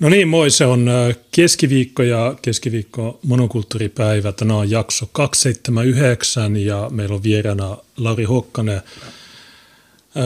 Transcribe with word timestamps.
No 0.00 0.08
niin, 0.08 0.28
moi. 0.28 0.50
Se 0.50 0.64
on 0.64 0.90
keskiviikko 1.30 2.02
ja 2.02 2.34
keskiviikko 2.42 3.20
monokulttuuripäivä. 3.22 4.32
Tänään 4.32 4.58
on 4.58 4.70
jakso 4.70 5.08
279 5.12 6.56
ja 6.56 6.88
meillä 6.90 7.14
on 7.14 7.22
vieraana 7.22 7.76
Lauri 7.96 8.24
Hokkanen. 8.24 8.82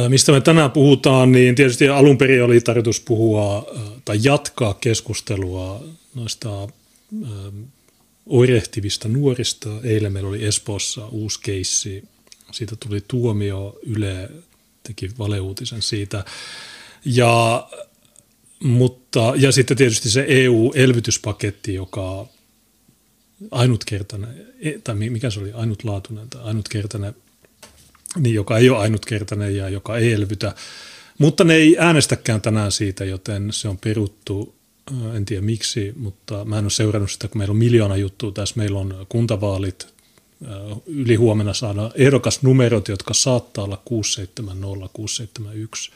Mistä 0.09 0.33
me 0.33 0.41
tänään 0.41 0.71
puhutaan, 0.71 1.33
niin 1.33 1.55
tietysti 1.55 1.89
alun 1.89 2.19
perin 2.19 2.45
oli 2.45 2.61
tarkoitus 2.61 3.01
puhua 3.01 3.67
tai 4.05 4.19
jatkaa 4.23 4.75
keskustelua 4.75 5.85
noista 6.15 6.69
oirehtivista 8.27 9.09
nuorista. 9.09 9.69
Eilen 9.85 10.13
meillä 10.13 10.29
oli 10.29 10.45
Espoossa 10.45 11.07
uusi 11.07 11.41
keissi. 11.43 12.05
Siitä 12.53 12.77
tuli 12.77 13.05
tuomio, 13.09 13.79
Yle 13.87 14.31
teki 14.83 15.11
valeuutisen 15.19 15.83
siitä. 15.83 16.25
Ja 17.05 17.69
mutta, 18.63 19.33
ja 19.37 19.53
sitten 19.53 19.77
tietysti 19.77 20.11
se 20.11 20.25
EU-elvytyspaketti, 20.29 21.75
joka 21.75 22.27
ainutkertainen, 23.51 24.47
e, 24.61 24.73
tai 24.85 24.95
mikä 24.95 25.31
se 25.31 25.41
oli, 25.41 25.53
ainutlaatuinen 25.53 26.29
tai 26.29 26.43
ainutkertainen, 26.43 27.15
niin 28.17 28.35
joka 28.35 28.59
ei 28.59 28.71
ole 28.71 28.79
ainutkertainen 28.79 29.57
ja 29.57 29.69
joka 29.69 29.99
ei 29.99 30.13
elvytä. 30.13 30.55
Mutta 31.19 31.45
ne 31.45 31.55
ei 31.55 31.77
äänestäkään 31.79 32.41
tänään 32.41 32.73
siitä, 32.73 33.05
joten 33.05 33.53
se 33.53 33.69
on 33.69 33.79
peruttu. 33.79 34.55
En 35.15 35.25
tiedä 35.25 35.43
miksi, 35.43 35.93
mutta 35.97 36.45
mä 36.45 36.59
en 36.59 36.65
ole 36.65 36.71
seurannut 36.71 37.11
sitä, 37.11 37.29
kun 37.29 37.39
meillä 37.39 37.53
on 37.53 37.57
miljoona 37.57 37.97
juttua 37.97 38.33
tässä. 38.33 38.55
Meillä 38.57 38.79
on 38.79 39.07
kuntavaalit, 39.09 39.95
yli 40.87 41.15
huomenna 41.15 41.55
saada 41.55 41.91
ehdokasnumerot, 41.95 42.89
jotka 42.89 43.15
saattaa 43.15 43.65
olla 43.65 43.83
670, 43.85 44.89
671 44.93 45.91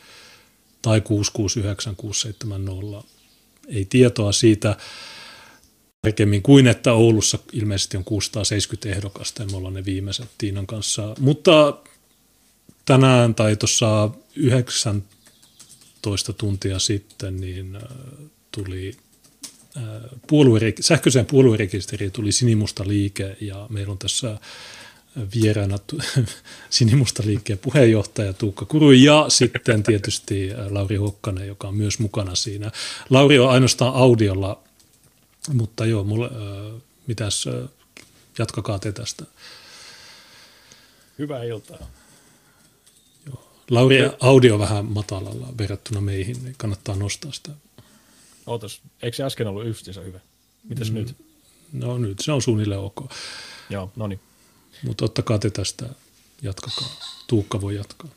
tai 0.87 1.01
669 1.01 1.97
670. 1.97 3.09
Ei 3.69 3.85
tietoa 3.85 4.33
siitä 4.33 4.77
tarkemmin 6.03 6.43
kuin, 6.43 6.67
että 6.67 6.93
Oulussa 6.93 7.39
ilmeisesti 7.53 7.97
on 7.97 8.05
670 8.05 8.89
ehdokasta 8.89 9.43
ja 9.43 9.49
me 9.49 9.57
ollaan 9.57 9.75
ne 9.75 9.85
viimeiset 9.85 10.29
Tiinan 10.39 10.67
kanssa. 10.67 11.15
Mutta 11.19 11.79
tänään 12.85 13.35
tai 13.35 13.57
tuossa 13.57 14.11
19 14.37 16.33
tuntia 16.33 16.79
sitten 16.79 17.41
niin 17.41 17.77
äh, 17.77 17.83
tuli 18.53 18.97
äh, 19.77 19.83
puolue, 20.27 20.61
sähköiseen 20.81 21.27
puoluerekisteriin 21.27 22.13
tuli 22.13 22.33
sinimusta 22.33 22.89
liike 22.89 23.37
ja 23.41 23.67
meillä 23.71 23.93
on 23.93 23.99
tässä 23.99 24.39
vieraana 25.35 25.79
Sinimusta 26.71 27.23
liikkeen 27.27 27.59
puheenjohtaja 27.59 28.33
Tuukka 28.33 28.65
Kuru 28.65 28.91
ja 28.91 29.25
sitten 29.29 29.83
tietysti 29.83 30.51
Lauri 30.71 30.97
Hokkanen, 30.97 31.47
joka 31.47 31.69
on 31.69 31.77
myös 31.77 31.99
mukana 31.99 32.35
siinä. 32.35 32.71
Lauri 33.11 33.39
on 33.39 33.51
ainoastaan 33.51 33.95
audiolla, 33.95 34.63
mutta 35.53 35.87
joo, 35.87 36.05
mulle, 36.05 36.27
äh, 36.27 36.83
mitäs, 37.07 37.47
äh, 37.47 37.69
jatkakaa 38.39 38.79
te 38.79 38.93
tästä. 38.93 39.25
Hyvää 41.19 41.45
iltaa. 41.45 41.79
Joo. 43.27 43.53
Lauri 43.71 43.99
audio 44.21 44.59
vähän 44.59 44.85
matalalla 44.85 45.49
verrattuna 45.59 46.01
meihin, 46.01 46.45
niin 46.45 46.55
kannattaa 46.59 46.97
nostaa 46.97 47.33
sitä. 47.33 47.51
Ootas, 48.47 48.81
eikö 49.03 49.17
se 49.17 49.25
äsken 49.25 49.47
ollut 49.47 49.67
yhtiössä 49.67 50.01
hyvä? 50.01 50.21
Mitäs 50.69 50.91
mm, 50.91 50.95
nyt? 50.95 51.17
No 51.73 51.99
nyt 51.99 52.19
se 52.21 52.33
on 52.33 52.43
suunnilleen 52.43 52.81
ok. 52.81 53.11
Joo, 53.71 53.93
no 53.97 54.07
niin. 54.07 54.21
Mutta 54.83 55.05
ottakaa 55.05 55.39
te 55.39 55.51
tästä, 55.51 55.87
jatkakaa. 56.43 56.89
Tuukka 57.27 57.61
voi 57.61 57.75
jatkaa. 57.77 58.11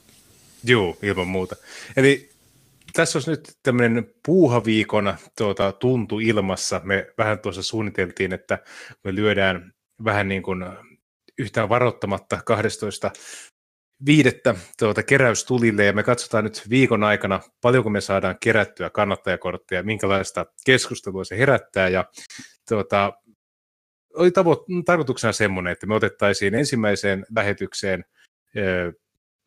Joo, 0.64 0.98
ilman 1.04 1.28
muuta. 1.28 1.56
Eli 1.98 2.30
tässä 2.94 3.18
olisi 3.18 3.32
nyt 3.32 3.58
tämmöinen 3.64 4.14
puuhaviikon 4.26 5.16
tuota, 5.38 5.72
tuntu 5.72 6.20
ilmassa. 6.20 6.82
Me 6.84 7.08
vähän 7.18 7.40
tuossa 7.40 7.64
suunniteltiin, 7.64 8.34
että 8.34 8.60
me 9.04 9.16
lyödään 9.16 9.74
vähän 10.04 10.28
niin 10.28 10.44
kuin 10.44 10.66
yhtään 11.38 11.70
varoittamatta 11.70 12.42
12 12.46 13.12
viidettä 14.06 14.56
tuota, 14.80 15.04
keräystulille 15.04 15.86
ja 15.86 15.94
me 15.94 16.04
katsotaan 16.04 16.44
nyt 16.44 16.64
viikon 16.70 17.04
aikana, 17.04 17.40
paljonko 17.62 17.90
me 17.90 18.02
saadaan 18.02 18.38
kerättyä 18.40 18.90
kannattajakortteja, 18.90 19.84
minkälaista 19.84 20.46
keskustelua 20.66 21.24
se 21.24 21.38
herättää 21.38 21.90
ja 21.90 22.06
tuota, 22.70 23.14
oli 24.14 24.30
tavo- 24.30 24.84
tarkoituksena 24.86 25.34
semmoinen, 25.34 25.74
että 25.74 25.88
me 25.88 25.96
otettaisiin 25.96 26.56
ensimmäiseen 26.56 27.26
lähetykseen 27.36 28.06
ö, 28.58 28.94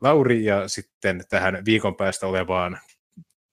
Lauri 0.00 0.44
ja 0.44 0.68
sitten 0.68 1.24
tähän 1.28 1.64
viikon 1.64 1.96
päästä 1.96 2.26
olevaan 2.26 2.78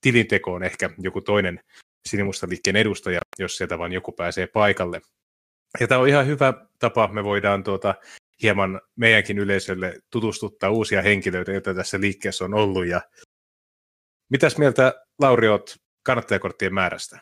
tilintekoon 0.02 0.64
ehkä 0.64 0.90
joku 0.98 1.22
toinen 1.22 1.60
sinimustaliikkeen 2.06 2.76
edustaja, 2.76 3.20
jos 3.40 3.58
sieltä 3.58 3.78
vain 3.78 3.92
joku 3.92 4.12
pääsee 4.12 4.48
paikalle. 4.48 5.02
Ja 5.80 5.88
tämä 5.88 6.02
on 6.02 6.08
ihan 6.08 6.28
hyvä 6.28 6.54
tapa, 6.80 7.08
me 7.08 7.24
voidaan 7.24 7.64
tuota, 7.64 7.96
hieman 8.42 8.82
meidänkin 8.96 9.40
yleisölle 9.40 10.00
tutustuttaa 10.10 10.70
uusia 10.70 11.02
henkilöitä, 11.02 11.52
joita 11.52 11.74
tässä 11.74 12.00
liikkeessä 12.00 12.46
on 12.46 12.54
ollut. 12.54 12.88
Ja 12.88 13.02
mitäs 14.30 14.58
mieltä 14.58 15.06
Lauri 15.20 15.48
oot 15.48 15.76
kannattajakorttien 16.04 16.74
määrästä? 16.74 17.20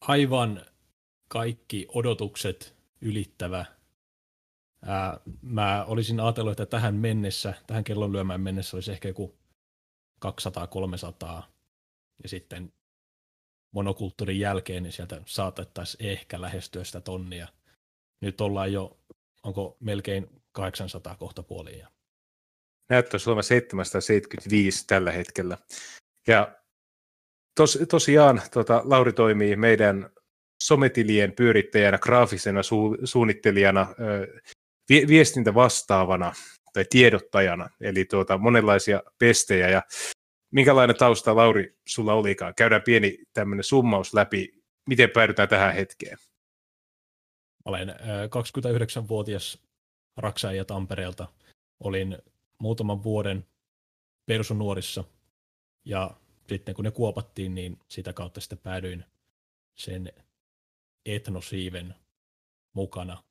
Aivan 0.00 0.64
kaikki 1.32 1.86
odotukset 1.88 2.76
ylittävä. 3.00 3.64
Ää, 4.84 5.20
mä 5.42 5.84
olisin 5.84 6.20
ajatellut, 6.20 6.52
että 6.52 6.66
tähän 6.66 6.94
mennessä, 6.94 7.54
tähän 7.66 7.84
kellon 7.84 8.12
lyömään 8.12 8.40
mennessä 8.40 8.76
olisi 8.76 8.92
ehkä 8.92 9.08
joku 9.08 9.38
200-300, 10.26 11.42
ja 12.22 12.28
sitten 12.28 12.72
monokulttuurin 13.74 14.40
jälkeen 14.40 14.82
niin 14.82 14.92
sieltä 14.92 15.22
saatettaisiin 15.26 16.10
ehkä 16.10 16.40
lähestyä 16.40 16.84
sitä 16.84 17.00
tonnia. 17.00 17.48
Nyt 18.20 18.40
ollaan 18.40 18.72
jo, 18.72 18.98
onko 19.42 19.76
melkein 19.80 20.42
800 20.52 21.16
kohta 21.16 21.42
puoliin. 21.42 21.86
Näyttäisi 22.88 23.30
olevan 23.30 23.44
775 23.44 24.86
tällä 24.86 25.12
hetkellä. 25.12 25.58
Ja 26.26 26.56
tos, 27.54 27.78
tosiaan 27.88 28.42
tota, 28.52 28.82
Lauri 28.84 29.12
toimii 29.12 29.56
meidän 29.56 30.10
sometilien 30.62 31.32
pyörittäjänä, 31.32 31.98
graafisena 31.98 32.60
su- 32.60 33.00
suunnittelijana, 33.06 33.86
vi- 34.88 35.06
viestintä 35.08 35.54
vastaavana 35.54 36.32
tai 36.72 36.84
tiedottajana, 36.90 37.70
eli 37.80 38.04
tuota, 38.04 38.38
monenlaisia 38.38 39.02
pestejä. 39.18 39.68
Ja 39.68 39.82
minkälainen 40.52 40.96
tausta, 40.96 41.36
Lauri, 41.36 41.78
sulla 41.88 42.14
olikaan? 42.14 42.54
Käydään 42.54 42.82
pieni 42.82 43.18
tämmöinen 43.32 43.64
summaus 43.64 44.14
läpi, 44.14 44.62
miten 44.88 45.10
päädytään 45.10 45.48
tähän 45.48 45.74
hetkeen. 45.74 46.18
Olen 47.64 47.88
29-vuotias 47.88 49.62
raksaija 50.16 50.64
Tampereelta. 50.64 51.26
Olin 51.80 52.18
muutaman 52.58 53.02
vuoden 53.02 53.46
persunuorissa 54.26 55.04
ja 55.84 56.10
sitten 56.48 56.74
kun 56.74 56.84
ne 56.84 56.90
kuopattiin, 56.90 57.54
niin 57.54 57.78
sitä 57.88 58.12
kautta 58.12 58.40
sitten 58.40 58.58
päädyin 58.58 59.04
sen 59.78 60.12
etnosiiven 61.06 61.94
mukana 62.72 63.24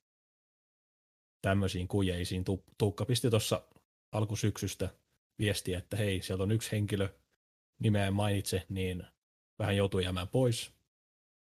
tämmöisiin 1.42 1.88
kujeisiin. 1.88 2.44
Tuukka 2.78 3.04
pisti 3.04 3.30
tuossa 3.30 3.68
alkusyksystä 4.12 4.88
viestiä, 5.38 5.78
että 5.78 5.96
hei, 5.96 6.22
sieltä 6.22 6.42
on 6.42 6.52
yksi 6.52 6.72
henkilö, 6.72 7.08
nimeä 7.78 8.06
en 8.06 8.14
mainitse, 8.14 8.66
niin 8.68 9.06
vähän 9.58 9.76
joutuu 9.76 10.00
jäämään 10.00 10.28
pois. 10.28 10.72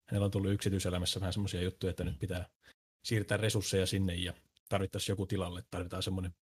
Hänellä 0.09 0.25
on 0.25 0.31
tullut 0.31 0.53
yksityiselämässä 0.53 1.21
vähän 1.21 1.33
semmoisia 1.33 1.63
juttuja, 1.63 1.91
että 1.91 2.05
nyt 2.05 2.19
pitää 2.19 2.49
siirtää 3.05 3.37
resursseja 3.37 3.87
sinne 3.87 4.15
ja 4.15 4.35
tarvittaisiin 4.69 5.13
joku 5.13 5.27
tilalle. 5.27 5.65
Tarvitaan 5.71 6.03
semmoinen 6.03 6.35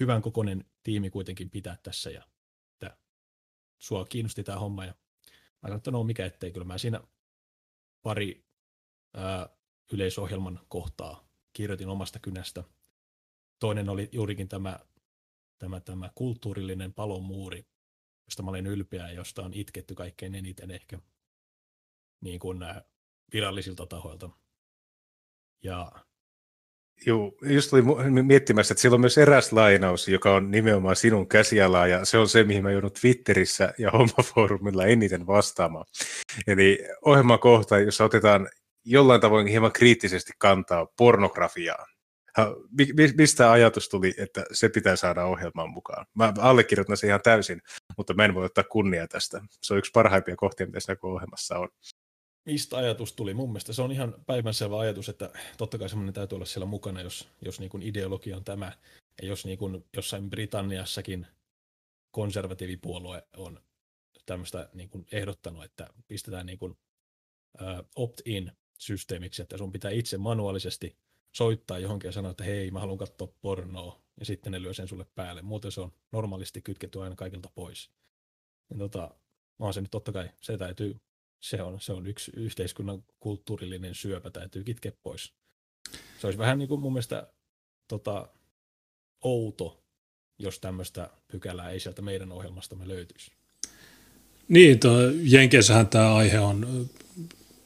hyvän 0.00 0.22
kokoinen 0.22 0.64
tiimi 0.82 1.10
kuitenkin 1.10 1.50
pitää 1.50 1.76
tässä 1.82 2.10
ja 2.10 2.26
että 2.72 2.96
sua 3.78 4.04
kiinnosti 4.04 4.44
tämä 4.44 4.58
homma 4.58 4.84
ja 4.84 4.94
mä 5.32 5.66
sanoin, 5.66 5.78
että 5.78 5.90
no 5.90 6.04
mikä 6.04 6.26
ettei, 6.26 6.52
kyllä 6.52 6.66
mä 6.66 6.78
siinä 6.78 7.00
pari 8.02 8.49
ää, 9.14 9.48
yleisohjelman 9.92 10.60
kohtaa 10.68 11.28
kirjoitin 11.52 11.88
omasta 11.88 12.18
kynästä. 12.18 12.64
Toinen 13.58 13.88
oli 13.88 14.08
juurikin 14.12 14.48
tämä, 14.48 14.78
tämä, 15.58 15.80
tämä 15.80 16.10
kulttuurillinen 16.14 16.92
palomuuri, 16.92 17.66
josta 18.26 18.42
mä 18.42 18.50
olen 18.50 18.66
ylpeä 18.66 19.08
ja 19.08 19.14
josta 19.14 19.42
on 19.42 19.54
itketty 19.54 19.94
kaikkein 19.94 20.34
eniten 20.34 20.70
ehkä 20.70 20.98
niin 22.20 22.40
kuin 22.40 22.58
virallisilta 23.32 23.86
tahoilta. 23.86 24.30
Ja 25.62 25.92
Joo, 27.06 27.32
just 27.42 27.72
oli 27.72 27.82
miettimässä, 28.22 28.72
että 28.72 28.80
siellä 28.82 28.94
on 28.94 29.00
myös 29.00 29.18
eräs 29.18 29.52
lainaus, 29.52 30.08
joka 30.08 30.34
on 30.34 30.50
nimenomaan 30.50 30.96
sinun 30.96 31.28
käsialaa, 31.28 31.86
ja 31.86 32.04
se 32.04 32.18
on 32.18 32.28
se, 32.28 32.44
mihin 32.44 32.62
mä 32.62 32.70
joudun 32.70 32.92
Twitterissä 33.00 33.74
ja 33.78 33.90
hommafoorumilla 33.90 34.86
eniten 34.86 35.26
vastaamaan. 35.26 35.86
Eli 36.46 36.78
ohjelmakohta, 37.02 37.78
jossa 37.78 38.04
otetaan 38.04 38.48
jollain 38.84 39.20
tavoin 39.20 39.46
hieman 39.46 39.72
kriittisesti 39.72 40.32
kantaa 40.38 40.86
pornografiaan. 40.96 41.86
Mistä 43.16 43.52
ajatus 43.52 43.88
tuli, 43.88 44.14
että 44.18 44.44
se 44.52 44.68
pitää 44.68 44.96
saada 44.96 45.24
ohjelmaan 45.24 45.70
mukaan? 45.70 46.06
Mä 46.14 46.32
allekirjoitan 46.38 46.96
sen 46.96 47.08
ihan 47.08 47.20
täysin, 47.22 47.62
mutta 47.96 48.14
mä 48.14 48.24
en 48.24 48.34
voi 48.34 48.44
ottaa 48.44 48.64
kunnia 48.64 49.08
tästä. 49.08 49.40
Se 49.62 49.74
on 49.74 49.78
yksi 49.78 49.90
parhaimpia 49.94 50.36
kohtia, 50.36 50.66
mitä 50.66 50.80
siinä 50.80 50.98
ohjelmassa 51.02 51.58
on. 51.58 51.68
mistä 52.44 52.76
ajatus 52.76 53.12
tuli. 53.12 53.34
Mun 53.34 53.48
mielestä 53.48 53.72
se 53.72 53.82
on 53.82 53.92
ihan 53.92 54.14
päivänselvä 54.26 54.78
ajatus, 54.78 55.08
että 55.08 55.30
totta 55.58 55.78
kai 55.78 55.88
semmoinen 55.88 56.14
täytyy 56.14 56.36
olla 56.36 56.46
siellä 56.46 56.66
mukana, 56.66 57.00
jos, 57.00 57.28
jos 57.42 57.60
niin 57.60 57.70
kuin 57.70 57.82
ideologia 57.82 58.36
on 58.36 58.44
tämä. 58.44 58.72
Ja 59.22 59.28
jos 59.28 59.44
niin 59.44 59.58
kuin 59.58 59.84
jossain 59.96 60.30
Britanniassakin 60.30 61.26
konservatiivipuolue 62.10 63.26
on 63.36 63.60
tämmöistä 64.26 64.68
niin 64.74 64.88
kuin 64.88 65.06
ehdottanut, 65.12 65.64
että 65.64 65.86
pistetään 66.08 66.46
niin 66.46 66.58
kuin, 66.58 66.72
uh, 67.60 67.88
opt-in 67.96 68.52
systeemiksi, 68.80 69.42
että 69.42 69.58
sun 69.58 69.72
pitää 69.72 69.90
itse 69.90 70.18
manuaalisesti 70.18 70.96
soittaa 71.32 71.78
johonkin 71.78 72.08
ja 72.08 72.12
sanoa, 72.12 72.30
että 72.30 72.44
hei, 72.44 72.70
mä 72.70 72.80
haluan 72.80 72.98
katsoa 72.98 73.34
pornoa, 73.40 74.00
ja 74.20 74.26
sitten 74.26 74.52
ne 74.52 74.62
lyö 74.62 74.74
sen 74.74 74.88
sulle 74.88 75.06
päälle. 75.14 75.42
Muuten 75.42 75.72
se 75.72 75.80
on 75.80 75.92
normaalisti 76.12 76.62
kytketty 76.62 77.02
aina 77.02 77.16
kaikilta 77.16 77.50
pois. 77.54 77.90
Ja 78.70 78.78
tota, 78.78 79.14
on 79.58 79.74
se 79.74 79.80
nyt 79.80 79.90
totta 79.90 80.12
kai, 80.12 80.30
se 80.40 80.58
täytyy, 80.58 81.00
se 81.40 81.62
on, 81.62 81.80
se 81.80 81.92
on 81.92 82.06
yksi 82.06 82.32
yhteiskunnan 82.36 83.04
kulttuurillinen 83.20 83.94
syöpä, 83.94 84.30
täytyy 84.30 84.64
kitkeä 84.64 84.92
pois. 85.02 85.32
Se 86.20 86.26
olisi 86.26 86.38
vähän 86.38 86.58
niin 86.58 86.68
kuin 86.68 86.80
mun 86.80 86.92
mielestä 86.92 87.32
tota, 87.88 88.28
outo, 89.20 89.84
jos 90.38 90.60
tämmöistä 90.60 91.10
pykälää 91.28 91.70
ei 91.70 91.80
sieltä 91.80 92.02
meidän 92.02 92.32
ohjelmastamme 92.32 92.88
löytyisi. 92.88 93.32
Niin, 94.48 94.80
Jenkeissähän 95.22 95.88
tämä 95.88 96.14
aihe 96.14 96.40
on 96.40 96.88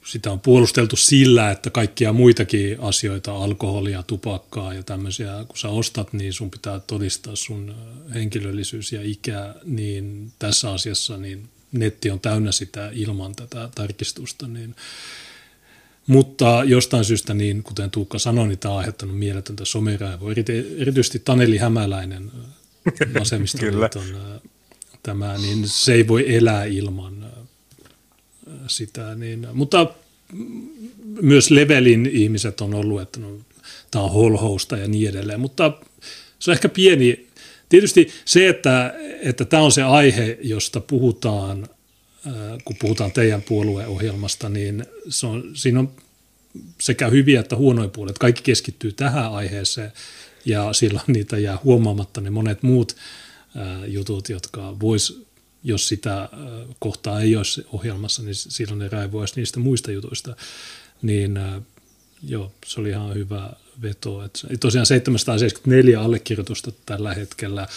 sitä 0.05 0.33
on 0.33 0.41
puolusteltu 0.41 0.97
sillä, 0.97 1.51
että 1.51 1.71
kaikkia 1.71 2.13
muitakin 2.13 2.81
asioita, 2.81 3.37
alkoholia, 3.37 4.03
tupakkaa 4.03 4.75
ja 4.75 4.83
tämmöisiä, 4.83 5.45
kun 5.49 5.59
sä 5.59 5.69
ostat, 5.69 6.13
niin 6.13 6.33
sun 6.33 6.51
pitää 6.51 6.81
todistaa 6.81 7.37
sun 7.37 7.75
henkilöllisyys 8.15 8.93
ja 8.93 9.01
ikä, 9.03 9.55
niin 9.65 10.33
tässä 10.39 10.73
asiassa 10.73 11.17
niin 11.17 11.49
netti 11.73 12.11
on 12.11 12.21
täynnä 12.21 12.53
sitä 12.53 12.91
ilman 12.93 13.35
tätä 13.35 13.69
tarkistusta, 13.75 14.49
niin 14.49 14.75
mutta 16.07 16.63
jostain 16.67 17.05
syystä, 17.05 17.35
niin 17.35 17.63
kuten 17.63 17.91
Tuukka 17.91 18.19
sanoi, 18.19 18.49
niin 18.49 18.59
tämä 18.59 18.73
on 18.73 18.79
aiheuttanut 18.79 19.19
mieletöntä 19.19 19.65
someraivoa. 19.65 20.31
Erityisesti 20.77 21.19
Taneli 21.19 21.59
Hämäläinen, 21.59 22.33
vasemmistoliiton 23.21 24.05
tämä, 25.03 25.39
niin 25.39 25.69
se 25.69 25.95
ei 25.95 26.09
voi 26.09 26.35
elää 26.37 26.65
ilman 26.65 27.27
sitä. 28.67 29.15
Niin, 29.15 29.47
mutta 29.53 29.87
myös 31.21 31.51
levelin 31.51 32.07
ihmiset 32.07 32.61
on 32.61 32.75
ollut, 32.75 33.03
että 33.03 33.21
no, 33.21 33.39
tämä 33.91 34.05
on 34.05 34.13
holhousta 34.13 34.77
ja 34.77 34.89
niin 34.89 35.09
edelleen, 35.09 35.41
mutta 35.41 35.73
se 36.39 36.51
on 36.51 36.53
ehkä 36.53 36.69
pieni. 36.69 37.27
Tietysti 37.69 38.09
se, 38.25 38.49
että, 38.49 38.95
että 39.21 39.45
tämä 39.45 39.63
on 39.63 39.73
se 39.73 39.83
aihe, 39.83 40.39
josta 40.43 40.81
puhutaan, 40.81 41.69
kun 42.65 42.77
puhutaan 42.81 43.13
teidän 43.13 43.43
puolueohjelmasta, 43.43 44.49
niin 44.49 44.87
se 45.09 45.27
on, 45.27 45.51
siinä 45.55 45.81
on 45.81 45.93
sekä 46.81 47.09
hyviä 47.09 47.41
että 47.41 47.57
huonoja 47.57 47.89
puolet. 47.89 48.19
Kaikki 48.19 48.43
keskittyy 48.43 48.93
tähän 48.93 49.33
aiheeseen 49.33 49.93
ja 50.45 50.73
silloin 50.73 51.05
niitä 51.07 51.39
jää 51.39 51.59
huomaamatta 51.65 52.21
ne 52.21 52.31
monet 52.31 52.63
muut 52.63 52.97
jutut, 53.87 54.29
jotka 54.29 54.81
vois 54.81 55.24
jos 55.65 55.89
sitä 55.89 56.23
äh, 56.23 56.29
kohtaa 56.79 57.21
ei 57.21 57.37
olisi 57.37 57.67
ohjelmassa, 57.73 58.23
niin 58.23 58.35
silloin 58.35 58.79
ne 58.79 58.89
raivoisi 58.89 59.35
niistä 59.37 59.61
muista 59.61 59.91
jutuista. 59.91 60.37
Niin 61.03 61.37
äh, 61.37 61.63
joo, 62.23 62.53
se 62.67 62.81
oli 62.81 62.89
ihan 62.89 63.15
hyvä 63.15 63.53
veto. 63.83 64.25
Että 64.25 64.49
tosiaan 64.61 64.87
774 64.87 66.01
allekirjoitusta 66.01 66.73
tällä 66.87 67.15
hetkellä, 67.15 67.69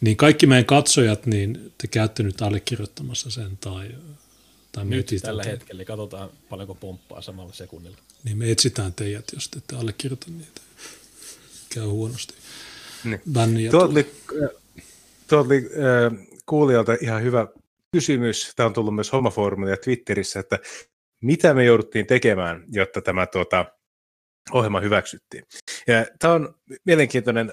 niin 0.00 0.16
kaikki 0.16 0.46
meidän 0.46 0.64
katsojat, 0.64 1.26
niin 1.26 1.72
te 1.78 1.86
käytte 1.86 2.22
nyt 2.22 2.42
allekirjoittamassa 2.42 3.30
sen 3.30 3.58
tai, 3.60 3.90
tai 4.72 4.84
nyt 4.84 5.10
tällä 5.22 5.42
tätä. 5.42 5.50
hetkellä, 5.50 5.78
niin 5.78 5.86
katsotaan 5.86 6.30
paljonko 6.48 6.74
pomppaa 6.74 7.22
samalla 7.22 7.52
sekunnilla. 7.52 7.96
Niin 8.24 8.38
me 8.38 8.50
etsitään 8.50 8.92
teidät, 8.92 9.24
jos 9.34 9.48
te 9.48 9.58
ette 9.58 9.76
allekirjoita 9.76 10.26
niitä. 10.30 10.60
Käy 11.68 11.84
huonosti. 11.84 12.34
Niin. 13.04 13.20
Tuo 13.70 13.84
oli, 13.84 14.12
tuo 15.28 15.40
oli 15.40 15.56
äh, 15.56 16.33
kuulijalta 16.48 16.96
ihan 17.00 17.22
hyvä 17.22 17.48
kysymys. 17.92 18.52
Tämä 18.56 18.66
on 18.66 18.72
tullut 18.72 18.94
myös 18.94 19.12
Homofoorumilla 19.12 19.70
ja 19.70 19.76
Twitterissä, 19.76 20.40
että 20.40 20.58
mitä 21.22 21.54
me 21.54 21.64
jouduttiin 21.64 22.06
tekemään, 22.06 22.64
jotta 22.72 23.00
tämä 23.00 23.26
tuota, 23.26 23.64
ohjelma 24.52 24.80
hyväksyttiin. 24.80 25.44
Ja 25.86 26.06
tämä 26.18 26.34
on 26.34 26.54
mielenkiintoinen 26.84 27.52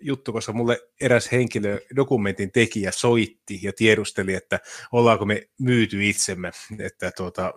juttu, 0.00 0.32
koska 0.32 0.52
mulle 0.52 0.80
eräs 1.00 1.32
henkilö, 1.32 1.80
dokumentin 1.96 2.52
tekijä, 2.52 2.90
soitti 2.90 3.60
ja 3.62 3.72
tiedusteli, 3.72 4.34
että 4.34 4.60
ollaanko 4.92 5.24
me 5.24 5.42
myyty 5.60 6.08
itsemme, 6.08 6.50
että 6.78 7.10
tuota, 7.16 7.54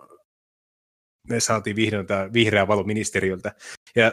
me 1.28 1.40
saatiin 1.40 1.76
vihdoin 1.76 2.06
tämä 2.06 2.32
vihreä 2.32 2.68
valo 2.68 2.82
ministeriöltä. 2.82 3.54
Ja 3.96 4.12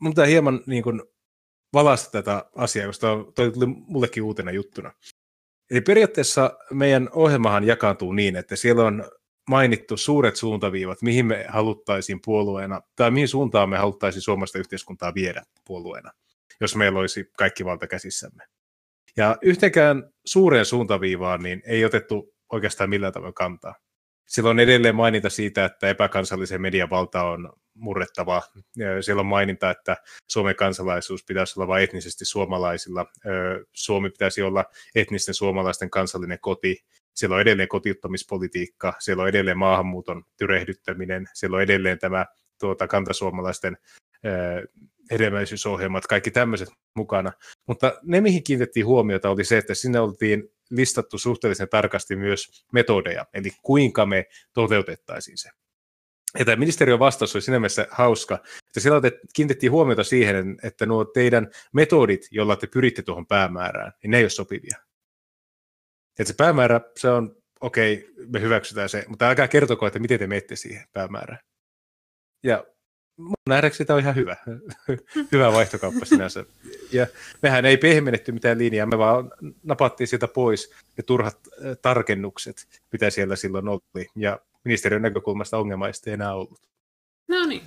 mun 0.00 0.14
hieman 0.26 0.60
niin 0.66 0.82
kuin, 0.82 1.02
valasta 1.72 2.10
tätä 2.10 2.44
asiaa, 2.54 2.86
koska 2.86 3.32
toi 3.34 3.52
tuli 3.52 3.66
mullekin 3.66 4.22
uutena 4.22 4.50
juttuna. 4.50 4.92
Eli 5.70 5.80
periaatteessa 5.80 6.58
meidän 6.70 7.08
ohjelmahan 7.12 7.64
jakaantuu 7.64 8.12
niin, 8.12 8.36
että 8.36 8.56
siellä 8.56 8.84
on 8.84 9.10
mainittu 9.48 9.96
suuret 9.96 10.36
suuntaviivat, 10.36 11.02
mihin 11.02 11.26
me 11.26 11.46
haluttaisiin 11.48 12.20
puolueena, 12.24 12.80
tai 12.96 13.10
mihin 13.10 13.28
suuntaan 13.28 13.68
me 13.68 13.78
haluttaisiin 13.78 14.22
suomalaista 14.22 14.58
yhteiskuntaa 14.58 15.14
viedä 15.14 15.42
puolueena, 15.66 16.10
jos 16.60 16.76
meillä 16.76 17.00
olisi 17.00 17.30
kaikki 17.38 17.64
valta 17.64 17.86
käsissämme. 17.86 18.44
Ja 19.16 19.36
yhteenkään 19.42 20.10
suureen 20.24 20.64
suuntaviivaan 20.64 21.42
niin 21.42 21.62
ei 21.66 21.84
otettu 21.84 22.34
oikeastaan 22.52 22.90
millään 22.90 23.12
tavalla 23.12 23.32
kantaa. 23.32 23.74
Siellä 24.28 24.50
on 24.50 24.60
edelleen 24.60 24.94
maininta 24.94 25.30
siitä, 25.30 25.64
että 25.64 25.88
epäkansallisen 25.88 26.60
median 26.60 26.90
valta 26.90 27.22
on 27.22 27.52
murrettava. 27.74 28.42
Siellä 29.00 29.20
on 29.20 29.26
maininta, 29.26 29.70
että 29.70 29.96
Suomen 30.30 30.56
kansalaisuus 30.56 31.24
pitäisi 31.24 31.60
olla 31.60 31.68
vain 31.68 31.84
etnisesti 31.84 32.24
suomalaisilla. 32.24 33.06
Suomi 33.72 34.10
pitäisi 34.10 34.42
olla 34.42 34.64
etnisten 34.94 35.34
suomalaisten 35.34 35.90
kansallinen 35.90 36.38
koti. 36.40 36.84
Siellä 37.14 37.34
on 37.34 37.42
edelleen 37.42 37.68
kotiuttamispolitiikka, 37.68 38.92
siellä 38.98 39.22
on 39.22 39.28
edelleen 39.28 39.58
maahanmuuton 39.58 40.24
tyrehdyttäminen, 40.36 41.28
siellä 41.34 41.56
on 41.56 41.62
edelleen 41.62 41.98
tämä 41.98 42.26
tuota, 42.60 42.88
kantasuomalaisten 42.88 43.76
hedelmällisyysohjelmat, 45.10 46.06
kaikki 46.06 46.30
tämmöiset 46.30 46.68
mukana. 46.96 47.32
Mutta 47.66 47.98
ne, 48.02 48.20
mihin 48.20 48.44
kiinnitettiin 48.44 48.86
huomiota, 48.86 49.30
oli 49.30 49.44
se, 49.44 49.58
että 49.58 49.74
sinne 49.74 50.00
oltiin 50.00 50.48
listattu 50.70 51.18
suhteellisen 51.18 51.68
tarkasti 51.68 52.16
myös 52.16 52.64
metodeja, 52.72 53.26
eli 53.34 53.50
kuinka 53.62 54.06
me 54.06 54.26
toteutettaisiin 54.52 55.38
se. 55.38 55.50
Ja 56.38 56.44
tämä 56.44 56.56
ministeriön 56.56 56.98
vastaus 56.98 57.34
oli 57.34 57.42
siinä 57.42 57.58
mielessä 57.58 57.86
hauska, 57.90 58.34
että 58.66 58.80
siellä 58.80 59.00
te 59.00 59.20
kiinnitettiin 59.34 59.72
huomiota 59.72 60.04
siihen, 60.04 60.56
että 60.62 60.86
nuo 60.86 61.04
teidän 61.04 61.50
metodit, 61.72 62.28
joilla 62.30 62.56
te 62.56 62.66
pyritte 62.66 63.02
tuohon 63.02 63.26
päämäärään, 63.26 63.92
niin 64.02 64.10
ne 64.10 64.16
ei 64.16 64.24
ole 64.24 64.30
sopivia. 64.30 64.76
Että 66.18 66.32
se 66.32 66.34
päämäärä, 66.36 66.80
se 66.96 67.08
on, 67.08 67.36
okei, 67.60 68.08
okay, 68.12 68.26
me 68.26 68.40
hyväksytään 68.40 68.88
se, 68.88 69.04
mutta 69.08 69.28
älkää 69.28 69.48
kertoko, 69.48 69.86
että 69.86 69.98
miten 69.98 70.18
te 70.18 70.26
menette 70.26 70.56
siihen 70.56 70.84
päämäärään. 70.92 71.40
Ja 72.42 72.64
mun 73.16 73.34
nähdäkseni 73.48 73.86
tämä 73.86 73.94
on 73.94 74.02
ihan 74.02 74.14
hyvä, 74.14 74.36
hyvä 75.32 75.52
vaihtokauppa 75.52 76.04
sinänsä. 76.04 76.44
Ja 76.92 77.06
mehän 77.42 77.64
ei 77.64 77.76
pehmennetty 77.76 78.32
mitään 78.32 78.58
linjaa, 78.58 78.86
me 78.86 78.98
vaan 78.98 79.30
napattiin 79.62 80.08
sieltä 80.08 80.28
pois 80.28 80.72
ne 80.96 81.02
turhat 81.06 81.38
tarkennukset, 81.82 82.66
mitä 82.92 83.10
siellä 83.10 83.36
silloin 83.36 83.68
oli. 83.68 84.06
Ja 84.16 84.40
ministeriön 84.64 85.02
näkökulmasta 85.02 85.58
ongelmaista 85.58 86.10
ei 86.10 86.14
enää 86.14 86.34
ollut. 86.34 86.60
No 87.28 87.46
niin. 87.46 87.62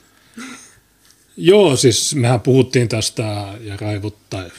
Joo, 1.37 1.75
siis 1.75 2.15
mehän 2.15 2.41
puhuttiin 2.41 2.87
tästä 2.87 3.53
ja 3.61 3.77
raivottai, 3.81 4.51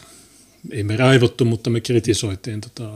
ei 0.70 0.82
me 0.82 0.96
raivottu, 0.96 1.44
mutta 1.44 1.70
me 1.70 1.80
kritisoitiin 1.80 2.60
tota 2.60 2.90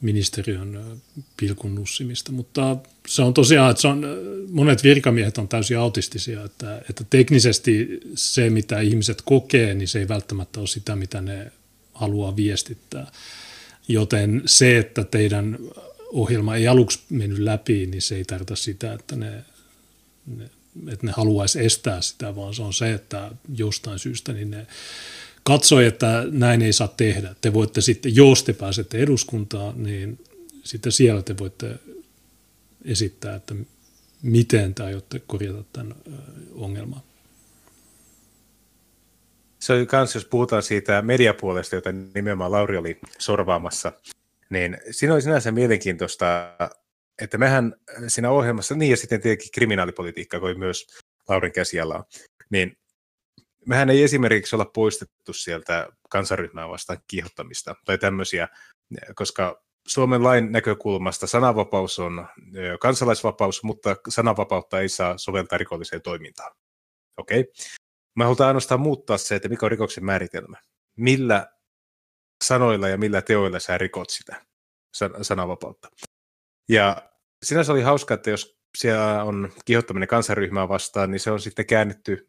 ministeriön 0.00 1.00
pilkun 1.36 1.74
nussimista, 1.74 2.32
mutta 2.32 2.76
se 3.08 3.22
on 3.22 3.34
tosiaan, 3.34 3.70
että 3.70 3.80
se 3.80 3.88
on, 3.88 4.06
monet 4.50 4.82
virkamiehet 4.82 5.38
on 5.38 5.48
täysin 5.48 5.78
autistisia, 5.78 6.44
että, 6.44 6.82
että 6.90 7.04
teknisesti 7.10 8.00
se, 8.14 8.50
mitä 8.50 8.80
ihmiset 8.80 9.22
kokee, 9.24 9.74
niin 9.74 9.88
se 9.88 9.98
ei 9.98 10.08
välttämättä 10.08 10.60
ole 10.60 10.66
sitä, 10.66 10.96
mitä 10.96 11.20
ne 11.20 11.52
haluaa 11.92 12.36
viestittää. 12.36 13.10
Joten 13.88 14.42
se, 14.46 14.78
että 14.78 15.04
teidän 15.04 15.58
ohjelma 16.12 16.56
ei 16.56 16.68
aluksi 16.68 17.00
mennyt 17.10 17.38
läpi, 17.38 17.86
niin 17.86 18.02
se 18.02 18.16
ei 18.16 18.24
tarkoita 18.24 18.56
sitä, 18.56 18.92
että 18.92 19.16
ne, 19.16 19.44
ne, 20.26 20.50
että 20.92 21.06
ne 21.06 21.12
haluaisi 21.16 21.64
estää 21.64 22.00
sitä, 22.00 22.36
vaan 22.36 22.54
se 22.54 22.62
on 22.62 22.72
se, 22.72 22.92
että 22.92 23.30
jostain 23.54 23.98
syystä 23.98 24.32
niin 24.32 24.50
ne 24.50 24.66
katsoi, 25.42 25.86
että 25.86 26.24
näin 26.30 26.62
ei 26.62 26.72
saa 26.72 26.88
tehdä. 26.88 27.34
Te 27.40 27.52
voitte 27.52 27.80
sitten, 27.80 28.16
jos 28.16 28.44
te 28.44 28.52
pääsette 28.52 28.98
eduskuntaan, 28.98 29.82
niin 29.82 30.18
sitten 30.64 30.92
siellä 30.92 31.22
te 31.22 31.38
voitte 31.38 31.78
esittää, 32.84 33.34
että 33.34 33.54
miten 34.22 34.74
te 34.74 34.82
aiotte 34.82 35.22
korjata 35.26 35.64
tämän 35.72 35.94
ongelman. 36.54 37.00
Se 39.58 39.72
on 39.72 39.86
myös, 39.92 40.14
jos 40.14 40.24
puhutaan 40.24 40.62
siitä 40.62 41.02
mediapuolesta, 41.02 41.74
jota 41.74 41.90
nimenomaan 42.14 42.52
Lauri 42.52 42.76
oli 42.76 42.98
sorvaamassa, 43.18 43.92
niin 44.50 44.78
siinä 44.90 45.14
oli 45.14 45.22
sinänsä 45.22 45.52
mielenkiintoista 45.52 46.56
että 47.22 47.38
mehän 47.38 47.74
siinä 48.08 48.30
ohjelmassa, 48.30 48.74
niin 48.74 48.90
ja 48.90 48.96
sitten 48.96 49.20
tietenkin 49.20 49.50
kriminaalipolitiikka, 49.54 50.40
kun 50.40 50.58
myös 50.58 50.86
Laurin 51.28 51.52
käsiala 51.52 52.04
niin 52.50 52.78
mehän 53.66 53.90
ei 53.90 54.02
esimerkiksi 54.02 54.56
olla 54.56 54.64
poistettu 54.64 55.32
sieltä 55.32 55.88
kansaryhmää 56.10 56.68
vastaan 56.68 56.98
kiihottamista 57.08 57.74
tai 57.84 57.98
tämmöisiä, 57.98 58.48
koska 59.14 59.62
Suomen 59.86 60.24
lain 60.24 60.52
näkökulmasta 60.52 61.26
sananvapaus 61.26 61.98
on 61.98 62.26
kansalaisvapaus, 62.80 63.62
mutta 63.62 63.96
sananvapautta 64.08 64.80
ei 64.80 64.88
saa 64.88 65.18
soveltaa 65.18 65.58
rikolliseen 65.58 66.02
toimintaan. 66.02 66.52
Okei. 67.16 67.40
Okay. 67.40 67.52
Me 68.16 68.24
halutaan 68.24 68.48
ainoastaan 68.48 68.80
muuttaa 68.80 69.18
se, 69.18 69.34
että 69.34 69.48
mikä 69.48 69.66
on 69.66 69.70
rikoksen 69.70 70.04
määritelmä. 70.04 70.56
Millä 70.96 71.46
sanoilla 72.44 72.88
ja 72.88 72.98
millä 72.98 73.22
teoilla 73.22 73.58
sä 73.58 73.78
rikot 73.78 74.10
sitä 74.10 74.46
sananvapautta. 75.22 75.88
Ja 76.68 77.10
sinänsä 77.42 77.72
oli 77.72 77.82
hauska, 77.82 78.14
että 78.14 78.30
jos 78.30 78.58
siellä 78.78 79.24
on 79.24 79.52
kiihottaminen 79.64 80.08
kansaryhmää 80.08 80.68
vastaan, 80.68 81.10
niin 81.10 81.20
se 81.20 81.30
on 81.30 81.40
sitten 81.40 81.66
käännetty 81.66 82.26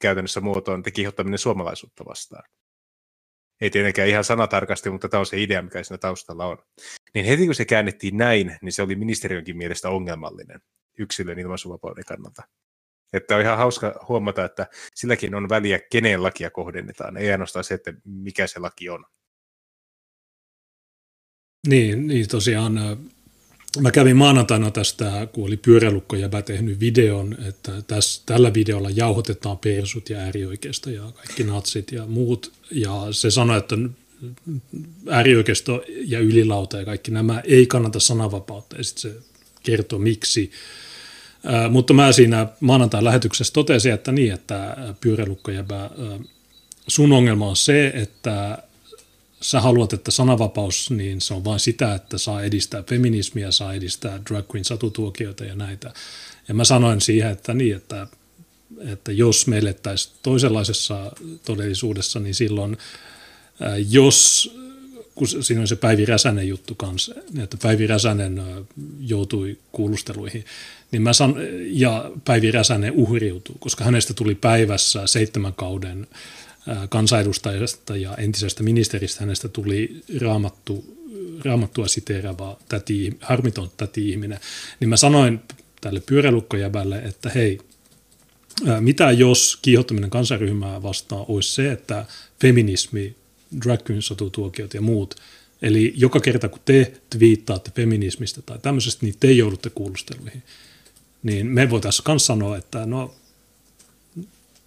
käytännössä 0.00 0.40
muotoon, 0.40 0.80
että 0.80 0.90
kiihottaminen 0.90 1.38
suomalaisuutta 1.38 2.04
vastaan. 2.04 2.44
Ei 3.60 3.70
tietenkään 3.70 4.08
ihan 4.08 4.24
sanatarkasti, 4.24 4.90
mutta 4.90 5.08
tämä 5.08 5.18
on 5.18 5.26
se 5.26 5.42
idea, 5.42 5.62
mikä 5.62 5.82
siinä 5.82 5.98
taustalla 5.98 6.46
on. 6.46 6.58
Niin 7.14 7.26
heti 7.26 7.46
kun 7.46 7.54
se 7.54 7.64
käännettiin 7.64 8.16
näin, 8.16 8.56
niin 8.62 8.72
se 8.72 8.82
oli 8.82 8.96
ministeriönkin 8.96 9.56
mielestä 9.56 9.88
ongelmallinen 9.88 10.60
yksilön 10.98 11.38
ilmaisuvapauden 11.38 12.04
kannalta. 12.04 12.42
Että 13.12 13.36
on 13.36 13.40
ihan 13.40 13.58
hauska 13.58 14.06
huomata, 14.08 14.44
että 14.44 14.66
silläkin 14.94 15.34
on 15.34 15.48
väliä, 15.48 15.80
kenen 15.90 16.22
lakia 16.22 16.50
kohdennetaan, 16.50 17.16
ei 17.16 17.32
ainoastaan 17.32 17.64
se, 17.64 17.74
että 17.74 17.92
mikä 18.04 18.46
se 18.46 18.60
laki 18.60 18.88
on. 18.88 19.04
Niin, 21.66 22.06
niin 22.06 22.28
tosiaan 22.28 22.98
Mä 23.80 23.90
kävin 23.90 24.16
maanantaina 24.16 24.70
tästä, 24.70 25.28
kun 25.32 25.46
oli 25.46 25.56
pyöräilukkojäbä 25.56 26.42
tehnyt 26.42 26.80
videon, 26.80 27.36
että 27.48 27.82
tässä, 27.86 28.22
tällä 28.26 28.54
videolla 28.54 28.90
jauhotetaan 28.90 29.58
persut 29.58 30.10
ja 30.10 30.18
äärioikeisto 30.18 30.90
ja 30.90 31.02
kaikki 31.14 31.44
natsit 31.44 31.92
ja 31.92 32.06
muut. 32.06 32.52
Ja 32.70 33.06
se 33.10 33.30
sanoi, 33.30 33.58
että 33.58 33.76
äärioikeisto 35.10 35.84
ja 35.88 36.20
ylilauta 36.20 36.78
ja 36.78 36.84
kaikki 36.84 37.10
nämä 37.10 37.40
ei 37.44 37.66
kannata 37.66 38.00
sananvapautta 38.00 38.76
ja 38.76 38.84
sitten 38.84 39.12
se 39.12 39.18
kertoo 39.62 39.98
miksi. 39.98 40.50
Ää, 41.44 41.68
mutta 41.68 41.92
mä 41.92 42.12
siinä 42.12 42.46
maanantain 42.60 43.04
lähetyksessä 43.04 43.52
totesin, 43.52 43.92
että 43.92 44.12
niin, 44.12 44.32
että 44.32 44.76
pyöräilukkojäbä, 45.00 45.90
sun 46.88 47.12
ongelma 47.12 47.48
on 47.48 47.56
se, 47.56 47.86
että 47.94 48.58
sä 49.42 49.60
haluat, 49.60 49.92
että 49.92 50.10
sananvapaus, 50.10 50.90
niin 50.90 51.20
se 51.20 51.34
on 51.34 51.44
vain 51.44 51.60
sitä, 51.60 51.94
että 51.94 52.18
saa 52.18 52.42
edistää 52.42 52.82
feminismiä, 52.82 53.50
saa 53.50 53.74
edistää 53.74 54.20
drag 54.30 54.44
queen 54.54 54.64
satutuokioita 54.64 55.44
ja 55.44 55.54
näitä. 55.54 55.92
Ja 56.48 56.54
mä 56.54 56.64
sanoin 56.64 57.00
siihen, 57.00 57.30
että 57.30 57.54
niin, 57.54 57.76
että, 57.76 58.06
että 58.80 59.12
jos 59.12 59.46
me 59.46 59.58
elettäisiin 59.58 60.16
toisenlaisessa 60.22 61.12
todellisuudessa, 61.44 62.20
niin 62.20 62.34
silloin 62.34 62.76
jos, 63.90 64.50
kun 65.14 65.28
siinä 65.28 65.60
on 65.60 65.68
se 65.68 65.76
Päivi 65.76 66.04
Räsänen 66.04 66.48
juttu 66.48 66.74
kanssa, 66.74 67.14
että 67.42 67.56
Päivi 67.62 67.86
Räsänen 67.86 68.42
joutui 69.00 69.58
kuulusteluihin, 69.72 70.44
niin 70.90 71.02
mä 71.02 71.12
san, 71.12 71.34
ja 71.66 72.10
Päivi 72.24 72.50
Räsänen 72.50 72.92
uhriutuu, 72.92 73.56
koska 73.58 73.84
hänestä 73.84 74.14
tuli 74.14 74.34
päivässä 74.34 75.06
seitsemän 75.06 75.54
kauden 75.54 76.06
kansanedustajasta 76.88 77.96
ja 77.96 78.14
entisestä 78.14 78.62
ministeristä 78.62 79.20
hänestä 79.20 79.48
tuli 79.48 80.02
raamattu, 80.20 80.96
raamattua 81.44 81.88
siteerava 81.88 82.58
täti, 82.68 83.16
harmiton 83.20 83.70
täti-ihminen, 83.76 84.40
niin 84.80 84.88
mä 84.88 84.96
sanoin 84.96 85.40
tälle 85.80 86.02
pyöräilukkojäbälle, 86.06 86.98
että 86.98 87.30
hei, 87.30 87.58
mitä 88.80 89.10
jos 89.10 89.58
kiihottaminen 89.62 90.10
kansanryhmää 90.10 90.82
vastaan 90.82 91.24
olisi 91.28 91.52
se, 91.52 91.72
että 91.72 92.06
feminismi, 92.40 93.16
drag 93.64 93.80
tuokiot 94.32 94.74
ja 94.74 94.80
muut, 94.80 95.14
eli 95.62 95.92
joka 95.96 96.20
kerta 96.20 96.48
kun 96.48 96.60
te 96.64 96.92
twiittaatte 97.10 97.70
feminismistä 97.74 98.42
tai 98.42 98.58
tämmöisestä, 98.58 99.06
niin 99.06 99.14
te 99.20 99.32
joudutte 99.32 99.70
kuulusteluihin. 99.70 100.42
Niin 101.22 101.46
me 101.46 101.70
voitaisiin 101.70 102.04
myös 102.08 102.26
sanoa, 102.26 102.56
että 102.56 102.86
no 102.86 103.14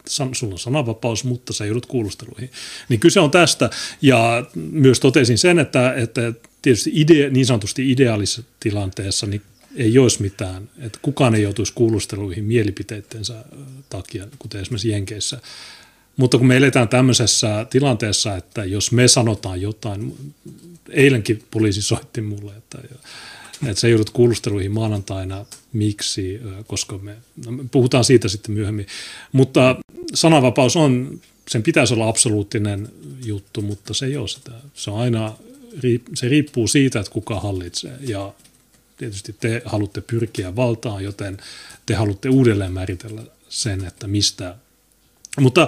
sulla 0.08 0.54
on 0.54 0.60
sananvapaus, 0.60 1.24
mutta 1.24 1.54
sä 1.54 1.66
joudut 1.66 1.86
kuulusteluihin. 1.86 2.52
Niin 2.90 3.00
kyse 3.00 3.20
on 3.20 3.32
tästä, 3.32 3.70
ja 4.02 4.46
myös 4.56 5.00
totesin 5.00 5.38
sen, 5.38 5.60
että, 5.60 5.94
että 5.94 6.34
tietysti 6.62 6.92
ide, 6.94 7.30
niin 7.30 7.46
sanotusti 7.46 7.92
ideaalisessa 7.92 8.44
tilanteessa 8.60 9.28
niin 9.28 9.42
ei 9.76 9.98
olisi 9.98 10.22
mitään, 10.22 10.70
että 10.80 11.00
kukaan 11.02 11.36
ei 11.36 11.44
joutuisi 11.44 11.74
kuulusteluihin 11.74 12.44
mielipiteittensä 12.44 13.46
takia, 13.90 14.28
kuten 14.40 14.62
esimerkiksi 14.62 14.90
Jenkeissä. 14.90 15.42
Mutta 16.18 16.38
kun 16.38 16.48
me 16.48 16.58
eletään 16.58 16.88
tämmöisessä 16.88 17.66
tilanteessa, 17.70 18.36
että 18.36 18.66
jos 18.66 18.92
me 18.92 19.08
sanotaan 19.08 19.62
jotain, 19.62 20.16
eilenkin 20.90 21.44
poliisi 21.52 21.82
soitti 21.82 22.22
mulle, 22.22 22.52
että 22.58 22.78
että 23.68 23.82
sä 23.82 23.88
joudut 23.88 24.10
kuulusteluihin 24.10 24.72
maanantaina, 24.72 25.46
miksi, 25.74 26.42
koska 26.68 26.98
me, 26.98 27.16
no 27.46 27.52
me 27.52 27.64
puhutaan 27.72 28.04
siitä 28.04 28.28
sitten 28.28 28.56
myöhemmin. 28.56 28.88
Mutta 29.32 29.76
sananvapaus 30.14 30.76
on, 30.76 31.22
sen 31.48 31.64
pitäisi 31.64 31.94
olla 31.94 32.08
absoluuttinen 32.08 32.90
juttu, 33.26 33.62
mutta 33.62 33.94
se 33.94 34.06
ei 34.06 34.18
ole 34.18 34.28
sitä. 34.28 34.52
Se 34.74 34.92
on 34.92 35.00
aina, 35.00 35.34
se 36.14 36.28
riippuu 36.28 36.68
siitä, 36.68 37.00
että 37.00 37.12
kuka 37.12 37.40
hallitsee 37.40 37.98
ja 38.02 38.34
tietysti 38.98 39.36
te 39.40 39.62
haluatte 39.66 40.02
pyrkiä 40.02 40.56
valtaan, 40.56 41.04
joten 41.04 41.38
te 41.86 41.96
haluatte 41.96 42.30
uudelleen 42.30 42.74
määritellä 42.74 43.24
sen, 43.50 43.86
että 43.86 44.08
mistä. 44.08 44.56
Mutta 45.40 45.68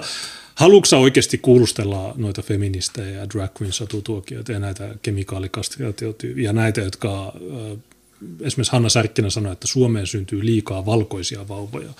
haluatko 0.58 0.96
oikeasti 0.96 1.38
kuulustella 1.38 2.14
noita 2.16 2.42
feministejä 2.42 3.08
ja 3.08 3.28
drag 3.28 3.50
queen 3.62 3.72
satutuokioita 3.72 4.52
ja 4.52 4.58
näitä 4.58 4.94
kemikaalikastraatioita 5.02 6.26
ja 6.36 6.52
näitä, 6.52 6.80
jotka 6.80 7.32
esimerkiksi 8.40 8.72
Hanna 8.72 8.88
Särkkinen 8.88 9.30
sanoi, 9.30 9.52
että 9.52 9.66
Suomeen 9.66 10.06
syntyy 10.06 10.44
liikaa 10.44 10.86
valkoisia 10.86 11.48
vauvoja 11.48 11.90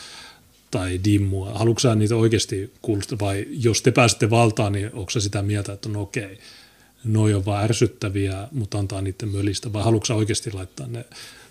tai 0.70 1.00
dimmua. 1.04 1.52
Haluatko 1.52 1.80
sä 1.80 1.94
niitä 1.94 2.16
oikeasti 2.16 2.72
kuulostaa 2.82 3.18
vai 3.20 3.46
jos 3.50 3.82
te 3.82 3.90
pääsette 3.90 4.30
valtaan, 4.30 4.72
niin 4.72 4.90
onko 4.92 5.10
se 5.10 5.20
sitä 5.20 5.42
mieltä, 5.42 5.72
että 5.72 5.88
no 5.88 6.02
okei, 6.02 6.38
noi 7.04 7.34
on 7.34 7.44
vaan 7.44 7.64
ärsyttäviä, 7.64 8.48
mutta 8.52 8.78
antaa 8.78 9.00
niiden 9.00 9.28
mölistä 9.28 9.72
vai 9.72 9.84
haluatko 9.84 10.06
sä 10.06 10.14
oikeasti 10.14 10.52
laittaa 10.52 10.86
ne, 10.86 11.04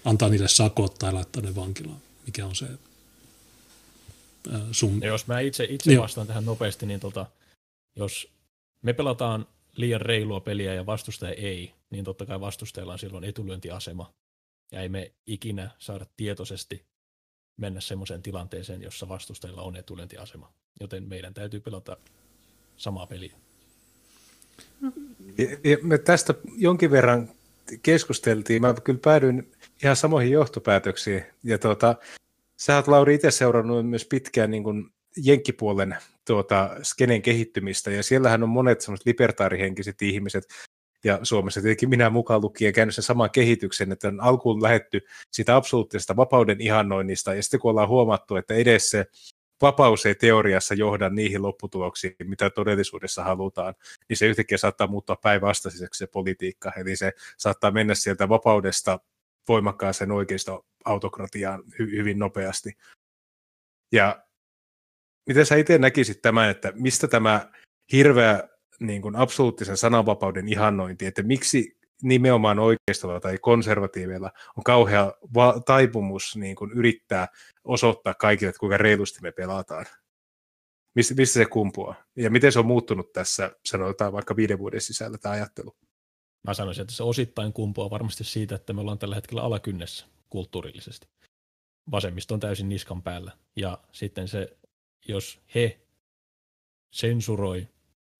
antaa 0.05 0.29
niille 0.29 0.47
sakot 0.47 0.99
tai 0.99 1.13
laittaa 1.13 1.43
ne 1.43 1.55
vankilaan? 1.55 2.01
Mikä 2.25 2.45
on 2.45 2.55
se 2.55 2.65
sun... 4.71 5.01
Ja 5.01 5.07
jos 5.07 5.27
mä 5.27 5.39
itse, 5.39 5.67
itse 5.69 5.97
vastaan 5.97 6.27
tähän 6.27 6.45
nopeasti, 6.45 6.85
niin 6.85 6.99
tota, 6.99 7.25
jos 7.95 8.31
me 8.81 8.93
pelataan 8.93 9.47
liian 9.75 10.01
reilua 10.01 10.39
peliä 10.39 10.73
ja 10.73 10.85
vastustaja 10.85 11.33
ei, 11.33 11.73
niin 11.89 12.05
totta 12.05 12.25
kai 12.25 12.39
vastustajalla 12.39 12.93
on 12.93 12.99
silloin 12.99 13.23
etulyöntiasema. 13.23 14.13
Ja 14.71 14.81
ei 14.81 14.89
me 14.89 15.11
ikinä 15.27 15.69
saada 15.79 16.05
tietoisesti 16.17 16.85
mennä 17.57 17.81
semmoiseen 17.81 18.21
tilanteeseen, 18.21 18.81
jossa 18.81 19.09
vastustajilla 19.09 19.61
on 19.61 19.75
etulyöntiasema. 19.75 20.53
Joten 20.79 21.03
meidän 21.03 21.33
täytyy 21.33 21.59
pelata 21.59 21.97
samaa 22.77 23.07
peliä. 23.07 23.33
Ja 25.63 25.77
me 25.81 25.97
tästä 25.97 26.33
jonkin 26.57 26.91
verran 26.91 27.29
keskusteltiin. 27.83 28.61
Mä 28.61 28.73
kyllä 28.83 28.99
päädyin 29.03 29.51
ihan 29.83 29.95
samoihin 29.95 30.31
johtopäätöksiin. 30.31 31.25
Ja 31.43 31.57
tuota, 31.57 31.95
sä 32.59 32.75
oot 32.75 32.87
Lauri 32.87 33.15
itse 33.15 33.31
seurannut 33.31 33.89
myös 33.89 34.05
pitkään 34.05 34.51
niin 34.51 34.63
kuin 34.63 34.89
jenkkipuolen 35.23 35.97
tuota, 36.27 36.69
skenen 36.83 37.21
kehittymistä, 37.21 37.91
ja 37.91 38.03
siellähän 38.03 38.43
on 38.43 38.49
monet 38.49 38.81
semmoiset 38.81 39.05
libertaarihenkiset 39.05 40.01
ihmiset, 40.01 40.43
ja 41.03 41.19
Suomessa 41.23 41.61
tietenkin 41.61 41.89
minä 41.89 42.09
mukaan 42.09 42.41
lukien 42.41 42.73
käynyt 42.73 42.95
sen 42.95 43.03
saman 43.03 43.31
kehityksen, 43.31 43.91
että 43.91 44.07
on 44.07 44.21
alkuun 44.21 44.63
lähetty 44.63 45.01
sitä 45.31 45.55
absoluuttisesta 45.55 46.15
vapauden 46.15 46.61
ihannoinnista, 46.61 47.33
ja 47.33 47.43
sitten 47.43 47.59
kun 47.59 47.71
ollaan 47.71 47.87
huomattu, 47.87 48.35
että 48.35 48.53
edes 48.53 48.89
se 48.89 49.05
vapaus 49.61 50.05
ei 50.05 50.15
teoriassa 50.15 50.73
johda 50.73 51.09
niihin 51.09 51.41
lopputuloksiin, 51.41 52.15
mitä 52.23 52.49
todellisuudessa 52.49 53.23
halutaan, 53.23 53.73
niin 54.09 54.17
se 54.17 54.25
yhtäkkiä 54.25 54.57
saattaa 54.57 54.87
muuttua 54.87 55.15
päinvastaiseksi 55.15 55.97
se 55.97 56.07
politiikka, 56.07 56.71
eli 56.77 56.95
se 56.95 57.11
saattaa 57.37 57.71
mennä 57.71 57.95
sieltä 57.95 58.29
vapaudesta 58.29 58.99
voimakkaaseen 59.47 60.11
oikeisto 60.11 60.65
autokratiaan 60.85 61.63
hy- 61.63 61.95
hyvin 61.95 62.19
nopeasti. 62.19 62.77
Ja 63.91 64.23
miten 65.27 65.45
sä 65.45 65.55
itse 65.55 65.77
näkisit 65.77 66.21
tämän, 66.21 66.49
että 66.49 66.73
mistä 66.75 67.07
tämä 67.07 67.51
hirveä 67.91 68.49
niin 68.79 69.01
kuin 69.01 69.15
absoluuttisen 69.15 69.77
sananvapauden 69.77 70.47
ihannointi, 70.47 71.05
että 71.05 71.23
miksi 71.23 71.77
nimenomaan 72.03 72.59
oikeistolla 72.59 73.19
tai 73.19 73.37
konservatiiveilla 73.37 74.31
on 74.57 74.63
kauhea 74.63 75.13
va- 75.33 75.61
taipumus 75.65 76.35
niin 76.35 76.55
kuin 76.55 76.71
yrittää 76.71 77.27
osoittaa 77.63 78.13
kaikille, 78.13 78.49
että 78.49 78.59
kuinka 78.59 78.77
reilusti 78.77 79.19
me 79.21 79.31
pelataan. 79.31 79.85
Mistä, 80.95 81.13
mistä 81.13 81.33
se 81.33 81.45
kumpuaa? 81.45 81.95
Ja 82.15 82.29
miten 82.29 82.51
se 82.51 82.59
on 82.59 82.65
muuttunut 82.65 83.11
tässä, 83.13 83.51
sanotaan 83.65 84.13
vaikka 84.13 84.35
viiden 84.35 84.59
vuoden 84.59 84.81
sisällä 84.81 85.17
tämä 85.17 85.33
ajattelu? 85.33 85.75
Mä 86.43 86.53
sanoisin, 86.53 86.81
että 86.81 86.93
se 86.93 87.03
osittain 87.03 87.53
kumpuaa 87.53 87.89
varmasti 87.89 88.23
siitä, 88.23 88.55
että 88.55 88.73
me 88.73 88.81
ollaan 88.81 88.99
tällä 88.99 89.15
hetkellä 89.15 89.41
alakynnessä. 89.41 90.05
kulttuurillisesti. 90.29 91.07
Vasemmisto 91.91 92.33
on 92.33 92.39
täysin 92.39 92.69
niskan 92.69 93.03
päällä. 93.03 93.31
Ja 93.55 93.77
sitten 93.91 94.27
se, 94.27 94.57
jos 95.07 95.39
he 95.55 95.79
sensuroi, 96.91 97.67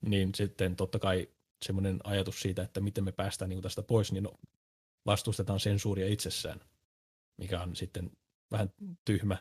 niin 0.02 0.36
sitten 0.36 0.76
totta 0.76 1.00
kai 1.00 1.30
semmoinen 1.66 2.00
ajatus 2.04 2.42
siitä, 2.42 2.62
että 2.64 2.82
miten 2.82 3.04
me 3.04 3.12
päästään 3.12 3.50
niin 3.50 3.62
tästä 3.62 3.82
pois, 3.82 4.12
niin 4.12 4.24
no, 4.24 4.34
vastustetaan 5.06 5.60
sensuuria 5.60 6.08
itsessään, 6.08 6.60
mikä 7.38 7.62
on 7.62 7.76
sitten 7.76 8.12
vähän 8.52 8.74
tyhmä, 9.06 9.38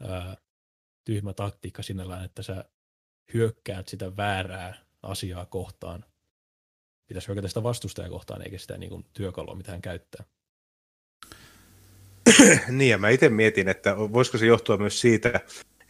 ää, 0.00 0.36
tyhmä 1.04 1.32
taktiikka 1.32 1.82
sinällään, 1.82 2.24
että 2.24 2.42
sä 2.42 2.64
hyökkäät 3.34 3.88
sitä 3.88 4.16
väärää 4.16 4.84
asiaa 5.02 5.46
kohtaan. 5.46 6.04
Pitäisi 7.06 7.28
hyökätä 7.28 7.48
sitä 7.48 7.62
vastustaja 7.62 8.08
kohtaan, 8.08 8.42
eikä 8.42 8.58
sitä 8.58 8.78
niin 8.78 8.90
kuin, 8.90 9.04
työkalua 9.12 9.54
mitään 9.54 9.82
käyttää. 9.82 10.24
niin, 12.68 12.90
ja 12.90 12.98
mä 12.98 13.08
itse 13.08 13.28
mietin, 13.28 13.68
että 13.68 13.96
voisiko 13.96 14.38
se 14.38 14.46
johtua 14.46 14.76
myös 14.76 15.00
siitä, 15.00 15.40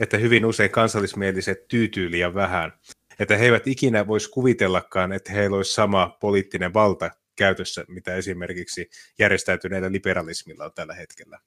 että 0.00 0.18
hyvin 0.18 0.46
usein 0.46 0.70
kansallismieliset 0.70 1.68
tyytyy 1.68 2.10
liian 2.10 2.34
vähän. 2.34 2.72
Että 3.18 3.36
he 3.36 3.44
eivät 3.44 3.66
ikinä 3.66 4.06
voisi 4.06 4.30
kuvitellakaan, 4.30 5.12
että 5.12 5.32
heillä 5.32 5.56
olisi 5.56 5.72
sama 5.74 6.16
poliittinen 6.20 6.74
valta 6.74 7.10
käytössä, 7.36 7.84
mitä 7.88 8.14
esimerkiksi 8.14 8.90
järjestäytyneellä 9.18 9.92
liberalismilla 9.92 10.64
on 10.64 10.72
tällä 10.74 10.94
hetkellä. 10.94 11.38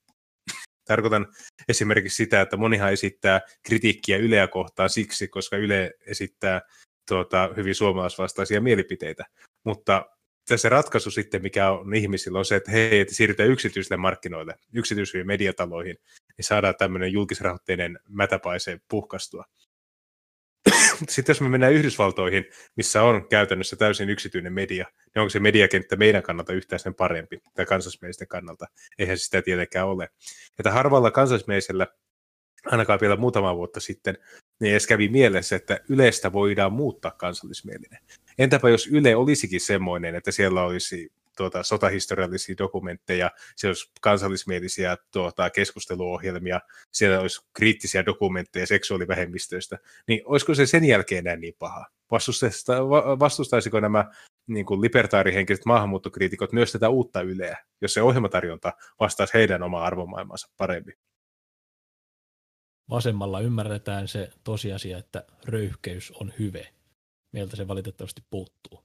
Tarkoitan 0.88 1.28
esimerkiksi 1.70 2.16
sitä, 2.16 2.42
että 2.42 2.58
monihan 2.58 2.94
esittää 2.94 3.42
kritiikkiä 3.64 4.18
Yleä 4.18 4.48
kohtaan 4.48 4.90
siksi, 4.90 5.28
koska 5.28 5.58
Yle 5.58 5.92
esittää 6.06 6.62
tuota, 7.08 7.50
hyvin 7.58 7.76
suomalaisvastaisia 7.76 8.62
mielipiteitä. 8.62 9.26
Mutta 9.64 10.06
tässä 10.48 10.70
ratkaisu 10.70 11.12
sitten, 11.12 11.42
mikä 11.42 11.72
on 11.72 11.96
ihmisillä, 11.96 12.40
on 12.40 12.46
se, 12.46 12.56
että 12.56 12.72
hei, 12.72 13.00
että 13.00 13.16
siirrytään 13.16 13.50
yksityisille 13.50 13.98
markkinoille, 13.98 14.56
yksityisiin 14.74 15.28
mediataloihin, 15.28 15.98
niin 16.38 16.46
saadaan 16.46 16.76
tämmöinen 16.78 17.12
julkisrahoitteinen 17.12 18.00
mätäpaise 18.10 18.80
puhkastua. 18.90 19.46
Sitten 21.10 21.34
jos 21.34 21.42
me 21.42 21.50
mennään 21.50 21.74
Yhdysvaltoihin, 21.74 22.46
missä 22.76 23.04
on 23.04 23.28
käytännössä 23.30 23.76
täysin 23.76 24.10
yksityinen 24.10 24.54
media, 24.54 24.86
niin 25.16 25.22
onko 25.22 25.30
se 25.30 25.40
mediakenttä 25.40 25.96
meidän 25.96 26.24
kannalta 26.24 26.54
yhtään 26.54 26.80
sen 26.80 26.96
parempi, 26.96 27.40
tai 27.54 27.66
kansallismielisten 27.66 28.28
kannalta? 28.28 28.66
Eihän 29.00 29.18
se 29.18 29.24
sitä 29.24 29.42
tietenkään 29.42 29.88
ole. 29.88 30.10
Että 30.60 30.72
harvalla 30.72 31.12
kansallismielisellä, 31.12 31.88
ainakaan 32.66 33.00
vielä 33.02 33.16
muutama 33.16 33.56
vuotta 33.56 33.80
sitten, 33.80 34.18
niin 34.60 34.72
edes 34.72 34.88
kävi 34.88 35.10
mielessä, 35.10 35.56
että 35.56 35.80
Ylestä 35.90 36.34
voidaan 36.34 36.74
muuttaa 36.74 37.12
kansallismielinen. 37.12 38.00
Entäpä 38.38 38.70
jos 38.70 38.88
Yle 38.88 39.16
olisikin 39.16 39.62
semmoinen, 39.62 40.16
että 40.16 40.32
siellä 40.32 40.64
olisi 40.64 41.12
tuota, 41.38 41.64
sotahistoriallisia 41.64 42.56
dokumentteja, 42.58 43.32
siellä 43.56 43.72
olisi 43.72 43.92
kansallismielisiä 44.02 44.98
tuota, 45.12 45.50
keskusteluohjelmia, 45.50 46.62
siellä 46.92 47.20
olisi 47.20 47.42
kriittisiä 47.54 48.06
dokumentteja 48.06 48.68
seksuaalivähemmistöistä, 48.68 49.78
niin 50.08 50.22
olisiko 50.26 50.56
se 50.56 50.66
sen 50.66 50.84
jälkeen 50.84 51.20
enää 51.20 51.36
niin 51.36 51.56
paha? 51.60 51.86
Vastustaisiko 53.20 53.80
nämä 53.80 54.06
niin 54.48 54.66
kuin 54.66 54.82
libertaarihenkiset 54.82 55.66
maahanmuuttokriitikot 55.66 56.54
myös 56.54 56.72
tätä 56.72 56.90
uutta 56.90 57.22
Yleä, 57.22 57.58
jos 57.82 57.94
se 57.94 58.02
ohjelmatarjonta 58.02 58.74
vastaisi 59.00 59.34
heidän 59.34 59.64
omaa 59.64 59.86
arvomaailmansa 59.86 60.50
paremmin? 60.58 60.96
Vasemmalla 62.90 63.40
ymmärretään 63.42 64.08
se 64.08 64.30
tosiasia, 64.44 64.98
että 64.98 65.26
röyhkeys 65.46 66.12
on 66.12 66.34
hyve. 66.40 66.77
Meiltä 67.32 67.56
se 67.56 67.68
valitettavasti 67.68 68.24
puuttuu. 68.30 68.84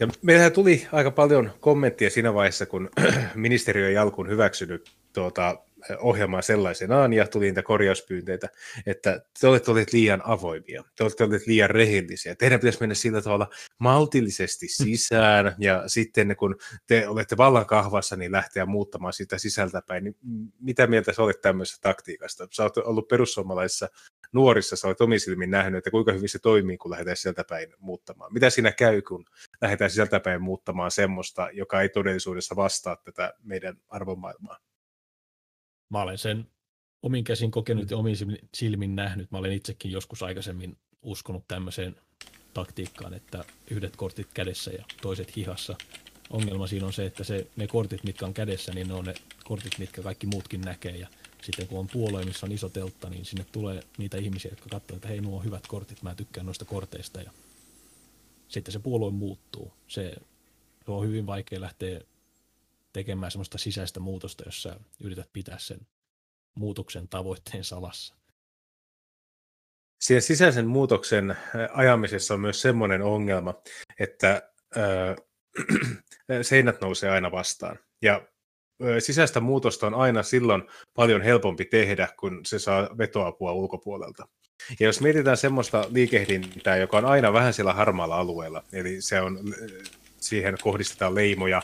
Ja 0.00 0.08
meillähän 0.22 0.52
tuli 0.52 0.88
aika 0.92 1.10
paljon 1.10 1.52
kommenttia 1.60 2.10
siinä 2.10 2.34
vaiheessa, 2.34 2.66
kun 2.66 2.90
ministeriö 3.34 3.88
ei 3.88 3.96
alkuun 3.96 4.28
hyväksynyt 4.28 4.90
tuota, 5.12 5.56
ohjelmaa 5.98 6.42
sellaisenaan 6.42 7.12
ja 7.12 7.26
tuli 7.26 7.44
niitä 7.44 7.62
korjauspyynteitä, 7.62 8.48
että 8.86 9.22
te 9.40 9.46
olette 9.46 9.70
olleet 9.70 9.92
liian 9.92 10.22
avoimia, 10.24 10.84
te 10.96 11.04
olette 11.04 11.24
olleet 11.24 11.46
liian 11.46 11.70
rehellisiä. 11.70 12.34
Teidän 12.34 12.60
pitäisi 12.60 12.80
mennä 12.80 12.94
sillä 12.94 13.22
tavalla 13.22 13.50
maltillisesti 13.78 14.66
mm. 14.66 14.84
sisään 14.84 15.54
ja 15.58 15.84
sitten 15.86 16.36
kun 16.36 16.56
te 16.86 17.08
olette 17.08 17.36
vallan 17.36 17.66
kahvassa, 17.66 18.16
niin 18.16 18.32
lähteä 18.32 18.66
muuttamaan 18.66 19.12
sitä 19.12 19.38
sisältäpäin. 19.38 20.04
Niin 20.04 20.16
mitä 20.60 20.86
mieltä 20.86 21.12
sä 21.12 21.22
olet 21.22 21.40
tämmöisestä 21.40 21.82
taktiikasta? 21.82 22.48
Sä 22.50 22.62
olet 22.62 22.76
ollut 22.76 23.08
perussuomalaisissa 23.08 23.88
nuorissa, 24.32 24.76
sä 24.76 24.86
olet 24.86 25.00
omisilmin 25.00 25.50
nähnyt, 25.50 25.78
että 25.78 25.90
kuinka 25.90 26.12
hyvin 26.12 26.28
se 26.28 26.38
toimii, 26.38 26.76
kun 26.76 26.90
lähdetään 26.90 27.16
sieltä 27.16 27.44
päin 27.44 27.74
muuttamaan. 27.78 28.32
Mitä 28.32 28.50
siinä 28.50 28.72
käy, 28.72 29.02
kun 29.02 29.24
lähdetään 29.60 29.90
sieltä 29.90 30.20
päin 30.20 30.42
muuttamaan 30.42 30.90
semmoista, 30.90 31.50
joka 31.52 31.80
ei 31.82 31.88
todellisuudessa 31.88 32.56
vastaa 32.56 32.96
tätä 32.96 33.34
meidän 33.42 33.76
arvomaailmaa? 33.88 34.58
Mä 35.90 36.02
olen 36.02 36.18
sen 36.18 36.46
omin 37.02 37.24
käsin 37.24 37.50
kokenut 37.50 37.90
ja 37.90 37.96
omin 37.96 38.16
silmin 38.54 38.96
nähnyt. 38.96 39.30
Mä 39.30 39.38
olen 39.38 39.52
itsekin 39.52 39.90
joskus 39.90 40.22
aikaisemmin 40.22 40.76
uskonut 41.02 41.44
tämmöiseen 41.48 41.96
taktiikkaan, 42.54 43.14
että 43.14 43.44
yhdet 43.70 43.96
kortit 43.96 44.28
kädessä 44.34 44.70
ja 44.70 44.84
toiset 45.02 45.36
hihassa. 45.36 45.76
Ongelma 46.30 46.66
siinä 46.66 46.86
on 46.86 46.92
se, 46.92 47.06
että 47.06 47.24
se, 47.24 47.46
ne 47.56 47.66
kortit, 47.66 48.04
mitkä 48.04 48.26
on 48.26 48.34
kädessä, 48.34 48.72
niin 48.72 48.88
ne 48.88 48.94
on 48.94 49.04
ne 49.04 49.14
kortit, 49.44 49.78
mitkä 49.78 50.02
kaikki 50.02 50.26
muutkin 50.26 50.60
näkee. 50.60 50.96
Ja 50.96 51.08
sitten 51.42 51.66
kun 51.66 51.78
on 51.78 51.88
puolue, 51.92 52.24
missä 52.24 52.46
on 52.46 52.52
iso 52.52 52.68
teltta, 52.68 53.10
niin 53.10 53.24
sinne 53.24 53.46
tulee 53.52 53.82
niitä 53.98 54.16
ihmisiä, 54.16 54.50
jotka 54.50 54.68
katsovat, 54.70 54.96
että 54.96 55.08
hei, 55.08 55.20
nuo 55.20 55.38
on 55.38 55.44
hyvät 55.44 55.66
kortit, 55.66 56.02
mä 56.02 56.14
tykkään 56.14 56.46
noista 56.46 56.64
korteista. 56.64 57.20
Ja 57.20 57.30
sitten 58.48 58.72
se 58.72 58.78
puolue 58.78 59.10
muuttuu. 59.10 59.72
Se, 59.88 60.14
on 60.86 61.06
hyvin 61.06 61.26
vaikea 61.26 61.60
lähteä 61.60 62.00
tekemään 62.92 63.32
semmoista 63.32 63.58
sisäistä 63.58 64.00
muutosta, 64.00 64.42
jossa 64.46 64.80
yrität 65.00 65.28
pitää 65.32 65.58
sen 65.58 65.80
muutoksen 66.54 67.08
tavoitteen 67.08 67.64
salassa. 67.64 68.14
Siinä 70.00 70.20
sisäisen 70.20 70.66
muutoksen 70.66 71.36
ajamisessa 71.72 72.34
on 72.34 72.40
myös 72.40 72.60
semmoinen 72.60 73.02
ongelma, 73.02 73.54
että 73.98 74.50
seinät 76.42 76.80
nousee 76.80 77.10
aina 77.10 77.32
vastaan. 77.32 77.78
Ja 78.02 78.28
sisäistä 78.98 79.40
muutosta 79.40 79.86
on 79.86 79.94
aina 79.94 80.22
silloin 80.22 80.62
paljon 80.94 81.22
helpompi 81.22 81.64
tehdä, 81.64 82.08
kun 82.18 82.40
se 82.46 82.58
saa 82.58 82.88
vetoapua 82.98 83.52
ulkopuolelta. 83.52 84.28
Ja 84.80 84.86
jos 84.86 85.00
mietitään 85.00 85.36
semmoista 85.36 85.84
liikehdintää, 85.90 86.76
joka 86.76 86.98
on 86.98 87.04
aina 87.04 87.32
vähän 87.32 87.54
siellä 87.54 87.72
harmaalla 87.72 88.16
alueella, 88.18 88.64
eli 88.72 89.00
se 89.00 89.20
on, 89.20 89.38
siihen 90.16 90.56
kohdistetaan 90.62 91.14
leimoja, 91.14 91.62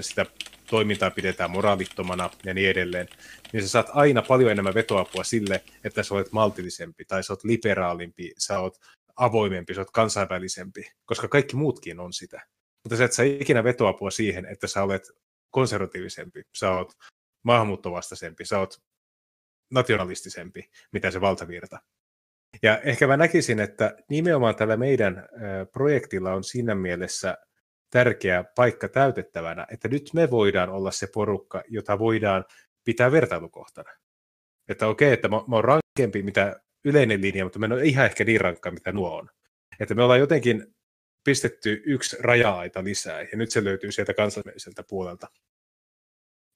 sitä 0.00 0.26
toimintaa 0.70 1.10
pidetään 1.10 1.50
moraalittomana 1.50 2.30
ja 2.44 2.54
niin 2.54 2.70
edelleen, 2.70 3.08
niin 3.52 3.62
sä 3.62 3.68
saat 3.68 3.90
aina 3.92 4.22
paljon 4.22 4.50
enemmän 4.50 4.74
vetoapua 4.74 5.24
sille, 5.24 5.64
että 5.84 6.02
sä 6.02 6.14
olet 6.14 6.32
maltillisempi 6.32 7.04
tai 7.04 7.24
sä 7.24 7.32
olet 7.32 7.44
liberaalimpi, 7.44 8.32
sä 8.38 8.58
olet 8.60 8.80
avoimempi, 9.16 9.74
sä 9.74 9.80
olet 9.80 9.90
kansainvälisempi, 9.90 10.90
koska 11.04 11.28
kaikki 11.28 11.56
muutkin 11.56 12.00
on 12.00 12.12
sitä. 12.12 12.46
Mutta 12.84 12.96
sä 12.96 13.04
et 13.04 13.12
saa 13.12 13.24
ikinä 13.24 13.64
vetoapua 13.64 14.10
siihen, 14.10 14.46
että 14.46 14.66
sä 14.66 14.82
olet 14.82 15.10
konservatiivisempi, 15.50 16.42
sä 16.56 16.70
oot 16.70 16.92
maahanmuuttovastaisempi, 17.42 18.44
sä 18.44 18.58
oot 18.58 18.74
nationalistisempi, 19.70 20.70
mitä 20.92 21.10
se 21.10 21.20
valtavirta. 21.20 21.78
Ja 22.62 22.78
ehkä 22.78 23.06
mä 23.06 23.16
näkisin, 23.16 23.60
että 23.60 23.96
nimenomaan 24.10 24.56
tällä 24.56 24.76
meidän 24.76 25.28
projektilla 25.72 26.32
on 26.32 26.44
siinä 26.44 26.74
mielessä 26.74 27.38
tärkeä 27.90 28.44
paikka 28.56 28.88
täytettävänä, 28.88 29.66
että 29.72 29.88
nyt 29.88 30.10
me 30.14 30.30
voidaan 30.30 30.68
olla 30.70 30.90
se 30.90 31.06
porukka, 31.14 31.62
jota 31.68 31.98
voidaan 31.98 32.44
pitää 32.84 33.12
vertailukohtana. 33.12 33.90
Että 34.68 34.86
okei, 34.86 35.12
että 35.12 35.28
mä, 35.28 35.36
mä 35.36 35.56
oon 35.56 35.64
rankempi 35.64 36.22
mitä 36.22 36.60
yleinen 36.84 37.22
linja, 37.22 37.44
mutta 37.44 37.58
mä 37.58 37.66
en 37.66 37.72
ole 37.72 37.84
ihan 37.84 38.06
ehkä 38.06 38.24
niin 38.24 38.40
rankka, 38.40 38.70
mitä 38.70 38.92
nuo 38.92 39.16
on. 39.16 39.30
Että 39.80 39.94
me 39.94 40.02
ollaan 40.02 40.20
jotenkin 40.20 40.75
pistetty 41.26 41.82
yksi 41.84 42.16
raja-aita 42.20 42.84
lisää, 42.84 43.22
ja 43.22 43.36
nyt 43.38 43.50
se 43.50 43.64
löytyy 43.64 43.92
sieltä 43.92 44.14
kansalliselta 44.14 44.82
puolelta. 44.88 45.26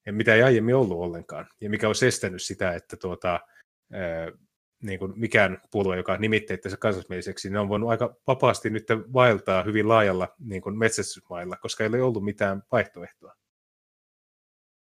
Ja 0.06 0.12
mitä 0.12 0.34
ei 0.34 0.42
aiemmin 0.42 0.74
ollut 0.74 0.98
ollenkaan, 0.98 1.48
ja 1.60 1.70
mikä 1.70 1.88
on 1.88 1.94
estänyt 2.06 2.42
sitä, 2.42 2.74
että 2.74 2.96
tuota, 2.96 3.40
niin 4.82 4.98
kuin 4.98 5.12
mikään 5.16 5.60
puolue, 5.70 5.96
joka 5.96 6.16
nimitti 6.16 6.54
itse 6.54 6.76
kansallismieliseksi, 6.76 7.48
niin 7.50 7.58
on 7.58 7.68
voinut 7.68 7.90
aika 7.90 8.16
vapaasti 8.26 8.70
nyt 8.70 8.86
vaeltaa 9.12 9.62
hyvin 9.62 9.88
laajalla 9.88 10.34
niin 10.38 10.62
kuin 10.62 10.78
metsästysmailla, 10.78 11.56
koska 11.56 11.84
ei 11.84 11.88
ole 11.88 12.02
ollut 12.02 12.24
mitään 12.24 12.62
vaihtoehtoa. 12.72 13.34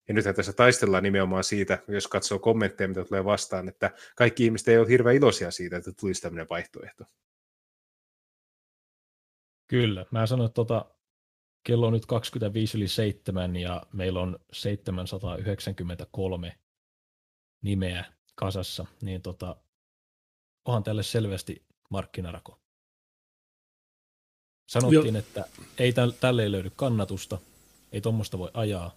Ja 0.09 0.15
nythän 0.15 0.35
tässä 0.35 0.53
taistellaan 0.53 1.03
nimenomaan 1.03 1.45
siitä, 1.45 1.79
jos 1.89 2.09
katsoo 2.09 2.39
kommentteja, 2.39 2.89
mitä 2.89 3.05
tulee 3.05 3.25
vastaan, 3.25 3.69
että 3.69 3.91
kaikki 4.17 4.45
ihmiset 4.45 4.69
ei 4.69 4.79
ole 4.79 4.89
hirveän 4.89 5.17
iloisia 5.17 5.51
siitä, 5.51 5.77
että 5.77 5.93
tulisi 6.01 6.23
tämmöinen 6.23 6.47
vaihtoehto. 6.51 7.05
Kyllä. 9.71 10.07
Mä 10.11 10.27
sanoin, 10.27 10.47
että 10.47 10.55
tota, 10.55 10.85
kello 11.65 11.87
on 11.87 11.93
nyt 11.93 12.07
25 12.07 12.79
yli 12.79 12.89
7 12.89 13.57
ja 13.57 13.83
meillä 13.93 14.21
on 14.21 14.39
793 14.53 16.59
nimeä 17.63 18.05
kasassa, 18.35 18.87
niin 19.03 19.23
tota, 19.23 19.57
onhan 20.65 20.83
tälle 20.83 21.03
selvästi 21.03 21.67
markkinarako. 21.91 22.61
Sanottiin, 24.69 25.15
jo. 25.15 25.19
että 25.19 25.45
ei 25.79 25.93
tälle 26.21 26.43
ei 26.43 26.53
löydy 26.53 26.71
kannatusta, 26.77 27.39
ei 27.93 28.01
tuommoista 28.01 28.39
voi 28.39 28.51
ajaa. 28.55 28.95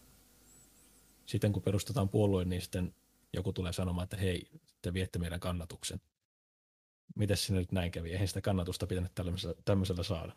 Sitten 1.26 1.54
kun 1.54 1.64
perustetaan 1.64 2.10
puolue, 2.10 2.46
niin 2.46 2.62
sitten 2.62 2.96
joku 3.34 3.54
tulee 3.54 3.74
sanomaan, 3.74 4.04
että 4.04 4.18
hei, 4.18 4.50
te 4.82 4.94
viette 4.94 5.20
meidän 5.20 5.40
kannatuksen. 5.40 6.02
Miten 7.16 7.38
se 7.38 7.54
nyt 7.54 7.72
näin 7.72 7.92
kävi? 7.92 8.12
Eihän 8.12 8.28
sitä 8.28 8.42
kannatusta 8.42 8.88
pitänyt 8.88 9.12
tämmöisellä, 9.16 9.56
tämmöisellä 9.66 10.04
saada. 10.04 10.34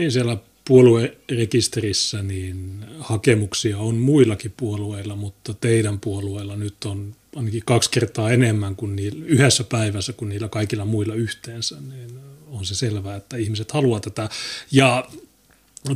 Niin 0.00 0.12
siellä 0.12 0.36
puoluerekisterissä 0.64 2.22
niin 2.22 2.84
hakemuksia 2.98 3.78
on 3.78 3.94
muillakin 3.94 4.52
puolueilla, 4.56 5.16
mutta 5.16 5.54
teidän 5.54 6.00
puolueella 6.00 6.56
nyt 6.56 6.84
on 6.84 7.16
ainakin 7.36 7.62
kaksi 7.66 7.90
kertaa 7.90 8.30
enemmän 8.30 8.76
kuin 8.76 8.96
niillä, 8.96 9.24
yhdessä 9.24 9.64
päivässä 9.64 10.12
kuin 10.12 10.28
niillä 10.28 10.48
kaikilla 10.48 10.84
muilla 10.84 11.14
yhteensä, 11.14 11.76
niin 11.80 12.10
on 12.50 12.64
se 12.64 12.74
selvää, 12.74 13.16
että 13.16 13.36
ihmiset 13.36 13.72
haluaa 13.72 14.00
tätä. 14.00 14.28
Ja 14.72 15.08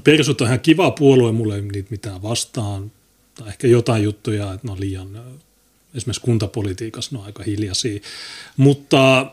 Persut 0.05 0.41
on 0.41 0.47
ihan 0.47 0.61
kiva 0.61 0.91
puolue, 0.91 1.33
mulle 1.33 1.57
ei 1.57 1.63
niitä 1.63 1.91
mitään 1.91 2.23
vastaan, 2.23 2.93
tai 3.35 3.49
ehkä 3.49 3.67
jotain 3.67 4.03
juttuja, 4.03 4.53
että 4.53 4.67
ne 4.67 4.73
on 4.73 4.81
liian, 4.81 5.23
esimerkiksi 5.95 6.21
kuntapolitiikassa 6.21 7.11
ne 7.13 7.19
on 7.19 7.27
aika 7.27 7.43
hiljaisia, 7.43 8.01
mutta 8.57 9.33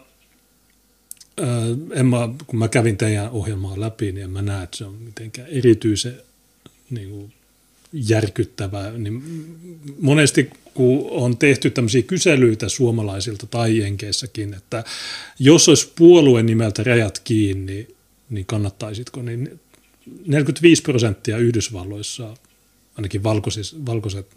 en 1.93 2.05
mä, 2.05 2.29
kun 2.47 2.59
mä 2.59 2.67
kävin 2.67 2.97
teidän 2.97 3.29
ohjelmaa 3.29 3.79
läpi, 3.79 4.11
niin 4.11 4.23
en 4.23 4.29
mä 4.29 4.41
näe, 4.41 4.63
että 4.63 4.77
se 4.77 4.85
on 4.85 4.95
mitenkään 4.95 5.47
erityisen 5.47 6.21
niin 6.89 7.09
kuin, 7.09 7.33
järkyttävää. 7.93 8.91
Niin 8.91 9.23
monesti 9.99 10.49
kun 10.73 11.07
on 11.09 11.37
tehty 11.37 11.69
tämmöisiä 11.69 12.01
kyselyitä 12.01 12.69
suomalaisilta 12.69 13.47
tai 13.47 13.77
Jenkeissäkin, 13.77 14.53
että 14.53 14.83
jos 15.39 15.69
olisi 15.69 15.91
puolueen 15.95 16.45
nimeltä 16.45 16.83
rajat 16.83 17.19
kiinni, 17.19 17.87
niin 18.29 18.45
kannattaisitko, 18.45 19.21
niin 19.21 19.59
45 20.27 20.81
prosenttia 20.81 21.37
Yhdysvalloissa, 21.37 22.37
ainakin 22.97 23.23
valkoiset, 23.23 23.85
valkoiset 23.85 24.27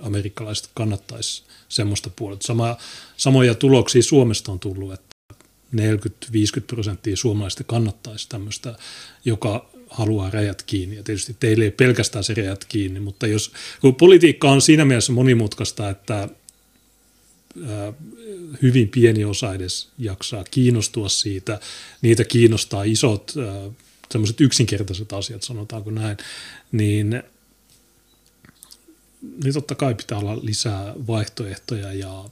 amerikkalaiset 0.00 0.70
kannattaisi 0.74 1.42
semmoista 1.68 2.10
puolta. 2.16 2.46
Sama, 2.46 2.76
samoja 3.16 3.54
tuloksia 3.54 4.02
Suomesta 4.02 4.52
on 4.52 4.58
tullut, 4.58 4.92
että 4.92 5.11
40-50 5.76 5.78
prosenttia 6.66 7.16
suomalaisista 7.16 7.64
kannattaisi 7.64 8.28
tämmöistä, 8.28 8.76
joka 9.24 9.70
haluaa 9.90 10.30
rajat 10.30 10.62
kiinni. 10.62 10.96
Ja 10.96 11.02
tietysti 11.02 11.36
teille 11.40 11.64
ei 11.64 11.70
pelkästään 11.70 12.24
se 12.24 12.34
rajat 12.34 12.64
kiinni, 12.64 13.00
mutta 13.00 13.26
jos, 13.26 13.52
kun 13.80 13.94
politiikka 13.94 14.50
on 14.50 14.62
siinä 14.62 14.84
mielessä 14.84 15.12
monimutkaista, 15.12 15.90
että 15.90 16.28
hyvin 18.62 18.88
pieni 18.88 19.24
osa 19.24 19.54
edes 19.54 19.88
jaksaa 19.98 20.44
kiinnostua 20.50 21.08
siitä. 21.08 21.60
Niitä 22.02 22.24
kiinnostaa 22.24 22.84
isot, 22.84 23.34
semmoiset 24.10 24.40
yksinkertaiset 24.40 25.12
asiat, 25.12 25.42
sanotaanko 25.42 25.90
näin, 25.90 26.16
niin, 26.72 27.22
niin 29.44 29.54
totta 29.54 29.74
kai 29.74 29.94
pitää 29.94 30.18
olla 30.18 30.38
lisää 30.42 30.94
vaihtoehtoja 31.06 31.92
ja 31.92 32.24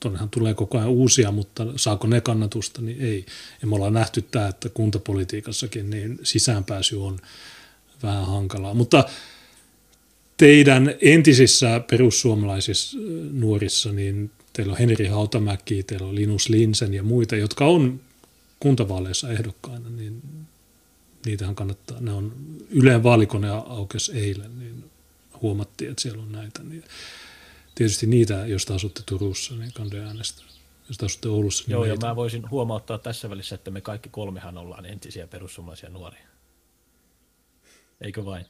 tuonnehan 0.00 0.30
tulee 0.30 0.54
koko 0.54 0.78
ajan 0.78 0.90
uusia, 0.90 1.32
mutta 1.32 1.66
saako 1.76 2.06
ne 2.06 2.20
kannatusta, 2.20 2.82
niin 2.82 3.00
ei. 3.00 3.26
Ja 3.60 3.66
me 3.66 3.74
ollaan 3.74 3.92
nähty 3.92 4.22
tämä, 4.22 4.48
että 4.48 4.68
kuntapolitiikassakin 4.68 5.90
niin 5.90 6.18
sisäänpääsy 6.22 6.96
on 6.96 7.18
vähän 8.02 8.26
hankalaa. 8.26 8.74
Mutta 8.74 9.04
teidän 10.36 10.94
entisissä 11.00 11.80
perussuomalaisissa 11.90 12.98
nuorissa, 13.32 13.92
niin 13.92 14.30
teillä 14.52 14.72
on 14.72 14.78
Henri 14.78 15.06
Hautamäki, 15.06 15.82
teillä 15.82 16.06
on 16.06 16.14
Linus 16.14 16.48
Linsen 16.48 16.94
ja 16.94 17.02
muita, 17.02 17.36
jotka 17.36 17.66
on 17.66 18.00
kuntavaaleissa 18.60 19.30
ehdokkaina, 19.30 19.90
niin 19.90 20.22
niitähän 21.26 21.54
kannattaa, 21.54 22.00
ne 22.00 22.12
on 22.12 22.32
Yleen 22.70 23.02
vaalikone 23.02 23.48
aukesi 23.50 24.12
eilen, 24.12 24.58
niin 24.58 24.84
huomattiin, 25.42 25.90
että 25.90 26.02
siellä 26.02 26.22
on 26.22 26.32
näitä. 26.32 26.62
Niin 26.62 26.84
tietysti 27.78 28.06
niitä, 28.06 28.46
jos 28.46 28.66
te 28.66 28.74
asutte 28.74 29.02
Turussa, 29.06 29.54
niin 29.54 29.72
kandoja 29.72 30.06
äänestää. 30.06 30.46
Jos 30.88 30.98
te 30.98 31.06
asutte 31.06 31.28
Oulussa, 31.28 31.64
niin 31.66 31.72
Joo, 31.72 31.84
ja 31.84 31.96
mä 32.02 32.16
voisin 32.16 32.50
huomauttaa 32.50 32.98
tässä 32.98 33.30
välissä, 33.30 33.54
että 33.54 33.70
me 33.70 33.80
kaikki 33.80 34.08
kolmehan 34.08 34.58
ollaan 34.58 34.86
entisiä 34.86 35.26
perussuomalaisia 35.26 35.88
nuoria. 35.88 36.26
Eikö 38.00 38.24
vain? 38.24 38.46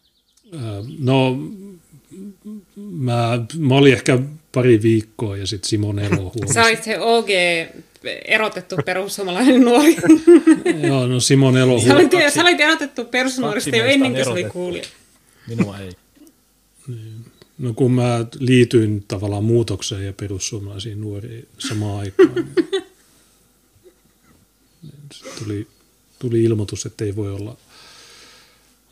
No, 0.99 1.37
mä, 2.77 3.45
mä 3.59 3.75
olin 3.75 3.93
ehkä 3.93 4.19
pari 4.53 4.83
viikkoa 4.83 5.37
ja 5.37 5.47
sitten 5.47 5.69
Simon 5.69 5.99
Elo 5.99 6.17
huomasi. 6.35 6.55
Sä 6.55 6.65
olit 6.65 6.85
se 6.85 7.01
OG 7.01 7.29
erotettu 8.25 8.77
perussuomalainen 8.85 9.61
nuori. 9.61 9.97
Joo, 10.89 11.07
no 11.07 11.21
Simon 11.21 11.57
Elo 11.57 11.81
Sä 11.81 11.95
olit, 11.95 12.13
sä 12.35 12.43
olit 12.43 12.61
erotettu 12.61 13.05
perussuomalaisista 13.05 13.77
jo 13.77 13.85
ennen 13.85 14.13
kuin 14.13 14.25
se 14.25 14.31
oli 14.31 14.45
kuulija. 14.45 14.85
Minua 15.47 15.79
ei. 15.79 15.93
Niin. 16.89 17.18
No 17.59 17.75
kun 17.75 17.93
mä 17.93 18.27
liityin 18.39 19.05
tavallaan 19.09 19.45
muutokseen 19.45 20.07
ja 20.07 20.13
perussuomalaisiin 20.13 21.01
nuoriin 21.01 21.49
samaan 21.59 21.99
aikaan, 21.99 22.35
niin, 22.35 22.69
tuli, 25.39 25.69
tuli 26.19 26.43
ilmoitus, 26.43 26.87
että 26.87 27.05
ei 27.05 27.17
voi 27.17 27.33
olla, 27.33 27.57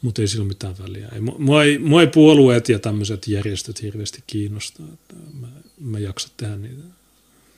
mutta 0.03 0.23
ei 0.23 0.29
sillä 0.29 0.45
mitään 0.45 0.79
väliä. 0.79 1.09
Ei, 1.09 1.21
mua, 1.21 1.65
ei, 1.65 1.79
mua 1.79 2.01
ei 2.01 2.07
puolueet 2.07 2.69
ja 2.69 2.79
tämmöiset 2.79 3.29
järjestöt 3.29 3.83
hirveästi 3.83 4.25
kiinnostaa. 4.27 4.87
Että 4.93 5.15
mä, 5.41 5.49
mä 5.81 5.99
jaksa 5.99 6.29
tehdä 6.37 6.57
niitä. 6.57 6.83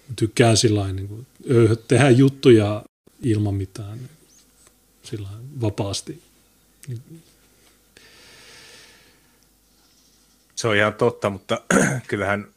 Mä 0.09 0.14
tykkään 0.16 0.57
sillä 0.57 0.92
niin 0.92 1.27
tehdä 1.88 2.11
juttuja 2.11 2.85
ilman 3.23 3.55
mitään 3.55 3.99
niin, 3.99 4.11
sillä 5.03 5.29
vapaasti. 5.61 6.23
Niin, 6.88 7.03
Se 10.59 10.68
on 10.68 10.77
ihan 10.77 10.94
totta, 10.94 11.31
mutta 11.31 11.61
kyllähän 12.09 12.55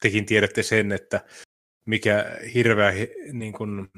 tekin 0.00 0.26
tiedätte 0.26 0.62
sen, 0.62 0.92
että 0.92 1.20
mikä 1.84 2.38
hirveä 2.54 2.92
niin 3.32 3.52
kuin, 3.52 3.88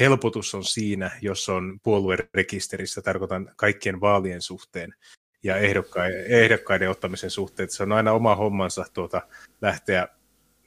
helpotus 0.00 0.54
on 0.54 0.64
siinä, 0.64 1.10
jos 1.20 1.48
on 1.48 1.80
puoluerekisterissä, 1.82 3.02
tarkoitan 3.02 3.52
kaikkien 3.56 4.00
vaalien 4.00 4.42
suhteen 4.42 4.94
ja 5.42 5.56
ehdokkaiden, 5.56 6.24
ehdokkaiden 6.26 6.90
ottamisen 6.90 7.30
suhteen. 7.30 7.70
Se 7.70 7.82
on 7.82 7.92
aina 7.92 8.12
oma 8.12 8.34
hommansa 8.34 8.84
tuota, 8.92 9.22
lähteä 9.60 10.08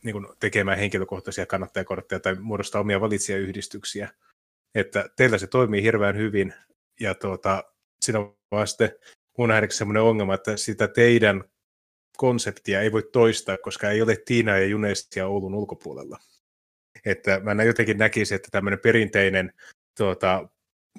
niin 0.04 0.14
kuin, 0.14 0.28
tekemään 0.40 0.78
henkilökohtaisia 0.78 1.46
kannattajakortteja 1.46 2.20
tai 2.20 2.36
muodostaa 2.36 2.82
omia 2.82 3.02
valitsijayhdistyksiä. 3.02 4.10
Että 4.76 5.10
teillä 5.16 5.38
se 5.38 5.48
toimii 5.48 5.84
hirveän 5.84 6.18
hyvin 6.18 6.54
ja 7.00 7.16
tuota, 7.16 7.64
siinä 8.02 8.20
on 8.20 8.38
vaan 8.52 8.68
sitten 8.68 8.92
mun 9.38 9.50
nähdäkseni 9.50 9.78
sellainen 9.78 10.04
ongelma, 10.04 10.34
että 10.34 10.58
sitä 10.58 10.88
teidän 10.88 11.44
konseptia 12.18 12.82
ei 12.82 12.92
voi 12.92 13.04
toistaa, 13.12 13.58
koska 13.58 13.90
ei 13.90 14.02
ole 14.02 14.18
Tiina 14.26 14.58
ja 14.58 14.66
Junestia 14.66 15.28
Oulun 15.28 15.56
ulkopuolella. 15.56 16.18
Että 17.06 17.40
mä 17.40 17.64
jotenkin 17.64 17.98
näkisin, 17.98 18.36
että 18.36 18.48
tämmöinen 18.52 18.80
perinteinen 18.80 19.54
tuota, 19.98 20.50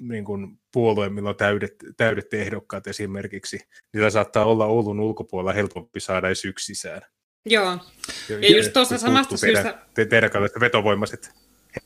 niin 0.01 0.25
kuin 0.25 0.59
puolue, 0.73 1.09
millä 1.09 1.29
on 1.29 1.35
täydet, 1.35 1.75
täydet 1.97 2.33
ehdokkaat 2.33 2.87
esimerkiksi, 2.87 3.59
niillä 3.93 4.09
saattaa 4.09 4.45
olla 4.45 4.65
Oulun 4.65 4.99
ulkopuolella 4.99 5.53
helpompi 5.53 5.99
saada 5.99 6.27
edes 6.27 6.45
yksi 6.45 6.65
sisään. 6.65 7.01
Joo, 7.45 7.79
ja, 8.29 8.39
ja 8.39 8.57
just 8.57 8.73
tuossa 8.73 8.97
samasta 8.97 9.35
teidän, 9.37 9.63
syystä... 9.63 9.85
Te, 9.93 10.05
teidän 10.05 10.31
kannalta 10.31 10.59
vetovoimaiset 10.59 11.31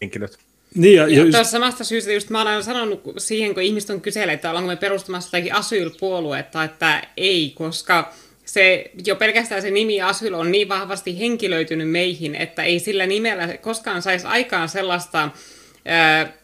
henkilöt. 0.02 0.38
Niin, 0.76 0.96
ja, 0.96 1.08
ja 1.08 1.22
tuossa 1.32 1.52
samasta 1.52 1.84
syystä 1.84 2.12
just 2.12 2.30
mä 2.30 2.42
olen 2.42 2.52
aina 2.52 2.64
sanonut 2.64 3.04
siihen, 3.18 3.54
kun 3.54 3.64
ihmiset 3.64 3.90
on 3.90 4.02
kyselleet, 4.02 4.38
että 4.38 4.50
ollaanko 4.50 4.68
me 4.68 4.76
perustamassa 4.76 5.38
jotakin 5.38 5.56
asylpuoluetta, 5.56 6.64
että 6.64 7.08
ei, 7.18 7.54
koska 7.56 8.14
se, 8.50 8.92
jo 9.06 9.16
pelkästään 9.16 9.62
se 9.62 9.72
nimi 9.72 10.02
Asyl 10.02 10.34
on 10.34 10.52
niin 10.52 10.70
vahvasti 10.70 11.20
henkilöitynyt 11.20 11.90
meihin, 11.90 12.36
että 12.36 12.64
ei 12.64 12.80
sillä 12.80 13.06
nimellä 13.06 13.58
koskaan 13.58 14.02
saisi 14.02 14.28
aikaan 14.28 14.70
sellaista, 14.70 15.30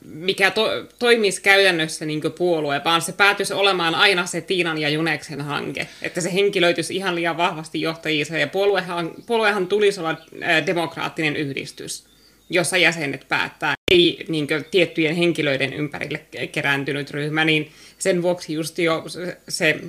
mikä 0.06 0.52
to, 0.52 0.70
toimisi 1.00 1.42
käytännössä 1.42 2.06
niin 2.06 2.22
puolue, 2.38 2.82
vaan 2.86 3.02
se 3.02 3.12
päätyisi 3.12 3.54
olemaan 3.54 3.96
aina 3.96 4.26
se 4.26 4.42
Tiinan 4.42 4.78
ja 4.78 4.90
Juneksen 4.90 5.42
hanke, 5.42 5.88
että 6.02 6.22
se 6.22 6.34
henkilöityisi 6.34 6.96
ihan 6.96 7.16
liian 7.16 7.38
vahvasti 7.38 7.82
johtajiinsa, 7.82 8.38
ja 8.38 8.48
puoluehan, 8.48 9.12
puoluehan 9.26 9.68
tulisi 9.68 10.00
olla 10.00 10.18
demokraattinen 10.66 11.36
yhdistys, 11.36 12.06
jossa 12.50 12.78
jäsenet 12.78 13.26
päättää, 13.28 13.76
ei 13.92 14.26
niin 14.28 14.48
kuin, 14.48 14.66
tiettyjen 14.72 15.16
henkilöiden 15.16 15.74
ympärille 15.74 16.26
kerääntynyt 16.52 17.12
ryhmä, 17.12 17.46
niin 17.46 17.72
sen 18.00 18.22
vuoksi 18.22 18.54
just 18.54 18.78
jo 18.78 19.04
se, 19.08 19.38
se 19.50 19.80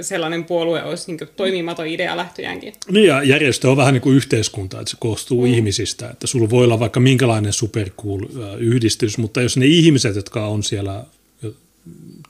sellainen 0.00 0.44
puolue 0.44 0.82
olisi 0.82 1.12
niin 1.12 1.28
toimimaton 1.36 1.86
idea 1.86 2.16
lähtöjäänkin. 2.16 2.72
Niin 2.90 3.06
ja 3.06 3.22
järjestö 3.22 3.70
on 3.70 3.76
vähän 3.76 3.94
niin 3.94 4.02
kuin 4.02 4.16
yhteiskunta, 4.16 4.80
että 4.80 4.90
se 4.90 4.96
koostuu 5.00 5.46
mm. 5.46 5.54
ihmisistä, 5.54 6.10
että 6.10 6.26
sulla 6.26 6.50
voi 6.50 6.64
olla 6.64 6.80
vaikka 6.80 7.00
minkälainen 7.00 7.52
supercool 7.52 8.22
yhdistys, 8.58 9.18
mutta 9.18 9.42
jos 9.42 9.56
ne 9.56 9.66
ihmiset, 9.66 10.16
jotka 10.16 10.46
on 10.46 10.62
siellä 10.62 11.04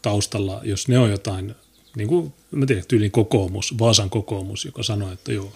taustalla, 0.02 0.60
jos 0.64 0.88
ne 0.88 0.98
on 0.98 1.10
jotain, 1.10 1.54
niin 1.96 2.08
kuin 2.08 2.32
mä 2.50 2.66
tiedän, 2.66 2.84
tyylin 2.88 3.10
kokoomus, 3.10 3.78
Vaasan 3.78 4.10
kokoomus, 4.10 4.64
joka 4.64 4.82
sanoo, 4.82 5.12
että 5.12 5.32
joo, 5.32 5.52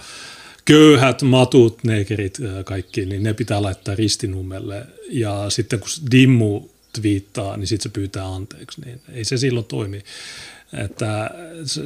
köyhät, 0.65 1.23
matut, 1.23 1.85
neekerit, 1.85 2.39
kaikki, 2.65 3.07
niin 3.07 3.23
ne 3.23 3.35
pitää 3.35 3.63
laittaa 3.63 3.95
ristinummelle. 3.95 4.87
Ja 5.11 5.51
sitten 5.51 5.81
kun 5.81 5.89
Dimmu 6.11 6.69
twiittaa, 6.93 7.57
niin 7.57 7.67
sitten 7.67 7.83
se 7.83 7.95
pyytää 7.95 8.35
anteeksi, 8.35 8.81
niin 8.81 9.01
ei 9.13 9.25
se 9.25 9.37
silloin 9.37 9.67
toimi. 9.67 10.03
Että 10.85 11.31
se, 11.65 11.83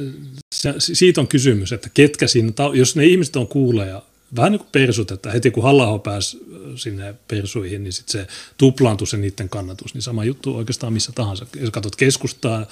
se, 0.55 0.73
siitä 0.77 1.21
on 1.21 1.27
kysymys, 1.27 1.71
että 1.71 1.89
ketkä 1.93 2.27
siinä, 2.27 2.51
jos 2.73 2.95
ne 2.95 3.05
ihmiset 3.05 3.35
on 3.35 3.47
kuuleja, 3.47 4.01
vähän 4.35 4.51
niin 4.51 4.59
kuin 4.59 4.69
persut, 4.71 5.11
että 5.11 5.31
heti 5.31 5.51
kun 5.51 5.63
halla 5.63 5.99
pääsi 5.99 6.39
sinne 6.75 7.15
persuihin, 7.27 7.83
niin 7.83 7.93
sitten 7.93 8.11
se 8.11 8.27
tuplaantui 8.57 9.07
se 9.07 9.17
niiden 9.17 9.49
kannatus. 9.49 9.93
Niin 9.93 10.01
sama 10.01 10.23
juttu 10.23 10.55
oikeastaan 10.55 10.93
missä 10.93 11.11
tahansa. 11.11 11.45
Jos 11.59 11.71
katsot 11.71 11.95
keskustaa, 11.95 12.65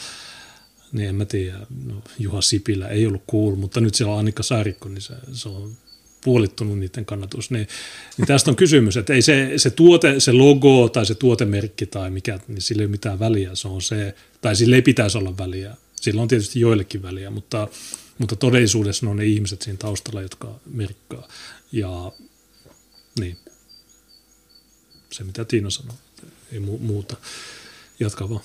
niin 0.92 1.10
en 1.10 1.16
mä 1.16 1.26
tiedä, 1.26 1.58
no, 1.86 2.02
Juha 2.20 2.42
Sipilä 2.42 2.88
ei 2.88 3.08
ollut 3.08 3.24
cool, 3.32 3.56
mutta 3.56 3.82
nyt 3.82 3.96
siellä 3.96 4.14
on 4.14 4.20
Annika 4.20 4.44
Saarikko, 4.44 4.90
niin 4.90 5.02
se, 5.02 5.14
se 5.34 5.50
on 5.50 5.72
puolittunut 6.24 6.80
niiden 6.80 7.06
kannatus. 7.06 7.52
Niin, 7.52 7.68
niin 8.18 8.28
tästä 8.28 8.52
on 8.52 8.56
kysymys, 8.56 8.98
että 8.98 9.14
ei 9.14 9.22
se, 9.22 9.54
se 9.58 9.70
tuote, 9.70 10.20
se 10.20 10.32
logo 10.32 10.90
tai 10.90 11.06
se 11.06 11.16
tuotemerkki 11.16 11.86
tai 11.86 12.10
mikä, 12.10 12.40
niin 12.48 12.62
sillä 12.62 12.82
ei 12.82 12.86
ole 12.86 12.92
mitään 12.92 13.20
väliä. 13.20 13.56
Se 13.56 13.68
on 13.68 13.82
se, 13.82 14.16
tai 14.42 14.56
sillä 14.56 14.76
ei 14.76 14.82
pitäisi 14.82 15.18
olla 15.18 15.38
väliä. 15.38 15.76
Sillä 15.96 16.22
on 16.22 16.28
tietysti 16.28 16.60
joillekin 16.60 17.02
väliä, 17.02 17.30
mutta, 17.30 17.68
mutta 18.18 18.36
todellisuudessa 18.36 19.06
ne 19.06 19.10
on 19.10 19.18
ne 19.18 19.26
ihmiset 19.26 19.62
siinä 19.62 19.78
taustalla, 19.78 20.22
jotka 20.22 20.60
merkkaa. 20.66 21.28
Ja 21.72 22.12
niin, 23.20 23.38
se 25.12 25.24
mitä 25.24 25.46
Tiina 25.46 25.70
sanoi, 25.70 25.96
ei 26.52 26.60
muuta. 26.60 27.16
Jatka 28.00 28.30
vaan. 28.30 28.44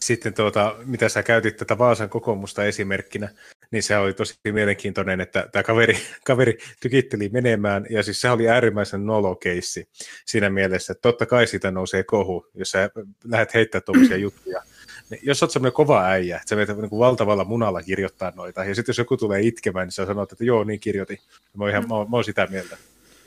Sitten 0.00 0.34
tuota, 0.34 0.76
mitä 0.84 1.08
sä 1.08 1.22
käytit 1.22 1.56
tätä 1.56 1.78
Vaasan 1.78 2.08
kokoomusta 2.08 2.64
esimerkkinä, 2.64 3.28
niin 3.70 3.82
se 3.82 3.96
oli 3.96 4.14
tosi 4.14 4.34
mielenkiintoinen, 4.52 5.20
että 5.20 5.48
tämä 5.52 5.62
kaveri, 5.62 5.98
kaveri 6.26 6.58
tykitteli 6.80 7.28
menemään, 7.28 7.86
ja 7.90 8.02
siis 8.02 8.20
se 8.20 8.30
oli 8.30 8.48
äärimmäisen 8.48 9.06
nolokeissi 9.06 9.88
siinä 10.26 10.50
mielessä, 10.50 10.92
että 10.92 11.02
totta 11.02 11.26
kai 11.26 11.46
siitä 11.46 11.70
nousee 11.70 12.02
kohu, 12.02 12.46
jos 12.54 12.70
sä 12.70 12.90
lähdet 13.24 13.54
heittämään 13.54 13.84
tuollaisia 13.84 14.16
juttuja. 14.26 14.62
Niin 15.10 15.20
jos 15.22 15.42
olet 15.42 15.52
semmoinen 15.52 15.72
kova 15.72 16.04
äijä, 16.04 16.36
että 16.36 16.48
sä 16.48 16.56
menet 16.56 16.76
niin 16.76 16.90
kuin 16.90 17.00
valtavalla 17.00 17.44
munalla 17.44 17.82
kirjoittaa 17.82 18.32
noita, 18.36 18.64
ja 18.64 18.74
sitten 18.74 18.90
jos 18.90 18.98
joku 18.98 19.16
tulee 19.16 19.40
itkemään, 19.40 19.86
niin 19.86 19.92
sä 19.92 20.06
sanot, 20.06 20.32
että 20.32 20.44
joo, 20.44 20.64
niin 20.64 20.80
kirjoitin. 20.80 21.18
Mä 21.56 21.64
oon, 21.64 21.70
ihan, 21.70 21.88
mä 21.88 21.94
oon, 21.94 22.10
mä 22.10 22.16
oon 22.16 22.24
sitä 22.24 22.46
mieltä. 22.50 22.76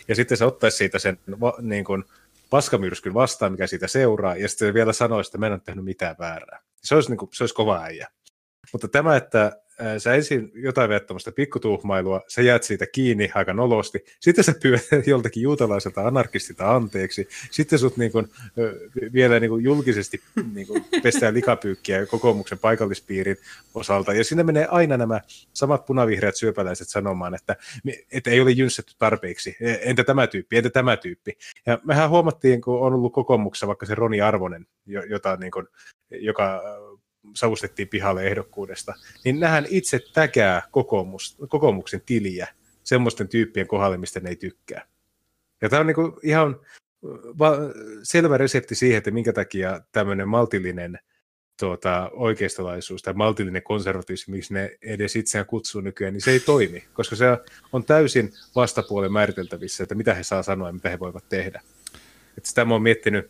Ja 0.07 0.15
sitten 0.15 0.37
sä 0.37 0.45
ottaisi 0.45 0.77
siitä 0.77 0.99
sen 0.99 1.19
niin 1.61 1.83
kuin, 1.83 2.03
paskamyrskyn 2.49 3.13
vastaan, 3.13 3.51
mikä 3.51 3.67
siitä 3.67 3.87
seuraa, 3.87 4.35
ja 4.35 4.49
sitten 4.49 4.73
vielä 4.73 4.93
sanoisi, 4.93 5.27
että 5.27 5.37
mä 5.37 5.45
en 5.45 5.51
ole 5.51 5.61
tehnyt 5.65 5.85
mitään 5.85 6.15
väärää. 6.19 6.59
Se 6.83 6.95
olisi, 6.95 7.09
niin 7.09 7.17
kuin, 7.17 7.29
se 7.33 7.43
olisi 7.43 7.55
kova 7.55 7.83
äijä. 7.83 8.07
Mutta 8.71 8.87
tämä, 8.87 9.15
että 9.15 9.61
sä 9.97 10.13
ensin 10.13 10.51
jotain 10.55 10.89
vielä 10.89 10.99
tämmöistä 10.99 11.31
pikkutuhmailua, 11.31 12.21
sä 12.27 12.41
jäät 12.41 12.63
siitä 12.63 12.85
kiinni 12.87 13.31
aika 13.35 13.53
nolosti, 13.53 14.05
sitten 14.19 14.43
sä 14.43 14.53
pyydät 14.61 14.87
joltakin 15.07 15.43
juutalaiselta 15.43 16.07
anarkistilta 16.07 16.75
anteeksi, 16.75 17.27
sitten 17.51 17.79
sut 17.79 17.97
niin 17.97 18.11
kun, 18.11 18.29
vielä 19.13 19.39
niin 19.39 19.49
kun 19.49 19.63
julkisesti 19.63 20.21
niin 20.55 20.67
kun 20.67 20.85
pestää 21.03 21.33
likapyykkiä 21.33 22.05
kokoomuksen 22.05 22.59
paikallispiirin 22.59 23.37
osalta, 23.73 24.13
ja 24.13 24.23
sinne 24.23 24.43
menee 24.43 24.67
aina 24.69 24.97
nämä 24.97 25.21
samat 25.53 25.85
punavihreät 25.85 26.35
syöpäläiset 26.35 26.87
sanomaan, 26.87 27.35
että, 27.35 27.55
että 28.11 28.29
ei 28.29 28.41
ole 28.41 28.51
jynssätty 28.51 28.93
tarpeeksi, 28.97 29.57
e, 29.61 29.73
entä 29.81 30.03
tämä 30.03 30.27
tyyppi, 30.27 30.57
entä 30.57 30.69
tämä 30.69 30.97
tyyppi. 30.97 31.37
Ja 31.65 31.79
mehän 31.83 32.09
huomattiin, 32.09 32.61
kun 32.61 32.79
on 32.79 32.93
ollut 32.93 33.13
kokoomuksessa 33.13 33.67
vaikka 33.67 33.85
se 33.85 33.95
Roni 33.95 34.21
Arvonen, 34.21 34.67
jota, 34.85 35.35
niin 35.35 35.51
kun, 35.51 35.67
joka 36.11 36.61
savustettiin 37.35 37.87
pihalle 37.87 38.27
ehdokkuudesta, 38.27 38.93
niin 39.25 39.39
nähän 39.39 39.65
itse 39.69 39.99
täkää 40.13 40.61
kokoomus, 40.71 41.37
kokoomuksen 41.49 42.01
tiliä 42.05 42.47
semmoisten 42.83 43.27
tyyppien 43.27 43.67
kohdalle, 43.67 43.97
mistä 43.97 44.19
ne 44.19 44.29
ei 44.29 44.35
tykkää. 44.35 44.87
Ja 45.61 45.69
tämä 45.69 45.79
on 45.79 45.87
niin 45.87 46.13
ihan 46.23 46.59
va- 47.39 47.57
selvä 48.03 48.37
resepti 48.37 48.75
siihen, 48.75 48.97
että 48.97 49.11
minkä 49.11 49.33
takia 49.33 49.81
tämmöinen 49.91 50.27
maltillinen 50.27 50.99
tuota, 51.59 52.09
oikeistolaisuus 52.13 53.01
tai 53.01 53.13
maltillinen 53.13 53.63
konservatismi, 53.63 54.35
miksi 54.35 54.53
ne 54.53 54.77
edes 54.81 55.15
itseään 55.15 55.45
kutsuu 55.45 55.81
nykyään, 55.81 56.13
niin 56.13 56.21
se 56.21 56.31
ei 56.31 56.39
toimi, 56.39 56.83
koska 56.93 57.15
se 57.15 57.25
on 57.73 57.83
täysin 57.83 58.33
vastapuolen 58.55 59.11
määriteltävissä, 59.11 59.83
että 59.83 59.95
mitä 59.95 60.13
he 60.13 60.23
saa 60.23 60.43
sanoa 60.43 60.67
ja 60.67 60.73
mitä 60.73 60.89
he 60.89 60.99
voivat 60.99 61.29
tehdä. 61.29 61.61
Että 62.37 62.49
sitä 62.49 62.65
mä 62.65 62.73
oon 62.73 62.81
miettinyt, 62.81 63.29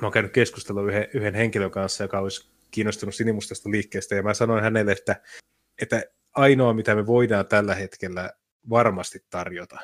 mä 0.00 0.06
oon 0.06 0.12
käynyt 0.12 0.32
keskustelua 0.32 0.82
yhden, 0.82 1.08
yhden 1.14 1.34
henkilön 1.34 1.70
kanssa, 1.70 2.04
joka 2.04 2.18
olisi 2.18 2.48
kiinnostunut 2.70 3.14
sinimustasta 3.14 3.70
liikkeestä, 3.70 4.14
ja 4.14 4.22
mä 4.22 4.34
sanoin 4.34 4.62
hänelle, 4.62 4.92
että, 4.92 5.22
että 5.82 6.02
ainoa, 6.32 6.72
mitä 6.72 6.94
me 6.94 7.06
voidaan 7.06 7.46
tällä 7.46 7.74
hetkellä 7.74 8.30
varmasti 8.70 9.24
tarjota 9.30 9.78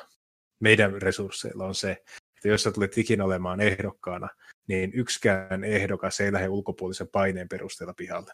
meidän 0.59 1.01
resursseilla 1.01 1.65
on 1.65 1.75
se, 1.75 1.91
että 2.35 2.47
jos 2.47 2.63
sä 2.63 2.71
tulet 2.71 2.97
ikinä 2.97 3.25
olemaan 3.25 3.61
ehdokkaana, 3.61 4.29
niin 4.67 4.91
yksikään 4.93 5.63
ehdokas 5.63 6.19
ei 6.19 6.31
lähde 6.31 6.49
ulkopuolisen 6.49 7.07
paineen 7.07 7.49
perusteella 7.49 7.93
pihalle. 7.93 8.31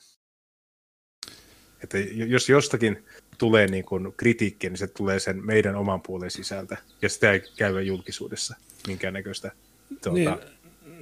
Että 1.84 1.98
jos 2.28 2.50
jostakin 2.50 3.06
tulee 3.38 3.68
niin 3.68 3.86
kuin 3.86 4.14
kritiikkiä, 4.18 4.70
niin 4.70 4.78
se 4.78 4.88
tulee 4.88 5.20
sen 5.20 5.46
meidän 5.46 5.76
oman 5.76 6.02
puolen 6.02 6.32
sisältä, 6.32 6.78
ja 7.02 7.10
sitä 7.10 7.32
ei 7.32 7.42
käy 7.58 7.82
julkisuudessa 7.82 8.56
minkäännäköistä 8.88 9.52
tuota, 10.02 10.14
niin, 10.14 10.30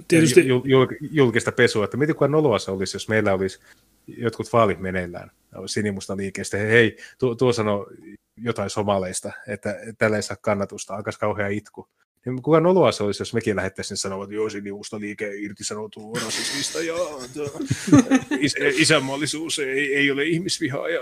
tietysti... 0.07 0.47
Jul, 0.47 0.61
jul, 0.65 0.87
julkista 1.11 1.51
pesua, 1.51 1.85
että 1.85 1.97
miten 1.97 2.15
kuin 2.15 2.31
noloa 2.31 2.59
se 2.59 2.71
olisi, 2.71 2.95
jos 2.95 3.09
meillä 3.09 3.33
olisi 3.33 3.59
jotkut 4.07 4.53
vaalit 4.53 4.79
meneillään 4.79 5.31
sinimusta 5.65 6.17
liikeestä, 6.17 6.57
hei, 6.57 6.97
tuo, 7.19 7.35
tuo 7.35 7.53
sanoo 7.53 7.87
jotain 8.37 8.69
somaleista, 8.69 9.31
että 9.47 9.75
tällä 9.97 10.17
ei 10.17 10.23
saa 10.23 10.37
kannatusta, 10.41 10.95
alkaisi 10.95 11.19
kauhean 11.19 11.51
itku. 11.51 11.87
Niin 12.25 12.41
kuka 12.41 12.59
noloa 12.59 12.91
se 12.91 13.03
olisi, 13.03 13.21
jos 13.21 13.33
mekin 13.33 13.55
lähettäisiin 13.55 13.97
sanoa, 13.97 14.23
että 14.23 14.35
joo, 14.35 14.49
sinimusta 14.49 14.99
liike 14.99 15.31
irtisanoutuu 15.35 16.15
rasismista 16.15 16.81
ja 16.81 16.93
is, 18.39 18.55
isänmaallisuus 18.75 19.59
ei, 19.59 19.95
ei 19.95 20.11
ole 20.11 20.25
ihmisvihaa. 20.25 20.89
Ja, 20.89 20.99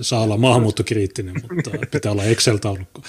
Saa 0.00 0.22
olla 0.22 0.36
maahanmuuttokriittinen, 0.36 1.34
mutta 1.54 1.70
pitää 1.90 2.12
olla 2.12 2.24
Excel-taulukko. 2.24 3.02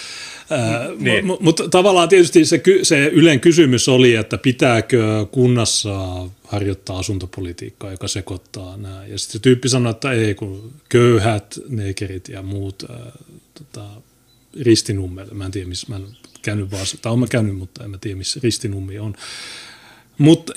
niin. 1.00 1.26
Mutta 1.40 1.70
tavallaan 1.70 2.10
tietysti 2.10 2.46
se, 2.46 2.62
se 2.84 3.08
yleinen 3.08 3.40
kysymys 3.40 3.90
oli, 3.90 4.16
että 4.16 4.38
pitääkö 4.38 5.26
kunnassa 5.32 6.28
harjoittaa 6.44 7.00
asuntopolitiikkaa, 7.00 7.92
joka 7.92 8.08
sekoittaa 8.08 8.78
nämä. 8.78 9.06
Ja 9.08 9.20
sitten 9.20 9.34
se 9.34 9.40
tyyppi 9.40 9.70
sanoi, 9.70 9.92
että 9.92 10.12
ei, 10.12 10.36
kun 10.36 10.74
köyhät, 10.90 11.60
neekerit 11.70 12.30
ja 12.30 12.42
muut 12.42 12.84
äh, 12.90 12.98
tota, 13.54 13.88
ristinummelle. 14.62 15.34
Mä 15.34 15.46
en 15.46 15.52
tiedä, 15.52 15.68
missä 15.68 15.88
mä 15.90 15.96
en 15.96 16.04
käynyt 16.42 16.72
vaan, 16.72 16.86
tai 17.02 17.12
olen 17.14 17.30
käynyt, 17.30 17.58
mutta 17.58 17.84
en 17.84 17.90
mä 17.90 17.98
tiedä, 17.98 18.18
missä 18.18 18.40
ristinummi 18.44 19.00
on. 19.00 19.16
Mutta 20.18 20.54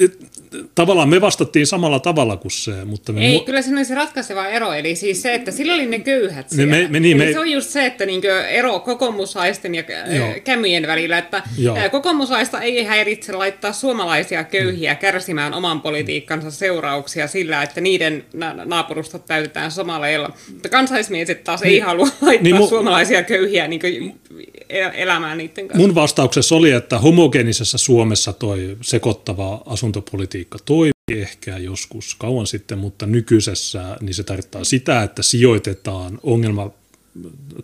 tavallaan 0.75 1.09
me 1.09 1.21
vastattiin 1.21 1.67
samalla 1.67 2.01
tavalla 2.01 2.37
kuin 2.37 2.53
se. 2.53 2.85
Mutta 2.85 3.12
me 3.12 3.27
Ei, 3.27 3.38
mu- 3.38 3.45
kyllä 3.45 3.62
siinä 3.62 3.79
oli 3.79 3.85
se 3.85 3.95
ratkaiseva 3.95 4.47
ero, 4.47 4.73
eli 4.73 4.97
siis 4.97 5.23
se, 5.23 5.35
että 5.35 5.51
sillä 5.51 5.75
oli 5.75 5.87
ne 5.87 5.99
köyhät 5.99 6.51
siellä. 6.51 6.77
Me, 6.77 6.87
me, 6.90 7.01
niin, 7.01 7.17
me, 7.17 7.33
se 7.33 7.38
on 7.38 7.51
just 7.51 7.71
se, 7.71 7.87
että 7.87 8.07
niinkö 8.07 8.47
ero 8.47 8.81
kokoomuslaisten 8.81 9.75
ja 9.75 9.85
joo. 10.17 10.29
kämyjen 10.45 10.87
välillä, 10.87 11.19
että 11.19 11.43
joo. 11.59 11.77
kokoomuslaista 11.90 12.61
ei 12.61 12.85
häiritse 12.85 13.33
laittaa 13.33 13.73
suomalaisia 13.73 14.45
köyhiä 14.45 14.93
mm. 14.93 14.99
kärsimään 14.99 15.55
oman 15.55 15.81
politiikkansa 15.81 16.51
seurauksia 16.51 17.27
sillä, 17.27 17.62
että 17.62 17.81
niiden 17.81 18.25
naapurustot 18.64 19.27
täytetään 19.27 19.71
somaleilla. 19.71 20.33
Mutta 20.53 20.69
kansaismiehet 20.69 21.45
taas 21.45 21.61
niin, 21.61 21.73
ei 21.73 21.81
halua 21.81 22.09
laittaa 22.21 22.43
niin, 22.43 22.57
mu- 22.57 22.69
suomalaisia 22.69 23.23
köyhiä 23.23 23.69
niinkö 23.69 23.88
elämään 24.95 25.38
niiden 25.38 25.69
kanssa. 25.69 25.87
Mun 25.87 25.95
vastauksessa 25.95 26.55
oli, 26.55 26.71
että 26.71 26.99
homogeenisessa 26.99 27.79
Suomessa 27.79 28.33
toi 28.33 28.77
sekoittava 28.81 29.62
asuntopolitiikka 29.67 30.43
toimii 30.64 31.22
ehkä 31.22 31.59
joskus 31.59 32.14
kauan 32.14 32.46
sitten, 32.46 32.78
mutta 32.78 33.07
nykyisessä 33.07 33.96
niin 34.00 34.14
se 34.14 34.22
tarkoittaa 34.22 34.64
sitä, 34.64 35.02
että 35.02 35.22
sijoitetaan 35.22 36.18
ongelma 36.22 36.70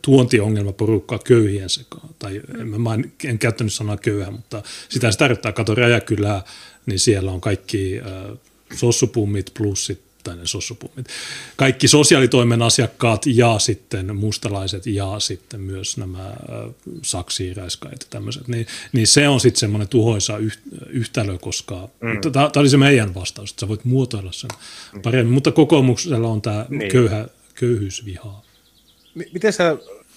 tuontiongelmaporukkaa 0.03 1.19
köyhien 1.19 1.71
sekaan. 1.71 2.09
Tai 2.19 2.41
en, 2.59 2.81
mä 2.81 2.95
en, 2.95 3.13
en 3.25 3.39
käyttänyt 3.39 3.73
sanaa 3.73 3.97
köyhä, 3.97 4.31
mutta 4.31 4.63
sitä 4.89 5.11
se 5.11 5.19
tarkoittaa. 5.19 5.53
Kato 5.53 5.75
Räjäkylää, 5.75 6.43
niin 6.87 6.99
siellä 6.99 7.33
on 7.33 7.41
kaikki 7.41 8.01
äh, 8.01 8.39
sossupummit 8.75 9.51
plus 9.59 9.87
sit 9.87 10.10
tai 10.23 10.37
ne 10.37 10.47
sossupummit. 10.47 11.07
Kaikki 11.57 11.89
sosiaalitoimen 11.89 12.63
asiakkaat 12.63 13.27
ja 13.27 13.59
sitten 13.59 14.17
mustalaiset 14.17 14.87
ja 14.87 15.19
sitten 15.19 15.61
myös 15.61 15.97
nämä 15.97 16.33
saksiiräiskaajat 17.03 18.01
ja 18.01 18.07
tämmöiset, 18.11 18.49
niin, 18.49 18.67
niin 18.93 19.07
se 19.07 19.29
on 19.29 19.41
sitten 19.41 19.61
semmoinen 19.61 19.89
tuhoisa 19.89 20.39
yhtälö, 20.87 21.39
koska 21.39 21.89
mm. 22.01 22.33
tämä 22.33 22.51
oli 22.57 22.69
se 22.69 22.77
meidän 22.77 23.15
vastaus, 23.15 23.51
että 23.51 23.61
sä 23.61 23.69
voit 23.69 23.85
muotoilla 23.85 24.33
sen 24.33 24.51
paremmin, 25.03 25.35
mutta 25.35 25.53
kokoomuksella 25.53 26.29
on 26.29 26.43
tämä 26.43 26.67
niin. 26.69 26.93
köyhä, 26.93 27.29
köyhyysvihaa. 27.55 28.43
Miten 29.15 29.53
sä 29.53 29.77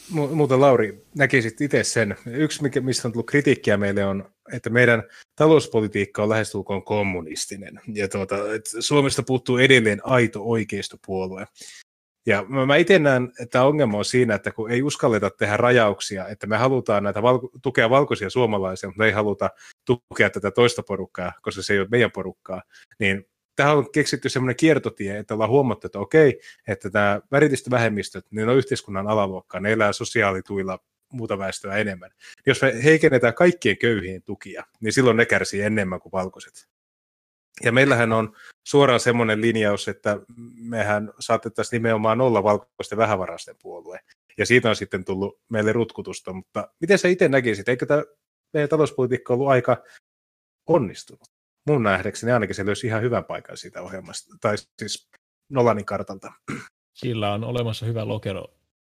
muuten 0.09 0.61
Lauri 0.61 1.05
näkisit 1.15 1.61
itse 1.61 1.83
sen? 1.83 2.15
Yksi, 2.25 2.61
mistä 2.81 3.07
on 3.07 3.11
tullut 3.11 3.29
kritiikkiä 3.29 3.77
meille 3.77 4.05
on, 4.05 4.29
että 4.53 4.69
meidän 4.69 5.03
talouspolitiikka 5.35 6.23
on 6.23 6.29
lähestulkoon 6.29 6.83
kommunistinen. 6.83 7.79
Ja 7.93 8.07
tuota, 8.07 8.53
että 8.53 8.81
Suomesta 8.81 9.23
puuttuu 9.23 9.57
edelleen 9.57 10.01
aito 10.03 10.43
oikeistopuolue. 10.43 11.47
Ja 12.25 12.45
mä 12.67 12.75
itse 12.75 12.99
näen, 12.99 13.31
että 13.39 13.63
ongelma 13.63 13.97
on 13.97 14.05
siinä, 14.05 14.35
että 14.35 14.51
kun 14.51 14.71
ei 14.71 14.83
uskalleta 14.83 15.29
tehdä 15.29 15.57
rajauksia, 15.57 16.27
että 16.27 16.47
me 16.47 16.57
halutaan 16.57 17.03
näitä 17.03 17.21
valko- 17.21 17.51
tukea 17.61 17.89
valkoisia 17.89 18.29
suomalaisia, 18.29 18.89
mutta 18.89 18.99
me 18.99 19.05
ei 19.05 19.11
haluta 19.11 19.49
tukea 19.85 20.29
tätä 20.29 20.51
toista 20.51 20.83
porukkaa, 20.83 21.31
koska 21.41 21.61
se 21.61 21.73
ei 21.73 21.79
ole 21.79 21.87
meidän 21.91 22.11
porukkaa, 22.11 22.61
niin 22.99 23.25
tähän 23.55 23.77
on 23.77 23.91
keksitty 23.91 24.29
semmoinen 24.29 24.55
kiertotie, 24.55 25.17
että 25.17 25.33
ollaan 25.33 25.49
huomattu, 25.49 25.87
että 25.87 25.99
okei, 25.99 26.39
että 26.67 26.89
tämä 26.89 27.21
väritistövähemmistöt, 27.31 28.25
niin 28.31 28.49
on 28.49 28.57
yhteiskunnan 28.57 29.07
alaluokkaa, 29.07 29.61
ne 29.61 29.71
elää 29.71 29.93
sosiaalituilla 29.93 30.79
muuta 31.13 31.37
väestöä 31.37 31.75
enemmän. 31.75 32.11
Jos 32.45 32.61
me 32.61 32.83
heikennetään 32.83 33.33
kaikkien 33.33 33.77
köyhien 33.77 34.23
tukia, 34.23 34.63
niin 34.79 34.93
silloin 34.93 35.17
ne 35.17 35.25
kärsii 35.25 35.61
enemmän 35.61 35.99
kuin 35.99 36.11
valkoiset. 36.11 36.67
Ja 37.63 37.71
meillähän 37.71 38.11
on 38.13 38.35
suoraan 38.63 38.99
semmoinen 38.99 39.41
linjaus, 39.41 39.87
että 39.87 40.19
mehän 40.55 41.13
saatettaisiin 41.19 41.79
nimenomaan 41.79 42.21
olla 42.21 42.43
valkoisten 42.43 42.97
vähävaraisten 42.97 43.55
puolue. 43.61 43.99
Ja 44.37 44.45
siitä 44.45 44.69
on 44.69 44.75
sitten 44.75 45.05
tullut 45.05 45.39
meille 45.49 45.73
rutkutusta, 45.73 46.33
mutta 46.33 46.73
miten 46.79 46.97
sä 46.97 47.07
itse 47.07 47.27
näkisit, 47.27 47.69
eikö 47.69 47.85
tämä 47.85 48.03
meidän 48.53 48.69
talouspolitiikka 48.69 49.33
ollut 49.33 49.47
aika 49.47 49.83
onnistunut? 50.67 51.32
Mun 51.67 51.83
nähdäkseni 51.83 52.31
ainakin 52.31 52.55
se 52.55 52.65
löysi 52.65 52.87
ihan 52.87 53.01
hyvän 53.01 53.25
paikan 53.25 53.57
siitä 53.57 53.81
ohjelmasta, 53.81 54.37
tai 54.41 54.55
siis 54.57 55.09
Nolanin 55.49 55.85
kartalta. 55.85 56.31
Sillä 56.93 57.33
on 57.33 57.43
olemassa 57.43 57.85
hyvä 57.85 58.07
lokero 58.07 58.45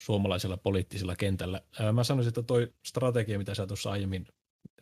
suomalaisella 0.04 0.58
poliittisella 0.58 1.16
kentällä. 1.16 1.62
Mä 1.94 2.04
sanoisin, 2.04 2.30
että 2.30 2.44
toi 2.44 2.74
strategia, 2.86 3.38
mitä 3.38 3.56
sä 3.56 3.68
tuossa 3.68 3.92
aiemmin 3.92 4.28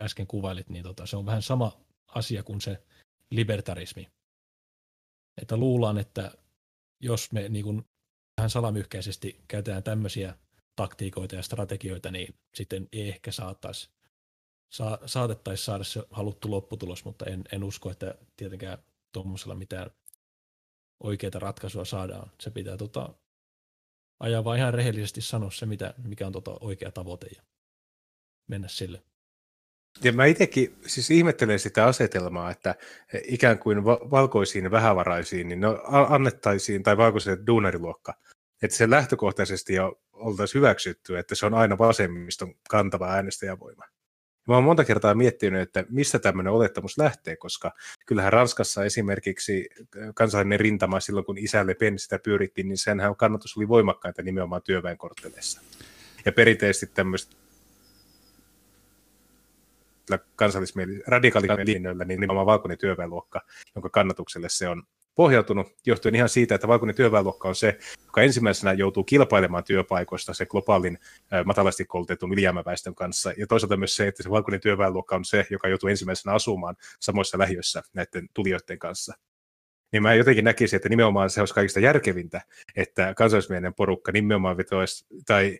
äsken 0.01 0.27
kuvailit, 0.27 0.69
niin 0.69 0.83
tota, 0.83 1.05
se 1.05 1.17
on 1.17 1.25
vähän 1.25 1.41
sama 1.41 1.81
asia 2.07 2.43
kuin 2.43 2.61
se 2.61 2.83
libertarismi. 3.31 4.07
Että 5.41 5.57
luullaan, 5.57 5.97
että 5.97 6.31
jos 6.99 7.31
me 7.31 7.49
niin 7.49 7.65
kuin 7.65 7.85
vähän 8.37 8.49
salamyhkäisesti 8.49 9.43
käytetään 9.47 9.83
tämmöisiä 9.83 10.37
taktiikoita 10.75 11.35
ja 11.35 11.41
strategioita, 11.41 12.11
niin 12.11 12.35
sitten 12.53 12.87
ei 12.91 13.09
ehkä 13.09 13.31
saattaisi, 13.31 13.89
sa, 14.73 14.99
saatettaisiin 15.05 15.65
saada 15.65 15.83
se 15.83 16.03
haluttu 16.11 16.51
lopputulos, 16.51 17.05
mutta 17.05 17.25
en, 17.25 17.43
en 17.51 17.63
usko, 17.63 17.91
että 17.91 18.15
tietenkään 18.37 18.77
tuommoisella 19.11 19.55
mitään 19.55 19.91
oikeaa 21.03 21.39
ratkaisua 21.39 21.85
saadaan. 21.85 22.31
Se 22.41 22.49
pitää 22.49 22.77
tota, 22.77 23.13
ajaa 24.19 24.43
vaan 24.43 24.57
ihan 24.57 24.73
rehellisesti 24.73 25.21
sanoa 25.21 25.51
se, 25.51 25.65
mitä, 25.65 25.93
mikä 26.03 26.27
on 26.27 26.33
tota 26.33 26.57
oikea 26.59 26.91
tavoite 26.91 27.27
ja 27.35 27.43
mennä 28.47 28.67
sille. 28.67 29.03
Ja 30.03 30.13
mä 30.13 30.25
itsekin 30.25 30.75
siis 30.85 31.11
ihmettelen 31.11 31.59
sitä 31.59 31.85
asetelmaa, 31.85 32.51
että 32.51 32.75
ikään 33.27 33.59
kuin 33.59 33.83
valkoisiin 33.85 34.71
vähävaraisiin, 34.71 35.47
niin 35.47 35.61
no 35.61 35.83
annettaisiin, 36.09 36.83
tai 36.83 36.97
valkoiselle 36.97 37.47
duunariluokka, 37.47 38.13
että 38.61 38.77
se 38.77 38.89
lähtökohtaisesti 38.89 39.73
jo 39.73 40.01
oltaisiin 40.13 40.59
hyväksytty, 40.59 41.17
että 41.17 41.35
se 41.35 41.45
on 41.45 41.53
aina 41.53 41.77
vasemmiston 41.77 42.55
kantava 42.69 43.09
äänestäjävoima. 43.09 43.92
Mä 44.47 44.55
oon 44.55 44.63
monta 44.63 44.83
kertaa 44.85 45.15
miettinyt, 45.15 45.61
että 45.61 45.85
mistä 45.89 46.19
tämmöinen 46.19 46.53
olettamus 46.53 46.97
lähtee, 46.97 47.35
koska 47.35 47.71
kyllähän 48.05 48.33
Ranskassa 48.33 48.85
esimerkiksi 48.85 49.69
kansallinen 50.15 50.59
rintama 50.59 50.99
silloin, 50.99 51.25
kun 51.25 51.37
isälle 51.37 51.73
Pen 51.75 51.99
sitä 51.99 52.19
pyöritti, 52.19 52.63
niin 52.63 52.77
senhän 52.77 53.15
kannatus 53.15 53.57
oli 53.57 53.67
voimakkainta 53.67 54.21
nimenomaan 54.21 54.61
työväenkortteleissa. 54.61 55.61
Ja 56.25 56.31
perinteisesti 56.31 56.87
tämmöistä 56.87 57.35
kansallismieli, 60.35 61.03
niin 62.05 62.07
nimenomaan 62.07 62.45
valkoinen 62.45 62.77
työväenluokka, 62.77 63.41
jonka 63.75 63.89
kannatukselle 63.89 64.49
se 64.49 64.67
on 64.67 64.83
pohjautunut, 65.15 65.67
johtuen 65.85 66.15
ihan 66.15 66.29
siitä, 66.29 66.55
että 66.55 66.67
valkoinen 66.67 66.95
työväenluokka 66.95 67.47
on 67.47 67.55
se, 67.55 67.77
joka 68.05 68.21
ensimmäisenä 68.21 68.73
joutuu 68.73 69.03
kilpailemaan 69.03 69.63
työpaikoista 69.63 70.33
se 70.33 70.45
globaalin 70.45 70.99
matalasti 71.45 71.85
koulutetun 71.85 72.33
ylijäämäväestön 72.33 72.95
kanssa, 72.95 73.33
ja 73.37 73.47
toisaalta 73.47 73.77
myös 73.77 73.95
se, 73.95 74.07
että 74.07 74.23
se 74.23 74.29
valkoinen 74.29 74.61
työväenluokka 74.61 75.15
on 75.15 75.25
se, 75.25 75.47
joka 75.49 75.67
joutuu 75.67 75.89
ensimmäisenä 75.89 76.33
asumaan 76.35 76.75
samoissa 76.99 77.37
lähiöissä 77.37 77.83
näiden 77.93 78.27
tulijoiden 78.33 78.79
kanssa. 78.79 79.13
Niin 79.91 80.03
mä 80.03 80.13
jotenkin 80.13 80.45
näkisin, 80.45 80.77
että 80.77 80.89
nimenomaan 80.89 81.29
se 81.29 81.39
olisi 81.41 81.53
kaikista 81.53 81.79
järkevintä, 81.79 82.41
että 82.75 83.13
kansallismielinen 83.13 83.73
porukka 83.73 84.11
nimenomaan 84.11 84.57
vetoisi, 84.57 85.05
tai 85.25 85.59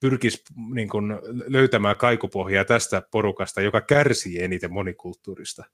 pyrkisi 0.00 0.42
niin 0.74 0.88
kuin, 0.88 1.18
löytämään 1.46 1.96
kaikupohjaa 1.96 2.64
tästä 2.64 3.02
porukasta, 3.10 3.60
joka 3.60 3.80
kärsii 3.80 4.42
eniten 4.42 4.72
monikulttuurista. 4.72 5.64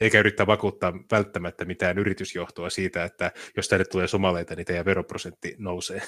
Eikä 0.00 0.18
yrittää 0.18 0.46
vakuuttaa 0.46 0.92
välttämättä 1.10 1.64
mitään 1.64 1.98
yritysjohtoa 1.98 2.70
siitä, 2.70 3.04
että 3.04 3.32
jos 3.56 3.68
tänne 3.68 3.84
tulee 3.84 4.08
somaleita, 4.08 4.54
niin 4.54 4.66
teidän 4.66 4.84
veroprosentti 4.84 5.54
nousee. 5.58 6.02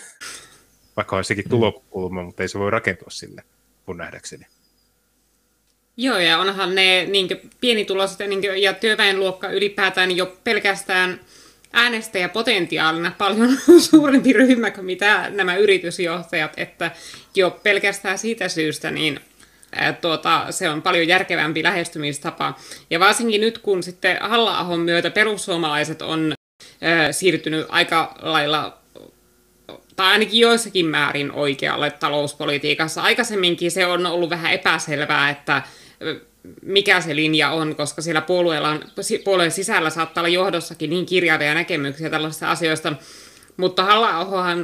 Vaikka 0.96 1.16
on 1.16 1.24
sekin 1.24 1.44
mm. 1.44 1.50
tulokulma, 1.50 2.22
mutta 2.22 2.42
ei 2.42 2.48
se 2.48 2.58
voi 2.58 2.70
rakentua 2.70 3.10
sille, 3.10 3.42
kun 3.84 3.96
nähdäkseni. 3.96 4.46
Joo, 5.96 6.18
ja 6.18 6.38
onhan 6.38 6.74
ne 6.74 7.06
niin 7.06 7.28
pienituloiset 7.60 8.20
ja, 8.20 8.28
niin 8.28 8.62
ja 8.62 8.72
työväenluokka 8.72 9.48
ylipäätään 9.48 10.16
jo 10.16 10.36
pelkästään 10.44 11.20
äänestäjäpotentiaalina 11.72 13.12
paljon 13.18 13.58
suurempi 13.90 14.32
ryhmä 14.32 14.70
kuin 14.70 14.84
mitä 14.84 15.30
nämä 15.30 15.56
yritysjohtajat, 15.56 16.52
että 16.56 16.90
jo 17.34 17.60
pelkästään 17.62 18.18
siitä 18.18 18.48
syystä 18.48 18.90
niin 18.90 19.20
tuota, 20.00 20.46
se 20.50 20.68
on 20.68 20.82
paljon 20.82 21.08
järkevämpi 21.08 21.62
lähestymistapa. 21.62 22.54
Ja 22.90 23.00
varsinkin 23.00 23.40
nyt, 23.40 23.58
kun 23.58 23.82
sitten 23.82 24.18
halla 24.20 24.76
myötä 24.80 25.10
perussuomalaiset 25.10 26.02
on 26.02 26.32
ö, 26.62 27.12
siirtynyt 27.12 27.66
aika 27.68 28.14
lailla 28.22 28.78
tai 29.96 30.12
ainakin 30.12 30.40
joissakin 30.40 30.86
määrin 30.86 31.32
oikealle 31.32 31.90
talouspolitiikassa. 31.90 33.02
Aikaisemminkin 33.02 33.70
se 33.70 33.86
on 33.86 34.06
ollut 34.06 34.30
vähän 34.30 34.52
epäselvää, 34.52 35.30
että 35.30 35.62
mikä 36.62 37.00
se 37.00 37.16
linja 37.16 37.50
on, 37.50 37.76
koska 37.76 38.02
siellä 38.02 38.20
puolueella 38.20 38.68
on, 38.68 38.84
puolueen 39.24 39.50
sisällä 39.50 39.90
saattaa 39.90 40.20
olla 40.20 40.28
johdossakin 40.28 40.90
niin 40.90 41.06
kirjavia 41.06 41.54
näkemyksiä 41.54 42.10
tällaisista 42.10 42.50
asioista, 42.50 42.92
mutta 43.56 43.84
halla 43.84 44.08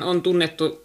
on 0.05 0.23
tunnettu 0.23 0.85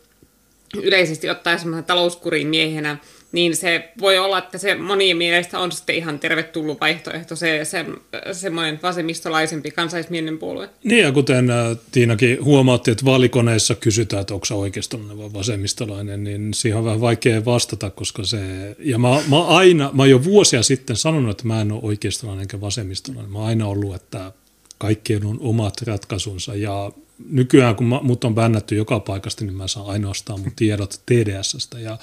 yleisesti 0.84 1.30
ottaen 1.30 1.60
semmoinen 1.60 1.86
talouskurin 1.86 2.48
miehenä, 2.48 2.98
niin 3.32 3.56
se 3.56 3.90
voi 4.02 4.18
olla, 4.18 4.38
että 4.38 4.58
se 4.58 4.76
monien 4.76 5.18
mielestä 5.18 5.60
on 5.60 5.72
sitten 5.72 5.96
ihan 5.96 6.20
tervetullut 6.20 6.82
vaihtoehto, 6.82 7.36
se, 7.36 7.66
se 7.66 7.86
semmoinen 8.32 8.80
vasemmistolaisempi 8.84 9.72
kansallismielinen 9.72 10.38
puolue. 10.38 10.70
Niin 10.84 11.04
ja 11.04 11.12
kuten 11.12 11.50
äh, 11.50 11.78
Tiinakin 11.92 12.46
huomaatti, 12.46 12.92
että 12.92 13.06
vaalikoneissa 13.06 13.76
kysytään, 13.76 14.22
että 14.22 14.34
onko 14.34 14.46
se 14.46 14.54
oikeistolainen 14.54 15.18
vai 15.18 15.34
vasemmistolainen, 15.34 16.24
niin 16.24 16.54
siihen 16.54 16.78
on 16.78 16.86
vähän 16.86 17.02
vaikea 17.02 17.46
vastata, 17.46 17.90
koska 17.90 18.24
se, 18.24 18.40
ja 18.80 18.98
mä, 18.98 19.22
mä 19.30 19.46
aina, 19.46 19.90
mä 19.94 20.06
jo 20.06 20.24
vuosia 20.24 20.64
sitten 20.64 20.96
sanonut, 20.96 21.32
että 21.32 21.48
mä 21.48 21.62
en 21.62 21.72
ole 21.72 21.82
oikeistolainen 21.84 22.42
enkä 22.42 22.62
vasemmistolainen, 22.62 23.32
mä 23.32 23.40
oon 23.40 23.48
aina 23.48 23.68
ollut, 23.68 23.96
että 23.96 24.32
kaikkien 24.78 25.26
on 25.26 25.38
omat 25.40 25.82
ratkaisunsa 25.82 26.56
ja 26.56 26.92
nykyään 27.30 27.76
kun 27.76 28.00
mut 28.02 28.24
on 28.24 28.36
bännätty 28.36 28.76
joka 28.76 29.00
paikasta, 29.00 29.46
niin 29.46 29.56
mä 29.56 29.68
saan 29.68 29.90
ainoastaan 29.90 30.40
mun 30.40 30.52
tiedot 30.56 31.02
TDSstä 31.06 31.80
ja 31.80 31.98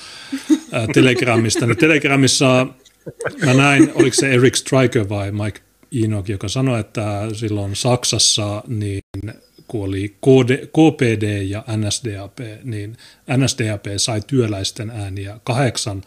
ää, 0.72 0.86
Telegramista. 0.94 1.66
Niin 1.66 1.76
Telegramissa 1.76 2.66
mä 3.44 3.54
näin, 3.54 3.92
oliko 3.94 4.14
se 4.14 4.32
Eric 4.32 4.54
Striker 4.54 5.08
vai 5.08 5.32
Mike 5.32 5.60
Enoch, 6.04 6.30
joka 6.30 6.48
sanoi, 6.48 6.80
että 6.80 7.28
silloin 7.32 7.76
Saksassa 7.76 8.62
niin 8.68 9.02
kun 9.68 9.84
oli 9.84 10.08
KD, 10.08 10.66
KPD 10.66 11.42
ja 11.42 11.64
NSDAP, 11.76 12.38
niin 12.64 12.96
NSDAP 13.36 13.84
sai 13.96 14.20
työläisten 14.26 14.90
ääniä 14.90 15.40
kahdeksan 15.44 16.02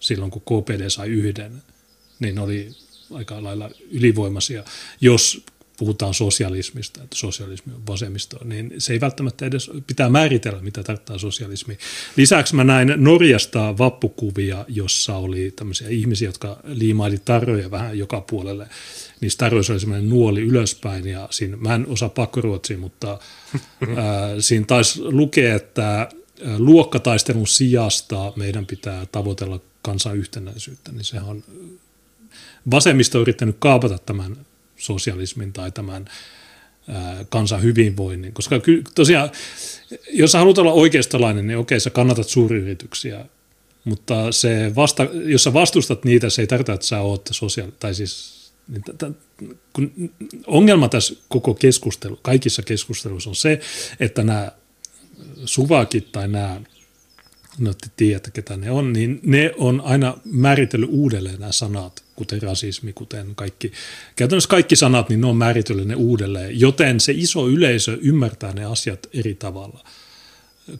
silloin, 0.00 0.30
kun 0.30 0.42
KPD 0.42 0.90
sai 0.90 1.08
yhden, 1.08 1.62
niin 2.20 2.38
oli 2.38 2.70
aika 3.14 3.42
lailla 3.42 3.70
ylivoimaisia. 3.90 4.64
Jos 5.00 5.44
puhutaan 5.76 6.14
sosialismista, 6.14 7.02
että 7.02 7.16
sosialismi 7.16 7.72
on 7.74 7.86
vasemmisto, 7.86 8.38
niin 8.44 8.74
se 8.78 8.92
ei 8.92 9.00
välttämättä 9.00 9.46
edes 9.46 9.70
pitää 9.86 10.08
määritellä, 10.08 10.60
mitä 10.60 10.82
tarkoittaa 10.82 11.18
sosialismi. 11.18 11.78
Lisäksi 12.16 12.54
mä 12.54 12.64
näin 12.64 12.92
Norjasta 12.96 13.78
vappukuvia, 13.78 14.64
jossa 14.68 15.16
oli 15.16 15.52
tämmöisiä 15.56 15.88
ihmisiä, 15.88 16.28
jotka 16.28 16.60
liimaili 16.64 17.18
tarroja 17.24 17.70
vähän 17.70 17.98
joka 17.98 18.20
puolelle. 18.20 18.68
Niissä 19.20 19.38
tarroissa 19.38 19.72
oli 19.72 19.80
semmoinen 19.80 20.10
nuoli 20.10 20.40
ylöspäin 20.40 21.06
ja 21.06 21.28
siinä, 21.30 21.56
mä 21.56 21.74
en 21.74 21.86
osaa 21.88 22.08
pakkoruotsia, 22.08 22.78
mutta 22.78 23.10
ää, 23.96 24.40
siinä 24.40 24.66
taisi 24.66 25.02
lukea, 25.02 25.54
että 25.54 26.08
luokkataistelun 26.58 27.46
sijasta 27.46 28.32
meidän 28.36 28.66
pitää 28.66 29.06
tavoitella 29.06 29.60
kansan 29.82 30.16
yhtenäisyyttä, 30.16 30.92
niin 30.92 31.04
sehän 31.04 31.28
on 31.28 31.44
vasemmisto 32.70 33.18
on 33.18 33.22
yrittänyt 33.22 33.56
kaapata 33.58 33.98
tämän 33.98 34.36
sosialismin 34.76 35.52
tai 35.52 35.72
tämän 35.72 36.08
kansan 37.28 37.62
hyvinvoinnin. 37.62 38.32
Koska 38.32 38.60
tosiaan, 38.94 39.30
jos 40.12 40.32
sä 40.32 40.38
haluat 40.38 40.58
olla 40.58 40.72
oikeistolainen, 40.72 41.46
niin 41.46 41.58
okei, 41.58 41.80
sä 41.80 41.90
kannatat 41.90 42.28
suuryrityksiä, 42.28 43.24
mutta 43.84 44.32
se 44.32 44.72
vasta, 44.74 45.06
jos 45.24 45.44
sä 45.44 45.52
vastustat 45.52 46.04
niitä, 46.04 46.30
se 46.30 46.42
ei 46.42 46.46
tarkoita, 46.46 46.72
että 46.72 46.86
sä 46.86 47.00
oot 47.00 47.28
sosiaali- 47.32 47.72
tai 47.78 47.94
siis 47.94 48.36
niin 48.68 48.82
kun 49.72 50.10
ongelma 50.46 50.88
tässä 50.88 51.14
koko 51.28 51.54
keskustelu, 51.54 52.18
kaikissa 52.22 52.62
keskusteluissa 52.62 53.30
on 53.30 53.36
se, 53.36 53.60
että 54.00 54.24
nämä 54.24 54.52
suvakit 55.44 56.12
tai 56.12 56.28
nämä, 56.28 56.60
no 57.58 57.74
te 57.74 57.86
tiedätte 57.96 58.30
ketä 58.30 58.56
ne 58.56 58.70
on, 58.70 58.92
niin 58.92 59.20
ne 59.22 59.52
on 59.58 59.80
aina 59.80 60.18
määritellyt 60.24 60.88
uudelleen 60.92 61.40
nämä 61.40 61.52
sanat 61.52 62.05
kuten 62.16 62.42
rasismi, 62.42 62.92
kuten 62.92 63.34
kaikki, 63.34 63.72
käytännössä 64.16 64.48
kaikki 64.48 64.76
sanat, 64.76 65.08
niin 65.08 65.20
ne 65.20 65.26
on 65.26 65.36
määritellyt 65.36 65.88
ne 65.88 65.94
uudelleen, 65.94 66.60
joten 66.60 67.00
se 67.00 67.12
iso 67.12 67.48
yleisö 67.48 67.98
ymmärtää 68.02 68.52
ne 68.52 68.64
asiat 68.64 69.06
eri 69.12 69.34
tavalla 69.34 69.84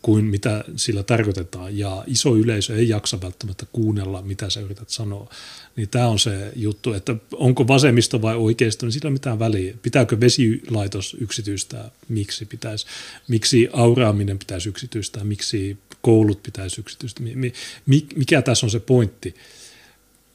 kuin 0.03 0.25
mitä 0.25 0.65
sillä 0.77 1.03
tarkoitetaan, 1.03 1.79
ja 1.79 2.05
iso 2.07 2.37
yleisö 2.37 2.77
ei 2.77 2.89
jaksa 2.89 3.21
välttämättä 3.21 3.67
kuunnella, 3.73 4.23
mitä 4.23 4.51
sä 4.51 4.61
yrität 4.61 4.91
sanoa. 4.91 5.31
Niin 5.77 5.89
tämä 5.89 6.09
on 6.09 6.19
se 6.19 6.53
juttu, 6.57 6.93
että 6.93 7.17
onko 7.33 7.69
vasemmisto 7.69 8.23
vai 8.23 8.37
oikeisto, 8.37 8.87
niin 8.87 8.93
sillä 8.93 9.09
ei 9.09 9.13
mitään 9.13 9.39
väliä. 9.39 9.75
Pitääkö 9.83 10.21
vesilaitos 10.21 11.17
yksityistää, 11.21 11.91
miksi 12.09 12.47
pitäisi, 12.47 12.87
miksi 13.29 13.69
auraaminen 13.73 14.39
pitäisi 14.39 14.69
yksityistää, 14.69 15.25
miksi 15.25 15.79
koulut 16.01 16.43
pitäisi 16.43 16.81
yksityistää, 16.81 17.27
mikä 18.17 18.43
tässä 18.43 18.67
on 18.67 18.71
se 18.71 18.81
pointti. 18.81 19.35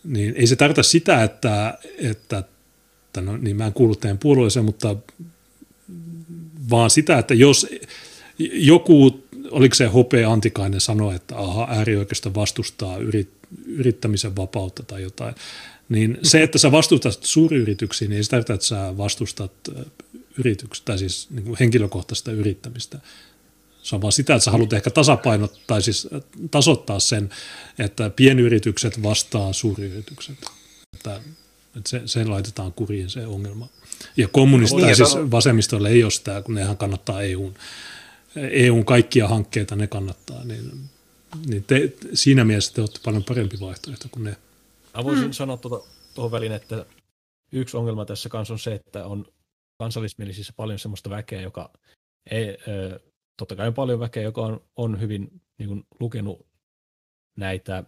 Niin 0.04 0.34
ei 0.38 0.48
se 0.48 0.56
tarkoita 0.56 0.84
sitä, 0.84 1.24
että, 1.24 1.78
että, 1.98 2.44
että 3.06 3.22
no, 3.22 3.38
niin 3.38 3.56
mä 3.56 3.66
en 3.66 3.74
kuulu 3.74 3.96
teidän 3.96 4.18
puolueeseen, 4.18 4.66
mutta 4.66 4.96
vaan 6.70 6.90
sitä, 6.90 7.20
että 7.20 7.34
jos 7.34 7.68
joku, 8.54 9.24
oliko 9.52 9.76
se 9.76 9.86
Hope 9.86 10.26
Antikainen 10.26 10.82
sanoi, 10.82 11.16
että 11.16 11.38
aha, 11.38 11.68
äärioikeisto 11.70 12.34
vastustaa 12.34 12.98
yrit, 12.98 13.30
yrittämisen 13.68 14.36
vapautta 14.36 14.84
tai 14.84 15.02
jotain, 15.02 15.36
niin 15.90 16.18
se, 16.24 16.44
että 16.44 16.58
sä 16.58 16.72
vastustat 16.72 17.20
suuryrityksiä, 17.22 18.08
niin 18.08 18.18
ei 18.18 18.24
se 18.24 18.30
tarkoita, 18.30 18.54
että 18.54 18.66
sä 18.66 18.98
vastustat 18.98 19.54
yritykset, 20.38 20.86
tai 20.86 20.98
siis 20.98 21.28
niin 21.30 21.56
henkilökohtaista 21.60 22.32
yrittämistä. 22.32 23.00
Se 23.84 23.96
on 23.96 24.02
vaan 24.02 24.12
sitä, 24.12 24.36
että 24.36 24.46
sä 24.46 24.52
haluat 24.52 24.74
ehkä 24.74 24.90
tasapainottaa, 24.90 25.64
tai 25.68 25.82
siis 25.82 26.08
tasoittaa 26.52 27.00
sen, 27.00 27.30
että 27.80 28.10
pienyritykset 28.10 29.04
vastaa 29.04 29.54
suuryritykset. 29.54 30.38
Että, 30.94 31.22
että 31.78 31.90
se, 31.90 32.02
se 32.06 32.26
laitetaan 32.26 32.74
kuriin 32.74 33.10
se 33.10 33.28
ongelma. 33.28 33.68
Ja 34.18 34.28
kommunista, 34.28 34.78
niin, 34.78 34.96
siis 34.96 35.16
vasemmistolle 35.32 35.90
ei 35.90 36.04
ole 36.04 36.12
sitä, 36.12 36.42
kun 36.42 36.56
nehän 36.56 36.78
kannattaa 36.78 37.22
EUn, 37.22 37.54
EUn 38.36 38.86
kaikkia 38.86 39.28
hankkeita, 39.28 39.76
ne 39.76 39.88
kannattaa, 39.88 40.44
niin, 40.44 40.90
niin 41.46 41.64
te, 41.64 41.94
siinä 42.14 42.44
mielessä 42.44 42.74
te 42.74 42.82
olette 42.82 43.00
paljon 43.06 43.24
parempi 43.24 43.60
vaihtoehto 43.60 44.08
kuin 44.12 44.24
ne. 44.24 44.36
Mä 44.98 45.04
voisin 45.04 45.24
hmm. 45.24 45.34
sanoa 45.34 45.58
tuota, 45.58 45.88
tuohon 46.14 46.32
väliin, 46.32 46.52
että 46.52 46.86
yksi 47.52 47.78
ongelma 47.78 48.06
tässä 48.06 48.30
kanssa 48.30 48.54
on 48.54 48.60
se, 48.60 48.74
että 48.74 49.06
on 49.06 49.26
kansallismielisissä 49.78 50.54
paljon 50.56 50.80
sellaista 50.80 51.10
väkeä, 51.10 51.42
joka 51.42 51.70
ei, 52.32 52.48
totta 53.38 53.56
kai 53.56 53.68
on 53.68 53.74
paljon 53.74 54.00
väkeä, 54.00 54.24
joka 54.24 54.42
on, 54.42 54.62
on 54.76 55.02
hyvin 55.02 55.42
niin 55.58 55.68
kuin, 55.70 55.86
lukenut 56.00 56.48
näitä 57.36 57.84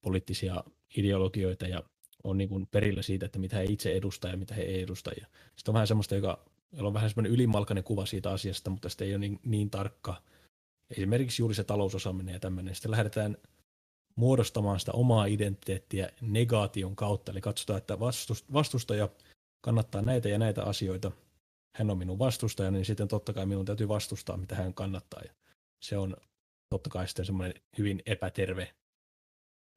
poliittisia 0.00 0.64
ideologioita 0.96 1.66
ja 1.66 1.82
on 2.24 2.38
niin 2.38 2.48
kuin, 2.48 2.66
perillä 2.66 3.02
siitä, 3.02 3.26
että 3.26 3.38
mitä 3.38 3.56
he 3.56 3.64
itse 3.64 3.92
edustaa 3.92 4.30
ja 4.30 4.36
mitä 4.36 4.54
he 4.54 4.62
ei 4.62 4.82
edusta. 4.82 5.10
Ja 5.20 5.26
sitten 5.56 5.72
on 5.72 5.74
vähän 5.74 5.86
semmoista, 5.86 6.14
joka, 6.14 6.44
jolla 6.72 6.88
on 6.88 6.94
vähän 6.94 7.10
semmoinen 7.10 7.32
ylimalkainen 7.32 7.84
kuva 7.84 8.06
siitä 8.06 8.30
asiasta, 8.30 8.70
mutta 8.70 8.88
sitten 8.88 9.06
ei 9.06 9.14
ole 9.14 9.18
niin, 9.18 9.40
niin 9.44 9.70
tarkka. 9.70 10.22
Esimerkiksi 10.90 11.42
juuri 11.42 11.54
se 11.54 11.64
talousosaaminen 11.64 12.32
ja 12.32 12.40
tämmöinen. 12.40 12.74
Sitten 12.74 12.90
lähdetään 12.90 13.36
muodostamaan 14.16 14.80
sitä 14.80 14.92
omaa 14.92 15.26
identiteettiä 15.26 16.10
negaation 16.20 16.96
kautta, 16.96 17.32
eli 17.32 17.40
katsotaan, 17.40 17.78
että 17.78 17.98
vastustaja 18.52 19.08
kannattaa 19.60 20.02
näitä 20.02 20.28
ja 20.28 20.38
näitä 20.38 20.62
asioita, 20.62 21.12
hän 21.76 21.90
on 21.90 21.98
minun 21.98 22.18
vastustajani, 22.18 22.78
niin 22.78 22.84
sitten 22.84 23.08
totta 23.08 23.32
kai 23.32 23.46
minun 23.46 23.64
täytyy 23.64 23.88
vastustaa, 23.88 24.36
mitä 24.36 24.54
hän 24.54 24.74
kannattaa. 24.74 25.20
Ja 25.24 25.32
se 25.82 25.98
on 25.98 26.16
totta 26.70 26.90
kai 26.90 27.08
sitten 27.08 27.24
semmoinen 27.24 27.62
hyvin 27.78 28.02
epäterve 28.06 28.74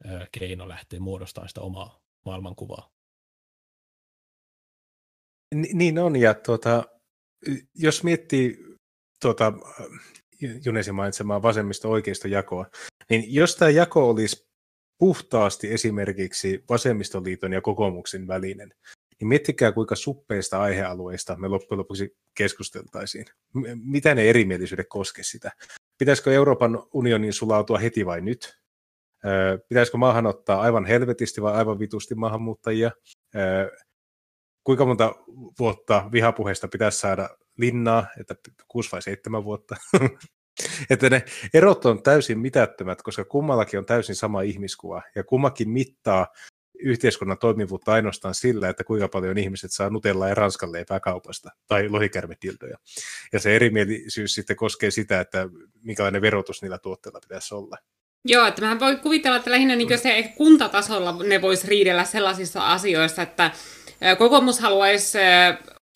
ö, 0.06 0.28
keino 0.32 0.68
lähteä 0.68 1.00
muodostamaan 1.00 1.50
sitä 1.50 1.62
omaa 1.62 2.00
maailmankuvaa. 2.26 2.92
Niin 5.74 6.00
on, 6.00 6.16
ja 6.16 6.34
tuota, 6.34 6.84
jos 7.76 8.04
miettii 8.04 8.58
tuota, 9.22 9.54
Junesin 10.66 10.96
mainitsemaa 10.96 11.42
vasemmisto-oikeisto 11.42 12.28
jakoa, 12.28 12.66
niin 13.10 13.34
jos 13.34 13.56
tämä 13.56 13.72
jako 13.72 14.10
olisi 14.10 14.48
puhtaasti 14.98 15.74
esimerkiksi 15.74 16.64
vasemmistoliiton 16.70 17.54
ja 17.54 17.62
kokoomuksen 17.62 18.28
välinen, 18.28 18.74
niin 19.20 19.28
miettikää 19.28 19.72
kuinka 19.72 19.96
suppeista 19.96 20.62
aihealueista 20.62 21.36
me 21.38 21.48
loppujen 21.48 21.80
lopuksi 21.80 22.18
keskusteltaisiin. 22.38 23.26
Mitä 23.84 24.16
ne 24.16 24.30
erimielisyydet 24.30 24.88
koske 24.90 25.24
sitä? 25.24 25.52
Pitäisikö 25.98 26.34
Euroopan 26.34 26.84
unionin 26.94 27.34
sulautua 27.34 27.78
heti 27.78 28.06
vai 28.06 28.22
nyt? 28.22 28.58
Pitäisikö 29.70 29.98
maahan 29.98 30.26
ottaa 30.26 30.62
aivan 30.62 30.86
helvetisti 30.86 31.42
vai 31.42 31.54
aivan 31.54 31.80
vitusti 31.80 32.16
maahanmuuttajia? 32.16 32.92
Kuinka 34.64 34.86
monta 34.86 35.16
vuotta 35.60 36.10
vihapuheesta 36.12 36.68
pitäisi 36.68 37.00
saada 37.00 37.30
linnaa, 37.58 38.08
että 38.20 38.36
kuusi 38.68 38.92
vai 38.92 39.02
seitsemän 39.02 39.44
vuotta? 39.44 39.76
että 40.90 41.10
ne 41.10 41.26
erot 41.54 41.86
on 41.86 42.04
täysin 42.04 42.40
mitättömät, 42.40 43.02
koska 43.02 43.26
kummallakin 43.26 43.80
on 43.80 43.86
täysin 43.86 44.16
sama 44.16 44.42
ihmiskuva 44.42 45.02
ja 45.16 45.24
kummakin 45.24 45.70
mittaa 45.70 46.28
yhteiskunnan 46.80 47.38
toimivuutta 47.38 47.94
ainoastaan 47.94 48.36
sillä, 48.36 48.70
että 48.70 48.84
kuinka 48.84 49.08
paljon 49.08 49.38
ihmiset 49.38 49.72
saa 49.72 49.90
nutella 49.90 50.28
ja 50.28 50.36
ranskan 50.36 50.72
leipää 50.72 51.00
kaupasta 51.00 51.50
tai 51.68 51.90
lohikärmetiltoja. 51.90 52.78
Ja 53.34 53.40
se 53.40 53.56
erimielisyys 53.56 54.36
sitten 54.36 54.56
koskee 54.56 54.92
sitä, 54.92 55.20
että 55.20 55.50
minkälainen 55.84 56.22
verotus 56.22 56.62
niillä 56.62 56.78
tuotteilla 56.78 57.20
pitäisi 57.20 57.56
olla. 57.56 57.78
Joo, 58.26 58.48
että 58.48 58.66
mä 58.66 58.80
voin 58.80 59.00
kuvitella, 59.00 59.38
että 59.38 59.52
lähinnä 59.52 59.76
niin 59.76 60.00
se 60.00 60.34
kuntatasolla 60.38 61.24
ne 61.24 61.42
vois 61.42 61.66
riidellä 61.66 62.06
sellaisissa 62.06 62.72
asioissa, 62.72 63.22
että 63.22 63.52
kokoomus 64.18 64.60
haluaisi 64.60 65.18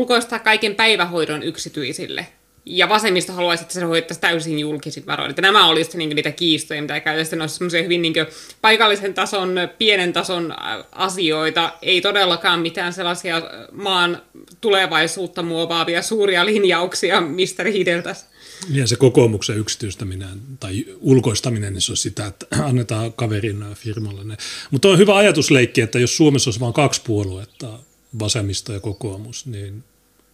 ulkoistaa 0.02 0.40
kaiken 0.40 0.76
päivähoidon 0.76 1.44
yksityisille 1.44 2.28
ja 2.70 2.90
vasemmisto 2.90 3.34
haluaisi, 3.34 3.62
että 3.62 3.74
se 3.74 3.82
hoidettaisiin 3.82 4.22
täysin 4.22 4.60
julkisin 4.60 5.06
varoin. 5.06 5.30
Että 5.30 5.42
nämä 5.42 5.68
olisivat 5.68 5.96
niin 5.96 6.16
niitä 6.16 6.32
kiistoja, 6.32 6.82
mitä 6.82 7.00
käytäisiin. 7.00 7.40
Ne 7.40 7.44
olisivat 7.44 7.84
hyvin 7.84 8.02
niin 8.02 8.14
paikallisen 8.62 9.14
tason, 9.14 9.56
pienen 9.78 10.14
tason 10.14 10.56
asioita. 10.92 11.74
Ei 11.82 12.02
todellakaan 12.02 12.60
mitään 12.60 12.94
sellaisia 12.94 13.42
maan 13.72 14.22
tulevaisuutta 14.62 15.44
muovaavia 15.44 16.02
suuria 16.02 16.46
linjauksia, 16.46 17.22
mistä 17.22 17.64
riideltäisiin. 17.64 18.30
Ja 18.70 18.88
se 18.88 18.96
kokoomuksen 18.96 19.58
yksityistäminen 19.58 20.42
tai 20.60 20.86
ulkoistaminen, 21.00 21.74
niin 21.74 21.82
se 21.82 21.92
on 21.92 21.98
sitä, 21.98 22.26
että 22.26 22.46
annetaan 22.70 23.14
kaverin 23.14 23.66
firmalle 23.76 24.38
Mutta 24.72 24.88
on 24.88 24.98
hyvä 24.98 25.16
ajatusleikki, 25.16 25.82
että 25.82 26.00
jos 26.00 26.18
Suomessa 26.18 26.48
olisi 26.48 26.60
vain 26.60 26.74
kaksi 26.74 27.02
puoluetta, 27.06 27.80
vasemmisto 28.20 28.74
ja 28.74 28.80
kokoomus, 28.80 29.46
niin 29.46 29.84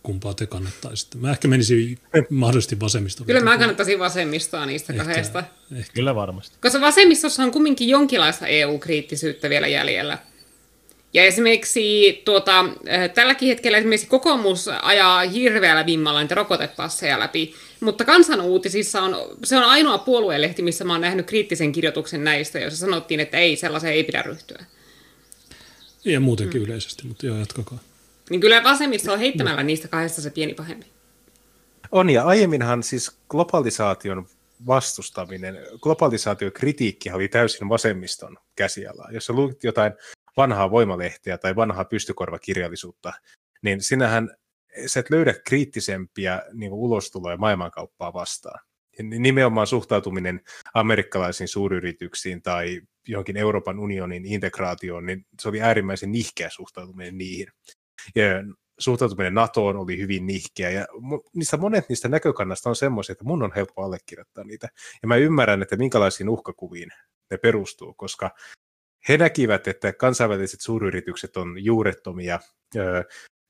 kumpaa 0.06 0.34
te 0.34 0.46
kannattaisitte. 0.46 1.18
Mä 1.18 1.32
ehkä 1.32 1.48
menisin 1.48 2.00
mahdollisesti 2.30 2.80
vasemmistoon. 2.80 3.28
Kyllä 3.28 3.42
mä 3.42 3.58
kannattaisin 3.58 4.00
vasemmistoa 4.00 4.66
niistä 4.66 4.94
ehkä, 4.94 5.06
kahdesta. 5.06 5.44
Ehkä. 5.76 5.94
Kyllä 5.94 6.16
varmasti. 6.16 6.58
Koska 6.62 6.82
vasemmistossa 6.82 7.44
on 7.44 7.52
kumminkin 7.52 7.90
jonkinlaista 7.90 8.48
EU-kriittisyyttä 8.48 9.50
vielä 9.50 9.68
jäljellä. 9.68 10.18
Ja 11.14 11.24
esimerkiksi 11.24 12.22
tuota, 12.26 12.66
eh, 12.86 13.10
tälläkin 13.10 13.48
hetkellä 13.48 13.78
esimerkiksi 13.78 14.08
kokoomus 14.08 14.68
ajaa 14.82 15.22
hirveällä 15.22 15.86
vimmalla 15.86 16.22
niitä 16.22 16.36
rokotepasseja 16.36 17.20
läpi, 17.20 17.56
mutta 17.80 18.06
kansanuutisissa 18.06 19.02
on, 19.02 19.16
se 19.44 19.58
on 19.58 19.64
ainoa 19.64 19.98
puolueelehti, 19.98 20.62
missä 20.62 20.84
mä 20.84 20.94
oon 20.94 21.02
nähnyt 21.02 21.26
kriittisen 21.26 21.72
kirjoituksen 21.72 22.24
näistä, 22.24 22.60
jossa 22.60 22.80
sanottiin, 22.80 23.20
että 23.20 23.38
ei, 23.38 23.56
sellaiseen 23.56 23.94
ei 23.94 24.04
pidä 24.04 24.22
ryhtyä. 24.22 24.66
Ja 26.06 26.20
muutenkin 26.20 26.62
mm. 26.62 26.66
yleisesti, 26.66 27.08
mutta 27.08 27.26
joo, 27.26 27.38
jatkakaa. 27.38 27.80
Niin 28.30 28.42
kyllä 28.42 28.64
vasemmisto 28.64 29.14
on 29.14 29.20
heittämällä 29.20 29.64
niistä 29.64 29.88
kahdesta 29.88 30.22
se 30.22 30.30
pieni 30.30 30.54
pahempi. 30.54 30.86
On, 31.92 32.10
ja 32.10 32.24
aiemminhan 32.24 32.84
siis 32.84 33.20
globalisaation 33.30 34.28
vastustaminen, 34.68 35.58
globalisaatiokritiikki 35.82 37.12
oli 37.12 37.28
täysin 37.28 37.70
vasemmiston 37.70 38.38
käsialaa. 38.56 39.12
Jos 39.12 39.26
sä 39.26 39.34
luit 39.34 39.64
jotain 39.64 39.94
vanhaa 40.38 40.72
voimalehtiä 40.72 41.38
tai 41.38 41.56
vanhaa 41.56 41.86
pystykorvakirjallisuutta, 41.86 43.14
niin 43.62 43.82
sinähän 43.82 44.30
sä 44.86 45.00
et 45.00 45.10
löydä 45.10 45.34
kriittisempiä 45.48 46.42
niin 46.54 46.74
ulostuloja 46.74 47.38
maailmankauppaa 47.38 48.14
vastaan. 48.14 48.60
Nimenomaan 49.04 49.68
suhtautuminen 49.68 50.42
amerikkalaisiin 50.74 51.48
suuryrityksiin 51.48 52.42
tai 52.42 52.82
johonkin 53.08 53.38
Euroopan 53.38 53.80
unionin 53.80 54.26
integraatioon, 54.26 55.06
niin 55.06 55.26
se 55.42 55.50
oli 55.50 55.62
äärimmäisen 55.62 56.12
nihkeä 56.12 56.50
suhtautuminen 56.50 57.18
niihin 57.18 57.48
suhtautuminen 58.80 59.34
NATOon 59.34 59.78
oli 59.78 59.98
hyvin 59.98 60.26
nihkeä, 60.26 60.70
ja 60.70 60.86
niistä 61.36 61.58
monet 61.58 61.90
niistä 61.90 62.08
näkökannasta 62.10 62.70
on 62.70 62.76
semmoisia, 62.76 63.14
että 63.14 63.26
mun 63.26 63.44
on 63.44 63.52
helppo 63.56 63.84
allekirjoittaa 63.84 64.44
niitä. 64.44 64.68
Ja 65.02 65.08
mä 65.08 65.16
ymmärrän, 65.16 65.62
että 65.62 65.76
minkälaisiin 65.76 66.30
uhkakuviin 66.30 66.90
ne 67.32 67.38
perustuu, 67.38 67.94
koska 67.94 68.32
he 69.10 69.18
näkivät, 69.18 69.68
että 69.68 69.94
kansainväliset 69.94 70.62
suuryritykset 70.62 71.38
on 71.38 71.64
juurettomia, 71.64 72.40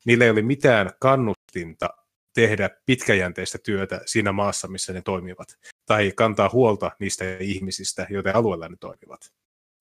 niillä 0.06 0.26
ei 0.26 0.32
ole 0.32 0.41
mitään 0.41 0.89
kannustinta 0.99 1.89
tehdä 2.34 2.70
pitkäjänteistä 2.86 3.58
työtä 3.58 4.01
siinä 4.06 4.32
maassa, 4.32 4.68
missä 4.68 4.93
ne 4.93 5.01
toimivat, 5.01 5.47
tai 5.86 6.12
kantaa 6.16 6.49
huolta 6.53 6.91
niistä 6.99 7.26
ihmisistä, 7.39 8.08
joiden 8.10 8.36
alueella 8.36 8.70
ne 8.70 8.76
toimivat. 8.80 9.34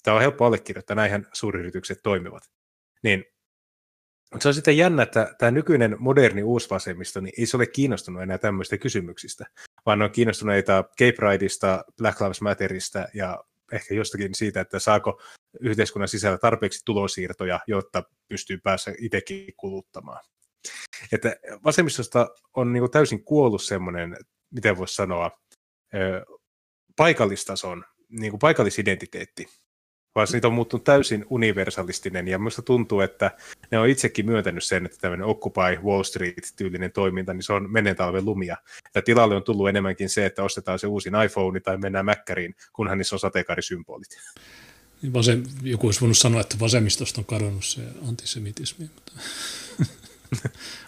Tämä 0.03 0.15
on 0.15 0.23
helppo 0.23 0.45
allekirjoittaa, 0.45 0.97
näinhän 0.97 1.27
suuryritykset 1.33 1.99
toimivat. 2.03 2.43
Niin 3.03 3.25
mutta 4.35 4.43
se 4.43 4.49
on 4.49 4.55
sitten 4.55 4.77
jännä, 4.77 5.03
että 5.03 5.35
tämä 5.39 5.51
nykyinen 5.51 5.97
moderni 5.99 6.43
uusvasemmisto, 6.43 7.21
niin 7.21 7.35
ei 7.39 7.47
se 7.47 7.57
ole 7.57 7.67
kiinnostunut 7.67 8.23
enää 8.23 8.39
tämmöistä 8.39 8.79
kysymyksistä, 8.79 9.47
vaan 9.87 10.03
on 10.03 10.11
kiinnostuneita 10.11 10.85
Gay 10.99 11.13
Prideista, 11.13 11.85
Black 11.97 12.21
Lives 12.21 12.41
Matterista 12.41 13.09
ja 13.15 13.45
ehkä 13.73 13.95
jostakin 13.95 14.35
siitä, 14.35 14.61
että 14.61 14.79
saako 14.79 15.21
yhteiskunnan 15.61 16.09
sisällä 16.09 16.39
tarpeeksi 16.39 16.83
tulosiirtoja, 16.85 17.61
jotta 17.67 18.03
pystyy 18.29 18.59
päässä 18.59 18.95
itsekin 18.99 19.55
kuluttamaan. 19.57 20.25
Että 21.13 21.37
vasemmistosta 21.65 22.29
on 22.57 22.73
niin 22.73 22.91
täysin 22.91 23.25
kuollut 23.25 23.63
semmoinen, 23.63 24.17
miten 24.51 24.77
voisi 24.77 24.95
sanoa, 24.95 25.31
paikallistason 26.97 27.85
niin 28.09 28.31
kuin 28.31 28.39
paikallisidentiteetti, 28.39 29.47
vaan 30.15 30.27
siitä 30.27 30.47
on 30.47 30.55
muuttunut 30.55 30.85
täysin 30.85 31.27
universalistinen, 31.31 32.29
ja 32.29 32.39
minusta 32.39 32.63
tuntuu, 32.63 33.01
että 33.01 33.31
ne 33.71 33.79
on 33.79 33.89
itsekin 33.89 34.27
myöntänyt 34.27 34.65
sen, 34.65 34.87
että 34.87 34.99
tämmöinen 35.01 35.27
Occupy 35.27 35.77
Wall 35.85 36.03
Street-tyylinen 36.03 36.93
toiminta, 36.93 37.35
niin 37.35 37.43
se 37.43 37.53
on 37.53 37.73
menneen 37.73 37.97
talven 37.97 38.25
lumia. 38.25 38.57
Ja 38.95 39.03
tilalle 39.03 39.37
on 39.37 39.43
tullut 39.43 39.69
enemmänkin 39.69 40.09
se, 40.09 40.27
että 40.27 40.43
ostetaan 40.43 40.79
se 40.79 40.87
uusin 40.87 41.13
iPhone 41.25 41.61
tai 41.61 41.79
mennään 41.79 42.05
Mäkkäriin, 42.05 42.57
kunhan 42.73 42.99
niissä 42.99 43.17
on 43.17 43.21
sateenkaarisymbolit. 43.21 44.19
Vasem, 45.13 45.43
joku 45.63 45.87
olisi 45.87 46.01
voinut 46.01 46.19
sanoa, 46.19 46.41
että 46.41 46.57
vasemmistosta 46.61 47.21
on 47.21 47.25
kadonnut 47.25 47.65
se 47.65 47.83
antisemitismi, 48.09 48.91
mutta, 48.95 49.13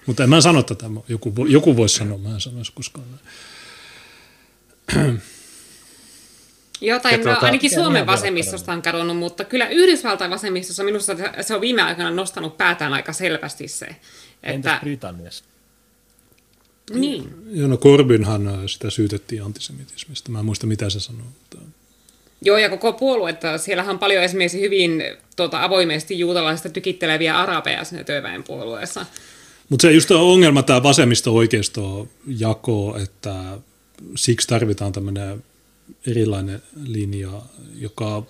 mutta 0.06 0.24
en 0.24 0.30
mä 0.30 0.40
sano 0.40 0.62
tätä. 0.62 0.86
Joku, 1.08 1.46
joku 1.48 1.76
voisi 1.76 1.96
sanoa, 1.96 2.18
mä 2.18 2.34
en 2.34 2.40
sanoisi 2.40 2.72
koskaan. 2.72 3.06
Jotain, 6.80 7.18
no, 7.18 7.24
tuota, 7.24 7.46
ainakin 7.46 7.70
Suomen 7.70 8.06
vasemmistosta 8.06 8.72
on 8.72 8.82
kadonnut, 8.82 9.16
mutta 9.16 9.44
kyllä 9.44 9.68
Yhdysvaltain 9.68 10.30
vasemmistossa 10.30 10.84
minusta 10.84 11.16
se 11.40 11.54
on 11.54 11.60
viime 11.60 11.82
aikoina 11.82 12.10
nostanut 12.10 12.56
päätään 12.56 12.92
aika 12.92 13.12
selvästi 13.12 13.68
se. 13.68 13.86
Että... 13.86 14.00
Entäs 14.42 14.80
Britanniassa? 14.80 15.44
Niin. 16.94 17.34
Joo, 17.50 17.68
no 17.68 17.76
Corbynhan 17.76 18.48
äh, 18.48 18.54
sitä 18.66 18.90
syytettiin 18.90 19.42
antisemitismistä. 19.42 20.32
Mä 20.32 20.38
en 20.38 20.44
muista, 20.44 20.66
mitä 20.66 20.90
se 20.90 21.00
sanoi. 21.00 21.22
Mutta... 21.22 21.58
Joo, 22.42 22.56
ja 22.56 22.68
koko 22.68 22.92
puolue, 22.92 23.30
että 23.30 23.58
siellähän 23.58 23.94
on 23.94 23.98
paljon 23.98 24.22
esimerkiksi 24.22 24.60
hyvin 24.60 25.02
tuota, 25.36 25.64
avoimesti 25.64 26.18
juutalaisista 26.18 26.68
tykitteleviä 26.68 27.38
arabeja 27.38 27.84
siinä 27.84 28.04
työväenpuolueessa. 28.04 29.06
Mutta 29.68 29.82
se 29.82 29.92
just 29.92 30.10
on 30.10 30.20
ongelma 30.20 30.62
tämä 30.62 30.82
vasemmisto-oikeisto 30.82 32.08
jako, 32.26 32.98
että 33.02 33.58
siksi 34.16 34.48
tarvitaan 34.48 34.92
tämmöinen 34.92 35.44
erilainen 36.06 36.62
linja, 36.76 37.42
joka, 37.74 38.22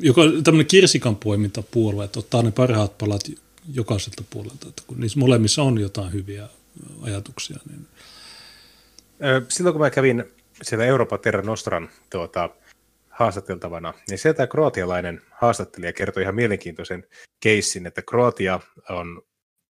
joka 0.00 0.22
tämmöinen 0.44 0.66
kirsikan 0.66 1.16
poimintapuolue, 1.16 2.04
että 2.04 2.18
ottaa 2.18 2.42
ne 2.42 2.50
parhaat 2.50 2.98
palat 2.98 3.22
jokaiselta 3.72 4.24
puolelta, 4.30 4.68
että 4.68 4.82
kun 4.86 5.00
niissä 5.00 5.18
molemmissa 5.18 5.62
on 5.62 5.78
jotain 5.80 6.12
hyviä 6.12 6.48
ajatuksia. 7.02 7.58
Niin... 7.70 7.86
Silloin 9.48 9.74
kun 9.74 9.82
mä 9.82 9.90
kävin 9.90 10.24
siellä 10.62 10.84
Euroopan 10.84 11.20
Terra 11.20 11.42
Nostran 11.42 11.88
tuota, 12.10 12.50
haastateltavana, 13.18 13.94
niin 14.08 14.18
sieltä 14.18 14.46
kroatialainen 14.46 15.22
haastattelija 15.30 15.92
kertoi 15.92 16.22
ihan 16.22 16.34
mielenkiintoisen 16.34 17.04
keissin, 17.40 17.86
että 17.86 18.02
Kroatia 18.02 18.60
on 18.88 19.22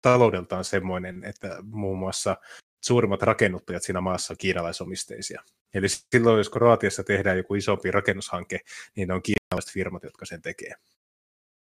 taloudeltaan 0.01 0.63
semmoinen, 0.63 1.23
että 1.23 1.57
muun 1.63 1.99
muassa 1.99 2.37
suurimmat 2.81 3.21
rakennuttajat 3.21 3.83
siinä 3.83 4.01
maassa 4.01 4.33
on 4.33 4.37
kiinalaisomisteisia. 4.37 5.43
Eli 5.75 5.87
silloin, 5.89 6.37
jos 6.37 6.49
Kroatiassa 6.49 7.03
tehdään 7.03 7.37
joku 7.37 7.55
isompi 7.55 7.91
rakennushanke, 7.91 8.59
niin 8.95 9.07
ne 9.07 9.13
on 9.13 9.21
kiinalaiset 9.21 9.73
firmat, 9.73 10.03
jotka 10.03 10.25
sen 10.25 10.41
tekee. 10.41 10.73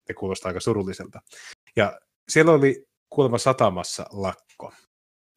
Se 0.07 0.13
kuulostaa 0.13 0.49
aika 0.49 0.59
surulliselta. 0.59 1.21
Ja 1.75 1.99
siellä 2.29 2.51
oli 2.51 2.87
kuulemma 3.09 3.37
satamassa 3.37 4.05
lakko. 4.11 4.73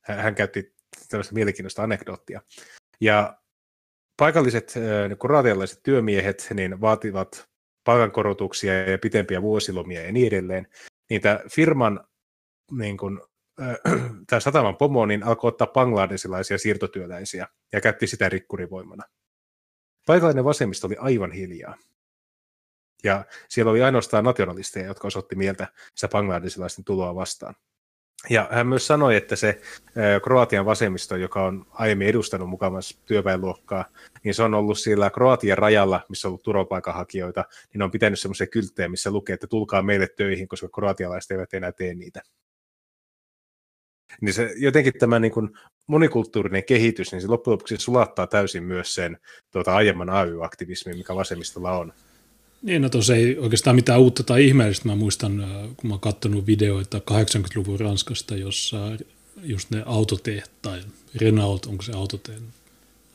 Hän, 0.00 0.34
käytti 0.34 0.74
tällaista 1.08 1.34
mielenkiintoista 1.34 1.82
anekdoottia. 1.82 2.42
Ja 3.00 3.38
paikalliset 4.16 4.74
niin 5.08 5.18
kroatialaiset 5.18 5.80
työmiehet 5.82 6.48
niin 6.54 6.80
vaativat 6.80 7.44
palkankorotuksia 7.84 8.90
ja 8.90 8.98
pitempiä 8.98 9.42
vuosilomia 9.42 10.02
ja 10.02 10.12
niin 10.12 10.26
edelleen. 10.26 10.68
Niin 11.10 11.20
tämä 11.20 11.40
firman 11.50 12.06
niin 12.72 12.96
kuin, 12.96 13.20
tämä 14.26 14.40
sataman 14.40 14.76
pomo 14.76 15.06
niin 15.06 15.22
alkoi 15.22 15.48
ottaa 15.48 15.66
bangladesilaisia 15.66 16.58
siirtotyöläisiä 16.58 17.48
ja 17.72 17.80
käytti 17.80 18.06
sitä 18.06 18.28
rikkurivoimana. 18.28 19.04
Paikallinen 20.06 20.44
vasemmisto 20.44 20.86
oli 20.86 20.96
aivan 20.98 21.32
hiljaa. 21.32 21.76
Ja 23.04 23.24
siellä 23.48 23.70
oli 23.70 23.82
ainoastaan 23.82 24.24
nationalisteja, 24.24 24.86
jotka 24.86 25.06
osoitti 25.06 25.36
mieltä 25.36 25.68
sitä 25.94 26.08
bangladesilaisten 26.08 26.84
tuloa 26.84 27.14
vastaan. 27.14 27.54
Ja 28.30 28.48
hän 28.52 28.66
myös 28.66 28.86
sanoi, 28.86 29.16
että 29.16 29.36
se 29.36 29.60
Kroatian 30.22 30.66
vasemmisto, 30.66 31.16
joka 31.16 31.44
on 31.44 31.66
aiemmin 31.70 32.08
edustanut 32.08 32.48
mukavassa 32.48 32.98
työväenluokkaa, 33.04 33.84
niin 34.24 34.34
se 34.34 34.42
on 34.42 34.54
ollut 34.54 34.78
siellä 34.78 35.10
Kroatian 35.10 35.58
rajalla, 35.58 36.00
missä 36.08 36.28
on 36.28 36.30
ollut 36.30 36.42
turvapaikanhakijoita, 36.42 37.44
niin 37.72 37.82
on 37.82 37.90
pitänyt 37.90 38.20
semmoisia 38.20 38.46
kylttejä, 38.46 38.88
missä 38.88 39.10
lukee, 39.10 39.34
että 39.34 39.46
tulkaa 39.46 39.82
meille 39.82 40.08
töihin, 40.16 40.48
koska 40.48 40.68
kroatialaiset 40.68 41.30
eivät 41.30 41.54
enää 41.54 41.72
tee 41.72 41.94
niitä. 41.94 42.22
Niin 44.20 44.34
se 44.34 44.54
jotenkin 44.56 44.92
tämä 44.98 45.18
niin 45.18 45.32
kuin 45.32 45.50
monikulttuurinen 45.86 46.64
kehitys, 46.64 47.12
niin 47.12 47.22
se 47.22 47.28
loppujen 47.28 47.52
lopuksi 47.52 47.76
sulattaa 47.78 48.26
täysin 48.26 48.62
myös 48.62 48.94
sen 48.94 49.18
tuota, 49.52 49.76
aiemman 49.76 50.10
AY-aktivismin, 50.10 50.96
mikä 50.96 51.14
vasemmistolla 51.14 51.72
on. 51.72 51.92
Niin, 52.62 52.82
no 52.82 52.88
tuossa 52.88 53.14
ei 53.14 53.38
oikeastaan 53.38 53.76
mitään 53.76 54.00
uutta 54.00 54.22
tai 54.22 54.46
ihmeellistä. 54.46 54.88
Mä 54.88 54.96
muistan, 54.96 55.40
äh, 55.40 55.48
kun 55.76 55.88
mä 55.88 55.94
oon 55.94 56.00
katsonut 56.00 56.46
videoita 56.46 56.98
80-luvun 56.98 57.80
Ranskasta, 57.80 58.36
jossa 58.36 58.76
just 59.42 59.70
ne 59.70 59.82
autotehtaat, 59.86 60.86
Renault, 61.14 61.66
onko 61.66 61.82
se 61.82 61.92
autotehtaat, 61.92 62.54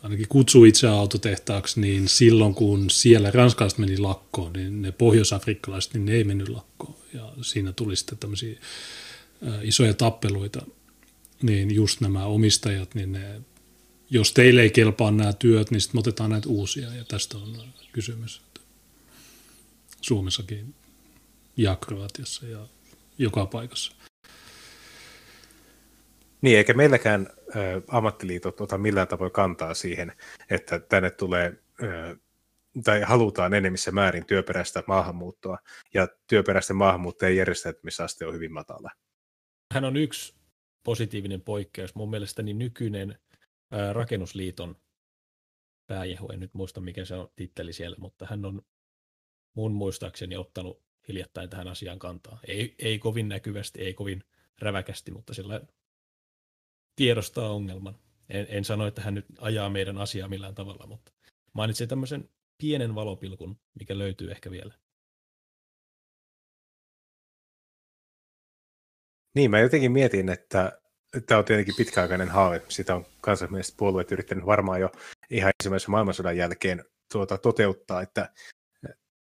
ainakin 0.03 0.27
kutsuu 0.27 0.65
itse 0.65 0.87
autotehtaaksi, 0.87 1.81
niin 1.81 2.07
silloin 2.07 2.55
kun 2.55 2.89
siellä 2.89 3.31
ranskalaiset 3.31 3.79
meni 3.79 3.97
lakkoon, 3.97 4.53
niin 4.53 4.81
ne 4.81 4.91
pohjoisafrikkalaiset, 4.91 5.93
niin 5.93 6.05
ne 6.05 6.13
ei 6.13 6.23
mennyt 6.23 6.49
lakkoon. 6.49 6.95
Ja 7.13 7.33
siinä 7.41 7.71
tuli 7.71 7.95
sitten 7.95 8.17
tämmöisiä 8.17 8.59
äh, 9.47 9.53
isoja 9.61 9.93
tappeluita 9.93 10.61
niin 11.43 11.75
just 11.75 12.01
nämä 12.01 12.25
omistajat, 12.25 12.95
niin 12.95 13.11
ne, 13.11 13.41
jos 14.09 14.33
teille 14.33 14.61
ei 14.61 14.69
kelpaa 14.69 15.11
nämä 15.11 15.33
työt, 15.33 15.71
niin 15.71 15.81
sitten 15.81 15.99
otetaan 15.99 16.29
näitä 16.29 16.49
uusia 16.49 16.93
ja 16.93 17.03
tästä 17.03 17.37
on 17.37 17.57
kysymys. 17.91 18.41
Suomessakin 20.01 20.75
ja 21.57 21.75
Kroatiassa 21.75 22.47
ja 22.47 22.67
joka 23.17 23.45
paikassa. 23.45 23.95
Niin, 26.41 26.57
eikä 26.57 26.73
meilläkään 26.73 27.27
ä, 27.31 27.33
ammattiliitot 27.87 28.61
ota 28.61 28.77
millään 28.77 29.07
tavoin 29.07 29.31
kantaa 29.31 29.73
siihen, 29.73 30.13
että 30.49 30.79
tänne 30.79 31.11
tulee 31.11 31.45
ä, 31.83 32.15
tai 32.83 33.01
halutaan 33.01 33.53
enemmissä 33.53 33.91
määrin 33.91 34.25
työperäistä 34.25 34.83
maahanmuuttoa, 34.87 35.57
ja 35.93 36.07
työperäisten 36.27 36.75
maahanmuuttajien 36.75 37.37
järjestäytymisaste 37.37 38.25
on 38.25 38.33
hyvin 38.33 38.53
matala. 38.53 38.91
Hän 39.73 39.85
on 39.85 39.97
yksi 39.97 40.40
positiivinen 40.83 41.41
poikkeus. 41.41 41.95
Mun 41.95 42.09
mielestäni 42.09 42.53
nykyinen 42.53 43.19
ää, 43.71 43.93
rakennusliiton 43.93 44.75
pääjehu, 45.87 46.29
en 46.29 46.39
nyt 46.39 46.53
muista 46.53 46.81
mikä 46.81 47.05
se 47.05 47.15
on 47.15 47.31
titteli 47.35 47.73
siellä, 47.73 47.97
mutta 47.99 48.27
hän 48.29 48.45
on 48.45 48.61
mun 49.53 49.71
muistaakseni 49.71 50.35
ottanut 50.35 50.83
hiljattain 51.07 51.49
tähän 51.49 51.67
asiaan 51.67 51.99
kantaa. 51.99 52.39
Ei, 52.47 52.75
ei 52.79 52.99
kovin 52.99 53.29
näkyvästi, 53.29 53.81
ei 53.81 53.93
kovin 53.93 54.23
räväkästi, 54.59 55.11
mutta 55.11 55.33
sillä 55.33 55.61
tiedostaa 56.95 57.49
ongelman. 57.49 57.99
En, 58.29 58.45
en 58.49 58.65
sano, 58.65 58.87
että 58.87 59.01
hän 59.01 59.13
nyt 59.13 59.25
ajaa 59.39 59.69
meidän 59.69 59.97
asiaa 59.97 60.27
millään 60.27 60.55
tavalla, 60.55 60.87
mutta 60.87 61.11
mainitsin 61.53 61.87
tämmöisen 61.87 62.29
pienen 62.57 62.95
valopilkun, 62.95 63.59
mikä 63.79 63.97
löytyy 63.97 64.31
ehkä 64.31 64.51
vielä. 64.51 64.73
Niin, 69.35 69.51
mä 69.51 69.59
jotenkin 69.59 69.91
mietin, 69.91 70.29
että 70.29 70.79
tämä 71.25 71.39
on 71.39 71.45
tietenkin 71.45 71.75
pitkäaikainen 71.77 72.29
haave. 72.29 72.61
Sitä 72.69 72.95
on 72.95 73.05
kansainväliset 73.21 73.77
puolueet 73.77 74.11
yrittänyt 74.11 74.45
varmaan 74.45 74.81
jo 74.81 74.91
ihan 75.29 75.53
ensimmäisen 75.59 75.91
maailmansodan 75.91 76.37
jälkeen 76.37 76.85
tuota, 77.11 77.37
toteuttaa, 77.37 78.01
että 78.01 78.29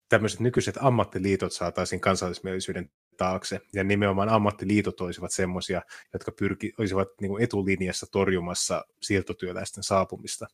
tämmöiset 0.08 0.40
nykyiset 0.40 0.78
ammattiliitot 0.80 1.52
saataisiin 1.52 2.00
kansallismielisyyden 2.00 2.90
taakse, 3.16 3.60
ja 3.72 3.84
nimenomaan 3.84 4.28
ammattiliitot 4.28 5.00
olisivat 5.00 5.32
semmoisia, 5.32 5.82
jotka 6.12 6.32
pyrki, 6.32 6.72
olisivat 6.78 7.08
niin 7.20 7.28
kuin 7.28 7.42
etulinjassa 7.42 8.06
torjumassa 8.12 8.84
siirtotyöläisten 9.02 9.84
saapumista. 9.84 10.46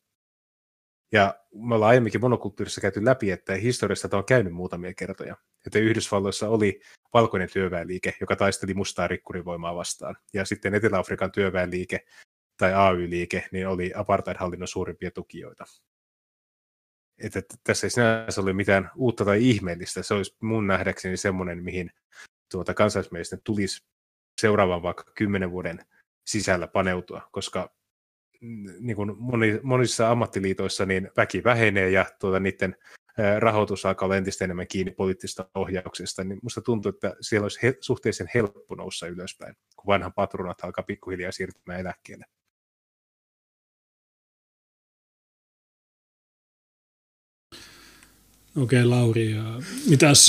Ja 1.11 1.35
me 1.53 1.75
ollaan 1.75 1.89
aiemminkin 1.89 2.21
monokulttuurissa 2.21 2.81
käyty 2.81 3.05
läpi, 3.05 3.31
että 3.31 3.53
historiassa 3.53 4.09
tämä 4.09 4.19
on 4.19 4.25
käynyt 4.25 4.53
muutamia 4.53 4.93
kertoja. 4.93 5.35
Että 5.65 5.79
Yhdysvalloissa 5.79 6.49
oli 6.49 6.81
valkoinen 7.13 7.49
työväenliike, 7.53 8.13
joka 8.21 8.35
taisteli 8.35 8.73
mustaa 8.73 9.07
rikkurivoimaa 9.07 9.75
vastaan. 9.75 10.15
Ja 10.33 10.45
sitten 10.45 10.75
Etelä-Afrikan 10.75 11.31
työväenliike 11.31 12.05
tai 12.57 12.73
AY-liike 12.73 13.47
niin 13.51 13.67
oli 13.67 13.91
apartheid-hallinnon 13.95 14.67
suurimpia 14.67 15.11
tukijoita. 15.11 15.65
Että 17.17 17.41
tässä 17.63 17.87
ei 17.87 17.91
sinänsä 17.91 18.41
ole 18.41 18.53
mitään 18.53 18.91
uutta 18.95 19.25
tai 19.25 19.49
ihmeellistä. 19.49 20.03
Se 20.03 20.13
olisi 20.13 20.35
mun 20.41 20.67
nähdäkseni 20.67 21.17
semmoinen, 21.17 21.63
mihin 21.63 21.91
tuota, 22.51 22.73
kansallismielisten 22.73 23.41
tulisi 23.43 23.85
seuraavan 24.41 24.83
vaikka 24.83 25.03
kymmenen 25.15 25.51
vuoden 25.51 25.85
sisällä 26.27 26.67
paneutua, 26.67 27.29
koska 27.31 27.75
niin 28.79 28.95
kuin 28.95 29.15
moni, 29.17 29.59
monissa 29.63 30.11
ammattiliitoissa 30.11 30.85
niin 30.85 31.11
väki 31.17 31.43
vähenee 31.43 31.89
ja 31.89 32.05
tuota, 32.19 32.39
niiden 32.39 32.75
rahoitus 33.39 33.85
alkaa 33.85 34.15
entistä 34.15 34.45
enemmän 34.45 34.67
kiinni 34.67 34.91
poliittisesta 34.91 35.49
ohjauksesta, 35.55 36.23
niin 36.23 36.37
minusta 36.41 36.61
tuntuu, 36.61 36.89
että 36.89 37.15
siellä 37.21 37.45
olisi 37.45 37.59
he, 37.63 37.77
suhteellisen 37.81 38.29
helppo 38.33 38.75
noussa 38.75 39.07
ylöspäin, 39.07 39.55
kun 39.75 39.87
vanhan 39.87 40.13
patronat 40.13 40.57
alkaa 40.63 40.83
pikkuhiljaa 40.83 41.31
siirtymään 41.31 41.79
eläkkeelle. 41.79 42.25
Okei, 48.57 48.79
okay, 48.79 48.89
Lauri. 48.89 49.35
Mitäs, 49.89 50.27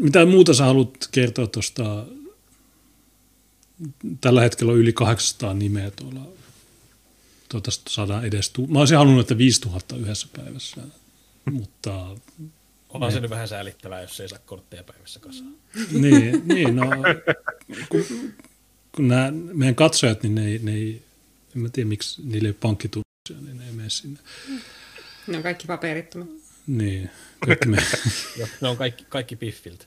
mitä 0.00 0.26
muuta 0.26 0.54
sä 0.54 0.64
haluat 0.64 1.08
kertoa 1.12 1.46
tuosta? 1.46 2.06
Tällä 4.20 4.40
hetkellä 4.40 4.72
on 4.72 4.78
yli 4.78 4.92
800 4.92 5.54
nimeä 5.54 5.90
tuolla. 5.90 6.20
Toivottavasti 7.48 7.92
saadaan 7.92 8.24
edes... 8.24 8.52
Mä 8.68 8.78
olisin 8.78 8.98
halunnut, 8.98 9.20
että 9.20 9.38
5000 9.38 9.96
yhdessä 9.96 10.28
päivässä, 10.36 10.80
mutta... 11.50 12.16
Onhan 12.88 13.12
se 13.12 13.20
nyt 13.20 13.30
vähän 13.30 13.48
säälittävää, 13.48 14.02
jos 14.02 14.20
ei 14.20 14.28
saa 14.28 14.38
kortteja 14.46 14.84
päivässä 14.84 15.20
kasaan. 15.20 15.54
niin, 15.90 16.42
niin, 16.44 16.76
no... 16.76 16.86
Kun, 17.88 18.04
kun 18.94 19.08
nämä 19.08 19.30
meidän 19.30 19.74
katsojat, 19.74 20.22
niin 20.22 20.34
ne 20.34 20.46
ei, 20.46 20.58
ne 20.62 20.72
ei 20.72 21.02
en 21.56 21.62
mä 21.62 21.68
tiedä 21.68 21.88
miksi 21.88 22.22
niillä 22.22 22.46
ei 22.46 22.50
ole 22.50 22.56
pankkitunnuksia, 22.60 23.46
niin 23.46 23.58
ne 23.58 23.66
ei 23.66 23.72
mene 23.72 23.90
sinne. 23.90 24.20
Ne 25.26 25.36
on 25.36 25.42
kaikki 25.42 25.66
paperittomat. 25.66 26.28
Niin, 26.66 27.10
kaikki 27.46 27.68
me... 27.68 27.76
ne 28.60 28.68
on 28.68 28.76
kaikki, 28.76 29.04
kaikki 29.08 29.36
piffiltä. 29.36 29.84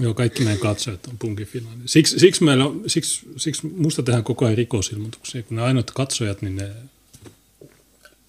Joo, 0.00 0.14
kaikki 0.14 0.44
meidän 0.44 0.60
katsojat 0.60 1.06
on 1.06 1.18
Punkin 1.18 1.46
Finlandin. 1.46 1.88
Siksi, 1.88 2.18
siksi, 2.18 2.44
meillä 2.44 2.64
on, 2.64 2.82
siksi, 2.86 3.28
siksi 3.36 3.66
musta 3.66 4.02
tehdään 4.02 4.24
koko 4.24 4.44
ajan 4.44 4.56
rikosilmoituksia, 4.56 5.42
kun 5.42 5.56
ne 5.56 5.62
ainoat 5.62 5.90
katsojat, 5.90 6.42
niin 6.42 6.56
ne, 6.56 6.68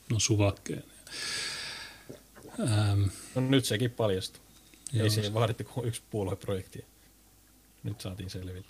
ne 0.10 0.14
on 0.14 0.22
suvakkeen. 0.22 0.84
Ähm, 2.60 3.04
no 3.36 3.42
nyt 3.42 3.66
sekin 3.66 3.92
paljastui. 3.92 4.42
Ei 5.00 5.10
siihen 5.10 5.34
vaadittu 5.34 5.64
kuin 5.64 5.88
yksi 5.88 6.02
puolueprojekti. 6.10 6.86
Nyt 7.84 8.02
saatiin 8.02 8.30
selville. 8.30 8.66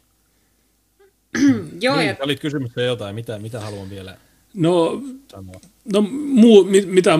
Joo, 1.81 1.95
niin, 1.95 2.07
ja... 2.07 2.15
Olit 2.19 2.41
jotain, 2.87 3.15
mitä, 3.15 3.39
mitä 3.39 3.59
haluan 3.59 3.89
vielä 3.89 4.17
no, 4.53 5.01
sanoa? 5.31 5.61
No, 5.93 6.01
muu, 6.11 6.63
mitä 6.85 7.19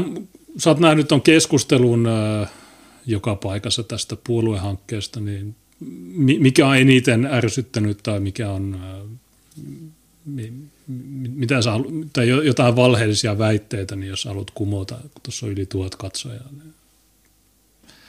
sä 0.57 0.69
oot 0.69 0.79
nähnyt 0.79 1.11
on 1.11 1.21
keskustelun 1.21 2.07
äh, 2.07 2.51
joka 3.05 3.35
paikassa 3.35 3.83
tästä 3.83 4.15
puoluehankkeesta, 4.23 5.19
niin 5.19 5.55
mikä 6.39 6.67
on 6.67 6.77
eniten 6.77 7.25
ärsyttänyt 7.25 7.99
tai 8.03 8.19
mikä 8.19 8.51
on, 8.51 8.81
äh, 8.83 9.19
mi, 10.25 10.53
mitä 10.87 11.61
sä, 11.61 11.71
tai 12.13 12.27
jotain 12.27 12.75
valheellisia 12.75 13.37
väitteitä, 13.37 13.95
niin 13.95 14.09
jos 14.09 14.25
haluat 14.25 14.51
kumota, 14.51 14.95
kun 14.95 15.21
tuossa 15.23 15.45
on 15.45 15.51
yli 15.51 15.65
tuhat 15.65 15.95
katsojaa. 15.95 16.49
Niin. 16.51 16.73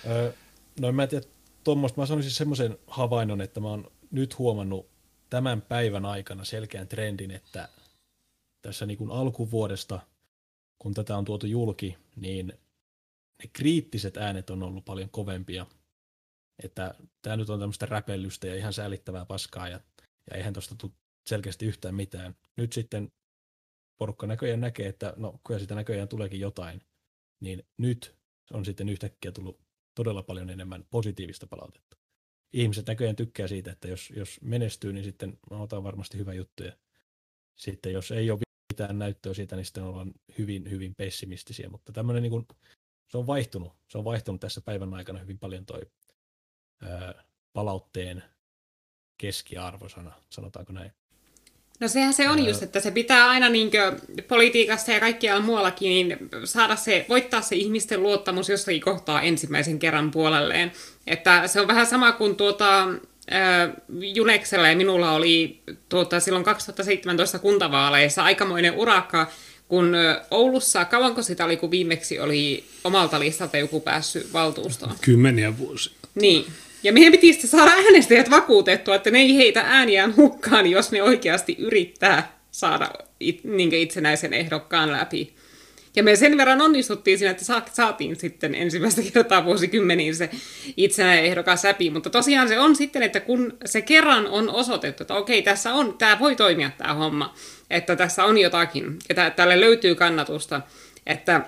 Öö, 0.07 0.33
no 0.81 0.89
en 0.89 0.95
mä 0.95 1.07
tiedä, 1.07 1.27
tuommoista, 1.65 2.01
mä 2.01 2.07
sanoisin 2.07 2.33
semmoisen 2.33 2.79
havainnon, 2.87 3.41
että 3.41 3.61
mä 3.61 3.69
oon 3.69 3.91
nyt 4.11 4.39
huomannut 4.39 4.87
tämän 5.31 5.63
päivän 5.63 6.07
aikana 6.07 6.45
selkeän 6.45 6.89
trendin, 6.89 7.31
että 7.31 7.69
tässä 8.63 8.87
niin 8.87 8.99
kuin 8.99 9.11
alkuvuodesta, 9.11 10.01
kun 10.79 10.95
tätä 10.95 11.17
on 11.17 11.25
tuotu 11.25 11.47
julki, 11.47 11.97
niin 12.17 12.47
ne 13.43 13.51
kriittiset 13.53 14.17
äänet 14.17 14.51
on 14.51 14.63
ollut 14.63 14.85
paljon 14.85 15.11
kovempia. 15.11 15.67
Että 16.63 16.95
tämä 17.23 17.37
nyt 17.37 17.51
on 17.51 17.61
tämmöistä 17.61 17.87
räpellystä 17.87 18.47
ja 18.47 18.57
ihan 18.57 18.73
säälittävää 18.73 19.25
paskaa 19.25 19.69
ja, 19.69 19.81
ja 20.31 20.37
eihän 20.37 20.53
tuosta 20.53 20.75
tule 20.75 20.93
selkeästi 21.27 21.67
yhtään 21.67 21.95
mitään. 21.95 22.37
Nyt 22.57 22.73
sitten 22.73 23.13
porukka 23.99 24.27
näköjään 24.27 24.61
näkee, 24.61 24.89
että 24.89 25.15
no 25.17 25.41
kyllä 25.47 25.61
sitä 25.61 25.75
näköjään 25.75 26.09
tuleekin 26.09 26.41
jotain, 26.41 26.81
niin 27.41 27.63
nyt 27.79 28.17
on 28.53 28.65
sitten 28.65 28.89
yhtäkkiä 28.89 29.33
tullut 29.33 29.61
todella 29.95 30.23
paljon 30.23 30.51
enemmän 30.51 30.85
positiivista 30.91 31.47
palautetta. 31.47 31.97
Ihmiset 32.53 32.87
näköjään 32.87 33.17
tykkää 33.17 33.49
siitä, 33.49 33.73
että 33.73 33.89
jos, 33.89 34.11
jos 34.17 34.41
menestyy, 34.43 34.93
niin 34.93 35.05
sitten 35.05 35.39
otan 35.51 35.85
varmasti 35.85 36.19
hyvä 36.19 36.33
juttu. 36.33 36.65
Ja 36.65 36.73
sitten 37.57 37.93
jos 37.93 38.11
ei 38.11 38.31
ole 38.31 38.41
mitään 38.73 38.99
näyttöä 38.99 39.35
siitä, 39.35 39.57
niin 39.57 39.65
sitten 39.65 39.85
ollaan 39.85 40.13
hyvin, 40.39 40.71
hyvin 40.71 40.95
pessimistisiä. 40.95 41.69
Mutta 41.69 41.93
tämmöinen 41.93 42.23
niin 42.23 42.31
kuin, 42.31 42.47
se 43.11 43.19
on 43.19 43.27
vaihtunut. 43.27 43.73
Se 43.89 43.99
on 43.99 44.05
vaihtunut 44.05 44.41
tässä 44.41 44.61
päivän 44.61 44.95
aikana 44.95 45.19
hyvin 45.19 45.39
paljon 45.39 45.67
toi 45.67 45.81
ää, 46.83 47.25
palautteen 47.53 48.23
keskiarvosana, 49.19 50.23
sanotaanko 50.31 50.73
näin. 50.73 50.93
No 51.81 51.89
sehän 51.89 52.15
se 52.15 52.29
on 52.29 52.47
just, 52.47 52.63
että 52.63 52.81
se 52.81 52.91
pitää 52.91 53.29
aina 53.29 53.49
niin 53.49 53.71
politiikassa 54.29 54.93
ja 54.93 55.01
kaikkialla 55.01 55.43
muuallakin 55.43 55.89
niin 55.89 56.19
saada 56.45 56.77
se, 56.77 57.07
voittaa 57.09 57.41
se 57.41 57.57
ihmisten 57.57 58.03
luottamus 58.03 58.49
jossakin 58.49 58.81
kohtaa 58.81 59.23
ensimmäisen 59.23 59.79
kerran 59.79 60.11
puolelleen. 60.11 60.73
Että 61.07 61.47
se 61.47 61.61
on 61.61 61.69
vähän 61.69 61.87
sama 61.87 62.13
kuin 62.13 62.37
tuota, 62.37 62.89
Juneksella 64.01 64.69
ja 64.69 64.77
minulla 64.77 65.13
oli 65.13 65.61
tuota, 65.89 66.21
silloin 66.21 66.45
2017 66.45 67.39
kuntavaaleissa 67.39 68.25
aikamoinen 68.25 68.75
urakka, 68.75 69.31
kun 69.69 69.93
Oulussa, 70.31 70.85
kauanko 70.85 71.23
sitä 71.23 71.45
oli, 71.45 71.57
kun 71.57 71.71
viimeksi 71.71 72.21
oli 72.21 72.65
omalta 72.85 73.21
listalta 73.21 73.57
joku 73.57 73.81
päässyt 73.81 74.33
valtuustoon? 74.33 74.93
Kymmeniä 75.01 75.59
vuosia. 75.59 75.95
Niin. 76.15 76.47
Ja 76.85 76.93
meidän 76.93 77.13
piti 77.13 77.33
sitten 77.33 77.51
saada 77.51 77.71
äänestäjät 77.71 78.31
vakuutettua, 78.31 78.95
että 78.95 79.11
ne 79.11 79.19
ei 79.19 79.37
heitä 79.37 79.61
ääniään 79.61 80.17
hukkaan, 80.17 80.67
jos 80.67 80.93
ne 80.93 81.03
oikeasti 81.03 81.57
yrittää 81.59 82.39
saada 82.51 82.91
it, 83.21 83.45
niin 83.45 83.75
itsenäisen 83.75 84.33
ehdokkaan 84.33 84.93
läpi. 84.93 85.35
Ja 85.97 86.03
me 86.03 86.17
sen 86.17 86.37
verran 86.37 86.61
onnistuttiin 86.61 87.19
siinä, 87.19 87.31
että 87.31 87.45
saatiin 87.73 88.17
sitten 88.17 88.55
ensimmäistä 88.55 89.03
kertaa 89.13 89.45
vuosikymmeniin 89.45 90.15
se 90.15 90.31
itsenäinen 90.77 91.25
ehdokas 91.25 91.65
läpi. 91.65 91.91
Mutta 91.91 92.11
tosiaan 92.11 92.49
se 92.49 92.59
on 92.59 92.77
sitten, 92.77 93.03
että 93.03 93.21
kun 93.21 93.57
se 93.65 93.83
kerran 93.83 94.27
on 94.27 94.51
osoitettu, 94.51 95.03
että 95.03 95.15
okei, 95.15 95.43
tässä 95.43 95.75
on, 95.75 95.99
tämä 95.99 96.19
voi 96.19 96.37
toimia 96.37 96.71
tämä 96.79 96.95
homma, 96.95 97.35
että 97.71 97.97
tässä 97.97 98.25
on 98.25 98.39
jotakin, 98.39 98.97
että 99.11 99.31
tälle 99.31 99.61
löytyy 99.61 99.95
kannatusta, 99.95 100.61
että 101.07 101.41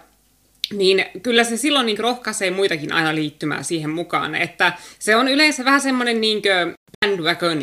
niin 0.72 1.04
kyllä 1.22 1.44
se 1.44 1.56
silloin 1.56 1.86
niin 1.86 1.98
rohkaisee 1.98 2.50
muitakin 2.50 2.92
aina 2.92 3.14
liittymään 3.14 3.64
siihen 3.64 3.90
mukaan. 3.90 4.34
Että 4.34 4.72
se 4.98 5.16
on 5.16 5.28
yleensä 5.28 5.64
vähän 5.64 5.80
semmoinen 5.80 6.20
niin 6.20 6.42
bandwagon 7.00 7.62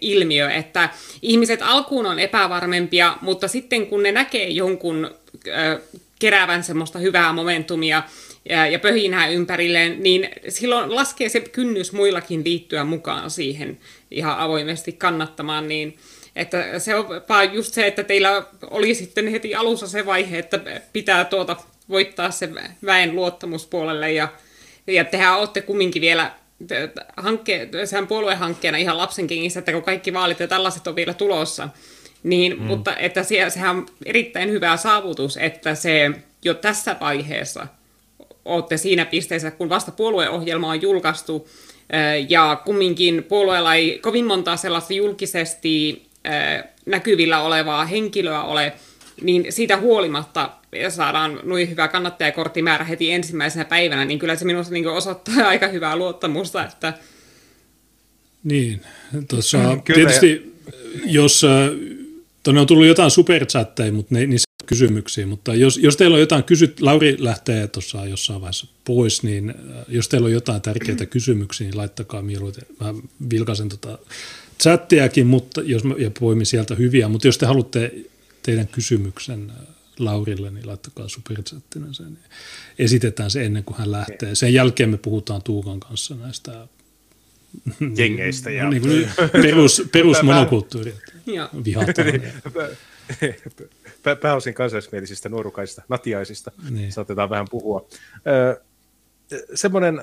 ilmiö, 0.00 0.50
että 0.50 0.88
ihmiset 1.22 1.62
alkuun 1.62 2.06
on 2.06 2.18
epävarmempia, 2.18 3.16
mutta 3.20 3.48
sitten 3.48 3.86
kun 3.86 4.02
ne 4.02 4.12
näkee 4.12 4.48
jonkun 4.48 5.10
keräävän 6.18 6.64
semmoista 6.64 6.98
hyvää 6.98 7.32
momentumia 7.32 8.02
ja, 8.48 8.66
ja 8.66 8.78
pöhinää 8.78 9.28
ympärilleen, 9.28 10.02
niin 10.02 10.28
silloin 10.48 10.94
laskee 10.94 11.28
se 11.28 11.40
kynnys 11.40 11.92
muillakin 11.92 12.44
liittyä 12.44 12.84
mukaan 12.84 13.30
siihen 13.30 13.78
ihan 14.10 14.38
avoimesti 14.38 14.92
kannattamaan, 14.92 15.68
niin 15.68 15.96
että 16.36 16.78
se 16.78 16.94
on 16.94 17.06
vaan 17.28 17.54
just 17.54 17.74
se, 17.74 17.86
että 17.86 18.04
teillä 18.04 18.46
oli 18.70 18.94
sitten 18.94 19.28
heti 19.28 19.54
alussa 19.54 19.86
se 19.86 20.06
vaihe, 20.06 20.38
että 20.38 20.60
pitää 20.92 21.24
tuota 21.24 21.56
voittaa 21.88 22.30
se 22.30 22.48
väen 22.84 23.16
luottamuspuolelle 23.16 24.12
ja, 24.12 24.28
ja 24.86 25.04
tehän 25.04 25.38
olette 25.38 25.60
kumminkin 25.60 26.02
vielä 26.02 26.30
hankke, 27.16 27.68
sehän 27.84 28.06
puoluehankkeena 28.06 28.78
ihan 28.78 28.98
lapsen 28.98 29.26
kengissä, 29.26 29.58
että 29.58 29.72
kun 29.72 29.82
kaikki 29.82 30.12
vaalit 30.12 30.40
ja 30.40 30.48
tällaiset 30.48 30.86
on 30.86 30.96
vielä 30.96 31.14
tulossa, 31.14 31.68
niin, 32.22 32.58
mm. 32.58 32.64
mutta 32.64 32.96
että 32.96 33.22
se, 33.22 33.50
sehän 33.50 33.76
on 33.76 33.86
erittäin 34.04 34.50
hyvä 34.50 34.76
saavutus, 34.76 35.36
että 35.36 35.74
se 35.74 36.10
jo 36.44 36.54
tässä 36.54 36.96
vaiheessa 37.00 37.66
olette 38.44 38.76
siinä 38.76 39.04
pisteessä, 39.04 39.50
kun 39.50 39.68
vasta 39.68 39.92
puolueohjelma 39.92 40.70
on 40.70 40.82
julkaistu, 40.82 41.48
ja 42.28 42.62
kumminkin 42.64 43.24
puolueella 43.24 43.74
ei 43.74 43.98
kovin 43.98 44.26
montaa 44.26 44.56
sellaista 44.56 44.92
julkisesti 44.92 46.02
näkyvillä 46.86 47.42
olevaa 47.42 47.84
henkilöä 47.84 48.42
ole, 48.42 48.72
niin 49.20 49.52
siitä 49.52 49.76
huolimatta 49.76 50.50
saadaan 50.88 51.40
noin 51.42 51.70
hyvä 51.70 51.88
kannattajakorttimäärä 51.88 52.84
heti 52.84 53.10
ensimmäisenä 53.10 53.64
päivänä, 53.64 54.04
niin 54.04 54.18
kyllä 54.18 54.36
se 54.36 54.44
minusta 54.44 54.72
niin 54.72 54.88
osoittaa 54.88 55.34
aika 55.48 55.68
hyvää 55.68 55.96
luottamusta, 55.96 56.64
että 56.64 56.94
niin, 58.44 58.80
tuossa 59.28 59.58
tietysti 59.84 60.56
jos 61.04 61.44
Tuonne 62.46 62.60
on 62.60 62.66
tullut 62.66 62.86
jotain 62.86 63.10
superchatteja, 63.10 63.92
mutta 63.92 64.14
ne, 64.14 64.26
niissä 64.26 64.46
kysymyksiä, 64.66 65.26
mutta 65.26 65.54
jos, 65.54 65.76
jos 65.76 65.96
teillä 65.96 66.14
on 66.14 66.20
jotain 66.20 66.44
kysyt, 66.44 66.80
Lauri 66.80 67.16
lähtee 67.18 67.68
tuossa 67.68 68.06
jossain 68.06 68.40
vaiheessa 68.40 68.66
pois, 68.84 69.22
niin 69.22 69.50
äh, 69.50 69.84
jos 69.88 70.08
teillä 70.08 70.26
on 70.26 70.32
jotain 70.32 70.62
tärkeitä 70.62 71.06
kysymyksiä, 71.06 71.66
niin 71.66 71.76
laittakaa 71.76 72.22
mieluiten. 72.22 72.64
Mä 72.80 72.94
vilkaisen 73.30 73.68
tota 73.68 73.98
chattiakin, 74.62 75.26
mutta 75.26 75.62
jos 75.64 75.84
mä, 75.84 75.94
ja 75.98 76.10
poimin 76.20 76.46
sieltä 76.46 76.74
hyviä, 76.74 77.08
mutta 77.08 77.28
jos 77.28 77.38
te 77.38 77.46
haluatte 77.46 77.92
teidän 78.46 78.68
kysymyksen 78.68 79.50
äh, 79.50 79.56
Laurille, 79.98 80.50
niin 80.50 80.66
laittakaa 80.66 81.08
superchattina 81.08 81.92
sen. 81.92 82.18
Esitetään 82.78 83.30
se 83.30 83.44
ennen 83.44 83.64
kuin 83.64 83.78
hän 83.78 83.92
lähtee. 83.92 84.34
Sen 84.34 84.54
jälkeen 84.54 84.90
me 84.90 84.96
puhutaan 84.96 85.42
Tuukan 85.42 85.80
kanssa 85.80 86.14
näistä 86.14 86.68
jengeistä. 87.96 88.50
Ja... 88.50 88.70
niin 88.70 88.82
kuin 88.82 89.08
perus, 89.32 89.82
perus 89.92 90.22
monokulttuuri. 90.22 90.94
Joo. 91.26 91.48
Vihataan. 91.64 92.08
Pää- 94.02 94.16
pääosin 94.16 94.54
kansallismielisistä 94.54 95.28
nuorukaisista, 95.28 95.82
natiaisista, 95.88 96.52
Niin. 96.70 96.92
saatetaan 96.92 97.30
vähän 97.30 97.46
puhua. 97.50 97.88
Semmoinen 99.54 100.02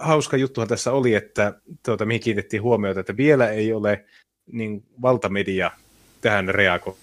hauska 0.00 0.36
juttuhan 0.36 0.68
tässä 0.68 0.92
oli, 0.92 1.14
että 1.14 1.54
tuota, 1.84 2.04
mihin 2.04 2.20
kiinnitettiin 2.20 2.62
huomiota, 2.62 3.00
että 3.00 3.16
vielä 3.16 3.50
ei 3.50 3.72
ole 3.72 4.04
niin 4.52 4.84
valtamedia 5.02 5.70
tähän 6.20 6.48
reagoinut. 6.48 7.01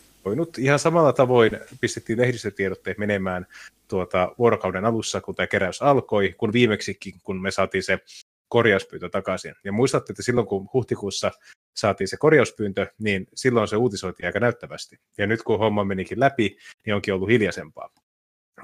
Ihan 0.57 0.79
samalla 0.79 1.13
tavoin 1.13 1.51
pistettiin 1.81 2.19
lehdistötiedotteet 2.19 2.97
menemään 2.97 3.47
tuota, 3.87 4.35
vuorokauden 4.37 4.85
alussa, 4.85 5.21
kun 5.21 5.35
tämä 5.35 5.47
keräys 5.47 5.81
alkoi, 5.81 6.35
kun 6.37 6.53
viimeksikin, 6.53 7.13
kun 7.23 7.41
me 7.41 7.51
saatiin 7.51 7.83
se 7.83 7.99
korjauspyyntö 8.47 9.09
takaisin. 9.09 9.55
Ja 9.63 9.71
muistatte, 9.71 10.13
että 10.13 10.23
silloin 10.23 10.47
kun 10.47 10.69
huhtikuussa 10.73 11.31
saatiin 11.75 12.07
se 12.07 12.17
korjauspyyntö, 12.17 12.87
niin 12.99 13.27
silloin 13.35 13.67
se 13.67 13.75
uutisoitiin 13.75 14.25
aika 14.27 14.39
näyttävästi. 14.39 14.99
Ja 15.17 15.27
nyt 15.27 15.43
kun 15.43 15.59
homma 15.59 15.83
menikin 15.83 16.19
läpi, 16.19 16.57
niin 16.85 16.95
onkin 16.95 17.13
ollut 17.13 17.29
hiljaisempaa. 17.29 17.89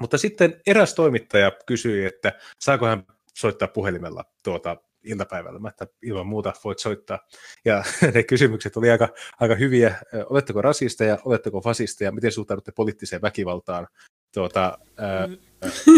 Mutta 0.00 0.18
sitten 0.18 0.60
eräs 0.66 0.94
toimittaja 0.94 1.52
kysyi, 1.66 2.04
että 2.04 2.32
saako 2.60 2.86
hän 2.86 3.06
soittaa 3.34 3.68
puhelimella 3.68 4.24
tuota 4.42 4.76
iltapäivällä. 5.06 5.58
Mä 5.58 5.68
että 5.68 5.86
ilman 6.02 6.26
muuta 6.26 6.52
voit 6.64 6.78
soittaa. 6.78 7.18
Ja 7.64 7.84
ne 8.14 8.22
kysymykset 8.22 8.76
oli 8.76 8.90
aika, 8.90 9.08
aika 9.40 9.54
hyviä. 9.54 9.96
Oletteko 10.30 10.62
rasisteja, 10.62 11.18
oletteko 11.24 11.60
fasisteja, 11.60 12.12
miten 12.12 12.32
suhtaudutte 12.32 12.72
poliittiseen 12.72 13.22
väkivaltaan? 13.22 13.86
Tuota, 14.34 14.78
ää, 14.96 15.28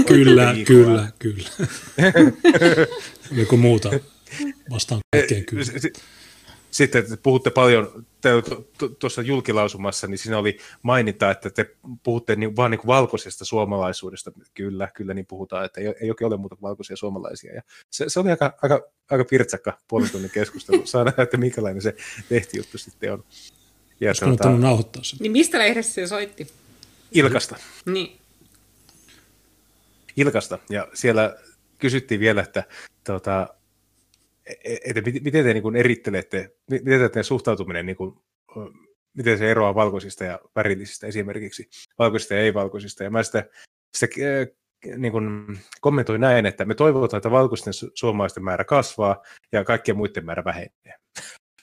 Kyllä, 0.07 0.55
viikkoa. 0.55 0.75
kyllä, 0.77 1.09
kyllä. 1.19 1.49
Joku 3.41 3.57
muuta 3.57 3.91
vastaan 4.71 5.01
kaikkeen 5.17 5.45
kyllä. 5.45 5.65
Sitten 6.71 7.03
että 7.03 7.16
puhutte 7.16 7.51
paljon 7.51 8.07
te- 8.21 8.43
tu- 8.43 8.71
tu- 8.79 8.89
tuossa 8.89 9.23
julkilausumassa, 9.23 10.07
niin 10.07 10.19
siinä 10.19 10.39
oli 10.39 10.59
maininta, 10.83 11.31
että 11.31 11.51
te 11.51 11.77
puhutte 12.03 12.37
niin, 12.37 12.57
vaan 12.57 12.71
niin 12.71 12.79
kuin 12.79 12.87
valkoisesta 12.87 13.45
suomalaisuudesta. 13.45 14.33
Kyllä, 14.55 14.89
kyllä 14.95 15.14
niin 15.14 15.27
puhutaan, 15.27 15.64
että 15.64 15.81
ei, 15.81 15.87
ei 15.87 16.11
ole 16.23 16.37
muuta 16.37 16.57
kuin 16.57 16.62
valkoisia 16.69 16.97
suomalaisia. 16.97 17.55
Ja 17.55 17.62
se, 17.91 18.05
se 18.09 18.21
oli 18.21 18.31
aika, 18.31 18.59
aika, 18.62 18.81
aika 19.11 19.25
pirtsakka 19.25 19.79
puolen 19.89 20.11
tunnin 20.11 20.31
keskustelu. 20.31 20.87
Saa 20.87 21.05
nähdä, 21.05 21.23
että 21.23 21.37
minkälainen 21.37 21.83
se 21.83 21.97
lehtijuttu 22.31 22.79
sitten 22.79 23.12
on. 23.12 23.25
Ja 24.01 24.09
Olisiko 24.27 24.57
nauhoittaa 24.57 25.05
sen? 25.05 25.19
Niin 25.21 25.33
mistä 25.33 25.59
lehdessä 25.59 25.93
se 25.93 26.07
soitti? 26.07 26.47
Ilkasta. 27.12 27.57
Niin. 27.87 28.19
Ilkasta, 30.16 30.59
ja 30.71 30.89
siellä 30.95 31.37
kysyttiin 31.79 32.21
vielä, 32.21 32.43
että, 32.43 32.64
tuota, 33.05 33.49
että 34.65 35.03
miten 35.23 35.45
te 35.45 35.55
niin 35.55 35.77
erittelette, 35.77 36.55
miten 36.71 37.11
te 37.11 37.23
suhtautuminen, 37.23 37.87
niin 37.87 37.97
kuin, 37.97 38.15
miten 39.15 39.39
se 39.39 39.51
eroaa 39.51 39.75
valkoisista 39.75 40.25
ja 40.25 40.41
värillisistä 40.57 41.07
esimerkiksi, 41.07 41.69
valkoisista 41.99 42.35
ja 42.35 42.41
ei-valkoisista, 42.41 43.05
ja 43.05 43.11
mä 43.11 43.23
sitä, 43.23 43.45
sitä 43.97 44.07
niin 44.97 45.13
kuin 45.13 45.59
kommentoin 45.81 46.21
näin, 46.21 46.47
että 46.47 46.65
me 46.65 46.75
toivotaan, 46.75 47.19
että 47.19 47.31
valkoisten 47.31 47.73
su- 47.73 47.91
suomalaisten 47.95 48.45
määrä 48.45 48.65
kasvaa 48.65 49.23
ja 49.53 49.65
kaikkien 49.65 49.97
muiden 49.97 50.25
määrä 50.25 50.45
vähenee. 50.45 50.95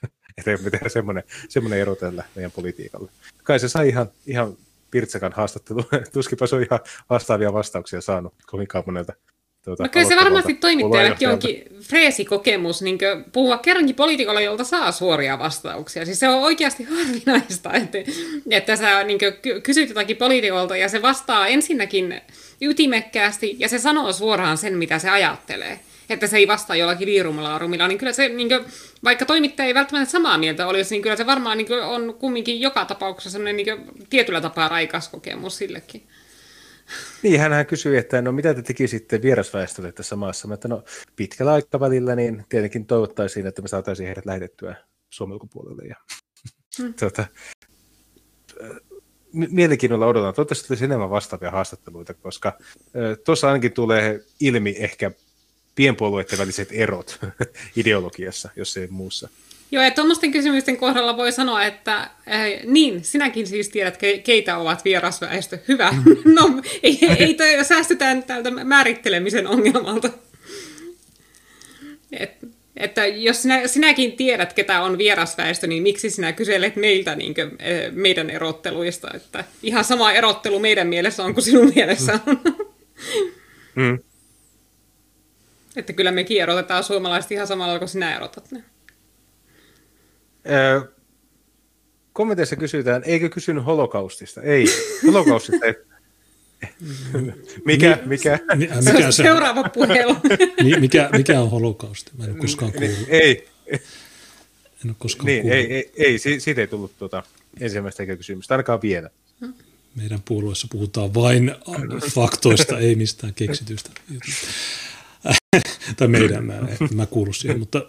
että 0.38 0.58
me 0.64 0.70
tehdään 0.70 0.90
semmoinen, 0.90 1.24
semmoinen 1.50 1.80
ero 1.80 1.96
tällä 1.96 2.24
meidän 2.36 2.52
politiikalle. 2.52 3.12
Kai 3.44 3.60
se 3.60 3.70
sai 3.70 3.90
ihan, 3.90 4.08
ihan 4.28 4.58
Pirtsakan 4.92 5.34
haastattelu. 5.34 5.84
Tuskipa 6.14 6.48
se 6.48 6.56
on 6.56 6.64
ihan 6.64 6.80
vastaavia 7.10 7.54
vastauksia 7.54 8.02
saanut 8.02 8.34
kovinkaan 8.46 8.84
monelta. 8.88 9.14
Tuota, 9.66 9.84
No 9.84 9.90
kyllä 9.90 10.08
se 10.08 10.16
varmasti 10.16 10.54
toimittajallekin 10.54 11.30
onkin 11.30 11.64
freesikokemus 11.82 12.82
niin 12.82 12.98
puhua 13.32 13.58
kerrankin 13.58 13.96
poliitikolla, 13.96 14.42
jolta 14.42 14.64
saa 14.64 14.92
suoria 14.92 15.40
vastauksia. 15.40 16.06
Siis 16.06 16.20
se 16.20 16.30
on 16.30 16.44
oikeasti 16.44 16.84
harvinaista, 16.84 17.74
että, 17.84 17.98
että 18.52 18.76
sä 18.76 19.04
niin 19.04 19.20
kysyt 19.64 19.90
jotakin 19.90 20.18
poliitikolta 20.18 20.78
ja 20.78 20.90
se 20.90 21.02
vastaa 21.02 21.48
ensinnäkin 21.48 22.22
ytimekkäästi 22.62 23.56
ja 23.60 23.70
se 23.70 23.80
sanoo 23.80 24.14
suoraan 24.14 24.58
sen, 24.58 24.78
mitä 24.78 25.00
se 25.00 25.10
ajattelee. 25.10 25.80
Että 26.10 26.28
se 26.28 26.38
ei 26.38 26.48
vastaa 26.48 26.76
jollakin 26.76 27.08
liirumalaarumilla, 27.08 27.88
niin 27.88 27.98
kyllä 27.98 28.14
se, 28.14 28.30
niin 28.30 28.50
kuin, 28.50 28.66
vaikka 29.04 29.26
toimittaja 29.26 29.68
ei 29.68 29.74
välttämättä 29.74 30.12
samaa 30.12 30.38
mieltä 30.38 30.68
olisi, 30.68 30.96
niin 30.96 31.02
kyllä 31.02 31.16
se 31.16 31.26
varmaan 31.26 31.58
niin 31.58 31.68
kuin, 31.68 31.84
on 31.84 32.16
kumminkin 32.20 32.62
joka 32.62 32.86
tapauksessa 32.86 33.30
sellainen 33.30 33.58
niin 33.58 33.78
kuin, 33.78 34.08
tietyllä 34.10 34.42
tapaa 34.42 34.70
raikas 34.70 35.10
kokemus 35.10 35.58
sillekin. 35.58 36.04
Niin, 37.24 37.40
hän 37.40 37.66
kysyi, 37.66 37.98
että 37.98 38.22
no 38.22 38.32
mitä 38.32 38.54
te 38.54 38.62
tekisitte 38.62 39.22
vierasväestölle 39.22 39.92
tässä 39.92 40.16
maassa? 40.16 40.48
Mä, 40.48 40.54
että 40.54 40.68
no 40.68 40.84
pitkällä 41.16 41.54
aikavälillä 41.54 42.16
niin 42.16 42.46
tietenkin 42.50 42.86
toivottaisiin, 42.86 43.48
että 43.48 43.62
me 43.62 43.68
saataisiin 43.68 44.08
heidät 44.08 44.26
lähetettyä 44.26 44.76
Suomen 45.10 45.34
ulkopuolelle. 45.34 45.84
Ja, 45.84 45.96
Hmm. 46.80 46.94
tuota, 47.00 47.28
mielenkiinnolla 49.34 50.08
odotan. 50.08 50.34
Toivottavasti 50.34 50.68
tulisi 50.68 50.86
enemmän 50.86 51.10
vastaavia 51.10 51.52
haastatteluita, 51.52 52.14
koska 52.14 52.58
tuossa 53.26 53.48
ainakin 53.48 53.72
tulee 53.72 54.20
ilmi 54.40 54.76
ehkä 54.80 55.12
pienpuolueiden 55.76 56.40
väliset 56.40 56.70
erot 56.72 57.20
ideologiassa, 57.76 58.50
jos 58.56 58.78
ei 58.78 58.88
muussa. 58.88 59.30
Joo, 59.72 59.84
ja 59.84 59.92
tuommoisten 59.92 60.32
kysymysten 60.32 60.78
kohdalla 60.78 61.18
voi 61.18 61.32
sanoa, 61.32 61.66
että 61.66 61.98
äh, 61.98 62.10
niin, 62.64 63.04
sinäkin 63.04 63.48
siis 63.48 63.70
tiedät, 63.70 63.96
ke- 63.96 64.22
keitä 64.24 64.58
ovat 64.58 64.86
vierasväestö. 64.86 65.60
Hyvä. 65.68 65.94
No, 66.36 66.62
ei, 66.84 67.00
ei 67.20 67.34
toi, 67.34 67.66
säästytään 67.66 68.24
tältä 68.24 68.52
määrittelemisen 68.52 69.48
ongelmalta. 69.48 70.10
Et, 72.12 72.32
että 72.78 73.06
jos 73.06 73.42
sinä, 73.42 73.68
sinäkin 73.68 74.12
tiedät, 74.12 74.54
ketä 74.54 74.82
on 74.82 74.98
vierasväestö, 74.98 75.68
niin 75.68 75.84
miksi 75.84 76.10
sinä 76.10 76.34
kyselet 76.34 76.76
meiltä 76.76 77.16
niin 77.16 77.34
kuin, 77.34 77.48
äh, 77.48 77.92
meidän 77.92 78.30
erotteluista? 78.30 79.08
Että 79.14 79.44
ihan 79.64 79.84
sama 79.84 80.12
erottelu 80.12 80.60
meidän 80.60 80.88
mielessä 80.88 81.24
on 81.24 81.34
kuin 81.34 81.44
sinun 81.44 81.72
mielessä 81.76 82.20
on. 82.28 82.40
Mm. 83.76 84.00
että 85.76 85.94
kyllä 85.94 86.12
mekin 86.12 86.42
erotetaan 86.42 86.84
suomalaiset 86.84 87.32
ihan 87.32 87.48
samalla 87.48 87.80
kuin 87.80 87.90
sinä 87.90 88.16
erotat 88.16 88.52
ne. 88.52 88.64
Öö, 90.52 90.82
kommenteissa 92.14 92.56
kysytään, 92.56 93.04
eikö 93.06 93.30
kysynyt 93.30 93.66
holokaustista? 93.66 94.42
Ei, 94.42 94.66
holokaustista 95.08 95.66
ei. 95.66 95.74
mikä, 97.66 98.00
mikä? 98.06 98.40
Mi- 98.56 98.70
äh, 98.72 98.78
Se 98.82 98.92
Mikä, 98.94 99.06
on 99.08 99.14
se, 99.14 99.24
seuraava 99.24 99.64
puhelu. 99.70 100.16
mi- 100.64 100.80
mikä, 100.80 101.10
mikä 101.18 101.42
on 101.42 101.52
holokausti? 101.52 102.12
Mä 102.18 102.24
en 102.24 102.32
ole 102.32 102.40
koskaan 102.40 102.72
kuullut. 102.74 102.98
Ei, 103.08 103.48
En 104.86 104.90
ole 104.90 104.96
koskaan 105.00 105.26
niin, 105.26 105.42
kuullut. 105.42 105.58
ei, 105.60 105.74
ei, 105.74 105.92
ei, 105.98 106.20
si- 106.20 106.40
siitä 106.40 106.62
ei 106.62 106.68
tullut 106.68 106.98
tuota 106.98 107.24
ensimmäistä 107.60 108.04
eikä 108.04 108.16
kysymystä, 108.16 108.54
ainakaan 108.54 108.82
vielä. 108.82 109.10
Meidän 109.96 110.20
puolueessa 110.26 110.68
puhutaan 110.72 111.14
vain 111.14 111.56
faktoista, 112.14 112.80
ei 112.80 112.96
mistään 112.96 113.34
keksitystä. 113.34 113.90
tai 115.98 116.08
meidän, 116.08 116.46
mä, 116.46 116.54
mä 116.94 117.06
kuulu 117.06 117.34
siihen, 117.34 117.60
mutta 117.60 117.82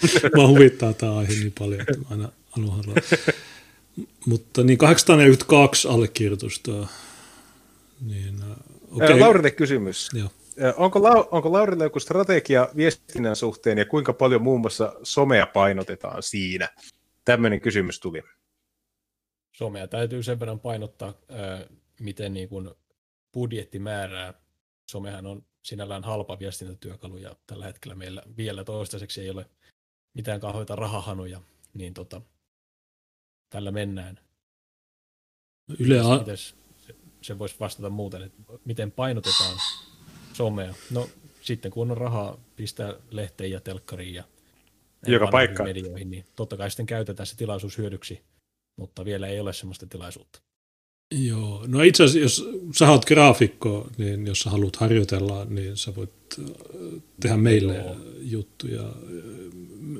mä 0.36 0.46
huvittaa 0.48 0.92
tämä 0.92 1.16
aihe 1.16 1.32
niin 1.32 1.52
paljon, 1.58 1.80
että 1.80 1.98
mä 1.98 2.06
aina 2.10 2.28
haluan. 2.50 2.96
Mutta 4.26 4.62
niin 4.62 4.78
842 4.78 5.88
allekirjoitusta. 5.88 6.72
Niin, 8.00 8.42
äh, 8.42 8.48
Okay. 8.90 9.06
okei. 9.06 9.20
Laurille 9.20 9.50
kysymys. 9.50 10.10
Joo. 10.14 10.28
Onko, 10.76 10.98
Lau- 10.98 11.28
onko 11.30 11.52
Laurille 11.52 11.84
joku 11.84 12.00
strategia 12.00 12.68
viestinnän 12.76 13.36
suhteen 13.36 13.78
ja 13.78 13.84
kuinka 13.84 14.12
paljon 14.12 14.42
muun 14.42 14.60
muassa 14.60 14.92
somea 15.02 15.46
painotetaan 15.46 16.22
siinä? 16.22 16.68
Tämmöinen 17.24 17.60
kysymys 17.60 18.00
tuli. 18.00 18.22
Somea 19.52 19.88
täytyy 19.88 20.22
sen 20.22 20.40
verran 20.40 20.60
painottaa, 20.60 21.14
miten 22.00 22.34
niin 22.34 22.48
kuin 22.48 22.70
budjetti 23.32 23.78
määrää. 23.78 24.34
Somehan 24.90 25.26
on 25.26 25.44
sinällään 25.62 26.04
halpa 26.04 26.38
viestintätyökalu 26.38 27.16
ja 27.16 27.36
tällä 27.46 27.66
hetkellä 27.66 27.94
meillä 27.94 28.22
vielä 28.36 28.64
toistaiseksi 28.64 29.20
ei 29.20 29.30
ole 29.30 29.46
mitään 30.16 30.40
kauheita 30.40 30.76
rahahanuja, 30.76 31.40
niin 31.74 31.94
tota, 31.94 32.20
tällä 33.50 33.70
mennään. 33.70 34.18
Yle, 35.78 36.00
a- 36.00 36.18
Mites 36.18 36.54
se, 36.86 36.94
se 37.22 37.38
voisi 37.38 37.56
vastata 37.60 37.90
muuten, 37.90 38.22
että 38.22 38.42
miten 38.64 38.90
painotetaan 38.92 39.58
somea. 40.32 40.74
No 40.90 41.08
sitten 41.42 41.70
kun 41.70 41.90
on 41.90 41.96
rahaa 41.96 42.38
pistää 42.56 42.94
lehteen 43.10 43.50
ja 43.50 43.60
telkkariin 43.60 44.14
ja 44.14 44.24
Joka 45.06 45.26
paikkaan. 45.26 45.68
medioihin, 45.68 46.10
niin 46.10 46.24
totta 46.36 46.56
kai 46.56 46.70
sitten 46.70 46.86
käytetään 46.86 47.26
se 47.26 47.36
tilaisuus 47.36 47.78
hyödyksi, 47.78 48.20
mutta 48.76 49.04
vielä 49.04 49.26
ei 49.26 49.40
ole 49.40 49.52
sellaista 49.52 49.86
tilaisuutta. 49.86 50.40
Joo, 51.14 51.64
no 51.66 51.82
itse 51.82 52.04
asiassa 52.04 52.44
jos 52.44 52.48
sä 52.78 52.90
oot 52.90 53.04
graafikko, 53.04 53.88
niin 53.98 54.26
jos 54.26 54.40
sä 54.40 54.50
haluat 54.50 54.76
harjoitella, 54.76 55.44
niin 55.44 55.76
sä 55.76 55.94
voit 55.94 56.10
äh, 56.38 56.44
tehdä 57.20 57.36
meille 57.36 57.76
Joo. 57.76 57.96
juttuja. 58.20 58.82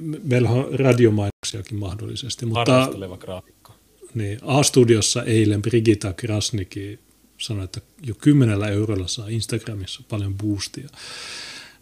Me- 0.06 0.20
Meillä 0.24 0.50
on 0.50 0.78
radiomainoksiakin 0.78 1.78
mahdollisesti, 1.78 2.46
mutta 2.46 2.72
Harrasteleva 2.72 3.16
graafikko. 3.16 3.74
niin, 4.14 4.38
A-studiossa 4.42 5.22
eilen 5.22 5.62
Brigita 5.62 6.12
Krasniki 6.12 6.98
sanoi, 7.38 7.64
että 7.64 7.80
jo 8.06 8.14
kymmenellä 8.14 8.68
eurolla 8.68 9.08
saa 9.08 9.28
Instagramissa 9.28 10.02
paljon 10.08 10.34
boostia. 10.34 10.88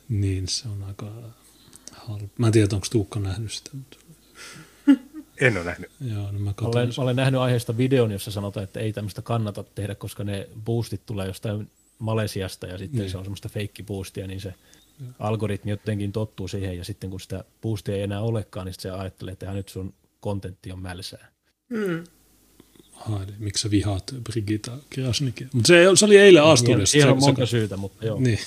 Niin, 0.08 0.48
se 0.48 0.68
on 0.68 0.82
aika 0.82 1.12
halpa. 1.92 2.28
Mä 2.38 2.46
en 2.46 2.52
tiedä, 2.52 2.68
onko 2.72 2.86
Tuukka 2.90 3.20
nähnyt 3.20 3.52
sitä. 3.52 3.70
Mutta... 3.72 3.96
En 5.40 5.56
ole 5.56 5.64
nähnyt. 5.64 5.90
Joo, 6.00 6.32
no 6.32 6.38
mä, 6.38 6.54
olen, 6.62 6.88
mä 6.88 7.02
olen 7.02 7.16
nähnyt 7.16 7.40
aiheesta 7.40 7.76
videon, 7.76 8.10
jossa 8.10 8.30
sanotaan, 8.30 8.64
että 8.64 8.80
ei 8.80 8.92
tämmöistä 8.92 9.22
kannata 9.22 9.64
tehdä, 9.74 9.94
koska 9.94 10.24
ne 10.24 10.48
boostit 10.64 11.06
tulee 11.06 11.26
jostain 11.26 11.70
Malesiasta 11.98 12.66
ja 12.66 12.78
sitten 12.78 13.00
niin. 13.00 13.10
se 13.10 13.18
on 13.18 13.24
semmoista 13.24 13.48
boostia, 13.86 14.26
niin 14.26 14.40
se 14.40 14.54
algoritmi 15.18 15.70
jotenkin 15.70 16.12
tottuu 16.12 16.48
siihen 16.48 16.78
ja 16.78 16.84
sitten 16.84 17.10
kun 17.10 17.20
sitä 17.20 17.44
boostia 17.62 17.94
ei 17.94 18.02
enää 18.02 18.20
olekaan, 18.20 18.66
niin 18.66 18.74
se 18.78 18.90
ajattelee, 18.90 19.32
että 19.32 19.52
nyt 19.52 19.68
sun 19.68 19.94
kontentti 20.20 20.72
on 20.72 20.78
mälsää. 20.78 21.28
Mm. 21.68 22.04
Haide, 22.92 23.32
miksi 23.38 23.62
sä 23.62 23.70
vihaat 23.70 24.14
Brigitta 24.24 24.78
Krasnikia? 24.90 25.48
Mutta 25.52 25.66
se, 25.66 25.84
se, 25.94 26.04
oli 26.04 26.16
eilen 26.16 26.42
Asturiassa. 26.42 26.92
Siihen 26.92 27.10
on 27.10 27.20
monta 27.20 27.46
syytä, 27.46 27.76
mutta 27.76 28.06
joo. 28.06 28.20
Niin. 28.20 28.38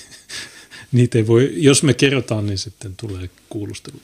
Niitä 0.92 1.18
ei 1.18 1.26
voi, 1.26 1.52
jos 1.56 1.82
me 1.82 1.94
kerrotaan, 1.94 2.46
niin 2.46 2.58
sitten 2.58 2.96
tulee 2.96 3.30
kuulustelu. 3.48 4.00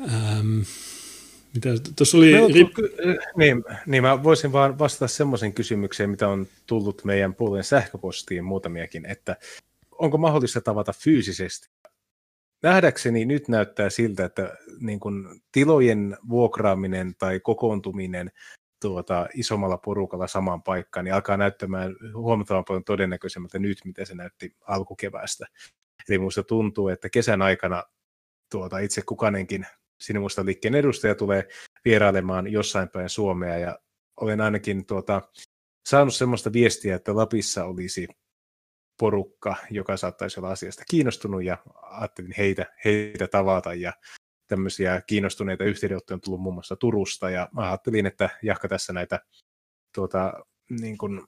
Ähm, 0.00 0.60
mitä, 1.54 1.68
tuossa 1.96 2.18
oli... 2.18 2.32
No, 2.32 2.48
rip... 2.48 2.68
niin, 3.36 3.64
niin, 3.86 4.02
mä 4.02 4.22
voisin 4.22 4.52
vaan 4.52 4.78
vastata 4.78 5.08
semmoisen 5.08 5.52
kysymykseen, 5.52 6.10
mitä 6.10 6.28
on 6.28 6.46
tullut 6.66 7.04
meidän 7.04 7.34
puolen 7.34 7.64
sähköpostiin 7.64 8.44
muutamiakin, 8.44 9.06
että 9.06 9.36
onko 10.00 10.18
mahdollista 10.18 10.60
tavata 10.60 10.92
fyysisesti? 10.92 11.68
Nähdäkseni 12.62 13.24
nyt 13.24 13.48
näyttää 13.48 13.90
siltä, 13.90 14.24
että 14.24 14.56
niin 14.80 15.00
kun 15.00 15.40
tilojen 15.52 16.16
vuokraaminen 16.28 17.14
tai 17.18 17.40
kokoontuminen 17.40 18.30
tuota, 18.80 19.28
isommalla 19.34 19.78
porukalla 19.78 20.26
samaan 20.26 20.62
paikkaan, 20.62 21.04
niin 21.04 21.14
alkaa 21.14 21.36
näyttämään 21.36 21.96
huomattavan 22.14 22.64
paljon 22.64 22.84
todennäköisemmältä 22.84 23.58
nyt, 23.58 23.78
mitä 23.84 24.04
se 24.04 24.14
näytti 24.14 24.56
alkukeväästä. 24.66 25.46
Eli 26.08 26.18
minusta 26.18 26.42
tuntuu, 26.42 26.88
että 26.88 27.08
kesän 27.10 27.42
aikana 27.42 27.84
tuota, 28.50 28.78
itse 28.78 29.02
kukanenkin 29.02 29.66
Sinimusta 30.00 30.44
liikkeen 30.44 30.74
edustaja 30.74 31.14
tulee 31.14 31.48
vierailemaan 31.84 32.52
jossain 32.52 32.88
päin 32.88 33.08
Suomea, 33.08 33.58
ja 33.58 33.78
olen 34.16 34.40
ainakin 34.40 34.86
tuota, 34.86 35.22
saanut 35.88 36.14
sellaista 36.14 36.52
viestiä, 36.52 36.96
että 36.96 37.16
Lapissa 37.16 37.64
olisi 37.64 38.08
porukka, 39.00 39.56
joka 39.70 39.96
saattaisi 39.96 40.40
olla 40.40 40.50
asiasta 40.50 40.82
kiinnostunut, 40.90 41.44
ja 41.44 41.58
ajattelin 41.82 42.34
heitä, 42.38 42.66
heitä 42.84 43.28
tavata, 43.28 43.74
ja 43.74 43.92
tämmöisiä 44.46 45.02
kiinnostuneita 45.06 45.64
yhteydenottoja 45.64 46.14
on 46.14 46.20
tullut 46.20 46.40
muun 46.40 46.54
muassa 46.54 46.76
Turusta, 46.76 47.30
ja 47.30 47.48
mä 47.54 47.68
ajattelin, 47.68 48.06
että 48.06 48.30
jahka 48.42 48.68
tässä 48.68 48.92
näitä 48.92 49.20
tuota, 49.94 50.32
niin 50.80 50.98
kuin 50.98 51.22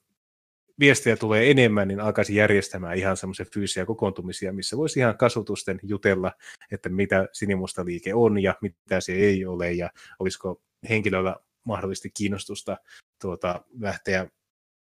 viestejä 0.81 1.17
tulee 1.17 1.51
enemmän, 1.51 1.89
niin 1.89 2.01
alkaisi 2.01 2.35
järjestämään 2.35 2.97
ihan 2.97 3.17
semmoisia 3.17 3.47
fyysisiä 3.55 3.87
kokoontumisia, 3.87 4.53
missä 4.53 4.77
voisi 4.77 5.01
ihan 5.01 5.19
kasutusten 5.19 5.81
jutella, 5.83 6.33
että 6.71 6.89
mitä 6.89 7.29
sinimusta 7.33 7.85
liike 7.85 8.15
on 8.15 8.43
ja 8.43 8.55
mitä 8.61 9.01
se 9.01 9.13
ei 9.13 9.47
ole, 9.47 9.73
ja 9.73 9.91
olisiko 10.19 10.63
henkilöllä 10.89 11.37
mahdollisesti 11.65 12.11
kiinnostusta 12.17 12.77
tuota, 13.21 13.65
lähteä 13.81 14.27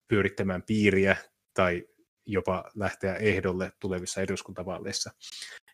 pyörittämään 0.07 0.63
piiriä 0.63 1.17
tai 1.53 1.87
jopa 2.31 2.71
lähteä 2.75 3.15
ehdolle 3.15 3.71
tulevissa 3.79 4.21
eduskuntavaaleissa. 4.21 5.11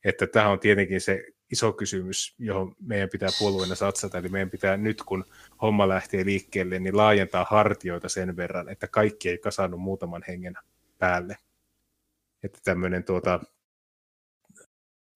Että 0.03 0.27
tämä 0.27 0.49
on 0.49 0.59
tietenkin 0.59 1.01
se 1.01 1.25
iso 1.51 1.73
kysymys, 1.73 2.35
johon 2.39 2.75
meidän 2.81 3.09
pitää 3.09 3.29
puolueena 3.39 3.75
satsata. 3.75 4.17
Eli 4.17 4.29
meidän 4.29 4.49
pitää 4.49 4.77
nyt, 4.77 5.03
kun 5.03 5.25
homma 5.61 5.87
lähtee 5.87 6.25
liikkeelle, 6.25 6.79
niin 6.79 6.97
laajentaa 6.97 7.45
hartioita 7.49 8.09
sen 8.09 8.37
verran, 8.37 8.69
että 8.69 8.87
kaikki 8.87 9.29
ei 9.29 9.37
kasannut 9.37 9.79
muutaman 9.79 10.23
hengen 10.27 10.53
päälle. 10.97 11.37
Että 12.43 12.59
tämmöinen 12.63 13.03
tuota, 13.03 13.39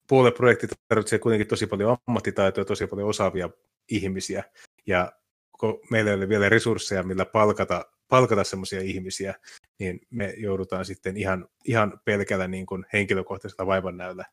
puolueprojekti 0.08 0.68
tarvitsee 0.88 1.20
kuitenkin 1.20 1.48
tosi 1.48 1.68
paljon 1.68 1.98
ammattitaitoa, 2.08 2.66
tosi 2.66 2.88
paljon 2.88 3.10
osaavia 3.10 3.50
ihmisiä. 3.88 4.44
Ja 4.88 5.12
kun 5.60 5.80
meillä 5.92 6.12
ei 6.12 6.18
ole 6.18 6.30
vielä 6.30 6.50
resursseja, 6.50 7.04
millä 7.04 7.26
palkata, 7.26 7.86
palkata 8.08 8.44
semmoisia 8.44 8.82
ihmisiä, 8.82 9.36
niin 9.80 10.02
me 10.10 10.34
joudutaan 10.38 10.86
sitten 10.86 11.18
ihan, 11.18 11.48
ihan 11.66 12.00
pelkällä 12.06 12.48
niin 12.48 12.66
kuin 12.66 12.86
henkilökohtaisella 12.94 13.66
vaivannäöllä 13.66 14.26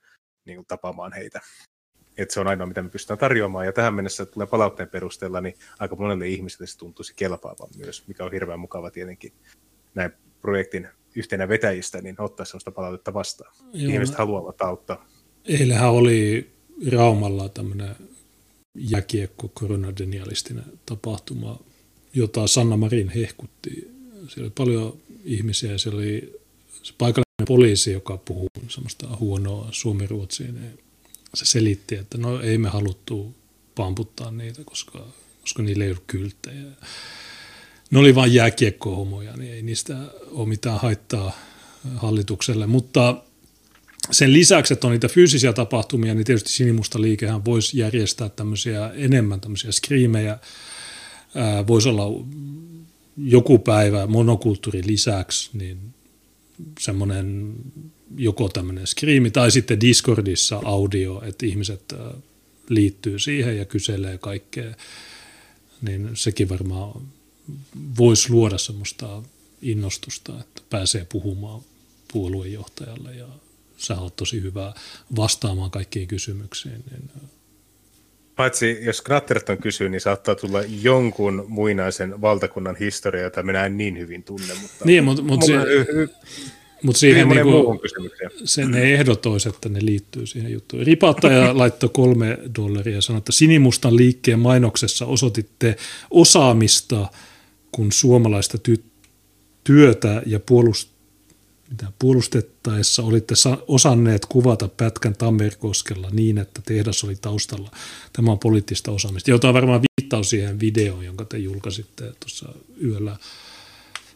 niin 0.44 0.57
kuin 0.57 0.66
tapaamaan 0.66 1.12
heitä. 1.12 1.40
Et 2.16 2.30
se 2.30 2.40
on 2.40 2.47
ainoa, 2.47 2.66
mitä 2.66 2.82
me 2.82 2.88
pystytään 2.88 3.18
tarjoamaan, 3.18 3.66
ja 3.66 3.72
tähän 3.72 3.94
mennessä 3.94 4.26
tulee 4.26 4.47
palautteen 4.47 4.88
perusteella, 4.88 5.40
niin 5.40 5.55
aika 5.78 5.97
monelle 5.97 6.28
ihmiselle 6.28 6.66
se 6.66 6.78
tuntuisi 6.78 7.14
kelpaavan 7.16 7.68
myös, 7.76 8.09
mikä 8.09 8.24
on 8.24 8.32
hirveän 8.32 8.61
mukava 8.61 8.90
tietenkin 8.90 9.32
näin 9.94 10.12
projektin 10.40 10.88
yhtenä 11.16 11.49
vetäjistä, 11.49 12.03
niin 12.03 12.16
ottaa 12.18 12.47
sellaista 12.47 12.70
palautetta 12.70 13.14
vastaan. 13.14 13.55
Joo. 13.72 13.92
Ihmiset 13.92 14.16
haluavat 14.16 14.62
auttaa. 14.62 15.09
Eilähän 15.44 15.90
oli 15.90 16.51
Raumalla 16.92 17.49
tämmöinen 17.49 17.97
jäkiekko 18.74 19.49
koronadenialistinen 19.49 20.64
tapahtuma, 20.86 21.61
jota 22.14 22.47
Sanna 22.47 22.76
Marin 22.76 23.09
hehkutti. 23.09 23.95
Siellä 24.29 24.47
oli 24.47 24.53
paljon 24.55 24.99
ihmisiä 25.24 25.72
ja 25.72 25.79
siellä 25.79 25.99
oli 25.99 26.41
se 26.83 26.95
paikallinen 26.99 27.47
poliisi, 27.47 27.93
joka 27.93 28.16
puhuu 28.16 28.49
semmoista 28.68 29.16
huonoa 29.20 29.68
suomi-ruotsia, 29.72 30.53
niin 30.53 30.79
se 31.35 31.45
selitti, 31.45 31.95
että 31.95 32.18
no 32.18 32.41
ei 32.41 32.59
me 32.59 32.68
haluttu 32.68 33.35
pamputtaa 33.74 34.31
niitä, 34.31 34.64
koska, 34.64 35.07
koska 35.41 35.62
niillä 35.62 35.85
ei 35.85 35.91
ollut 35.91 36.05
kylttejä. 36.07 36.62
Ne 37.91 37.99
oli 37.99 38.14
vain 38.14 38.35
jääkiekkohomoja, 38.35 39.37
niin 39.37 39.53
ei 39.53 39.62
niistä 39.62 39.97
ole 40.31 40.49
mitään 40.49 40.81
haittaa 40.81 41.39
hallitukselle, 41.97 42.66
mutta 42.66 43.22
sen 44.11 44.33
lisäksi, 44.33 44.72
että 44.72 44.87
on 44.87 44.93
niitä 44.93 45.09
fyysisiä 45.09 45.53
tapahtumia, 45.53 46.14
niin 46.14 46.24
tietysti 46.24 46.51
Sinimusta 46.51 47.01
liikehän 47.01 47.45
voisi 47.45 47.79
järjestää 47.79 48.29
tämmöisiä 48.29 48.91
enemmän 48.95 49.41
tämmöisiä 49.41 49.72
skriimejä. 49.72 50.39
Voisi 51.66 51.89
olla 51.89 52.05
joku 53.17 53.59
päivä 53.59 54.07
monokulttuurin 54.07 54.87
lisäksi, 54.87 55.51
niin 55.53 55.95
semmoinen 56.81 57.55
joko 58.17 58.49
tämmöinen 58.49 58.87
skriimi 58.87 59.31
tai 59.31 59.51
sitten 59.51 59.81
Discordissa 59.81 60.61
audio, 60.64 61.23
että 61.27 61.47
ihmiset 61.47 61.95
liittyy 62.69 63.19
siihen 63.19 63.59
ja 63.59 63.64
kyselee 63.64 64.19
kaikkea, 64.19 64.75
niin 65.83 66.11
sekin 66.14 66.49
varmaan 66.49 67.03
voisi 67.99 68.31
luoda 68.31 68.59
semmoista 68.59 69.23
innostusta, 69.62 70.41
että 70.41 70.62
pääsee 70.71 71.07
puhumaan 71.12 71.61
puoluejohtajalle 72.12 73.14
ja 73.14 73.29
sä 73.77 74.01
oot 74.01 74.17
tosi 74.17 74.43
hyvä 74.43 74.75
vastaamaan 75.17 75.71
kaikkiin 75.71 76.09
kysymyksiin. 76.09 76.85
Niin... 76.91 77.11
Paitsi 78.37 78.78
jos 78.82 79.03
Knatterton 79.03 79.59
kysyy, 79.59 79.89
niin 79.89 80.01
saattaa 80.01 80.34
tulla 80.34 80.62
jonkun 80.82 81.45
muinaisen 81.49 82.20
valtakunnan 82.20 82.76
historia, 82.76 83.22
jota 83.22 83.43
minä 83.43 83.66
en 83.66 83.76
niin 83.76 83.99
hyvin 83.99 84.22
tunne. 84.22 84.55
Mutta 84.62 84.84
niin, 84.84 85.05
mutta, 85.05 85.22
mutta 85.22 85.47
se, 85.47 85.53
mutta 86.82 86.99
siihen 86.99 87.28
niinku, 87.28 87.80
se, 88.45 88.64
ne 88.64 88.95
ehdot 88.95 89.26
olisi, 89.26 89.49
että 89.49 89.68
ne 89.68 89.78
liittyy 89.82 90.26
siihen 90.26 90.53
juttuun. 90.53 90.87
Ripattaja 90.87 91.57
laittoi 91.59 91.91
kolme 91.93 92.39
dollaria 92.57 92.95
ja 92.95 93.03
sanoi, 93.03 93.18
että 93.18 93.32
Sinimustan 93.32 93.97
liikkeen 93.97 94.39
mainoksessa 94.39 95.07
osoititte 95.07 95.76
osaamista, 96.11 97.09
kun 97.72 97.93
suomalaista 97.93 98.59
ty- 98.68 98.84
työtä 99.64 100.22
ja 100.26 100.39
puolust- 100.39 100.95
mitä 101.71 101.93
puolustettaessa 101.99 103.03
olitte 103.03 103.35
osanneet 103.69 104.27
kuvata 104.27 104.69
pätkän 104.69 105.17
Tammerkoskella 105.17 106.11
niin, 106.11 106.39
että 106.39 106.62
tehdas 106.67 107.05
oli 107.05 107.17
taustalla. 107.17 107.71
Tämä 108.12 108.33
on 108.33 108.39
poliittista 108.39 108.91
osaamista, 108.91 109.31
jota 109.31 109.49
on 109.49 109.55
varmaan 109.55 109.81
viittaus 110.01 110.31
siihen 110.31 110.61
videoon, 110.61 111.05
jonka 111.05 111.25
te 111.25 111.39
julkaisitte 111.39 112.12
tuossa 112.21 112.49
yöllä 112.83 113.17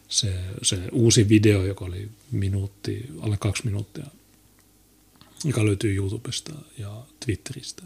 se, 0.07 0.33
se 0.61 0.79
uusi 0.91 1.29
video, 1.29 1.65
joka 1.65 1.85
oli 1.85 2.09
minuutti, 2.31 3.05
alle 3.21 3.37
kaksi 3.37 3.65
minuuttia, 3.65 4.05
joka 5.43 5.65
löytyy 5.65 5.95
YouTubesta 5.95 6.53
ja 6.77 7.03
Twitteristä. 7.25 7.83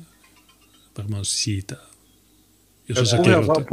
Varmaan 0.97 1.25
siitä, 1.25 1.75
jos 2.89 3.09
sä 3.09 3.17
on, 3.17 3.65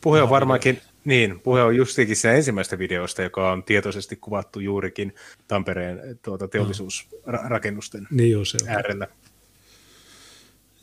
puhe 0.00 0.22
on 0.22 0.30
varmaankin, 0.30 0.80
niin, 1.04 1.40
puhe 1.40 1.62
on 1.62 1.76
justiinkin 1.76 2.16
se 2.16 2.36
ensimmäistä 2.36 2.78
videosta, 2.78 3.22
joka 3.22 3.52
on 3.52 3.62
tietoisesti 3.62 4.16
kuvattu 4.16 4.60
juurikin 4.60 5.14
Tampereen 5.48 6.18
tuota, 6.22 6.48
teollisuusrakennusten 6.48 8.08
niin 8.10 8.30
joo, 8.30 8.44
se 8.44 8.58
äärellä. 8.66 9.08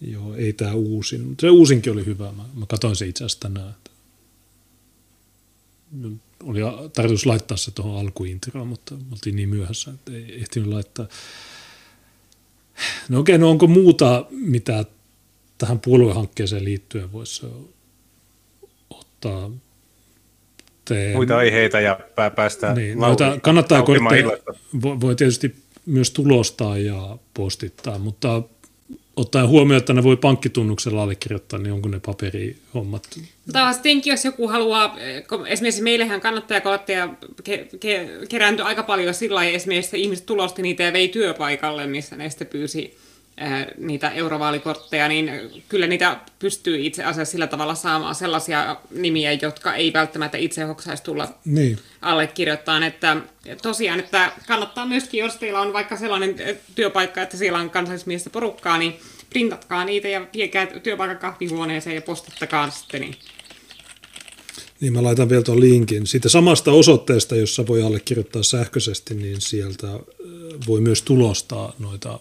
Joo, 0.02 0.36
ei 0.36 0.54
tämä 0.54 0.74
uusin. 0.74 1.36
Se 1.40 1.50
uusinkin 1.50 1.94
oli 1.94 2.06
hyvä. 2.06 2.32
Mä, 2.32 2.44
mä 2.54 2.66
katsoin 2.66 2.96
se 2.96 3.06
itse 3.06 3.24
asiassa 3.24 3.40
tänään 3.40 3.76
oli 6.44 6.60
tarkoitus 6.94 7.26
laittaa 7.26 7.58
se 7.58 7.72
tuohon 7.72 8.00
alkuintroon, 8.00 8.68
mutta 8.68 8.96
oltiin 9.12 9.36
niin 9.36 9.50
myöhässä, 9.50 9.92
että 9.92 10.12
ei 10.12 10.42
ehtinyt 10.42 10.70
laittaa. 10.70 11.08
No 13.10 13.20
okei, 13.20 13.38
no 13.38 13.50
onko 13.50 13.68
muuta, 13.68 14.26
mitä 14.30 14.86
tähän 15.58 15.80
puoluehankkeeseen 15.80 16.66
liittyen 16.66 17.12
voisi 17.12 17.46
ottaa? 18.90 19.52
Te... 20.90 21.12
Muita 21.14 21.38
aiheita 21.38 21.80
ja 21.80 22.00
päästä 22.36 22.74
niin, 22.74 23.00
noita 23.00 23.38
kannattaa 23.42 23.82
kortteja, 23.82 24.32
voi, 24.82 25.02
voi 25.02 25.16
tietysti 25.16 25.56
myös 25.86 26.12
tulostaa 26.12 26.78
ja 26.78 27.18
postittaa, 27.34 27.98
mutta 27.98 28.42
ottaen 29.16 29.48
huomioon, 29.48 29.78
että 29.78 29.94
ne 29.94 30.04
voi 30.04 30.18
pankkitunnuksella 30.18 31.04
allekirjoittaa, 31.04 31.60
niin 31.60 31.74
onko 31.74 31.90
ne 31.90 32.00
paperihommat? 32.06 33.04
Taastinkin, 33.52 34.12
jos 34.12 34.26
joku 34.26 34.48
haluaa, 34.48 34.98
esimerkiksi 35.48 35.82
meillähän 35.82 36.22
kannattajakortteja 36.22 37.10
ke- 37.50 37.68
ke- 37.76 38.28
kerääntyi 38.30 38.66
aika 38.66 38.84
paljon 38.84 39.14
sillä 39.14 39.36
lailla, 39.36 39.56
esimerkiksi 39.56 40.02
ihmiset 40.02 40.26
tulosti 40.26 40.62
niitä 40.62 40.84
ja 40.84 40.94
vei 40.94 41.08
työpaikalle, 41.08 41.88
missä 41.88 42.16
ne 42.16 42.30
sitten 42.30 42.48
pyysi 42.48 42.98
niitä 43.78 44.10
eurovaalikortteja, 44.10 45.08
niin 45.08 45.32
kyllä 45.70 45.88
niitä 45.88 46.20
pystyy 46.40 46.86
itse 46.86 47.04
asiassa 47.04 47.32
sillä 47.32 47.48
tavalla 47.48 47.76
saamaan 47.76 48.16
sellaisia 48.16 48.76
nimiä, 48.92 49.34
jotka 49.42 49.76
ei 49.76 49.94
välttämättä 49.94 50.38
itse 50.38 50.64
hoksaisi 50.64 51.04
tulla 51.04 51.34
niin. 51.46 51.80
allekirjoittamaan. 52.02 52.84
Että 52.84 53.18
tosiaan, 53.62 54.00
että 54.00 54.32
kannattaa 54.48 54.86
myöskin, 54.86 55.20
jos 55.20 55.36
teillä 55.36 55.62
on 55.62 55.74
vaikka 55.74 55.98
sellainen 55.98 56.36
työpaikka, 56.76 57.22
että 57.22 57.38
siellä 57.38 57.60
on 57.60 57.70
kansallismiestä 57.70 58.30
porukkaa, 58.30 58.78
niin 58.78 59.00
printatkaa 59.30 59.86
niitä 59.86 60.08
ja 60.08 60.28
viekää 60.34 60.66
työpaikan 60.66 61.18
kahvihuoneeseen 61.18 61.96
ja 61.96 62.02
postittakaa 62.02 62.70
sitten. 62.70 63.02
Niin 63.02 63.16
niin 64.80 64.94
mä 64.94 65.04
laitan 65.04 65.30
vielä 65.30 65.44
tuon 65.44 65.60
linkin. 65.60 66.08
Siitä 66.08 66.30
samasta 66.30 66.72
osoitteesta, 66.72 67.36
jossa 67.36 67.68
voi 67.68 67.82
allekirjoittaa 67.82 68.44
sähköisesti, 68.44 69.16
niin 69.16 69.42
sieltä 69.42 69.88
voi 70.68 70.82
myös 70.82 71.02
tulostaa 71.02 71.74
noita 71.80 72.20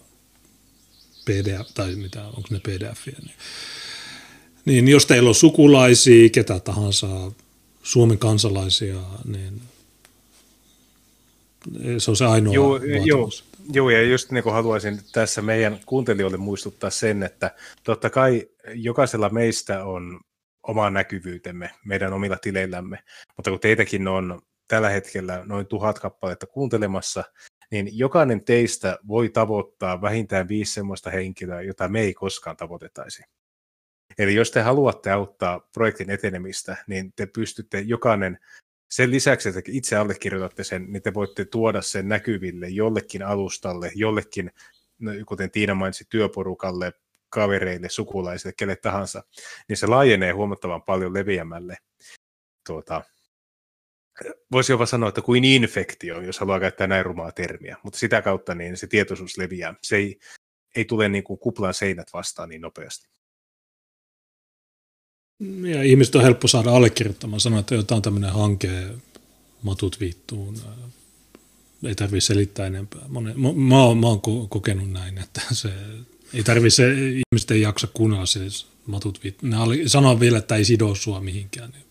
PDF, 1.25 1.73
tai 1.73 1.95
mitä, 1.95 2.25
onko 2.25 2.47
ne 2.49 2.59
pdf 2.59 3.07
niin, 4.65 4.85
niin 4.85 4.93
jos 4.93 5.05
teillä 5.05 5.29
on 5.29 5.35
sukulaisia, 5.35 6.29
ketä 6.29 6.59
tahansa, 6.59 7.31
Suomen 7.83 8.17
kansalaisia, 8.17 8.99
niin 9.25 9.61
se 11.97 12.11
on 12.11 12.17
se 12.17 12.25
ainoa 12.25 12.53
joo, 12.53 12.77
joo, 13.05 13.29
joo, 13.73 13.89
ja 13.89 14.03
just 14.03 14.31
niin 14.31 14.43
kuin 14.43 14.53
haluaisin 14.53 14.99
tässä 15.11 15.41
meidän 15.41 15.79
kuuntelijoille 15.85 16.37
muistuttaa 16.37 16.89
sen, 16.89 17.23
että 17.23 17.55
totta 17.83 18.09
kai 18.09 18.47
jokaisella 18.73 19.29
meistä 19.29 19.83
on 19.83 20.19
oma 20.63 20.89
näkyvyytemme 20.89 21.69
meidän 21.85 22.13
omilla 22.13 22.37
tileillämme, 22.37 22.99
mutta 23.37 23.51
kun 23.51 23.59
teitäkin 23.59 24.07
on 24.07 24.41
tällä 24.67 24.89
hetkellä 24.89 25.43
noin 25.45 25.67
tuhat 25.67 25.99
kappaletta 25.99 26.47
kuuntelemassa, 26.47 27.23
niin 27.71 27.97
jokainen 27.97 28.45
teistä 28.45 28.99
voi 29.07 29.29
tavoittaa 29.29 30.01
vähintään 30.01 30.47
viisi 30.47 30.73
sellaista 30.73 31.09
henkilöä, 31.09 31.61
jota 31.61 31.87
me 31.87 32.01
ei 32.01 32.13
koskaan 32.13 32.57
tavoitetaisi. 32.57 33.23
Eli 34.17 34.35
jos 34.35 34.51
te 34.51 34.61
haluatte 34.61 35.11
auttaa 35.11 35.59
projektin 35.73 36.09
etenemistä, 36.09 36.77
niin 36.87 37.13
te 37.15 37.25
pystytte 37.25 37.79
jokainen, 37.79 38.39
sen 38.91 39.11
lisäksi, 39.11 39.49
että 39.49 39.61
itse 39.67 39.95
allekirjoitatte 39.95 40.63
sen, 40.63 40.85
niin 40.89 41.01
te 41.01 41.13
voitte 41.13 41.45
tuoda 41.45 41.81
sen 41.81 42.07
näkyville 42.07 42.69
jollekin 42.69 43.23
alustalle, 43.23 43.91
jollekin, 43.95 44.51
no, 44.99 45.11
kuten 45.25 45.51
Tiina 45.51 45.75
mainitsi, 45.75 46.05
työporukalle, 46.09 46.93
kavereille, 47.29 47.89
sukulaisille, 47.89 48.53
kelle 48.57 48.75
tahansa, 48.75 49.23
niin 49.67 49.77
se 49.77 49.87
laajenee 49.87 50.31
huomattavan 50.31 50.83
paljon 50.83 51.13
leviämälle 51.13 51.77
tuota, 52.67 53.03
voisi 54.51 54.71
jopa 54.71 54.85
sanoa, 54.85 55.09
että 55.09 55.21
kuin 55.21 55.45
infektio, 55.45 56.21
jos 56.21 56.39
haluaa 56.39 56.59
käyttää 56.59 56.87
näin 56.87 57.05
rumaa 57.05 57.31
termiä, 57.31 57.77
mutta 57.83 57.99
sitä 57.99 58.21
kautta 58.21 58.55
niin 58.55 58.77
se 58.77 58.87
tietoisuus 58.87 59.37
leviää. 59.37 59.75
Se 59.81 59.95
ei, 59.95 60.19
ei 60.75 60.85
tule 60.85 61.09
niin 61.09 61.23
kuin 61.23 61.39
kuplan 61.39 61.73
seinät 61.73 62.07
vastaan 62.13 62.49
niin 62.49 62.61
nopeasti. 62.61 63.09
Ja 65.73 65.83
ihmiset 65.83 66.15
on 66.15 66.21
helppo 66.21 66.47
saada 66.47 66.71
allekirjoittamaan, 66.71 67.39
sanoa, 67.39 67.59
että 67.59 67.75
jotain 67.75 68.01
tämmöinen 68.01 68.33
hanke, 68.33 68.69
matut 69.61 69.99
viittuun, 69.99 70.55
ei 71.83 71.95
tarvitse 71.95 72.27
selittää 72.27 72.67
enempää. 72.67 73.01
Monen, 73.07 73.39
mä, 73.39 73.53
mä, 73.53 73.83
oon, 73.83 73.97
mä 73.97 74.07
oon 74.07 74.21
kokenut 74.49 74.91
näin, 74.91 75.17
että 75.17 75.41
se 75.51 75.69
ei 76.33 76.43
tarvitse, 76.43 76.93
ihmiset 76.93 77.51
ei 77.51 77.61
jaksa 77.61 77.87
kuunnella 77.87 78.25
se 78.25 78.39
matut 78.85 79.23
viittuun. 79.23 79.51
Ne 79.51 79.57
sanoo 79.87 80.19
vielä, 80.19 80.37
että 80.37 80.55
ei 80.55 80.65
sido 80.65 80.95
sua 80.95 81.19
mihinkään. 81.19 81.69
Niin 81.71 81.88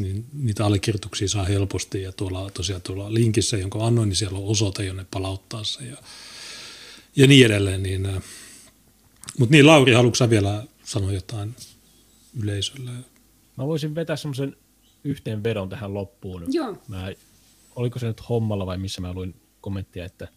niin 0.00 0.24
niitä 0.32 0.66
allekirjoituksia 0.66 1.28
saa 1.28 1.44
helposti 1.44 2.02
ja 2.02 2.12
tuolla 2.12 2.50
tosiaan 2.50 2.82
tuolla 2.82 3.14
linkissä, 3.14 3.56
jonka 3.56 3.86
annoin, 3.86 4.08
niin 4.08 4.16
siellä 4.16 4.38
on 4.38 4.46
osoite, 4.46 4.84
jonne 4.84 5.06
palauttaa 5.10 5.64
se 5.64 5.84
ja, 5.84 5.96
ja 7.16 7.26
niin 7.26 7.46
edelleen. 7.46 7.82
Niin, 7.82 8.06
äh, 8.06 8.22
mutta 9.38 9.52
niin, 9.52 9.66
Lauri, 9.66 9.92
haluatko 9.92 10.30
vielä 10.30 10.64
sanoa 10.84 11.12
jotain 11.12 11.54
yleisölle? 12.42 12.90
Mä 13.56 13.66
voisin 13.66 13.94
vetää 13.94 14.16
semmoisen 14.16 14.56
yhteenvedon 15.04 15.68
tähän 15.68 15.94
loppuun. 15.94 16.44
Joo. 16.48 16.76
Mä, 16.88 17.12
oliko 17.76 17.98
se 17.98 18.06
nyt 18.06 18.28
hommalla 18.28 18.66
vai 18.66 18.78
missä 18.78 19.00
mä 19.00 19.12
luin 19.12 19.34
kommenttia, 19.60 20.04
että 20.04 20.28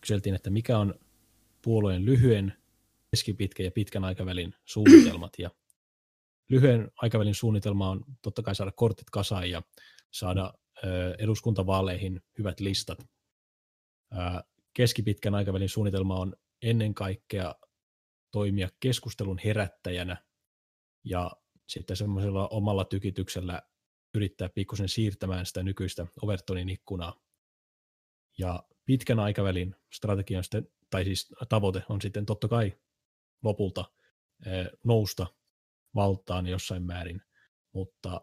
kyseltiin, 0.00 0.34
että 0.34 0.50
mikä 0.50 0.78
on 0.78 0.94
puolueen 1.62 2.04
lyhyen, 2.04 2.52
keskipitkän 3.10 3.64
ja 3.64 3.70
pitkän 3.70 4.04
aikavälin 4.04 4.54
suunnitelmat. 4.64 5.32
Ja 5.38 5.50
lyhyen 6.50 6.90
aikavälin 6.96 7.34
suunnitelma 7.34 7.90
on 7.90 8.04
totta 8.22 8.42
kai 8.42 8.54
saada 8.54 8.72
kortit 8.72 9.10
kasaan 9.10 9.50
ja 9.50 9.62
saada 10.10 10.54
eduskuntavaaleihin 11.18 12.22
hyvät 12.38 12.60
listat. 12.60 12.98
Keskipitkän 14.74 15.34
aikavälin 15.34 15.68
suunnitelma 15.68 16.16
on 16.16 16.36
ennen 16.62 16.94
kaikkea 16.94 17.54
toimia 18.30 18.68
keskustelun 18.80 19.38
herättäjänä 19.44 20.24
ja 21.04 21.30
sitten 21.68 21.96
semmoisella 21.96 22.48
omalla 22.48 22.84
tykityksellä 22.84 23.62
yrittää 24.14 24.48
pikkusen 24.48 24.88
siirtämään 24.88 25.46
sitä 25.46 25.62
nykyistä 25.62 26.06
Overtonin 26.22 26.68
ikkunaa. 26.68 27.20
Ja 28.38 28.62
pitkän 28.84 29.20
aikavälin 29.20 29.76
strategian 29.92 30.44
sitten, 30.44 30.68
tai 30.90 31.04
siis 31.04 31.28
tavoite 31.48 31.82
on 31.88 32.00
sitten 32.00 32.26
totta 32.26 32.48
kai 32.48 32.72
lopulta 33.42 33.84
nousta 34.84 35.26
valtaan 35.94 36.46
jossain 36.46 36.82
määrin, 36.82 37.22
mutta 37.74 38.20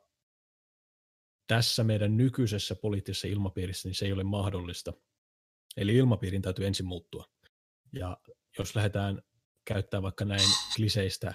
tässä 1.47 1.83
meidän 1.83 2.17
nykyisessä 2.17 2.75
poliittisessa 2.75 3.27
ilmapiirissä 3.27 3.89
niin 3.89 3.95
se 3.95 4.05
ei 4.05 4.13
ole 4.13 4.23
mahdollista. 4.23 4.93
Eli 5.77 5.95
ilmapiirin 5.95 6.41
täytyy 6.41 6.67
ensin 6.67 6.85
muuttua. 6.85 7.25
Ja 7.93 8.17
jos 8.59 8.75
lähdetään 8.75 9.21
käyttämään 9.65 10.03
vaikka 10.03 10.25
näin 10.25 10.49
kliseistä 10.75 11.33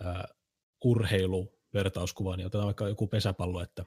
uh, 0.00 0.36
urheiluvertauskuvaa, 0.84 2.36
niin 2.36 2.46
otetaan 2.46 2.66
vaikka 2.66 2.88
joku 2.88 3.06
pesäpallo, 3.06 3.62
että 3.62 3.84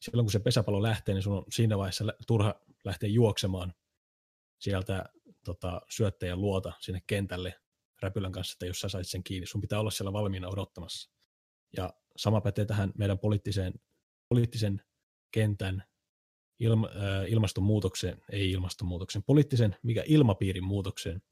silloin 0.00 0.26
kun 0.26 0.32
se 0.32 0.38
pesäpallo 0.38 0.82
lähtee, 0.82 1.14
niin 1.14 1.22
sun 1.22 1.36
on 1.36 1.44
siinä 1.52 1.78
vaiheessa 1.78 2.04
turha 2.26 2.54
lähteä 2.84 3.08
juoksemaan 3.08 3.74
sieltä 4.58 5.04
tota, 5.44 5.80
syöttäjän 5.88 6.40
luota 6.40 6.72
sinne 6.80 7.02
kentälle 7.06 7.60
räpylän 8.02 8.32
kanssa, 8.32 8.54
että 8.54 8.66
jos 8.66 8.80
sä 8.80 8.88
sait 8.88 9.08
sen 9.08 9.24
kiinni, 9.24 9.46
sun 9.46 9.60
pitää 9.60 9.80
olla 9.80 9.90
siellä 9.90 10.12
valmiina 10.12 10.48
odottamassa. 10.48 11.10
Ja 11.76 11.94
sama 12.16 12.40
pätee 12.40 12.64
tähän 12.64 12.92
meidän 12.98 13.18
poliittiseen, 13.18 13.74
poliittisen 14.28 14.82
kentän 15.30 15.84
ilma, 16.58 16.88
äh, 16.88 17.32
ilmastonmuutokseen, 17.32 18.22
ei 18.32 18.50
ilmastonmuutokseen, 18.50 19.22
poliittisen, 19.22 19.76
mikä 19.82 20.04
ilmapiirin 20.06 20.64
muutokseen, 20.64 21.22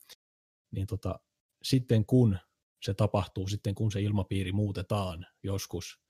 niin 0.70 0.86
tota, 0.86 1.20
sitten 1.62 2.06
kun 2.06 2.38
se 2.82 2.94
tapahtuu, 2.94 3.48
sitten 3.48 3.74
kun 3.74 3.92
se 3.92 4.00
ilmapiiri 4.00 4.52
muutetaan 4.52 5.26
joskus, 5.42 6.00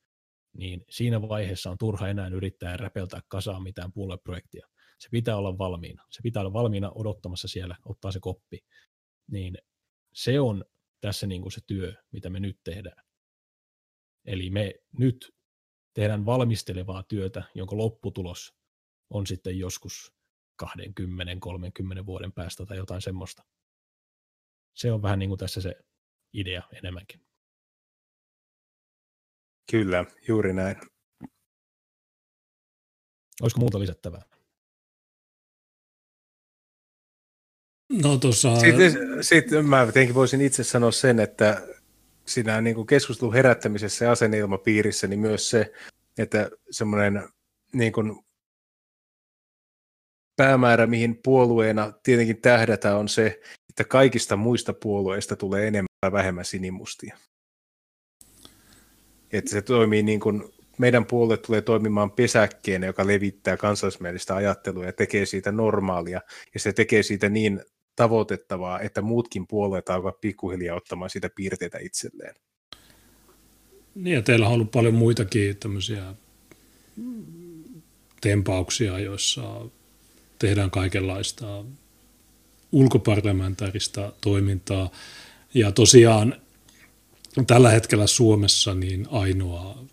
niin 0.56 0.84
siinä 0.90 1.28
vaiheessa 1.28 1.70
on 1.70 1.78
turha 1.78 2.08
enää 2.08 2.28
yrittää 2.28 2.76
räpeltää 2.76 3.20
kasaan 3.28 3.62
mitään 3.62 3.92
puolueprojektia. 3.92 4.66
Se 4.98 5.08
pitää 5.10 5.36
olla 5.36 5.58
valmiina. 5.58 6.04
Se 6.10 6.22
pitää 6.22 6.40
olla 6.40 6.52
valmiina 6.52 6.92
odottamassa 6.94 7.48
siellä, 7.48 7.76
ottaa 7.84 8.12
se 8.12 8.20
koppi. 8.20 8.58
Niin 9.30 9.58
se 10.14 10.40
on 10.40 10.64
tässä 11.00 11.26
niin 11.26 11.42
kuin 11.42 11.52
se 11.52 11.60
työ, 11.66 11.94
mitä 12.10 12.30
me 12.30 12.40
nyt 12.40 12.60
tehdään. 12.64 13.04
Eli 14.24 14.50
me 14.50 14.74
nyt 14.98 15.34
tehdään 15.94 16.26
valmistelevaa 16.26 17.02
työtä, 17.02 17.42
jonka 17.54 17.76
lopputulos 17.76 18.54
on 19.10 19.26
sitten 19.26 19.58
joskus 19.58 20.14
20-30 20.62 20.66
vuoden 22.06 22.32
päästä 22.32 22.66
tai 22.66 22.76
jotain 22.76 23.02
semmoista. 23.02 23.42
Se 24.74 24.92
on 24.92 25.02
vähän 25.02 25.18
niin 25.18 25.30
kuin 25.30 25.38
tässä 25.38 25.60
se 25.60 25.76
idea 26.32 26.62
enemmänkin. 26.72 27.26
Kyllä, 29.70 30.04
juuri 30.28 30.52
näin. 30.52 30.76
Olisiko 33.42 33.60
muuta 33.60 33.80
lisättävää? 33.80 34.22
No 37.92 38.16
tuossa... 38.16 38.56
Sitten, 38.56 38.92
sitten 39.20 39.66
mä 39.66 39.84
tietenkin 39.84 40.14
voisin 40.14 40.40
itse 40.40 40.64
sanoa 40.64 40.90
sen, 40.90 41.20
että 41.20 41.62
siinä 42.26 42.60
niin 42.60 42.76
kuin 42.76 42.86
keskustelun 42.86 43.34
herättämisessä 43.34 44.04
ja 44.04 44.12
asenneilmapiirissä, 44.12 45.06
niin 45.06 45.20
myös 45.20 45.50
se, 45.50 45.72
että 46.18 46.50
semmoinen 46.70 47.28
niin 47.72 47.92
kuin 47.92 48.24
päämäärä, 50.36 50.86
mihin 50.86 51.20
puolueena 51.24 51.92
tietenkin 52.02 52.40
tähdätään, 52.40 52.96
on 52.96 53.08
se, 53.08 53.40
että 53.68 53.84
kaikista 53.84 54.36
muista 54.36 54.72
puolueista 54.72 55.36
tulee 55.36 55.68
enemmän 55.68 55.86
tai 56.00 56.12
vähemmän 56.12 56.44
sinimustia. 56.44 57.18
Että 59.32 59.50
se 59.50 59.62
toimii 59.62 60.02
niin 60.02 60.20
kuin 60.20 60.54
meidän 60.78 61.06
puolue 61.06 61.36
tulee 61.36 61.62
toimimaan 61.62 62.10
pesäkkeen, 62.10 62.82
joka 62.82 63.06
levittää 63.06 63.56
kansallismielistä 63.56 64.36
ajattelua 64.36 64.84
ja 64.84 64.92
tekee 64.92 65.26
siitä 65.26 65.52
normaalia, 65.52 66.20
ja 66.54 66.60
se 66.60 66.72
tekee 66.72 67.02
siitä 67.02 67.28
niin 67.28 67.60
tavoitettavaa, 67.96 68.80
että 68.80 69.02
muutkin 69.02 69.46
puolueet 69.46 69.88
alkavat 69.88 70.20
pikkuhiljaa 70.20 70.76
ottamaan 70.76 71.10
sitä 71.10 71.30
piirteitä 71.36 71.78
itselleen. 71.78 72.34
Niin, 73.94 74.14
ja 74.14 74.22
teillä 74.22 74.46
on 74.46 74.52
ollut 74.52 74.70
paljon 74.70 74.94
muitakin 74.94 75.56
tämmöisiä 75.56 76.14
tempauksia, 78.20 78.98
joissa 78.98 79.66
tehdään 80.38 80.70
kaikenlaista 80.70 81.64
ulkoparlamentaarista 82.72 84.12
toimintaa. 84.20 84.90
Ja 85.54 85.72
tosiaan 85.72 86.40
tällä 87.46 87.70
hetkellä 87.70 88.06
Suomessa 88.06 88.74
niin 88.74 89.06
ainoa 89.10 89.84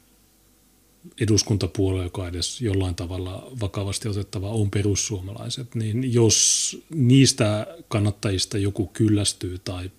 eduskuntapuolue, 1.22 2.04
joka 2.04 2.28
edes 2.28 2.62
jollain 2.62 2.95
tavalla 2.95 3.52
vakavasti 3.62 4.08
otettava 4.08 4.49
on 4.49 4.72
perussuomalaiset, 4.72 5.76
niin 5.76 6.14
jos 6.14 6.78
niistä 6.89 7.68
kannattajista 7.88 8.58
joku 8.58 8.88
kyllästyy 8.88 9.60
tai 9.60 9.91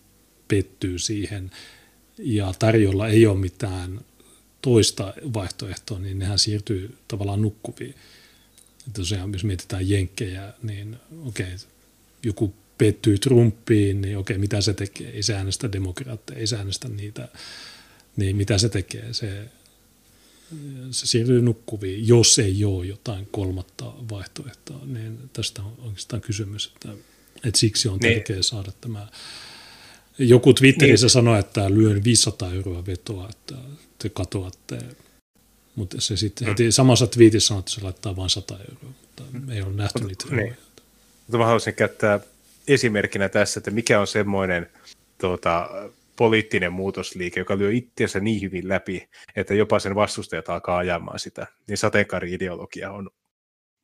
pettyy 0.48 0.98
siihen 0.98 1.50
ja 2.18 2.54
tarjolla 2.58 3.08
ei 3.08 3.26
ole 3.26 3.38
mitään 3.38 4.00
toista 4.62 5.14
vaihtoehtoa, 5.34 5.98
niin 5.98 6.18
nehän 6.18 6.38
siirtyy 6.38 6.96
tavallaan 7.08 7.42
nukkuviin. 7.42 7.94
Tosiaan, 8.92 9.32
jos 9.32 9.44
mietitään 9.44 9.88
jenkkejä, 9.88 10.52
niin 10.62 10.96
okei, 11.26 11.56
joku 12.22 12.54
pettyy 12.78 13.18
Trumpiin, 13.18 14.00
niin 14.00 14.18
okei, 14.18 14.38
mitä 14.38 14.60
se 14.60 14.74
tekee? 14.74 15.10
Ei 15.10 15.22
se 15.22 15.34
äänestä 15.34 15.72
demokraatteja, 15.72 16.40
ei 16.40 16.46
se 16.46 16.56
äänestä 16.56 16.88
niitä. 16.88 17.28
Niin 18.16 18.36
mitä 18.36 18.58
se 18.58 18.68
tekee? 18.68 19.12
Se, 19.12 19.48
se 20.90 21.06
siirtyy 21.06 21.42
nukkuviin, 21.42 22.08
jos 22.08 22.38
ei 22.38 22.64
ole 22.64 22.86
jotain 22.86 23.28
kolmatta 23.30 23.84
vaihtoehtoa. 24.10 24.80
Niin 24.86 25.18
tästä 25.32 25.62
on 25.62 25.74
oikeastaan 25.78 26.22
kysymys, 26.22 26.72
että, 26.74 26.88
että 27.44 27.60
siksi 27.60 27.88
on 27.88 27.98
niin. 27.98 28.14
tärkeää 28.14 28.42
saada 28.42 28.72
tämä. 28.80 29.06
Joku 30.18 30.54
Twitterissä 30.54 31.04
niin. 31.04 31.10
sanoi, 31.10 31.38
että 31.38 31.70
lyön 31.70 32.04
500 32.04 32.52
euroa 32.52 32.86
vetoa, 32.86 33.28
että 33.28 33.54
te 33.98 34.08
katoatte. 34.08 34.78
Mutta 35.74 36.00
se 36.00 36.16
sitten 36.16 36.48
heti 36.48 36.72
samassa 36.72 37.06
twiitissä 37.06 37.48
sanoi, 37.48 37.58
että 37.58 37.70
se 37.70 37.80
laittaa 37.82 38.16
vain 38.16 38.30
100 38.30 38.58
euroa, 38.70 38.94
mutta 39.00 39.22
ei 39.52 39.62
ole 39.62 39.72
nähty 39.72 40.04
niitä 40.04 40.24
niin. 40.30 40.56
Mutta 41.26 41.38
mä 41.38 41.44
haluaisin 41.44 41.74
käyttää 41.74 42.20
esimerkkinä 42.68 43.28
tässä, 43.28 43.60
että 43.60 43.70
mikä 43.70 44.00
on 44.00 44.06
semmoinen 44.06 44.70
tuota, 45.20 45.70
poliittinen 46.22 46.72
muutosliike, 46.72 47.40
joka 47.40 47.58
lyö 47.58 47.72
itseänsä 47.72 48.20
niin 48.20 48.42
hyvin 48.42 48.68
läpi, 48.68 49.08
että 49.36 49.54
jopa 49.54 49.78
sen 49.78 49.94
vastustajat 49.94 50.48
alkaa 50.48 50.78
ajamaan 50.78 51.18
sitä, 51.18 51.46
niin 51.68 51.76
sateenkaari-ideologia 51.76 52.90
on 52.92 53.10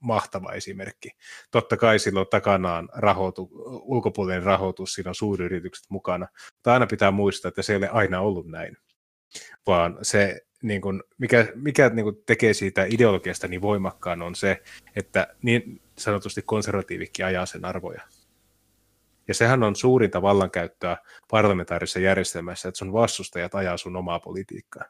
mahtava 0.00 0.52
esimerkki. 0.52 1.10
Totta 1.50 1.76
kai 1.76 1.98
silloin 1.98 2.26
takanaan 2.30 2.88
rahoitu, 2.94 3.48
ulkopuolinen 3.82 4.42
rahoitus, 4.42 4.92
siinä 4.92 5.10
on 5.10 5.14
suuryritykset 5.14 5.84
mukana, 5.88 6.28
mutta 6.54 6.72
aina 6.72 6.86
pitää 6.86 7.10
muistaa, 7.10 7.48
että 7.48 7.62
se 7.62 7.72
ei 7.72 7.76
ole 7.76 7.88
aina 7.88 8.20
ollut 8.20 8.46
näin, 8.46 8.76
vaan 9.66 9.98
se, 10.02 10.40
niin 10.62 10.80
kuin, 10.80 11.02
mikä, 11.18 11.46
mikä 11.54 11.88
niin 11.88 12.04
kuin 12.04 12.22
tekee 12.26 12.54
siitä 12.54 12.86
ideologiasta 12.90 13.48
niin 13.48 13.62
voimakkaan, 13.62 14.22
on 14.22 14.34
se, 14.34 14.62
että 14.96 15.34
niin 15.42 15.80
sanotusti 15.96 16.42
konservatiivikki 16.42 17.22
ajaa 17.22 17.46
sen 17.46 17.64
arvoja. 17.64 18.02
Ja 19.28 19.34
sehän 19.34 19.62
on 19.62 19.76
suurinta 19.76 20.22
vallankäyttöä 20.22 20.96
parlamentaarisessa 21.30 21.98
järjestelmässä, 21.98 22.68
että 22.68 22.78
sun 22.78 22.92
vastustajat 22.92 23.54
ajaa 23.54 23.76
sun 23.76 23.96
omaa 23.96 24.20
politiikkaa. 24.20 24.84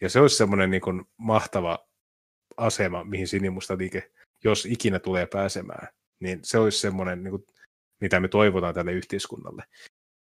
Ja 0.00 0.08
se 0.08 0.20
olisi 0.20 0.36
semmoinen 0.36 0.70
niin 0.70 0.80
kuin 0.80 1.04
mahtava 1.16 1.88
asema, 2.56 3.04
mihin 3.04 3.28
sinimusta 3.28 3.78
liike, 3.78 4.12
jos 4.44 4.66
ikinä 4.66 4.98
tulee 4.98 5.26
pääsemään, 5.26 5.88
niin 6.20 6.40
se 6.42 6.58
olisi 6.58 6.78
semmoinen, 6.78 7.22
niin 7.22 7.30
kuin, 7.30 7.44
mitä 8.00 8.20
me 8.20 8.28
toivotaan 8.28 8.74
tälle 8.74 8.92
yhteiskunnalle. 8.92 9.64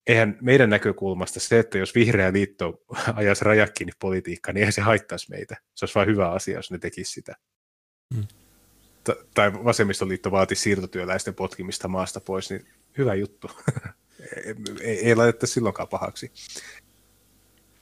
Eihän 0.07 0.39
meidän 0.41 0.71
näkökulmasta 0.71 1.41
se, 1.41 1.59
että 1.59 1.79
jos 1.79 1.95
vihreä 1.95 2.33
liitto 2.33 2.85
ajaisi 3.15 3.45
rajakin 3.45 3.89
politiikkaa, 4.01 4.53
niin 4.53 4.61
eihän 4.61 4.73
se 4.73 4.81
haittaisi 4.81 5.31
meitä. 5.31 5.57
Se 5.75 5.85
olisi 5.85 5.95
vain 5.95 6.09
hyvä 6.09 6.31
asia, 6.31 6.57
jos 6.57 6.71
ne 6.71 6.79
tekisi 6.79 7.13
sitä. 7.13 7.37
Hmm 8.15 8.44
tai 9.35 9.65
vasemmistoliitto 9.65 10.31
vaati 10.31 10.55
siirtotyöläisten 10.55 11.35
potkimista 11.35 11.89
maasta 11.89 12.21
pois, 12.21 12.51
niin 12.51 12.67
hyvä 12.99 13.15
juttu. 13.15 13.51
ei, 14.81 15.07
ei 15.07 15.15
laiteta 15.15 15.47
silloinkaan 15.47 15.89
pahaksi. 15.89 16.33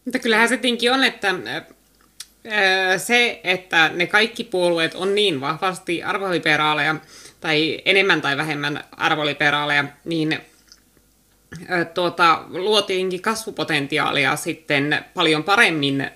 Mutta 0.04 0.18
kyllähän 0.18 0.48
se 0.48 0.56
tinkin 0.56 0.92
on, 0.92 1.04
että 1.04 1.34
se, 2.96 3.40
että 3.44 3.88
ne 3.88 4.06
kaikki 4.06 4.44
puolueet 4.44 4.94
on 4.94 5.14
niin 5.14 5.40
vahvasti 5.40 6.02
arvoliberaaleja, 6.02 6.96
tai 7.40 7.82
enemmän 7.84 8.20
tai 8.22 8.36
vähemmän 8.36 8.84
arvoliberaaleja, 8.96 9.84
niin 10.04 10.38
tuota, 11.94 12.44
luotiinkin 12.48 13.22
kasvupotentiaalia 13.22 14.36
sitten 14.36 15.04
paljon 15.14 15.44
paremmin 15.44 16.10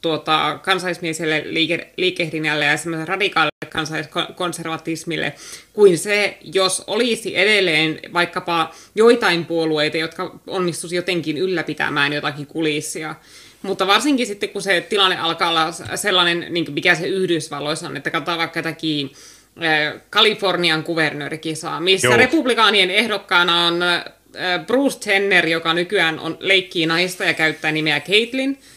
tuota, 0.00 0.58
kansallismieliselle 0.62 1.42
liike, 1.46 1.88
liikehdinnälle 1.96 2.64
ja 2.64 2.76
semmoiselle 2.76 3.08
radikaalille 3.08 3.66
kansalliskonservatismille 3.68 5.32
kuin 5.72 5.98
se, 5.98 6.38
jos 6.54 6.84
olisi 6.86 7.38
edelleen 7.38 8.00
vaikkapa 8.12 8.74
joitain 8.94 9.46
puolueita, 9.46 9.96
jotka 9.96 10.38
onnistuisi 10.46 10.96
jotenkin 10.96 11.38
ylläpitämään 11.38 12.12
jotakin 12.12 12.46
kulissia. 12.46 13.14
Mutta 13.62 13.86
varsinkin 13.86 14.26
sitten, 14.26 14.48
kun 14.48 14.62
se 14.62 14.80
tilanne 14.80 15.16
alkaa 15.16 15.50
olla 15.50 15.72
sellainen, 15.94 16.46
niin 16.50 16.72
mikä 16.72 16.94
se 16.94 17.06
Yhdysvalloissa 17.06 17.86
on, 17.86 17.96
että 17.96 18.10
katsotaan 18.10 18.38
vaikka 18.38 18.58
jotakin 18.58 19.12
Kalifornian 20.10 20.84
kuvernöörikisaa, 20.84 21.80
missä 21.80 22.08
Joo. 22.08 22.16
republikaanien 22.16 22.90
ehdokkaana 22.90 23.66
on 23.66 23.80
Bruce 24.66 24.98
Tenner, 24.98 25.46
joka 25.46 25.74
nykyään 25.74 26.18
on 26.18 26.36
leikkii 26.40 26.86
naista 26.86 27.24
ja 27.24 27.34
käyttää 27.34 27.72
nimeä 27.72 28.00
Caitlin– 28.00 28.58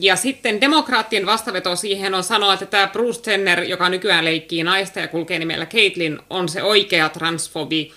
ja 0.00 0.16
sitten 0.16 0.60
demokraattien 0.60 1.26
vastaveto 1.26 1.76
siihen 1.76 2.14
on 2.14 2.24
sanoa, 2.24 2.54
että 2.54 2.66
tämä 2.66 2.86
Bruce 2.86 3.30
Jenner, 3.30 3.62
joka 3.62 3.88
nykyään 3.88 4.24
leikkii 4.24 4.62
naista 4.62 5.00
ja 5.00 5.08
kulkee 5.08 5.38
nimellä 5.38 5.66
Caitlin, 5.66 6.18
on 6.30 6.48
se 6.48 6.62
oikea 6.62 7.08
transfobi, 7.08 7.92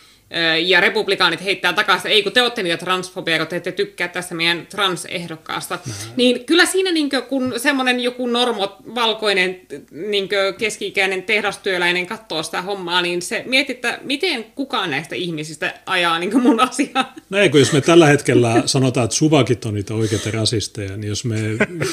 ja 0.65 0.81
republikaanit 0.81 1.43
heittää 1.43 1.73
takaisin, 1.73 2.11
ei 2.11 2.23
kun 2.23 2.31
te 2.31 2.41
olette 2.41 2.63
niitä 2.63 2.77
transfobia, 2.77 3.37
kun 3.37 3.47
te 3.47 3.55
ette 3.55 3.71
tykkää 3.71 4.07
tästä 4.07 4.35
meidän 4.35 4.67
transehdokkaasta. 4.67 5.79
No. 5.85 5.93
Niin 6.15 6.45
kyllä 6.45 6.65
siinä 6.65 6.91
niin 6.91 7.09
kuin, 7.09 7.23
kun 7.23 7.53
semmoinen 7.57 7.99
joku 7.99 8.27
normo, 8.27 8.77
valkoinen 8.95 9.61
niin 9.91 10.29
keski-ikäinen 10.57 11.23
tehdastyöläinen 11.23 12.05
katsoo 12.05 12.43
sitä 12.43 12.61
hommaa, 12.61 13.01
niin 13.01 13.21
se 13.21 13.43
mietit, 13.47 13.75
että 13.75 13.99
miten 14.03 14.45
kukaan 14.55 14.91
näistä 14.91 15.15
ihmisistä 15.15 15.73
ajaa 15.85 16.19
niin 16.19 16.41
mun 16.41 16.59
asiaa. 16.59 17.13
No 17.29 17.37
ei, 17.37 17.49
kun 17.49 17.59
jos 17.59 17.73
me 17.73 17.81
tällä 17.81 18.07
hetkellä 18.07 18.63
sanotaan, 18.65 19.05
että 19.05 19.17
suvakit 19.17 19.65
on 19.65 19.73
niitä 19.73 19.93
oikeita 19.93 20.31
rasisteja, 20.31 20.97
niin 20.97 21.09
jos 21.09 21.25
me 21.25 21.37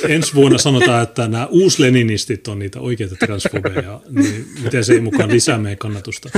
ensi 0.09 0.35
vuonna 0.35 0.59
sanotaan, 0.59 1.03
että 1.03 1.29
nämä 1.29 1.47
uusleninistit 1.47 2.49
on 2.49 2.59
niitä 2.59 2.81
oikeita 2.81 3.17
transfobeja, 3.17 4.01
niin 4.11 4.47
miten 4.63 4.85
se 4.85 4.93
ei 4.93 5.01
mukaan 5.01 5.31
lisää 5.31 5.59
meidän 5.59 5.79
kannatusta. 5.79 6.29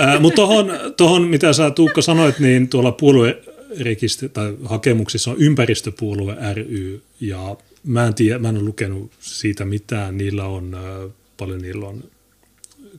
Äh, 0.00 0.20
mutta 0.20 0.36
tuohon 0.36 0.72
tuohon, 1.04 1.28
mitä 1.28 1.52
sä 1.52 1.70
Tuukka 1.70 2.02
sanoit, 2.02 2.38
niin 2.38 2.68
tuolla 2.68 2.92
puoluerekisteri 2.92 4.28
tai 4.32 4.56
hakemuksissa 4.64 5.30
on 5.30 5.36
ympäristöpuolue 5.38 6.36
ry, 6.54 7.02
ja 7.20 7.56
mä 7.84 8.06
en, 8.06 8.14
tiedä, 8.14 8.38
mä 8.38 8.48
en 8.48 8.56
ole 8.56 8.64
lukenut 8.64 9.12
siitä 9.20 9.64
mitään. 9.64 10.16
Niillä 10.16 10.44
on, 10.44 10.74
äh, 10.74 11.12
paljon 11.36 11.60
niillä 11.60 11.86
on? 11.86 12.04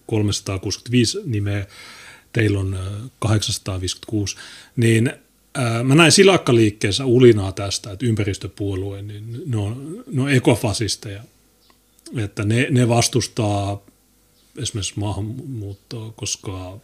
365 0.06 1.18
nimeä, 1.26 1.68
teillä 2.34 2.60
on 2.60 2.78
856, 3.20 4.38
äh, 4.38 4.44
niin 4.76 5.14
äh, 5.58 5.84
mä 5.84 5.96
näin 5.96 6.12
silakkaliikkeessä 6.12 7.06
ulinaa 7.06 7.52
tästä, 7.52 7.92
että 7.92 8.06
ympäristöpuolue, 8.06 9.02
niin 9.02 9.44
ne 9.46 9.58
on, 9.58 10.04
ne 10.12 10.22
on 10.22 10.32
ekofasisteja, 10.32 11.24
että 12.18 12.44
ne, 12.44 12.68
ne 12.70 12.88
vastustaa 12.88 13.82
esimerkiksi 14.58 15.00
maahanmuuttoa, 15.00 16.14
koska 16.16 16.80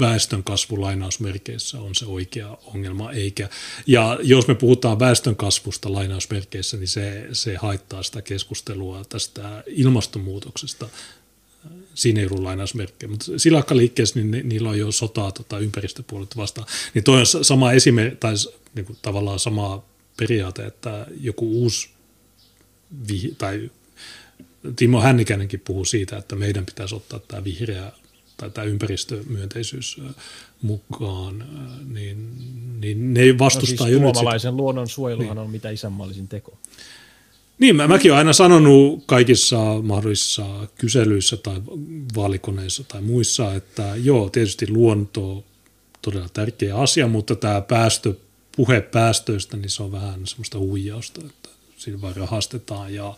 väestön 0.00 0.42
lainausmerkeissä 0.78 1.80
on 1.80 1.94
se 1.94 2.06
oikea 2.06 2.58
ongelma, 2.64 3.12
eikä. 3.12 3.48
Ja 3.86 4.18
jos 4.22 4.48
me 4.48 4.54
puhutaan 4.54 4.98
väestön 4.98 5.36
kasvusta 5.36 5.92
lainausmerkeissä, 5.92 6.76
niin 6.76 6.88
se, 6.88 7.28
se 7.32 7.56
haittaa 7.56 8.02
sitä 8.02 8.22
keskustelua 8.22 9.04
tästä 9.04 9.64
ilmastonmuutoksesta. 9.66 10.88
Siinä 11.94 12.20
ei 12.20 12.26
ollut 12.26 12.42
lainausmerkkejä, 12.42 13.10
mutta 13.10 13.24
silakkaliikkeessä 13.36 14.18
niin 14.18 14.30
ni, 14.30 14.42
niillä 14.42 14.68
on 14.68 14.78
jo 14.78 14.92
sotaa 14.92 15.32
tota, 15.32 15.58
ympäristöpuolet 15.58 16.36
vastaan. 16.36 16.66
Niin 16.94 17.04
toi 17.04 17.20
on 17.20 17.26
sama 17.26 17.72
esimerkki, 17.72 18.16
tai 18.16 18.34
niin 18.74 18.86
kuin, 18.86 18.98
tavallaan 19.02 19.38
sama 19.38 19.84
periaate, 20.16 20.66
että 20.66 21.06
joku 21.20 21.62
uusi 21.62 21.88
vi, 23.08 23.34
tai 23.38 23.70
Timo 24.76 25.00
Hännikäinenkin 25.00 25.60
puhuu 25.60 25.84
siitä, 25.84 26.16
että 26.16 26.36
meidän 26.36 26.66
pitäisi 26.66 26.94
ottaa 26.94 27.18
tämä 27.18 27.44
vihreä 27.44 27.92
tai 28.36 28.50
tämä 28.50 28.64
ympäristömyönteisyys 28.64 30.00
mukaan, 30.62 31.44
niin, 31.94 32.28
niin 32.80 33.14
ne 33.14 33.20
ei 33.20 33.38
vastusta 33.38 33.84
no 33.84 33.88
siis 33.88 34.02
jo 34.02 34.12
suomalaisen 34.12 34.50
nyt 34.52 34.56
luonnon 34.56 34.88
suojeluhan 34.88 35.38
on 35.38 35.50
mitä 35.50 35.70
isänmaallisin 35.70 36.28
teko. 36.28 36.58
Niin, 37.58 37.76
mä, 37.76 37.88
mäkin 37.88 38.10
olen 38.10 38.18
aina 38.18 38.32
sanonut 38.32 39.02
kaikissa 39.06 39.58
mahdollisissa 39.82 40.66
kyselyissä 40.78 41.36
tai 41.36 41.62
vaalikoneissa 42.16 42.84
tai 42.84 43.00
muissa, 43.00 43.54
että 43.54 43.92
joo, 43.96 44.30
tietysti 44.30 44.70
luonto 44.70 45.30
on 45.30 45.44
todella 46.02 46.28
tärkeä 46.28 46.76
asia, 46.76 47.06
mutta 47.06 47.36
tämä 47.36 47.60
päästö, 47.60 48.14
puhe 48.56 48.80
päästöistä, 48.80 49.56
niin 49.56 49.70
se 49.70 49.82
on 49.82 49.92
vähän 49.92 50.26
semmoista 50.26 50.58
huijausta, 50.58 51.20
että 51.26 51.48
siinä 51.76 52.00
vaan 52.00 52.16
rahastetaan. 52.16 52.94
Ja 52.94 53.16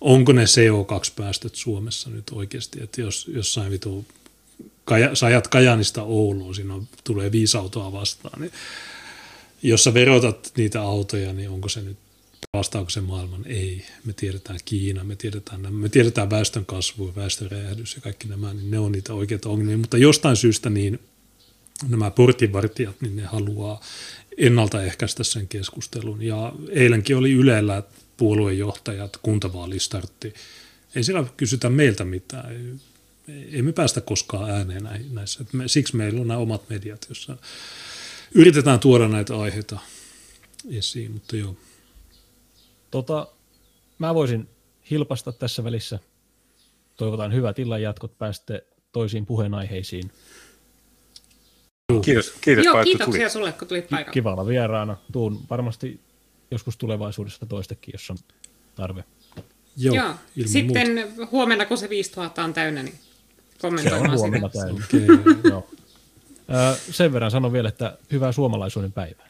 onko 0.00 0.32
ne 0.32 0.44
CO2-päästöt 0.44 1.54
Suomessa 1.54 2.10
nyt 2.10 2.30
oikeasti, 2.32 2.82
että 2.82 3.00
jos 3.00 3.30
jossain 3.34 3.70
vitu, 3.70 4.04
kaja, 4.90 5.14
sä 5.14 5.26
ajat 5.26 5.48
Kajanista 5.48 6.02
Ouluun, 6.02 6.54
siinä 6.54 6.74
on, 6.74 6.88
tulee 7.04 7.32
viisi 7.32 7.56
autoa 7.56 7.92
vastaan, 7.92 8.40
niin 8.40 8.52
jos 9.62 9.84
sä 9.84 9.94
verotat 9.94 10.52
niitä 10.56 10.82
autoja, 10.82 11.32
niin 11.32 11.50
onko 11.50 11.68
se 11.68 11.82
nyt 11.82 11.96
Vastaako 12.56 12.90
se 12.90 13.00
maailman? 13.00 13.46
Ei. 13.46 13.84
Me 14.04 14.12
tiedetään 14.12 14.58
Kiina, 14.64 15.04
me 15.04 15.16
tiedetään, 15.16 15.74
me 15.74 15.88
tiedetään 15.88 16.30
väestön 16.30 16.66
kasvu, 16.66 17.12
väestöräjähdys 17.16 17.94
ja 17.94 18.00
kaikki 18.00 18.28
nämä, 18.28 18.54
niin 18.54 18.70
ne 18.70 18.78
on 18.78 18.92
niitä 18.92 19.14
oikeita 19.14 19.48
ongelmia. 19.48 19.78
Mutta 19.78 19.98
jostain 19.98 20.36
syystä 20.36 20.70
niin 20.70 21.00
nämä 21.88 22.10
portinvartijat, 22.10 23.00
niin 23.00 23.16
ne 23.16 23.22
haluaa 23.22 23.80
ennaltaehkäistä 24.38 25.24
sen 25.24 25.48
keskustelun. 25.48 26.22
Ja 26.22 26.52
eilenkin 26.70 27.16
oli 27.16 27.32
Ylellä 27.32 27.82
puoluejohtajat, 28.16 29.16
kuntavaalistartti. 29.16 30.34
Ei 30.94 31.04
siellä 31.04 31.24
kysytä 31.36 31.70
meiltä 31.70 32.04
mitään. 32.04 32.80
Ei, 33.52 33.62
me 33.62 33.72
päästä 33.72 34.00
koskaan 34.00 34.50
ääneen 34.50 34.88
näissä. 35.10 35.44
Me, 35.52 35.68
siksi 35.68 35.96
meillä 35.96 36.20
on 36.20 36.28
nämä 36.28 36.40
omat 36.40 36.68
mediat, 36.68 37.06
joissa 37.08 37.36
yritetään 38.34 38.80
tuoda 38.80 39.08
näitä 39.08 39.38
aiheita 39.38 39.78
esiin, 40.70 41.12
mutta 41.12 41.36
joo. 41.36 41.56
Tota, 42.90 43.26
mä 43.98 44.14
voisin 44.14 44.48
hilpasta 44.90 45.32
tässä 45.32 45.64
välissä. 45.64 45.98
Toivotaan 46.96 47.34
hyvät 47.34 47.58
illan 47.58 47.82
jatkot, 47.82 48.18
pääste 48.18 48.66
toisiin 48.92 49.26
puheenaiheisiin. 49.26 50.12
Kiitos, 52.04 52.32
kiitos 52.40 52.64
Joo, 52.64 52.84
kiitoksia 52.84 53.20
tuli. 53.20 53.30
sulle, 53.30 53.52
kun 53.52 53.68
tulit 53.68 53.88
paikalle. 53.88 54.12
Kiva 54.12 54.32
olla 54.32 54.46
vieraana. 54.46 54.96
Tuun 55.12 55.40
varmasti 55.50 56.00
joskus 56.50 56.76
tulevaisuudessa 56.76 57.46
toistekin, 57.46 57.92
jos 57.92 58.10
on 58.10 58.16
tarve. 58.74 59.04
Joo, 59.76 59.94
Joo. 59.94 60.14
Sitten 60.46 60.94
muuta. 60.94 61.26
huomenna, 61.32 61.66
kun 61.66 61.78
se 61.78 61.88
5000 61.88 62.44
on 62.44 62.54
täynnä, 62.54 62.82
niin 62.82 62.98
kommentoimaan 63.62 64.06
Se 64.06 64.12
on 64.12 64.18
huomenna 64.18 64.48
sitä. 64.48 64.64
täynnä. 64.64 64.84
Okay. 65.24 65.50
Joo. 65.50 65.68
sen 66.90 67.12
verran 67.12 67.30
sanon 67.30 67.52
vielä, 67.52 67.68
että 67.68 67.98
hyvää 68.12 68.32
suomalaisuuden 68.32 68.92
päivää. 68.92 69.26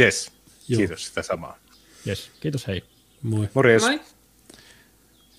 Yes, 0.00 0.32
kiitos 0.66 1.06
sitä 1.06 1.22
samaa. 1.22 1.58
Yes, 2.06 2.30
kiitos 2.40 2.66
hei. 2.66 2.82
Moi. 3.22 3.48
Morjes. 3.54 3.82
Moi. 3.82 4.00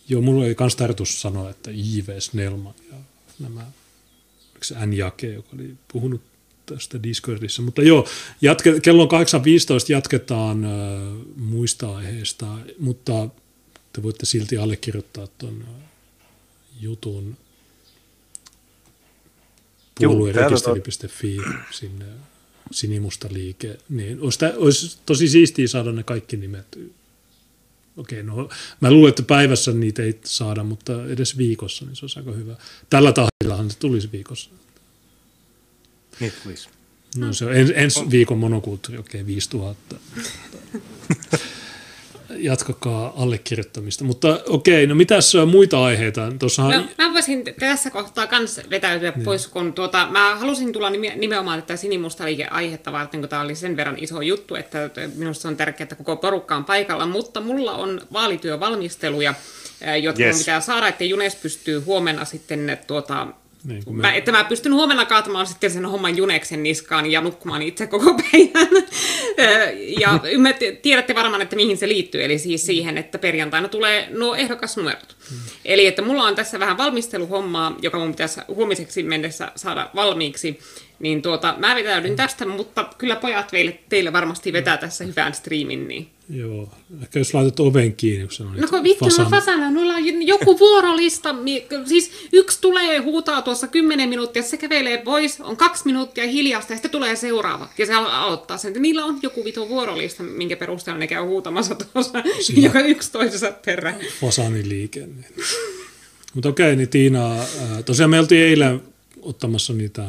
Joo, 0.10 0.22
mulla 0.22 0.46
oli 0.46 0.56
myös 0.60 0.76
tarkoitus 0.76 1.22
sanoa, 1.22 1.50
että 1.50 1.72
J.V. 1.72 2.20
Snellman 2.20 2.74
ja 2.92 2.98
nämä, 3.40 3.62
oliko 4.52 4.86
N. 4.86 4.94
Jake, 4.94 5.34
joka 5.34 5.50
oli 5.54 5.76
puhunut 5.94 6.22
tästä 6.66 7.04
Discordissa. 7.04 7.62
Mutta 7.62 7.82
joo, 7.82 8.08
jatke, 8.42 8.80
kello 8.80 9.04
on 9.04 9.10
8.15 9.10 9.16
jatketaan 9.90 10.66
äh, 10.66 10.72
muista 11.36 11.96
aiheista, 11.96 12.48
mutta 12.80 13.30
te 13.94 14.04
voitte 14.04 14.26
silti 14.26 14.58
allekirjoittaa 14.58 15.28
tuon 15.38 15.66
jutun 16.80 17.38
puoluerekisteri.fi 20.00 21.38
sinne 21.72 22.06
sinimusta 22.72 23.28
liike, 23.32 23.78
niin 23.90 24.22
olisi, 24.22 24.40
olisi 24.58 24.98
tosi 25.06 25.28
siistiä 25.28 25.68
saada 25.68 25.92
ne 25.92 26.04
kaikki 26.04 26.38
nimet. 26.38 26.80
Okei, 27.98 28.24
no 28.24 28.50
mä 28.82 28.92
luulen, 28.92 29.10
että 29.10 29.24
päivässä 29.24 29.72
niitä 29.72 30.04
ei 30.04 30.20
saada, 30.24 30.64
mutta 30.64 31.06
edes 31.06 31.38
viikossa, 31.38 31.86
niin 31.86 31.96
se 31.96 32.04
olisi 32.06 32.20
aika 32.20 32.32
hyvä. 32.32 32.56
Tällä 32.90 33.14
tahdillahan 33.14 33.72
se 33.72 33.78
tulisi 33.78 34.12
viikossa. 34.12 34.50
Niin 36.20 36.34
tulisi. 36.44 36.70
No 37.18 37.34
se 37.34 37.46
on 37.46 37.56
ens, 37.56 37.72
ensi 37.76 38.00
viikon 38.12 38.38
monokulttuuri, 38.38 39.00
okei, 39.00 39.22
okay, 39.22 39.28
5000. 39.28 39.96
jatkakaa 42.30 43.14
allekirjoittamista. 43.18 44.04
Mutta 44.04 44.40
okei, 44.50 44.88
no 44.88 44.96
mitäs 44.96 45.34
muita 45.52 45.84
aiheita? 45.84 46.32
Tuossahan... 46.40 46.72
No, 46.72 47.04
mä 47.04 47.14
voisin 47.14 47.44
tässä 47.60 47.90
kohtaa 47.90 48.28
myös 48.32 48.62
vetäytyä 48.70 49.12
niin. 49.16 49.26
pois, 49.26 49.48
kun 49.48 49.74
tuota, 49.74 50.08
mä 50.12 50.36
halusin 50.36 50.74
tulla 50.74 50.90
nimenomaan 50.90 51.62
tätä 51.62 51.76
sinimusta 51.76 52.24
aihetta 52.52 52.92
varten, 52.92 53.20
kun 53.20 53.30
tämä 53.30 53.42
oli 53.42 53.56
sen 53.56 53.78
verran 53.78 53.98
iso 54.00 54.22
juttu, 54.22 54.56
että 54.56 54.90
minusta 55.16 55.48
on 55.48 55.58
tärkeää, 55.58 55.86
että 55.86 55.96
koko 55.96 56.16
porukka 56.16 56.56
on 56.56 56.66
paikalla, 56.66 57.06
mutta 57.06 57.42
mulla 57.42 57.72
on 57.72 58.02
vaalityövalmisteluja, 58.14 59.34
jotka 60.02 60.24
yes. 60.24 60.38
pitää 60.38 60.62
saada, 60.62 60.88
että 60.88 61.04
Junes 61.04 61.36
pystyy 61.36 61.80
huomenna 61.80 62.26
sitten 62.26 62.80
tuota, 62.88 63.28
niin, 63.66 63.84
me... 63.90 64.02
mä, 64.02 64.14
että 64.14 64.32
mä 64.32 64.44
pystyn 64.44 64.74
huomenna 64.74 65.06
kaatamaan 65.06 65.48
sitten 65.48 65.72
sen 65.72 65.86
homman 65.86 66.18
juneksen 66.18 66.64
niskaan 66.64 67.12
ja 67.12 67.22
nukkumaan 67.22 67.62
itse 67.62 67.88
koko 67.88 68.14
päivän. 68.32 68.84
ja 70.00 70.20
tiedätte 70.82 71.16
varmaan, 71.16 71.42
että 71.42 71.56
mihin 71.56 71.78
se 71.78 71.88
liittyy, 71.88 72.24
eli 72.24 72.38
siis 72.38 72.66
siihen, 72.66 72.98
että 72.98 73.18
perjantaina 73.18 73.68
tulee 73.68 74.08
nuo 74.12 74.36
ehdokasnumerot. 74.36 75.16
Hmm. 75.30 75.40
Eli 75.66 75.88
että 75.88 76.02
mulla 76.02 76.24
on 76.24 76.36
tässä 76.36 76.60
vähän 76.60 76.78
valmisteluhommaa, 76.78 77.76
joka 77.82 78.00
mun 78.00 78.12
pitäisi 78.12 78.42
huomiseksi 78.48 79.04
mennessä 79.04 79.52
saada 79.56 79.90
valmiiksi. 79.96 80.60
Niin 81.00 81.22
tuota, 81.22 81.56
mä 81.58 81.76
vetäydyn 81.76 82.16
tästä, 82.16 82.46
mutta 82.46 82.90
kyllä 82.98 83.16
pojat 83.16 83.48
teille, 83.48 83.80
teille 83.90 84.14
varmasti 84.14 84.54
vetää 84.54 84.78
tässä 84.78 85.04
hyvän 85.04 85.34
striimin. 85.34 85.88
Niin. 85.88 86.15
Joo, 86.30 86.70
ehkä 87.02 87.20
jos 87.20 87.34
laitat 87.34 87.60
oven 87.60 87.96
kiinni, 87.96 88.28
kun 88.38 88.62
No 88.62 88.68
kun 88.68 88.84
vittu, 88.84 89.06
no 89.18 89.30
fasana, 89.30 89.72
noilla 89.72 89.94
on 89.94 90.28
joku 90.28 90.60
vuorolista, 90.60 91.36
siis 91.86 92.12
yksi 92.34 92.62
tulee 92.62 92.98
huutaa 92.98 93.42
tuossa 93.42 93.68
kymmenen 93.68 94.10
minuuttia, 94.10 94.44
se 94.44 94.58
kävelee 94.58 94.98
pois, 94.98 95.42
on 95.42 95.58
kaksi 95.58 95.86
minuuttia 95.86 96.28
hiljasta 96.28 96.74
ja 96.74 96.78
sitten 96.78 96.92
tulee 96.92 97.16
seuraava 97.16 97.70
ja 97.78 97.86
se 97.86 97.94
aloittaa 97.94 98.58
sen. 98.58 98.74
Niillä 98.74 99.06
on 99.06 99.20
joku 99.22 99.46
vitu 99.46 99.70
vuorolista, 99.70 100.24
minkä 100.24 100.56
perusteella 100.58 101.00
ne 101.00 101.08
käy 101.08 101.24
huutamassa 101.24 101.76
tuossa, 101.76 102.24
Siinä 102.42 102.68
joka 102.68 102.80
yksi 102.80 103.12
toisensa 103.12 103.54
perään. 103.66 104.00
liike. 104.64 105.00
Niin. 105.00 105.26
Mutta 106.34 106.50
okei, 106.50 106.76
niin 106.76 106.90
Tiina, 106.90 107.36
tosiaan 107.86 108.10
me 108.10 108.20
oltiin 108.20 108.42
eilen 108.42 108.82
ottamassa 109.22 109.74
niitä 109.74 110.06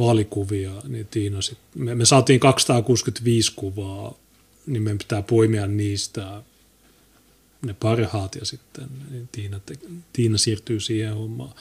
vaalikuvia, 0.00 0.70
niin 0.88 1.06
Tiina 1.10 1.42
sit, 1.42 1.58
me, 1.74 1.94
me 1.94 2.04
saatiin 2.04 2.40
265 2.40 3.52
kuvaa 3.56 4.21
niin 4.66 4.82
meidän 4.82 4.98
pitää 4.98 5.22
poimia 5.22 5.66
niistä 5.66 6.42
ne 7.66 7.74
parhaat 7.80 8.34
ja 8.34 8.44
sitten 8.44 8.84
niin 9.10 9.28
Tiina, 9.32 9.60
te, 9.66 9.74
Tiina 10.12 10.38
siirtyy 10.38 10.80
siihen 10.80 11.14
hommaan. 11.14 11.54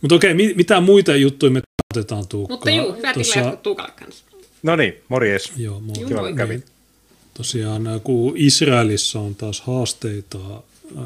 Mutta 0.00 0.14
okei, 0.14 0.34
mit, 0.34 0.56
mitä 0.56 0.80
muita 0.80 1.16
juttuja 1.16 1.50
me 1.50 1.60
otetaan 1.94 2.28
Tuukka? 2.28 2.54
Mutta 2.54 2.70
juu, 2.70 2.96
Tuossa... 3.14 3.56
Tuukalle 3.56 3.92
kanssa. 3.98 4.24
No 4.62 4.76
niin, 4.76 4.94
morjes. 5.08 5.52
Joo, 5.56 5.80
moi. 5.80 5.94
Kiva, 5.94 6.32
kävin. 6.32 6.64
Tosiaan, 7.34 7.86
äh, 7.86 8.00
kun 8.02 8.32
Israelissa 8.36 9.20
on 9.20 9.34
taas 9.34 9.60
haasteita, 9.60 10.38
äh, 10.98 11.04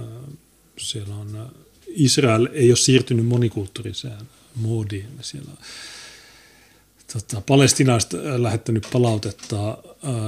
siellä 0.79 1.15
on, 1.15 1.37
äh, 1.37 1.47
Israel 1.87 2.49
ei 2.53 2.71
ole 2.71 2.77
siirtynyt 2.77 3.27
monikulttuuriseen 3.27 4.19
moodiin. 4.55 5.09
Siellä 5.21 5.53
tota, 7.13 7.41
palestinaiset 7.41 8.13
lähettänyt 8.39 8.87
palautetta. 8.93 9.79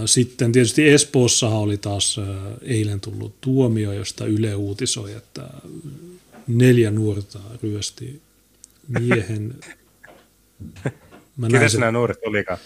Sitten 0.07 0.53
tietysti 0.53 0.89
Espoossa 0.89 1.49
oli 1.49 1.77
taas 1.77 2.21
eilen 2.63 3.01
tullut 3.01 3.41
tuomio, 3.41 3.93
josta 3.93 4.27
Yle 4.27 4.55
uutisoi, 4.55 5.13
että 5.13 5.49
neljä 6.47 6.91
nuorta 6.91 7.39
ryösti 7.63 8.21
miehen. 8.89 9.55
Mä 11.37 11.49
Ketäs 11.49 11.75
nämä 11.75 11.93
nuoret 11.93 12.19
olikaan? 12.27 12.59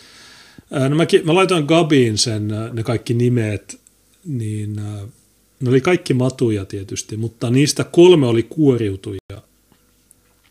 No 0.70 0.97
mä, 0.97 1.07
mä 1.24 1.35
laitoin 1.35 1.65
Gabiin 1.65 2.19
sen, 2.19 2.49
ne 2.73 2.83
kaikki 2.83 3.15
nimet, 3.15 3.81
niin 4.24 4.77
ne 5.61 5.69
oli 5.69 5.81
kaikki 5.81 6.15
matuja 6.15 6.65
tietysti, 6.65 7.16
mutta 7.16 7.51
niistä 7.51 7.85
kolme 7.85 8.27
oli 8.27 8.43
kuoriutuja 8.43 9.19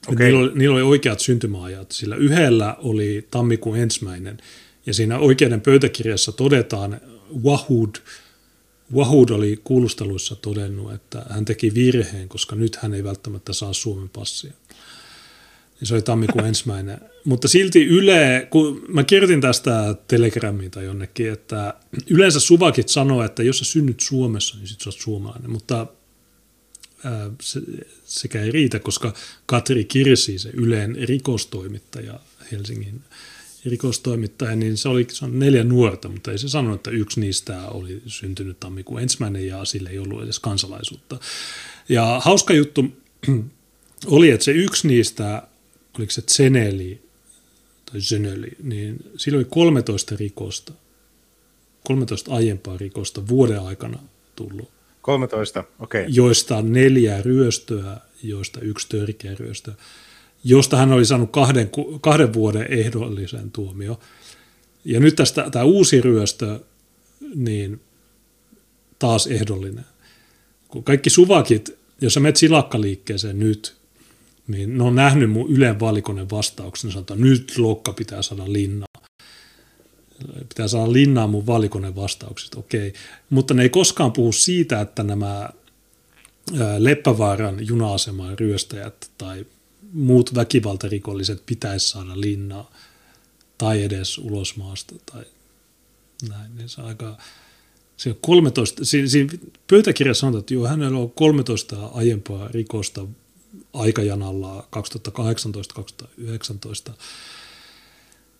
Okay. 0.07 0.25
Niillä, 0.25 0.39
oli, 0.39 0.51
niillä 0.55 0.75
oli 0.75 0.81
oikeat 0.81 1.19
syntymäajat, 1.19 1.91
sillä 1.91 2.15
yhdellä 2.15 2.75
oli 2.79 3.27
tammikuun 3.31 3.77
ensimmäinen, 3.77 4.37
ja 4.85 4.93
siinä 4.93 5.19
oikeuden 5.19 5.61
pöytäkirjassa 5.61 6.31
todetaan, 6.31 7.01
Wahud, 7.43 7.95
Wahud 8.93 9.29
oli 9.29 9.59
kuulusteluissa 9.63 10.35
todennut, 10.35 10.93
että 10.93 11.25
hän 11.29 11.45
teki 11.45 11.73
virheen, 11.73 12.29
koska 12.29 12.55
nyt 12.55 12.75
hän 12.75 12.93
ei 12.93 13.03
välttämättä 13.03 13.53
saa 13.53 13.73
Suomen 13.73 14.09
passia. 14.09 14.53
Ja 15.81 15.87
se 15.87 15.93
oli 15.93 16.01
tammikuun 16.01 16.45
ensimmäinen. 16.55 16.99
Mutta 17.23 17.47
silti 17.47 17.85
Yle, 17.85 18.47
kun 18.49 18.85
mä 18.87 19.03
kirjoitin 19.03 19.41
tästä 19.41 19.95
Telegramiin 20.07 20.71
tai 20.71 20.85
jonnekin, 20.85 21.31
että 21.31 21.73
yleensä 22.09 22.39
suvakit 22.39 22.89
sanoo, 22.89 23.23
että 23.23 23.43
jos 23.43 23.59
sä 23.59 23.65
synnyt 23.65 23.99
Suomessa, 23.99 24.57
niin 24.57 24.67
sit 24.67 24.81
sä 24.81 24.89
oot 24.89 24.99
suomalainen. 24.99 25.51
Mutta 25.51 25.87
se, 27.41 27.61
sekä 28.05 28.41
ei 28.41 28.51
riitä, 28.51 28.79
koska 28.79 29.13
Katri 29.45 29.85
Kirsi, 29.85 30.39
se 30.39 30.49
Yleen 30.53 30.95
rikostoimittaja 31.01 32.19
Helsingin 32.51 33.01
rikostoimittaja, 33.65 34.55
niin 34.55 34.77
se 34.77 34.89
oli 34.89 35.07
se 35.09 35.25
on 35.25 35.39
neljä 35.39 35.63
nuorta, 35.63 36.09
mutta 36.09 36.31
ei 36.31 36.37
se 36.37 36.49
sanonut, 36.49 36.75
että 36.75 36.91
yksi 36.91 37.19
niistä 37.19 37.67
oli 37.67 38.01
syntynyt 38.07 38.59
tammikuun 38.59 39.01
ensimmäinen 39.01 39.47
ja 39.47 39.65
sille 39.65 39.89
ei 39.89 39.99
ollut 39.99 40.23
edes 40.23 40.39
kansalaisuutta. 40.39 41.19
Ja 41.89 42.21
hauska 42.23 42.53
juttu 42.53 42.85
oli, 44.05 44.29
että 44.29 44.43
se 44.43 44.51
yksi 44.51 44.87
niistä, 44.87 45.47
oliko 45.97 46.11
se 46.11 46.21
Zeneli 46.21 47.01
tai 47.91 48.01
Zeneli, 48.01 48.51
niin 48.63 48.97
sillä 49.17 49.37
oli 49.37 49.45
13 49.49 50.15
rikosta, 50.15 50.73
13 51.83 52.33
aiempaa 52.33 52.77
rikosta 52.77 53.27
vuoden 53.27 53.59
aikana 53.59 53.99
tullut. 54.35 54.69
13, 55.01 55.63
okei. 55.79 56.01
Okay. 56.01 56.13
Joista 56.13 56.61
neljä 56.61 57.21
ryöstöä, 57.21 57.97
joista 58.23 58.59
yksi 58.59 58.89
törkeä 58.89 59.35
ryöstö, 59.39 59.71
josta 60.47 60.77
hän 60.77 60.91
oli 60.91 61.05
saanut 61.05 61.31
kahden, 61.31 61.69
kahden 62.01 62.33
vuoden 62.33 62.65
ehdollisen 62.69 63.51
tuomio. 63.51 63.99
Ja 64.85 64.99
nyt 64.99 65.15
tästä 65.15 65.49
tämä 65.49 65.65
uusi 65.65 66.01
ryöstö, 66.01 66.59
niin 67.35 67.81
taas 68.99 69.27
ehdollinen. 69.27 69.85
Kun 70.67 70.83
kaikki 70.83 71.09
suvakit, 71.09 71.77
jos 72.01 72.13
sä 72.13 72.19
menet 72.19 72.35
silakkaliikkeeseen 72.35 73.39
nyt, 73.39 73.75
niin 74.47 74.77
ne 74.77 74.83
on 74.83 74.95
nähnyt 74.95 75.31
mun 75.31 75.51
Ylen 75.51 75.79
valikonen 75.79 76.29
vastauksen, 76.29 76.91
sanotaan, 76.91 77.21
nyt 77.21 77.57
Lokka 77.57 77.93
pitää 77.93 78.21
saada 78.21 78.53
linnaa. 78.53 78.87
Pitää 80.49 80.67
saada 80.67 80.93
linnaa 80.93 81.27
mun 81.27 81.45
valikonen 81.45 81.95
vastauksista, 81.95 82.59
okei. 82.59 82.93
Mutta 83.29 83.53
ne 83.53 83.63
ei 83.63 83.69
koskaan 83.69 84.11
puhu 84.11 84.31
siitä, 84.31 84.81
että 84.81 85.03
nämä 85.03 85.49
Leppävaaran 86.77 87.67
juna-aseman 87.67 88.39
ryöstäjät 88.39 89.11
tai 89.17 89.45
muut 89.95 90.35
väkivaltarikolliset 90.35 91.43
pitäisi 91.45 91.89
saada 91.89 92.21
linnaa 92.21 92.71
tai 93.57 93.83
edes 93.83 94.17
ulos 94.17 94.55
maasta 94.55 94.95
tai 95.11 95.23
näin. 96.29 96.55
Niin 96.57 96.69
se 96.69 96.81
on 96.81 96.87
aika, 96.87 97.17
on 98.07 98.15
13, 98.21 98.85
siinä, 98.85 99.07
siinä 99.07 99.33
pöytäkirjassa 99.67 100.21
sanotaan, 100.21 100.39
että 100.39 100.53
joo, 100.53 100.67
hänellä 100.67 100.99
on 100.99 101.11
13 101.11 101.85
aiempaa 101.85 102.47
rikosta 102.47 103.07
aikajanalla 103.73 104.67
2018-2019. 106.89 106.93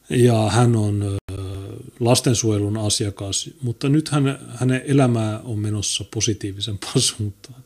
Ja 0.10 0.50
hän 0.50 0.76
on 0.76 1.18
lastensuojelun 2.00 2.78
asiakas, 2.78 3.50
mutta 3.62 3.90
nyt 3.90 4.10
hän, 4.10 4.40
hänen 4.56 4.82
elämää 4.86 5.40
on 5.40 5.60
menossa 5.60 6.06
positiivisempaan 6.14 7.02
suuntaan. 7.02 7.64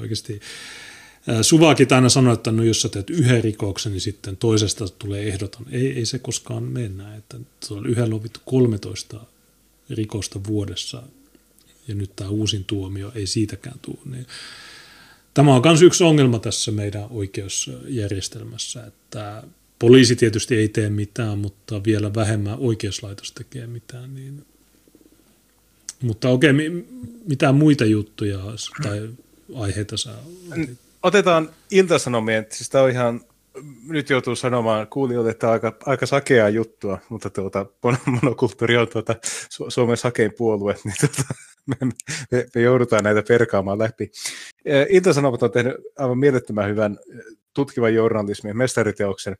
Oikeasti 0.00 0.40
Suvakin 1.42 1.86
aina 1.90 2.08
sanoi, 2.08 2.34
että 2.34 2.52
no 2.52 2.62
jos 2.62 2.82
sä 2.82 2.88
teet 2.88 3.10
yhden 3.10 3.44
rikoksen, 3.44 3.92
niin 3.92 4.00
sitten 4.00 4.36
toisesta 4.36 4.88
tulee 4.88 5.28
ehdoton. 5.28 5.66
Ei, 5.70 5.92
ei 5.92 6.06
se 6.06 6.18
koskaan 6.18 6.62
mennä. 6.62 7.16
Että 7.16 7.36
se 7.64 7.74
on 7.74 7.86
yhden 7.86 8.10
lovittu 8.10 8.40
13 8.44 9.20
rikosta 9.90 10.40
vuodessa 10.46 11.02
ja 11.88 11.94
nyt 11.94 12.16
tämä 12.16 12.30
uusin 12.30 12.64
tuomio 12.64 13.12
ei 13.14 13.26
siitäkään 13.26 13.78
tule. 13.82 13.98
Niin 14.04 14.26
Tämä 15.34 15.54
on 15.54 15.62
myös 15.64 15.82
yksi 15.82 16.04
ongelma 16.04 16.38
tässä 16.38 16.70
meidän 16.70 17.06
oikeusjärjestelmässä, 17.10 18.86
että 18.86 19.42
poliisi 19.78 20.16
tietysti 20.16 20.56
ei 20.56 20.68
tee 20.68 20.90
mitään, 20.90 21.38
mutta 21.38 21.84
vielä 21.84 22.14
vähemmän 22.14 22.58
oikeuslaitos 22.58 23.32
tekee 23.32 23.66
mitään. 23.66 24.14
Niin... 24.14 24.46
Mutta 26.02 26.28
okei, 26.28 26.50
okay, 26.50 26.84
mitä 27.28 27.52
muita 27.52 27.84
juttuja 27.84 28.38
tai 28.82 29.10
aiheita 29.54 29.96
sä 29.96 30.10
Otetaan 31.02 31.50
iltasanomien, 31.70 32.46
siis 32.50 32.70
tämä 32.70 32.84
on 32.84 32.90
ihan, 32.90 33.20
nyt 33.88 34.10
joutuu 34.10 34.36
sanomaan 34.36 34.86
kuulijoille, 34.86 35.30
että 35.30 35.50
aika, 35.50 35.76
aika 35.86 36.06
sakeaa 36.06 36.48
juttua, 36.48 36.98
mutta 37.08 37.30
tuota, 37.30 37.66
monokulttuuri 38.22 38.76
on 38.76 38.88
tuota, 38.88 39.14
Su- 39.26 39.66
Suomen 39.70 39.96
sakein 39.96 40.32
puolue, 40.38 40.76
niin 40.84 40.94
tuota, 41.00 41.34
me, 41.66 41.76
me, 42.30 42.46
me, 42.54 42.62
joudutaan 42.62 43.04
näitä 43.04 43.22
perkaamaan 43.28 43.78
läpi. 43.78 44.10
Iltasanomat 44.88 45.42
on 45.42 45.50
tehnyt 45.50 45.74
aivan 45.98 46.18
mielettömän 46.18 46.70
hyvän 46.70 46.98
tutkivan 47.54 47.94
journalismin 47.94 48.56
mestariteoksen 48.56 49.36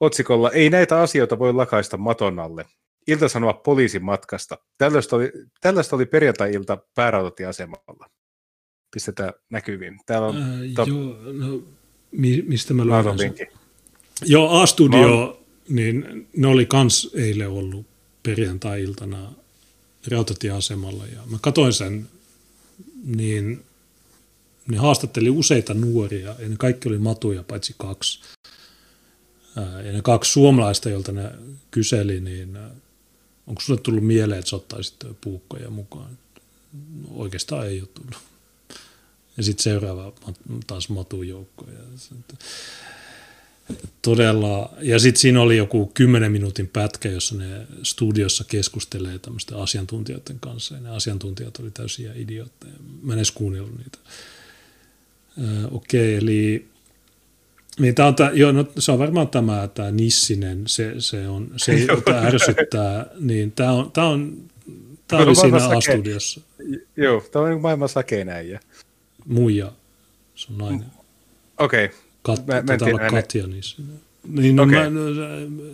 otsikolla 0.00 0.50
Ei 0.50 0.70
näitä 0.70 1.00
asioita 1.00 1.38
voi 1.38 1.52
lakaista 1.52 1.96
maton 1.96 2.38
alle. 2.38 2.64
Ilta-Sanoma 3.06 3.52
poliisin 3.52 4.04
matkasta. 4.04 4.58
Tällaista 4.78 5.16
oli, 5.16 5.32
tällaista 5.60 5.96
oli 5.96 6.06
perjantai-ilta 6.06 6.78
päärautatieasemalla 6.94 8.10
pistetään 8.90 9.32
näkyviin. 9.50 10.00
Täällä 10.06 10.28
on 10.28 10.36
Ää, 10.36 10.58
top... 10.74 10.88
Joo, 10.88 11.16
no, 11.32 11.62
mi- 12.10 12.44
mistä 12.46 12.74
mä 12.74 12.82
sen? 13.18 13.34
Joo, 14.26 14.62
A-Studio, 14.62 15.08
no. 15.08 15.40
niin 15.68 16.28
ne 16.36 16.46
oli 16.46 16.66
kans 16.66 17.10
eilen 17.14 17.48
ollut 17.48 17.86
perjantai-iltana 18.22 19.32
rautatieasemalla 20.10 21.06
ja 21.06 21.20
mä 21.30 21.38
katsoin 21.40 21.72
sen, 21.72 22.08
niin 23.04 23.64
ne 24.68 24.76
haastatteli 24.76 25.30
useita 25.30 25.74
nuoria 25.74 26.34
ja 26.38 26.48
ne 26.48 26.56
kaikki 26.58 26.88
oli 26.88 26.98
matuja 26.98 27.42
paitsi 27.42 27.74
kaksi. 27.78 28.20
Ja 29.84 29.92
ne 29.92 30.02
kaksi 30.02 30.32
suomalaista, 30.32 30.88
joilta 30.88 31.12
ne 31.12 31.30
kyseli, 31.70 32.20
niin 32.20 32.58
onko 33.46 33.60
sulle 33.60 33.80
tullut 33.80 34.04
mieleen, 34.04 34.38
että 34.38 34.48
sä 34.48 34.56
ottaisit 34.56 34.96
puukkoja 35.20 35.70
mukaan? 35.70 36.18
No, 36.72 37.08
oikeastaan 37.14 37.66
ei 37.66 37.80
ole 37.80 37.88
tullut. 37.94 38.27
Ja 39.38 39.44
sitten 39.44 39.62
seuraava 39.62 40.12
taas 40.66 40.88
matujoukko. 40.88 41.66
Ja 41.70 41.78
todella, 44.02 44.72
ja 44.80 44.98
sitten 44.98 45.20
siinä 45.20 45.40
oli 45.40 45.56
joku 45.56 45.90
kymmenen 45.94 46.32
minuutin 46.32 46.68
pätkä, 46.68 47.08
jossa 47.08 47.34
ne 47.34 47.66
studiossa 47.82 48.44
keskustelee 48.44 49.18
tämmöisten 49.18 49.58
asiantuntijoiden 49.58 50.40
kanssa. 50.40 50.74
Ja 50.74 50.80
ne 50.80 50.90
asiantuntijat 50.90 51.58
oli 51.58 51.70
täysiä 51.70 52.12
idiootteja. 52.14 52.72
Mä 53.02 53.12
en 53.12 53.18
edes 53.18 53.30
kuunnellut 53.30 53.78
niitä. 53.78 53.98
Okei, 55.70 56.16
okay, 56.16 56.28
eli 56.28 56.68
niin 57.78 57.94
tää 57.94 58.06
on 58.06 58.14
tää, 58.14 58.30
joo, 58.30 58.52
no, 58.52 58.64
se 58.78 58.92
on 58.92 58.98
varmaan 58.98 59.28
tämä, 59.28 59.68
tämä 59.74 59.90
Nissinen, 59.90 60.62
se, 60.66 60.94
se 60.98 61.28
on, 61.28 61.50
se 61.56 61.74
jota 61.88 62.18
ärsyttää, 62.18 63.06
niin 63.20 63.52
tämä 63.52 63.72
on, 63.72 63.92
tämä 63.92 64.06
on, 64.06 64.36
tämä 65.08 65.22
oli 65.22 65.34
siinä 65.34 65.56
A-studiossa. 65.56 66.40
Joo, 66.96 67.20
tämä 67.20 67.44
on 67.44 67.50
niin 67.50 67.60
maailman 67.60 67.88
sakein 67.88 68.28
äijä 68.28 68.60
muija, 69.28 69.72
se 70.34 70.52
on 70.52 70.58
nainen. 70.58 70.86
Okei. 71.58 71.84
Okay. 71.84 71.98
Kat, 72.22 72.46
mä, 72.46 72.54
mä 72.54 72.76
olla 72.80 73.10
Katja 73.10 73.46
niissä. 73.46 73.82
Niin, 74.28 74.56
no, 74.56 74.62
okay. 74.62 74.90
mä, 74.90 75.00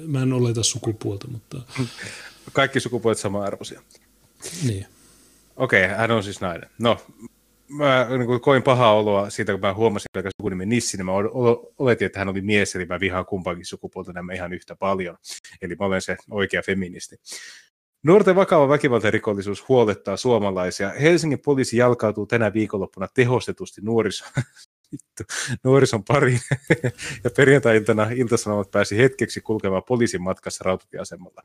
mä 0.06 0.22
en 0.22 0.32
oleta 0.32 0.62
sukupuolta, 0.62 1.28
mutta... 1.28 1.62
Kaikki 2.52 2.80
sukupuolet 2.80 3.18
sama-arvoisia. 3.18 3.82
Niin. 4.66 4.86
Okei, 5.56 5.84
okay, 5.84 5.96
hän 5.96 6.10
on 6.10 6.22
siis 6.22 6.40
nainen. 6.40 6.70
No, 6.78 6.98
mä 7.68 8.06
niin 8.18 8.40
koin 8.40 8.62
pahaa 8.62 8.94
oloa 8.94 9.30
siitä, 9.30 9.52
kun 9.52 9.60
mä 9.60 9.74
huomasin, 9.74 10.06
että 10.14 10.30
sukunimi 10.40 10.66
Nissi, 10.66 10.96
niin 10.96 11.06
mä 11.06 11.12
oletin, 11.78 12.06
että 12.06 12.18
hän 12.18 12.28
oli 12.28 12.40
mies, 12.40 12.76
eli 12.76 12.86
mä 12.86 13.00
vihaan 13.00 13.26
kumpaankin 13.26 13.66
sukupuolta 13.66 14.12
nämä 14.12 14.32
ihan 14.32 14.52
yhtä 14.52 14.76
paljon. 14.76 15.16
Eli 15.62 15.74
mä 15.74 15.86
olen 15.86 16.02
se 16.02 16.16
oikea 16.30 16.62
feministi. 16.62 17.16
Nuorten 18.04 18.36
vakava 18.36 18.68
väkivaltarikollisuus 18.68 19.68
huolettaa 19.68 20.16
suomalaisia. 20.16 20.90
Helsingin 20.90 21.40
poliisi 21.40 21.76
jalkautuu 21.76 22.26
tänä 22.26 22.52
viikonloppuna 22.52 23.08
tehostetusti 23.14 23.80
nuoriso, 23.84 24.24
nuorison 25.64 26.04
pariin. 26.04 26.40
ja 27.24 27.30
perjantai-iltana 27.36 28.10
iltasanomat 28.16 28.70
pääsi 28.70 28.98
hetkeksi 28.98 29.40
kulkemaan 29.40 29.82
poliisin 29.88 30.22
matkassa 30.22 30.64
rautatieasemalla. 30.64 31.42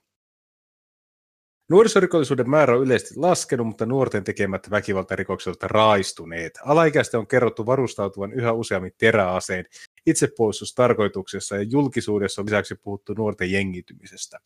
Nuorisorikollisuuden 1.70 2.50
määrä 2.50 2.76
on 2.76 2.84
yleisesti 2.84 3.20
laskenut, 3.20 3.68
mutta 3.68 3.86
nuorten 3.86 4.24
tekemät 4.24 4.70
väkivaltarikokset 4.72 5.64
raistuneet. 5.64 6.60
Alaikäisten 6.66 7.20
on 7.20 7.28
kerrottu 7.28 7.66
varustautuvan 7.66 8.34
yhä 8.34 8.54
useammin 8.54 8.94
teräaseen 8.98 9.66
itsepuolustustarkoituksessa 10.06 11.56
ja 11.56 11.62
julkisuudessa 11.62 12.42
on 12.42 12.46
lisäksi 12.46 12.76
puhuttu 12.76 13.14
nuorten 13.14 13.52
jengitymisestä. 13.52 14.40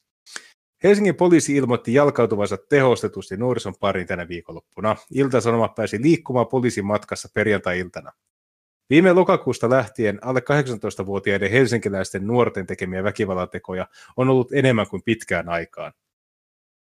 Helsingin 0.83 1.15
poliisi 1.15 1.55
ilmoitti 1.55 1.93
jalkautuvansa 1.93 2.57
tehostetusti 2.69 3.37
nuorison 3.37 3.73
parin 3.79 4.07
tänä 4.07 4.27
viikonloppuna. 4.27 4.95
Ilta-Sanoma 5.13 5.67
pääsi 5.67 6.01
liikkumaan 6.01 6.47
poliisin 6.47 6.85
matkassa 6.85 7.29
perjantai-iltana. 7.33 8.11
Viime 8.89 9.13
lokakuusta 9.13 9.69
lähtien 9.69 10.19
alle 10.21 10.39
18-vuotiaiden 10.39 11.51
helsinkiläisten 11.51 12.27
nuorten 12.27 12.65
tekemiä 12.67 13.03
väkivallantekoja 13.03 13.87
on 14.17 14.29
ollut 14.29 14.53
enemmän 14.53 14.87
kuin 14.89 15.03
pitkään 15.05 15.49
aikaan. 15.49 15.93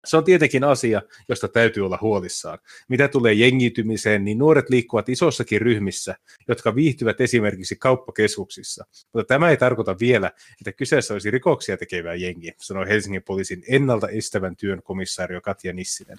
Se 0.05 0.16
on 0.16 0.24
tietenkin 0.24 0.64
asia, 0.64 1.02
josta 1.28 1.48
täytyy 1.48 1.86
olla 1.86 1.98
huolissaan. 2.01 2.59
Mitä 2.89 3.09
tulee 3.09 3.32
jengitymiseen, 3.32 4.24
niin 4.24 4.39
nuoret 4.39 4.70
liikkuvat 4.70 5.09
isossakin 5.09 5.60
ryhmissä, 5.60 6.16
jotka 6.48 6.74
viihtyvät 6.74 7.20
esimerkiksi 7.20 7.77
kauppakeskuksissa. 7.77 8.85
Mutta 9.12 9.35
tämä 9.35 9.51
ei 9.51 9.56
tarkoita 9.56 9.97
vielä, 10.01 10.31
että 10.60 10.72
kyseessä 10.72 11.14
olisi 11.14 11.31
rikoksia 11.31 11.77
tekevää 11.77 12.14
jengi, 12.14 12.52
sanoi 12.59 12.89
Helsingin 12.89 13.22
poliisin 13.22 13.62
ennalta 13.68 14.09
estävän 14.09 14.56
työn 14.56 14.82
komissaario 14.82 15.40
Katja 15.40 15.72
Nissinen. 15.72 16.18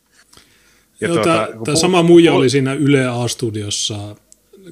Ja 1.02 1.08
Joo, 1.08 1.16
tuota, 1.16 1.48
tämä, 1.48 1.64
tämä 1.66 1.78
sama 1.78 2.03
muija 2.03 2.34
oli 2.34 2.49
siinä 2.49 2.74
Yle 2.74 3.08
A-studiossa, 3.08 4.16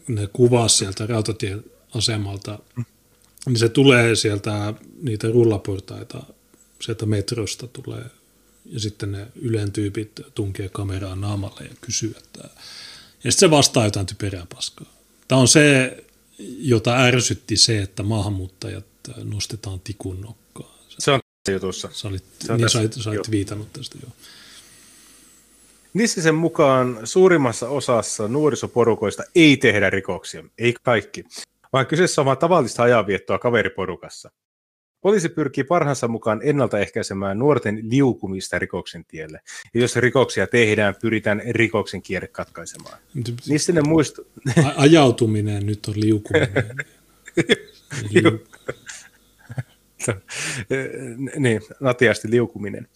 ne 0.07 0.27
kuvasi 0.33 0.77
sieltä 0.77 1.07
rautatieasemalta 1.07 2.59
niin 3.45 3.59
se 3.59 3.69
tulee 3.69 4.15
sieltä 4.15 4.73
niitä 5.01 5.27
rullaportaita, 5.27 6.23
sieltä 6.81 7.05
metrosta 7.05 7.67
tulee 7.67 8.05
ja 8.69 8.79
sitten 8.79 9.11
ne 9.11 9.27
Ylen 9.35 9.71
tyypit 9.71 10.11
tunkee 10.35 10.69
kameraa 10.69 11.15
naamalle 11.15 11.61
ja 11.63 11.75
kysyy, 11.81 12.15
että 12.17 12.49
ja 13.23 13.31
sitten 13.31 13.49
se 13.49 13.51
vastaa 13.51 13.85
jotain 13.85 14.05
typerää 14.05 14.45
paskaa. 14.55 14.87
Tämä 15.27 15.41
on 15.41 15.47
se, 15.47 15.97
jota 16.59 16.97
ärsytti 16.97 17.57
se, 17.57 17.81
että 17.81 18.03
maahanmuuttajat 18.03 18.85
nostetaan 19.23 19.79
tikun 19.79 20.21
nokkaan. 20.21 20.79
Se 20.87 21.11
on 21.11 21.19
tässä 21.43 21.55
jutussa. 21.55 21.89
Sä 21.91 22.07
olit, 22.07 22.23
Se 22.39 22.53
niin 22.53 22.61
tässä, 22.61 22.79
sä, 22.95 23.01
sä 23.03 23.09
olit 23.09 23.17
joo. 23.17 23.31
viitannut 23.31 23.73
tästä, 23.73 23.97
joo. 24.01 24.11
Nissisen 25.93 26.35
mukaan 26.35 26.99
suurimmassa 27.03 27.69
osassa 27.69 28.27
nuorisoporukoista 28.27 29.23
ei 29.35 29.57
tehdä 29.57 29.89
rikoksia, 29.89 30.43
ei 30.57 30.73
kaikki, 30.83 31.25
vaan 31.73 31.85
kyseessä 31.85 32.21
on 32.21 32.25
vain 32.25 32.37
tavallista 32.37 32.83
ajanviettoa 32.83 33.39
kaveriporukassa. 33.39 34.31
Poliisi 35.01 35.29
pyrkii 35.29 35.63
parhaansa 35.63 36.07
mukaan 36.07 36.39
ennaltaehkäisemään 36.43 37.39
nuorten 37.39 37.79
liukumista 37.81 38.59
rikoksen 38.59 39.05
tielle. 39.05 39.41
Ja 39.73 39.81
jos 39.81 39.95
rikoksia 39.95 40.47
tehdään, 40.47 40.95
pyritään 41.01 41.41
rikoksen 41.49 42.01
kierre 42.01 42.27
katkaisemaan. 42.27 42.99
Nissinen 43.47 43.87
muistu... 43.87 44.27
A- 44.65 44.73
ajautuminen 44.77 45.65
nyt 45.65 45.85
on 45.87 45.93
liukuminen. 45.97 46.49
Liu- 48.13 48.47
niin, 51.37 51.61
natiasti 51.79 52.29
liukuminen. 52.29 52.87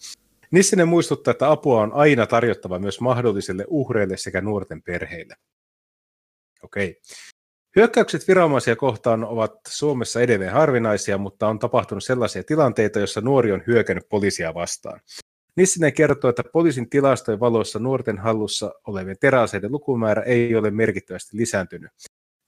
Nissinen 0.50 0.88
muistuttaa, 0.88 1.32
että 1.32 1.50
apua 1.50 1.82
on 1.82 1.92
aina 1.92 2.26
tarjottava 2.26 2.78
myös 2.78 3.00
mahdollisille 3.00 3.64
uhreille 3.68 4.16
sekä 4.16 4.40
nuorten 4.40 4.82
perheille. 4.82 5.34
Okei. 6.62 7.00
Hyökkäykset 7.76 8.28
viranomaisia 8.28 8.76
kohtaan 8.76 9.24
ovat 9.24 9.52
Suomessa 9.68 10.20
edelleen 10.20 10.52
harvinaisia, 10.52 11.18
mutta 11.18 11.48
on 11.48 11.58
tapahtunut 11.58 12.04
sellaisia 12.04 12.44
tilanteita, 12.44 12.98
joissa 12.98 13.20
nuori 13.20 13.52
on 13.52 13.62
hyökännyt 13.66 14.08
poliisia 14.08 14.54
vastaan. 14.54 15.00
Nissinen 15.56 15.92
kertoo, 15.92 16.30
että 16.30 16.42
poliisin 16.52 16.90
tilastojen 16.90 17.40
valossa 17.40 17.78
nuorten 17.78 18.18
hallussa 18.18 18.72
olevien 18.86 19.16
teräaseiden 19.20 19.72
lukumäärä 19.72 20.22
ei 20.22 20.56
ole 20.56 20.70
merkittävästi 20.70 21.36
lisääntynyt. 21.36 21.90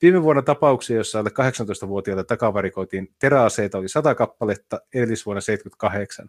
Viime 0.02 0.22
vuonna 0.22 0.42
tapauksia, 0.42 0.96
joissa 0.96 1.18
alle 1.18 1.30
18-vuotiaille 1.30 2.24
takavarikoitiin 2.24 3.08
teräaseita, 3.18 3.78
oli 3.78 3.88
100 3.88 4.14
kappaletta, 4.14 4.80
edellisvuonna 4.94 5.40
78. 5.40 6.28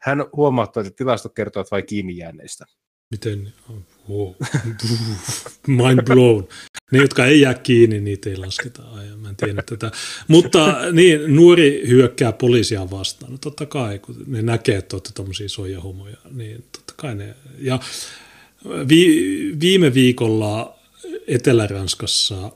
Hän 0.00 0.24
huomauttaa, 0.36 0.80
että 0.80 0.96
tilastot 0.96 1.34
kertovat 1.34 1.70
vain 1.70 1.86
kiinni 1.86 2.16
jääneistä. 2.16 2.64
Miten? 3.10 3.52
Wow. 4.10 4.34
Mind 5.66 6.02
blown. 6.02 6.48
Ne, 6.92 6.98
jotka 6.98 7.26
ei 7.26 7.40
jää 7.40 7.54
kiinni, 7.54 8.00
niitä 8.00 8.30
ei 8.30 8.36
lasketa. 8.36 8.82
Ai, 8.82 9.06
mä 9.16 9.28
en 9.28 9.36
tiedä 9.36 9.62
tätä. 9.62 9.90
Mutta 10.28 10.76
niin, 10.92 11.36
nuori 11.36 11.84
hyökkää 11.88 12.32
poliisia 12.32 12.90
vastaan. 12.90 13.32
No 13.32 13.38
totta 13.38 13.66
kai, 13.66 13.98
kun 13.98 14.24
ne 14.26 14.42
näkee, 14.42 14.76
että 14.76 14.96
olette 14.96 15.10
tuommoisia 15.14 15.48
soijahomoja, 15.48 16.16
niin 16.30 16.64
totta 16.72 16.94
kai 16.96 17.14
ne. 17.14 17.34
Ja 17.58 17.78
vi, 18.88 19.54
viime 19.60 19.94
viikolla 19.94 20.78
Etelä-Ranskassa 21.26 22.52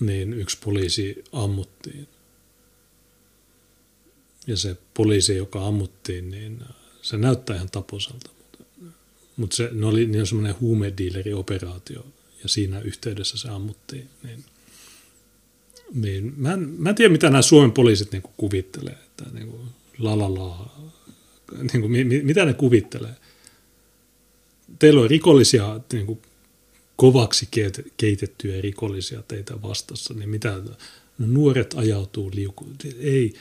niin 0.00 0.32
yksi 0.32 0.58
poliisi 0.64 1.24
ammuttiin. 1.32 2.08
Ja 4.46 4.56
se 4.56 4.76
poliisi, 4.94 5.36
joka 5.36 5.66
ammuttiin, 5.66 6.30
niin 6.30 6.60
se 7.02 7.16
näyttää 7.16 7.56
ihan 7.56 7.70
taposalta. 7.70 8.30
Mutta 9.36 9.56
se 9.56 9.68
ne 9.72 9.86
oli 9.86 10.06
niin 10.06 10.26
semmoinen 10.26 10.54
huumediilerioperaatio 10.60 12.06
ja 12.42 12.48
siinä 12.48 12.80
yhteydessä 12.80 13.38
se 13.38 13.48
ammuttiin. 13.48 14.08
Niin, 14.22 14.44
niin 15.94 16.34
mä, 16.36 16.52
en, 16.52 16.60
mä 16.78 16.88
en 16.88 16.94
tiedä, 16.94 17.12
mitä 17.12 17.30
nämä 17.30 17.42
Suomen 17.42 17.72
poliisit 17.72 18.12
niin 18.12 18.22
kuvittelee. 18.36 18.92
Että 19.06 19.24
niin 19.32 19.48
kuin, 19.48 19.62
la 19.98 20.18
la 20.18 20.34
la, 20.34 20.70
niin 21.72 21.80
kuin, 21.80 21.90
mi, 21.90 22.04
mi- 22.04 22.22
mitä 22.22 22.44
ne 22.44 22.54
kuvittelee. 22.54 23.14
Teillä 24.78 25.00
on 25.00 25.10
rikollisia, 25.10 25.80
niin 25.92 26.06
kuin, 26.06 26.22
kovaksi 26.96 27.48
keit- 27.56 27.90
keitettyjä 27.96 28.60
rikollisia 28.60 29.22
teitä 29.28 29.62
vastassa, 29.62 30.14
niin 30.14 30.28
mitä, 30.28 30.62
no 31.18 31.26
nuoret 31.26 31.74
ajautuu 31.74 32.30
liukuun. 32.34 32.76
Ei. 33.00 33.34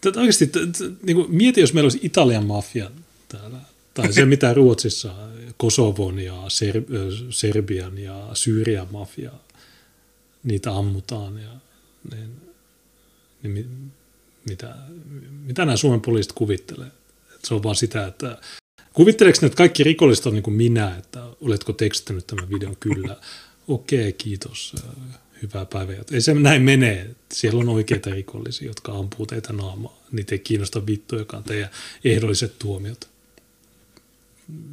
Tätä 0.00 0.18
oikeasti, 0.20 0.46
t- 0.46 0.52
t- 0.52 1.02
niin 1.02 1.16
kuin, 1.16 1.34
mieti, 1.34 1.60
jos 1.60 1.72
meillä 1.72 1.86
olisi 1.86 2.00
Italian 2.02 2.46
mafia 2.46 2.90
täällä, 3.28 3.60
tai 3.94 4.12
se 4.12 4.24
mitä 4.24 4.54
Ruotsissa, 4.54 5.14
Kosovon 5.56 6.18
ja 6.18 6.42
Ser- 6.48 7.30
Serbian 7.30 7.98
ja 7.98 8.28
Syyrian 8.34 8.88
mafia, 8.90 9.32
niitä 10.42 10.76
ammutaan. 10.76 11.38
Ja, 11.38 11.50
niin, 12.14 12.30
niin 13.42 13.52
mi, 13.52 13.66
mitä, 14.48 14.74
mitä 15.44 15.64
nämä 15.64 15.76
Suomen 15.76 16.00
poliisit 16.00 16.32
kuvittelee? 16.32 16.90
Et 17.34 17.44
se 17.44 17.54
on 17.54 17.62
vaan 17.62 17.76
sitä, 17.76 18.06
että 18.06 18.38
kuvitteleeko 18.92 19.38
ne, 19.42 19.46
että 19.46 19.56
kaikki 19.56 19.84
rikolliset 19.84 20.26
on 20.26 20.32
niin 20.32 20.42
kuin 20.42 20.54
minä, 20.54 20.96
että 20.96 21.24
oletko 21.40 21.72
tekstittänyt 21.72 22.26
tämän 22.26 22.50
videon? 22.50 22.76
Kyllä. 22.80 23.16
Okei, 23.68 24.12
kiitos. 24.12 24.74
Hyvää 25.42 25.66
päivää. 25.66 25.96
Ei 26.12 26.20
se 26.20 26.34
näin 26.34 26.62
mene. 26.62 27.10
Siellä 27.32 27.60
on 27.60 27.68
oikeita 27.68 28.10
rikollisia, 28.10 28.68
jotka 28.68 28.92
ampuu 28.92 29.26
teitä 29.26 29.52
naamaa. 29.52 29.98
Niitä 30.12 30.34
ei 30.34 30.38
kiinnosta 30.38 30.86
vittu, 30.86 31.16
joka 31.16 31.36
on 31.36 31.44
teidän 31.44 31.70
ehdolliset 32.04 32.58
tuomiot. 32.58 33.08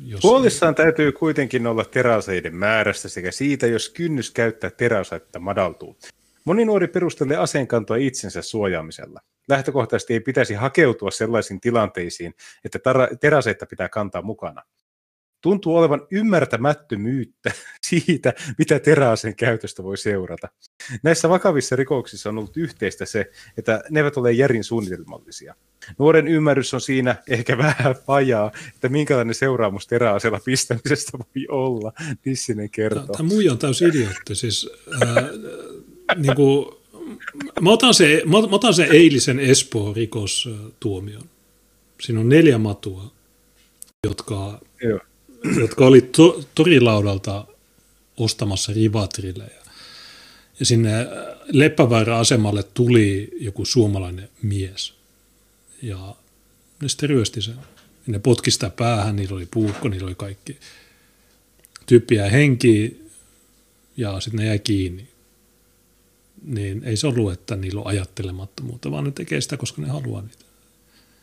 Jos... 0.05 0.23
Huolissaan 0.23 0.75
täytyy 0.75 1.11
kuitenkin 1.11 1.67
olla 1.67 1.85
teräaseiden 1.85 2.55
määrästä 2.55 3.09
sekä 3.09 3.31
siitä, 3.31 3.67
jos 3.67 3.89
kynnys 3.89 4.31
käyttää 4.31 4.69
teräasetta 4.69 5.39
madaltuu. 5.39 5.97
Moni 6.45 6.65
nuori 6.65 6.87
perustelee 6.87 7.37
aseenkantoa 7.37 7.97
itsensä 7.97 8.41
suojaamisella. 8.41 9.19
Lähtökohtaisesti 9.49 10.13
ei 10.13 10.19
pitäisi 10.19 10.53
hakeutua 10.53 11.11
sellaisiin 11.11 11.61
tilanteisiin, 11.61 12.33
että 12.65 12.79
teräaseita 13.21 13.65
pitää 13.65 13.89
kantaa 13.89 14.21
mukana. 14.21 14.63
Tuntuu 15.41 15.75
olevan 15.75 16.07
ymmärtämättömyyttä 16.11 17.51
siitä, 17.89 18.33
mitä 18.57 18.79
teräaseen 18.79 19.35
käytöstä 19.35 19.83
voi 19.83 19.97
seurata. 19.97 20.47
Näissä 21.03 21.29
vakavissa 21.29 21.75
rikoksissa 21.75 22.29
on 22.29 22.37
ollut 22.37 22.57
yhteistä 22.57 23.05
se, 23.05 23.31
että 23.57 23.83
ne 23.89 23.99
eivät 23.99 24.17
ole 24.17 24.31
järin 24.31 24.63
suunnitelmallisia. 24.63 25.55
Nuoren 25.99 26.27
ymmärrys 26.27 26.73
on 26.73 26.81
siinä 26.81 27.15
ehkä 27.27 27.57
vähän 27.67 27.95
vajaa, 28.07 28.51
että 28.75 28.89
minkälainen 28.89 29.35
seuraamus 29.35 29.87
teräaseella 29.87 30.39
pistämisestä 30.45 31.17
voi 31.17 31.45
olla, 31.49 31.93
Nissinen 32.25 32.69
kertoo. 32.69 33.05
Tämä 33.17 33.29
muija 33.29 33.51
on 33.51 33.57
täysin 33.57 33.89
idiootti. 33.89 34.35
Siis, 34.35 34.69
ää, 35.05 35.29
niin 36.15 36.35
kuin, 36.35 36.65
mä, 37.61 37.71
otan 37.71 37.93
se, 37.93 38.21
mä 38.25 38.37
otan 38.37 38.73
se 38.73 38.83
eilisen 38.83 39.39
Espoon 39.39 39.95
rikostuomion. 39.95 41.23
Siinä 42.01 42.19
on 42.19 42.29
neljä 42.29 42.57
matua, 42.57 43.11
jotka, 44.03 44.59
Joo. 44.81 44.99
jotka 45.61 45.85
oli 45.85 46.01
to, 46.01 46.43
torilaudalta 46.55 47.45
ostamassa 48.17 48.73
rivatrillejä. 48.73 49.57
Ja 50.59 50.65
sinne 50.65 51.07
Leppäväärä-asemalle 51.51 52.63
tuli 52.63 53.29
joku 53.39 53.65
suomalainen 53.65 54.29
mies. 54.41 54.93
Ja 55.81 56.15
ne 56.81 56.89
sitten 56.89 57.09
ryösti 57.09 57.41
sen. 57.41 57.55
Ja 58.07 58.11
ne 58.11 58.19
potki 58.19 58.51
sitä 58.51 58.69
päähän, 58.69 59.15
niillä 59.15 59.35
oli 59.35 59.47
puukko, 59.51 59.89
niillä 59.89 60.05
oli 60.07 60.15
kaikki. 60.15 60.57
Tyyppi 61.85 62.15
jäi 62.15 62.31
henkiin 62.31 63.09
ja 63.97 64.19
sitten 64.19 64.39
ne 64.39 64.45
jäi 64.45 64.59
kiinni. 64.59 65.07
Niin 66.43 66.83
ei 66.83 66.97
se 66.97 67.07
ollut, 67.07 67.31
että 67.31 67.55
niillä 67.55 67.81
on 67.81 67.87
ajattelemattomuutta, 67.87 68.91
vaan 68.91 69.03
ne 69.03 69.11
tekee 69.11 69.41
sitä, 69.41 69.57
koska 69.57 69.81
ne 69.81 69.87
haluaa 69.87 70.21
niitä. 70.21 70.45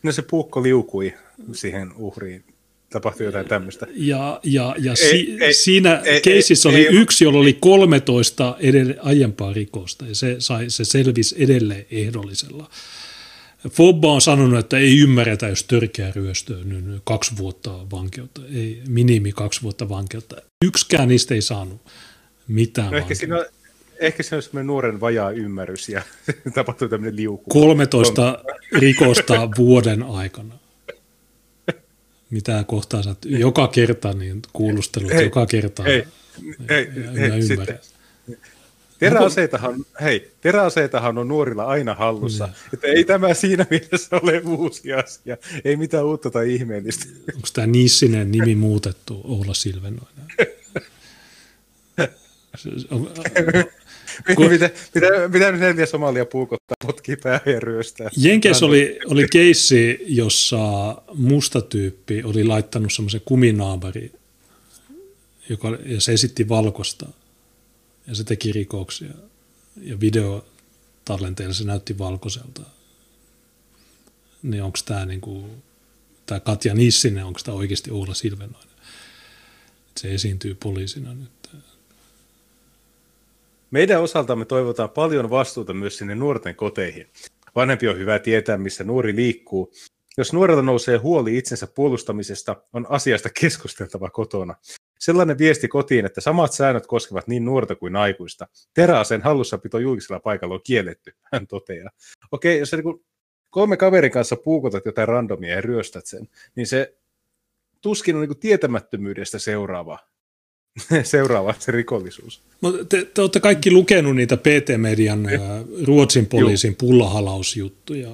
No 0.02 0.12
se 0.12 0.22
puukko 0.22 0.62
liukui 0.62 1.14
siihen 1.52 1.92
uhriin. 1.92 2.44
Tapahtui 2.94 3.26
jotain 3.26 3.46
tämmöistä. 3.46 3.86
Ja, 3.94 4.40
ja, 4.42 4.74
ja 4.78 4.90
Ei, 4.90 4.96
si, 4.96 5.36
ei, 5.40 5.54
siinä 5.54 6.00
ei, 6.04 6.20
keisissä 6.20 6.68
ei, 6.68 6.74
oli 6.74 6.86
ei. 6.86 6.94
yksi, 6.94 7.24
jolla 7.24 7.38
oli 7.38 7.52
13 7.60 8.56
edelle, 8.60 8.96
aiempaa 9.00 9.52
rikosta, 9.52 10.06
ja 10.06 10.14
se, 10.14 10.36
sai, 10.38 10.70
se 10.70 10.84
selvisi 10.84 11.34
edelleen 11.38 11.86
ehdollisella. 11.90 12.70
Fobba 13.70 14.12
on 14.12 14.20
sanonut, 14.20 14.58
että 14.58 14.78
ei 14.78 14.98
ymmärretä, 14.98 15.48
jos 15.48 15.64
törkeä 15.64 16.12
ryöstöä, 16.14 16.64
niin 16.64 17.00
kaksi 17.04 17.32
vuotta 17.38 17.70
vankeutta, 17.92 18.40
ei 18.54 18.82
minimi 18.88 19.32
kaksi 19.32 19.62
vuotta 19.62 19.88
vankeutta. 19.88 20.36
Yksikään 20.64 21.08
niistä 21.08 21.34
ei 21.34 21.42
saanut 21.42 21.80
mitään 22.48 22.90
No 22.90 22.96
ehkä 22.96 23.14
siinä 23.14 23.38
on, 23.38 23.44
ehkä 23.98 24.22
siinä 24.22 24.36
on 24.36 24.42
semmoinen 24.42 24.66
nuoren 24.66 25.00
vajaa 25.00 25.30
ymmärrys 25.30 25.88
ja 25.88 26.02
tapahtui 26.54 26.88
tämmöinen 26.88 27.16
liuku. 27.16 27.50
13 27.50 28.44
rikosta 28.72 29.48
vuoden 29.58 30.02
aikana. 30.02 30.63
Mitä 32.30 32.64
kohtaa 32.66 33.02
sä, 33.02 33.10
oot- 33.10 33.28
joka 33.38 33.68
kerta 33.68 34.12
niin 34.12 34.42
kuulustelut, 34.52 35.12
Hei, 35.12 35.24
joka 35.24 35.46
kerta. 35.46 35.82
hei, 35.82 35.98
ja, 35.98 36.04
hei, 36.70 36.88
ja 37.38 37.46
sitten. 37.46 37.78
Teräaseitahan, 38.98 39.84
hei, 40.00 40.30
teräaseitahan 40.40 41.18
on 41.18 41.28
nuorilla 41.28 41.64
aina 41.64 41.94
hallussa, 41.94 42.44
Niin. 42.46 42.54
että 42.72 42.86
ei 42.86 43.04
tämä 43.04 43.34
siinä 43.34 43.66
mielessä 43.70 44.16
ole 44.22 44.42
uusi 44.46 44.92
asia, 44.92 45.36
ei 45.64 45.76
mitään 45.76 46.04
uutta 46.04 46.30
tai 46.30 46.54
ihmeellistä. 46.54 47.04
Onko 47.34 47.48
tämä 47.52 47.66
Nissinen 47.66 48.30
nimi 48.30 48.54
muutettu 48.54 49.20
Oula 49.24 49.54
Silvenoinen? 49.54 50.26
Kun- 54.36 54.50
Mitä, 54.50 54.70
mitä, 54.94 55.06
mitä 55.28 55.52
nyt 55.52 55.60
neljä 55.60 55.86
somalia 55.86 56.24
puukottaa, 56.26 56.74
potkii 56.86 57.16
päähän 57.16 57.54
ja 57.54 57.60
ryöstää? 57.60 58.10
Jenkeissä 58.16 58.66
oli, 58.66 58.98
oli 59.06 59.26
keissi, 59.32 59.98
jossa 60.06 60.58
musta 61.14 61.60
tyyppi 61.60 62.22
oli 62.22 62.44
laittanut 62.44 62.92
semmoisen 62.92 63.20
kuminaamari, 63.24 64.12
joka, 65.48 65.78
ja 65.86 66.00
se 66.00 66.12
esitti 66.12 66.48
valkosta. 66.48 67.06
Ja 68.06 68.14
se 68.14 68.24
teki 68.24 68.52
rikoksia. 68.52 69.14
Ja 69.82 70.00
videotallenteilla 70.00 71.54
se 71.54 71.64
näytti 71.64 71.98
valkoiselta. 71.98 72.62
Niin 74.42 74.62
onko 74.62 74.78
tämä 74.84 75.06
niinku, 75.06 75.50
tää 76.26 76.40
Katja 76.40 76.74
Nissinen, 76.74 77.24
onko 77.24 77.40
tämä 77.44 77.56
oikeasti 77.56 77.90
Oula 77.90 78.14
Silvenoinen? 78.14 78.70
Se 79.96 80.14
esiintyy 80.14 80.54
poliisina 80.54 81.14
nyt. 81.14 81.43
Meidän 83.74 84.02
osaltamme 84.02 84.44
toivotaan 84.44 84.90
paljon 84.90 85.30
vastuuta 85.30 85.74
myös 85.74 85.98
sinne 85.98 86.14
nuorten 86.14 86.56
koteihin. 86.56 87.06
Vanhempi 87.54 87.88
on 87.88 87.98
hyvä 87.98 88.18
tietää, 88.18 88.58
missä 88.58 88.84
nuori 88.84 89.16
liikkuu. 89.16 89.72
Jos 90.18 90.32
nuorella 90.32 90.62
nousee 90.62 90.96
huoli 90.96 91.38
itsensä 91.38 91.66
puolustamisesta, 91.66 92.56
on 92.72 92.86
asiasta 92.88 93.28
keskusteltava 93.40 94.10
kotona. 94.10 94.54
Sellainen 94.98 95.38
viesti 95.38 95.68
kotiin, 95.68 96.06
että 96.06 96.20
samat 96.20 96.52
säännöt 96.52 96.86
koskevat 96.86 97.28
niin 97.28 97.44
nuorta 97.44 97.74
kuin 97.74 97.96
aikuista. 97.96 98.48
Teräaseen 98.74 99.22
hallussapito 99.22 99.78
julkisella 99.78 100.20
paikalla 100.20 100.54
on 100.54 100.60
kielletty, 100.64 101.12
hän 101.32 101.46
toteaa. 101.46 101.90
Okei, 102.32 102.58
jos 102.58 102.70
sä 102.70 102.76
niin 102.76 103.04
kolme 103.50 103.76
kaverin 103.76 104.12
kanssa 104.12 104.36
puukotat 104.36 104.86
jotain 104.86 105.08
randomia 105.08 105.54
ja 105.54 105.60
ryöstät 105.60 106.06
sen, 106.06 106.28
niin 106.56 106.66
se 106.66 106.96
tuskin 107.80 108.16
on 108.16 108.22
niin 108.22 108.38
tietämättömyydestä 108.38 109.38
seuraava, 109.38 109.98
seuraava 111.04 111.54
se 111.58 111.72
rikollisuus. 111.72 112.40
Mutta 112.60 112.84
te, 112.84 113.04
te 113.04 113.20
olette 113.20 113.40
kaikki 113.40 113.70
lukenut 113.70 114.16
niitä 114.16 114.36
PT-median 114.36 115.26
ää, 115.26 115.64
Ruotsin 115.84 116.26
poliisin 116.26 116.74
pullahalausjuttuja. 116.74 118.10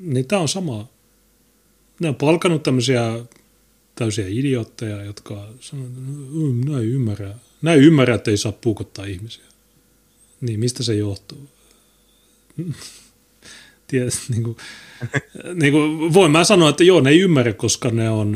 Niin 0.00 0.26
tämä 0.26 0.42
on 0.42 0.48
sama. 0.48 0.88
Ne 2.00 2.08
on 2.08 2.14
palkannut 2.14 2.62
tämmöisiä 2.62 3.18
täysiä 3.94 4.26
idiootteja, 4.28 5.04
jotka 5.04 5.48
sanoo, 5.60 5.86
että 5.86 6.00
"Mm, 6.00 6.70
näin 6.72 6.84
ymmärrä. 6.88 7.34
Näin 7.62 7.80
ymmärrä, 7.80 8.14
että 8.14 8.30
ei 8.30 8.36
saa 8.36 8.52
puukottaa 8.52 9.04
ihmisiä. 9.04 9.44
Niin 10.40 10.60
mistä 10.60 10.82
se 10.82 10.94
johtuu? 10.94 11.48
Tiedät, 13.88 14.12
niin 14.28 14.42
kuin, 14.42 14.56
niin 15.60 15.72
kuin, 15.72 16.14
voin 16.14 16.32
mä 16.32 16.44
sanoa, 16.44 16.68
että 16.68 16.84
joo, 16.84 17.00
ne 17.00 17.10
ei 17.10 17.20
ymmärrä, 17.20 17.52
koska 17.52 17.90
ne 17.90 18.10
on, 18.10 18.32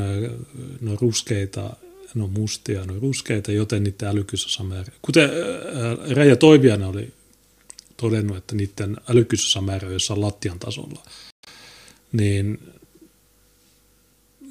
ne 0.81 0.91
on 0.91 0.99
ruskeita, 1.01 1.77
ne 2.15 2.23
on 2.23 2.31
mustia, 2.31 2.85
ne 2.85 2.93
on 2.93 3.03
ruskeita, 3.03 3.53
joten 3.53 3.85
niiden 3.85 4.09
älykkysosamäärä. 4.09 4.93
Kuten 5.03 5.31
ää, 5.31 6.15
Reija 6.15 6.37
Toiviainen 6.37 6.89
oli 6.89 7.13
todennut, 7.97 8.37
että 8.37 8.55
niiden 8.55 8.97
älykkysosamäärä 9.09 9.89
on 9.89 9.93
jossain 9.93 10.21
lattian 10.21 10.59
tasolla. 10.59 11.03
Niin, 12.13 12.59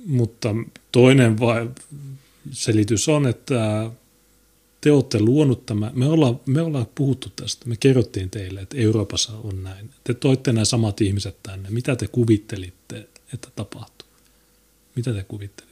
mutta 0.06 0.56
toinen 0.92 1.40
vai, 1.40 1.70
selitys 2.52 3.10
on, 3.10 3.28
että 3.28 3.92
te 4.82 4.92
olette 4.92 5.20
luonut 5.20 5.66
tämä, 5.66 5.92
me 5.96 6.08
ollaan, 6.08 6.40
me 6.46 6.62
ollaan 6.62 6.88
puhuttu 6.96 7.30
tästä, 7.36 7.70
me 7.70 7.76
kerrottiin 7.80 8.30
teille, 8.30 8.62
että 8.62 8.78
Euroopassa 8.78 9.34
on 9.34 9.64
näin. 9.64 9.90
Te 10.04 10.14
toitte 10.14 10.54
nämä 10.54 10.66
samat 10.66 11.02
ihmiset 11.02 11.44
tänne. 11.44 11.70
Mitä 11.70 11.96
te 11.96 12.08
kuvittelitte, 12.08 13.08
että 13.34 13.48
tapahtuu? 13.56 14.08
Mitä 14.96 15.14
te 15.14 15.24
kuvittelitte? 15.24 15.69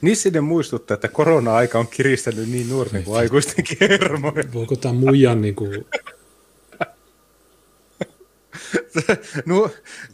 Nissinen 0.00 0.44
muistuttaa, 0.44 0.94
että 0.94 1.08
korona-aika 1.08 1.78
on 1.78 1.88
kiristänyt 1.88 2.48
niin 2.48 2.68
nuorten 2.68 3.04
kuin 3.04 3.18
aikuistenkin 3.18 3.76
hermoja. 3.80 4.44
Voiko 4.54 4.76
tämä 4.76 4.94
muijan 4.94 5.40
niin 5.40 5.54
kuin, 5.54 5.86
Nu- 9.46 9.70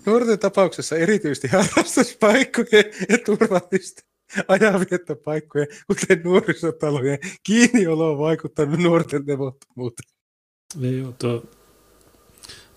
nuorten 0.06 0.38
tapauksessa 0.38 0.96
erityisesti 0.96 1.48
harrastuspaikkojen 1.48 2.84
ja 3.08 3.18
turvallisten 3.26 4.04
ajanviettopaikkojen, 4.48 5.68
kuten 5.86 6.20
nuorisotalojen 6.24 7.18
kiinniolo 7.42 8.12
on 8.12 8.18
vaikuttanut 8.18 8.80
nuorten 8.80 9.22
levottomuuteen. 9.26 10.10
ei 10.82 11.02
ole 11.02 11.14
tuo, 11.18 11.44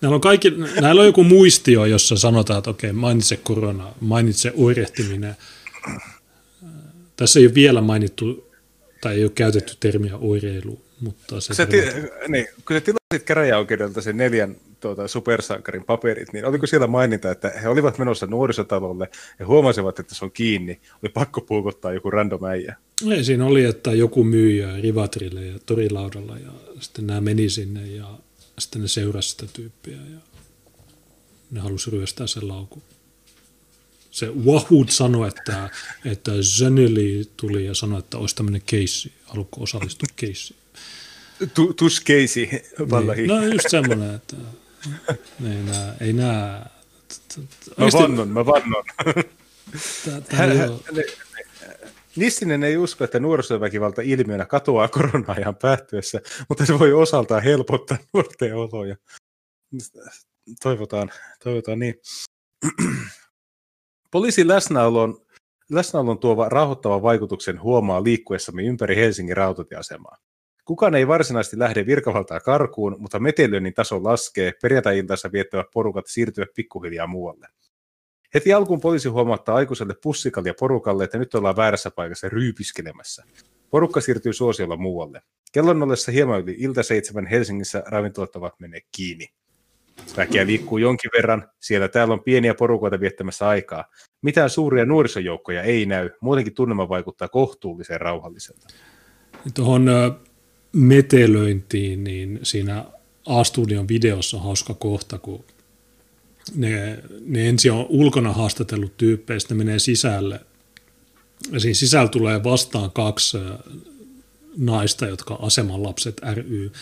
Näillä 0.00 0.14
on, 0.14 0.20
kaikki, 0.20 0.50
näillä 0.80 1.00
on 1.00 1.06
joku 1.06 1.24
muistio, 1.24 1.84
jossa 1.84 2.16
sanotaan, 2.16 2.58
että 2.58 2.70
okei, 2.70 2.92
mainitse 2.92 3.36
korona, 3.36 3.92
mainitse 4.00 4.52
oirehtiminen. 4.56 5.36
Tässä 7.20 7.40
ei 7.40 7.46
ole 7.46 7.54
vielä 7.54 7.80
mainittu, 7.80 8.50
tai 9.00 9.14
ei 9.14 9.24
ole 9.24 9.32
käytetty 9.34 9.76
termiä 9.80 10.16
oireilu, 10.16 10.80
mutta 11.00 11.40
se... 11.40 11.54
Sä 11.54 11.66
ti- 11.66 11.82
niin, 12.28 12.46
kun 12.66 12.76
sä 12.76 12.80
tilasit 12.80 13.26
käräjäoikeudelta 13.26 14.00
sen 14.00 14.16
neljän 14.16 14.56
tuota, 14.80 15.08
supersankarin 15.08 15.84
paperit, 15.84 16.32
niin 16.32 16.44
oliko 16.44 16.66
siellä 16.66 16.86
maininta, 16.86 17.30
että 17.30 17.52
he 17.62 17.68
olivat 17.68 17.98
menossa 17.98 18.26
nuorisotalolle 18.26 19.08
ja 19.38 19.46
huomasivat, 19.46 19.98
että 19.98 20.14
se 20.14 20.24
on 20.24 20.30
kiinni, 20.30 20.80
oli 21.02 21.12
pakko 21.14 21.40
puukottaa 21.40 21.92
joku 21.92 22.10
random 22.10 22.44
äijä. 22.44 22.76
Ei, 23.10 23.24
siinä 23.24 23.46
oli, 23.46 23.64
että 23.64 23.92
joku 23.92 24.24
myi 24.24 24.62
Rivatrille 24.82 25.46
ja 25.46 25.58
torilaudalla 25.66 26.38
ja 26.38 26.52
sitten 26.80 27.06
nämä 27.06 27.20
meni 27.20 27.48
sinne 27.50 27.86
ja 27.86 28.18
sitten 28.58 28.82
ne 28.82 28.88
seurasi 28.88 29.30
sitä 29.30 29.46
tyyppiä 29.52 29.96
ja 29.96 30.18
ne 31.50 31.60
halusi 31.60 31.90
ryöstää 31.90 32.26
sen 32.26 32.48
laukun. 32.48 32.82
Se 34.10 34.26
Wahood 34.46 34.88
sanoi, 34.88 35.28
että, 35.28 35.70
että 36.04 36.32
Zeneli 36.42 37.30
tuli 37.36 37.64
ja 37.66 37.74
sanoi, 37.74 37.98
että 37.98 38.18
olisi 38.18 38.36
tämmöinen 38.36 38.62
keissi, 38.66 39.12
haluatko 39.24 39.62
osallistua 39.62 40.06
keissiin. 40.16 40.60
Tu- 41.54 41.72
Tush 41.74 42.04
Casey, 42.04 42.48
vallahi. 42.90 43.20
Niin. 43.20 43.28
No 43.28 43.44
just 43.44 43.68
semmoinen, 43.68 44.14
että 44.14 44.36
ei 45.44 45.62
nää, 45.66 45.94
ei 46.00 46.12
nää, 46.12 46.70
Mä 47.76 47.86
vannon, 47.92 48.28
mä 48.28 48.46
vannon. 48.46 48.84
Nissinen 52.16 52.64
ei 52.64 52.76
usko, 52.76 53.04
että 53.04 53.20
nuorisoväkivalta 53.20 54.02
ilmiönä 54.02 54.46
katoaa 54.46 54.88
korona-ajan 54.88 55.56
päättyessä, 55.56 56.20
mutta 56.48 56.66
se 56.66 56.78
voi 56.78 56.92
osaltaan 56.92 57.42
helpottaa 57.42 57.98
nuorten 58.12 58.54
oloja. 58.56 58.96
Toivotaan, 60.62 61.10
toivotaan 61.44 61.78
niin. 61.78 61.94
Poliisin 64.10 64.48
läsnäolon, 64.48 65.26
läsnäolon 65.70 66.18
tuova 66.18 66.48
rauhoittava 66.48 67.02
vaikutuksen 67.02 67.62
huomaa 67.62 68.04
liikkuessamme 68.04 68.62
ympäri 68.62 68.96
Helsingin 68.96 69.36
rautatieasemaa. 69.36 70.16
Kukaan 70.64 70.94
ei 70.94 71.08
varsinaisesti 71.08 71.58
lähde 71.58 71.86
virkavaltaa 71.86 72.40
karkuun, 72.40 72.96
mutta 72.98 73.18
metelöinnin 73.18 73.74
taso 73.74 74.04
laskee, 74.04 74.52
perjantai-iltaissa 74.62 75.32
viettävät 75.32 75.66
porukat 75.72 76.06
siirtyvät 76.06 76.48
pikkuhiljaa 76.54 77.06
muualle. 77.06 77.48
Heti 78.34 78.52
alkuun 78.52 78.80
poliisi 78.80 79.08
huomauttaa 79.08 79.56
aikuiselle 79.56 79.94
pussikalle 80.02 80.48
ja 80.48 80.54
porukalle, 80.60 81.04
että 81.04 81.18
nyt 81.18 81.34
ollaan 81.34 81.56
väärässä 81.56 81.90
paikassa 81.90 82.28
ryypiskelemässä. 82.28 83.24
Porukka 83.70 84.00
siirtyy 84.00 84.32
suosiolla 84.32 84.76
muualle. 84.76 85.22
Kellon 85.52 85.82
ollessa 85.82 86.12
hieman 86.12 86.40
yli 86.40 86.56
ilta 86.58 86.82
seitsemän 86.82 87.26
Helsingissä 87.26 87.82
ravintolat 87.86 88.36
ovat 88.36 88.60
menneet 88.60 88.84
kiinni. 88.96 89.28
Väkeä 90.16 90.46
liikkuu 90.46 90.78
jonkin 90.78 91.10
verran, 91.16 91.48
siellä 91.60 91.88
täällä 91.88 92.14
on 92.14 92.22
pieniä 92.22 92.54
porukoita 92.54 93.00
viettämässä 93.00 93.48
aikaa. 93.48 93.84
Mitään 94.22 94.50
suuria 94.50 94.84
nuorisojoukkoja 94.84 95.62
ei 95.62 95.86
näy, 95.86 96.10
muutenkin 96.20 96.54
tunnelma 96.54 96.88
vaikuttaa 96.88 97.28
kohtuullisen 97.28 98.00
rauhalliselta. 98.00 98.66
Tuohon 99.54 99.86
metelöintiin, 100.72 102.04
niin 102.04 102.40
siinä 102.42 102.84
A-studion 103.26 103.88
videossa 103.88 104.36
on 104.36 104.42
hauska 104.42 104.74
kohta, 104.74 105.18
kun 105.18 105.44
ne, 106.54 106.98
ne 107.26 107.48
ensin 107.48 107.72
on 107.72 107.86
ulkona 107.88 108.32
haastatellut 108.32 108.96
ne 108.96 109.54
menee 109.54 109.78
sisälle. 109.78 110.40
Ja 111.52 111.60
siinä 111.60 111.74
sisällä 111.74 112.08
tulee 112.08 112.44
vastaan 112.44 112.90
kaksi 112.90 113.38
naista, 114.56 115.06
jotka 115.06 115.34
aseman 115.34 115.82
lapset 115.82 116.20
ry 116.34 116.72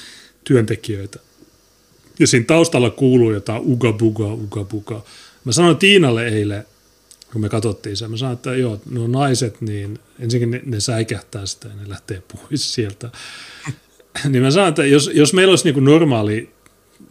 työntekijöitä. 0.45 1.19
Ja 2.19 2.27
siinä 2.27 2.47
taustalla 2.47 2.91
kuuluu 2.91 3.33
jotain 3.33 3.63
uga 3.65 3.93
buga, 3.93 4.33
uga 4.33 4.65
buga. 4.65 5.03
Mä 5.45 5.53
sanoin 5.53 5.77
Tiinalle 5.77 6.29
eilen, 6.29 6.65
kun 7.33 7.41
me 7.41 7.49
katsottiin 7.49 7.97
sen, 7.97 8.11
mä 8.11 8.17
sanoin, 8.17 8.37
että 8.37 8.55
joo, 8.55 8.81
nuo 8.91 9.07
naiset, 9.07 9.61
niin 9.61 9.99
ensinnäkin 10.19 10.51
ne, 10.51 10.63
ne 10.65 10.81
säikähtää 10.81 11.47
sitä 11.47 11.69
ja 11.69 11.75
ne 11.75 11.89
lähtee 11.89 12.23
pois 12.33 12.75
sieltä. 12.75 13.11
niin 14.29 14.43
mä 14.43 14.51
sanoin, 14.51 14.69
että 14.69 14.85
jos, 14.85 15.11
jos 15.15 15.33
meillä 15.33 15.53
olisi 15.53 15.73
niin 15.73 15.85
normaali 15.85 16.51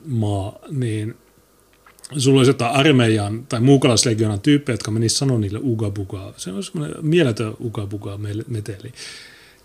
maa, 0.05 0.59
niin 0.69 1.15
sulla 2.17 2.39
olisi 2.39 2.49
jotain 2.49 2.75
armeijan 2.75 3.45
tai 3.45 3.59
muukalaislegionan 3.59 4.39
tyyppejä, 4.39 4.73
jotka 4.73 4.91
menisivät 4.91 5.19
sanoa 5.19 5.39
niille 5.39 5.59
ugabugaa. 5.63 6.33
Se 6.37 6.51
on 6.51 6.63
semmoinen 6.63 6.95
mieletön 7.01 7.53
ugabuga 7.59 8.19
meteli 8.47 8.93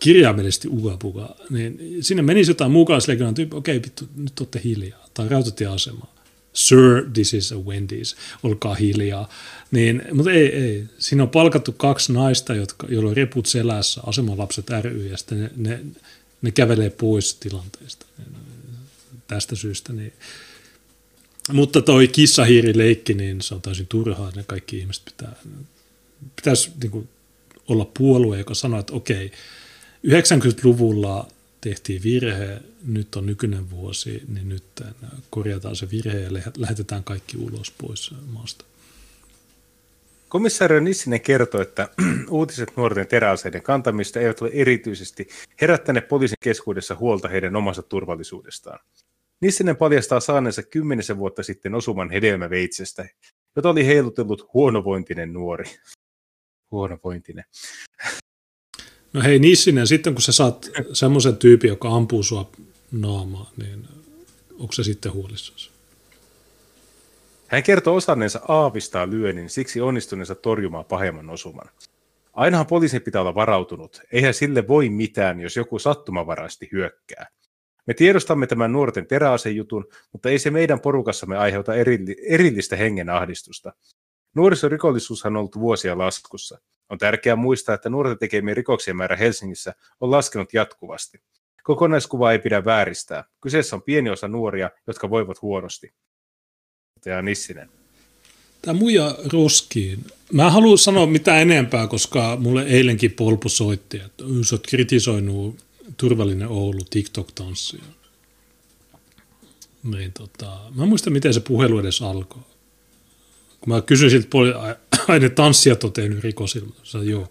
kirjaimellisesti 0.02 0.68
ugabuga, 0.68 1.36
niin 1.50 1.78
sinne 2.00 2.22
menisi 2.22 2.50
jotain 2.50 2.70
muukalaislegionan 2.70 3.34
tyyppi, 3.34 3.56
okei 3.56 3.82
vittu, 3.82 4.08
nyt 4.16 4.40
olette 4.40 4.60
hiljaa, 4.64 5.06
tai 5.14 5.28
rautatieasema. 5.28 6.06
Sir, 6.52 7.10
this 7.12 7.34
is 7.34 7.52
a 7.52 7.54
Wendy's, 7.54 8.16
olkaa 8.42 8.74
hiljaa. 8.74 9.28
Niin, 9.70 10.02
mutta 10.12 10.32
ei, 10.32 10.46
ei. 10.46 10.84
Siinä 10.98 11.22
on 11.22 11.28
palkattu 11.28 11.72
kaksi 11.72 12.12
naista, 12.12 12.54
jotka, 12.54 12.86
joilla 12.90 13.10
on 13.10 13.16
reput 13.16 13.46
selässä, 13.46 14.00
asemalapset 14.06 14.70
ry, 14.82 15.06
ja 15.06 15.16
sitten 15.16 15.40
ne, 15.40 15.50
ne 15.56 15.80
ne 16.42 16.50
kävelee 16.50 16.90
pois 16.90 17.34
tilanteesta 17.34 18.06
tästä 19.28 19.56
syystä. 19.56 19.92
Niin. 19.92 20.12
Mutta 21.52 21.82
toi 21.82 22.08
kissahiirileikki, 22.08 23.14
niin 23.14 23.40
se 23.40 23.54
on 23.54 23.62
täysin 23.62 23.86
turhaa, 23.86 24.32
ne 24.36 24.44
kaikki 24.46 24.78
ihmiset 24.78 25.04
pitää, 25.04 25.36
pitäisi 26.36 26.70
niin 26.82 26.90
kuin, 26.90 27.08
olla 27.68 27.90
puolue, 27.98 28.38
joka 28.38 28.54
sanoo, 28.54 28.80
että 28.80 28.92
okei, 28.92 29.32
90-luvulla 30.06 31.28
tehtiin 31.60 32.02
virhe, 32.02 32.60
nyt 32.86 33.16
on 33.16 33.26
nykyinen 33.26 33.70
vuosi, 33.70 34.22
niin 34.28 34.48
nyt 34.48 34.64
korjataan 35.30 35.76
se 35.76 35.90
virhe 35.90 36.18
ja 36.18 36.30
lähetetään 36.56 37.04
kaikki 37.04 37.36
ulos 37.36 37.70
pois 37.70 38.14
maasta. 38.32 38.64
Komissaari 40.28 40.80
Nissinen 40.80 41.20
kertoi, 41.20 41.62
että 41.62 41.88
uutiset 42.30 42.72
nuorten 42.76 43.06
teräaseiden 43.06 43.62
kantamista 43.62 44.20
eivät 44.20 44.42
ole 44.42 44.50
erityisesti 44.52 45.28
herättäneet 45.60 46.08
poliisin 46.08 46.36
keskuudessa 46.40 46.94
huolta 46.94 47.28
heidän 47.28 47.56
omasta 47.56 47.82
turvallisuudestaan. 47.82 48.78
Nissinen 49.40 49.76
paljastaa 49.76 50.20
saaneensa 50.20 50.62
kymmenisen 50.62 51.18
vuotta 51.18 51.42
sitten 51.42 51.74
osuman 51.74 52.10
hedelmäveitsestä, 52.10 53.08
jota 53.56 53.70
oli 53.70 53.86
heilutellut 53.86 54.54
huonovointinen 54.54 55.32
nuori. 55.32 55.64
Huonovointinen. 56.70 57.44
No 59.12 59.22
hei 59.22 59.38
Nissinen, 59.38 59.86
sitten 59.86 60.14
kun 60.14 60.22
sä 60.22 60.32
saat 60.32 60.70
semmoisen 60.92 61.36
tyypin, 61.36 61.68
joka 61.68 61.88
ampuu 61.88 62.22
sua 62.22 62.50
naamaan, 62.92 63.46
niin 63.56 63.88
onko 64.58 64.72
se 64.72 64.84
sitten 64.84 65.12
huolissasi? 65.12 65.70
Hän 67.48 67.62
kertoo 67.62 67.94
osanneensa 67.96 68.40
aavistaa 68.48 69.10
lyönnin, 69.10 69.50
siksi 69.50 69.80
onnistuneensa 69.80 70.34
torjumaan 70.34 70.84
pahemman 70.84 71.30
osuman. 71.30 71.68
Ainahan 72.32 72.66
poliisin 72.66 73.02
pitää 73.02 73.20
olla 73.20 73.34
varautunut. 73.34 74.00
Eihän 74.12 74.34
sille 74.34 74.68
voi 74.68 74.88
mitään, 74.88 75.40
jos 75.40 75.56
joku 75.56 75.78
sattumavaraisesti 75.78 76.68
hyökkää. 76.72 77.26
Me 77.86 77.94
tiedostamme 77.94 78.46
tämän 78.46 78.72
nuorten 78.72 79.06
teräasejutun, 79.06 79.86
mutta 80.12 80.28
ei 80.28 80.38
se 80.38 80.50
meidän 80.50 80.80
porukassamme 80.80 81.38
aiheuta 81.38 81.72
erillistä 82.28 82.76
hengenahdistusta. 82.76 83.72
Nuorisorikollisuushan 84.34 85.36
on 85.36 85.40
ollut 85.40 85.58
vuosia 85.60 85.98
laskussa. 85.98 86.58
On 86.92 86.98
tärkeää 86.98 87.36
muistaa, 87.36 87.74
että 87.74 87.88
nuorten 87.88 88.18
tekemien 88.18 88.56
rikoksien 88.56 88.96
määrä 88.96 89.16
Helsingissä 89.16 89.74
on 90.00 90.10
laskenut 90.10 90.54
jatkuvasti. 90.54 91.18
Kokonaiskuvaa 91.62 92.32
ei 92.32 92.38
pidä 92.38 92.64
vääristää. 92.64 93.24
Kyseessä 93.40 93.76
on 93.76 93.82
pieni 93.82 94.10
osa 94.10 94.28
nuoria, 94.28 94.70
jotka 94.86 95.10
voivat 95.10 95.42
huonosti. 95.42 95.94
Ja 97.06 97.22
Nissinen. 97.22 97.68
Tämä 98.62 98.78
muija 98.78 99.14
roskiin. 99.32 100.04
Mä 100.32 100.46
en 100.46 100.52
halua 100.52 100.76
sanoa 100.76 101.06
mitään 101.06 101.42
enempää, 101.42 101.86
koska 101.86 102.36
mulle 102.40 102.62
eilenkin 102.62 103.12
Polpu 103.12 103.48
soitti, 103.48 103.96
että 103.96 104.24
sä 104.42 104.54
oot 104.54 104.66
kritisoinut 104.66 105.64
Turvallinen 105.96 106.48
Oulu 106.48 106.80
TikTok-tanssia. 106.90 107.84
Niin, 109.82 110.12
tota, 110.12 110.58
mä 110.74 110.82
en 110.82 110.88
muista, 110.88 111.10
miten 111.10 111.34
se 111.34 111.40
puhelu 111.40 111.78
edes 111.78 112.02
alkoi. 112.02 112.42
Kun 113.62 113.74
mä 113.74 113.80
kysyin 113.80 114.10
siltä, 114.10 114.28
ai 115.08 115.20
ne 115.20 115.28
tanssijat 115.28 115.84
on 115.84 115.92
tehnyt 115.92 116.24
rikosilmoituksen. 116.24 117.00
Sä, 117.00 117.10
joo. 117.10 117.30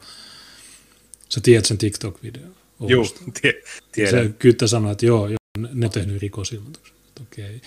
Sä 1.30 1.42
tiedät 1.42 1.66
sen 1.66 1.78
TikTok-videon. 1.78 2.56
Joo, 2.88 3.06
tiedän. 3.92 4.26
Se 4.26 4.34
kyttä 4.40 4.68
sanoi, 4.68 4.92
että 4.92 5.06
joo, 5.06 5.28
joo 5.28 5.38
ne 5.74 5.86
on 5.86 5.92
tehnyt 5.92 6.22
rikosilmoituksen. 6.22 6.96
Okei. 7.22 7.46
Okay. 7.46 7.60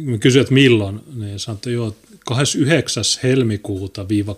Mä 0.00 0.18
kysyin, 0.18 0.40
että 0.40 0.54
milloin, 0.54 1.00
niin 1.14 1.38
sanoin, 1.38 1.56
että 1.56 1.70
joo, 1.70 1.96
29. 2.26 3.04
helmikuuta 3.22 4.08
viiva 4.08 4.36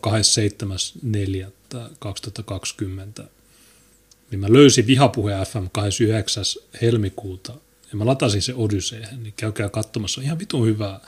27.4.2020 3.20 3.25
niin 4.31 4.41
mä 4.41 4.53
löysin 4.53 4.87
Vihapuhe 4.87 5.33
FM 5.33 5.65
29. 5.73 6.45
helmikuuta 6.83 7.53
ja 7.91 7.97
mä 7.97 8.07
latasin 8.07 8.43
se 8.43 8.55
Odysseen, 8.55 9.23
niin 9.23 9.35
käykää 9.37 9.69
katsomassa, 9.69 10.20
on 10.20 10.25
ihan 10.25 10.39
vitun 10.39 10.66
hyvää. 10.66 11.01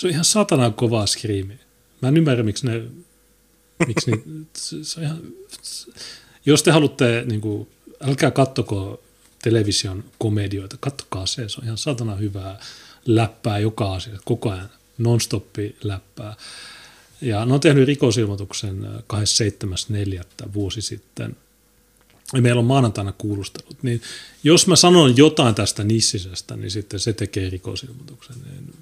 Se 0.00 0.06
on 0.06 0.10
ihan 0.10 0.24
satanan 0.24 0.74
kovaa 0.74 1.06
skriimi. 1.06 1.54
Mä 2.02 2.08
en 2.08 2.16
ymmärrä, 2.16 2.42
miksi 2.42 2.66
ne, 2.66 2.82
miksi 3.86 4.10
ne, 4.10 4.18
se 4.52 5.00
on 5.00 5.06
ihan, 5.06 5.22
jos 6.46 6.62
te 6.62 6.70
haluatte, 6.70 7.24
niin 7.26 7.40
kuin, 7.40 7.68
älkää 8.00 8.30
kattoko 8.30 9.02
television 9.42 10.04
komedioita, 10.18 10.76
kattokaa 10.80 11.26
se, 11.26 11.48
se 11.48 11.60
on 11.60 11.64
ihan 11.64 11.78
satana 11.78 12.14
hyvää 12.14 12.60
läppää 13.06 13.58
joka 13.58 13.94
asia, 13.94 14.18
koko 14.24 14.50
ajan 14.50 14.70
non-stoppi 14.98 15.76
läppää. 15.82 16.36
Ja 17.20 17.44
ne 17.44 17.54
on 17.54 17.60
tehnyt 17.60 17.86
rikosilmoituksen 17.86 18.82
27.4. 18.82 20.52
vuosi 20.54 20.82
sitten– 20.82 21.36
ja 22.34 22.42
meillä 22.42 22.58
on 22.58 22.64
maanantaina 22.64 23.12
kuulustelut, 23.12 23.82
niin 23.82 24.02
jos 24.44 24.66
mä 24.66 24.76
sanon 24.76 25.16
jotain 25.16 25.54
tästä 25.54 25.84
nissisestä, 25.84 26.56
niin 26.56 26.70
sitten 26.70 27.00
se 27.00 27.12
tekee 27.12 27.50
rikosilmoituksen. 27.50 28.36
Niin 28.44 28.74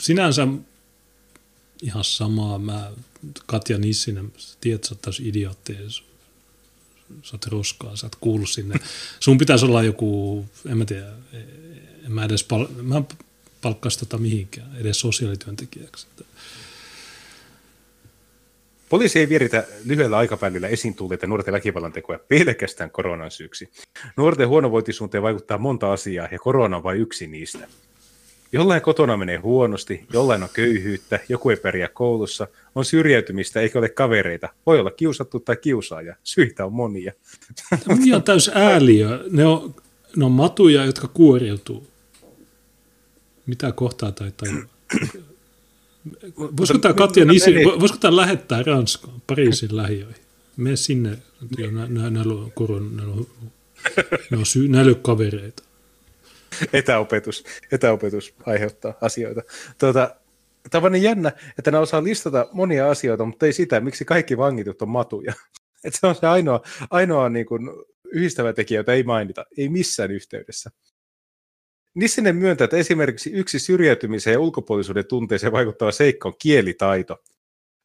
sinänsä 0.00 0.48
ihan 1.82 2.04
samaa, 2.04 2.58
mä, 2.58 2.92
Katja 3.46 3.78
Nissinen, 3.78 4.32
tiedät, 4.60 4.84
sä 4.84 4.94
oot 5.06 5.16
idiootti, 5.20 5.76
sä 7.22 7.30
oot 7.32 7.46
roskaa, 7.46 7.96
sä 7.96 8.06
oot 8.06 8.16
kuullut 8.20 8.50
sinne. 8.50 8.74
Sun 9.20 9.38
pitäisi 9.38 9.64
olla 9.64 9.82
joku, 9.82 10.44
en 10.70 10.78
mä 10.78 10.84
tiedä, 10.84 11.12
en 12.04 12.12
mä 12.12 12.24
edes 12.24 12.44
pal- 12.44 12.68
mä 12.82 13.02
palkkaisi 13.62 13.98
tota 13.98 14.18
mihinkään, 14.18 14.76
edes 14.76 15.00
sosiaalityöntekijäksi. 15.00 16.06
Poliisi 18.88 19.18
ei 19.18 19.28
vieritä 19.28 19.66
lyhyellä 19.84 20.16
aikavälillä 20.16 20.68
esiin 20.68 20.94
tulleita 20.94 21.26
nuorten 21.26 21.54
väkivallan 21.54 21.92
tekoja 21.92 22.18
pelkästään 22.18 22.90
koronan 22.90 23.30
syyksi. 23.30 23.70
Nuorten 24.16 24.48
huonovointisuunteen 24.48 25.22
vaikuttaa 25.22 25.58
monta 25.58 25.92
asiaa 25.92 26.28
ja 26.32 26.38
korona 26.38 26.76
on 26.76 26.82
vain 26.82 27.00
yksi 27.00 27.26
niistä. 27.26 27.68
Jollain 28.52 28.82
kotona 28.82 29.16
menee 29.16 29.36
huonosti, 29.36 30.06
jollain 30.12 30.42
on 30.42 30.48
köyhyyttä, 30.52 31.20
joku 31.28 31.50
ei 31.50 31.56
pärjää 31.56 31.88
koulussa, 31.88 32.48
on 32.74 32.84
syrjäytymistä 32.84 33.60
eikä 33.60 33.78
ole 33.78 33.88
kavereita, 33.88 34.48
voi 34.66 34.80
olla 34.80 34.90
kiusattu 34.90 35.40
tai 35.40 35.56
kiusaaja, 35.56 36.16
syitä 36.24 36.64
on 36.64 36.72
monia. 36.72 37.12
Tämä 37.70 38.16
on 38.16 38.22
täys 38.22 38.50
ääliö. 38.54 39.24
Ne 39.30 39.46
on, 39.46 39.74
ne 40.16 40.24
on 40.24 40.32
matuja, 40.32 40.84
jotka 40.84 41.08
kuoriutuu. 41.08 41.86
Mitä 43.46 43.72
kohtaa 43.72 44.12
tai 44.12 44.32
tajua? 44.36 44.62
Voisiko 46.56 46.78
tämä 46.78 46.94
Katja 46.94 47.24
Nisi, 47.24 47.54
voisiko 47.80 47.98
tämä 48.00 48.16
lähettää 48.16 48.62
Ranskaan, 48.62 49.22
Pariisin 49.26 49.76
lähiöihin? 49.76 50.22
Mene 50.56 50.76
sinne, 50.76 51.18
näillä 51.58 51.82
on 51.84 52.14
näillä 52.14 52.34
on, 52.34 52.96
näillä 52.96 53.14
on, 53.14 53.26
näillä 54.68 54.90
on 54.90 55.02
kavereita. 55.02 55.62
Etäopetus, 56.72 57.44
etäopetus 57.72 58.34
aiheuttaa 58.46 58.94
asioita. 59.00 59.42
Tuota, 59.78 60.16
tämä 60.70 60.86
on 60.86 60.92
niin 60.92 61.02
jännä, 61.02 61.32
että 61.58 61.70
ne 61.70 61.78
osaa 61.78 62.04
listata 62.04 62.48
monia 62.52 62.90
asioita, 62.90 63.24
mutta 63.24 63.46
ei 63.46 63.52
sitä, 63.52 63.80
miksi 63.80 64.04
kaikki 64.04 64.36
vangitut 64.36 64.82
on 64.82 64.88
matuja. 64.88 65.32
Että 65.84 65.98
se 66.00 66.06
on 66.06 66.14
se 66.14 66.26
ainoa, 66.26 66.60
ainoa 66.90 67.28
niin 67.28 67.46
kuin 67.46 67.70
yhdistävä 68.12 68.52
tekijä, 68.52 68.80
jota 68.80 68.92
ei 68.92 69.02
mainita, 69.02 69.46
ei 69.58 69.68
missään 69.68 70.10
yhteydessä. 70.10 70.70
Nissinen 71.94 72.36
myöntää, 72.36 72.64
että 72.64 72.76
esimerkiksi 72.76 73.30
yksi 73.32 73.58
syrjäytymiseen 73.58 74.32
ja 74.32 74.40
ulkopuolisuuden 74.40 75.06
tunteeseen 75.06 75.52
vaikuttava 75.52 75.92
seikka 75.92 76.28
on 76.28 76.34
kielitaito. 76.38 77.16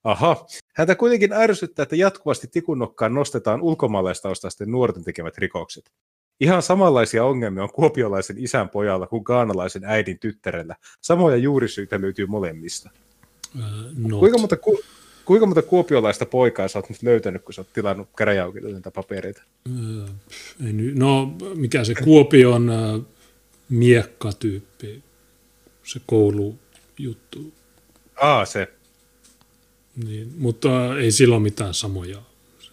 Aha, 0.04 0.46
häntä 0.76 0.96
kuitenkin 0.96 1.34
ärsyttää, 1.34 1.84
että 1.84 1.96
jatkuvasti 1.96 2.48
tikunnokkaan 2.48 3.14
nostetaan 3.14 3.62
ulkomaalaistaustaisten 3.62 4.72
nuorten 4.72 5.04
tekemät 5.04 5.38
rikokset. 5.38 5.92
Ihan 6.40 6.62
samanlaisia 6.62 7.26
ongelmia 7.26 7.64
on 7.64 7.74
kuopiolaisen 7.74 8.38
isän 8.40 8.70
pojalla 8.70 9.08
kuin 9.08 9.24
gaanalaisen 9.24 9.86
äidin 9.86 10.20
tyttärellä. 10.20 10.76
Samoja 11.02 11.38
juurisyitä 11.38 12.02
löytyy 12.02 12.26
molemmista. 12.26 12.90
Uh, 13.56 14.20
kuinka, 14.20 14.38
monta, 14.38 14.58
ku, 14.58 14.80
kuinka 15.26 15.46
monta 15.46 15.62
kuopiolaista 15.62 16.26
poikaa 16.26 16.68
sä 16.68 16.80
oot 16.80 16.90
nyt 16.90 17.04
löytänyt, 17.04 17.44
kun 17.44 17.54
sä 17.54 17.62
oot 17.62 17.74
tilannut 17.74 18.10
käräjäoikeudelta 18.18 18.92
papereita? 18.92 19.42
Uh, 19.70 20.10
no, 20.96 21.36
mikä 21.56 21.84
se 21.84 21.94
Kuopion 21.96 22.70
uh, 22.70 23.06
miekkatyyppi, 23.70 25.04
se 25.84 26.02
koulujuttu. 26.06 27.54
Aa, 28.22 28.46
se. 28.46 28.68
Niin, 30.06 30.34
mutta 30.38 30.98
ei 30.98 31.12
sillä 31.12 31.36
ole 31.36 31.44
mitään 31.44 31.74
samoja. 31.74 32.22
Se, 32.60 32.72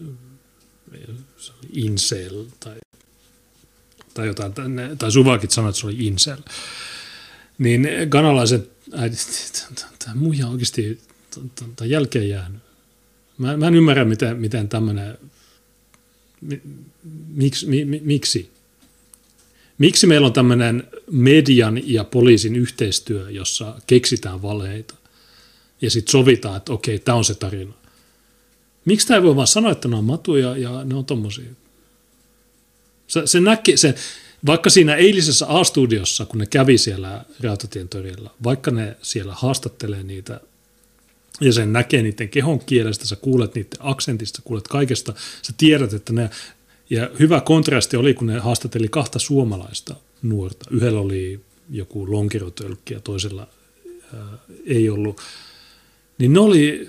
se 1.36 1.52
oli 1.52 1.68
incel 1.72 2.44
tai, 2.60 2.76
tai 4.14 4.26
jotain, 4.26 4.52
tai 4.98 5.12
Suvakit 5.12 5.50
sanoi, 5.50 5.68
että 5.68 5.80
se 5.80 5.86
oli 5.86 6.06
incel. 6.06 6.38
Niin 7.58 7.88
kanalaiset 8.08 8.70
tämä 9.98 10.14
muija 10.14 10.48
oikeasti 10.48 11.00
tämä 11.56 11.86
jälkeen 11.86 12.28
jäänyt. 12.28 12.62
Mä, 13.38 13.56
mä 13.56 13.66
en 13.66 13.74
ymmärrä, 13.74 14.04
miten, 14.04 14.36
miten 14.36 14.68
tämmöinen, 14.68 15.18
miksi, 17.28 17.66
mi, 17.66 17.84
miksi 17.84 18.52
Miksi 19.78 20.06
meillä 20.06 20.26
on 20.26 20.32
tämmöinen 20.32 20.88
median 21.10 21.80
ja 21.84 22.04
poliisin 22.04 22.56
yhteistyö, 22.56 23.30
jossa 23.30 23.80
keksitään 23.86 24.42
valheita 24.42 24.94
ja 25.80 25.90
sitten 25.90 26.12
sovitaan, 26.12 26.56
että 26.56 26.72
okei, 26.72 26.98
tämä 26.98 27.18
on 27.18 27.24
se 27.24 27.34
tarina. 27.34 27.72
Miksi 28.84 29.06
tämä 29.06 29.18
ei 29.18 29.22
voi 29.22 29.36
vaan 29.36 29.46
sanoa, 29.46 29.72
että 29.72 29.88
ne 29.88 29.96
on 29.96 30.04
matuja 30.04 30.56
ja 30.56 30.84
ne 30.84 30.94
on 30.94 31.04
tommosia? 31.04 31.50
Se, 33.12 33.22
se 33.24 33.40
näkee 33.40 33.76
sen, 33.76 33.94
vaikka 34.46 34.70
siinä 34.70 34.94
eilisessä 34.94 35.46
A-studiossa, 35.48 36.26
kun 36.26 36.38
ne 36.38 36.46
kävi 36.46 36.78
siellä 36.78 37.24
Rautatien 37.40 37.88
torilla, 37.88 38.34
vaikka 38.44 38.70
ne 38.70 38.96
siellä 39.02 39.34
haastattelee 39.34 40.02
niitä 40.02 40.40
ja 41.40 41.52
sen 41.52 41.72
näkee 41.72 42.02
niiden 42.02 42.28
kehon 42.28 42.60
kielestä, 42.60 43.06
sä 43.06 43.16
kuulet 43.16 43.54
niiden 43.54 43.78
aksentista, 43.80 44.42
kuulet 44.44 44.68
kaikesta, 44.68 45.14
sä 45.42 45.52
tiedät, 45.56 45.92
että 45.92 46.12
ne, 46.12 46.30
ja 46.90 47.10
hyvä 47.18 47.40
kontrasti 47.40 47.96
oli, 47.96 48.14
kun 48.14 48.26
ne 48.26 48.38
haastatteli 48.38 48.88
kahta 48.88 49.18
suomalaista 49.18 49.94
nuorta. 50.22 50.66
Yhdellä 50.70 51.00
oli 51.00 51.40
joku 51.70 52.12
lonkirotölkki 52.12 52.94
ja 52.94 53.00
toisella 53.00 53.48
ää, 54.14 54.38
ei 54.66 54.90
ollut. 54.90 55.20
Niin 56.18 56.32
ne 56.32 56.40
oli 56.40 56.88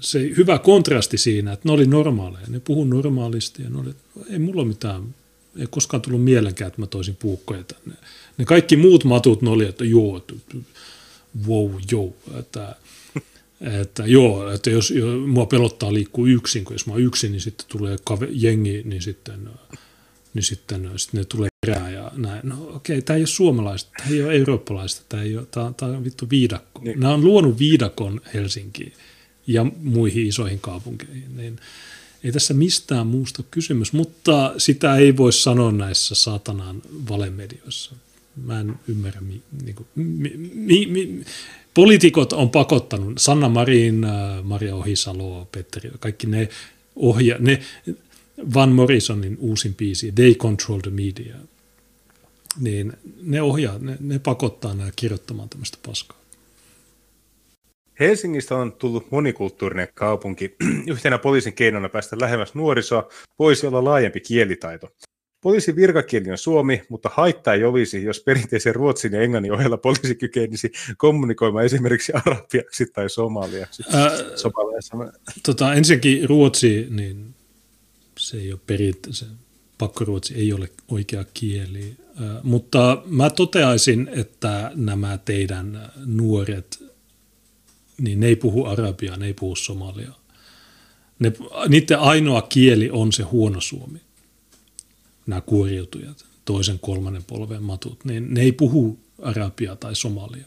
se 0.00 0.20
hyvä 0.36 0.58
kontrasti 0.58 1.18
siinä, 1.18 1.52
että 1.52 1.68
ne 1.68 1.72
oli 1.72 1.86
normaaleja. 1.86 2.46
Ne 2.48 2.60
puhuu 2.60 2.84
normaalisti 2.84 3.62
ja 3.62 3.70
ne 3.70 3.78
oli, 3.78 3.94
ei 4.30 4.38
mulla 4.38 4.64
mitään, 4.64 5.14
ei 5.60 5.66
koskaan 5.70 6.02
tullut 6.02 6.24
mielenkään, 6.24 6.68
että 6.68 6.80
mä 6.80 6.86
toisin 6.86 7.16
puukkoja 7.16 7.64
tänne. 7.64 7.98
Ne 8.38 8.44
kaikki 8.44 8.76
muut 8.76 9.04
matut 9.04 9.42
ne 9.42 9.50
oli, 9.50 9.66
että 9.66 9.84
joo, 9.84 10.16
että, 10.16 10.34
wow, 11.46 11.70
joo, 11.90 12.16
että, 12.38 12.76
että 13.82 14.06
joo, 14.06 14.50
että 14.50 14.70
jos, 14.70 14.90
jos 14.90 15.28
mua 15.28 15.46
pelottaa 15.46 15.92
liikkuu 15.92 16.26
yksin, 16.26 16.64
kun 16.64 16.74
jos 16.74 16.86
mä 16.86 16.92
oon 16.92 17.02
yksin, 17.02 17.32
niin 17.32 17.40
sitten 17.40 17.66
tulee 17.68 17.96
kave, 18.04 18.28
jengi, 18.30 18.82
niin 18.84 19.02
sitten, 19.02 19.48
niin 20.34 20.42
sitten, 20.42 20.90
sitten 20.96 21.18
ne 21.18 21.24
tulee 21.24 21.48
perään 21.66 21.92
ja 21.92 22.12
näin. 22.16 22.40
No 22.42 22.62
okei, 22.62 22.96
okay, 22.96 23.02
tämä 23.02 23.16
ei 23.16 23.20
ole 23.20 23.26
suomalaista, 23.26 23.90
tämä 23.98 24.10
ei 24.10 24.22
ole 24.22 24.36
eurooppalaista, 24.36 25.02
tämä, 25.08 25.22
ei 25.22 25.36
ole, 25.36 25.46
tämä, 25.50 25.72
tämä 25.76 25.92
on 25.92 26.04
vittu 26.04 26.30
viidakko. 26.30 26.80
Niin. 26.84 27.00
Nämä 27.00 27.14
on 27.14 27.24
luonut 27.24 27.58
viidakon 27.58 28.20
Helsinkiin 28.34 28.92
ja 29.46 29.66
muihin 29.82 30.26
isoihin 30.26 30.60
kaupunkeihin, 30.60 31.36
niin 31.36 31.58
ei 32.24 32.32
tässä 32.32 32.54
mistään 32.54 33.06
muusta 33.06 33.42
kysymys, 33.50 33.92
mutta 33.92 34.54
sitä 34.58 34.96
ei 34.96 35.16
voi 35.16 35.32
sanoa 35.32 35.72
näissä 35.72 36.14
satanan 36.14 36.82
valemedioissa. 37.08 37.94
Mä 38.44 38.60
en 38.60 38.74
ymmärrä, 38.88 39.20
mi, 39.20 39.42
niin 39.62 39.74
kuin, 39.74 39.86
mi, 39.94 40.32
mi, 40.54 40.86
mi, 40.86 41.24
poliitikot 41.74 42.32
on 42.32 42.50
pakottanut, 42.50 43.18
Sanna 43.18 43.48
Marin, 43.48 44.04
äh, 44.04 44.44
Maria 44.44 44.76
Ohisalo, 44.76 45.48
Petteri, 45.52 45.90
kaikki 46.00 46.26
ne 46.26 46.48
ohja, 46.96 47.36
ne, 47.38 47.60
Van 48.54 48.72
Morrisonin 48.72 49.36
uusin 49.40 49.74
biisi, 49.74 50.12
They 50.12 50.34
Control 50.34 50.80
the 50.80 50.90
Media, 50.90 51.36
niin 52.60 52.92
ne 53.22 53.42
ohjaa, 53.42 53.78
ne, 53.78 53.96
ne 54.00 54.18
pakottaa 54.18 54.74
nämä 54.74 54.90
kirjoittamaan 54.96 55.48
tämmöistä 55.48 55.78
paskaa. 55.86 56.19
Helsingistä 58.00 58.56
on 58.56 58.72
tullut 58.72 59.10
monikulttuurinen 59.10 59.88
kaupunki. 59.94 60.56
Yhtenä 60.92 61.18
poliisin 61.18 61.52
keinona 61.52 61.88
päästä 61.88 62.16
lähemmäs 62.20 62.54
nuorisoa 62.54 63.08
voisi 63.38 63.66
olla 63.66 63.84
laajempi 63.84 64.20
kielitaito. 64.20 64.88
Poliisin 65.40 65.76
virkakieli 65.76 66.30
on 66.30 66.38
suomi, 66.38 66.82
mutta 66.88 67.10
haittaa 67.12 67.54
ei 67.54 67.64
olisi, 67.64 68.04
jos 68.04 68.20
perinteisen 68.20 68.74
ruotsin 68.74 69.12
ja 69.12 69.22
englannin 69.22 69.52
ohella 69.52 69.76
poliisi 69.76 70.14
kykenisi 70.14 70.72
kommunikoimaan 70.96 71.64
esimerkiksi 71.64 72.12
arabiaksi 72.12 72.86
tai 72.86 73.10
somaliaksi. 73.10 73.82
Ää, 73.92 74.10
tota, 75.42 75.74
ensinnäkin 75.74 76.28
ruotsi, 76.28 76.86
niin 76.90 77.34
se 78.18 78.36
ei 78.36 78.52
ole 78.52 78.60
perinteisen, 78.66 79.28
pakkoruotsi 79.78 80.34
ei 80.34 80.52
ole 80.52 80.68
oikea 80.88 81.24
kieli. 81.34 81.96
Ää, 82.20 82.40
mutta 82.42 83.02
mä 83.06 83.30
toteaisin, 83.30 84.10
että 84.16 84.72
nämä 84.74 85.18
teidän 85.18 85.92
nuoret, 86.06 86.89
niin 88.00 88.20
ne 88.20 88.26
ei 88.26 88.36
puhu 88.36 88.64
arabiaa, 88.64 89.16
ne 89.16 89.26
ei 89.26 89.34
puhu 89.34 89.56
somaliaa. 89.56 90.20
Ne, 91.18 91.32
niiden 91.68 91.98
ainoa 91.98 92.42
kieli 92.42 92.90
on 92.90 93.12
se 93.12 93.22
huono 93.22 93.60
suomi 93.60 94.00
nämä 95.26 95.40
kuoriutujat, 95.40 96.24
toisen 96.44 96.78
kolmannen 96.78 97.24
polven 97.24 97.62
matut, 97.62 98.04
niin 98.04 98.34
ne 98.34 98.40
ei 98.40 98.52
puhu 98.52 98.98
arabia 99.22 99.76
tai 99.76 99.94
somalia. 99.94 100.46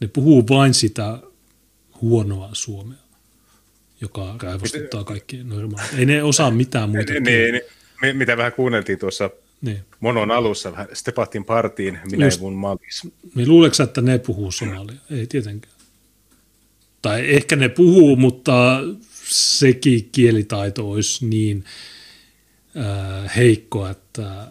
Ne 0.00 0.08
puhuu 0.08 0.48
vain 0.48 0.74
sitä 0.74 1.18
huonoa 2.00 2.50
suomea, 2.52 2.98
joka 4.00 4.36
raivostuttaa 4.42 5.04
kaikki 5.04 5.44
normaalit. 5.44 5.98
Ei 5.98 6.06
ne 6.06 6.22
osaa 6.22 6.50
mitään 6.50 6.90
muuta. 6.90 7.12
Niin, 7.12 7.60
niin, 8.02 8.16
mitä 8.16 8.36
vähän 8.36 8.52
kuunneltiin 8.52 8.98
tuossa 8.98 9.30
niin. 9.60 9.80
Monon 10.00 10.30
alussa, 10.30 10.72
vähän 10.72 10.88
Stepatin 10.92 11.44
partiin, 11.44 11.98
minä 12.10 12.24
Just, 12.24 12.38
ja 12.38 12.42
mun 12.42 12.52
malis. 12.52 13.02
Niin 13.34 13.48
luuleeko 13.48 13.82
että 13.82 14.00
ne 14.00 14.18
puhuu 14.18 14.52
somalia? 14.52 14.98
Ei 15.10 15.26
tietenkään. 15.26 15.74
Tai 17.02 17.34
ehkä 17.34 17.56
ne 17.56 17.68
puhuu, 17.68 18.16
mutta 18.16 18.80
sekin 19.24 20.08
kielitaito 20.12 20.90
olisi 20.90 21.26
niin 21.26 21.64
äh, 22.76 23.36
heikko, 23.36 23.88
että, 23.88 24.48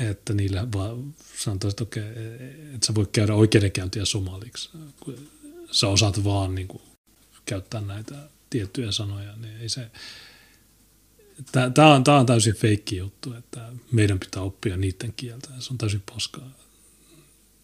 että 0.00 0.34
niillä 0.34 0.68
vaan 0.72 1.14
sanotaan, 1.36 1.70
että, 1.70 1.82
okei, 1.82 2.02
että 2.74 2.86
sä 2.86 2.94
voi 2.94 3.06
käydä 3.12 3.34
oikeudenkäyntiä 3.34 4.04
somaliksi. 4.04 4.70
Sä 5.70 5.88
osaat 5.88 6.24
vaan 6.24 6.54
niin 6.54 6.68
kuin, 6.68 6.82
käyttää 7.46 7.80
näitä 7.80 8.14
tiettyjä 8.50 8.92
sanoja, 8.92 9.36
niin 9.36 9.56
ei 9.60 9.68
se... 9.68 9.90
Tämä 11.52 11.94
on, 11.94 12.04
tämä 12.04 12.18
on 12.18 12.26
täysin 12.26 12.54
feikki 12.54 12.96
juttu, 12.96 13.32
että 13.32 13.72
meidän 13.92 14.18
pitää 14.18 14.42
oppia 14.42 14.76
niiden 14.76 15.12
kieltä. 15.16 15.48
Se 15.58 15.72
on 15.72 15.78
täysin 15.78 16.02
paskaa. 16.14 16.63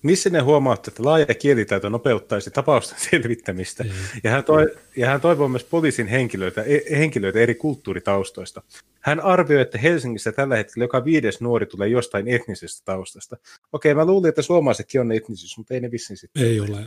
Missä 0.02 0.30
ne 0.30 0.40
huomaatte, 0.40 0.90
että 0.90 1.04
laaja 1.04 1.34
kielitaito 1.34 1.88
nopeuttaisi 1.88 2.50
tapausten 2.50 2.98
selvittämistä? 3.10 3.84
Ja 4.24 4.30
hän, 4.30 4.44
toi, 4.44 4.74
ja 4.96 5.06
hän 5.06 5.20
toivoo 5.20 5.48
myös 5.48 5.64
poliisin 5.64 6.06
henkilöitä, 6.06 6.62
e, 6.62 6.98
henkilöitä 6.98 7.38
eri 7.38 7.54
kulttuuritaustoista. 7.54 8.62
Hän 9.00 9.20
arvioi, 9.20 9.62
että 9.62 9.78
Helsingissä 9.78 10.32
tällä 10.32 10.56
hetkellä 10.56 10.84
joka 10.84 11.04
viides 11.04 11.40
nuori 11.40 11.66
tulee 11.66 11.88
jostain 11.88 12.28
etnisestä 12.28 12.82
taustasta. 12.84 13.36
Okei, 13.72 13.94
mä 13.94 14.04
luulin, 14.04 14.28
että 14.28 14.42
suomalaisetkin 14.42 15.00
on 15.00 15.12
etnisyys, 15.12 15.58
mutta 15.58 15.74
ei 15.74 15.80
ne 15.80 15.90
vissiin 15.90 16.16
sitten. 16.16 16.44
Ei 16.44 16.60
ole. 16.60 16.78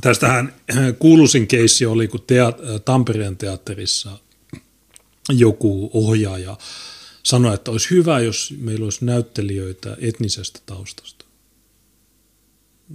Tästähän 0.00 0.54
kuuluisin 0.98 1.46
keissi 1.46 1.86
oli, 1.86 2.08
kun 2.08 2.20
teat- 2.20 2.80
Tampereen 2.84 3.36
teatterissa 3.36 4.10
joku 5.28 5.90
ohjaaja 5.94 6.56
sanoi, 7.22 7.54
että 7.54 7.70
olisi 7.70 7.90
hyvä, 7.90 8.20
jos 8.20 8.54
meillä 8.58 8.84
olisi 8.84 9.04
näyttelijöitä 9.04 9.96
etnisestä 10.00 10.60
taustasta. 10.66 11.19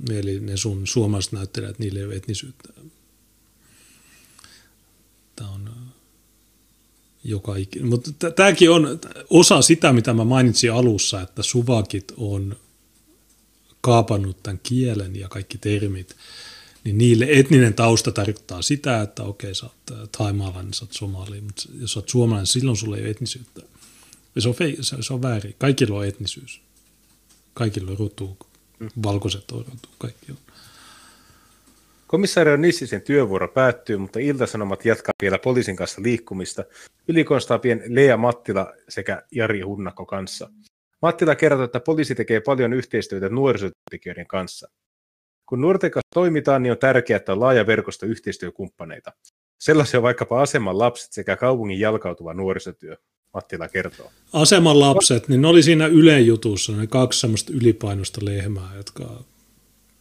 Eli 0.09 0.39
ne 0.39 0.57
sun 0.57 0.87
suomalaiset 0.87 1.31
näyttelijät, 1.31 1.79
niille 1.79 1.99
ei 1.99 2.05
ole 2.05 2.15
etnisyyttä. 2.15 2.69
Tämä 5.35 5.49
on 5.49 5.69
joka 7.23 7.55
ikinä. 7.55 7.85
Mutta 7.85 8.31
tämäkin 8.31 8.71
on 8.71 8.99
osa 9.29 9.61
sitä, 9.61 9.93
mitä 9.93 10.13
mä 10.13 10.23
mainitsin 10.23 10.73
alussa, 10.73 11.21
että 11.21 11.43
suvakit 11.43 12.13
on 12.17 12.55
kaapannut 13.81 14.43
tämän 14.43 14.59
kielen 14.63 15.15
ja 15.15 15.29
kaikki 15.29 15.57
termit, 15.57 16.15
niin 16.83 16.97
niille 16.97 17.27
etninen 17.29 17.73
tausta 17.73 18.11
tarkoittaa 18.11 18.61
sitä, 18.61 19.01
että 19.01 19.23
okei, 19.23 19.55
sä 19.55 19.65
oot 19.65 19.73
äh, 19.91 20.09
taimaalainen, 20.17 20.73
sä 20.73 20.85
oot 20.85 20.93
somali, 20.93 21.41
mutta 21.41 21.63
jos 21.79 21.93
sä 21.93 21.99
oot 21.99 22.09
suomalainen, 22.09 22.47
silloin 22.47 22.77
sulla 22.77 22.97
ei 22.97 23.03
ole 23.03 23.09
etnisyyttä. 23.09 23.61
Se 24.39 24.49
on, 24.49 24.55
fei, 24.55 24.77
se, 24.81 25.13
on 25.13 25.21
väärin. 25.21 25.55
Kaikilla 25.57 25.97
on 25.97 26.05
etnisyys. 26.05 26.61
Kaikilla 27.53 27.91
on 27.91 27.97
rotu, 27.97 28.37
valkoiset 29.03 29.51
on 29.51 29.65
kaikki 29.97 30.31
on. 30.31 30.37
Nissisen 32.61 33.01
työvuoro 33.01 33.47
päättyy, 33.47 33.97
mutta 33.97 34.19
iltasanomat 34.19 34.85
jatkaa 34.85 35.13
vielä 35.21 35.39
poliisin 35.39 35.75
kanssa 35.75 36.01
liikkumista 36.01 36.63
ylikonstaapien 37.07 37.83
Lea 37.87 38.17
Mattila 38.17 38.73
sekä 38.89 39.23
Jari 39.31 39.61
Hunnako 39.61 40.05
kanssa. 40.05 40.49
Mattila 41.01 41.35
kertoo, 41.35 41.63
että 41.63 41.79
poliisi 41.79 42.15
tekee 42.15 42.39
paljon 42.39 42.73
yhteistyötä 42.73 43.29
nuorisotyöntekijöiden 43.29 44.27
kanssa. 44.27 44.67
Kun 45.45 45.61
nuorten 45.61 45.91
kanssa 45.91 46.09
toimitaan, 46.13 46.63
niin 46.63 46.71
on 46.71 46.77
tärkeää, 46.77 47.17
että 47.17 47.31
on 47.31 47.39
laaja 47.39 47.67
verkosto 47.67 48.05
yhteistyökumppaneita. 48.05 49.11
Sellaisia 49.59 49.99
on 49.99 50.03
vaikkapa 50.03 50.41
aseman 50.41 50.79
lapset 50.79 51.13
sekä 51.13 51.35
kaupungin 51.35 51.79
jalkautuva 51.79 52.33
nuorisotyö, 52.33 52.97
Mattila 53.35 53.67
kertoo. 53.67 54.11
Aseman 54.33 54.79
lapset, 54.79 55.27
niin 55.27 55.41
ne 55.41 55.47
oli 55.47 55.63
siinä 55.63 55.87
Ylen 55.87 56.27
jutussa, 56.27 56.71
ne 56.71 56.87
kaksi 56.87 57.19
semmoista 57.19 57.53
ylipainosta 57.53 58.21
lehmää, 58.23 58.71
jotka 58.75 59.23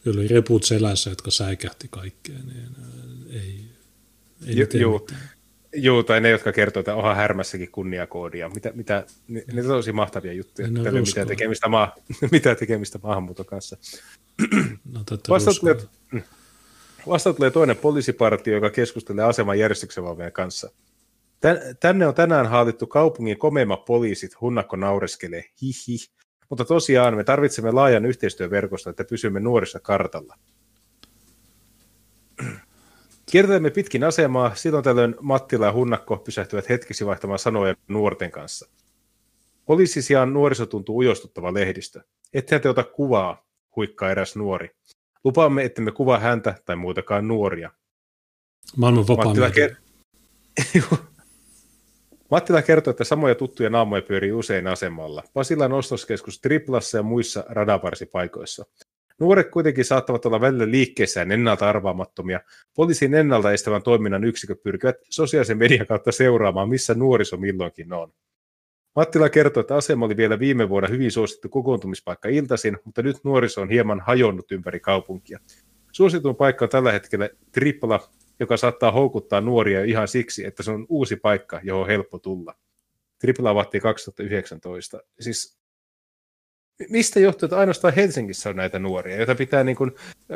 joilla 0.05 0.21
oli 0.21 0.27
reput 0.27 0.63
selässä, 0.63 1.09
jotka 1.09 1.31
säikähti 1.31 1.87
kaikkea, 1.91 2.35
niin 2.35 2.69
äh, 2.79 3.35
ei, 3.35 3.65
ei 4.47 4.57
J- 4.57 4.79
Joo. 4.79 5.07
Joo, 5.77 6.03
tai 6.03 6.21
ne, 6.21 6.29
jotka 6.29 6.51
kertoo, 6.51 6.79
että 6.79 6.95
onhan 6.95 7.15
härmässäkin 7.15 7.71
kunniakoodia. 7.71 8.49
Mitä, 8.49 8.71
mitä, 8.75 9.05
ne, 9.27 9.43
ne 9.53 9.61
on 9.61 9.67
tosi 9.67 9.91
mahtavia 9.91 10.33
juttuja. 10.33 10.67
Ne 10.67 10.91
mitä 10.91 11.25
tekemistä, 11.25 11.67
maa, 11.67 11.95
mitä 12.31 12.55
tekemistä 12.55 12.99
maahanmuuton 13.03 13.45
kanssa. 13.45 13.77
No, 14.93 15.03
vasta, 15.29 15.51
tulee, 15.59 15.75
vasta 17.07 17.33
tulee 17.33 17.51
toinen 17.51 17.77
poliisipartio, 17.77 18.53
joka 18.53 18.69
keskustelee 18.69 19.25
aseman 19.25 19.59
järjestyksen 19.59 20.03
kanssa. 20.33 20.71
Tänne 21.79 22.07
on 22.07 22.13
tänään 22.13 22.47
haalittu 22.47 22.87
kaupungin 22.87 23.37
komeimmat 23.37 23.85
poliisit, 23.85 24.41
hunnakko 24.41 24.75
naureskelee, 24.75 25.43
hihi. 25.61 25.97
Mutta 26.49 26.65
tosiaan 26.65 27.15
me 27.15 27.23
tarvitsemme 27.23 27.71
laajan 27.71 28.05
yhteistyöverkoston, 28.05 28.91
että 28.91 29.03
pysymme 29.03 29.39
nuorissa 29.39 29.79
kartalla. 29.79 30.35
Kiertelemme 33.31 33.69
pitkin 33.69 34.03
asemaa, 34.03 34.55
silloin 34.55 34.83
tällöin 34.83 35.15
Mattila 35.21 35.65
ja 35.65 35.73
Hunnakko 35.73 36.17
pysähtyvät 36.17 36.69
hetkeksi 36.69 37.05
vaihtamaan 37.05 37.39
sanoja 37.39 37.75
nuorten 37.87 38.31
kanssa. 38.31 38.69
Poliisi 39.65 40.01
sijaan 40.01 40.33
nuoriso 40.33 40.65
tuntuu 40.65 40.97
ujostuttava 40.97 41.53
lehdistö. 41.53 42.01
Ettehän 42.33 42.61
te 42.61 42.69
ota 42.69 42.83
kuvaa, 42.83 43.45
huikkaa 43.75 44.11
eräs 44.11 44.35
nuori. 44.35 44.69
Lupaamme, 45.23 45.63
että 45.63 45.81
me 45.81 45.91
kuvaa 45.91 46.19
häntä 46.19 46.55
tai 46.65 46.75
muutakaan 46.75 47.27
nuoria. 47.27 47.71
Maailman 48.77 49.07
vapaa 49.07 49.25
Mattila, 49.25 49.49
ker- 49.49 49.75
Mattila 52.31 52.61
kertoo, 52.61 52.91
että 52.91 53.03
samoja 53.03 53.35
tuttuja 53.35 53.69
naamoja 53.69 54.01
pyörii 54.01 54.31
usein 54.31 54.67
asemalla. 54.67 55.23
Pasilan 55.33 55.73
ostoskeskus 55.73 56.41
Triplassa 56.41 56.97
ja 56.97 57.03
muissa 57.03 57.43
radavarsipaikoissa. 57.49 58.65
Nuoret 59.19 59.51
kuitenkin 59.51 59.85
saattavat 59.85 60.25
olla 60.25 60.41
välillä 60.41 60.71
liikkeessään 60.71 61.31
ennalta 61.31 61.69
arvaamattomia. 61.69 62.39
Poliisin 62.75 63.13
ennaltaestävän 63.13 63.83
toiminnan 63.83 64.23
yksiköt 64.23 64.63
pyrkivät 64.63 64.95
sosiaalisen 65.09 65.57
median 65.57 65.87
kautta 65.87 66.11
seuraamaan, 66.11 66.69
missä 66.69 66.93
nuoriso 66.93 67.37
milloinkin 67.37 67.93
on. 67.93 68.13
Mattila 68.95 69.29
kertoo, 69.29 69.61
että 69.61 69.75
asema 69.75 70.05
oli 70.05 70.17
vielä 70.17 70.39
viime 70.39 70.69
vuonna 70.69 70.89
hyvin 70.89 71.11
suosittu 71.11 71.49
kokoontumispaikka 71.49 72.29
iltaisin, 72.29 72.77
mutta 72.85 73.01
nyt 73.01 73.17
nuoriso 73.23 73.61
on 73.61 73.69
hieman 73.69 73.99
hajonnut 73.99 74.51
ympäri 74.51 74.79
kaupunkia. 74.79 75.39
Suosituin 75.91 76.35
paikka 76.35 76.65
on 76.65 76.69
tällä 76.69 76.91
hetkellä 76.91 77.29
Tripla, 77.51 78.09
joka 78.39 78.57
saattaa 78.57 78.91
houkuttaa 78.91 79.41
nuoria 79.41 79.83
ihan 79.83 80.07
siksi, 80.07 80.45
että 80.45 80.63
se 80.63 80.71
on 80.71 80.85
uusi 80.89 81.15
paikka, 81.15 81.59
johon 81.63 81.81
on 81.81 81.87
helppo 81.87 82.19
tulla. 82.19 82.55
Tripla 83.19 83.49
avattiin 83.49 83.81
2019. 83.81 84.99
Siis 85.19 85.57
mistä 86.89 87.19
johtuu, 87.19 87.45
että 87.45 87.57
ainoastaan 87.57 87.93
Helsingissä 87.93 88.49
on 88.49 88.55
näitä 88.55 88.79
nuoria, 88.79 89.17
joita 89.17 89.35
pitää 89.35 89.63
niin 89.63 89.75
kuin 89.75 89.91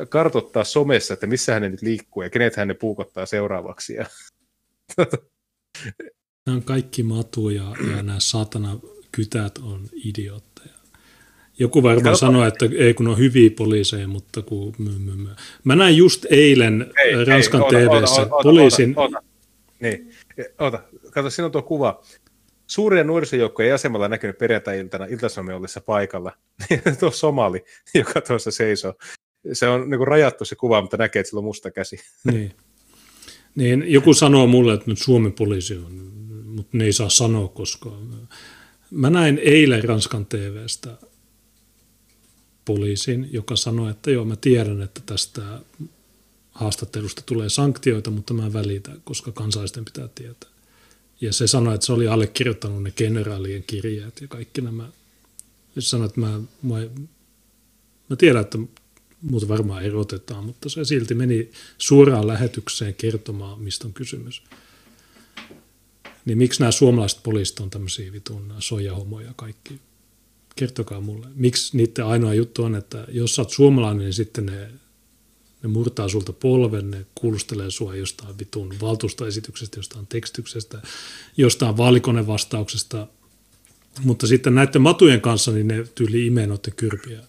kartottaa 0.09 0.63
somessa, 0.63 1.13
että 1.13 1.27
missä 1.27 1.53
hän 1.53 1.61
nyt 1.61 1.81
liikkuu 1.81 2.23
ja 2.23 2.29
kenet 2.29 2.55
hän 2.55 2.67
ne 2.67 2.73
puukottaa 2.73 3.25
seuraavaksi. 3.25 3.93
Ja... 3.93 4.05
Nämä 6.45 6.55
on 6.55 6.63
kaikki 6.63 7.03
matuja 7.03 7.75
ja 7.89 8.03
nämä 8.03 8.19
saatana 8.19 8.79
kytät 9.11 9.57
on 9.57 9.89
idiootteja. 10.05 10.78
Joku 11.59 11.83
varmaan 11.83 12.17
sanoi, 12.17 12.47
että 12.47 12.69
ei 12.77 12.93
kun 12.93 13.07
on 13.07 13.17
hyviä 13.17 13.49
poliiseja, 13.57 14.07
mutta 14.07 14.41
kun... 14.41 14.73
Mä 15.63 15.75
näin 15.75 15.97
just 15.97 16.25
eilen 16.29 16.91
ei, 17.05 17.25
Ranskan 17.25 17.63
ei, 17.63 17.69
TV-ssä 17.69 18.27
poliisin... 18.43 18.93
Ota, 18.97 19.17
ota. 19.17 19.23
Niin, 19.79 20.11
ota. 20.59 20.83
Kato, 21.11 21.29
siinä 21.29 21.45
on 21.45 21.51
tuo 21.51 21.61
kuva. 21.61 22.01
Suuria 22.67 23.03
nuorisojoukkoja 23.03 23.65
ei 23.65 23.71
asemalla 23.71 24.07
näkynyt 24.07 24.37
perjantai-iltana 24.37 25.05
iltasanomien 25.05 25.57
ollessa 25.57 25.81
paikalla. 25.81 26.31
tuo 26.99 27.11
somali, 27.11 27.63
joka 27.93 28.21
tuossa 28.21 28.51
seisoo. 28.51 28.93
Se 29.53 29.67
on 29.67 29.89
niin 29.89 29.97
kuin 29.97 30.07
rajattu 30.07 30.45
se 30.45 30.55
kuva, 30.55 30.81
mutta 30.81 30.97
näkee, 30.97 31.19
että 31.19 31.29
sillä 31.29 31.39
on 31.39 31.45
musta 31.45 31.71
käsi. 31.71 31.99
niin. 32.31 32.51
niin. 33.55 33.83
Joku 33.87 34.13
sanoo 34.13 34.47
mulle, 34.47 34.73
että 34.73 34.91
nyt 34.91 34.99
Suomen 34.99 35.33
poliisi 35.33 35.75
on, 35.75 35.93
mutta 36.45 36.77
ne 36.77 36.85
ei 36.85 36.93
saa 36.93 37.09
sanoa, 37.09 37.47
koska 37.47 37.91
mä 38.91 39.09
näin 39.09 39.39
eilen 39.43 39.83
Ranskan 39.83 40.25
TVstä 40.25 41.08
poliisin, 42.65 43.29
joka 43.31 43.55
sanoi, 43.55 43.91
että 43.91 44.11
joo, 44.11 44.25
mä 44.25 44.35
tiedän, 44.35 44.81
että 44.81 45.01
tästä 45.05 45.61
haastattelusta 46.51 47.21
tulee 47.25 47.49
sanktioita, 47.49 48.11
mutta 48.11 48.33
mä 48.33 48.53
välitän, 48.53 49.01
koska 49.03 49.31
kansalaisten 49.31 49.85
pitää 49.85 50.07
tietää. 50.07 50.49
Ja 51.21 51.33
se 51.33 51.47
sanoi, 51.47 51.75
että 51.75 51.85
se 51.85 51.93
oli 51.93 52.07
allekirjoittanut 52.07 52.83
ne 52.83 52.91
generaalien 52.91 53.63
kirjeet 53.63 54.21
ja 54.21 54.27
kaikki 54.27 54.61
nämä. 54.61 54.89
Ja 55.75 55.81
se 55.81 55.89
sanoi, 55.89 56.05
että 56.05 56.19
mä, 56.19 56.39
mä, 56.61 56.87
mä 58.09 58.15
tiedän, 58.15 58.41
että 58.41 58.57
muuta 59.21 59.47
varmaan 59.47 59.83
erotetaan, 59.83 60.43
mutta 60.43 60.69
se 60.69 60.85
silti 60.85 61.13
meni 61.15 61.51
suoraan 61.77 62.27
lähetykseen 62.27 62.95
kertomaan, 62.95 63.61
mistä 63.61 63.87
on 63.87 63.93
kysymys. 63.93 64.43
Niin 66.25 66.37
miksi 66.37 66.59
nämä 66.59 66.71
suomalaiset 66.71 67.23
poliisit 67.23 67.59
on 67.59 67.69
tämmöisiä 67.69 68.11
vitun 68.11 68.53
soijahomoja 68.59 69.33
kaikki? 69.35 69.79
Kertokaa 70.59 71.01
mulle. 71.01 71.27
Miksi 71.35 71.77
niiden 71.77 72.05
ainoa 72.05 72.33
juttu 72.33 72.63
on, 72.63 72.75
että 72.75 73.05
jos 73.11 73.35
sä 73.35 73.41
oot 73.41 73.49
suomalainen, 73.49 74.03
niin 74.03 74.13
sitten 74.13 74.45
ne 74.45 74.71
ne 75.63 75.69
murtaa 75.69 76.09
sulta 76.09 76.33
polven, 76.33 76.91
ne 76.91 77.05
kuulustelee 77.15 77.71
sua 77.71 77.95
jostain 77.95 78.39
vitun 78.39 78.75
valtuustoesityksestä, 78.81 79.79
jostain 79.79 80.07
tekstyksestä, 80.07 80.81
jostain 81.37 81.77
vaalikonevastauksesta, 81.77 83.07
mutta 84.03 84.27
sitten 84.27 84.55
näiden 84.55 84.81
matujen 84.81 85.21
kanssa 85.21 85.51
niin 85.51 85.67
ne 85.67 85.87
tyyli 85.95 86.27
imee 86.27 86.47
noiden 86.47 86.73
kyrpiä. 86.75 87.19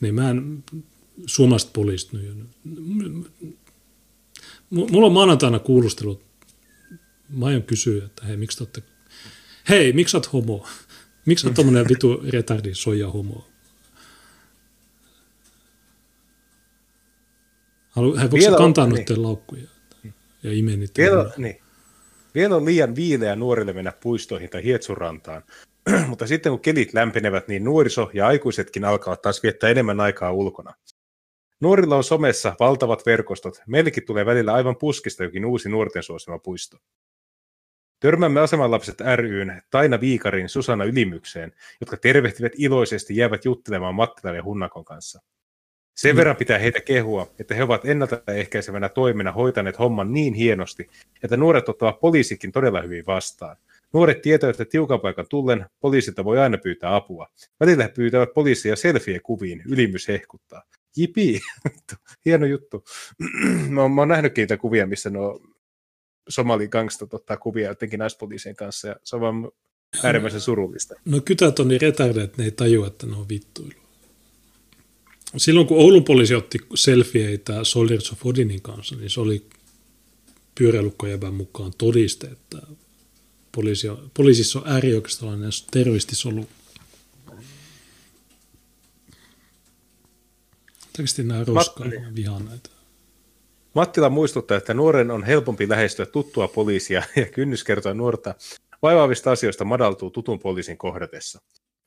Niin 0.00 0.14
mä 0.14 0.30
en, 0.30 0.64
suomalaiset 1.26 1.72
poliisit, 1.72 2.10
mulla 4.70 5.06
on 5.06 5.12
maanantaina 5.12 5.58
kuulustelut, 5.58 6.22
mä 7.28 7.46
aion 7.46 7.62
kysyä, 7.62 8.04
että 8.04 8.26
hei, 8.26 8.36
miksi 8.36 8.66
te 8.66 8.82
hei, 9.68 9.92
miksi 9.92 10.12
sä 10.12 10.18
oot 10.18 10.32
homo? 10.32 10.66
Miksi 11.26 11.46
oot 11.46 11.54
tommonen 11.54 11.88
vitu 11.88 12.22
retardi 12.32 12.74
soija 12.74 13.08
homo? 13.08 13.46
Halu, 17.90 18.16
he 18.16 18.30
voivat 18.30 18.56
kantaa 18.56 18.84
on, 18.84 18.92
niin. 18.92 19.22
laukkuja 19.22 19.62
ja 20.42 20.52
imee 20.52 20.76
niitä. 20.76 21.02
Vielä, 21.02 21.30
niin. 21.36 21.60
Vielä 22.34 22.56
on 22.56 22.64
liian 22.64 22.96
viileä 22.96 23.36
nuorille 23.36 23.72
mennä 23.72 23.92
puistoihin 24.02 24.50
tai 24.50 24.64
hietsurantaan, 24.64 25.42
mutta 26.08 26.26
sitten 26.26 26.52
kun 26.52 26.60
kelit 26.60 26.94
lämpenevät, 26.94 27.48
niin 27.48 27.64
nuoriso 27.64 28.10
ja 28.14 28.26
aikuisetkin 28.26 28.84
alkavat 28.84 29.22
taas 29.22 29.42
viettää 29.42 29.70
enemmän 29.70 30.00
aikaa 30.00 30.32
ulkona. 30.32 30.74
Nuorilla 31.60 31.96
on 31.96 32.04
somessa 32.04 32.56
valtavat 32.60 33.06
verkostot. 33.06 33.62
Meillekin 33.66 34.06
tulee 34.06 34.26
välillä 34.26 34.52
aivan 34.52 34.76
puskista 34.76 35.24
jokin 35.24 35.44
uusi 35.44 35.68
nuorten 35.68 36.02
suosima 36.02 36.38
puisto. 36.38 36.76
Törmäämme 38.00 38.40
asemanlapset 38.40 39.00
ryn 39.16 39.62
Taina 39.70 40.00
Viikarin 40.00 40.48
Susanna 40.48 40.84
Ylimykseen, 40.84 41.52
jotka 41.80 41.96
tervehtivät 41.96 42.52
iloisesti 42.58 43.16
jäävät 43.16 43.44
juttelemaan 43.44 43.94
Mattilan 43.94 44.36
ja 44.36 44.44
Hunnakon 44.44 44.84
kanssa. 44.84 45.20
Sen 45.94 46.14
mm. 46.14 46.16
verran 46.16 46.36
pitää 46.36 46.58
heitä 46.58 46.80
kehua, 46.80 47.30
että 47.38 47.54
he 47.54 47.62
ovat 47.62 47.84
ennaltaehkäisevänä 47.84 48.88
toimena 48.88 49.32
hoitaneet 49.32 49.78
homman 49.78 50.12
niin 50.12 50.34
hienosti, 50.34 50.90
että 51.22 51.36
nuoret 51.36 51.68
ottavat 51.68 52.00
poliisikin 52.00 52.52
todella 52.52 52.82
hyvin 52.82 53.06
vastaan. 53.06 53.56
Nuoret 53.92 54.22
tietävät, 54.22 54.60
että 54.60 54.70
tiukan 54.70 55.00
paikan 55.00 55.26
tullen 55.28 55.66
poliisilta 55.80 56.24
voi 56.24 56.38
aina 56.38 56.58
pyytää 56.58 56.96
apua. 56.96 57.28
Välillä 57.60 57.82
he 57.84 57.88
pyytävät 57.88 58.34
poliisia 58.34 58.76
selfie-kuviin, 58.76 59.62
ylimys 59.66 60.08
hehkuttaa. 60.08 60.62
Jipi, 60.96 61.40
hieno 62.24 62.46
juttu. 62.46 62.84
mä, 63.68 63.82
oon, 63.82 63.92
mä 63.92 64.00
oon 64.00 64.08
nähnytkin 64.08 64.42
niitä 64.42 64.56
kuvia, 64.56 64.86
missä 64.86 65.10
nuo 65.10 65.40
somaligangstat 66.28 67.14
ottaa 67.14 67.36
kuvia 67.36 67.68
jotenkin 67.68 67.98
naispoliisien 67.98 68.56
kanssa, 68.56 68.88
ja 68.88 68.96
se 69.04 69.16
on 69.16 69.22
vaan 69.22 69.50
äärimmäisen 70.02 70.40
surullista. 70.40 70.94
No 71.04 71.20
kytät 71.20 71.58
on 71.58 71.68
niin 71.68 71.80
retarde, 71.80 72.22
että 72.22 72.38
ne 72.38 72.44
ei 72.44 72.50
tajua, 72.50 72.86
että 72.86 73.06
ne 73.06 73.16
on 73.16 73.28
vittuilu 73.28 73.80
silloin 75.36 75.66
kun 75.66 75.78
Oulun 75.78 76.04
poliisi 76.04 76.34
otti 76.34 76.58
selfieitä 76.74 77.64
Soldiers 77.64 78.12
of 78.12 78.26
Odinin 78.26 78.62
kanssa, 78.62 78.96
niin 78.96 79.10
se 79.10 79.20
oli 79.20 79.46
pyöräilukkojävän 80.54 81.34
mukaan 81.34 81.72
todiste, 81.78 82.26
että 82.26 82.58
poliisi 83.52 83.88
on, 83.88 84.10
poliisissa 84.14 84.58
on 84.58 84.68
äärioikeistolainen 84.68 85.50
terroristisolu. 85.70 86.48
Teksti 90.92 91.22
nämä 91.22 91.44
roskaa, 91.44 91.86
vihaan 92.14 92.44
näitä. 92.44 92.70
Mattila 93.74 94.10
muistuttaa, 94.10 94.56
että 94.56 94.74
nuoren 94.74 95.10
on 95.10 95.24
helpompi 95.24 95.68
lähestyä 95.68 96.06
tuttua 96.06 96.48
poliisia 96.48 97.02
ja 97.16 97.26
kynnys 97.26 97.64
kertoa 97.64 97.94
nuorta 97.94 98.34
vaivaavista 98.82 99.32
asioista 99.32 99.64
madaltuu 99.64 100.10
tutun 100.10 100.38
poliisin 100.38 100.78
kohdatessa. 100.78 101.40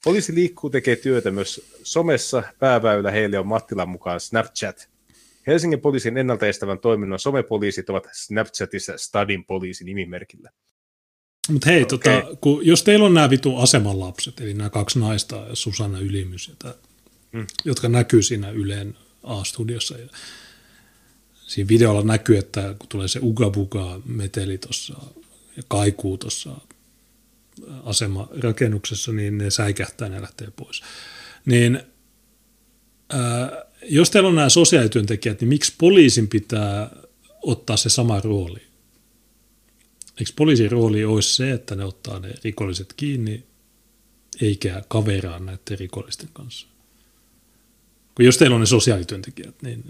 Poliisi 0.04 0.36
liikkuu 0.36 0.70
tekee 0.70 0.96
työtä 0.96 1.32
myös 1.32 1.62
somessa. 1.84 2.44
Pääväylä 2.60 3.12
heille 3.12 3.40
on 3.40 3.48
Mattilan 3.48 3.90
mukaan 3.90 4.20
Snapchat. 4.20 4.90
Helsingin 5.48 5.82
poliisin 5.82 6.18
ennaltaestävän 6.18 6.80
toiminnon 6.80 7.20
somepoliisit 7.20 7.90
ovat 7.90 8.08
Snapchatissa 8.12 8.98
Stadin 8.98 9.46
poliisi 9.46 9.84
nimimerkillä. 9.84 10.50
Mutta 11.50 11.70
hei, 11.70 11.84
okay. 11.84 11.98
tota, 11.98 12.36
kun, 12.42 12.66
jos 12.66 12.84
teillä 12.84 13.06
on 13.06 13.14
nämä 13.14 13.30
vitu 13.30 13.58
asemanlapset, 13.58 14.42
eli 14.42 14.54
nämä 14.54 14.70
kaksi 14.70 15.00
naista, 15.00 15.46
Susanna 15.54 16.00
Ylimys, 16.00 16.48
jota, 16.48 16.76
mm. 17.32 17.48
jotka 17.66 17.90
näkyy 17.90 18.22
siinä 18.22 18.50
Yleen 18.50 18.98
A-studiossa, 19.24 19.98
ja 19.98 20.08
siinä 21.54 21.68
videolla 21.68 22.04
näkyy, 22.04 22.38
että 22.38 22.76
kun 22.80 22.90
tulee 22.90 23.08
se 23.08 23.20
ugabuga 23.24 24.02
meteli 24.06 24.58
tuossa 24.58 24.94
ja 25.58 25.64
kaikuu 25.68 26.18
tuossa 26.18 26.56
asemarakennuksessa, 27.84 29.12
niin 29.12 29.38
ne 29.38 29.50
säikähtää 29.50 30.08
ja 30.08 30.22
lähtee 30.22 30.48
pois. 30.56 30.82
Niin 31.46 31.80
ää, 33.10 33.66
jos 33.90 34.12
teillä 34.12 34.30
on 34.30 34.36
nämä 34.36 34.50
sosiaalityöntekijät, 34.50 35.42
niin 35.42 35.50
miksi 35.50 35.74
poliisin 35.78 36.28
pitää 36.28 36.90
ottaa 37.42 37.78
se 37.78 37.90
sama 37.90 38.20
rooli? 38.20 38.60
Eikö 40.20 40.32
poliisin 40.36 40.72
rooli 40.72 41.06
olisi 41.06 41.36
se, 41.36 41.52
että 41.52 41.76
ne 41.76 41.86
ottaa 41.86 42.20
ne 42.20 42.34
rikolliset 42.44 42.94
kiinni, 42.94 43.44
eikä 44.42 44.84
kaveraa 44.88 45.40
näiden 45.40 45.80
rikollisten 45.80 46.30
kanssa? 46.34 46.68
Kun 48.16 48.26
jos 48.26 48.38
teillä 48.38 48.56
on 48.56 48.60
ne 48.60 48.66
sosiaalityöntekijät, 48.66 49.56
niin 49.62 49.84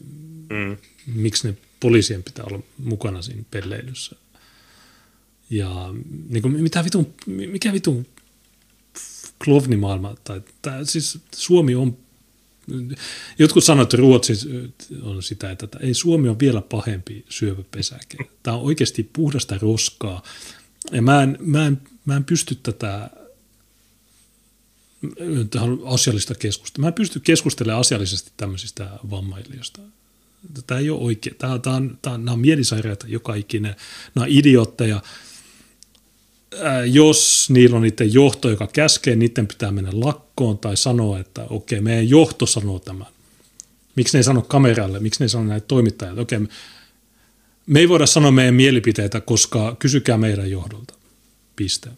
mm. 0.50 0.78
miksi 1.16 1.48
ne 1.48 1.58
poliisien 1.80 2.24
pitää 2.24 2.46
olla 2.46 2.64
mukana 2.78 3.22
siinä 3.22 3.44
pelleilyssä? 3.52 4.16
Ja 5.50 5.94
niin 6.30 6.42
kuin, 6.42 6.64
mitä 6.64 6.84
vitun, 6.84 7.14
mikä 7.26 7.74
vitun 7.74 8.06
klovnimaailma, 9.44 10.16
tai 10.24 10.42
tää, 10.62 10.86
siis 10.86 11.20
Suomi 11.36 11.76
on, 11.76 11.98
jotkut 13.40 13.64
sanovat, 13.64 13.86
että 13.86 13.98
Ruotsi 13.98 14.34
on 15.02 15.24
sitä, 15.24 15.52
että 15.52 15.68
ei 15.80 15.94
Suomi 15.94 16.30
on 16.30 16.40
vielä 16.40 16.62
pahempi 16.62 17.26
syöväpesäke. 17.30 18.18
Tämä 18.44 18.58
on 18.58 18.64
oikeasti 18.64 19.10
puhdasta 19.14 19.58
roskaa. 19.58 20.24
Ja 20.92 21.02
mä 21.02 21.24
en, 21.24 21.38
mä 21.40 21.68
en, 21.68 21.82
mä 22.06 22.16
en 22.16 22.24
pysty 22.24 22.56
tätä 22.56 23.10
tähän 25.50 25.78
asiallista 25.86 26.36
keskustelua. 26.36 26.86
Mä 26.86 26.88
en 26.88 26.94
pysty 26.94 27.20
keskustelemaan 27.20 27.82
asiallisesti 27.82 28.32
tämmöisistä 28.38 28.90
vammailijoista. 29.10 29.82
Tämä 30.68 30.80
ei 30.80 30.90
ole 30.90 31.02
oikein. 31.02 31.36
Tämä, 31.36 31.60
tämä 31.60 31.76
on, 31.76 31.98
tämä 32.02 32.18
nämä 32.18 32.32
on 32.32 32.40
mielisairaita 32.40 33.08
joka 33.08 33.36
ikinen. 33.36 33.76
Nämä 34.16 34.26
on 34.26 34.32
idiotteja. 34.32 35.02
Jos 36.92 37.50
niillä 37.50 37.76
on 37.76 37.82
niiden 37.82 38.14
johto, 38.14 38.50
joka 38.50 38.68
käskee, 38.68 39.16
niiden 39.16 39.48
pitää 39.48 39.72
mennä 39.72 39.92
lakkoon 39.94 40.58
tai 40.58 40.78
sanoa, 40.78 41.20
että 41.20 41.46
okei, 41.50 41.82
meidän 41.82 42.10
johto 42.10 42.46
sanoo 42.46 42.80
tämän. 42.80 43.08
Miksi 43.96 44.18
ne 44.18 44.20
ei 44.20 44.24
sano 44.24 44.42
kameralle, 44.42 45.00
miksi 45.00 45.20
ne 45.20 45.24
ei 45.26 45.30
sano 45.30 45.44
näitä 45.44 45.68
toimittajille? 45.68 46.22
Okei, 46.22 46.40
me 47.66 47.80
ei 47.80 47.90
voida 47.90 48.06
sanoa 48.06 48.32
meidän 48.32 48.56
mielipiteitä, 48.56 49.22
koska 49.22 49.76
kysykää 49.80 50.18
meidän 50.18 50.52
johdolta. 50.52 50.94
Piste. 51.56 51.90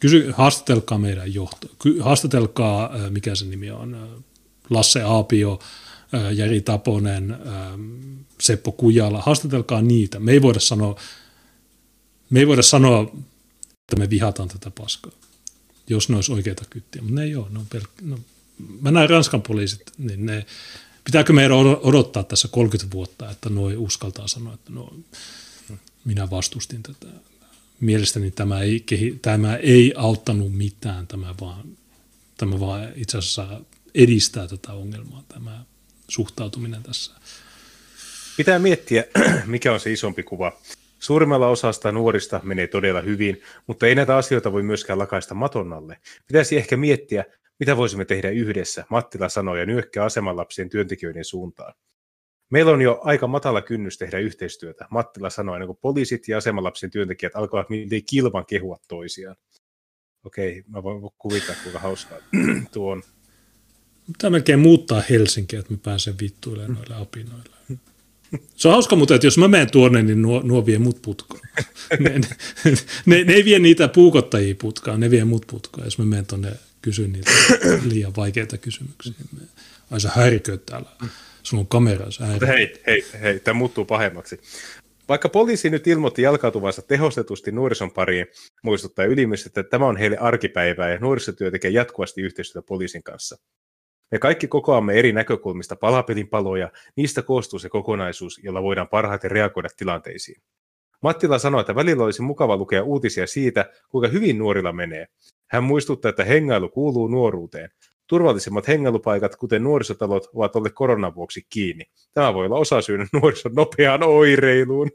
Kysy, 0.00 0.30
haastatelkaa 0.36 0.98
meidän 0.98 1.34
johto. 1.34 1.68
Haastatelkaa, 2.00 2.90
mikä 3.10 3.34
se 3.34 3.44
nimi 3.44 3.70
on, 3.70 4.22
Lasse 4.70 5.02
Aapio, 5.02 5.58
Jari 6.34 6.60
Taponen, 6.60 7.36
Seppo 8.40 8.72
Kujala. 8.72 9.22
Haastatelkaa 9.22 9.82
niitä. 9.82 10.20
Me 10.20 10.32
ei 10.32 10.42
voida 10.42 10.60
sanoa, 10.60 11.00
me 12.30 12.40
ei 12.40 12.46
voida 12.46 12.62
sanoa, 12.62 13.02
että 13.02 13.96
me 13.98 14.10
vihataan 14.10 14.48
tätä 14.48 14.70
paskaa, 14.70 15.12
jos 15.88 16.08
ne 16.08 16.16
olisi 16.16 16.32
oikeita 16.32 16.64
kyttiä. 16.70 17.02
Mutta 17.02 17.14
ne 17.14 17.24
ei 17.24 17.36
ole. 17.36 17.46
Ne 17.50 17.58
on 17.58 17.66
pelk- 17.74 18.02
no, 18.02 18.18
mä 18.80 18.90
näen 18.90 19.10
Ranskan 19.10 19.42
poliisit, 19.42 19.82
niin 19.98 20.26
ne, 20.26 20.46
pitääkö 21.04 21.32
meidän 21.32 21.52
odottaa 21.82 22.22
tässä 22.22 22.48
30 22.48 22.94
vuotta, 22.94 23.30
että 23.30 23.48
noi 23.48 23.76
uskaltaa 23.76 24.28
sanoa, 24.28 24.54
että 24.54 24.72
no, 24.72 24.92
minä 26.04 26.30
vastustin 26.30 26.82
tätä 26.82 27.06
mielestäni 27.80 28.30
tämä 28.30 28.60
ei, 28.60 28.84
tämä 29.22 29.56
ei 29.56 29.92
auttanut 29.96 30.52
mitään, 30.52 31.06
tämä 31.06 31.34
vaan, 31.40 31.64
tämä 32.36 32.60
vaan 32.60 32.88
itse 32.94 33.18
asiassa 33.18 33.60
edistää 33.94 34.46
tätä 34.46 34.72
ongelmaa, 34.72 35.24
tämä 35.28 35.64
suhtautuminen 36.08 36.82
tässä. 36.82 37.12
Pitää 38.36 38.58
miettiä, 38.58 39.04
mikä 39.46 39.72
on 39.72 39.80
se 39.80 39.92
isompi 39.92 40.22
kuva. 40.22 40.60
Suurimmalla 40.98 41.48
osasta 41.48 41.92
nuorista 41.92 42.40
menee 42.44 42.66
todella 42.66 43.00
hyvin, 43.00 43.42
mutta 43.66 43.86
ei 43.86 43.94
näitä 43.94 44.16
asioita 44.16 44.52
voi 44.52 44.62
myöskään 44.62 44.98
lakaista 44.98 45.34
matonnalle. 45.34 45.98
Pitäisi 46.26 46.56
ehkä 46.56 46.76
miettiä, 46.76 47.24
mitä 47.58 47.76
voisimme 47.76 48.04
tehdä 48.04 48.30
yhdessä, 48.30 48.84
Mattila 48.90 49.28
sanoi 49.28 49.60
ja 49.60 49.66
nyökkää 49.66 50.04
asemanlapsien 50.04 50.68
työntekijöiden 50.68 51.24
suuntaan. 51.24 51.74
Meillä 52.50 52.72
on 52.72 52.82
jo 52.82 53.00
aika 53.04 53.26
matala 53.26 53.62
kynnys 53.62 53.98
tehdä 53.98 54.18
yhteistyötä, 54.18 54.86
Mattila 54.90 55.30
sanoi, 55.30 55.56
ennen 55.56 55.66
kuin 55.66 55.78
poliisit 55.82 56.28
ja 56.28 56.38
asemalapsen 56.38 56.90
työntekijät 56.90 57.36
alkoivat 57.36 57.70
miltei 57.70 58.02
kilvan 58.02 58.46
kehua 58.46 58.76
toisiaan. 58.88 59.36
Okei, 60.24 60.62
mä 60.66 60.82
voin 60.82 61.10
kuvittaa, 61.18 61.56
kuinka 61.62 61.78
hauskaa 61.78 62.18
tuo 62.72 62.92
on. 62.92 63.02
Pitää 64.06 64.30
melkein 64.30 64.60
muuttaa 64.60 65.02
Helsinkiä, 65.10 65.58
että 65.58 65.72
mä 65.72 65.78
pääsen 65.82 66.14
vittuilemaan 66.20 66.74
noille 66.74 66.94
apinoille. 67.02 67.56
Se 68.56 68.68
on 68.68 68.72
hauska, 68.72 68.96
mutta 68.96 69.14
että 69.14 69.26
jos 69.26 69.38
mä 69.38 69.48
menen 69.48 69.70
tuonne, 69.70 70.02
niin 70.02 70.22
nuo, 70.22 70.42
nuo 70.44 70.66
vie 70.66 70.78
mut 70.78 71.02
putkaan. 71.02 71.40
Ne, 71.98 72.10
ne, 72.10 72.28
ne, 73.06 73.24
ne, 73.24 73.32
ei 73.32 73.44
vie 73.44 73.58
niitä 73.58 73.88
puukottajia 73.88 74.54
putkaan, 74.60 75.00
ne 75.00 75.10
vie 75.10 75.24
mut 75.24 75.46
putkaan, 75.50 75.86
jos 75.86 75.98
mä 75.98 76.04
menen 76.04 76.26
tuonne 76.26 76.52
kysyn 76.82 77.12
niitä 77.12 77.30
liian 77.92 78.12
vaikeita 78.16 78.58
kysymyksiä. 78.58 79.14
Ai 79.90 80.00
sä 80.00 80.10
häiriköt 80.14 80.66
täällä. 80.66 80.88
Sulla 81.42 81.60
on 81.60 81.66
kamera, 81.66 82.10
sä 82.10 82.26
Hei, 82.26 82.82
hei, 82.86 83.04
hei, 83.20 83.40
tämä 83.40 83.58
muuttuu 83.58 83.84
pahemmaksi. 83.84 84.40
Vaikka 85.08 85.28
poliisi 85.28 85.70
nyt 85.70 85.86
ilmoitti 85.86 86.22
jalkautuvansa 86.22 86.82
tehostetusti 86.82 87.52
nuorison 87.52 87.90
pariin, 87.90 88.26
muistuttaa 88.62 89.04
ylimys, 89.04 89.46
että 89.46 89.62
tämä 89.62 89.86
on 89.86 89.96
heille 89.96 90.16
arkipäivää 90.16 90.90
ja 90.90 90.98
nuorisotyö 90.98 91.50
tekee 91.50 91.70
jatkuvasti 91.70 92.20
yhteistyötä 92.20 92.66
poliisin 92.66 93.02
kanssa. 93.02 93.36
Me 94.10 94.18
kaikki 94.18 94.48
kokoamme 94.48 94.94
eri 94.94 95.12
näkökulmista 95.12 95.76
palapelin 95.76 96.28
paloja, 96.28 96.70
niistä 96.96 97.22
koostuu 97.22 97.58
se 97.58 97.68
kokonaisuus, 97.68 98.40
jolla 98.42 98.62
voidaan 98.62 98.88
parhaiten 98.88 99.30
reagoida 99.30 99.68
tilanteisiin. 99.76 100.42
Mattila 101.02 101.38
sanoi, 101.38 101.60
että 101.60 101.74
välillä 101.74 102.04
olisi 102.04 102.22
mukava 102.22 102.56
lukea 102.56 102.82
uutisia 102.82 103.26
siitä, 103.26 103.70
kuinka 103.88 104.08
hyvin 104.08 104.38
nuorilla 104.38 104.72
menee. 104.72 105.06
Hän 105.50 105.64
muistuttaa, 105.64 106.08
että 106.08 106.24
hengailu 106.24 106.68
kuuluu 106.68 107.08
nuoruuteen. 107.08 107.70
Turvallisimmat 108.06 108.68
hengailupaikat, 108.68 109.36
kuten 109.36 109.62
nuorisotalot, 109.62 110.26
ovat 110.34 110.56
olleet 110.56 110.74
koronan 110.74 111.14
vuoksi 111.14 111.46
kiinni. 111.50 111.84
Tämä 112.14 112.34
voi 112.34 112.46
olla 112.46 112.58
osasyynä 112.58 113.06
nuorison 113.12 113.54
nopeaan 113.54 114.02
oireiluun. 114.02 114.90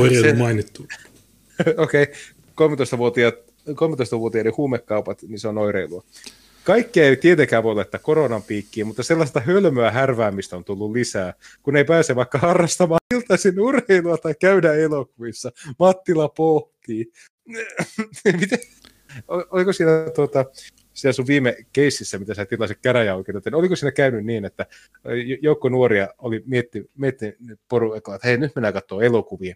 Oireilu 0.00 0.28
Se... 0.28 0.34
mainittu. 0.34 0.86
Okei, 1.76 2.02
okay. 2.02 2.14
13-vuotiaat 2.94 3.34
13-vuotiaiden 3.70 4.56
huumekaupat, 4.56 5.22
niin 5.22 5.38
se 5.38 5.48
on 5.48 5.58
oireilua. 5.58 6.04
Kaikkea 6.64 7.04
ei 7.04 7.16
tietenkään 7.16 7.62
voi 7.62 7.74
laittaa 7.74 8.00
koronan 8.00 8.42
piikkiin, 8.42 8.86
mutta 8.86 9.02
sellaista 9.02 9.40
hölmöä 9.40 9.90
härväämistä 9.90 10.56
on 10.56 10.64
tullut 10.64 10.92
lisää, 10.92 11.34
kun 11.62 11.76
ei 11.76 11.84
pääse 11.84 12.16
vaikka 12.16 12.38
harrastamaan 12.38 13.00
iltaisin 13.14 13.60
urheilua 13.60 14.18
tai 14.18 14.34
käydä 14.40 14.74
elokuvissa. 14.74 15.50
Mattila 15.78 16.28
pohtii. 16.28 17.12
Miten? 18.40 18.58
Oliko 19.28 19.72
siinä 19.72 19.90
tuota, 20.14 20.44
siellä 20.94 21.12
sun 21.12 21.26
viime 21.26 21.56
keississä, 21.72 22.18
mitä 22.18 22.34
sä 22.34 22.46
tilasit 22.46 22.78
niin 23.44 23.54
oliko 23.54 23.76
siinä 23.76 23.92
käynyt 23.92 24.24
niin, 24.24 24.44
että 24.44 24.66
joukko 25.42 25.68
nuoria 25.68 26.08
oli 26.18 26.42
miettinyt 26.46 26.90
mietti 26.98 27.36
porukalla, 27.68 28.16
että 28.16 28.28
hei, 28.28 28.38
nyt 28.38 28.54
mennään 28.54 28.74
katsoa 28.74 29.02
elokuvia, 29.02 29.54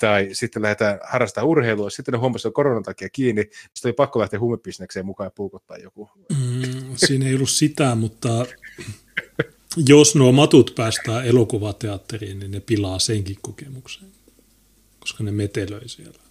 tai 0.00 0.28
sitten 0.32 0.62
lähdetään 0.62 0.98
harrastamaan 1.04 1.48
urheilua, 1.48 1.90
sitten 1.90 2.12
ne 2.12 2.18
huomasivat 2.18 2.54
koronan 2.54 2.82
takia 2.82 3.08
kiinni, 3.08 3.42
sitten 3.42 3.88
oli 3.88 3.92
pakko 3.92 4.20
lähteä 4.20 4.40
huumebisnekseen 4.40 5.06
mukaan 5.06 5.26
ja 5.26 5.32
puukottaa 5.34 5.76
joku. 5.76 6.10
Mm, 6.30 6.96
siinä 6.96 7.26
ei 7.28 7.34
ollut 7.34 7.50
sitä, 7.50 7.94
mutta 7.94 8.46
jos 9.88 10.14
nuo 10.16 10.32
matut 10.32 10.72
päästään 10.76 11.26
elokuvateatteriin, 11.26 12.38
niin 12.38 12.50
ne 12.50 12.60
pilaa 12.60 12.98
senkin 12.98 13.36
kokemuksen, 13.42 14.08
koska 15.00 15.24
ne 15.24 15.30
metelöi 15.30 15.88
siellä. 15.88 16.27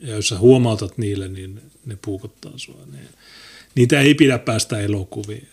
Ja 0.00 0.14
jos 0.14 0.28
sä 0.28 0.38
huomautat 0.38 0.98
niille, 0.98 1.28
niin 1.28 1.60
ne 1.86 1.98
puukottaa 2.02 2.52
sua. 2.56 2.80
Niin 2.92 3.08
niitä 3.74 4.00
ei 4.00 4.14
pidä 4.14 4.38
päästä 4.38 4.80
elokuviin. 4.80 5.48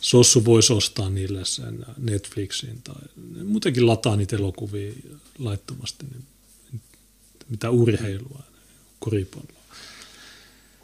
Sossu 0.00 0.44
voisi 0.44 0.72
ostaa 0.72 1.10
niille 1.10 1.44
sen 1.44 1.86
Netflixin 1.96 2.82
tai 2.84 3.02
muutenkin 3.44 3.86
lataa 3.86 4.16
niitä 4.16 4.36
elokuvia 4.36 4.92
laittomasti, 5.38 6.06
niin 6.12 6.24
mitä 7.48 7.70
urheilua, 7.70 8.42
koripalloa. 8.98 9.57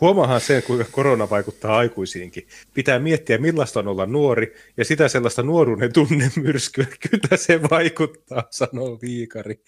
Huomaahan 0.05 0.41
se, 0.41 0.63
kuinka 0.63 0.85
korona 0.91 1.31
vaikuttaa 1.31 1.77
aikuisiinkin. 1.77 2.47
Pitää 2.75 2.99
miettiä, 2.99 3.39
millaista 3.39 3.81
on 3.81 3.89
olla 3.89 4.07
nuori, 4.07 4.55
ja 4.77 4.85
sitä 4.85 5.09
sellaista 5.09 5.43
nuoruuden 5.43 5.93
tunnemyrskyä. 5.93 6.87
Kyllä 7.11 7.37
se 7.37 7.61
vaikuttaa, 7.71 8.45
sanoo 8.51 8.99
Viikari. 9.03 9.63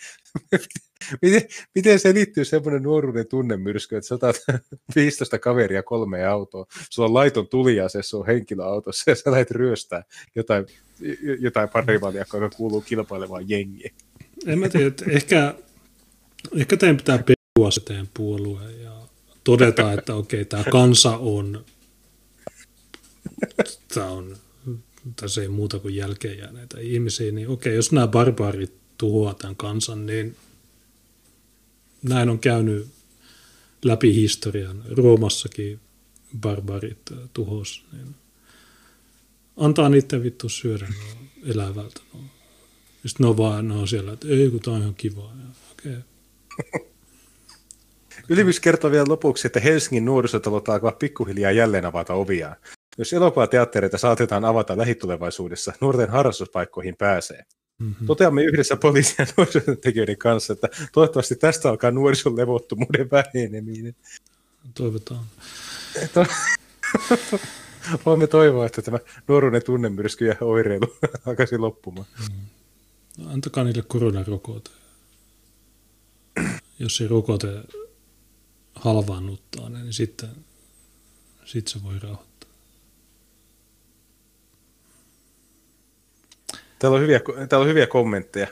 miten, 1.23 1.43
miten 1.75 1.99
se 1.99 2.15
liittyy 2.15 2.45
semmoinen 2.45 2.83
nuoruuden 2.83 3.27
tunnemyrsky, 3.27 3.97
että 3.97 4.09
sä 4.09 4.15
otat 4.15 4.37
15 4.97 5.39
kaveria 5.39 5.83
kolme 5.83 6.27
autoa, 6.27 6.67
sulla 6.91 7.09
on 7.09 7.15
laiton 7.15 7.49
tuliase 7.49 8.03
sun 8.03 8.27
henkilöautossa, 8.27 9.11
ja 9.11 9.15
sä 9.15 9.31
lähdet 9.31 9.51
ryöstää 9.51 10.03
jotain, 10.35 10.67
jotain 11.39 11.69
parivaliakkoa, 11.69 12.41
joka 12.41 12.57
kuuluu 12.57 12.81
kilpailevaan 12.81 13.49
jengiin. 13.49 13.95
En 14.47 14.59
mä 14.59 14.69
tiedä, 14.69 14.93
ehkä, 15.11 15.55
ehkä 16.57 16.77
teidän 16.77 16.97
pitää 16.97 17.19
perua 17.19 17.71
se 17.71 17.81
ja 18.83 18.96
todeta, 19.47 19.93
että 19.93 20.15
okei, 20.15 20.45
tämä 20.45 20.65
kansa 20.65 21.17
on, 21.17 21.65
tämä 23.95 24.07
on, 24.07 24.37
tässä 25.17 25.43
ei 25.43 25.49
muuta 25.49 25.79
kuin 25.79 25.95
jälkeen 25.95 26.39
jääneitä 26.39 26.81
ihmisiä, 26.81 27.33
niin 27.33 27.49
okei, 27.49 27.75
jos 27.75 27.93
nämä 27.93 28.07
barbaarit 28.07 28.73
tuhoaa 28.99 29.35
tämän 29.35 29.57
kansan, 29.57 30.07
niin 30.07 30.37
näin 32.03 32.29
on 32.29 32.39
käynyt 32.39 32.87
läpi 33.85 34.15
historian. 34.15 34.85
Roomassakin 34.91 35.81
barbarit 36.41 36.99
tuhos, 37.33 37.85
niin 37.93 38.15
antaa 39.57 39.89
niiden 39.89 40.23
vittu 40.23 40.49
syödä 40.49 40.87
no, 40.89 41.27
elävältä. 41.45 42.01
No. 42.15 42.21
Sitten 43.07 43.25
ne 43.25 43.27
on 43.27 43.37
vaan 43.37 43.69
ne 43.69 43.75
on 43.75 43.89
siellä, 43.89 44.13
että 44.13 44.29
ei 44.29 44.51
kun 44.51 44.61
tämä 44.61 44.77
on 44.77 44.83
ihan 44.83 44.95
kivaa. 44.95 45.37
Okei. 45.73 45.93
Okay. 45.93 46.87
Ylivys 48.29 48.61
kertoo 48.61 48.91
vielä 48.91 49.05
lopuksi, 49.09 49.47
että 49.47 49.61
Helsingin 49.61 50.05
nuorisotalot 50.05 50.69
alkavat 50.69 50.99
pikkuhiljaa 50.99 51.51
jälleen 51.53 51.87
avata 51.87 52.15
oviaan. 52.15 52.57
Jos 52.99 53.13
elokuvateattereita 53.13 53.99
saatetaan 53.99 54.45
avata 54.45 54.77
lähitulevaisuudessa, 54.77 55.73
nuorten 55.81 56.11
harrastuspaikkoihin 56.11 56.97
pääsee. 56.97 57.45
Mm-hmm. 57.79 58.07
Toteamme 58.07 58.43
yhdessä 58.43 58.77
poliisin 58.77 59.15
ja 59.19 59.27
nuorisotekijöiden 59.37 60.19
kanssa, 60.19 60.53
että 60.53 60.69
toivottavasti 60.93 61.37
tästä 61.37 61.69
alkaa 61.69 61.91
nuorison 61.91 62.37
levottomuuden 62.37 63.11
väheneminen. 63.11 63.95
toivotaan. 64.75 65.25
Voimme 68.07 68.27
toivoa, 68.27 68.67
että 68.67 68.83
tämä 68.83 68.99
nuoruuden 69.29 69.65
tunnemyrsky 69.65 70.27
ja 70.27 70.37
oireilu 70.41 70.97
alkaisi 71.27 71.59
loppumaan. 71.59 72.07
No, 73.19 73.31
antakaa 73.31 73.65
niille 73.65 73.83
koronarokote. 73.83 74.71
Jos 76.79 76.97
se 76.97 77.09
rokote 77.09 77.49
halvaannuttaa 78.77 79.69
ne, 79.69 79.83
niin 79.83 79.93
sitten, 79.93 80.29
sitten 81.45 81.73
se 81.73 81.83
voi 81.83 81.99
rauhoittaa. 81.99 82.51
Täällä 86.79 86.97
on 86.97 87.03
hyviä, 87.03 87.21
täällä 87.49 87.65
on 87.65 87.69
hyviä 87.69 87.87
kommentteja. 87.87 88.47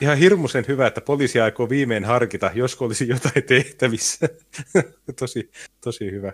Ihan 0.00 0.18
hirmuisen 0.18 0.64
hyvä, 0.68 0.86
että 0.86 1.00
poliisi 1.00 1.40
aikoo 1.40 1.68
viimein 1.68 2.04
harkita, 2.04 2.50
josko 2.54 2.84
olisi 2.84 3.08
jotain 3.08 3.44
tehtävissä. 3.46 4.28
tosi, 5.20 5.50
tosi 5.80 6.10
hyvä. 6.10 6.32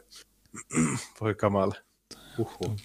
Voi 1.20 1.34
kamala. 1.34 1.74
Uhuh. 2.38 2.76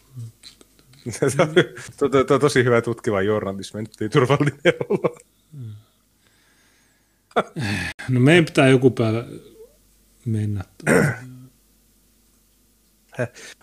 to, 1.98 2.10
to, 2.10 2.24
to, 2.24 2.40
tosi 2.40 2.64
hyvä 2.64 2.82
tutkiva 2.82 3.22
journalismi, 3.22 3.82
nyt 3.82 4.02
ei 4.02 4.10
turvallinen 4.10 4.74
olla. 4.90 5.18
No 8.10 8.20
meidän 8.20 8.46
pitää 8.46 8.70
joku 8.70 8.92
päivä 8.92 9.26
mennä. 10.26 10.64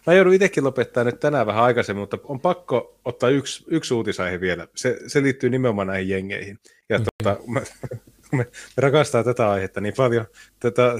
Mä 0.07 0.15
joudun 0.15 0.35
itsekin 0.35 0.65
lopettaa 0.65 1.05
nyt 1.05 1.21
tänään 1.21 1.47
vähän 1.47 1.65
aikaisemmin, 1.65 2.01
mutta 2.01 2.19
on 2.25 2.41
pakko 2.41 3.01
ottaa 3.05 3.31
yksi, 3.31 3.65
yksi 3.67 3.95
uutisaihe 3.95 4.41
vielä. 4.41 4.69
Se, 4.77 4.99
se 5.07 5.23
liittyy 5.23 5.51
nimenomaan 5.51 5.87
näihin 5.87 6.09
jengeihin. 6.09 6.59
Ja 6.89 6.97
okay. 6.97 7.07
tuota, 7.23 7.43
me, 7.47 7.61
me, 7.61 8.37
me 8.39 8.47
rakastaa 8.77 9.25
tätä 9.25 9.51
aihetta 9.51 9.81
niin 9.81 9.95
paljon. 9.97 10.27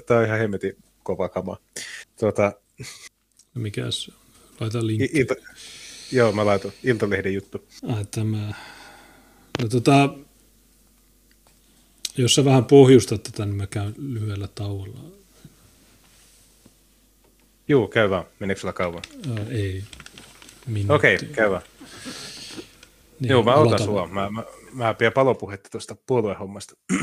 Tämä 0.07 0.21
on 0.21 0.27
ihan 0.27 0.39
hemmetin 0.39 0.77
kova 1.03 1.29
kama. 1.29 1.57
Tuota, 2.21 2.53
no 3.55 3.63
mikäs? 3.63 4.11
Laita 4.61 4.87
linkki. 4.87 5.19
Ilta, 5.19 5.35
joo, 6.13 6.33
mä 6.33 6.47
laitan 6.47 6.73
Iltalehden 6.85 7.35
juttu. 7.35 7.69
Ai, 7.89 8.05
tämä. 8.05 8.53
No, 9.63 9.69
tota, 9.69 10.15
jos 12.17 12.35
sä 12.35 12.45
vähän 12.45 12.65
pohjustat 12.65 13.23
tätä, 13.23 13.47
niin 13.47 13.57
mä 13.57 13.67
käyn 13.67 13.95
lyhyellä 13.97 14.49
tauolla. 14.55 15.01
Joo, 17.69 17.89
käy 17.89 18.11
vaan. 18.11 18.25
Meneekö 18.39 18.61
sulla 18.61 18.73
kauan? 18.73 19.03
Ää, 19.39 19.47
ei. 19.51 19.85
Okei, 20.89 21.15
okay, 21.15 21.29
käy 21.29 21.51
vaan. 21.51 21.63
Niin, 23.21 23.31
Joo, 23.31 23.43
mä 23.43 23.55
otan 23.55 23.83
sua. 23.83 24.07
Mä, 24.07 24.31
mä, 24.31 24.45
mä 24.73 24.95
pidän 24.95 25.13
palopuhetta 25.13 25.71
tuosta 25.71 25.97
puoluehommasta. 26.07 26.75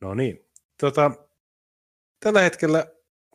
no 0.00 0.14
niin. 0.14 0.46
Tota, 0.80 1.10
tällä 2.20 2.40
hetkellä 2.40 2.86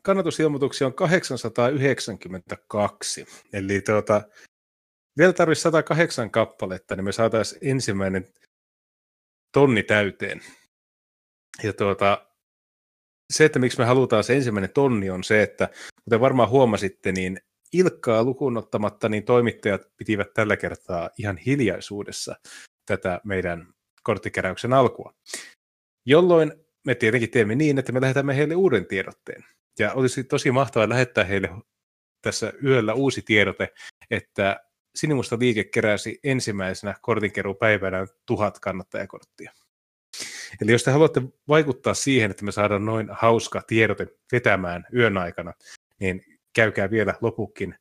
kannatusilmoituksia 0.03 0.87
on 0.87 0.93
892. 0.93 3.25
Eli 3.53 3.81
tuota, 3.81 4.21
vielä 5.17 5.33
tarvitsisi 5.33 5.63
108 5.63 6.31
kappaletta, 6.31 6.95
niin 6.95 7.05
me 7.05 7.11
saataisiin 7.11 7.71
ensimmäinen 7.71 8.27
tonni 9.51 9.83
täyteen. 9.83 10.41
Ja 11.63 11.73
tuota, 11.73 12.30
se, 13.31 13.45
että 13.45 13.59
miksi 13.59 13.79
me 13.79 13.85
halutaan 13.85 14.23
se 14.23 14.35
ensimmäinen 14.35 14.73
tonni, 14.73 15.09
on 15.09 15.23
se, 15.23 15.43
että 15.43 15.69
kuten 16.03 16.21
varmaan 16.21 16.49
huomasitte, 16.49 17.11
niin 17.11 17.39
Ilkkaa 17.73 18.23
lukuun 18.23 18.57
ottamatta, 18.57 19.09
niin 19.09 19.23
toimittajat 19.23 19.81
pitivät 19.97 20.33
tällä 20.33 20.57
kertaa 20.57 21.09
ihan 21.17 21.37
hiljaisuudessa 21.37 22.35
tätä 22.85 23.21
meidän 23.23 23.67
korttikeräyksen 24.03 24.73
alkua. 24.73 25.13
Jolloin 26.05 26.53
me 26.85 26.95
tietenkin 26.95 27.31
teemme 27.31 27.55
niin, 27.55 27.79
että 27.79 27.91
me 27.91 28.01
lähetämme 28.01 28.37
heille 28.37 28.55
uuden 28.55 28.85
tiedotteen. 28.85 29.45
Ja 29.79 29.93
olisi 29.93 30.23
tosi 30.23 30.51
mahtavaa 30.51 30.89
lähettää 30.89 31.23
heille 31.23 31.49
tässä 32.21 32.53
yöllä 32.63 32.93
uusi 32.93 33.21
tiedote, 33.21 33.73
että 34.09 34.59
Sinimusta 34.95 35.39
liike 35.39 35.63
keräsi 35.63 36.19
ensimmäisenä 36.23 36.95
kortinkeruupäivänä 37.01 38.07
tuhat 38.25 38.59
kannattajakorttia. 38.59 39.51
Eli 40.61 40.71
jos 40.71 40.83
te 40.83 40.91
haluatte 40.91 41.21
vaikuttaa 41.47 41.93
siihen, 41.93 42.31
että 42.31 42.45
me 42.45 42.51
saadaan 42.51 42.85
noin 42.85 43.07
hauska 43.11 43.61
tiedote 43.67 44.07
vetämään 44.31 44.85
yön 44.95 45.17
aikana, 45.17 45.53
niin 45.99 46.25
käykää 46.53 46.91
vielä 46.91 47.13
lopukin 47.21 47.75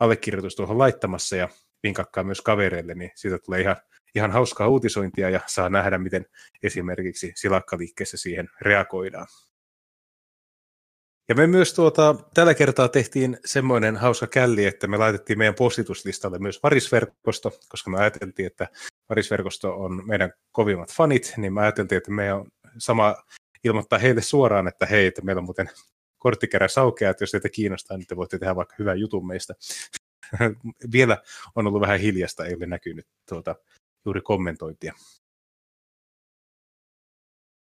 allekirjoitus 0.00 0.56
tuohon 0.56 0.78
laittamassa 0.78 1.36
ja 1.36 1.48
vinkakkaa 1.82 2.24
myös 2.24 2.40
kavereille, 2.40 2.94
niin 2.94 3.10
siitä 3.14 3.38
tulee 3.38 3.60
ihan, 3.60 3.76
ihan 4.14 4.30
hauskaa 4.30 4.68
uutisointia 4.68 5.30
ja 5.30 5.40
saa 5.46 5.68
nähdä, 5.68 5.98
miten 5.98 6.26
esimerkiksi 6.62 7.32
silakkaliikkeessä 7.34 8.16
siihen 8.16 8.48
reagoidaan. 8.60 9.26
Ja 11.28 11.34
me 11.34 11.46
myös 11.46 11.74
tuota, 11.74 12.14
tällä 12.34 12.54
kertaa 12.54 12.88
tehtiin 12.88 13.38
semmoinen 13.44 13.96
hauska 13.96 14.26
källi, 14.26 14.64
että 14.64 14.86
me 14.86 14.96
laitettiin 14.96 15.38
meidän 15.38 15.54
postituslistalle 15.54 16.38
myös 16.38 16.62
varisverkosto, 16.62 17.52
koska 17.68 17.90
me 17.90 17.98
ajateltiin, 17.98 18.46
että 18.46 18.68
varisverkosto 19.08 19.74
on 19.74 20.06
meidän 20.06 20.32
kovimmat 20.52 20.92
fanit, 20.92 21.34
niin 21.36 21.52
me 21.52 21.60
ajateltiin, 21.60 21.96
että 21.96 22.10
me 22.10 22.32
on 22.32 22.46
sama 22.78 23.16
ilmoittaa 23.64 23.98
heille 23.98 24.22
suoraan, 24.22 24.68
että 24.68 24.86
hei, 24.86 25.06
että 25.06 25.22
meillä 25.22 25.40
on 25.40 25.44
muuten 25.44 25.70
korttikerä 26.18 26.68
saukea, 26.68 27.10
että 27.10 27.22
jos 27.22 27.30
teitä 27.30 27.48
kiinnostaa, 27.48 27.96
niin 27.96 28.06
te 28.06 28.16
voitte 28.16 28.38
tehdä 28.38 28.56
vaikka 28.56 28.74
hyvän 28.78 29.00
jutun 29.00 29.26
meistä. 29.26 29.54
Vielä 30.92 31.18
on 31.56 31.66
ollut 31.66 31.80
vähän 31.80 32.00
hiljasta, 32.00 32.44
ei 32.44 32.54
ole 32.54 32.66
näkynyt 32.66 33.06
tuota, 33.28 33.56
juuri 34.04 34.20
kommentointia. 34.20 34.94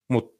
Mutta 0.08 0.37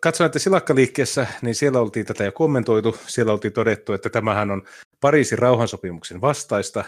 katsoin, 0.00 0.26
että 0.26 0.38
silakkaliikkeessä, 0.38 1.26
niin 1.42 1.54
siellä 1.54 1.80
oltiin 1.80 2.06
tätä 2.06 2.24
jo 2.24 2.32
kommentoitu. 2.32 2.96
Siellä 3.06 3.32
oltiin 3.32 3.52
todettu, 3.52 3.92
että 3.92 4.10
tämähän 4.10 4.50
on 4.50 4.62
Pariisin 5.00 5.38
rauhansopimuksen 5.38 6.20
vastaista, 6.20 6.84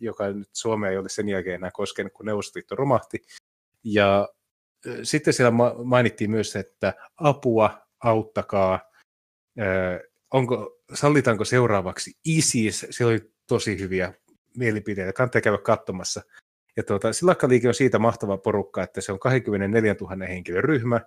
joka 0.00 0.32
nyt 0.32 0.48
Suomea 0.52 0.90
ei 0.90 0.98
ole 0.98 1.08
sen 1.08 1.28
jälkeen 1.28 1.54
enää 1.54 1.70
koskenut, 1.72 2.12
kun 2.12 2.26
Neuvostoliitto 2.26 2.76
romahti. 2.76 3.22
Ja 3.84 4.28
sitten 5.02 5.34
siellä 5.34 5.52
mainittiin 5.84 6.30
myös, 6.30 6.56
että 6.56 6.94
apua, 7.16 7.86
auttakaa, 8.04 8.80
onko, 10.30 10.80
sallitaanko 10.94 11.44
seuraavaksi 11.44 12.12
ISIS, 12.24 12.86
siellä 12.90 13.10
oli 13.10 13.32
tosi 13.46 13.78
hyviä 13.80 14.14
mielipiteitä, 14.56 15.12
kannattaa 15.12 15.40
käydä 15.40 15.58
katsomassa. 15.58 16.22
Ja 16.76 16.82
tuota, 16.82 17.12
Silakkaliike 17.12 17.68
on 17.68 17.74
siitä 17.74 17.98
mahtava 17.98 18.38
porukka, 18.38 18.82
että 18.82 19.00
se 19.00 19.12
on 19.12 19.18
24 19.18 19.96
000 20.00 20.26
henkilön 20.26 20.64
ryhmä, 20.64 21.00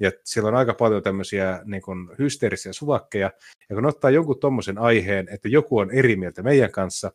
ja 0.00 0.12
siellä 0.24 0.48
on 0.48 0.54
aika 0.54 0.74
paljon 0.74 1.02
tämmöisiä 1.02 1.60
niin 1.64 1.82
kuin 1.82 2.08
hysteerisiä 2.18 2.72
suvakkeja, 2.72 3.30
ja 3.68 3.76
kun 3.76 3.86
ottaa 3.86 4.10
jonkun 4.10 4.40
tuommoisen 4.40 4.78
aiheen, 4.78 5.28
että 5.30 5.48
joku 5.48 5.78
on 5.78 5.90
eri 5.90 6.16
mieltä 6.16 6.42
meidän 6.42 6.72
kanssa, 6.72 7.12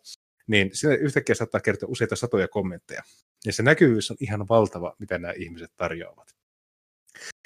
niin 0.47 0.69
sinne 0.73 0.95
yhtäkkiä 0.95 1.35
saattaa 1.35 1.61
kertoa 1.61 1.89
useita 1.89 2.15
satoja 2.15 2.47
kommentteja. 2.47 3.01
Ja 3.45 3.53
se 3.53 3.63
näkyvyys 3.63 4.11
on 4.11 4.17
ihan 4.19 4.47
valtava, 4.49 4.95
mitä 4.99 5.17
nämä 5.17 5.33
ihmiset 5.37 5.71
tarjoavat. 5.77 6.35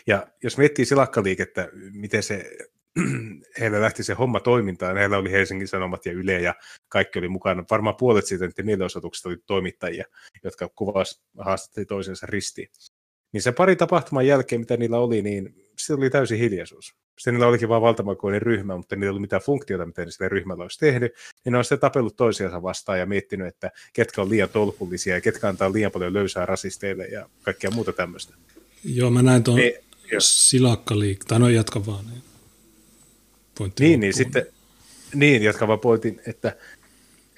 Ja 0.08 0.28
jos 0.44 0.58
miettii 0.58 0.86
silakkaliikettä, 0.86 1.70
miten 1.92 2.24
se, 2.24 2.52
heillä 3.60 3.82
lähti 3.82 4.04
se 4.04 4.14
homma 4.14 4.40
toimintaan, 4.40 4.98
heillä 4.98 5.18
oli 5.18 5.32
Helsingin 5.32 5.68
Sanomat 5.68 6.06
ja 6.06 6.12
Yle 6.12 6.42
ja 6.42 6.56
kaikki 6.90 7.20
oli 7.20 7.28
mukana. 7.28 7.64
Varmaan 7.72 7.96
puolet 7.96 8.26
siitä 8.26 8.46
että 8.46 8.64
mielenosoituksesta 8.64 9.30
oli 9.30 9.38
toimittajia, 9.46 10.06
jotka 10.44 10.70
kuvasivat 10.76 11.24
haastatteli 11.38 11.86
toisensa 11.86 12.26
ristiin. 12.30 12.68
Niin 13.34 13.42
se 13.42 13.52
pari 13.52 13.76
tapahtuman 13.76 14.28
jälkeen, 14.28 14.62
mitä 14.62 14.78
niillä 14.78 15.00
oli, 15.00 15.22
niin 15.22 15.56
se 15.80 15.94
oli 15.94 16.10
täysin 16.10 16.40
hiljaisuus. 16.40 16.96
Sitten 17.18 17.34
niillä 17.34 17.48
olikin 17.48 17.70
vain 17.70 17.82
valtamakoinen 17.82 18.42
ryhmä, 18.42 18.78
mutta 18.78 18.96
niillä 18.96 19.06
ei 19.06 19.10
ollut 19.10 19.22
mitään 19.22 19.42
funktiota, 19.42 19.86
mitä 19.86 20.12
sillä 20.12 20.30
ryhmällä 20.30 20.62
olisi 20.62 20.80
tehnyt. 20.80 21.12
Niin 21.46 21.52
ne 21.52 21.58
on 21.58 21.64
sitten 21.64 21.80
tapellut 21.80 22.16
toisiansa 22.16 22.62
vastaan 22.62 23.00
ja 23.00 23.06
miettinyt, 23.06 23.48
että 23.48 23.72
ketkä 23.94 24.22
on 24.22 24.30
liian 24.30 24.50
tolkullisia 24.50 25.16
ja 25.16 25.22
ketkä 25.22 25.48
antaa 25.48 25.74
liian 25.74 25.92
paljon 25.92 26.14
löysää 26.14 26.46
rasisteille 26.46 27.06
ja 27.06 27.30
kaikkea 27.42 27.72
muuta 27.72 27.94
tämmöistä. 27.94 28.36
Joo, 28.84 29.10
mä 29.10 29.22
näin 29.22 29.44
tuon 29.44 29.58
niin, 29.58 29.74
silakkaliik... 30.20 31.26
Tai 31.26 31.40
no 31.40 31.50
jatka 31.50 31.86
vaan. 31.86 32.06
Niin, 32.06 33.74
niin, 33.80 34.00
niin 34.00 34.14
sitten, 34.14 34.46
niin, 35.16 35.44
jatka 35.44 35.68
vaan 35.68 35.80
pointin, 35.80 36.22
että 36.28 36.56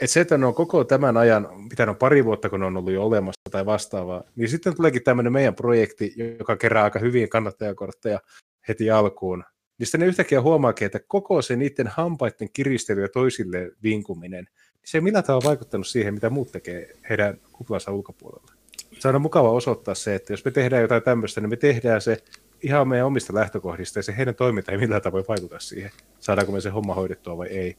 että 0.02 0.08
se, 0.08 0.20
että 0.20 0.38
ne 0.38 0.46
on 0.46 0.54
koko 0.54 0.84
tämän 0.84 1.18
ajan, 1.18 1.48
mitä 1.70 1.90
on 1.90 1.96
pari 1.96 2.26
vuotta, 2.26 2.50
kun 2.50 2.60
ne 2.60 2.66
on 2.66 2.78
ollut 2.78 2.94
jo 2.94 3.04
olemassa 3.04 3.42
tai 3.52 3.66
vastaavaa, 3.66 4.24
niin 4.36 4.50
sitten 4.50 4.76
tuleekin 4.76 5.04
tämmöinen 5.04 5.34
meidän 5.34 5.56
projekti, 5.56 6.14
joka 6.40 6.58
kerää 6.58 6.84
aika 6.84 7.00
hyvin 7.00 7.30
kannattajakortteja 7.30 8.20
heti 8.68 8.92
alkuun. 8.92 9.44
Niin 9.78 9.88
sitten 9.88 10.00
ne 10.00 10.08
yhtäkkiä 10.08 10.42
huomaakin, 10.42 10.86
että 10.86 11.00
koko 11.08 11.42
se 11.42 11.56
niiden 11.56 11.88
hampaiden 11.88 12.50
kiristely 12.54 13.02
ja 13.02 13.10
toisille 13.10 13.72
vinkuminen, 13.84 14.44
niin 14.44 14.82
se 14.86 14.98
ei 14.98 15.02
millään 15.02 15.24
tavalla 15.24 15.50
vaikuttanut 15.50 15.88
siihen, 15.88 16.14
mitä 16.14 16.30
muut 16.30 16.52
tekee 16.52 16.96
heidän 17.10 17.38
kuplansa 17.52 17.92
ulkopuolella. 17.92 18.52
Se 19.00 19.08
on 19.08 19.22
mukava 19.22 19.52
osoittaa 19.52 19.96
se, 19.96 20.16
että 20.16 20.34
jos 20.34 20.46
me 20.46 20.52
tehdään 20.52 20.82
jotain 20.82 21.04
tämmöistä, 21.04 21.42
niin 21.42 21.50
me 21.50 21.56
tehdään 21.56 22.02
se 22.02 22.24
ihan 22.62 22.88
meidän 22.88 23.08
omista 23.08 23.34
lähtökohdista, 23.34 24.00
ja 24.00 24.04
se 24.04 24.18
heidän 24.18 24.36
toiminta 24.36 24.72
ei 24.72 24.78
millään 24.78 25.02
tavoin 25.02 25.26
vaikuta 25.28 25.60
siihen, 25.60 25.92
saadaanko 26.20 26.52
me 26.52 26.62
se 26.62 26.70
homma 26.70 26.94
hoidettua 26.94 27.38
vai 27.38 27.48
ei. 27.48 27.78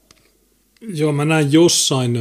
Joo, 0.81 1.13
mä 1.13 1.25
näin 1.25 1.53
jossain 1.53 2.19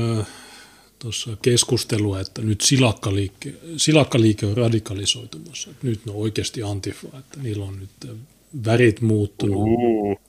tuossa 0.99 1.37
keskustelua, 1.41 2.19
että 2.19 2.41
nyt 2.41 2.61
silakkaliike, 2.61 3.53
silakkaliike 3.77 4.45
on 4.45 4.57
radikalisoitumassa. 4.57 5.71
Että 5.71 5.87
nyt 5.87 6.05
ne 6.05 6.11
on 6.11 6.17
oikeasti 6.17 6.63
antifa, 6.63 7.07
että 7.19 7.39
niillä 7.41 7.65
on 7.65 7.79
nyt 7.79 8.17
värit 8.65 9.01
muuttunut. 9.01 9.63
Uh, 9.63 10.19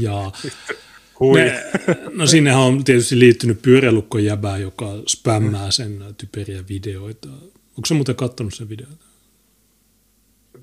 Ja 0.00 0.32
hui. 1.20 1.40
ne, 1.40 1.62
no 2.14 2.26
sinnehän 2.26 2.60
on 2.60 2.84
tietysti 2.84 3.18
liittynyt 3.18 3.62
pyöräilukkojäbää, 3.62 4.58
joka 4.58 4.86
spämmää 5.06 5.70
sen 5.70 6.04
typeriä 6.18 6.64
videoita. 6.68 7.28
Onko 7.68 7.86
se 7.86 7.94
muuten 7.94 8.16
kattonut 8.16 8.54
sen 8.54 8.68
videoita? 8.68 9.04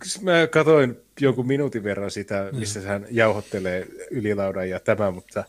Siis 0.03 0.21
Mä 0.21 0.47
katsoin 0.47 0.95
jonkun 1.21 1.47
minuutin 1.47 1.83
verran 1.83 2.11
sitä, 2.11 2.49
missä 2.51 2.81
hän 2.81 3.07
jauhottelee 3.11 3.87
ylilaudan 4.11 4.69
ja 4.69 4.79
tämä, 4.79 5.11
mutta 5.11 5.43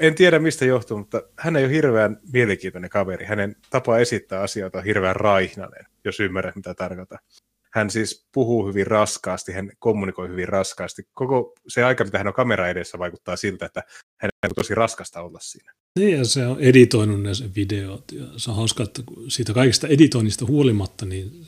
en 0.00 0.14
tiedä 0.14 0.38
mistä 0.38 0.64
johtuu, 0.64 0.98
mutta 0.98 1.22
hän 1.38 1.56
ei 1.56 1.64
ole 1.64 1.72
hirveän 1.72 2.20
mielenkiintoinen 2.32 2.90
kaveri. 2.90 3.26
Hänen 3.26 3.56
tapa 3.70 3.98
esittää 3.98 4.40
asioita 4.40 4.78
on 4.78 4.84
hirveän 4.84 5.16
raihnainen, 5.16 5.86
jos 6.04 6.20
ymmärrät 6.20 6.56
mitä 6.56 6.74
tarkoitan. 6.74 7.18
Hän 7.72 7.90
siis 7.90 8.26
puhuu 8.32 8.66
hyvin 8.66 8.86
raskaasti, 8.86 9.52
hän 9.52 9.70
kommunikoi 9.78 10.28
hyvin 10.28 10.48
raskaasti. 10.48 11.02
Koko 11.12 11.54
se 11.68 11.84
aika, 11.84 12.04
mitä 12.04 12.18
hän 12.18 12.26
on 12.26 12.34
kamera 12.34 12.68
edessä, 12.68 12.98
vaikuttaa 12.98 13.36
siltä, 13.36 13.66
että 13.66 13.82
hän 14.20 14.30
on 14.44 14.50
tosi 14.54 14.74
raskasta 14.74 15.22
olla 15.22 15.38
siinä. 15.42 15.72
Niin, 15.98 16.18
ja 16.18 16.24
se 16.24 16.46
on 16.46 16.60
editoinut 16.60 17.22
ne 17.22 17.30
videot. 17.56 18.04
Ja 18.12 18.24
se 18.36 18.50
on 18.50 18.56
hauska, 18.56 18.82
että 18.82 19.02
siitä 19.28 19.52
kaikista 19.52 19.88
editoinnista 19.88 20.46
huolimatta, 20.46 21.06
niin 21.06 21.46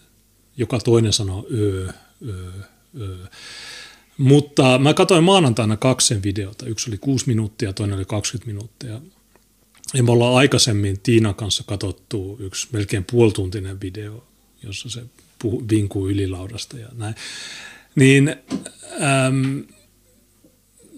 joka 0.57 0.79
toinen 0.79 1.13
sanoo 1.13 1.47
öö, 1.55 1.89
öö, 2.29 2.51
öö. 3.01 3.17
Mutta 4.23 4.79
mä 4.79 4.95
katsoin 4.95 5.25
maanantaina 5.25 5.77
kaksi 5.77 6.23
videota. 6.23 6.67
Yksi 6.67 6.91
oli 6.91 6.99
6 6.99 7.27
minuuttia, 7.27 7.73
toinen 7.73 7.97
oli 7.97 8.05
20 8.05 8.47
minuuttia. 8.47 9.01
Ja 9.95 10.03
me 10.03 10.13
ollaan 10.13 10.35
aikaisemmin 10.35 11.01
Tiinan 11.03 11.35
kanssa 11.35 11.65
katsottu 11.67 12.37
yksi 12.41 12.69
melkein 12.73 13.05
puolituntinen 13.05 13.81
video, 13.81 14.25
jossa 14.63 14.91
se 14.91 15.03
puhu, 15.39 15.65
vinkuu 15.71 16.09
ylilaudasta 16.09 16.79
ja 16.79 16.89
näin. 16.93 17.15
Niin 17.95 18.37
äm, 19.29 19.65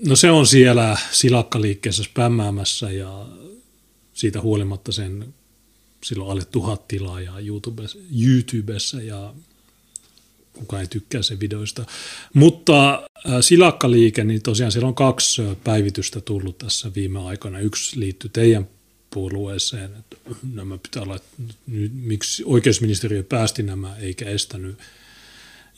no 0.07 0.17
se 0.17 0.31
on 0.31 0.47
siellä 0.47 0.97
silakkaliikkeessä 1.11 2.03
spämmäämässä 2.03 2.91
ja 2.91 3.27
siitä 4.15 4.41
huolimatta 4.41 4.93
sen 4.93 5.35
silloin 6.05 6.31
alle 6.31 6.45
tuhat 6.45 6.89
tilaajaa 6.89 7.41
YouTubessa, 7.41 7.99
YouTubessa 8.25 9.03
ja 9.03 9.35
kukaan 10.55 10.83
ei 10.83 10.87
tykkää 10.89 11.23
sen 11.23 11.41
videoista. 11.41 11.85
Mutta 12.35 12.93
äh, 12.95 13.33
silakkaliike, 13.41 14.25
niin 14.25 14.43
tosiaan 14.43 14.73
siellä 14.73 14.89
on 14.89 14.95
kaksi 14.95 15.43
äh, 15.43 15.57
päivitystä 15.65 16.21
tullut 16.21 16.59
tässä 16.59 16.91
viime 16.95 17.19
aikoina. 17.29 17.59
Yksi 17.59 18.01
liittyy 18.01 18.31
teidän 18.33 18.69
puolueeseen, 19.11 19.91
että 19.99 20.17
nämä 20.55 20.79
pitää 20.79 21.03
olla, 21.03 21.17
että 21.17 21.29
nyt, 21.67 21.93
miksi 21.95 22.43
oikeusministeriö 22.47 23.23
päästi 23.23 23.63
nämä 23.63 23.97
eikä 23.97 24.25
estänyt. 24.31 24.79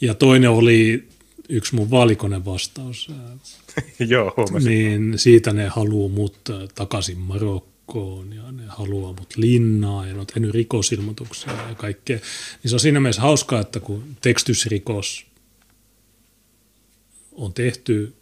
Ja 0.00 0.14
toinen 0.14 0.50
oli 0.50 1.08
yksi 1.48 1.74
mun 1.74 1.90
vaalikone 1.90 2.44
vastaus. 2.44 3.10
Äh, 3.10 3.84
Joo, 4.08 4.34
huomasin. 4.36 4.68
niin 4.70 5.18
siitä 5.18 5.52
ne 5.52 5.68
haluaa 5.68 6.08
mut 6.08 6.36
äh, 6.50 6.68
takaisin 6.74 7.18
Marokkoon 7.18 7.75
ja 8.34 8.52
ne 8.52 8.62
haluaa 8.66 9.12
mut 9.12 9.36
linnaa 9.36 10.06
ja 10.06 10.14
ne 10.14 10.20
on 10.20 10.26
tehnyt 10.26 10.50
rikosilmoituksia 10.50 11.52
ja 11.52 11.74
kaikkea. 11.74 12.18
Niin 12.62 12.70
se 12.70 12.76
on 12.76 12.80
siinä 12.80 13.00
mielessä 13.00 13.22
hauskaa, 13.22 13.60
että 13.60 13.80
kun 13.80 14.16
tekstysrikos 14.20 15.26
on 17.32 17.52
tehty, 17.52 18.14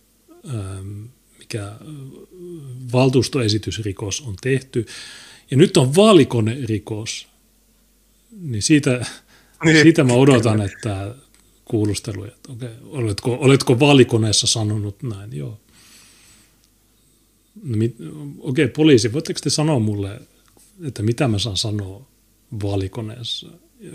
ähm, 0.49 1.03
mikä 1.39 1.67
äh, 1.67 1.77
valtuustoesitysrikos 2.93 4.21
on 4.21 4.37
tehty, 4.43 4.87
ja 5.51 5.57
nyt 5.57 5.77
on 5.77 5.95
vaalikonerikos, 5.95 7.27
niin 8.41 8.63
siitä, 8.63 9.07
Niin, 9.65 9.83
siitä 9.83 10.05
mä 10.05 10.13
odotan, 10.13 10.61
että 10.61 11.15
kuulusteluja, 11.65 12.33
että 12.33 12.53
okei, 12.53 12.69
oletko, 12.85 13.39
oletko 13.41 13.81
vaalikoneessa 13.81 14.47
sanonut 14.47 15.03
näin, 15.03 15.37
joo. 15.37 15.61
No, 17.65 17.77
mit, 17.77 17.97
okei, 18.39 18.69
poliisi, 18.69 19.13
voitteko 19.13 19.41
te 19.43 19.51
sanoa 19.51 19.79
mulle, 19.79 20.21
että 20.85 21.03
mitä 21.03 21.29
mä 21.29 21.39
saan 21.39 21.57
sanoa 21.57 22.07
vaalikoneessa? 22.63 23.47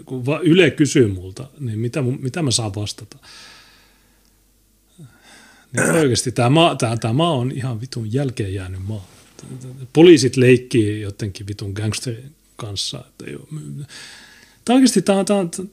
Kun 0.05 0.23
Yle 0.43 0.71
kysyy 0.71 1.07
multa, 1.07 1.47
niin 1.59 1.79
mitä, 1.79 2.01
mitä 2.01 2.41
mä 2.41 2.51
saan 2.51 2.75
vastata? 2.75 3.17
Niin 5.73 5.91
oikeasti 6.01 6.31
tämä 6.31 6.49
maa, 6.49 6.75
tämä, 6.75 6.97
tämä 6.97 7.13
maa 7.13 7.31
on 7.31 7.51
ihan 7.51 7.81
vitun 7.81 8.13
jälkeen 8.13 8.53
jäänyt 8.53 8.81
maa. 8.87 9.07
Poliisit 9.93 10.37
leikkii 10.37 11.01
jotenkin 11.01 11.47
vitun 11.47 11.71
gangsterin 11.71 12.31
kanssa. 12.55 13.05
Tämä 14.65 14.75
oikeasti 14.75 15.01
tämä, 15.01 15.19
on- 15.19 15.25
tämä, 15.25 15.39
on- 15.39 15.49
tämä, 15.49 15.67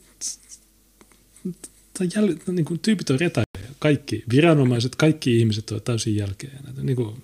tämä 1.99 2.11
jäl, 2.17 2.35
niin 2.53 2.65
kuin 2.65 2.81
tyypit 2.81 3.11
on 3.11 3.21
retäjä. 3.21 3.45
Kaikki 3.79 4.25
viranomaiset, 4.33 4.97
kaikki 4.97 5.39
ihmiset 5.39 5.71
ovat 5.71 5.85
täysin 5.85 6.17
jälkeen. 6.17 6.59
Niin 6.83 6.97
kuin, 6.97 7.23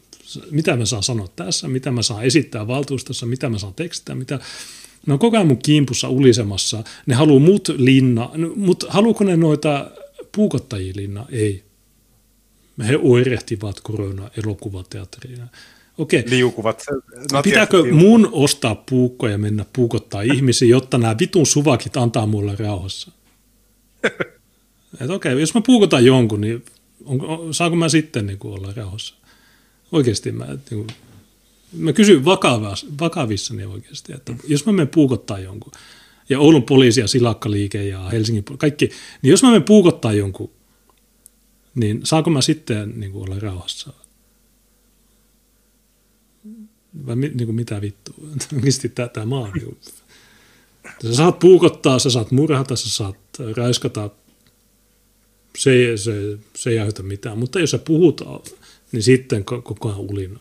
mitä 0.50 0.76
mä 0.76 0.84
saan 0.84 1.02
sanoa 1.02 1.28
tässä, 1.36 1.68
mitä 1.68 1.90
mä 1.90 2.02
saan 2.02 2.24
esittää 2.24 2.66
valtuustossa, 2.66 3.26
mitä 3.26 3.48
mä 3.48 3.58
saan 3.58 3.74
tekstää, 3.74 4.14
mitä... 4.14 4.38
Ne 5.06 5.12
on 5.12 5.18
koko 5.18 5.36
ajan 5.36 5.46
mun 5.46 5.58
kimpussa 5.58 6.08
ulisemassa. 6.08 6.84
Ne 7.06 7.14
haluaa 7.14 7.40
mut 7.40 7.68
linna, 7.76 8.30
no, 8.34 8.52
mutta 8.56 8.86
haluuko 8.88 9.24
ne 9.24 9.36
noita 9.36 9.90
puukottajia 10.34 10.92
linna? 10.96 11.26
Ei. 11.30 11.62
He 12.88 12.98
oirehtivat 13.02 13.80
korona-elokuvateatteriin. 13.80 15.42
Okei, 15.98 16.24
liukuvat. 16.26 16.84
natjat 17.16 17.44
Pitääkö 17.44 17.76
liukuvat. 17.76 17.98
mun 17.98 18.28
ostaa 18.32 18.74
puukkoja 18.74 19.32
ja 19.32 19.38
mennä 19.38 19.64
puukottaa 19.72 20.22
ihmisiä, 20.22 20.68
jotta 20.68 20.98
nämä 20.98 21.16
vitun 21.20 21.46
suvakit 21.46 21.96
antaa 21.96 22.26
mulle 22.26 22.56
rauhassa? 22.58 23.10
Et 25.00 25.10
okei, 25.10 25.40
jos 25.40 25.54
mä 25.54 25.60
puukotan 25.66 26.04
jonkun, 26.04 26.40
niin 26.40 26.64
on, 27.04 27.20
on, 27.20 27.54
saanko 27.54 27.76
mä 27.76 27.88
sitten 27.88 28.26
niin 28.26 28.38
olla 28.42 28.72
rauhassa? 28.76 29.14
Oikeasti 29.92 30.32
mä, 30.32 30.46
niin 30.46 30.58
kuin, 30.70 30.86
mä 31.72 31.92
kysyn 31.92 32.24
vakavas, 32.24 32.86
vakavissani 33.00 33.64
oikeasti, 33.64 34.12
että 34.12 34.34
jos 34.48 34.66
mä 34.66 34.72
menen 34.72 34.88
puukottaa 34.88 35.38
jonkun, 35.38 35.72
ja 36.28 36.38
Oulun 36.38 36.62
poliisi 36.62 37.00
ja 37.00 37.08
Silakkaliike 37.08 37.84
ja 37.84 38.08
Helsingin 38.08 38.44
poliisi, 38.44 38.58
kaikki, 38.58 38.90
niin 39.22 39.30
jos 39.30 39.42
mä 39.42 39.48
menen 39.48 39.62
puukottaa 39.62 40.12
jonkun, 40.12 40.50
niin 41.74 42.00
saanko 42.04 42.30
mä 42.30 42.40
sitten 42.40 43.00
niin 43.00 43.12
kuin 43.12 43.24
olla 43.24 43.40
rauhassa? 43.40 43.92
Vai 47.06 47.16
niin 47.16 47.46
kuin 47.46 47.54
mitä 47.54 47.80
vittua? 47.80 48.14
Oikeasti 48.54 48.88
tämä, 48.88 49.26
maa 49.26 49.40
on 49.40 49.52
niin 49.52 49.78
Sä 51.02 51.14
saat 51.14 51.38
puukottaa, 51.38 51.98
sä 51.98 52.10
saat 52.10 52.30
murhata, 52.30 52.76
sä 52.76 52.90
saat 52.90 53.16
raiskata. 53.56 54.10
Se, 55.58 55.96
se, 55.96 56.38
se 56.56 56.70
ei 56.70 56.78
aiheuta 56.78 57.02
mitään. 57.02 57.38
Mutta 57.38 57.60
jos 57.60 57.70
sä 57.70 57.78
puhut, 57.78 58.20
niin 58.92 59.02
sitten 59.02 59.40
ko- 59.40 59.62
koko 59.62 59.88
ajan 59.88 60.00
ulina. 60.00 60.40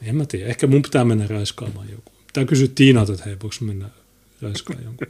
Niin 0.00 0.08
en 0.08 0.16
mä 0.16 0.26
tiedä. 0.26 0.46
Ehkä 0.46 0.66
mun 0.66 0.82
pitää 0.82 1.04
mennä 1.04 1.26
raiskaamaan 1.26 1.90
joku. 1.90 2.12
Pitää 2.26 2.44
kysyä 2.44 2.68
Tiinalta, 2.74 3.12
että 3.12 3.24
hei, 3.24 3.36
voiko 3.42 3.56
mennä 3.60 3.90
raiskaamaan 4.42 4.84
jonkun. 4.84 5.06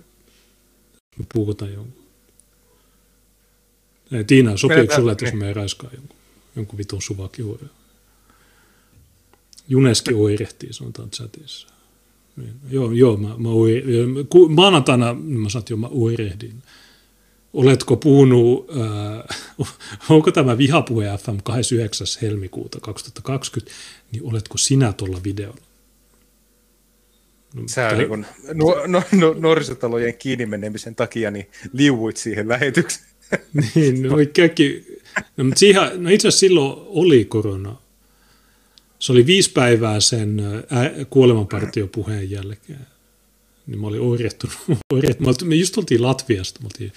Mä 1.18 1.24
puukotan 1.34 1.72
jonkun. 1.72 2.02
Ei, 4.12 4.24
Tiina, 4.24 4.56
sopiiko 4.56 4.94
sulle, 4.94 5.12
että 5.12 5.24
jos 5.24 5.34
menen 5.34 5.56
raiskaan 5.56 5.92
jonkun, 5.94 6.16
jonkun 6.56 6.78
vitun 6.78 7.02
suvakihuoria? 7.02 7.68
Juneski 9.68 10.14
oirehtii, 10.14 10.72
sanotaan 10.72 11.10
chatissa. 11.10 11.68
Niin. 12.36 12.54
Joo, 12.70 12.92
joo, 12.92 13.16
mä, 13.16 13.28
mä 13.38 13.48
oi, 13.48 13.84
ku, 14.28 14.48
maanantaina 14.48 15.12
niin 15.12 15.40
mä 15.40 15.48
sanoin, 15.48 15.62
että 15.62 15.72
joo, 15.72 15.78
mä 15.78 15.88
oirehdin. 15.90 16.62
Oletko 17.58 17.96
puhunut, 17.96 18.66
äh, 18.70 19.68
onko 20.08 20.30
tämä 20.32 20.58
Vihapuhe 20.58 21.06
FM 21.06 21.36
29. 21.42 22.06
helmikuuta 22.22 22.80
2020, 22.80 23.76
niin 24.12 24.22
oletko 24.24 24.58
sinä 24.58 24.92
tuolla 24.92 25.20
videolla? 25.24 25.60
No, 27.54 27.62
Sä 27.66 27.74
tää- 27.74 27.98
niin 27.98 28.08
kun, 28.08 28.26
no, 28.54 28.86
no, 28.86 29.02
no, 29.12 29.34
nuorisotalojen 29.38 30.14
kiinni 30.14 30.46
menemisen 30.46 30.94
takia 30.94 31.30
niin 31.30 31.46
liuvuit 31.72 32.16
siihen 32.16 32.48
lähetykseen. 32.48 33.06
niin, 33.74 34.02
no, 34.02 34.16
kaikki, 34.36 34.86
no, 35.36 35.44
mutta 35.44 35.58
siihen, 35.58 35.82
no 35.96 36.10
itse 36.10 36.28
asiassa 36.28 36.40
silloin 36.40 36.74
oli 36.86 37.24
korona. 37.24 37.76
Se 38.98 39.12
oli 39.12 39.26
viisi 39.26 39.52
päivää 39.52 40.00
sen 40.00 40.40
ää, 40.70 40.90
kuolemanpartiopuheen 41.10 42.30
jälkeen. 42.30 42.86
Niin 43.66 43.80
mä 43.80 43.86
olin 43.86 44.00
oirehtunut. 44.00 44.56
me 45.44 45.54
just 45.54 45.78
oltiin 45.78 46.02
Latviasta, 46.02 46.60
me 46.60 46.66
oltiin 46.66 46.92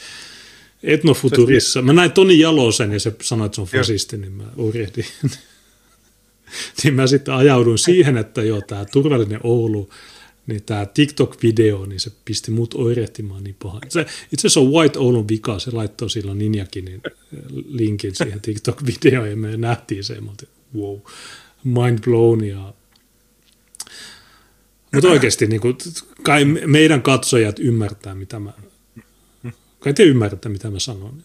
Etnofuturissa. 0.84 1.82
Mä 1.82 1.94
näin 1.94 2.12
Toni 2.12 2.40
Jalosen 2.40 2.92
ja 2.92 3.00
se 3.00 3.16
sanoi, 3.22 3.46
että 3.46 3.56
se 3.56 3.62
on 3.62 3.68
fasisti, 3.68 4.18
niin 4.18 4.34
mä 4.34 4.44
oirehdin. 4.58 5.06
niin 6.84 6.94
mä 6.94 7.08
sitten 7.08 7.34
ajauduin 7.34 7.78
siihen, 7.78 8.18
että 8.18 8.44
joo, 8.44 8.62
tämä 8.62 8.86
turvallinen 8.86 9.40
Oulu, 9.44 9.90
niin 10.48 10.64
tämä 10.64 10.86
TikTok-video, 10.86 11.86
niin 11.86 12.00
se 12.00 12.12
pisti 12.26 12.52
mut 12.52 12.74
oirehtimaan 12.74 13.44
niin 13.44 13.56
pahan. 13.64 13.82
Se, 13.90 14.02
itse 14.34 14.48
asiassa 14.48 14.60
on 14.60 14.72
White 14.72 15.00
Oulun 15.00 15.28
vika, 15.28 15.60
se 15.60 15.72
laittoi 15.72 16.10
silloin 16.10 16.38
Ninjakinin 16.38 17.02
linkin 17.68 18.16
siihen 18.16 18.42
TikTok-videoon 18.42 19.30
ja 19.30 19.36
me 19.36 19.58
nähtiin 19.58 20.04
se 20.04 20.14
ja 20.14 20.22
oltiin, 20.30 20.50
wow, 20.76 20.98
mind 21.64 22.00
blown 22.04 22.44
ja 22.44 22.74
mutta 24.94 25.10
oikeasti 25.10 25.48
niin 25.48 25.62
kuin, 25.62 25.78
kai 26.24 26.46
meidän 26.46 27.02
katsojat 27.02 27.60
ymmärtää, 27.60 28.16
mitä 28.16 28.40
mä, 28.40 28.54
kai 29.82 29.94
te 29.94 30.04
ymmärrätte, 30.04 30.50
mitä 30.50 30.70
mä 30.70 30.80
sanon. 30.80 31.24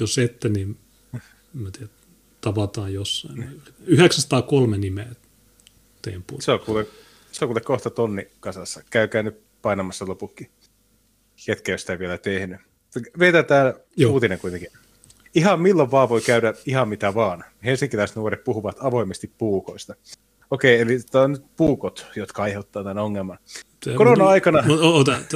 Jos 0.00 0.18
ette, 0.18 0.48
niin 0.48 0.78
mä 1.54 1.70
tiedän, 1.70 1.90
tavataan 2.40 2.92
jossain. 2.94 3.62
903 3.86 4.78
nimeä 4.78 5.08
teidän 6.02 6.22
puolella. 6.22 6.44
Se 6.44 6.52
on 6.52 6.60
kuule, 6.60 6.86
se 7.32 7.44
on 7.44 7.48
kuule 7.48 7.60
kohta 7.60 7.90
tonni 7.90 8.28
kasassa. 8.40 8.82
Käykää 8.90 9.22
nyt 9.22 9.40
painamassa 9.62 10.08
lopukki. 10.08 10.50
Ketkä 11.46 11.72
ei 11.72 11.78
sitä 11.78 11.98
vielä 11.98 12.18
tehnyt. 12.18 12.60
Vetetään 13.18 13.74
Joo. 13.96 14.12
uutinen 14.12 14.38
kuitenkin. 14.38 14.68
Ihan 15.34 15.60
milloin 15.60 15.90
vaan 15.90 16.08
voi 16.08 16.20
käydä 16.20 16.54
ihan 16.66 16.88
mitä 16.88 17.14
vaan. 17.14 17.44
Helsinkiläisnuoret 17.64 18.44
puhuvat 18.44 18.76
avoimesti 18.80 19.32
puukoista. 19.38 19.94
Okei, 20.50 20.80
eli 20.80 20.98
tämä 21.10 21.24
on 21.24 21.32
nyt 21.32 21.44
puukot, 21.56 22.06
jotka 22.16 22.42
aiheuttaa 22.42 22.82
tämän 22.82 22.98
ongelman. 22.98 23.38
Korona-aikana- 23.96 24.64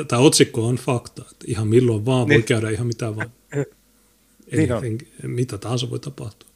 Tämä 0.09 0.23
otsikko 0.23 0.67
on 0.67 0.77
fakta, 0.77 1.23
että 1.33 1.45
ihan 1.49 1.69
milloin 1.69 2.07
vaan 2.07 2.21
voi 2.21 2.29
Niin. 2.29 2.45
käydä 2.45 2.71
ihan 2.71 2.87
mitä 2.87 3.17
vaan. 3.17 3.31
Niin 4.53 4.71
en- 5.25 5.31
mitä 5.31 5.59
tahansa 5.59 5.91
voi 5.91 5.99
tapahtua. 5.99 6.49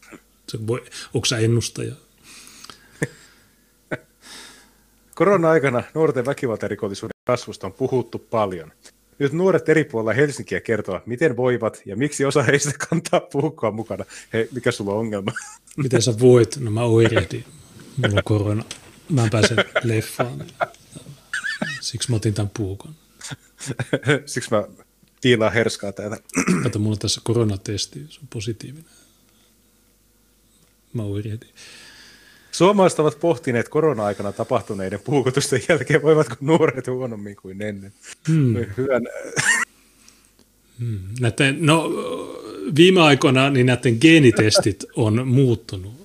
Se 0.49 0.67
voi, 0.67 0.83
onko 1.15 1.25
sä 1.25 1.39
ennustaja? 1.39 1.95
Korona-aikana 5.15 5.83
nuorten 5.95 6.27
väkivaltarikollisuuden 6.27 7.13
kasvusta 7.27 7.67
on 7.67 7.73
puhuttu 7.73 8.19
paljon. 8.19 8.73
Nyt 9.19 9.33
nuoret 9.33 9.69
eri 9.69 9.85
puolilla 9.85 10.13
Helsinkiä 10.13 10.61
kertovat, 10.61 11.07
miten 11.07 11.37
voivat 11.37 11.83
ja 11.87 11.97
miksi 11.97 12.25
osa 12.25 12.43
heistä 12.43 12.71
kantaa 12.89 13.21
puukkoa 13.21 13.71
mukana. 13.71 14.05
Hei, 14.33 14.49
mikä 14.55 14.71
sulla 14.71 14.93
on 14.93 14.99
ongelma? 14.99 15.33
Miten 15.77 16.03
sä 16.03 16.15
voit? 16.21 16.57
No 16.61 16.71
mä 16.71 16.83
oirehdin. 16.83 17.45
Mulla 17.97 18.17
on 18.17 18.23
korona. 18.25 18.65
Mä 19.09 19.25
en 19.25 19.31
pääse 19.31 19.55
leffaan. 19.85 20.45
Siksi 21.83 22.11
mä 22.11 22.17
otin 22.17 22.35
tämän 22.35 22.51
puukon. 22.57 22.95
Siksi 24.27 24.51
mä 24.51 24.65
tiilaan 25.21 25.53
herskaa 25.53 25.93
täällä. 25.93 26.19
Kato, 26.63 26.79
mulla 26.79 26.95
on 26.95 26.99
tässä 26.99 27.21
koronatesti, 27.25 28.07
se 28.09 28.21
on 28.21 28.29
positiivinen. 28.33 28.91
Mä 30.93 31.03
oirehdin. 31.03 31.51
Suomalaiset 32.53 32.99
ovat 32.99 33.21
pohtineet 33.21 33.69
korona-aikana 33.69 34.33
tapahtuneiden 34.33 35.01
puukotusten 35.01 35.63
jälkeen, 35.69 36.03
voivatko 36.03 36.35
nuoret 36.41 36.87
huonommin 36.87 37.37
kuin 37.37 37.63
ennen. 37.63 37.93
Hmm. 38.29 38.55
Hyvän, 38.77 39.03
Näiden, 41.21 41.67
no, 41.67 41.91
viime 42.77 43.01
aikoina 43.01 43.51
niin 43.51 43.67
näiden 43.67 43.99
geenitestit 44.01 44.85
on 44.97 45.29
muuttunut. 45.29 46.02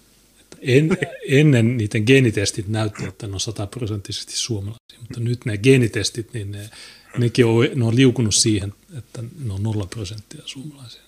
En, 0.61 0.97
ennen 1.29 1.77
niiden 1.77 2.03
geenitestit 2.05 2.67
näytti, 2.67 3.05
että 3.05 3.27
ne 3.27 3.33
on 3.33 3.39
sataprosenttisesti 3.39 4.37
suomalaisia, 4.37 4.99
mutta 4.99 5.19
nyt 5.19 5.45
ne 5.45 5.57
geenitestit, 5.57 6.33
niin 6.33 6.51
ne, 6.51 6.69
nekin 7.17 7.45
on, 7.45 7.67
ne 7.75 7.85
on 7.85 7.95
liukunut 7.95 8.35
siihen, 8.35 8.73
että 8.97 9.23
ne 9.45 9.53
on 9.53 9.63
nolla 9.63 9.85
prosenttia 9.85 10.41
suomalaisia. 10.45 11.01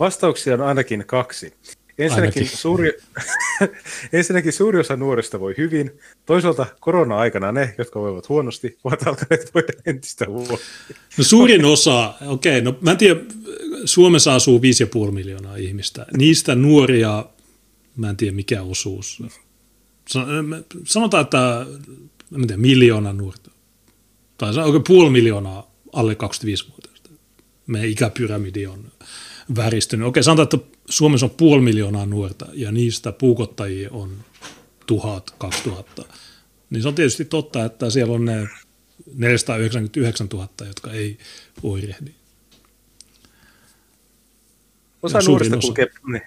Vastauksia 0.00 0.54
on 0.54 0.60
ainakin 0.60 1.04
kaksi. 1.06 1.52
Ensinnäkin 1.98 2.42
Ainakin. 2.42 2.58
suuri, 2.58 2.92
ensinnäkin 4.12 4.52
suuri 4.52 4.80
osa 4.80 4.96
nuorista 4.96 5.40
voi 5.40 5.54
hyvin. 5.58 6.00
Toisaalta 6.26 6.66
korona-aikana 6.80 7.52
ne, 7.52 7.74
jotka 7.78 8.00
voivat 8.00 8.28
huonosti, 8.28 8.78
ovat 8.84 9.06
alkaneet 9.06 9.54
voida 9.54 9.72
entistä 9.86 10.24
huonosti. 10.28 10.66
No 11.18 11.24
suurin 11.24 11.64
osa, 11.64 12.14
okei, 12.26 12.60
no 12.60 12.78
mä 12.80 12.90
en 12.90 12.96
tiedä, 12.96 13.20
Suomessa 13.84 14.34
asuu 14.34 14.60
5,5 15.06 15.10
miljoonaa 15.10 15.56
ihmistä. 15.56 16.06
Niistä 16.16 16.54
nuoria, 16.54 17.24
mä 17.96 18.10
en 18.10 18.16
tiedä 18.16 18.36
mikä 18.36 18.62
osuus. 18.62 19.22
Sa- 20.08 20.26
Sanotaan, 20.84 21.24
että 21.24 21.66
en 22.34 22.46
tiedä, 22.46 22.56
miljoona 22.56 23.12
nuorta. 23.12 23.50
Tai 24.38 24.54
oikein 24.58 24.84
puoli 24.86 25.10
miljoonaa 25.10 25.70
alle 25.92 26.12
25-vuotiaista. 26.14 27.10
Meidän 27.66 27.90
ikäpyramidi 27.90 28.66
on 28.66 28.92
väristynyt. 29.56 30.06
Okei, 30.08 30.22
sanotaan, 30.22 30.60
että 30.62 30.78
Suomessa 30.88 31.26
on 31.26 31.30
puoli 31.30 31.62
miljoonaa 31.62 32.06
nuorta 32.06 32.46
ja 32.52 32.72
niistä 32.72 33.12
puukottajia 33.12 33.88
on 33.92 34.16
tuhat, 34.86 35.30
2000. 35.38 36.04
Niin 36.70 36.82
se 36.82 36.88
on 36.88 36.94
tietysti 36.94 37.24
totta, 37.24 37.64
että 37.64 37.90
siellä 37.90 38.14
on 38.14 38.24
ne 38.24 38.48
499 39.14 40.26
000, 40.32 40.48
jotka 40.66 40.92
ei 40.92 41.18
oirehdi. 41.62 42.10
Osa 45.02 45.18
nuorista, 45.26 45.56
osa. 45.56 45.66
kulkee, 45.66 45.86
niin. 46.12 46.22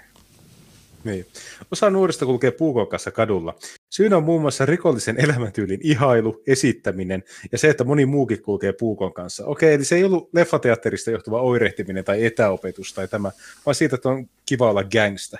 Niin. 1.03 1.26
Osa 1.71 1.89
nuorista 1.89 2.26
kulkee 2.26 2.51
puukon 2.51 2.88
kanssa 2.88 3.11
kadulla. 3.11 3.55
Syynä 3.89 4.17
on 4.17 4.23
muun 4.23 4.41
muassa 4.41 4.65
rikollisen 4.65 5.19
elämäntyylin 5.19 5.80
ihailu, 5.84 6.43
esittäminen 6.47 7.23
ja 7.51 7.57
se, 7.57 7.69
että 7.69 7.84
moni 7.84 8.05
muukin 8.05 8.41
kulkee 8.41 8.73
puukon 8.73 9.13
kanssa. 9.13 9.45
Okei, 9.45 9.73
eli 9.73 9.85
se 9.85 9.95
ei 9.95 10.03
ollut 10.03 10.30
leffateatterista 10.34 11.11
johtuva 11.11 11.41
oirehtiminen 11.41 12.03
tai 12.03 12.26
etäopetus 12.26 12.93
tai 12.93 13.07
tämä, 13.07 13.31
vaan 13.65 13.76
siitä, 13.76 13.95
että 13.95 14.09
on 14.09 14.30
kiva 14.45 14.69
olla 14.69 14.84
gangsta. 14.84 15.38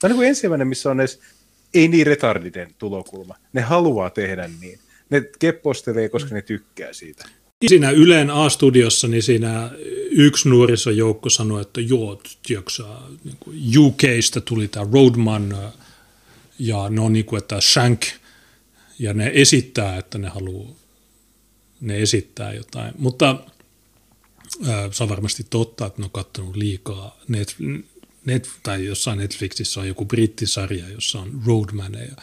Tämä 0.00 0.14
on 0.14 0.20
niin 0.20 0.28
ensimmäinen, 0.28 0.68
missä 0.68 0.90
on 0.90 1.00
edes 1.00 1.20
ei 1.74 1.88
niin 1.88 2.06
retardiden 2.06 2.74
tulokulma. 2.78 3.34
Ne 3.52 3.60
haluaa 3.60 4.10
tehdä 4.10 4.50
niin. 4.60 4.78
Ne 5.10 5.22
keppostelee, 5.38 6.08
koska 6.08 6.34
ne 6.34 6.42
tykkää 6.42 6.92
siitä. 6.92 7.24
Siinä 7.68 7.90
Ylen 7.90 8.30
A-studiossa, 8.30 9.08
niin 9.08 9.22
siinä 9.22 9.70
yksi 10.10 10.48
nuorisojoukko 10.48 11.30
sanoi, 11.30 11.60
että 11.60 11.80
joo, 11.80 12.22
tiedätkö, 12.46 12.70
sä, 12.70 12.84
niin 13.24 13.78
UKista 13.78 14.40
tuli 14.40 14.68
tämä 14.68 14.86
Roadman 14.92 15.56
ja 16.58 16.88
ne 16.88 17.00
on 17.00 17.12
niin 17.12 17.24
kuin, 17.24 17.38
että 17.38 17.60
Shank 17.60 18.02
ja 18.98 19.14
ne 19.14 19.30
esittää, 19.34 19.98
että 19.98 20.18
ne 20.18 20.28
haluaa, 20.28 20.70
ne 21.80 22.02
esittää 22.02 22.52
jotain. 22.52 22.94
Mutta 22.98 23.38
ää, 24.66 24.92
se 24.92 25.02
on 25.02 25.08
varmasti 25.08 25.46
totta, 25.50 25.86
että 25.86 26.00
ne 26.00 26.04
on 26.04 26.10
katsonut 26.10 26.56
liikaa 26.56 27.20
net, 27.28 27.56
net, 28.24 28.50
tai 28.62 28.84
jossain 28.84 29.18
Netflixissä 29.18 29.80
on 29.80 29.88
joku 29.88 30.04
brittisarja, 30.04 30.88
jossa 30.88 31.20
on 31.20 31.42
roadmaneja. 31.46 32.16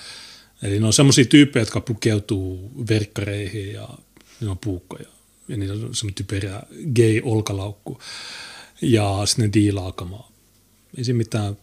Eli 0.63 0.79
ne 0.79 0.85
on 0.85 0.93
semmoisia 0.93 1.25
tyyppejä, 1.25 1.61
jotka 1.61 1.81
pukeutuu 1.81 2.71
verkkareihin 2.89 3.73
ja 3.73 3.89
ne 4.41 4.49
on 4.49 4.57
puukkoja. 4.57 5.07
Ja 5.47 5.57
niillä 5.57 5.73
on 5.73 5.95
semmoinen 5.95 6.15
typerä 6.15 6.63
gay-olkalaukku. 6.95 7.99
Ja 8.81 9.21
sitten 9.25 9.45
ne 9.45 9.53
diilaa 9.53 9.91
kamaa. 9.91 10.31
Ei 10.97 11.03
siinä 11.03 11.17
mitään, 11.17 11.57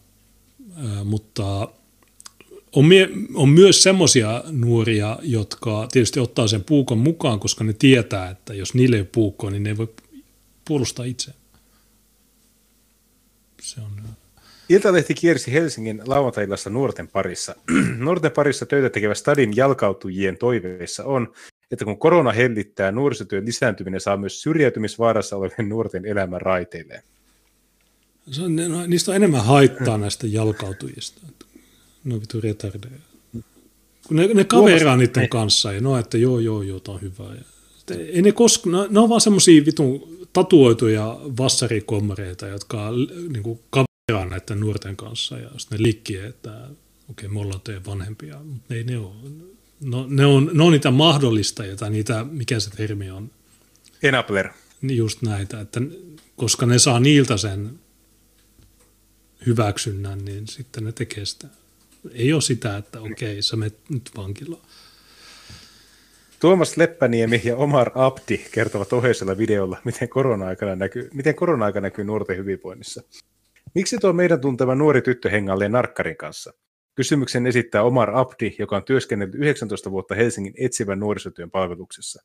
ää, 0.75 1.03
mutta 1.03 1.67
on, 2.71 2.85
mie- 2.85 3.09
on 3.33 3.49
myös 3.49 3.83
semmoisia 3.83 4.43
nuoria, 4.51 5.19
jotka 5.21 5.87
tietysti 5.91 6.19
ottaa 6.19 6.47
sen 6.47 6.63
puukon 6.63 6.97
mukaan, 6.97 7.39
koska 7.39 7.63
ne 7.63 7.73
tietää, 7.73 8.29
että 8.29 8.53
jos 8.53 8.73
niille 8.73 8.95
ei 8.95 9.01
ole 9.01 9.09
puukkoa, 9.11 9.51
niin 9.51 9.63
ne 9.63 9.69
ei 9.69 9.77
voi 9.77 9.93
puolustaa 10.65 11.05
itse. 11.05 11.31
Se 13.61 13.81
on... 13.81 13.91
Iltalehti 14.69 15.13
kiersi 15.13 15.53
Helsingin 15.53 16.01
lauantailassa 16.05 16.69
nuorten 16.69 17.07
parissa. 17.07 17.55
nuorten 17.97 18.31
parissa 18.31 18.65
töitä 18.65 18.89
tekevä 18.89 19.13
stadin 19.13 19.55
jalkautujien 19.55 20.37
toiveissa 20.37 21.03
on, 21.03 21.33
että 21.71 21.85
kun 21.85 21.99
korona 21.99 22.31
hellittää, 22.31 22.91
nuorisotyön 22.91 23.45
lisääntyminen 23.45 24.01
saa 24.01 24.17
myös 24.17 24.41
syrjäytymisvaarassa 24.41 25.35
olevien 25.35 25.69
nuorten 25.69 26.05
elämän 26.05 26.41
raiteilleen. 26.41 27.03
Se 28.31 28.41
on, 28.41 28.55
no, 28.55 28.87
niistä 28.87 29.11
on 29.11 29.15
enemmän 29.15 29.45
haittaa 29.45 29.97
näistä 29.97 30.27
jalkautujista. 30.27 31.21
Ne 32.03 32.13
on 32.13 32.21
vitu 32.21 32.41
retardeja. 32.41 32.99
Kun 34.07 34.17
ne, 34.17 34.27
ne 34.27 34.43
kaveraa 34.43 34.97
niiden 34.97 35.29
kanssa 35.29 35.73
ja 35.73 35.81
no, 35.81 35.97
että 35.97 36.17
joo, 36.17 36.39
joo, 36.39 36.61
joo, 36.61 36.79
tämä 36.79 36.95
on 36.95 37.01
hyvä. 37.01 37.35
Ja, 37.35 37.95
ei 37.95 38.21
ne, 38.21 38.31
koska, 38.31 38.69
ne, 38.69 38.77
ne 38.89 38.99
on 38.99 39.09
vaan 39.09 39.21
semmoisia 39.21 39.65
vitun 39.65 40.19
tatuoituja 40.33 41.19
vassarikommareita, 41.37 42.47
jotka 42.47 42.91
niin 43.33 43.43
kuin, 43.43 43.59
kaveraa 43.69 44.25
näiden 44.25 44.59
nuorten 44.59 44.95
kanssa 44.95 45.37
ja 45.37 45.49
sitten 45.57 45.79
ne 45.79 45.83
likkii, 45.83 46.17
että 46.17 46.51
okei, 47.09 47.25
okay, 47.25 47.27
me 47.27 47.39
ollaan 47.39 47.61
teidän 47.61 47.85
vanhempia, 47.85 48.39
mutta 48.43 48.73
ei 48.73 48.83
ne 48.83 48.97
ole. 48.97 49.13
No, 49.81 50.05
ne, 50.09 50.25
on, 50.25 50.49
ne 50.53 50.63
on 50.63 50.71
niitä 50.71 50.91
mahdollistajia 50.91 51.75
tai 51.75 51.89
niitä, 51.89 52.23
mikä 52.23 52.59
se 52.59 52.69
termi 52.69 53.09
on, 53.11 53.31
Enabler. 54.03 54.49
just 54.81 55.21
näitä, 55.21 55.59
että 55.59 55.81
koska 56.35 56.65
ne 56.65 56.79
saa 56.79 56.99
niiltä 56.99 57.37
sen 57.37 57.79
hyväksynnän, 59.45 60.25
niin 60.25 60.47
sitten 60.47 60.83
ne 60.83 60.91
tekee 60.91 61.25
sitä. 61.25 61.47
Ei 62.11 62.33
ole 62.33 62.41
sitä, 62.41 62.77
että 62.77 63.01
okei, 63.01 63.41
sä 63.41 63.55
menet 63.55 63.77
nyt 63.89 64.11
vankilaan. 64.17 64.61
Tuomas 66.39 66.77
Leppäniemi 66.77 67.41
ja 67.43 67.55
Omar 67.55 67.91
Abdi 67.95 68.37
kertovat 68.37 68.93
oheisella 68.93 69.37
videolla, 69.37 69.77
miten 69.83 70.09
korona-aikana 70.09 70.75
näkyy, 70.75 71.09
miten 71.13 71.35
korona-aika 71.35 71.81
näkyy 71.81 72.05
nuorten 72.05 72.37
hyvinvoinnissa. 72.37 73.03
Miksi 73.75 73.97
tuo 73.97 74.13
meidän 74.13 74.41
tuntema 74.41 74.75
nuori 74.75 75.01
tyttö 75.01 75.29
hengailee 75.29 75.69
narkkarin 75.69 76.17
kanssa? 76.17 76.53
Kysymyksen 76.95 77.47
esittää 77.47 77.83
Omar 77.83 78.17
Abdi, 78.17 78.55
joka 78.59 78.75
on 78.75 78.83
työskennellyt 78.83 79.35
19 79.35 79.91
vuotta 79.91 80.15
Helsingin 80.15 80.53
etsivän 80.57 80.99
nuorisotyön 80.99 81.51
palveluksessa. 81.51 82.23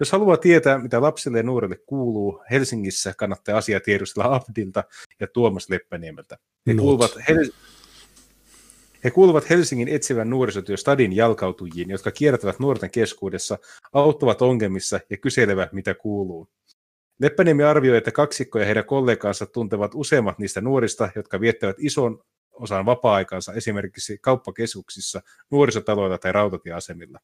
Jos 0.00 0.12
haluaa 0.12 0.36
tietää, 0.36 0.78
mitä 0.78 1.02
lapsille 1.02 1.38
ja 1.38 1.42
nuorille 1.42 1.76
kuuluu, 1.86 2.42
Helsingissä 2.50 3.14
kannattaa 3.18 3.56
asiaa 3.56 3.80
tiedustella 3.80 4.34
Abdilta 4.34 4.84
ja 5.20 5.26
Tuomas 5.26 5.70
Leppäniemeltä. 5.70 6.38
He 6.66 6.74
Not. 6.74 6.82
kuuluvat, 6.82 7.10
Hel- 7.16 7.52
he 9.04 9.10
kuuluvat 9.10 9.50
Helsingin 9.50 9.88
etsivän 9.88 10.30
nuorisotyö 10.30 10.76
Stadin 10.76 11.16
jalkautujiin, 11.16 11.90
jotka 11.90 12.10
kiertävät 12.10 12.58
nuorten 12.58 12.90
keskuudessa, 12.90 13.58
auttavat 13.92 14.42
ongelmissa 14.42 15.00
ja 15.10 15.16
kyselevät, 15.16 15.72
mitä 15.72 15.94
kuuluu. 15.94 16.48
Leppäniemi 17.20 17.62
arvioi, 17.62 17.96
että 17.96 18.12
kaksikko 18.12 18.58
ja 18.58 18.64
heidän 18.64 18.84
kollegansa 18.84 19.46
tuntevat 19.46 19.92
useimmat 19.94 20.38
niistä 20.38 20.60
nuorista, 20.60 21.08
jotka 21.16 21.40
viettävät 21.40 21.76
ison 21.78 22.24
osan 22.60 22.86
vapaa-aikansa 22.86 23.52
esimerkiksi 23.52 24.18
kauppakeskuksissa, 24.18 25.22
nuorisotaloilla 25.50 26.18
tai 26.18 26.32
rautatieasemilla. 26.32 27.18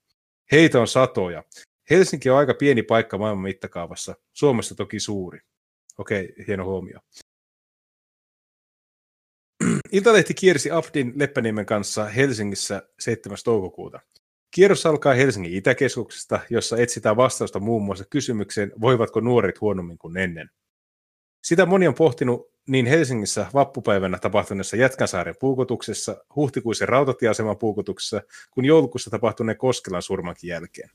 Heitä 0.52 0.80
on 0.80 0.88
satoja. 0.88 1.44
Helsinki 1.90 2.30
on 2.30 2.38
aika 2.38 2.54
pieni 2.54 2.82
paikka 2.82 3.18
maailman 3.18 3.42
mittakaavassa, 3.42 4.14
Suomessa 4.32 4.74
toki 4.74 5.00
suuri. 5.00 5.40
Okei, 5.98 6.34
hieno 6.46 6.64
huomio. 6.64 7.00
Iltalehti 9.92 10.34
kiersi 10.34 10.70
Abdin 10.70 11.12
Leppäniemen 11.16 11.66
kanssa 11.66 12.04
Helsingissä 12.04 12.88
7. 12.98 13.38
toukokuuta. 13.44 14.00
Kierros 14.50 14.86
alkaa 14.86 15.14
Helsingin 15.14 15.54
Itäkeskuksesta, 15.54 16.40
jossa 16.50 16.76
etsitään 16.76 17.16
vastausta 17.16 17.60
muun 17.60 17.82
muassa 17.82 18.04
kysymykseen, 18.10 18.72
voivatko 18.80 19.20
nuoret 19.20 19.60
huonommin 19.60 19.98
kuin 19.98 20.16
ennen. 20.16 20.50
Sitä 21.44 21.66
moni 21.66 21.88
on 21.88 21.94
pohtinut 21.94 22.51
niin 22.68 22.86
Helsingissä 22.86 23.46
vappupäivänä 23.54 24.18
tapahtuneessa 24.18 24.76
Jätkänsaaren 24.76 25.34
puukotuksessa, 25.40 26.24
huhtikuisen 26.36 26.88
rautatieaseman 26.88 27.58
puukotuksessa, 27.58 28.22
kuin 28.50 28.64
joulukuussa 28.64 29.10
tapahtuneen 29.10 29.58
Koskelan 29.58 30.02
surmankin 30.02 30.48
jälkeen. 30.48 30.90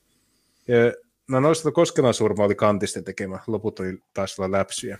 No 1.28 1.40
noista 1.40 1.72
Koskelan 1.72 2.14
surma 2.14 2.44
oli 2.44 2.54
Kantisten 2.54 3.04
tekemä, 3.04 3.38
loput 3.46 3.80
oli 3.80 3.98
taas 4.14 4.38
olla 4.38 4.58
läpsyjä. 4.58 4.98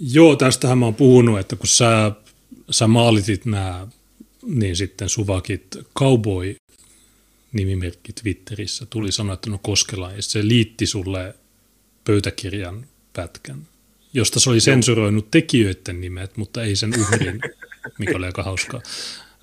Joo, 0.00 0.36
tästähän 0.36 0.78
mä 0.78 0.84
oon 0.84 0.94
puhunut, 0.94 1.38
että 1.38 1.56
kun 1.56 1.66
sä, 1.66 2.12
sä 2.70 2.86
maalitit 2.86 3.44
nämä, 3.44 3.86
niin 4.46 4.76
sitten 4.76 5.08
suvakit 5.08 5.66
cowboy 5.98 6.56
nimimerkki 7.52 8.12
Twitterissä, 8.12 8.86
tuli 8.90 9.12
sanoa, 9.12 9.34
että 9.34 9.50
no 9.50 9.58
Koskela, 9.62 10.12
ja 10.12 10.22
se 10.22 10.48
liitti 10.48 10.86
sulle 10.86 11.34
pöytäkirjan 12.04 12.86
pätkän, 13.12 13.68
josta 14.14 14.40
se 14.40 14.50
oli 14.50 14.60
sensuroinut 14.60 15.30
tekijöiden 15.30 16.00
nimet, 16.00 16.36
mutta 16.36 16.62
ei 16.62 16.76
sen 16.76 16.94
uhrin, 17.00 17.40
mikä 17.98 18.16
oli 18.16 18.26
aika 18.26 18.42
hauskaa 18.42 18.80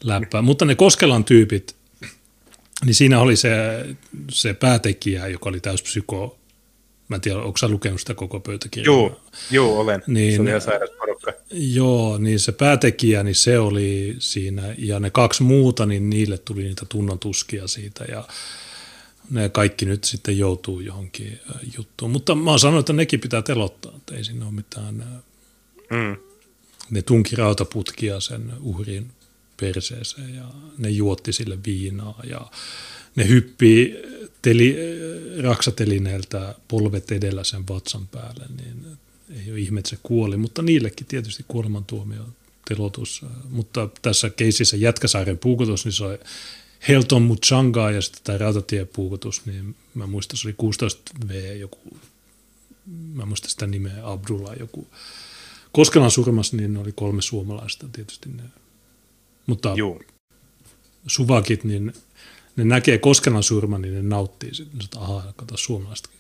läppää. 0.04 0.42
Mutta 0.42 0.66
ne 0.66 0.76
Koskelan 0.76 1.24
tyypit, 1.24 1.76
niin 2.86 2.96
siinä 2.96 3.20
oli 3.20 3.36
se, 3.36 3.52
se 4.32 4.54
päätekijä, 4.54 5.28
joka 5.28 5.50
oli 5.50 5.60
täys 5.60 5.82
psyko. 5.82 6.38
Mä 7.08 7.16
en 7.16 7.22
tiedä, 7.22 7.38
onko 7.38 7.58
sä 7.58 7.68
lukenut 7.68 8.00
sitä 8.00 8.14
koko 8.14 8.40
pöytäkirjaa? 8.40 8.96
Joo, 8.96 9.22
joo 9.52 9.80
olen. 9.80 10.04
Niin, 10.08 10.36
se 10.36 10.42
oli 10.42 10.50
ihan 10.50 10.62
sairas 10.62 10.90
porukka. 10.90 11.34
Joo, 11.52 12.18
niin 12.18 12.40
se 12.40 12.52
päätekijä, 12.52 13.24
niin 13.24 13.36
se 13.36 13.60
oli 13.60 14.16
siinä, 14.20 14.76
ja 14.78 15.00
ne 15.00 15.10
kaksi 15.10 15.44
muuta, 15.44 15.86
niin 15.86 16.10
niille 16.10 16.38
tuli 16.38 16.64
niitä 16.64 16.86
tunnon 16.90 17.20
tuskia 17.20 17.68
siitä, 17.68 18.06
ja 18.10 18.24
ne 19.30 19.50
kaikki 19.50 19.86
nyt 19.86 20.04
sitten 20.04 20.38
joutuu 20.38 20.80
johonkin 20.80 21.40
juttuun. 21.78 22.12
Mutta 22.12 22.36
mä 22.36 22.50
oon 22.50 22.60
sanonut, 22.60 22.80
että 22.80 22.94
nekin 22.94 23.20
pitää 23.20 23.42
telottaa, 23.42 23.94
että 23.96 24.16
ei 24.16 24.24
siinä 24.24 24.46
ole 24.46 24.54
mitään. 24.54 25.24
Mm. 25.90 26.18
Ne 26.90 27.02
tunki 27.02 27.36
rautaputkia 27.36 28.20
sen 28.20 28.54
uhrin 28.60 29.12
perseeseen 29.58 30.36
ja 30.36 30.46
ne 30.78 30.90
juotti 30.90 31.34
sille 31.34 31.58
viinaa 31.66 32.22
ja 32.30 32.52
ne 33.16 33.28
hyppii 33.28 33.96
teli, 34.42 34.78
raksatelineeltä 35.44 36.56
polvet 36.68 37.12
edellä 37.12 37.44
sen 37.44 37.68
vatsan 37.68 38.08
päälle, 38.08 38.46
niin 38.58 38.98
ei 39.30 39.52
ole 39.52 39.60
ihme, 39.60 39.80
että 39.80 39.90
se 39.90 39.98
kuoli, 40.04 40.38
mutta 40.38 40.62
niillekin 40.62 41.08
tietysti 41.08 41.46
kuolemantuomio 41.48 42.24
telotus. 42.68 43.26
Mutta 43.50 43.90
tässä 44.02 44.30
keisissä 44.30 44.78
Jätkäsaaren 44.78 45.38
puukotus, 45.38 45.86
niin 45.86 45.94
se 45.94 46.04
on 46.04 46.18
Helton 46.88 47.22
Muchanga 47.22 47.92
ja 47.92 48.02
sitten 48.02 48.22
tämä 48.24 48.38
rautatiepuukotus, 48.38 49.46
niin 49.46 49.76
mä 49.94 50.08
muistan, 50.08 50.38
se 50.38 50.48
oli 50.48 50.56
16V 50.62 51.34
joku, 51.60 51.98
mä 53.14 53.26
muistan 53.26 53.50
sitä 53.50 53.68
nimeä, 53.68 53.98
Abdullah 54.04 54.54
joku. 54.60 54.88
Koskelan 55.72 56.12
surmas, 56.12 56.54
niin 56.54 56.78
oli 56.78 56.92
kolme 56.92 57.22
suomalaista 57.22 57.88
tietysti 57.92 58.30
ne. 58.30 58.44
Mutta 59.46 59.74
Juu. 59.76 60.02
suvakit, 61.08 61.64
niin 61.64 61.94
ne 62.56 62.64
näkee 62.64 62.98
Koskelan 62.98 63.44
surman, 63.44 63.82
niin 63.82 63.94
ne 63.94 64.02
nauttii 64.02 64.56
sitten, 64.56 64.82
että 64.84 65.00
ahaa, 65.00 65.34
kato 65.36 65.58
suomalaistakin. 65.58 66.20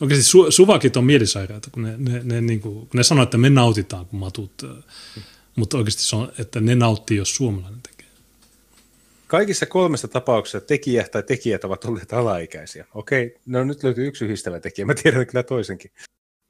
Oikeasti 0.00 0.24
su, 0.24 0.50
suvakit 0.50 0.96
on 0.96 1.04
mielisairaita, 1.04 1.70
kun 1.70 1.82
ne, 1.82 1.94
ne, 1.98 2.20
ne, 2.24 2.40
niin 2.40 2.60
kuin, 2.60 2.74
kun 2.74 2.88
ne 2.94 3.02
sanoo, 3.02 3.22
että 3.22 3.38
me 3.38 3.50
nautitaan, 3.50 4.06
kun 4.06 4.20
matut, 4.20 4.62
hmm. 4.62 5.22
mutta 5.56 5.76
oikeasti 5.76 6.02
se 6.02 6.16
on, 6.16 6.32
että 6.38 6.60
ne 6.60 6.74
nauttii, 6.74 7.16
jos 7.16 7.34
suomalainen 7.34 7.80
tekee. 7.82 7.93
Kaikissa 9.26 9.66
kolmessa 9.66 10.08
tapauksessa 10.08 10.60
tekijä 10.60 11.08
tai 11.12 11.22
tekijät 11.22 11.64
ovat 11.64 11.84
olleet 11.84 12.12
alaikäisiä. 12.12 12.86
Okei, 12.94 13.36
no 13.46 13.64
nyt 13.64 13.82
löytyy 13.82 14.06
yksi 14.06 14.24
yhdistävä 14.24 14.60
tekijä, 14.60 14.86
mä 14.86 14.94
tiedän 14.94 15.26
kyllä 15.26 15.42
toisenkin, 15.42 15.90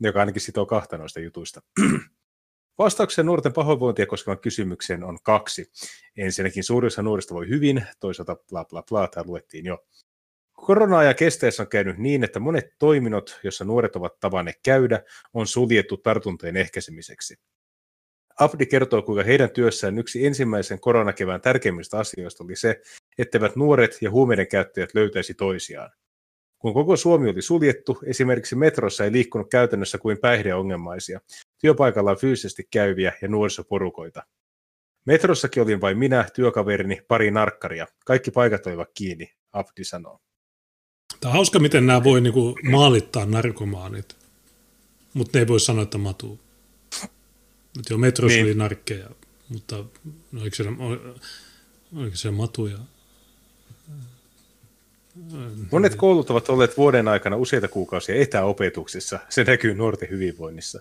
joka 0.01 0.21
ainakin 0.21 0.43
sitoo 0.43 0.67
kahta 0.67 0.99
noista 0.99 1.21
jutuista. 1.21 1.63
Vastauksen 2.79 3.27
nuorten 3.27 3.53
pahoinvointia 3.53 4.07
koskevan 4.07 4.39
kysymykseen 4.39 5.05
on 5.05 5.19
kaksi. 5.23 5.71
Ensinnäkin 6.17 6.65
suurin 6.65 6.87
osa 6.87 7.03
nuorista 7.03 7.35
voi 7.35 7.49
hyvin, 7.49 7.87
toisaalta 8.01 8.37
bla 8.51 8.65
bla 8.65 8.83
bla, 8.83 9.09
tämä 9.09 9.25
luettiin 9.27 9.65
jo. 9.65 9.79
korona 10.53 11.03
ja 11.03 11.15
kesteessä 11.15 11.63
on 11.63 11.69
käynyt 11.69 11.99
niin, 11.99 12.25
että 12.25 12.41
monet 12.41 12.67
toiminnot, 12.79 13.41
joissa 13.43 13.65
nuoret 13.65 13.97
ovat 13.97 14.21
tavanneet 14.21 14.61
käydä, 14.63 15.03
on 15.35 15.47
suljettu 15.47 15.97
tartuntojen 15.97 16.57
ehkäisemiseksi. 16.57 17.37
Abdi 18.41 18.67
kertoo, 18.67 19.03
kuinka 19.03 19.25
heidän 19.25 19.51
työssään 19.51 19.99
yksi 19.99 20.27
ensimmäisen 20.27 20.81
koronakevään 20.81 21.41
tärkeimmistä 21.41 21.99
asioista 21.99 22.45
oli 22.45 22.57
se, 22.57 22.81
etteivät 23.19 23.57
nuoret 23.57 23.99
ja 24.01 24.11
huumeiden 24.11 24.49
käyttäjät 24.49 24.95
löytäisi 24.95 25.35
toisiaan. 25.35 25.91
Kun 26.59 26.75
koko 26.75 26.97
Suomi 26.97 27.31
oli 27.31 27.43
suljettu, 27.43 27.99
esimerkiksi 28.07 28.57
metrossa 28.57 29.05
ei 29.05 29.13
liikkunut 29.13 29.51
käytännössä 29.51 29.99
kuin 29.99 30.19
päihdeongelmaisia, 30.19 31.21
työpaikalla 31.61 32.11
on 32.11 32.17
fyysisesti 32.17 32.69
käyviä 32.71 33.13
ja 33.23 33.29
nuorisoporukoita. 33.29 34.23
Metrossakin 35.07 35.63
olin 35.63 35.81
vain 35.81 35.99
minä, 35.99 36.27
työkaverini, 36.35 37.01
pari 37.09 37.31
narkkaria. 37.31 37.87
Kaikki 38.05 38.31
paikat 38.31 38.67
olivat 38.67 38.89
kiinni, 38.95 39.33
Abdi 39.53 39.85
sanoo. 39.85 40.21
Tämä 41.21 41.31
on 41.31 41.37
hauska, 41.37 41.59
miten 41.59 41.87
nämä 41.87 42.05
voi 42.05 42.21
niinku 42.21 42.57
maalittaa 42.71 43.27
narkomaanit, 43.27 44.17
mutta 45.15 45.39
ne 45.39 45.43
ei 45.43 45.49
voi 45.49 45.61
sanoa, 45.61 45.83
että 45.83 45.99
matuu. 45.99 46.44
Mutta 47.77 47.93
joo, 47.93 47.99
metrossa 47.99 48.37
niin. 48.37 48.47
oli 48.47 48.55
narkkeja, 48.55 49.11
mutta 49.49 49.77
no, 50.33 50.41
oliko, 50.41 50.57
siellä, 50.57 50.73
oliko 51.97 52.17
siellä 52.17 52.37
matuja? 52.37 52.79
Monet 55.73 55.95
koulut 55.95 56.31
ovat 56.31 56.49
olleet 56.49 56.77
vuoden 56.77 57.09
aikana 57.09 57.37
useita 57.37 57.69
kuukausia 57.69 58.15
etäopetuksessa. 58.15 59.19
Se 59.29 59.45
näkyy 59.45 59.75
nuorten 59.75 60.11
hyvinvoinnissa. 60.11 60.81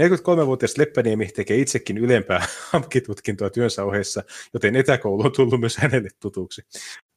43-vuotias 0.00 0.78
Leppäniemi 0.78 1.26
tekee 1.26 1.56
itsekin 1.56 1.98
ylempää 1.98 2.46
amkitutkintoa 2.72 3.50
työnsä 3.50 3.84
ohessa, 3.84 4.24
joten 4.54 4.76
etäkoulu 4.76 5.22
on 5.22 5.32
tullut 5.32 5.60
myös 5.60 5.76
hänelle 5.76 6.08
tutuksi. 6.20 6.62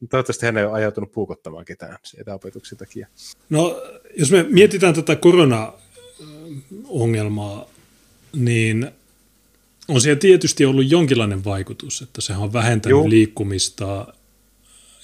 Toivottavasti 0.09 0.45
hän 0.45 0.57
ei 0.57 0.65
ole 0.65 0.73
ajautunut 0.73 1.11
puukottamaan 1.11 1.65
ketään 1.65 1.97
etäopetuksen 2.17 2.77
takia. 2.77 3.07
No, 3.49 3.81
jos 4.17 4.31
me 4.31 4.45
mietitään 4.49 4.93
tätä 4.93 5.15
korona-ongelmaa, 5.15 7.69
niin 8.35 8.91
on 9.87 10.01
siellä 10.01 10.19
tietysti 10.19 10.65
ollut 10.65 10.91
jonkinlainen 10.91 11.45
vaikutus, 11.45 12.01
että 12.01 12.21
se 12.21 12.33
on 12.33 12.53
vähentänyt 12.53 12.97
Joo. 12.97 13.09
liikkumista 13.09 14.07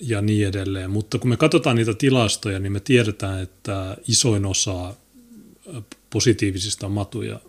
ja 0.01 0.21
niin 0.21 0.47
edelleen. 0.47 0.91
Mutta 0.91 1.19
kun 1.19 1.29
me 1.29 1.37
katsotaan 1.37 1.75
niitä 1.75 1.93
tilastoja, 1.93 2.59
niin 2.59 2.71
me 2.71 2.79
tiedetään, 2.79 3.41
että 3.41 3.97
isoin 4.07 4.45
osa 4.45 4.93
positiivisista 6.09 6.89
matuja 6.89 7.39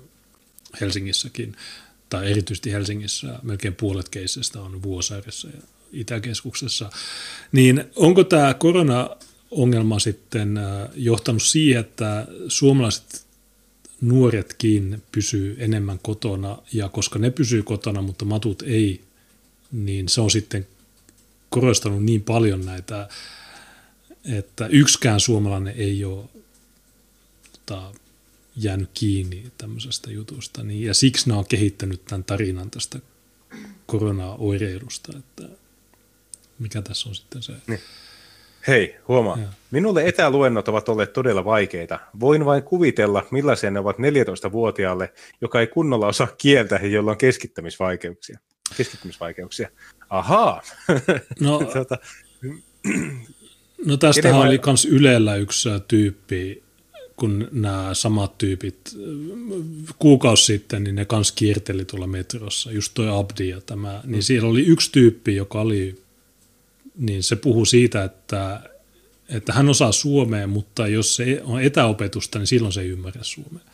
Helsingissäkin, 0.80 1.56
tai 2.08 2.30
erityisesti 2.30 2.72
Helsingissä, 2.72 3.38
melkein 3.42 3.74
puolet 3.74 4.08
keisseistä 4.08 4.60
on 4.60 4.82
Vuosaaressa 4.82 5.48
ja 5.48 5.62
Itäkeskuksessa. 5.92 6.90
Niin 7.52 7.84
onko 7.96 8.24
tämä 8.24 8.54
korona-ongelma 8.54 9.98
sitten 9.98 10.60
johtanut 10.94 11.42
siihen, 11.42 11.80
että 11.80 12.26
suomalaiset 12.48 13.21
nuoretkin 14.02 15.02
pysyy 15.12 15.56
enemmän 15.58 15.98
kotona, 15.98 16.58
ja 16.72 16.88
koska 16.88 17.18
ne 17.18 17.30
pysyy 17.30 17.62
kotona, 17.62 18.02
mutta 18.02 18.24
matut 18.24 18.62
ei, 18.62 19.00
niin 19.72 20.08
se 20.08 20.20
on 20.20 20.30
sitten 20.30 20.66
korostanut 21.50 22.04
niin 22.04 22.22
paljon 22.22 22.64
näitä, 22.64 23.08
että 24.24 24.66
yksikään 24.66 25.20
suomalainen 25.20 25.74
ei 25.76 26.04
ole 26.04 26.24
tota, 27.52 27.92
jäänyt 28.56 28.90
kiinni 28.94 29.52
tämmöisestä 29.58 30.10
jutusta. 30.10 30.62
Niin, 30.62 30.82
ja 30.82 30.94
siksi 30.94 31.28
ne 31.28 31.34
on 31.34 31.46
kehittänyt 31.46 32.04
tämän 32.04 32.24
tarinan 32.24 32.70
tästä 32.70 33.00
korona-oireilusta, 33.86 35.18
että 35.18 35.48
mikä 36.58 36.82
tässä 36.82 37.08
on 37.08 37.14
sitten 37.14 37.42
se... 37.42 37.52
Niin. 37.66 37.80
Hei, 38.66 38.96
huomaa. 39.08 39.38
Ja. 39.38 39.48
Minulle 39.70 40.06
etäluennot 40.06 40.68
ovat 40.68 40.88
olleet 40.88 41.12
todella 41.12 41.44
vaikeita. 41.44 41.98
Voin 42.20 42.44
vain 42.44 42.62
kuvitella, 42.62 43.26
millaisia 43.30 43.70
ne 43.70 43.80
ovat 43.80 43.96
14-vuotiaalle, 43.96 45.12
joka 45.40 45.60
ei 45.60 45.66
kunnolla 45.66 46.06
osaa 46.06 46.28
kieltä 46.38 46.80
ja 46.82 46.88
jolla 46.88 47.10
on 47.10 47.16
keskittämisvaikeuksia. 47.16 48.38
Keskittymisvaikeuksia. 48.76 49.68
Ahaa. 50.10 50.62
No, 51.40 51.58
tuota, 51.72 51.98
no 53.86 53.96
tästähän 53.96 54.40
oli 54.40 54.60
myös 54.66 54.84
Ylellä 54.84 55.36
yksi 55.36 55.68
tyyppi, 55.88 56.62
kun 57.16 57.48
nämä 57.52 57.90
samat 57.92 58.38
tyypit 58.38 58.96
kuukausi 59.98 60.44
sitten, 60.44 60.84
niin 60.84 60.94
ne 60.94 61.04
kans 61.04 61.32
kierteli 61.32 61.84
tuolla 61.84 62.06
metrossa, 62.06 62.72
just 62.72 62.94
toi 62.94 63.08
Abdi 63.10 63.48
ja 63.48 63.60
tämä, 63.60 64.00
niin 64.04 64.18
mm. 64.18 64.22
siellä 64.22 64.48
oli 64.48 64.66
yksi 64.66 64.92
tyyppi, 64.92 65.36
joka 65.36 65.60
oli, 65.60 66.01
niin 67.02 67.22
se 67.22 67.36
puhuu 67.36 67.64
siitä, 67.64 68.04
että, 68.04 68.60
että 69.28 69.52
hän 69.52 69.68
osaa 69.68 69.92
suomea, 69.92 70.46
mutta 70.46 70.86
jos 70.86 71.16
se 71.16 71.42
on 71.44 71.62
etäopetusta, 71.62 72.38
niin 72.38 72.46
silloin 72.46 72.72
se 72.72 72.80
ei 72.80 72.88
ymmärrä 72.88 73.22
suomea. 73.22 73.64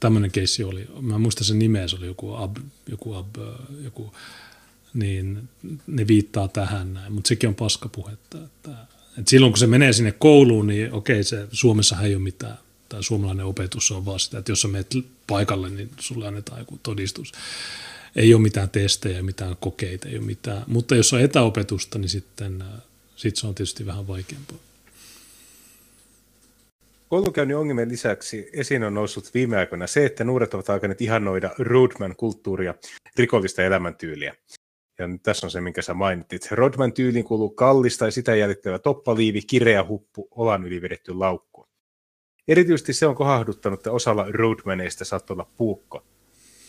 Tämmöinen 0.00 0.30
keissi 0.30 0.64
oli, 0.64 0.88
mä 1.00 1.18
muistan 1.18 1.44
sen 1.44 1.58
nimeä, 1.58 1.88
se 1.88 1.96
oli 1.96 2.06
joku 2.06 2.34
Ab, 2.34 2.56
joku 2.88 3.12
Ab, 3.14 3.36
joku, 3.84 4.14
niin 4.94 5.48
ne 5.86 6.06
viittaa 6.06 6.48
tähän 6.48 6.94
näin, 6.94 7.12
mutta 7.12 7.28
sekin 7.28 7.48
on 7.48 7.54
paskapuhetta, 7.54 8.38
että 8.44 8.70
et 9.18 9.28
silloin 9.28 9.52
kun 9.52 9.58
se 9.58 9.66
menee 9.66 9.92
sinne 9.92 10.12
kouluun, 10.12 10.66
niin 10.66 10.92
okei, 10.92 11.24
se 11.24 11.48
Suomessa 11.52 12.00
ei 12.00 12.14
ole 12.14 12.22
mitään, 12.22 12.58
tai 12.88 13.02
suomalainen 13.02 13.46
opetus 13.46 13.90
on 13.90 14.04
vaan 14.04 14.20
sitä, 14.20 14.38
että 14.38 14.52
jos 14.52 14.60
sä 14.60 14.68
menet 14.68 14.94
paikalle, 15.26 15.70
niin 15.70 15.90
sulle 16.00 16.26
annetaan 16.26 16.58
joku 16.58 16.80
todistus. 16.82 17.32
Ei 18.16 18.34
ole 18.34 18.42
mitään 18.42 18.70
testejä, 18.70 19.22
mitään 19.22 19.56
kokeita, 19.60 20.08
ei 20.08 20.18
ole 20.18 20.26
mitään. 20.26 20.62
Mutta 20.66 20.96
jos 20.96 21.12
on 21.12 21.20
etäopetusta, 21.20 21.98
niin 21.98 22.08
sitten 22.08 22.62
äh, 22.62 22.68
sit 23.16 23.36
se 23.36 23.46
on 23.46 23.54
tietysti 23.54 23.86
vähän 23.86 24.08
vaikeampaa. 24.08 24.56
Koulunkäynnin 27.08 27.56
ongelmien 27.56 27.88
lisäksi 27.88 28.50
esiin 28.52 28.84
on 28.84 28.94
noussut 28.94 29.34
viime 29.34 29.56
aikoina 29.56 29.86
se, 29.86 30.06
että 30.06 30.24
nuoret 30.24 30.54
ovat 30.54 30.70
alkaneet 30.70 31.00
ihannoida 31.00 31.50
roadman-kulttuuria, 31.58 32.74
rikollista 33.16 33.62
elämäntyyliä. 33.62 34.34
Ja 34.98 35.06
nyt 35.06 35.22
tässä 35.22 35.46
on 35.46 35.50
se, 35.50 35.60
minkä 35.60 35.82
sä 35.82 35.94
mainittit. 35.94 36.48
Rodman 36.50 36.92
tyyliin 36.92 37.24
kuuluu 37.24 37.50
kallis 37.50 37.98
tai 37.98 38.12
sitä 38.12 38.34
jäljittävä 38.34 38.78
toppaliivi, 38.78 39.42
kireä 39.42 39.84
huppu, 39.84 40.28
olan 40.30 40.64
yli 40.64 40.82
vedetty 40.82 41.14
laukku. 41.14 41.66
Erityisesti 42.48 42.92
se 42.92 43.06
on 43.06 43.14
kohahduttanut, 43.14 43.80
että 43.80 43.92
osalla 43.92 44.26
roadmaneista 44.30 45.04
saattoi 45.04 45.34
olla 45.34 45.50
puukko. 45.56 46.04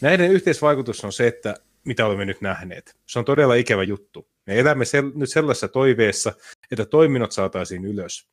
Näiden 0.01 0.31
yhteisvaikutus 0.31 1.03
on 1.03 1.13
se, 1.13 1.27
että 1.27 1.55
mitä 1.85 2.05
olemme 2.05 2.25
nyt 2.25 2.41
nähneet. 2.41 2.95
Se 3.05 3.19
on 3.19 3.25
todella 3.25 3.55
ikävä 3.55 3.83
juttu. 3.83 4.27
Me 4.47 4.59
elämme 4.59 4.85
sel- 4.85 5.11
nyt 5.15 5.29
sellaisessa 5.29 5.67
toiveessa, 5.67 6.33
että 6.71 6.85
toiminnot 6.85 7.31
saataisiin 7.31 7.85
ylös. 7.85 8.27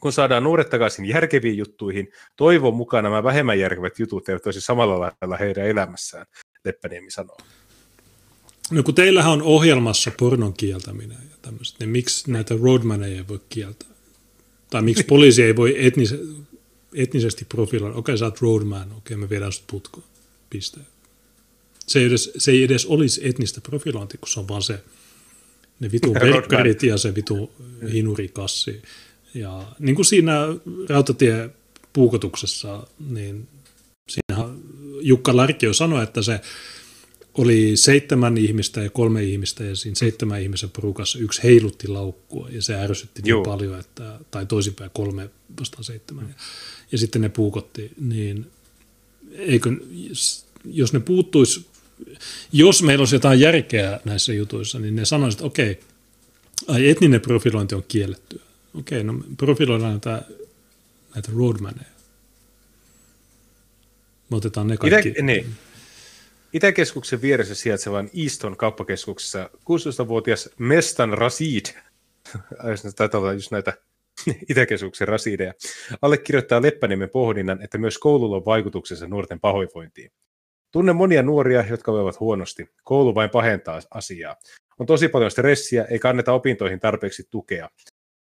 Kun 0.00 0.12
saadaan 0.12 0.42
nuoret 0.42 0.70
takaisin 0.70 1.04
järkeviin 1.04 1.58
juttuihin, 1.58 2.12
toivon 2.36 2.76
mukaan 2.76 3.04
nämä 3.04 3.22
vähemmän 3.22 3.58
järkevät 3.58 3.98
jutut 3.98 4.28
eivät 4.28 4.46
olisi 4.46 4.60
samalla 4.60 5.00
lailla 5.00 5.36
heidän 5.36 5.66
elämässään, 5.66 6.26
Leppäniemi 6.64 7.10
sanoo. 7.10 7.36
No 8.70 8.82
kun 8.82 8.94
teillähän 8.94 9.32
on 9.32 9.42
ohjelmassa 9.42 10.10
pornon 10.18 10.54
kieltäminen 10.54 11.18
ja 11.30 11.36
tämmöiset, 11.42 11.80
niin 11.80 11.90
miksi 11.90 12.30
näitä 12.30 12.54
roadmaneja 12.62 13.16
ei 13.16 13.28
voi 13.28 13.40
kieltää? 13.48 13.88
Tai 14.70 14.82
miksi 14.82 15.04
poliisi 15.04 15.42
ei 15.42 15.56
voi 15.56 15.86
etnis, 15.86 16.14
etnisesti 16.94 17.44
profiloida, 17.44 17.94
okei 17.96 18.12
okay, 18.12 18.18
sä 18.18 18.24
oot 18.24 18.40
roadman, 18.40 18.82
okei 18.82 18.96
okay, 18.96 19.16
me 19.16 19.30
viedään 19.30 19.52
sut 19.52 19.64
putkoon, 19.66 20.06
piste. 20.50 20.80
Se 21.86 21.98
ei, 21.98 22.04
edes, 22.04 22.32
se 22.38 22.50
ei 22.50 22.62
edes 22.62 22.86
olisi 22.86 23.28
etnistä 23.28 23.60
profilointia, 23.60 24.18
kun 24.20 24.28
se 24.28 24.40
on 24.40 24.48
vaan 24.48 24.62
se, 24.62 24.82
ne 25.80 25.92
vitu 25.92 26.14
verkkarit 26.24 26.82
ja 26.82 26.98
se 26.98 27.14
vitu 27.14 27.52
hinurikassi. 27.92 28.82
Ja 29.34 29.72
niin 29.78 29.94
kuin 29.94 30.06
siinä 30.06 30.32
rautatie 30.88 31.50
puukotuksessa, 31.92 32.86
niin 33.10 33.48
siinähän 34.08 34.58
Jukka 35.00 35.36
Larkio 35.36 35.72
sanoi, 35.72 36.02
että 36.02 36.22
se 36.22 36.40
oli 37.34 37.72
seitsemän 37.74 38.38
ihmistä 38.38 38.82
ja 38.82 38.90
kolme 38.90 39.24
ihmistä 39.24 39.64
ja 39.64 39.76
siinä 39.76 39.94
seitsemän 39.94 40.42
ihmisen 40.42 40.70
porukassa 40.70 41.18
yksi 41.18 41.42
heilutti 41.42 41.88
laukkua 41.88 42.48
ja 42.50 42.62
se 42.62 42.74
ärsytti 42.74 43.22
niin 43.22 43.42
paljon, 43.42 43.80
että, 43.80 44.20
tai 44.30 44.46
toisinpäin 44.46 44.90
kolme 44.94 45.30
vastaan 45.60 45.84
seitsemän. 45.84 46.28
Ja, 46.28 46.34
ja 46.92 46.98
sitten 46.98 47.22
ne 47.22 47.28
puukotti, 47.28 47.90
niin 48.00 48.46
eikö, 49.32 49.70
jos 50.64 50.92
ne 50.92 51.00
puuttuisi, 51.00 51.66
jos 52.52 52.82
meillä 52.82 53.02
olisi 53.02 53.16
jotain 53.16 53.40
järkeä 53.40 54.00
näissä 54.04 54.32
jutuissa, 54.32 54.78
niin 54.78 54.96
ne 54.96 55.04
sanoisivat, 55.04 55.38
että 55.38 55.46
okei, 55.46 55.80
ai 56.68 56.88
etninen 56.88 57.20
profilointi 57.20 57.74
on 57.74 57.84
kiellettyä. 57.88 58.42
Okei, 58.74 59.04
no 59.04 59.14
profiloidaan 59.36 59.90
näitä, 59.90 60.22
näitä 61.14 61.32
roadmaneja. 61.36 61.96
Me 64.30 64.36
otetaan 64.36 64.66
ne 64.66 64.76
kaikki. 64.76 65.08
Itä, 65.08 65.22
niin. 65.22 65.54
Itäkeskuksen 66.52 67.22
vieressä 67.22 67.54
sijaitsevan 67.54 68.10
Easton 68.22 68.56
kauppakeskuksessa 68.56 69.50
16-vuotias 69.54 70.48
Mestan 70.58 71.18
Rasid, 71.18 71.66
taitaa 72.96 73.20
olla 73.20 73.32
just 73.32 73.50
näitä 73.50 73.78
Itäkeskuksen 74.50 75.08
rasideja, 75.08 75.54
allekirjoittaa 76.02 76.62
Leppäniemen 76.62 77.10
pohdinnan, 77.10 77.62
että 77.62 77.78
myös 77.78 77.98
koululla 77.98 78.36
on 78.36 78.44
vaikutuksensa 78.44 79.06
nuorten 79.06 79.40
pahoinvointiin. 79.40 80.10
Tunnen 80.72 80.96
monia 80.96 81.22
nuoria, 81.22 81.64
jotka 81.70 81.92
voivat 81.92 82.20
huonosti. 82.20 82.66
Koulu 82.84 83.14
vain 83.14 83.30
pahentaa 83.30 83.80
asiaa. 83.90 84.36
On 84.78 84.86
tosi 84.86 85.08
paljon 85.08 85.30
stressiä, 85.30 85.84
ei 85.84 85.98
kanneta 85.98 86.32
opintoihin 86.32 86.80
tarpeeksi 86.80 87.28
tukea. 87.30 87.68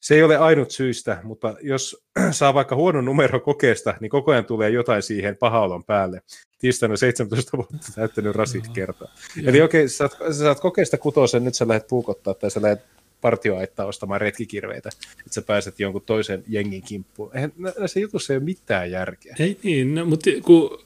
Se 0.00 0.14
ei 0.14 0.22
ole 0.22 0.36
ainut 0.36 0.70
syystä, 0.70 1.20
mutta 1.22 1.56
jos 1.62 2.04
saa 2.30 2.54
vaikka 2.54 2.76
huonon 2.76 3.04
numero 3.04 3.40
kokeesta, 3.40 3.94
niin 4.00 4.10
koko 4.10 4.32
ajan 4.32 4.44
tulee 4.44 4.70
jotain 4.70 5.02
siihen 5.02 5.36
pahaolon 5.36 5.84
päälle. 5.84 6.22
Tiistaina 6.58 6.96
17 6.96 7.56
vuotta 7.56 7.92
täyttänyt 7.94 8.36
rasit 8.36 8.68
kertaa. 8.68 9.08
Eli 9.44 9.62
okei, 9.62 9.80
okay, 9.80 9.88
sä, 9.88 10.08
sä 10.08 10.32
saat 10.32 10.60
kokeesta 10.60 10.98
kutosen, 10.98 11.44
nyt 11.44 11.54
sä 11.54 11.68
lähdet 11.68 11.86
puukottaa 11.86 12.34
tai 12.34 12.50
sä 12.50 12.62
lähdet 12.62 12.97
partioaittaa 13.20 13.86
ostamaan 13.86 14.20
retkikirveitä, 14.20 14.88
että 15.18 15.34
sä 15.34 15.42
pääset 15.42 15.80
jonkun 15.80 16.02
toisen 16.06 16.44
jengin 16.48 16.82
kimppuun. 16.82 17.30
Eihän 17.34 17.52
näissä 17.78 18.00
jutussa 18.00 18.32
ei 18.32 18.36
ole 18.36 18.44
mitään 18.44 18.90
järkeä. 18.90 19.36
Ei 19.38 19.58
niin, 19.62 19.94
no, 19.94 20.04
mutta 20.04 20.30
kun 20.42 20.84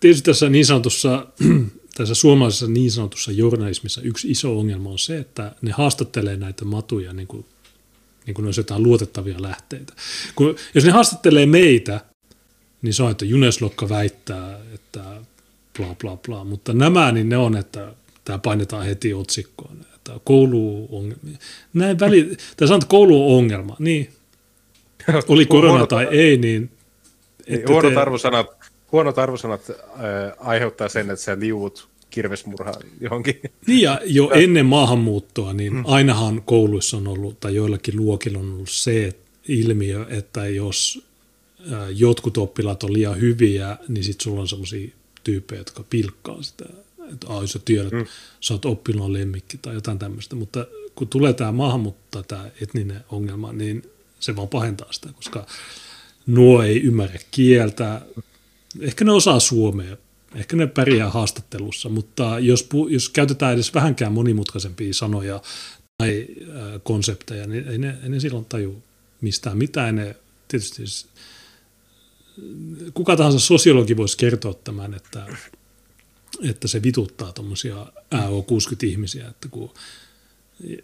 tietysti 0.00 0.30
tässä 0.30 0.48
niin 0.48 0.66
sanotussa 0.66 1.26
tässä 1.96 2.14
suomalaisessa 2.14 2.66
niin 2.66 2.90
sanotussa 2.90 3.32
journalismissa 3.32 4.00
yksi 4.02 4.30
iso 4.30 4.58
ongelma 4.58 4.90
on 4.90 4.98
se, 4.98 5.18
että 5.18 5.52
ne 5.62 5.70
haastattelee 5.70 6.36
näitä 6.36 6.64
matuja 6.64 7.12
niin 7.12 7.28
kuin 7.28 7.46
niin 8.26 8.34
kuin 8.34 8.42
ne 8.42 8.48
olisi 8.48 8.60
jotain 8.60 8.82
luotettavia 8.82 9.42
lähteitä. 9.42 9.92
Kun, 10.34 10.56
jos 10.74 10.84
ne 10.84 10.90
haastattelee 10.90 11.46
meitä, 11.46 12.00
niin 12.82 12.94
se 12.94 13.02
on, 13.02 13.10
että 13.10 13.24
Juneslokka 13.24 13.88
väittää, 13.88 14.60
että 14.74 15.04
bla 15.76 15.94
bla 16.00 16.16
bla, 16.16 16.44
mutta 16.44 16.72
nämä, 16.72 17.12
niin 17.12 17.28
ne 17.28 17.36
on, 17.36 17.56
että 17.56 17.94
tämä 18.24 18.38
painetaan 18.38 18.86
heti 18.86 19.14
otsikkoon, 19.14 19.86
että 20.08 20.20
koulu 20.24 20.88
on 20.90 21.16
Näin 21.74 22.00
väli, 22.00 22.36
tai 22.56 22.68
sanotaan, 22.68 22.76
että 22.76 22.88
koulu 22.88 23.32
on 23.32 23.38
ongelma, 23.38 23.76
niin 23.78 24.12
oli 25.28 25.46
korona 25.46 25.86
tai 25.86 26.08
ei, 26.10 26.36
niin... 26.36 26.70
Huonot, 27.68 27.94
te... 27.94 28.00
arvosanat, 28.00 28.46
huonot 28.92 29.18
arvosanat 29.18 29.70
äh, 29.70 29.76
aiheuttaa 30.38 30.88
sen, 30.88 31.10
että 31.10 31.24
sä 31.24 31.40
liuut 31.40 31.88
kirvesmurhaan 32.10 32.82
johonkin. 33.00 33.40
Niin 33.66 33.82
ja 33.82 34.00
jo 34.04 34.30
ennen 34.30 34.66
maahanmuuttoa, 34.66 35.52
niin 35.52 35.72
hmm. 35.72 35.84
ainahan 35.86 36.42
kouluissa 36.42 36.96
on 36.96 37.08
ollut, 37.08 37.40
tai 37.40 37.54
joillakin 37.54 37.96
luokilla 37.96 38.38
on 38.38 38.52
ollut 38.52 38.70
se 38.70 39.12
ilmiö, 39.48 40.06
että 40.08 40.48
jos 40.48 41.06
jotkut 41.94 42.36
oppilaat 42.36 42.82
on 42.82 42.92
liian 42.92 43.20
hyviä, 43.20 43.76
niin 43.88 44.04
sitten 44.04 44.24
sulla 44.24 44.40
on 44.40 44.48
sellaisia 44.48 44.88
tyyppejä, 45.24 45.60
jotka 45.60 45.84
pilkkaa 45.90 46.42
sitä. 46.42 46.64
Että 47.12 47.26
jos 47.40 47.52
sä 47.52 47.60
tiedät, 47.64 47.92
hmm. 47.92 48.06
sä 48.40 48.54
oot 48.54 48.64
oppilaan 48.64 49.12
lemmikki 49.12 49.58
tai 49.58 49.74
jotain 49.74 49.98
tämmöistä. 49.98 50.36
Mutta 50.36 50.66
kun 50.94 51.08
tulee 51.08 51.32
tämä 51.32 51.52
maahanmuutto, 51.52 52.22
tämä 52.22 52.50
etninen 52.60 53.04
ongelma, 53.10 53.52
niin 53.52 53.90
se 54.20 54.36
vaan 54.36 54.48
pahentaa 54.48 54.92
sitä, 54.92 55.08
koska 55.12 55.46
nuo 56.26 56.62
ei 56.62 56.82
ymmärrä 56.82 57.18
kieltä. 57.30 58.00
Ehkä 58.80 59.04
ne 59.04 59.12
osaa 59.12 59.40
suomea 59.40 59.96
Ehkä 60.34 60.56
ne 60.56 60.66
pärjää 60.66 61.10
haastattelussa, 61.10 61.88
mutta 61.88 62.38
jos, 62.38 62.68
jos 62.88 63.08
käytetään 63.08 63.54
edes 63.54 63.74
vähänkään 63.74 64.12
monimutkaisempia 64.12 64.94
sanoja 64.94 65.42
tai 65.98 66.26
äh, 66.40 66.80
konsepteja, 66.82 67.46
niin 67.46 67.68
ei 67.68 67.78
ne, 67.78 67.98
ei 68.02 68.08
ne 68.08 68.20
silloin 68.20 68.44
taju 68.44 68.82
mistään 69.20 69.58
mitään. 69.58 69.96
Ne, 69.96 70.16
tietysti 70.48 70.82
kuka 72.94 73.16
tahansa 73.16 73.38
sosiologi 73.38 73.96
voisi 73.96 74.16
kertoa 74.16 74.54
tämän, 74.54 74.94
että, 74.94 75.26
että 76.50 76.68
se 76.68 76.82
vituttaa 76.82 77.32
tuommoisia 77.32 77.86
AO60-ihmisiä, 78.14 79.28
että 79.28 79.48
kun 79.48 79.70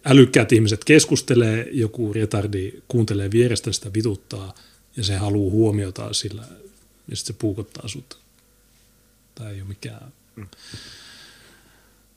älykkäät 0.05 0.53
ihmiset 0.53 0.85
keskustelee, 0.85 1.69
joku 1.73 2.13
retardi 2.13 2.73
kuuntelee 2.89 3.31
vierestä 3.31 3.73
sitä 3.73 3.91
vituttaa 3.95 4.55
ja 4.97 5.05
se 5.05 5.17
haluaa 5.17 5.51
huomiota 5.51 6.13
sillä 6.13 6.43
ja 7.09 7.17
sitten 7.17 7.35
se 7.35 7.41
puukottaa 7.41 7.89
sut 7.89 8.21
Tämä 9.35 9.51
ei 9.51 9.61
ole 9.61 9.69
mikään... 9.69 10.13
Mm. 10.37 10.47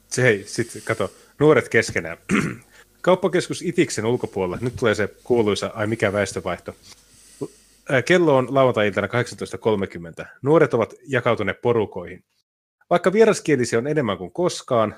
Se 0.10 0.24
hei, 0.24 0.44
sitten 0.48 0.82
kato, 0.86 1.14
nuoret 1.40 1.70
keskenään. 1.70 2.18
Kauppakeskus 3.02 3.62
Itiksen 3.62 4.06
ulkopuolella, 4.06 4.58
nyt 4.62 4.76
tulee 4.76 4.96
se 4.96 5.10
kuuluisa, 5.24 5.72
ai 5.74 5.88
mikä 5.88 6.14
väestövaihto. 6.14 6.76
Kello 8.06 8.38
on 8.38 8.54
lauantai-iltana 8.56 9.08
18.30. 10.22 10.26
Nuoret 10.42 10.74
ovat 10.74 10.94
jakautuneet 11.08 11.62
porukoihin. 11.62 12.24
Vaikka 12.94 13.14
vieraskielisiä 13.14 13.80
on 13.80 13.88
enemmän 13.88 14.18
kuin 14.18 14.32
koskaan, 14.32 14.96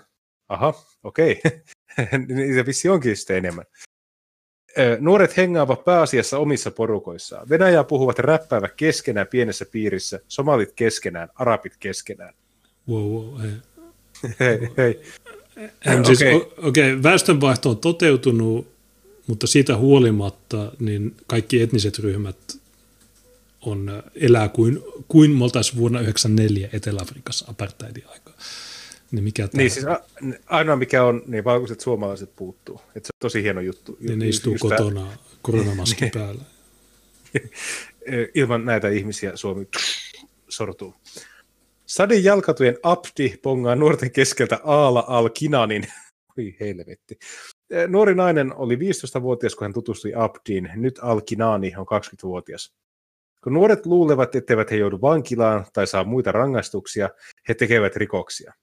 aha, 0.50 0.74
okei, 1.04 1.42
okay. 1.46 1.60
se 2.56 2.66
vissi 2.66 2.90
onkin 2.90 3.18
sitten 3.18 3.38
enemmän. 3.38 3.66
Nuoret 5.00 5.38
hengaavat 5.38 5.86
pääasiassa 5.86 6.38
omissa 6.38 6.72
porukoissaan. 6.72 7.50
Venäjää 7.50 7.84
puhuvat 7.84 8.20
räppäävät 8.20 8.74
keskenään 8.74 9.28
pienessä 9.28 9.66
piirissä, 9.72 10.20
somalit 10.28 10.72
keskenään, 10.72 11.30
arabit 11.36 11.78
keskenään. 11.80 12.34
Wow, 12.90 13.04
wow, 13.04 13.40
hei. 13.42 13.52
hei, 14.40 14.70
hei. 14.78 15.02
Okei, 16.00 16.06
siis, 16.06 16.22
okay. 16.22 16.70
okay, 16.70 17.04
väestönvaihto 17.04 17.70
on 17.70 17.78
toteutunut, 17.78 18.68
mutta 19.28 19.48
siitä 19.48 19.78
huolimatta 19.78 20.72
niin 20.80 21.16
kaikki 21.28 21.62
etniset 21.62 22.00
ryhmät 22.00 22.38
on, 23.66 24.04
elää 24.16 24.50
kuin, 24.50 24.84
kuin 25.08 25.32
me 25.32 25.44
oltaisiin 25.44 25.78
vuonna 25.78 26.00
1994 26.00 26.70
Etelä-Afrikassa 26.74 27.46
apartheidin 27.50 28.04
aikaa. 28.08 28.34
Niin, 29.12 29.24
mikä 29.24 29.48
niin 29.54 29.72
siis 29.72 29.86
a, 29.86 30.00
ainoa 30.46 30.76
mikä 30.76 31.04
on, 31.04 31.22
niin 31.28 31.44
valkoiset 31.44 31.80
suomalaiset 31.80 32.36
puuttuu. 32.36 32.82
Että 32.96 33.08
se 33.08 33.12
on 33.16 33.20
tosi 33.20 33.44
hieno 33.44 33.62
juttu. 33.62 33.98
Niin 34.00 34.20
ne 34.20 34.28
istuu 34.28 34.56
kotona 34.60 35.02
tämä. 35.02 35.18
koronamaski 35.42 36.10
päällä. 36.14 36.42
Ilman 38.36 38.66
näitä 38.66 38.90
ihmisiä 38.90 39.36
Suomi 39.36 39.68
sortuu. 40.50 40.94
Sadin 41.86 42.24
jalkatujen 42.24 42.78
Abdi 42.84 43.38
pongaa 43.42 43.76
nuorten 43.76 44.12
keskeltä 44.12 44.60
Aala 44.64 45.04
al-Kinanin. 45.08 45.88
Oi 46.38 46.56
helvetti. 46.60 47.20
Nuori 47.88 48.16
nainen 48.16 48.56
oli 48.56 48.76
15-vuotias, 48.76 49.56
kun 49.56 49.66
hän 49.66 49.74
tutustui 49.74 50.14
Abdiin. 50.16 50.70
Nyt 50.76 51.00
al-Kinani 51.02 51.74
on 51.78 51.86
20-vuotias. 51.86 52.74
Kun 53.46 53.54
nuoret 53.54 53.86
luulevat, 53.86 54.36
etteivät 54.36 54.72
he 54.72 54.76
joudu 54.76 55.02
vankilaan 55.02 55.66
tai 55.74 55.88
saa 55.88 56.04
muita 56.04 56.32
rangaistuksia, 56.32 57.10
he 57.50 57.54
tekevät 57.54 57.96
rikoksia. 57.96 58.54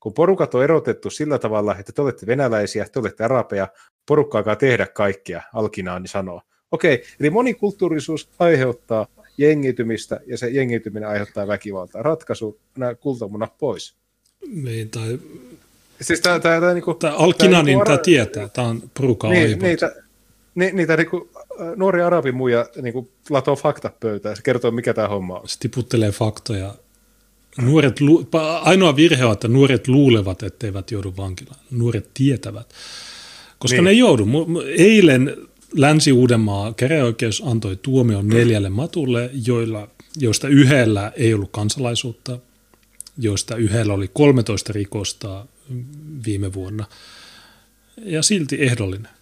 Kun 0.00 0.14
porukat 0.14 0.54
on 0.54 0.64
erotettu 0.64 1.10
sillä 1.10 1.38
tavalla, 1.38 1.76
että 1.78 1.92
te 1.92 2.02
olette 2.02 2.26
venäläisiä, 2.26 2.86
te 2.92 2.98
olette 2.98 3.24
arabeja, 3.24 3.68
porukka 4.06 4.38
alkaa 4.38 4.56
tehdä 4.56 4.86
kaikkea, 4.86 5.42
Alkinaani 5.54 6.08
sanoo. 6.08 6.40
Okei, 6.70 7.02
eli 7.20 7.30
monikulttuurisuus 7.30 8.30
aiheuttaa 8.38 9.06
jengiytymistä 9.38 10.20
ja 10.26 10.38
se 10.38 10.48
jengiytyminen 10.48 11.08
aiheuttaa 11.08 11.46
väkivaltaa. 11.46 12.02
Ratkaisu, 12.02 12.60
nämä 12.78 12.94
kultamunat 12.94 13.58
pois. 13.58 13.94
Niin, 14.54 14.90
tai... 14.90 15.18
Siis 16.00 16.20
tämä, 16.20 16.40
tämä, 16.40 16.60
tämä, 16.60 16.74
niinku, 16.74 16.94
tämä 16.94 17.16
Alkinanin 17.16 17.78
tämä, 17.78 17.84
tämä 17.84 17.98
tietää, 17.98 18.48
tämä 18.48 18.68
on 18.68 18.82
porukan 18.98 19.30
niin, 19.30 19.58
niitä, 19.58 19.92
ni, 20.60 20.72
niitä 20.72 20.96
niinku, 20.96 21.30
nuori 21.76 22.02
arabimuja 22.02 22.66
niinku, 22.82 23.10
latoo 23.30 23.56
faktat 23.56 24.00
pöytään, 24.00 24.36
se 24.36 24.42
kertoo 24.42 24.70
mikä 24.70 24.94
tämä 24.94 25.08
homma 25.08 25.38
on. 25.38 25.48
Se 25.48 25.58
tiputtelee 25.58 26.10
faktoja 26.10 26.74
Nuoret, 27.58 27.96
ainoa 28.62 28.96
virhe 28.96 29.24
on, 29.24 29.32
että 29.32 29.48
nuoret 29.48 29.88
luulevat, 29.88 30.42
etteivät 30.42 30.90
joudu 30.90 31.14
vankilaan. 31.16 31.60
Nuoret 31.70 32.10
tietävät. 32.14 32.74
Koska 33.58 33.76
niin. 33.76 33.84
ne 33.84 33.92
joudu. 33.92 34.26
Eilen 34.76 35.36
Länsi-Uudenmaa 35.74 36.72
käräjäoikeus 36.72 37.42
antoi 37.46 37.76
tuomion 37.76 38.28
neljälle 38.28 38.68
matulle, 38.68 39.30
joilla, 39.46 39.88
joista 40.18 40.48
yhdellä 40.48 41.12
ei 41.16 41.34
ollut 41.34 41.50
kansalaisuutta, 41.52 42.38
joista 43.18 43.56
yhdellä 43.56 43.94
oli 43.94 44.08
13 44.08 44.72
rikosta 44.72 45.46
viime 46.26 46.52
vuonna. 46.52 46.84
Ja 47.96 48.22
silti 48.22 48.56
ehdollinen. 48.60 49.19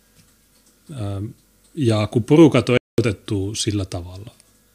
Ja 1.75 2.07
kun 2.07 2.25
porukat 2.25 2.69
on 2.69 2.77
erotettu 2.99 3.55
sillä 3.55 3.85
tavalla, 3.85 4.31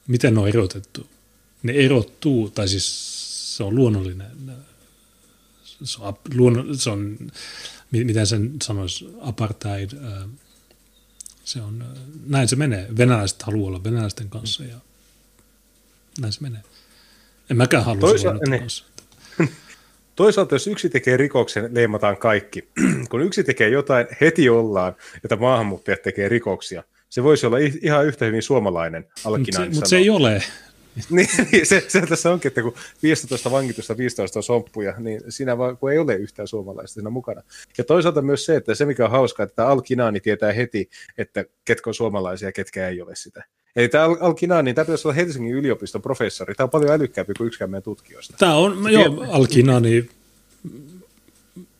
miten 0.07 0.33
ne 0.33 0.39
on 0.39 0.47
erotettu? 0.47 1.07
Ne 1.63 1.73
erottuu, 1.73 2.49
tai 2.49 2.67
siis 2.67 3.13
se 3.57 3.63
on 3.63 3.75
luonnollinen, 3.75 4.31
se 5.83 6.01
on, 6.01 6.13
luonno, 6.33 6.75
se 6.75 6.89
on 6.89 7.17
miten 7.91 8.27
sen 8.27 8.51
sanoisi, 8.63 9.09
apartheid, 9.21 9.89
se 11.45 11.61
on, 11.61 11.85
näin 12.25 12.47
se 12.47 12.55
menee. 12.55 12.87
Venäläiset 12.97 13.41
haluaa 13.41 13.67
olla 13.67 13.83
venäläisten 13.83 14.29
kanssa 14.29 14.63
ja 14.63 14.77
näin 16.19 16.33
se 16.33 16.41
menee. 16.41 16.61
En 17.49 17.57
mäkään 17.57 17.85
halua 17.85 18.01
Toisa- 18.01 18.29
olla 18.29 18.59
kanssa. 18.59 18.83
Toisaalta 20.15 20.55
jos 20.55 20.67
yksi 20.67 20.89
tekee 20.89 21.17
rikoksen, 21.17 21.69
leimataan 21.71 22.17
kaikki. 22.17 22.67
Kun 23.09 23.21
yksi 23.21 23.43
tekee 23.43 23.69
jotain, 23.69 24.07
heti 24.21 24.49
ollaan, 24.49 24.95
että 25.23 25.35
maahanmuuttajat 25.35 26.01
tekee 26.01 26.29
rikoksia. 26.29 26.83
Se 27.09 27.23
voisi 27.23 27.45
olla 27.45 27.57
ihan 27.81 28.05
yhtä 28.05 28.25
hyvin 28.25 28.41
suomalainen, 28.41 29.05
Mutta 29.25 29.51
se, 29.51 29.69
mut 29.69 29.85
se 29.85 29.97
ei 29.97 30.09
ole. 30.09 30.43
niin, 31.09 31.27
niin 31.51 31.65
se, 31.65 31.85
se, 31.87 32.01
tässä 32.01 32.31
onkin, 32.31 32.49
että 32.49 32.61
kun 32.61 32.73
15 33.03 33.51
vankitusta 33.51 33.97
15 33.97 34.39
on 34.39 34.43
somppuja, 34.43 34.93
niin 34.99 35.21
siinä 35.29 35.57
vaan, 35.57 35.77
kun 35.77 35.91
ei 35.91 35.97
ole 35.97 36.15
yhtään 36.15 36.47
suomalaista 36.47 36.93
siinä 36.93 37.09
mukana. 37.09 37.41
Ja 37.77 37.83
toisaalta 37.83 38.21
myös 38.21 38.45
se, 38.45 38.55
että 38.55 38.75
se 38.75 38.85
mikä 38.85 39.05
on 39.05 39.11
hauskaa, 39.11 39.43
että 39.43 39.67
Al-Kinaani 39.67 40.19
tietää 40.19 40.51
heti, 40.53 40.89
että 41.17 41.45
ketkä 41.65 41.89
on 41.89 41.93
suomalaisia 41.93 42.47
ja 42.47 42.51
ketkä 42.51 42.87
ei 42.87 43.01
ole 43.01 43.15
sitä. 43.15 43.43
Eli 43.75 43.89
tämä 43.89 44.05
Al-Kinaani, 44.19 44.65
niin 44.65 44.75
tämä 44.75 44.85
pitäisi 44.85 45.07
olla 45.07 45.15
Helsingin 45.15 45.55
yliopiston 45.55 46.01
professori. 46.01 46.55
Tämä 46.55 46.65
on 46.65 46.69
paljon 46.69 46.91
älykkäämpi 46.91 47.33
kuin 47.37 47.47
yksikään 47.47 47.69
meidän 47.69 47.83
tutkijoista. 47.83 48.35
Tämä 48.37 48.55
on, 48.55 48.93
joo, 48.93 49.25
Al-Kinaani, 49.29 50.09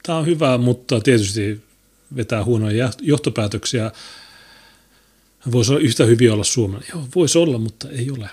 tämä 0.03 0.17
on 0.17 0.25
hyvä, 0.25 0.57
mutta 0.57 1.01
tietysti 1.01 1.61
vetää 2.15 2.43
huonoja 2.43 2.91
johtopäätöksiä. 3.01 3.91
Voisi 5.51 5.73
yhtä 5.73 6.05
hyvin 6.05 6.31
olla 6.31 6.43
suomalainen. 6.43 6.89
Joo, 6.93 7.07
voisi 7.15 7.37
olla, 7.37 7.57
mutta 7.57 7.89
ei 7.89 8.11
ole. 8.11 8.29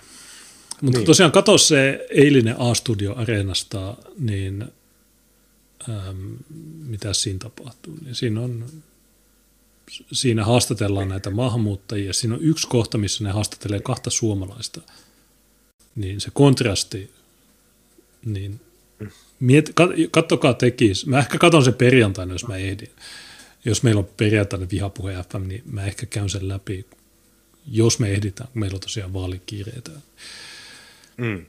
Mutta 0.81 0.99
niin. 0.99 1.07
tosiaan 1.07 1.33
katso 1.33 1.59
se 1.59 2.07
eilinen 2.11 2.55
A-Studio 2.59 3.15
Areenasta, 3.17 3.97
niin 4.19 4.65
ähm, 5.89 6.33
mitä 6.87 7.13
siinä 7.13 7.39
tapahtuu. 7.39 7.95
Niin 8.05 8.15
siinä, 8.15 8.41
on, 8.41 8.65
siinä 10.13 10.45
haastatellaan 10.45 11.09
näitä 11.09 11.31
maahanmuuttajia. 11.31 12.13
Siinä 12.13 12.35
on 12.35 12.43
yksi 12.43 12.69
kohta, 12.69 12.99
missä 12.99 13.25
ne 13.25 13.31
haastattelee 13.31 13.81
kahta 13.81 14.11
suomalaista. 14.11 14.81
Niin 15.97 16.21
se 16.21 16.31
kontrasti, 16.33 17.11
niin 18.25 18.61
miet, 19.41 19.73
kattokaa 20.11 20.55
tekis. 20.55 21.07
Mä 21.07 21.19
ehkä 21.19 21.39
katon 21.39 21.65
sen 21.65 21.75
perjantaina, 21.75 22.35
jos 22.35 22.49
mä 22.49 22.57
ehdin. 22.57 22.91
Jos 23.65 23.83
meillä 23.83 23.99
on 23.99 24.09
perjantaina 24.17 24.67
vihapuhe 24.71 25.13
FM, 25.13 25.49
niin 25.49 25.63
mä 25.67 25.85
ehkä 25.85 26.07
käyn 26.07 26.31
sen 26.31 26.49
läpi, 26.49 26.87
jos 27.67 27.99
me 27.99 28.11
ehditään, 28.11 28.49
kun 28.53 28.61
meillä 28.61 28.75
on 28.75 28.81
tosiaan 28.81 29.13
vaalikiireitä. 29.13 29.91
Mm. 31.17 31.47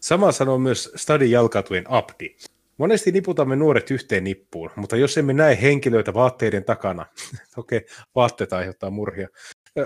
Sama 0.00 0.32
sanoo 0.32 0.58
myös 0.58 0.90
Stadin 0.96 1.30
jalkatujen 1.30 1.90
Abdi. 1.90 2.36
Monesti 2.78 3.12
niputamme 3.12 3.56
nuoret 3.56 3.90
yhteen 3.90 4.24
nippuun, 4.24 4.70
mutta 4.76 4.96
jos 4.96 5.18
emme 5.18 5.32
näe 5.32 5.58
henkilöitä 5.62 6.14
vaatteiden 6.14 6.64
takana, 6.64 7.06
okei, 7.56 7.78
okay, 7.78 7.88
vaatteet 8.14 8.52
aiheuttaa 8.52 8.90
murhia, 8.90 9.28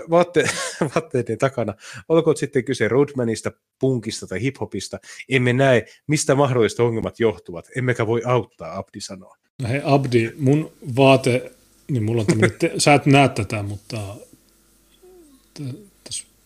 Vaatte, 0.09 0.43
vaatteiden 0.95 1.37
takana, 1.37 1.73
olkoon 2.09 2.37
sitten 2.37 2.63
kyse 2.63 2.87
roadmanista, 2.87 3.51
punkista 3.79 4.27
tai 4.27 4.41
hiphopista, 4.41 4.99
emme 5.29 5.53
näe, 5.53 5.85
mistä 6.07 6.35
mahdolliset 6.35 6.79
ongelmat 6.79 7.19
johtuvat, 7.19 7.69
emmekä 7.75 8.07
voi 8.07 8.21
auttaa, 8.25 8.77
Abdi 8.77 9.01
sanoo. 9.01 9.35
No 9.61 9.69
hei 9.69 9.81
Abdi, 9.83 10.31
mun 10.37 10.71
vaate, 10.95 11.51
niin 11.91 12.03
mulla 12.03 12.21
on 12.21 12.25
tämmöinen, 12.25 12.59
te, 12.59 12.71
sä 12.77 12.93
et 12.93 13.05
näe 13.05 13.29
tätä, 13.29 13.63
mutta 13.63 14.15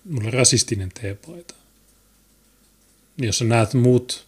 mulla 0.10 0.28
on 0.28 0.34
rasistinen 0.34 0.90
teepaita. 1.02 1.54
Jos 3.18 3.38
sä 3.38 3.46
näet 3.46 3.74
muut, 3.74 4.28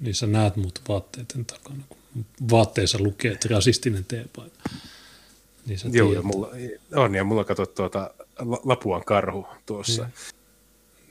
niin 0.00 0.14
sä 0.14 0.26
näet 0.26 0.56
muut 0.56 0.82
vaatteiden 0.88 1.44
takana. 1.44 1.84
Kun 1.88 2.26
vaatteessa 2.50 2.98
lukee, 3.00 3.32
että 3.32 3.48
rasistinen 3.50 4.04
teepaita. 4.04 4.70
Niin 5.66 5.78
sä 5.78 5.88
Joo, 5.92 6.12
ja 6.12 6.22
mulla, 6.22 6.50
on, 6.94 7.14
ja 7.14 7.24
mulla 7.24 7.44
katsot 7.44 7.74
tuota 7.74 8.14
Lapuan 8.64 9.04
karhu 9.04 9.46
tuossa. 9.66 10.08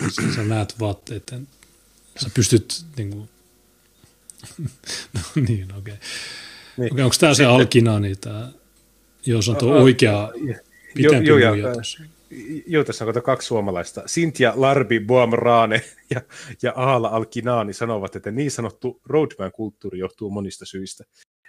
Niin. 0.01 0.33
Sä 0.35 0.43
näet 0.43 0.79
vaatteiden, 0.79 1.47
sä 2.21 2.29
pystyt 2.33 2.85
niin 2.97 3.09
kuin, 3.09 3.29
no 5.13 5.21
niin, 5.35 5.75
okei. 5.75 5.93
Okay. 5.93 5.97
Niin. 6.77 6.93
Okay, 6.93 7.03
onko 7.03 7.15
tämä 7.19 7.33
se 7.33 7.45
alkina, 7.45 7.99
niin 7.99 8.17
tämä, 8.19 8.51
jos 9.25 9.49
on 9.49 9.55
tuo 9.55 9.73
oikea 9.73 10.29
pitempi 10.93 11.29
jo, 11.29 11.37
jo, 11.37 11.53
ja, 11.53 11.67
Joo, 12.67 12.83
tässä 12.83 13.05
on 13.05 13.13
kaksi 13.23 13.47
suomalaista. 13.47 14.03
Sintia 14.05 14.53
Larbi 14.55 14.99
Boamrane 14.99 15.81
ja, 16.09 16.21
ja 16.61 16.73
Aala 16.75 17.07
Alkinaani 17.07 17.73
sanovat, 17.73 18.15
että 18.15 18.31
niin 18.31 18.51
sanottu 18.51 19.01
roadman-kulttuuri 19.05 19.99
johtuu 19.99 20.29
monista 20.29 20.65
syistä. 20.65 21.03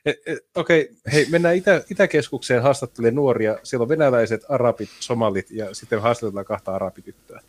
E, 0.05 0.11
e, 0.11 0.37
Okei, 0.55 0.83
okay, 0.83 0.95
hei, 1.13 1.27
mennään 1.31 1.57
Itä, 1.57 1.85
Itäkeskukseen 1.91 2.63
haastattelemaan 2.63 3.15
nuoria. 3.15 3.59
Siellä 3.63 3.83
on 3.83 3.89
venäläiset, 3.89 4.43
arabit, 4.49 4.91
somalit 5.01 5.51
ja 5.51 5.75
sitten 5.75 6.03
haastatellaan 6.03 6.47
kahta 6.47 6.75
arabityttöä. 6.75 7.41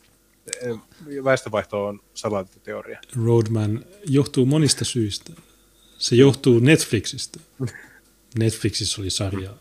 E, 0.61 0.69
väestövaihto 1.23 1.85
on 1.85 1.99
salaliittoteoria. 2.13 2.99
Roadman 3.25 3.85
johtuu 4.07 4.45
monista 4.45 4.85
syistä. 4.85 5.33
Se 5.97 6.15
johtuu 6.15 6.59
Netflixistä. 6.59 7.39
Netflixissä 8.39 9.01
oli 9.01 9.09
sarja. 9.09 9.53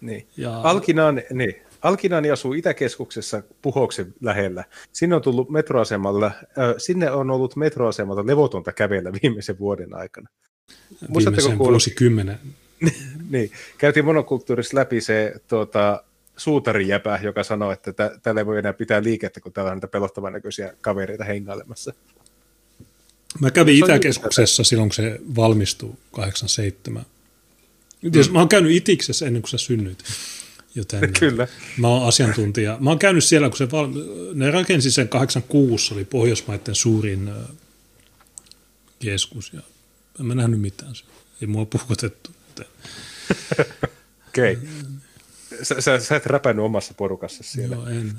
Niin. 0.00 0.26
Ja... 0.36 0.60
Alkinaan, 0.60 1.22
niin. 1.32 1.54
Alkinani 1.86 2.30
asuu 2.30 2.52
Itäkeskuksessa 2.52 3.42
Puhoksen 3.62 4.14
lähellä. 4.20 4.64
Sinne 4.92 5.16
on 5.16 5.22
tullut 5.22 5.50
metroasemalla, 5.50 6.26
äh, 6.26 6.74
sinne 6.78 7.10
on 7.10 7.30
ollut 7.30 7.56
metroasemalta 7.56 8.26
levotonta 8.26 8.72
kävellä 8.72 9.12
viimeisen 9.22 9.58
vuoden 9.58 9.94
aikana. 9.94 10.28
Viimeisen 11.16 11.58
vuosikymmenen. 11.58 12.38
niin, 13.30 13.50
käytiin 13.78 14.04
monokulttuurissa 14.04 14.76
läpi 14.76 15.00
se 15.00 15.34
tuota, 15.48 16.04
suutarijäpä, 16.36 17.18
joka 17.22 17.42
sanoi, 17.42 17.72
että 17.72 17.92
tä, 17.92 18.18
tällä 18.22 18.40
ei 18.40 18.46
voi 18.46 18.58
enää 18.58 18.72
pitää 18.72 19.02
liikettä, 19.02 19.40
kun 19.40 19.52
täällä 19.52 19.70
on 19.70 19.76
niitä 19.76 19.88
pelottavan 19.88 20.32
näköisiä 20.32 20.74
kavereita 20.80 21.24
hengailemassa. 21.24 21.92
Mä 23.40 23.50
kävin 23.50 23.84
Itäkeskuksessa 23.84 24.64
silloin, 24.64 24.88
kun 24.88 24.94
se 24.94 25.20
valmistui 25.36 25.94
87. 26.10 27.04
Mm. 28.02 28.32
Mä 28.32 28.38
oon 28.38 28.48
käynyt 28.48 28.72
Itiksessä 28.72 29.26
ennen 29.26 29.42
kuin 29.42 29.50
sä 29.50 29.58
synnyit. 29.58 30.04
Joten 30.76 31.12
Kyllä. 31.20 31.48
Mä 31.78 31.88
oon 31.88 32.08
asiantuntija. 32.08 32.76
Mä 32.80 32.90
oon 32.90 32.98
käynyt 32.98 33.24
siellä, 33.24 33.48
kun 33.48 33.58
se 33.58 33.70
val... 33.70 33.88
ne 34.34 34.50
rakensi 34.50 34.90
sen 34.90 35.08
86, 35.08 35.94
oli 35.94 36.04
Pohjoismaiden 36.04 36.74
suurin 36.74 37.30
keskus. 38.98 39.52
Ja 39.52 39.60
en 40.20 40.26
mä 40.26 40.34
nähnyt 40.34 40.60
mitään. 40.60 40.92
Ei 41.40 41.46
mua 41.46 41.66
puhutettu. 41.66 42.30
Okei. 44.28 44.52
Okay. 44.52 44.66
Sä, 45.62 45.80
sä, 45.80 45.98
sä 45.98 46.16
et 46.16 46.26
räpännyt 46.26 46.64
omassa 46.64 46.94
porukassa 46.94 47.44
siellä. 47.44 47.76
Joo, 47.76 47.86
en. 47.86 48.12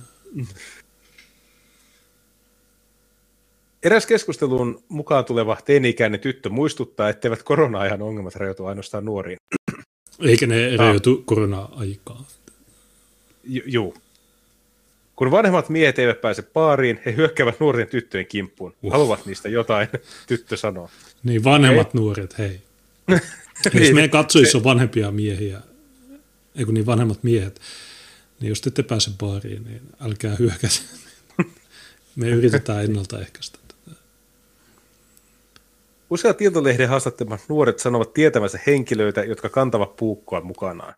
Eräs 3.84 4.06
keskusteluun 4.06 4.84
mukaan 4.90 5.26
tuleva 5.26 5.58
teini-ikäinen 5.66 6.20
tyttö 6.20 6.50
muistuttaa, 6.50 7.10
etteivät 7.10 7.44
korona-ajan 7.44 8.02
ongelmat 8.02 8.36
rajoitu 8.36 8.66
ainoastaan 8.66 9.06
nuoriin. 9.06 9.38
Eikä 10.20 10.48
ne 10.48 10.78
rajoitu 10.78 11.24
korona-aikaan. 11.26 12.26
Joo. 13.66 13.94
Kun 15.16 15.32
vanhemmat 15.32 15.70
miehet 15.70 16.00
eivät 16.00 16.22
pääse 16.22 16.42
paariin, 16.42 17.00
he 17.06 17.16
hyökkäävät 17.16 17.60
nuorten 17.60 17.88
tyttöjen 17.88 18.26
kimppuun. 18.26 18.76
Uh. 18.84 18.92
Haluavat 18.92 19.26
niistä 19.26 19.50
jotain, 19.50 19.88
tyttö 20.28 20.58
sanoo. 20.58 20.90
Niin, 21.24 21.44
vanhemmat 21.44 21.94
hei. 21.94 22.02
nuoret, 22.02 22.38
hei. 22.38 22.62
Jos 23.66 23.74
niin, 23.74 23.96
meidän 23.96 24.10
katsojissa 24.10 24.58
on 24.58 24.64
vanhempia 24.64 25.12
miehiä, 25.12 25.62
ei 26.56 26.66
kun 26.66 26.74
niin 26.74 26.86
vanhemmat 26.86 27.24
miehet, 27.24 27.62
niin 28.40 28.50
jos 28.50 28.62
te 28.62 28.68
ette 28.68 28.84
pääse 28.84 29.12
baariin, 29.18 29.64
niin 29.64 29.82
älkää 30.00 30.36
hyökätä. 30.40 30.80
Me 32.16 32.30
yritetään 32.30 32.84
ennaltaehkäistä. 32.84 33.60
Useat 36.10 36.42
Iltalehden 36.42 36.90
haastattelemat 36.90 37.42
nuoret 37.50 37.80
sanovat 37.80 38.14
tietämänsä 38.14 38.60
henkilöitä, 38.68 39.24
jotka 39.24 39.50
kantavat 39.50 39.96
puukkoa 39.96 40.42
mukanaan. 40.42 40.94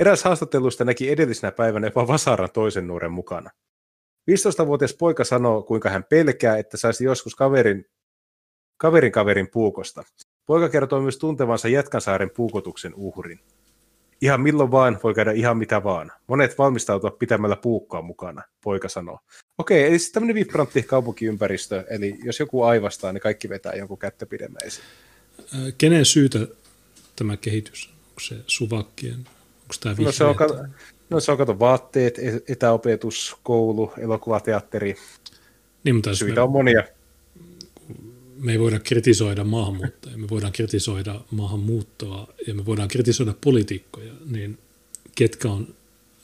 Eräs 0.00 0.24
haastattelusta 0.24 0.84
näki 0.84 1.10
edellisenä 1.10 1.52
päivänä 1.52 1.86
jopa 1.86 2.08
Vasaran 2.08 2.48
toisen 2.52 2.86
nuoren 2.86 3.12
mukana. 3.12 3.50
15-vuotias 4.30 4.94
poika 4.94 5.24
sanoo, 5.24 5.62
kuinka 5.62 5.90
hän 5.90 6.04
pelkää, 6.04 6.58
että 6.58 6.76
saisi 6.76 7.04
joskus 7.04 7.34
kaverin, 7.34 7.84
kaverin 8.76 9.12
kaverin 9.12 9.48
puukosta. 9.50 10.04
Poika 10.46 10.68
kertoo 10.68 11.00
myös 11.00 11.18
tuntevansa 11.18 11.68
Jätkansaaren 11.68 12.30
puukotuksen 12.30 12.94
uhrin. 12.94 13.40
Ihan 14.20 14.40
milloin 14.40 14.70
vaan 14.70 14.98
voi 15.02 15.14
käydä 15.14 15.32
ihan 15.32 15.58
mitä 15.58 15.84
vaan. 15.84 16.12
Monet 16.26 16.58
valmistautua 16.58 17.10
pitämällä 17.10 17.56
puukkoa 17.56 18.02
mukana, 18.02 18.42
poika 18.64 18.88
sanoo. 18.88 19.18
Okei, 19.58 19.84
eli 19.84 19.98
sitten 19.98 20.14
tämmöinen 20.14 20.34
vibrantti 20.34 20.82
kaupunkiympäristö, 20.82 21.84
eli 21.90 22.18
jos 22.24 22.40
joku 22.40 22.62
aivastaa, 22.62 23.12
niin 23.12 23.20
kaikki 23.20 23.48
vetää 23.48 23.72
jonkun 23.72 23.98
kättä 23.98 24.26
pidemmän. 24.26 24.60
Kenen 25.78 26.04
syytä 26.04 26.38
tämä 27.16 27.36
kehitys? 27.36 27.90
Onko 28.08 28.20
se 28.20 28.36
suvakkien? 28.46 29.26
Onko 29.68 29.74
tämä 29.80 30.06
no 30.06 30.12
se 30.12 30.24
on, 30.24 30.36
kato, 30.36 30.64
no 31.10 31.20
se 31.20 31.32
on 31.32 31.38
kato 31.38 31.58
vaatteet, 31.58 32.18
e- 32.18 32.42
etäopetus, 32.48 33.36
koulu, 33.42 33.92
elokuvateatteri. 33.98 34.96
Niin, 35.84 35.94
mutta 35.94 36.14
Syitä 36.14 36.34
me, 36.34 36.40
on 36.40 36.50
monia. 36.50 36.84
Me 38.36 38.52
ei 38.52 38.58
voida 38.58 38.80
kritisoida 38.80 39.44
maahanmuuttajia, 39.44 40.18
me 40.18 40.28
voidaan 40.28 40.52
kritisoida 40.52 41.20
maahanmuuttoa 41.30 42.28
ja 42.46 42.54
me 42.54 42.66
voidaan 42.66 42.88
kritisoida 42.88 43.34
poliitikkoja, 43.40 44.12
niin 44.26 44.58
ketkä 45.14 45.48
on 45.48 45.74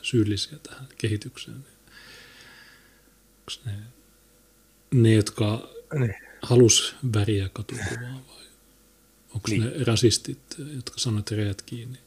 syyllisiä 0.03 0.59
tähän 0.63 0.87
kehitykseen? 0.99 1.57
Onko 1.57 3.63
ne, 3.67 3.73
ne 4.95 5.15
jotka 5.15 5.69
niin. 5.99 6.15
halus 6.43 6.97
väriä 7.15 7.49
katukuvaa 7.53 8.25
vai 8.29 8.45
onko 9.35 9.49
niin. 9.49 9.65
ne 9.65 9.85
rasistit, 9.85 10.39
jotka 10.75 10.99
sanovat 10.99 11.31
reijät 11.31 11.63
kiinni? 11.63 12.04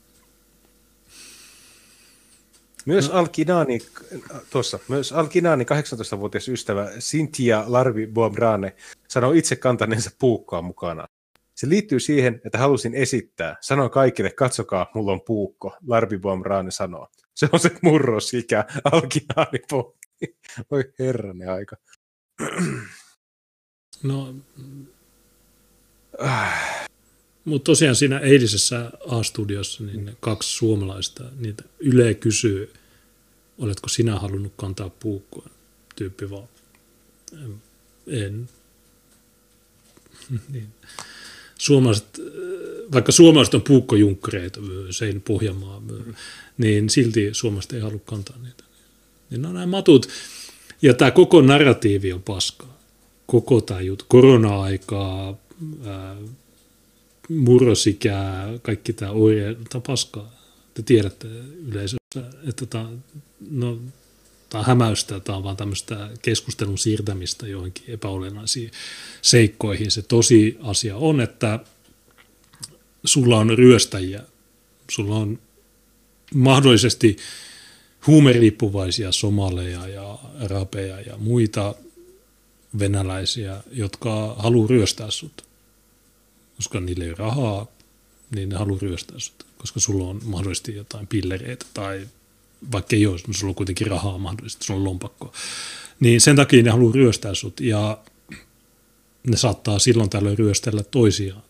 Myös 2.88 3.09
no. 3.09 3.19
Alkinani, 3.19 3.80
tuossa, 4.49 4.80
myös 4.88 5.11
Alkinani 5.11 5.64
18-vuotias 5.64 6.48
ystävä 6.48 6.90
Cynthia 6.99 7.64
Larvi 7.67 8.07
Boabrane 8.07 8.75
sanoi 9.07 9.38
itse 9.38 9.56
kantaneensa 9.56 10.11
puukkoa 10.19 10.61
mukana. 10.61 11.07
Se 11.56 11.69
liittyy 11.69 11.99
siihen, 11.99 12.41
että 12.45 12.57
halusin 12.57 12.95
esittää. 12.95 13.56
Sanoin 13.61 13.91
kaikille, 13.91 14.32
katsokaa, 14.32 14.91
mulla 14.95 15.11
on 15.11 15.22
puukko, 15.22 15.77
Larvi 15.88 16.17
Boabrane 16.17 16.72
sanoo. 16.72 17.07
Se 17.33 17.49
on 17.51 17.59
se 17.59 17.72
murrosikä, 17.82 18.66
Alkinani 18.91 19.59
pohti. 19.69 20.38
Oi 20.72 20.93
herranen 20.99 21.49
aika. 21.49 21.75
No, 24.03 24.35
mutta 27.48 27.66
tosiaan 27.66 27.95
siinä 27.95 28.19
eilisessä 28.19 28.92
A-studiossa 29.08 29.84
niin 29.84 30.17
kaksi 30.19 30.50
suomalaista, 30.50 31.24
niitä 31.40 31.64
Yle 31.80 32.14
kysyy, 32.14 32.74
oletko 33.58 33.90
sinä 33.90 34.19
halunnut 34.19 34.53
kantaa 34.58 34.90
puukkoa? 34.90 35.50
Tyyppi 35.95 36.30
vaan, 36.30 36.48
en. 38.08 38.50
niin. 40.53 40.67
Suomalaiset, 41.58 42.22
vaikka 42.92 43.11
suomalaiset 43.11 43.53
on 43.53 43.61
puukkojunkkereita, 43.61 44.59
sein 44.90 45.22
Pohjanmaa, 45.22 45.82
niin 46.58 46.90
silti 46.90 47.30
suomalaiset 47.32 47.74
ei 47.74 47.80
halua 47.80 48.00
kantaa 48.06 48.38
niitä. 48.43 48.64
Niin 49.30 49.45
on 49.45 49.53
nämä 49.53 49.66
matut. 49.66 50.09
Ja 50.82 50.93
tämä 50.93 51.11
koko 51.11 51.42
narratiivi 51.42 52.14
on 52.14 52.24
paskaa. 52.24 52.77
Koko 53.26 53.61
tämä 53.61 53.82
juttu, 53.82 54.06
korona-aikaa, 54.08 55.38
ää, 55.85 56.16
murrosikää, 57.30 58.48
kaikki 58.62 58.94
tämä 58.94 59.12
oire, 59.12 59.56
tämä 59.70 59.82
paskaa. 59.88 60.32
Te 60.74 60.82
tiedätte 60.82 61.28
yleisössä, 61.68 62.40
että 62.48 62.66
tämä, 62.66 62.90
no, 63.52 63.80
tämä 64.50 64.60
on 64.60 64.66
hämäystä, 64.66 65.20
tämä 65.20 65.38
on 65.38 65.44
vaan 65.44 65.58
tämmöistä 65.58 66.10
keskustelun 66.22 66.78
siirtämistä 66.78 67.48
johonkin 67.48 67.84
epäolennaisiin 67.88 68.72
seikkoihin. 69.22 69.92
Se 69.92 70.02
tosi 70.02 70.58
asia 70.62 70.98
on, 70.98 71.22
että 71.22 71.60
sulla 73.06 73.38
on 73.38 73.58
ryöstäjiä, 73.58 74.24
sulla 74.92 75.16
on 75.16 75.40
mahdollisesti 76.34 77.18
huumeriippuvaisia 78.08 79.12
somaleja 79.12 79.88
ja 79.88 80.20
arabeja 80.40 81.02
ja 81.02 81.18
muita 81.18 81.76
venäläisiä, 82.80 83.64
jotka 83.72 84.36
haluaa 84.40 84.68
ryöstää 84.68 85.12
sut 85.12 85.47
koska 86.58 86.80
niille 86.80 87.03
ei 87.03 87.10
ole 87.10 87.18
rahaa, 87.18 87.68
niin 88.36 88.50
ne 88.50 88.56
haluaa 88.56 88.80
ryöstää 88.82 89.19
sut, 89.19 89.45
koska 89.58 89.80
sulla 89.80 90.06
on 90.10 90.22
mahdollisesti 90.24 90.76
jotain 90.76 91.08
pillereitä 91.08 91.66
tai 91.74 92.08
vaikka 92.72 92.95
ei 92.95 93.06
ole, 93.06 93.19
sulla 93.32 93.52
on 93.52 93.56
kuitenkin 93.56 93.88
rahaa 93.88 94.18
mahdollisesti, 94.18 94.66
sulla 94.66 94.80
on 94.80 94.84
lompakko. 94.84 95.34
Niin 96.00 96.22
sen 96.22 96.36
takia 96.36 96.64
ne 96.64 96.69
haluaa 96.69 96.94
ryöstää 96.94 97.34
sut 97.34 97.60
ja 97.60 97.98
ne 99.27 99.38
saattaa 99.38 99.80
silloin 99.80 100.10
tällöin 100.10 100.38
ryöstellä 100.38 100.84
toisiaan. 100.84 101.44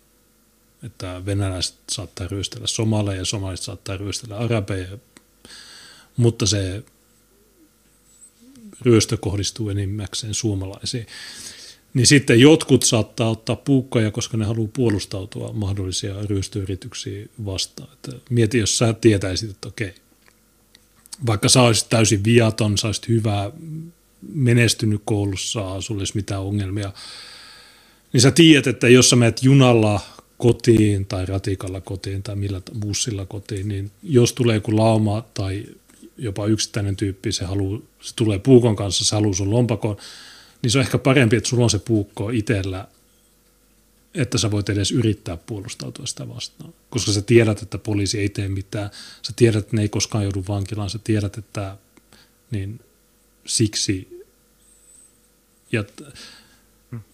Että 0.83 1.21
venäläiset 1.25 1.75
saattaa 1.91 2.27
ryöstellä 2.27 2.67
somaleja 2.67 3.19
ja 3.19 3.25
somalaiset 3.25 3.65
saattaa 3.65 3.97
ryöstellä 3.97 4.37
arabeja, 4.37 4.97
mutta 6.17 6.45
se 6.45 6.83
ryöstö 8.81 9.17
kohdistuu 9.17 9.69
enimmäkseen 9.69 10.33
suomalaisiin 10.33 11.07
niin 11.93 12.07
sitten 12.07 12.39
jotkut 12.39 12.83
saattaa 12.83 13.29
ottaa 13.29 13.55
puukkoja, 13.55 14.11
koska 14.11 14.37
ne 14.37 14.45
haluaa 14.45 14.69
puolustautua 14.73 15.53
mahdollisia 15.53 16.15
ryöstöyrityksiä 16.25 17.25
vastaan. 17.45 17.89
Että 17.93 18.11
mieti, 18.29 18.57
jos 18.57 18.77
sä 18.77 18.93
tietäisit, 18.93 19.49
että 19.49 19.67
okei, 19.67 19.93
vaikka 21.25 21.49
sä 21.49 21.61
olisit 21.61 21.89
täysin 21.89 22.23
viaton, 22.23 22.77
sä 22.77 22.87
olisit 22.87 23.07
hyvä, 23.07 23.51
menestynyt 24.33 25.01
koulussa, 25.05 25.81
sulla 25.81 26.01
olisi 26.01 26.15
mitään 26.15 26.41
ongelmia, 26.41 26.93
niin 28.13 28.21
sä 28.21 28.31
tiedät, 28.31 28.67
että 28.67 28.89
jos 28.89 29.09
sä 29.09 29.15
menet 29.15 29.43
junalla 29.43 29.99
kotiin 30.37 31.05
tai 31.05 31.25
ratikalla 31.25 31.81
kotiin 31.81 32.23
tai 32.23 32.35
millä 32.35 32.61
bussilla 32.79 33.25
kotiin, 33.25 33.67
niin 33.67 33.91
jos 34.03 34.33
tulee 34.33 34.55
joku 34.55 34.77
lauma 34.77 35.23
tai 35.33 35.65
jopa 36.17 36.45
yksittäinen 36.45 36.95
tyyppi, 36.95 37.31
se, 37.31 37.45
haluaa, 37.45 37.79
se 38.01 38.15
tulee 38.15 38.39
puukon 38.39 38.75
kanssa, 38.75 39.05
se 39.05 39.15
haluaa 39.15 39.33
sun 39.33 39.51
lompakon, 39.51 39.97
niin 40.61 40.71
se 40.71 40.77
on 40.77 40.83
ehkä 40.83 40.97
parempi, 40.97 41.35
että 41.35 41.49
sulla 41.49 41.63
on 41.63 41.69
se 41.69 41.79
puukko 41.79 42.29
itsellä, 42.29 42.87
että 44.13 44.37
sä 44.37 44.51
voit 44.51 44.69
edes 44.69 44.91
yrittää 44.91 45.37
puolustautua 45.37 46.05
sitä 46.05 46.29
vastaan. 46.29 46.73
Koska 46.89 47.11
sä 47.11 47.21
tiedät, 47.21 47.61
että 47.61 47.77
poliisi 47.77 48.19
ei 48.19 48.29
tee 48.29 48.49
mitään, 48.49 48.89
sä 49.21 49.33
tiedät, 49.35 49.63
että 49.63 49.75
ne 49.75 49.81
ei 49.81 49.89
koskaan 49.89 50.23
joudu 50.23 50.43
vankilaan, 50.47 50.89
sä 50.89 50.99
tiedät, 51.03 51.37
että 51.37 51.77
niin 52.51 52.79
siksi. 53.45 54.23
Ja 55.71 55.83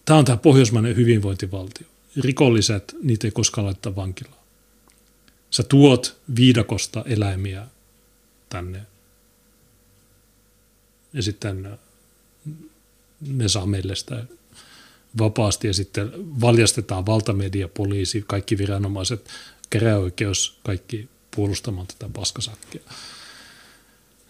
tämä 0.04 0.18
on 0.18 0.24
tämä 0.24 0.36
pohjoismainen 0.36 0.96
hyvinvointivaltio. 0.96 1.86
Rikolliset, 2.20 2.96
niitä 3.02 3.26
ei 3.26 3.30
koskaan 3.30 3.66
laittaa 3.66 3.96
vankilaan. 3.96 4.44
Sä 5.50 5.62
tuot 5.62 6.20
viidakosta 6.36 7.04
eläimiä 7.06 7.66
tänne 8.48 8.86
ja 11.12 11.22
sitten 11.22 11.78
ne 13.20 13.48
saa 13.48 13.66
meille 13.66 13.96
sitä 13.96 14.24
vapaasti 15.18 15.66
ja 15.66 15.74
sitten 15.74 16.12
valjastetaan 16.40 17.06
valtamedia, 17.06 17.68
poliisi, 17.68 18.24
kaikki 18.26 18.58
viranomaiset, 18.58 19.30
käräoikeus, 19.70 20.58
kaikki 20.64 21.08
puolustamaan 21.36 21.86
tätä 21.86 22.08
paskasakkia. 22.12 22.80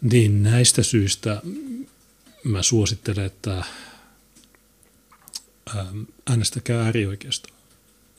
Niin 0.02 0.42
näistä 0.42 0.82
syistä 0.82 1.42
mä 2.44 2.62
suosittelen, 2.62 3.24
että 3.24 3.64
ähm, 5.76 6.02
äänestäkää 6.30 6.84
äärioikeistoa. 6.84 7.54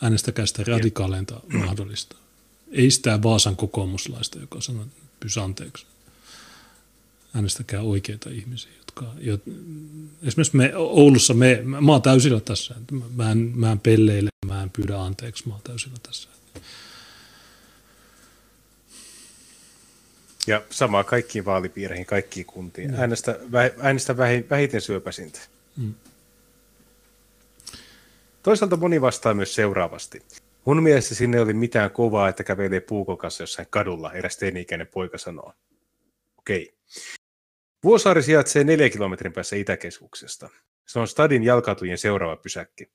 Äänestäkää 0.02 0.46
sitä 0.46 0.64
radikaaleinta 0.64 1.42
mahdollista. 1.54 2.16
Ei 2.72 2.92
sitä 2.92 3.24
Vaasan 3.24 3.56
kokoomuslaista, 3.56 4.40
joka 4.40 4.62
sanoo, 4.62 4.86
pysä 5.20 5.44
anteeksi. 5.44 5.86
Äänestäkää 7.36 7.82
oikeita 7.82 8.30
ihmisiä, 8.30 8.72
jotka... 8.96 9.20
Jo, 9.20 9.38
esimerkiksi 10.24 10.58
me 10.58 10.76
Oulussa, 10.76 11.34
me, 11.34 11.62
mä 11.64 11.92
oon 11.92 12.02
täysillä 12.02 12.40
tässä. 12.40 12.76
Mä 13.16 13.32
en, 13.32 13.52
mä 13.56 13.72
en 13.72 13.80
pelleile, 13.80 14.30
mä 14.46 14.64
en 14.64 14.70
pyydä 14.70 15.00
anteeksi, 15.00 15.48
mä 15.48 15.54
oon 15.54 15.64
täysillä 15.64 15.98
tässä. 16.04 16.30
Ja 20.48 20.62
samaa 20.70 21.04
kaikkiin 21.04 21.46
vaalipiireihin, 21.46 22.06
kaikkiin 22.06 22.46
kuntiin. 22.46 22.92
No. 22.92 22.98
Äänestä, 23.00 23.40
äänestä 23.80 24.18
vähiten 24.50 24.82
syöpäsintä. 24.82 25.40
Mm. 25.78 25.94
Toisaalta 28.44 28.78
moni 28.78 29.02
vastaa 29.02 29.34
myös 29.34 29.56
seuraavasti. 29.56 30.22
Mun 30.66 30.84
mielestä 30.84 31.16
sinne 31.16 31.40
oli 31.40 31.54
mitään 31.54 31.92
kovaa, 31.92 32.30
että 32.30 32.44
kävelee 32.44 32.80
puukon 32.80 33.18
kanssa 33.18 33.44
jossain 33.44 33.68
kadulla, 33.70 34.14
eräs 34.14 34.38
teini-ikäinen 34.38 34.88
poika 34.88 35.18
sanoo. 35.18 35.54
Okei. 36.38 36.74
Vuosaari 37.86 38.24
sijaitsee 38.24 38.64
neljä 38.64 38.90
kilometrin 38.90 39.34
päässä 39.34 39.56
Itäkeskuksesta. 39.56 40.50
Se 40.88 41.00
on 41.00 41.08
stadin 41.08 41.44
jalkautujen 41.44 41.98
seuraava 41.98 42.36
pysäkki. 42.36 42.92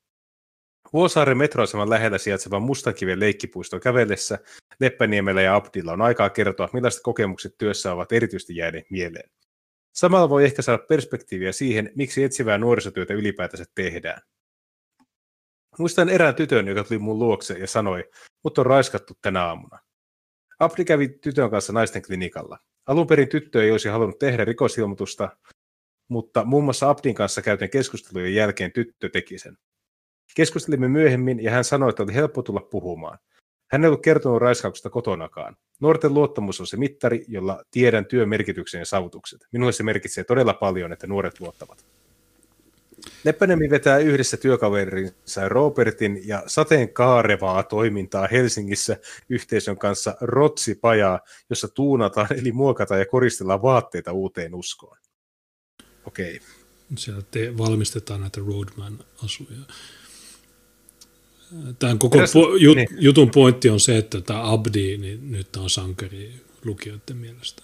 Vuosaaren 0.93 1.39
metroaseman 1.39 1.91
lähellä 1.91 2.19
sijaitsevan 2.19 2.63
Mustankiven 2.63 3.21
leikkipuiston 3.21 3.81
kävellessä 3.81 4.39
Leppäniemellä 4.81 5.43
ja 5.43 5.55
Abdilla 5.55 5.93
on 5.93 6.03
aikaa 6.03 6.31
kertoa, 6.31 6.69
millaiset 6.73 7.03
kokemukset 7.03 7.55
työssä 7.59 7.93
ovat 7.93 8.13
erityisesti 8.13 8.57
jääneet 8.57 8.91
mieleen. 8.91 9.31
Samalla 9.93 10.29
voi 10.29 10.45
ehkä 10.45 10.63
saada 10.63 10.83
perspektiiviä 10.89 11.53
siihen, 11.53 11.93
miksi 11.95 12.25
etsivää 12.25 12.59
nuorisotyötä 12.59 13.15
ylipäätänsä 13.15 13.65
tehdään. 13.75 14.23
Muistan 15.79 16.09
erään 16.09 16.35
tytön, 16.35 16.69
joka 16.69 16.85
tuli 16.85 16.99
mun 16.99 17.19
luokse 17.19 17.55
ja 17.59 17.67
sanoi, 17.67 18.11
mutta 18.45 18.61
on 18.61 18.67
raiskattu 18.67 19.15
tänä 19.23 19.45
aamuna. 19.45 19.79
Abdi 20.59 20.85
kävi 20.85 21.09
tytön 21.09 21.51
kanssa 21.51 21.73
naisten 21.73 22.03
klinikalla. 22.03 22.59
Alun 22.91 23.07
perin 23.07 23.29
tyttö 23.29 23.65
ei 23.65 23.71
olisi 23.71 23.89
halunnut 23.89 24.19
tehdä 24.19 24.45
rikosilmoitusta, 24.45 25.29
mutta 26.09 26.45
muun 26.45 26.65
muassa 26.65 26.91
Abdin 26.91 27.15
kanssa 27.15 27.43
käytän 27.43 27.71
keskustelujen 27.71 28.35
jälkeen 28.35 28.73
tyttö 28.73 29.09
teki 29.09 29.39
sen. 29.39 29.59
Keskustelimme 30.37 30.89
myöhemmin 30.89 31.43
ja 31.43 31.51
hän 31.51 31.65
sanoi, 31.65 31.91
että 31.91 32.03
oli 32.03 32.15
helppo 32.15 32.43
tulla 32.43 32.61
puhumaan. 32.61 33.19
Hän 33.71 33.85
ei 33.85 33.89
ollut 33.89 34.03
kertonut 34.03 34.43
raiskauksesta 34.43 34.91
kotonakaan. 34.91 35.57
Nuorten 35.81 36.15
luottamus 36.15 36.61
on 36.61 36.67
se 36.67 36.77
mittari, 36.77 37.25
jolla 37.29 37.65
tiedän 37.71 38.07
työn 38.07 38.29
merkityksen 38.29 38.79
ja 38.79 38.87
saavutukset. 38.87 39.41
Minulle 39.53 39.73
se 39.73 39.83
merkitsee 39.83 40.25
todella 40.25 40.55
paljon, 40.55 40.93
että 40.93 41.07
nuoret 41.07 41.41
luottavat. 41.41 41.87
Leppäniemi 43.25 43.71
vetää 43.71 43.99
yhdessä 43.99 44.37
työkaverinsa 44.37 45.49
Robertin 45.49 46.21
ja 46.25 46.43
sateenkaarevaa 46.47 47.63
toimintaa 47.63 48.29
Helsingissä 48.33 48.97
yhteisön 49.29 49.79
kanssa 49.79 50.17
Rotsipajaa, 50.21 51.21
jossa 51.51 51.69
tuunataan 51.69 52.29
eli 52.39 52.53
muokataan 52.53 53.01
ja 53.01 53.07
koristellaan 53.07 53.63
vaatteita 53.63 54.13
uuteen 54.13 54.55
uskoon. 54.55 54.99
Okei. 56.07 56.37
Okay. 56.37 56.49
Siellä 56.97 57.23
te 57.31 57.59
valmistetaan 57.59 58.21
näitä 58.21 58.41
Roadman-asuja. 58.47 59.59
Tämän 61.79 61.99
koko 61.99 62.19
po- 62.19 62.59
jut- 62.59 62.75
niin. 62.75 62.89
jutun 62.99 63.31
pointti 63.31 63.71
on 63.71 63.81
se, 63.81 63.99
että 63.99 64.21
tämä 64.21 64.53
Abdi 64.53 64.97
niin 64.97 65.33
nyt 65.33 65.57
on 65.57 65.71
sankari 65.71 66.35
lukijoiden 66.65 67.17
mielestä. 67.17 67.63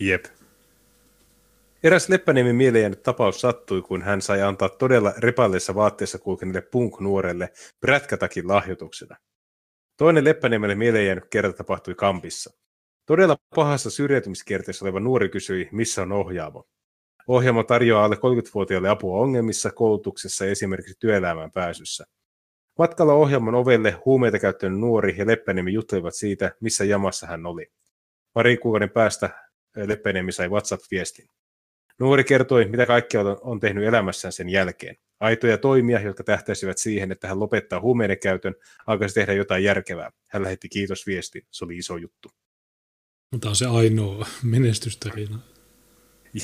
Jep. 0.00 0.24
Eräs 1.86 2.08
Leppäniemen 2.08 2.56
mieleen 2.56 2.96
tapaus 3.02 3.40
sattui, 3.40 3.82
kun 3.82 4.02
hän 4.02 4.22
sai 4.22 4.42
antaa 4.42 4.68
todella 4.68 5.12
repalleissa 5.18 5.74
vaatteissa 5.74 6.18
kulkeneelle 6.18 6.60
punk-nuorelle 6.60 7.48
prätkätakin 7.80 8.48
lahjoituksena. 8.48 9.16
Toinen 9.96 10.24
Leppäniemelle 10.24 10.74
mieleen 10.74 11.06
jäänyt 11.06 11.24
kerta 11.30 11.52
tapahtui 11.52 11.94
Kampissa. 11.94 12.50
Todella 13.06 13.36
pahassa 13.54 13.90
syrjäytymiskierteessä 13.90 14.84
oleva 14.84 15.00
nuori 15.00 15.28
kysyi, 15.28 15.68
missä 15.72 16.02
on 16.02 16.12
ohjaamo. 16.12 16.64
Ohjaamo 17.26 17.62
tarjoaa 17.62 18.04
alle 18.04 18.16
30-vuotiaille 18.16 18.88
apua 18.88 19.20
ongelmissa, 19.20 19.70
koulutuksessa 19.70 20.44
ja 20.44 20.50
esimerkiksi 20.50 20.94
työelämään 20.98 21.50
pääsyssä. 21.50 22.04
Matkalla 22.78 23.12
ohjelman 23.12 23.54
ovelle 23.54 23.90
huumeita 23.90 24.38
käyttänyt 24.38 24.80
nuori 24.80 25.14
ja 25.18 25.26
Leppäniemi 25.26 25.72
juttelivat 25.72 26.14
siitä, 26.14 26.52
missä 26.60 26.84
jamassa 26.84 27.26
hän 27.26 27.46
oli. 27.46 27.66
Pari 28.32 28.56
kuukauden 28.56 28.90
päästä 28.90 29.30
Leppäniemi 29.76 30.32
sai 30.32 30.48
WhatsApp-viestin. 30.48 31.28
Nuori 31.98 32.24
kertoi, 32.24 32.64
mitä 32.64 32.86
kaikkea 32.86 33.20
on 33.40 33.60
tehnyt 33.60 33.84
elämässään 33.84 34.32
sen 34.32 34.48
jälkeen. 34.48 34.96
Aitoja 35.20 35.58
toimia, 35.58 36.00
jotka 36.00 36.24
tähtäisivät 36.24 36.78
siihen, 36.78 37.12
että 37.12 37.28
hän 37.28 37.40
lopettaa 37.40 37.80
huumeiden 37.80 38.18
käytön, 38.18 38.54
alkaisi 38.86 39.14
tehdä 39.14 39.32
jotain 39.32 39.64
järkevää. 39.64 40.10
Hän 40.28 40.42
lähetti 40.42 40.68
kiitosviesti, 40.68 41.46
se 41.50 41.64
oli 41.64 41.76
iso 41.76 41.96
juttu. 41.96 42.30
Tämä 43.40 43.50
on 43.50 43.56
se 43.56 43.66
ainoa 43.66 44.26
menestystarina. 44.42 45.38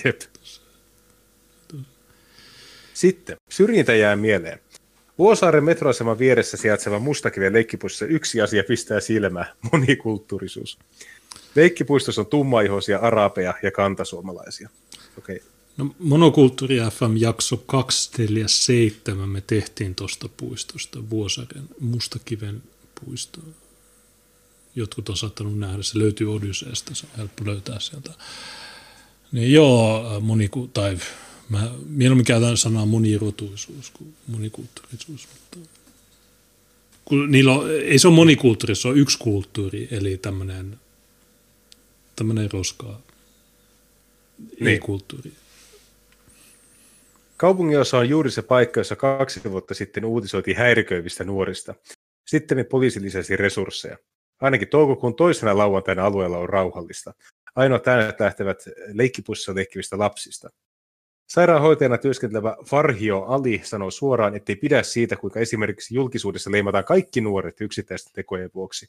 Jep. 0.05 0.20
Sitten, 2.94 3.36
syrjintä 3.48 3.94
jää 3.94 4.16
mieleen. 4.16 4.60
Vuosaaren 5.18 5.64
metroaseman 5.64 6.18
vieressä 6.18 6.56
sijaitseva 6.56 6.98
Mustakiven 6.98 7.52
leikkipuistossa 7.52 8.06
yksi 8.06 8.40
asia 8.40 8.64
pistää 8.68 9.00
silmää, 9.00 9.55
monikulttuurisuus. 9.72 10.78
Leikkipuistossa 11.55 12.20
on 12.20 12.26
tummaihoisia 12.26 12.98
arabeja 12.98 13.55
ja 13.62 13.70
kantasuomalaisia. 13.70 14.68
Okay. 15.18 15.39
No, 15.76 15.94
Monokulttuuri 15.99 16.76
FM 16.76 17.16
jakso 17.16 17.57
247 17.57 19.28
me 19.28 19.41
tehtiin 19.41 19.94
tuosta 19.94 20.28
puistosta, 20.36 21.10
Vuosaaren 21.10 21.68
Mustakiven 21.81 22.62
puisto. 23.05 23.41
Jotkut 24.74 25.08
on 25.08 25.16
saattanut 25.16 25.58
nähdä, 25.58 25.82
se 25.82 25.99
löytyy 25.99 26.34
Odysseesta, 26.34 26.94
se 26.94 27.07
on 27.07 27.18
helppo 27.18 27.47
löytää 27.47 27.81
sieltä. 27.81 28.10
Niin 29.32 29.52
joo, 29.52 30.20
moniku, 30.20 30.70
tai 30.74 30.99
mä 31.49 31.70
mieluummin 31.86 32.26
käytän 32.26 32.57
sanaa 32.57 32.86
monirotuisuus 32.86 33.91
kuin 33.91 34.15
monikulttuurisuus, 34.26 35.28
mutta 35.32 35.58
niillä 37.26 37.52
on, 37.52 37.70
ei 37.70 37.99
se 37.99 38.08
ole 38.08 38.15
monikulttuuri, 38.15 38.74
se 38.74 38.89
on 38.89 38.99
yksi 38.99 39.18
kulttuuri, 39.18 39.89
eli 39.91 40.20
tämmöinen 42.16 42.50
roskaa 42.52 43.00
niin. 44.60 44.68
ei-kulttuuri. 44.68 45.32
Kaupunginosa 47.36 47.98
on 47.98 48.08
juuri 48.08 48.30
se 48.30 48.42
paikka, 48.42 48.80
jossa 48.80 48.96
kaksi 48.96 49.50
vuotta 49.50 49.74
sitten 49.74 50.04
uutisoitiin 50.04 50.56
häiriköivistä 50.56 51.24
nuorista. 51.24 51.74
Sitten 52.26 52.58
me 52.58 52.64
poliisi 52.64 53.02
lisäsi 53.02 53.36
resursseja. 53.36 53.96
Ainakin 54.40 54.68
toukokuun 54.68 55.14
toisena 55.14 55.58
lauantaina 55.58 56.04
alueella 56.04 56.38
on 56.38 56.48
rauhallista. 56.48 57.14
Ainoat 57.54 57.88
äänet 57.88 58.20
lähtevät 58.20 58.64
leikkipussissa 58.92 59.54
leikkivistä 59.54 59.98
lapsista. 59.98 60.50
Sairaanhoitajana 61.28 61.98
työskentelevä 61.98 62.56
Farhio 62.66 63.22
Ali 63.22 63.60
sanoo 63.64 63.90
suoraan, 63.90 64.36
ettei 64.36 64.56
pidä 64.56 64.82
siitä, 64.82 65.16
kuinka 65.16 65.40
esimerkiksi 65.40 65.94
julkisuudessa 65.94 66.50
leimataan 66.50 66.84
kaikki 66.84 67.20
nuoret 67.20 67.60
yksittäisten 67.60 68.12
tekojen 68.12 68.50
vuoksi. 68.54 68.86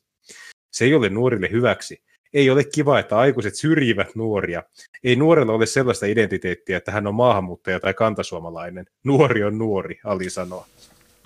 Se 0.71 0.85
ei 0.85 0.93
ole 0.93 1.09
nuorille 1.09 1.51
hyväksi 1.51 2.03
ei 2.33 2.49
ole 2.49 2.63
kiva, 2.63 2.99
että 2.99 3.17
aikuiset 3.17 3.55
syrjivät 3.55 4.15
nuoria. 4.15 4.63
Ei 5.03 5.15
nuorella 5.15 5.53
ole 5.53 5.65
sellaista 5.65 6.05
identiteettiä, 6.05 6.77
että 6.77 6.91
hän 6.91 7.07
on 7.07 7.15
maahanmuuttaja 7.15 7.79
tai 7.79 7.93
kantasuomalainen. 7.93 8.85
Nuori 9.03 9.43
on 9.43 9.57
nuori, 9.57 9.99
Ali 10.03 10.29
sanoo. 10.29 10.65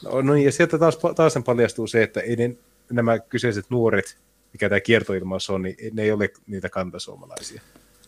No, 0.04 0.22
no 0.22 0.34
niin, 0.34 0.46
ja 0.46 0.52
sieltä 0.52 0.78
taas, 0.78 0.98
taas 1.16 1.34
paljastuu 1.46 1.88
se, 1.88 2.04
että 2.04 2.20
ei 2.20 2.36
ne, 2.36 2.56
nämä 2.92 3.20
kyseiset 3.20 3.66
nuoret, 3.70 4.18
mikä 4.54 4.70
tämä 4.70 4.80
kiertoilmaus 4.80 5.50
on, 5.50 5.62
niin 5.62 5.76
ne 5.92 6.04
ei 6.04 6.12
ole 6.12 6.30
niitä 6.48 6.70
kantasuomalaisia. 6.70 7.62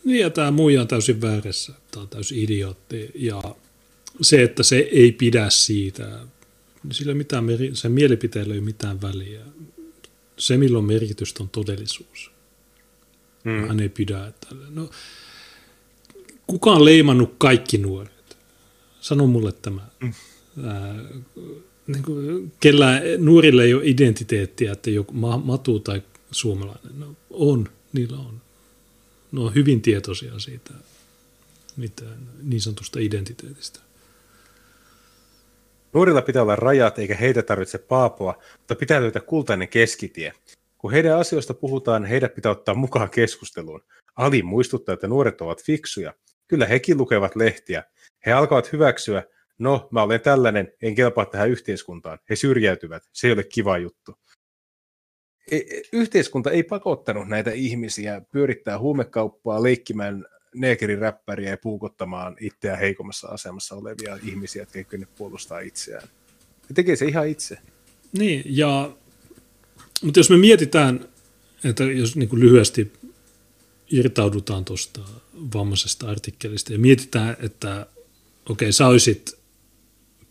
Niin, 0.04 0.20
ja 0.20 0.30
tämä 0.30 0.50
muija 0.50 0.80
on 0.80 0.88
täysin 0.88 1.20
väärässä. 1.20 1.72
Tämä 1.90 2.02
on 2.02 2.08
täysin 2.08 2.38
idiootti. 2.38 3.10
Ja 3.14 3.42
se, 4.20 4.42
että 4.42 4.62
se 4.62 4.76
ei 4.76 5.12
pidä 5.12 5.50
siitä, 5.50 6.18
sillä 6.92 7.14
mitään, 7.14 7.44
sen 7.72 7.92
mielipiteellä 7.92 8.54
ei 8.54 8.58
ole 8.58 8.64
mitään 8.64 9.02
väliä. 9.02 9.40
Se, 10.36 10.56
milloin 10.56 10.84
merkitystä 10.84 11.42
on 11.42 11.48
todellisuus. 11.48 12.29
Mm. 13.44 13.68
Hän 13.68 13.80
ei 13.80 13.88
pidä. 13.88 14.32
No, 14.70 14.90
kuka 16.46 16.70
on 16.70 16.84
leimannut 16.84 17.34
kaikki 17.38 17.78
nuoret? 17.78 18.36
Sano 19.00 19.26
mulle 19.26 19.52
tämä. 19.52 19.80
Mm. 20.00 20.12
Ää, 20.66 20.94
niin 21.86 22.02
kuin, 22.02 22.52
kellä 22.60 23.00
nuorille 23.18 23.64
ei 23.64 23.74
ole 23.74 23.82
identiteettiä, 23.84 24.72
että 24.72 24.90
joku 24.90 25.12
Matu 25.44 25.80
tai 25.80 26.02
suomalainen. 26.30 27.00
No, 27.00 27.16
on, 27.30 27.68
niillä 27.92 28.16
on. 28.18 28.40
Ne 29.32 29.40
on 29.40 29.54
hyvin 29.54 29.82
tietoisia 29.82 30.38
siitä 30.38 30.74
mitään 31.76 32.28
niin 32.42 32.60
sanotusta 32.60 32.98
identiteetistä. 32.98 33.80
Nuorilla 35.92 36.22
pitää 36.22 36.42
olla 36.42 36.56
rajat, 36.56 36.98
eikä 36.98 37.16
heitä 37.16 37.42
tarvitse 37.42 37.78
paapoa, 37.78 38.42
mutta 38.58 38.74
pitää 38.74 39.00
löytää 39.00 39.22
kultainen 39.22 39.68
keskitie. 39.68 40.32
Kun 40.80 40.92
heidän 40.92 41.18
asioista 41.18 41.54
puhutaan, 41.54 42.04
heidät 42.04 42.34
pitää 42.34 42.52
ottaa 42.52 42.74
mukaan 42.74 43.10
keskusteluun. 43.10 43.80
Ali 44.16 44.42
muistuttaa, 44.42 44.92
että 44.92 45.08
nuoret 45.08 45.40
ovat 45.40 45.64
fiksuja. 45.64 46.14
Kyllä 46.48 46.66
hekin 46.66 46.98
lukevat 46.98 47.36
lehtiä. 47.36 47.84
He 48.26 48.32
alkavat 48.32 48.72
hyväksyä, 48.72 49.22
no 49.58 49.88
mä 49.90 50.02
olen 50.02 50.20
tällainen, 50.20 50.72
en 50.82 50.94
kelpaa 50.94 51.26
tähän 51.26 51.50
yhteiskuntaan. 51.50 52.18
He 52.30 52.36
syrjäytyvät, 52.36 53.02
se 53.12 53.26
ei 53.26 53.32
ole 53.32 53.44
kiva 53.44 53.78
juttu. 53.78 54.14
E, 55.50 55.56
e, 55.56 55.82
yhteiskunta 55.92 56.50
ei 56.50 56.62
pakottanut 56.62 57.28
näitä 57.28 57.50
ihmisiä 57.50 58.22
pyörittää 58.32 58.78
huumekauppaa, 58.78 59.62
leikkimään 59.62 60.24
neekeriräppäriä 60.54 61.50
ja 61.50 61.58
puukottamaan 61.62 62.36
itseään 62.40 62.78
heikommassa 62.78 63.28
asemassa 63.28 63.74
olevia 63.74 64.18
ihmisiä, 64.26 64.62
jotka 64.62 64.96
ei 64.96 65.06
puolustaa 65.18 65.60
itseään. 65.60 66.08
He 66.70 66.74
tekee 66.74 66.96
se 66.96 67.04
ihan 67.04 67.28
itse. 67.28 67.58
Niin, 68.18 68.42
ja, 68.46 68.90
mutta 70.02 70.20
jos 70.20 70.30
me 70.30 70.36
mietitään, 70.36 71.08
että 71.64 71.84
jos 71.84 72.16
niin 72.16 72.28
kuin 72.28 72.40
lyhyesti 72.40 72.92
irtaudutaan 73.90 74.64
tuosta 74.64 75.00
vammaisesta 75.54 76.10
artikkelista 76.10 76.72
ja 76.72 76.78
mietitään, 76.78 77.36
että 77.40 77.86
okei, 78.48 78.66
okay, 78.66 78.72
sä 78.72 78.86
olisit 78.86 79.38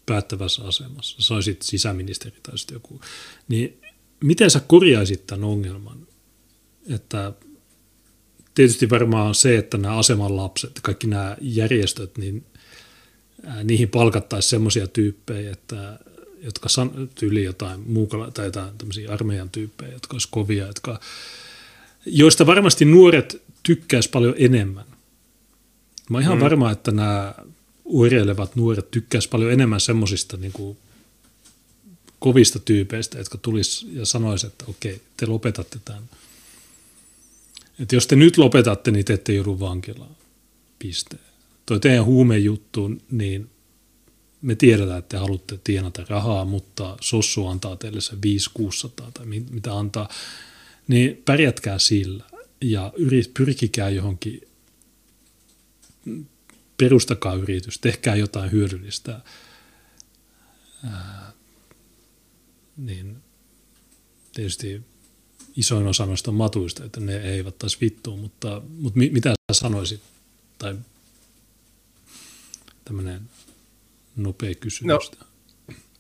päättävässä 0.06 0.64
asemassa, 0.64 1.22
sä 1.22 1.34
olisit 1.34 1.62
sisäministeri 1.62 2.36
tai 2.44 2.58
sitten 2.58 2.76
joku, 2.76 3.02
niin 3.48 3.80
miten 4.24 4.52
sä 4.52 4.60
korjaisit 4.60 5.28
tämän 5.28 5.44
ongelman? 5.44 6.08
Että 6.90 7.34
tietysti 8.56 8.90
varmaan 8.90 9.36
se, 9.36 9.58
että 9.58 9.78
nämä 9.78 9.98
aseman 9.98 10.38
lapset, 10.38 10.80
kaikki 10.82 11.08
nämä 11.08 11.38
järjestöt, 11.42 12.18
niin 12.18 12.46
niihin 13.64 13.90
palkattaisiin 13.90 14.50
semmoisia 14.50 14.88
tyyppejä, 14.88 15.52
että, 15.52 16.00
jotka 16.42 16.70
san, 16.70 17.10
tyyli 17.16 17.44
jotain 17.44 17.80
muukala, 17.88 18.32
tai 18.32 18.46
jotain 18.46 18.78
tämmöisiä 18.78 19.12
armeijan 19.12 19.50
tyyppejä, 19.50 19.92
jotka 19.92 20.14
olisi 20.14 20.28
kovia, 20.32 20.68
jotka, 20.68 21.00
joista 22.06 22.46
varmasti 22.46 22.86
nuoret 22.86 23.42
tykkäisi 23.64 24.10
paljon 24.10 24.36
enemmän. 24.38 24.86
Mä 26.10 26.18
oon 26.18 26.24
ihan 26.24 26.38
mm. 26.38 26.44
varma, 26.44 26.72
että 26.72 26.92
nämä 26.92 27.36
uireilevat 27.86 28.56
nuoret 28.56 28.92
tykkäisi 28.92 29.30
paljon 29.30 29.52
enemmän 29.52 29.80
semmoisista 29.80 30.38
niin 30.38 30.52
kuin 30.52 30.78
kovista 32.20 32.60
tyypeistä, 32.60 33.18
jotka 33.18 33.38
tulis 33.38 33.88
ja 33.92 34.06
sanoisi, 34.06 34.48
että 34.48 34.66
okei, 34.68 35.02
te 35.18 35.26
lopetatte 35.26 35.80
tämän. 35.86 36.04
Että 37.80 37.96
jos 37.96 38.08
te 38.08 38.16
nyt 38.16 38.38
lopetatte, 38.38 38.92
niin 38.92 39.06
te 39.06 39.14
ette 39.14 39.34
joudu 39.34 39.60
vankilaan. 39.60 40.16
Piste. 40.80 41.18
Toi 41.66 41.80
teidän 41.80 42.06
huumejuttu, 42.06 42.92
niin 43.12 43.50
me 44.42 44.56
tiedetään, 44.56 45.00
että 45.00 45.10
te 45.10 45.18
haluatte 45.18 45.60
tienata 45.64 46.06
rahaa, 46.10 46.46
mutta 46.46 46.98
sossu 47.02 47.48
antaa 47.48 47.76
teille 47.76 48.02
se 48.02 48.16
5-600 48.16 48.18
tai 49.14 49.26
mitä 49.26 49.78
antaa, 49.80 50.10
niin 50.88 51.22
pärjätkää 51.26 51.80
sillä 51.80 52.24
ja 52.62 52.94
yrit, 52.98 53.34
pyrkikää 53.34 53.90
johonkin, 53.90 54.48
perustakaa 56.78 57.34
yritys, 57.34 57.80
tehkää 57.80 58.16
jotain 58.16 58.52
hyödyllistä. 58.52 59.22
Ää, 60.86 61.34
niin 62.78 63.18
tietysti 64.34 64.82
isoin 65.56 65.88
osa 65.88 66.06
noista 66.06 66.32
matuista, 66.32 66.86
että 66.86 67.00
ne 67.00 67.18
eivät 67.18 67.58
taas 67.58 67.82
vittua, 67.82 68.16
mutta, 68.16 68.62
mutta 68.80 69.00
mitä 69.00 69.30
sä 69.30 69.60
sanoisit? 69.60 70.02
Tai 70.58 70.76
tämmöinen 72.86 73.22
nopea 74.24 74.54
kysymys. 74.60 75.12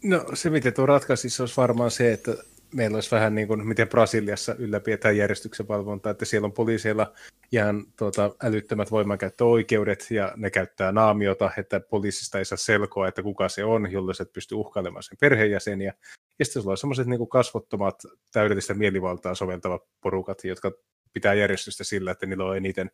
No, 0.03 0.17
no 0.17 0.25
se, 0.33 0.49
miten 0.49 0.73
tuo 0.73 0.85
ratkaisisi, 0.85 1.41
olisi 1.41 1.57
varmaan 1.57 1.91
se, 1.91 2.13
että 2.13 2.37
meillä 2.73 2.95
olisi 2.95 3.11
vähän 3.11 3.35
niin 3.35 3.47
kuin, 3.47 3.67
miten 3.67 3.89
Brasiliassa 3.89 4.55
ylläpidetään 4.55 5.17
järjestyksen 5.17 5.67
valvontaa, 5.67 6.11
että 6.11 6.25
siellä 6.25 6.45
on 6.45 6.51
poliiseilla 6.51 7.13
ihan 7.51 7.85
tuota, 7.97 8.35
älyttömät 8.43 8.91
voimankäyttöoikeudet 8.91 10.07
ja 10.09 10.33
ne 10.35 10.49
käyttää 10.49 10.91
naamiota, 10.91 11.51
että 11.57 11.79
poliisista 11.79 12.39
ei 12.39 12.45
saa 12.45 12.57
selkoa, 12.57 13.07
että 13.07 13.23
kuka 13.23 13.49
se 13.49 13.63
on, 13.63 13.91
jolloin 13.91 14.15
se 14.15 14.25
pystyy 14.25 14.57
uhkailemaan 14.57 15.03
sen 15.03 15.17
perheenjäseniä. 15.21 15.93
Ja 16.39 16.45
sitten 16.45 16.61
sulla 16.61 16.73
on 16.73 16.77
sellaiset 16.77 17.07
niin 17.07 17.29
kasvottomat, 17.29 18.03
täydellistä 18.31 18.73
mielivaltaa 18.73 19.35
soveltavat 19.35 19.83
porukat, 20.01 20.43
jotka 20.43 20.71
pitää 21.13 21.33
järjestystä 21.33 21.83
sillä, 21.83 22.11
että 22.11 22.25
niillä 22.25 22.45
on 22.45 22.57
eniten 22.57 22.91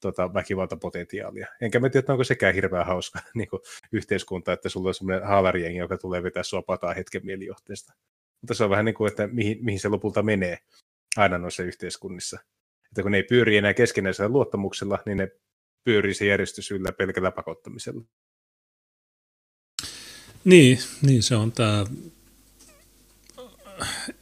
tota, 0.00 0.34
väkivaltapotentiaalia. 0.34 1.46
Enkä 1.60 1.80
mä 1.80 1.88
tiedä, 1.88 2.12
onko 2.12 2.24
sekään 2.24 2.54
hirveän 2.54 2.86
hauska 2.86 3.18
niin 3.34 3.48
kuin 3.48 3.62
yhteiskunta, 3.92 4.52
että 4.52 4.68
sulla 4.68 4.88
on 4.88 4.94
semmoinen 4.94 5.28
haalarijengi, 5.28 5.78
joka 5.78 5.98
tulee 5.98 6.22
vetää 6.22 6.42
sua 6.42 6.62
pataa 6.62 6.94
hetken 6.94 7.26
mielijohteesta. 7.26 7.92
Mutta 8.40 8.54
se 8.54 8.64
on 8.64 8.70
vähän 8.70 8.84
niin 8.84 8.94
kuin, 8.94 9.10
että 9.10 9.26
mihin, 9.26 9.58
mihin 9.64 9.80
se 9.80 9.88
lopulta 9.88 10.22
menee 10.22 10.58
aina 11.16 11.38
noissa 11.38 11.62
yhteiskunnissa. 11.62 12.38
Että 12.86 13.02
kun 13.02 13.10
ne 13.10 13.16
ei 13.16 13.22
pyöri 13.22 13.56
enää 13.56 13.74
keskinäisellä 13.74 14.28
luottamuksella, 14.28 14.98
niin 15.06 15.18
ne 15.18 15.28
pyörii 15.84 16.14
se 16.14 16.26
järjestys 16.26 16.70
yllä 16.70 16.92
pelkällä 16.92 17.30
pakottamisella. 17.30 18.02
Niin, 20.44 20.78
niin 21.02 21.22
se 21.22 21.36
on 21.36 21.52
tämä 21.52 21.84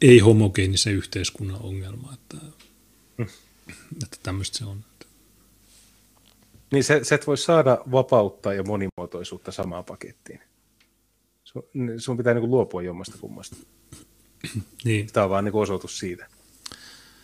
ei-homogeenisen 0.01 0.93
yhteiskunnan 0.93 1.61
ongelma, 1.61 2.13
että, 2.13 2.37
hmm. 3.17 3.27
että 4.03 4.17
tämmöistä 4.23 4.57
se 4.57 4.65
on. 4.65 4.85
Niin 6.75 6.83
se, 6.83 6.99
se 7.03 7.15
et 7.15 7.27
voi 7.27 7.37
saada 7.37 7.77
vapautta 7.91 8.53
ja 8.53 8.63
monimuotoisuutta 8.63 9.51
samaan 9.51 9.85
pakettiin. 9.85 10.39
Sun, 11.43 11.63
sun 11.97 12.17
pitää 12.17 12.33
niin 12.33 12.51
luopua 12.51 12.81
jommasta 12.81 13.17
kummasta. 13.21 13.55
niin. 14.85 15.07
Tämä 15.13 15.23
on 15.23 15.29
vaan 15.29 15.45
niin 15.45 15.55
osoitus 15.55 15.99
siitä. 15.99 16.27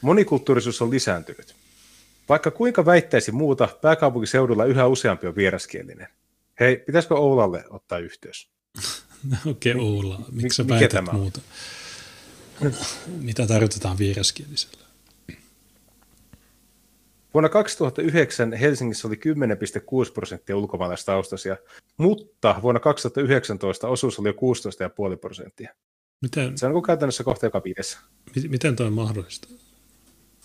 Monikulttuurisuus 0.01 0.81
on 0.81 0.91
lisääntynyt. 0.91 1.55
Vaikka 2.29 2.51
kuinka 2.51 2.85
väittäisi 2.85 3.31
muuta, 3.31 3.67
pääkaupunkiseudulla 3.81 4.65
yhä 4.65 4.87
useampi 4.87 5.27
on 5.27 5.35
vieraskielinen. 5.35 6.07
Hei, 6.59 6.77
pitäisikö 6.77 7.15
Oulalle 7.15 7.63
ottaa 7.69 7.97
yhteys? 7.97 8.49
Okei, 9.51 9.71
okay, 9.71 9.85
Oula. 9.85 10.21
Miksi 10.31 10.55
sä 10.55 10.67
väität 10.67 11.05
muuta? 11.11 11.41
Mitä 13.07 13.47
tarkoitetaan 13.47 13.97
vieraskielisellä? 13.97 14.90
Vuonna 17.33 17.49
2009 17.49 18.53
Helsingissä 18.53 19.07
oli 19.07 19.15
10,6 20.05 20.11
prosenttia 20.13 20.57
ulkomaalaistaustaisia, 20.57 21.57
mutta 21.97 22.55
vuonna 22.61 22.79
2019 22.79 23.87
osuus 23.87 24.19
oli 24.19 24.29
jo 24.29 24.33
16,5 25.13 25.17
prosenttia. 25.17 25.73
Miten, 26.21 26.57
se 26.57 26.65
on 26.65 26.73
niin 26.73 26.83
käytännössä 26.83 27.23
kohta 27.23 27.45
joka 27.45 27.63
viidessä. 27.63 27.99
Miten 28.49 28.75
toi 28.75 28.87
on 28.87 28.93
mahdollista? 28.93 29.47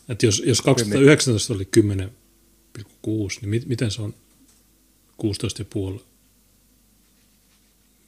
Että 0.08 0.26
jos, 0.26 0.42
jos 0.46 0.62
2019 0.62 1.54
oli 1.54 1.68
10,6, 1.76 2.82
niin 3.42 3.62
miten 3.66 3.90
se 3.90 4.02
on 4.02 4.14
16,5? 5.22 6.00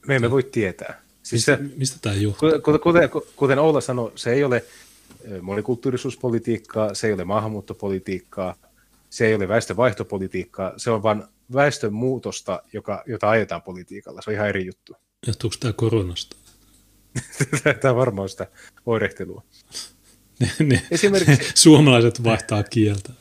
Me 0.07 0.17
emme 0.17 0.31
voi 0.31 0.43
tietää. 0.43 1.03
Siis 1.23 1.33
mistä, 1.33 1.57
se, 1.57 1.77
mistä 1.77 1.99
tämä 2.03 2.15
johtuu? 2.15 2.51
Kuten, 2.65 2.81
kuten, 2.81 3.11
kuten 3.37 3.59
Oula 3.59 3.81
sanoi, 3.81 4.13
se 4.15 4.33
ei 4.33 4.45
ole 4.45 4.65
monikulttuurisuuspolitiikkaa, 5.43 6.95
se 6.95 7.07
ei 7.07 7.13
ole 7.13 7.25
maahanmuuttopolitiikkaa, 7.25 8.55
se 9.11 9.27
ei 9.27 9.35
ole 9.35 9.49
väestönvaihtopolitiikkaa, 9.49 10.73
se 10.77 10.91
on 10.91 11.03
vain 11.03 11.23
väestön 11.55 11.93
muutosta, 11.93 12.63
joka, 12.73 13.03
jota 13.07 13.31
ajetaan 13.31 13.63
politiikalla. 13.63 14.23
Se 14.23 14.31
on 14.31 14.35
ihan 14.35 14.49
eri 14.49 14.67
juttu. 14.67 14.97
Johtuuko 15.27 15.57
tämä 15.61 15.73
koronasta? 15.73 16.37
tämä 17.81 17.93
on 17.93 17.97
varmaan 17.97 18.29
sitä 18.29 18.47
oirehtelua. 18.87 19.43
ne, 20.41 20.51
ne, 20.59 20.83
Esimerkiksi... 20.91 21.53
Suomalaiset 21.63 22.25
vaihtaa 22.25 22.63
kieltä. 22.63 23.13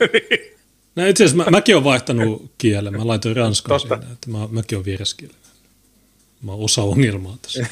No 0.96 1.06
itse 1.06 1.24
asiassa 1.24 1.44
mä, 1.44 1.50
mäkin 1.50 1.74
olen 1.74 1.84
vaihtanut 1.84 2.52
kielen. 2.58 2.92
Mä 2.96 3.06
laitoin 3.06 3.36
ranskaa 3.36 3.78
siinä, 3.78 3.96
että 3.96 4.30
mä, 4.30 4.48
mäkin 4.50 4.78
olen 4.78 4.84
vieraskielinen. 4.84 5.40
Mä 6.42 6.52
oon 6.52 6.64
osa 6.64 6.82
ongelmaa 6.82 7.38
tässä. 7.42 7.66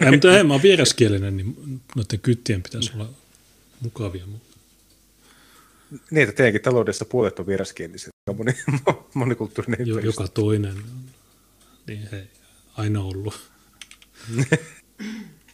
ei, 0.00 0.10
mutta 0.10 0.36
ei, 0.36 0.44
mä 0.44 0.54
oon 0.54 0.62
vieraskielinen, 0.62 1.36
niin 1.36 1.80
noiden 1.96 2.20
kyttien 2.20 2.62
pitäisi 2.62 2.92
olla 2.94 3.08
mukavia. 3.80 4.26
Niin, 4.26 4.40
että 6.12 6.34
teidänkin 6.34 6.62
taloudessa 6.62 7.04
puolet 7.04 7.38
on 7.38 7.46
vieraskielisiä. 7.46 8.10
Moni, 8.36 8.52
monikulttuurinen 9.14 9.86
jo, 9.86 9.98
Joka 9.98 10.28
toinen. 10.28 10.76
Niin 11.86 12.08
hei, 12.12 12.24
aina 12.76 13.02
ollut. 13.02 13.40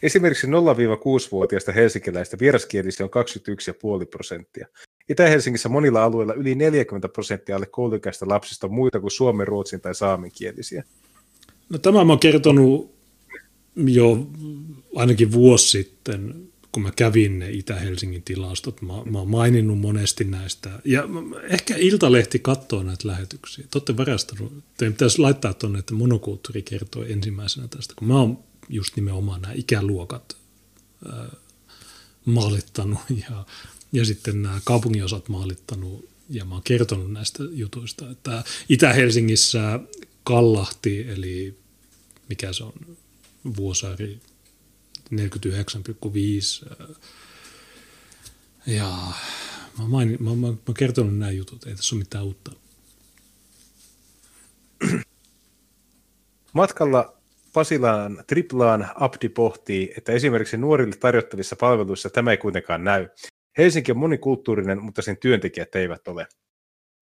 Esimerkiksi 0.03 0.47
0-6-vuotiaista 0.47 1.71
helsinkiläistä 1.71 2.37
vieraskielisiä 2.39 3.05
on 3.05 3.23
21,5 4.01 4.07
prosenttia. 4.11 4.67
Itä-Helsingissä 5.09 5.69
monilla 5.69 6.03
alueilla 6.03 6.33
yli 6.33 6.55
40 6.55 7.09
prosenttia 7.09 7.55
alle 7.55 7.65
kouluikäistä 7.65 8.27
lapsista 8.27 8.67
on 8.67 8.73
muita 8.73 8.99
kuin 8.99 9.11
suomen, 9.11 9.47
ruotsin 9.47 9.81
tai 9.81 9.95
saamenkielisiä. 9.95 10.83
No 11.69 11.77
tämä 11.77 12.03
mä 12.05 12.11
oon 12.11 12.19
kertonut 12.19 12.95
jo 13.75 14.27
ainakin 14.95 15.31
vuosi 15.31 15.69
sitten, 15.69 16.50
kun 16.71 16.83
mä 16.83 16.91
kävin 16.91 17.39
ne 17.39 17.51
Itä-Helsingin 17.51 18.23
tilastot, 18.23 18.81
mä, 18.81 18.93
mä 19.05 19.19
oon 19.19 19.29
maininnut 19.29 19.79
monesti 19.79 20.23
näistä. 20.23 20.79
Ja 20.85 21.03
ehkä 21.49 21.75
Iltalehti 21.77 22.39
katsoo 22.39 22.83
näitä 22.83 23.07
lähetyksiä. 23.07 23.65
Te 23.71 23.77
olette 23.77 23.97
varastanut, 23.97 24.63
teidän 24.77 24.93
pitäisi 24.93 25.19
laittaa 25.19 25.53
tuonne, 25.53 25.79
että 25.79 25.93
monokulttuuri 25.93 26.61
kertoo 26.61 27.03
ensimmäisenä 27.03 27.67
tästä, 27.67 27.93
kun 27.97 28.07
mä 28.07 28.19
oon 28.19 28.39
just 28.69 28.95
nimenomaan 28.95 29.41
nämä 29.41 29.53
ikäluokat 29.53 30.37
ää, 31.11 31.35
maalittanut 32.25 32.99
ja, 33.29 33.45
ja 33.91 34.05
sitten 34.05 34.41
nämä 34.41 34.61
kaupunginosat 34.63 35.29
maalittanut 35.29 36.09
ja 36.29 36.45
mä 36.45 36.55
oon 36.55 36.63
kertonut 36.63 37.11
näistä 37.11 37.43
jutuista, 37.51 38.11
että 38.11 38.43
Itä-Helsingissä 38.69 39.79
Kallahti, 40.23 41.01
eli 41.09 41.57
mikä 42.29 42.53
se 42.53 42.63
on, 42.63 42.73
Vuosaari 43.57 44.19
49,5 45.11 45.17
ja 48.67 48.97
mä, 49.79 49.87
mainin, 49.87 50.23
mä, 50.23 50.29
mä, 50.29 50.35
mä 50.35 50.47
oon 50.47 50.73
kertonut 50.77 51.17
nämä 51.17 51.31
jutut, 51.31 51.67
ei 51.67 51.75
tässä 51.75 51.95
ole 51.95 52.03
mitään 52.03 52.25
uutta. 52.25 52.51
Matkalla 56.53 57.21
Pasilaan 57.53 58.23
triplaan 58.27 58.89
Abdi 58.95 59.29
pohtii, 59.29 59.93
että 59.97 60.11
esimerkiksi 60.11 60.57
nuorille 60.57 60.95
tarjottavissa 60.95 61.55
palveluissa 61.55 62.09
tämä 62.09 62.31
ei 62.31 62.37
kuitenkaan 62.37 62.83
näy. 62.83 63.07
Helsinki 63.57 63.91
on 63.91 63.97
monikulttuurinen, 63.97 64.83
mutta 64.83 65.01
sen 65.01 65.17
työntekijät 65.17 65.75
eivät 65.75 66.07
ole. 66.07 66.27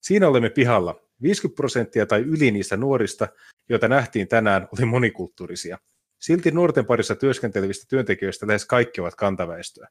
Siinä 0.02 0.28
olemme 0.28 0.50
pihalla. 0.50 1.02
50 1.22 1.56
prosenttia 1.56 2.06
tai 2.06 2.22
yli 2.22 2.52
niistä 2.52 2.78
nuorista, 2.78 3.28
joita 3.70 3.88
nähtiin 3.88 4.28
tänään, 4.28 4.68
oli 4.78 4.86
monikulttuurisia. 4.86 5.78
Silti 6.20 6.52
nuorten 6.52 6.86
parissa 6.86 7.16
työskentelevistä 7.16 7.86
työntekijöistä 7.90 8.48
lähes 8.48 8.66
kaikki 8.66 9.02
ovat 9.02 9.16
kantaväestöä. 9.16 9.88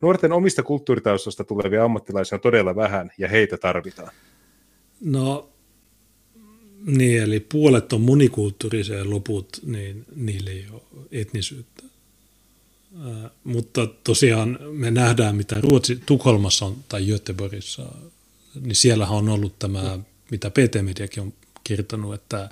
Nuorten 0.00 0.32
omista 0.32 0.62
kulttuuritaustoista 0.62 1.44
tulevia 1.44 1.84
ammattilaisia 1.84 2.36
on 2.36 2.40
todella 2.40 2.76
vähän, 2.76 3.10
ja 3.18 3.28
heitä 3.28 3.56
tarvitaan. 3.56 4.12
No, 5.00 5.50
niin, 6.86 7.22
eli 7.22 7.40
puolet 7.40 7.92
on 7.92 8.00
monikulttuurisia 8.00 8.98
ja 8.98 9.10
loput, 9.10 9.60
niin 9.66 10.04
niillä 10.16 10.50
ei 10.50 10.66
ole 10.72 10.82
etnisyyttä. 11.12 11.82
Mutta 13.44 13.86
tosiaan 13.86 14.58
me 14.72 14.90
nähdään, 14.90 15.36
mitä 15.36 15.56
Ruotsi, 15.60 16.02
Tukholmassa 16.06 16.66
on, 16.66 16.76
tai 16.88 17.06
Göteborgissa, 17.06 17.92
niin 18.60 18.76
siellähän 18.76 19.16
on 19.16 19.28
ollut 19.28 19.58
tämä, 19.58 19.98
mitä 20.30 20.50
PT-mediakin 20.50 21.22
on 21.22 21.32
kertonut, 21.64 22.14
että 22.14 22.48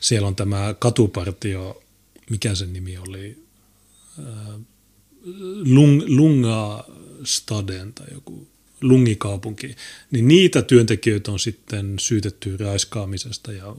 siellä 0.00 0.28
on 0.28 0.36
tämä 0.36 0.74
katupartio, 0.78 1.82
mikä 2.30 2.54
sen 2.54 2.72
nimi 2.72 2.98
oli, 2.98 3.44
äh, 4.18 4.60
Lung, 5.64 6.02
Lunga 6.06 6.84
Staden 7.24 7.92
tai 7.92 8.06
joku 8.12 8.48
lungikaupunki, 8.80 9.76
niin 10.10 10.28
niitä 10.28 10.62
työntekijöitä 10.62 11.32
on 11.32 11.38
sitten 11.38 11.98
syytetty 11.98 12.56
raiskaamisesta 12.56 13.52
ja, 13.52 13.76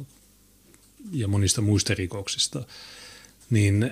ja 1.11 1.27
monista 1.27 1.61
muista 1.61 1.93
rikoksista. 1.93 2.63
Niin 3.49 3.91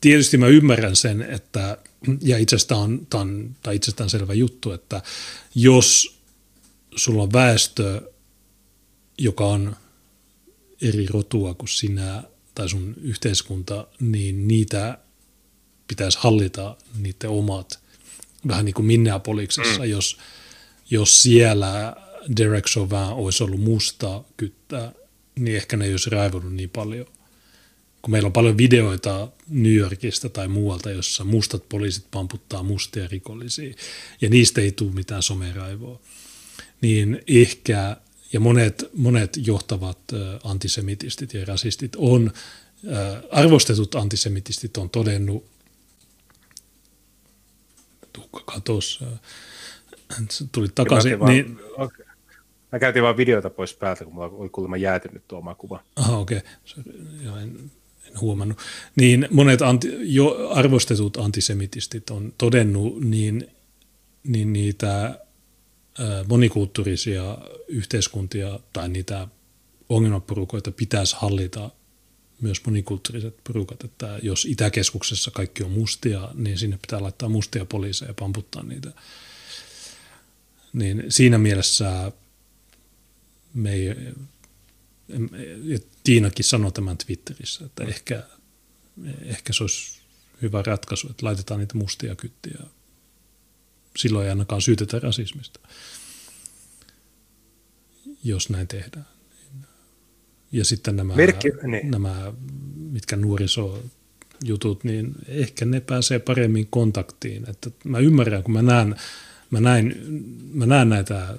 tietysti 0.00 0.36
mä 0.36 0.46
ymmärrän 0.46 0.96
sen, 0.96 1.22
että, 1.22 1.78
ja 2.22 2.38
itsestään 2.38 2.80
on, 2.80 3.06
tämän, 3.10 3.56
tai 3.62 3.76
itsestään 3.76 4.10
selvä 4.10 4.34
juttu, 4.34 4.72
että 4.72 5.02
jos 5.54 6.18
sulla 6.96 7.22
on 7.22 7.32
väestö, 7.32 8.12
joka 9.18 9.46
on 9.46 9.76
eri 10.82 11.06
rotua 11.06 11.54
kuin 11.54 11.68
sinä 11.68 12.22
tai 12.56 12.68
sun 12.68 12.94
yhteiskunta, 13.02 13.86
niin 14.00 14.48
niitä 14.48 14.98
pitäisi 15.88 16.18
hallita 16.20 16.76
niiden 16.98 17.30
omat 17.30 17.80
vähän 18.48 18.64
niin 18.64 18.74
kuin 18.74 18.86
Minneapoliksessa, 18.86 19.82
mm. 19.82 19.90
jos, 19.90 20.18
jos 20.90 21.22
siellä 21.22 21.96
Derek 22.36 22.66
Chauvin 22.66 22.98
olisi 22.98 23.44
ollut 23.44 23.60
musta 23.60 24.24
kyttää, 24.36 24.92
niin 25.38 25.56
ehkä 25.56 25.76
ne 25.76 25.84
ei 25.84 25.90
olisi 25.90 26.10
raivonut 26.10 26.54
niin 26.54 26.70
paljon. 26.70 27.06
Kun 28.02 28.12
meillä 28.12 28.26
on 28.26 28.32
paljon 28.32 28.58
videoita 28.58 29.28
New 29.48 29.74
Yorkista 29.74 30.28
tai 30.28 30.48
muualta, 30.48 30.90
jossa 30.90 31.24
mustat 31.24 31.68
poliisit 31.68 32.06
pamputtaa 32.10 32.62
mustia 32.62 33.08
rikollisia, 33.08 33.74
ja 34.20 34.28
niistä 34.28 34.60
ei 34.60 34.72
tule 34.72 34.92
mitään 34.92 35.22
someraivoa, 35.22 36.00
niin 36.80 37.22
ehkä, 37.26 37.96
ja 38.32 38.40
monet, 38.40 38.84
monet 38.94 39.36
johtavat 39.46 39.98
antisemitistit 40.44 41.34
ja 41.34 41.44
rasistit 41.44 41.96
on, 41.96 42.30
arvostetut 43.30 43.94
antisemitistit 43.94 44.76
on 44.76 44.90
todennut 44.90 45.44
tukka 48.12 48.42
katossa. 48.54 49.06
Tuli 50.52 50.68
takaisin. 50.74 51.18
Mä, 51.18 51.26
niin, 51.26 51.58
vaan, 51.58 51.86
okay. 51.86 52.06
Mä 52.72 52.78
käytin 52.78 53.02
vaan 53.02 53.16
videota 53.16 53.50
pois 53.50 53.74
päältä, 53.74 54.04
kun 54.04 54.14
mulla 54.14 54.28
oli 54.28 54.48
kuulemma 54.48 54.76
jäätynyt 54.76 55.28
tuo 55.28 55.38
oma 55.38 55.54
kuva. 55.54 55.82
Aha, 55.96 56.18
okei. 56.18 56.38
Okay. 56.38 57.42
en, 57.42 57.70
en 58.06 58.20
huomannut. 58.20 58.58
Niin 58.96 59.28
monet 59.30 59.62
anti, 59.62 59.88
jo 60.00 60.50
arvostetut 60.50 61.16
antisemitistit 61.16 62.10
on 62.10 62.34
todennut 62.38 63.00
niin, 63.00 63.50
niin 64.24 64.52
niitä 64.52 65.20
monikulttuurisia 66.28 67.38
yhteiskuntia 67.68 68.60
tai 68.72 68.88
niitä 68.88 69.28
ongelmaporukoita 69.88 70.72
pitäisi 70.72 71.16
hallita 71.18 71.70
myös 72.40 72.64
monikulttuuriset 72.66 73.36
porukat, 73.44 73.84
että 73.84 74.18
jos 74.22 74.44
Itäkeskuksessa 74.44 75.30
kaikki 75.30 75.62
on 75.62 75.70
mustia, 75.70 76.28
niin 76.34 76.58
sinne 76.58 76.78
pitää 76.82 77.02
laittaa 77.02 77.28
mustia 77.28 77.64
poliiseja 77.64 78.10
ja 78.10 78.14
pamputtaa 78.14 78.62
niitä. 78.62 78.92
Niin 80.72 81.04
siinä 81.08 81.38
mielessä 81.38 82.12
me 83.54 83.72
ei, 83.72 83.86
ja 85.62 85.78
Tiinakin 86.04 86.44
sanoi 86.44 86.72
tämän 86.72 86.98
Twitterissä, 86.98 87.64
että 87.64 87.84
ehkä, 87.84 88.22
ehkä 89.24 89.52
se 89.52 89.64
olisi 89.64 90.00
hyvä 90.42 90.62
ratkaisu, 90.62 91.08
että 91.10 91.26
laitetaan 91.26 91.60
niitä 91.60 91.78
mustia 91.78 92.14
kyttiä. 92.14 92.58
Silloin 93.96 94.24
ei 94.24 94.30
ainakaan 94.30 94.62
syytetä 94.62 94.98
rasismista, 94.98 95.60
jos 98.24 98.50
näin 98.50 98.68
tehdään. 98.68 99.06
Ja 100.52 100.64
sitten 100.64 100.96
nämä, 100.96 101.14
Merkki, 101.14 101.48
niin. 101.62 101.90
nämä 101.90 102.32
mitkä 102.76 103.16
nuoriso 103.16 103.82
jutut, 104.44 104.84
niin 104.84 105.14
ehkä 105.28 105.64
ne 105.64 105.80
pääsee 105.80 106.18
paremmin 106.18 106.66
kontaktiin. 106.70 107.50
Että 107.50 107.70
mä 107.84 107.98
ymmärrän, 107.98 108.42
kun 108.42 108.54
mä 108.54 108.62
näen, 108.62 108.96
mä 109.50 109.60
näin, 109.60 109.94
mä 110.52 110.66
näen 110.66 110.88
näitä 110.88 111.38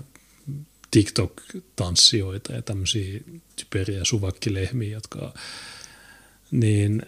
TikTok-tanssijoita 0.92 2.54
ja 2.54 2.62
tämmöisiä 2.62 3.20
typeriä 3.56 4.04
suvakkilehmiä, 4.04 4.92
jotka, 4.92 5.34
niin 6.52 7.02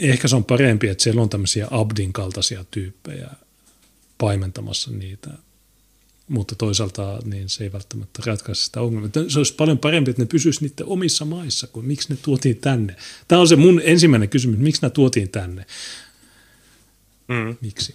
ehkä 0.00 0.28
se 0.28 0.36
on 0.36 0.44
parempi, 0.44 0.88
että 0.88 1.04
siellä 1.04 1.22
on 1.22 1.30
tämmöisiä 1.30 1.68
Abdin 1.70 2.12
kaltaisia 2.12 2.64
tyyppejä 2.70 3.30
paimentamassa 4.18 4.90
niitä 4.90 5.30
mutta 6.28 6.54
toisaalta 6.54 7.18
niin 7.24 7.48
se 7.48 7.64
ei 7.64 7.72
välttämättä 7.72 8.22
ratkaise 8.26 8.64
sitä 8.64 8.80
ongelmaa. 8.80 9.10
Se 9.28 9.38
olisi 9.38 9.54
paljon 9.54 9.78
parempi, 9.78 10.10
että 10.10 10.22
ne 10.22 10.26
pysyisi 10.26 10.64
niiden 10.64 10.86
omissa 10.86 11.24
maissa, 11.24 11.66
kuin 11.66 11.86
miksi 11.86 12.12
ne 12.12 12.18
tuotiin 12.22 12.56
tänne. 12.56 12.96
Tämä 13.28 13.40
on 13.40 13.48
se 13.48 13.56
mun 13.56 13.80
ensimmäinen 13.84 14.28
kysymys, 14.28 14.58
miksi 14.58 14.82
ne 14.82 14.90
tuotiin 14.90 15.28
tänne? 15.28 15.66
Mm. 17.28 17.56
Miksi? 17.60 17.94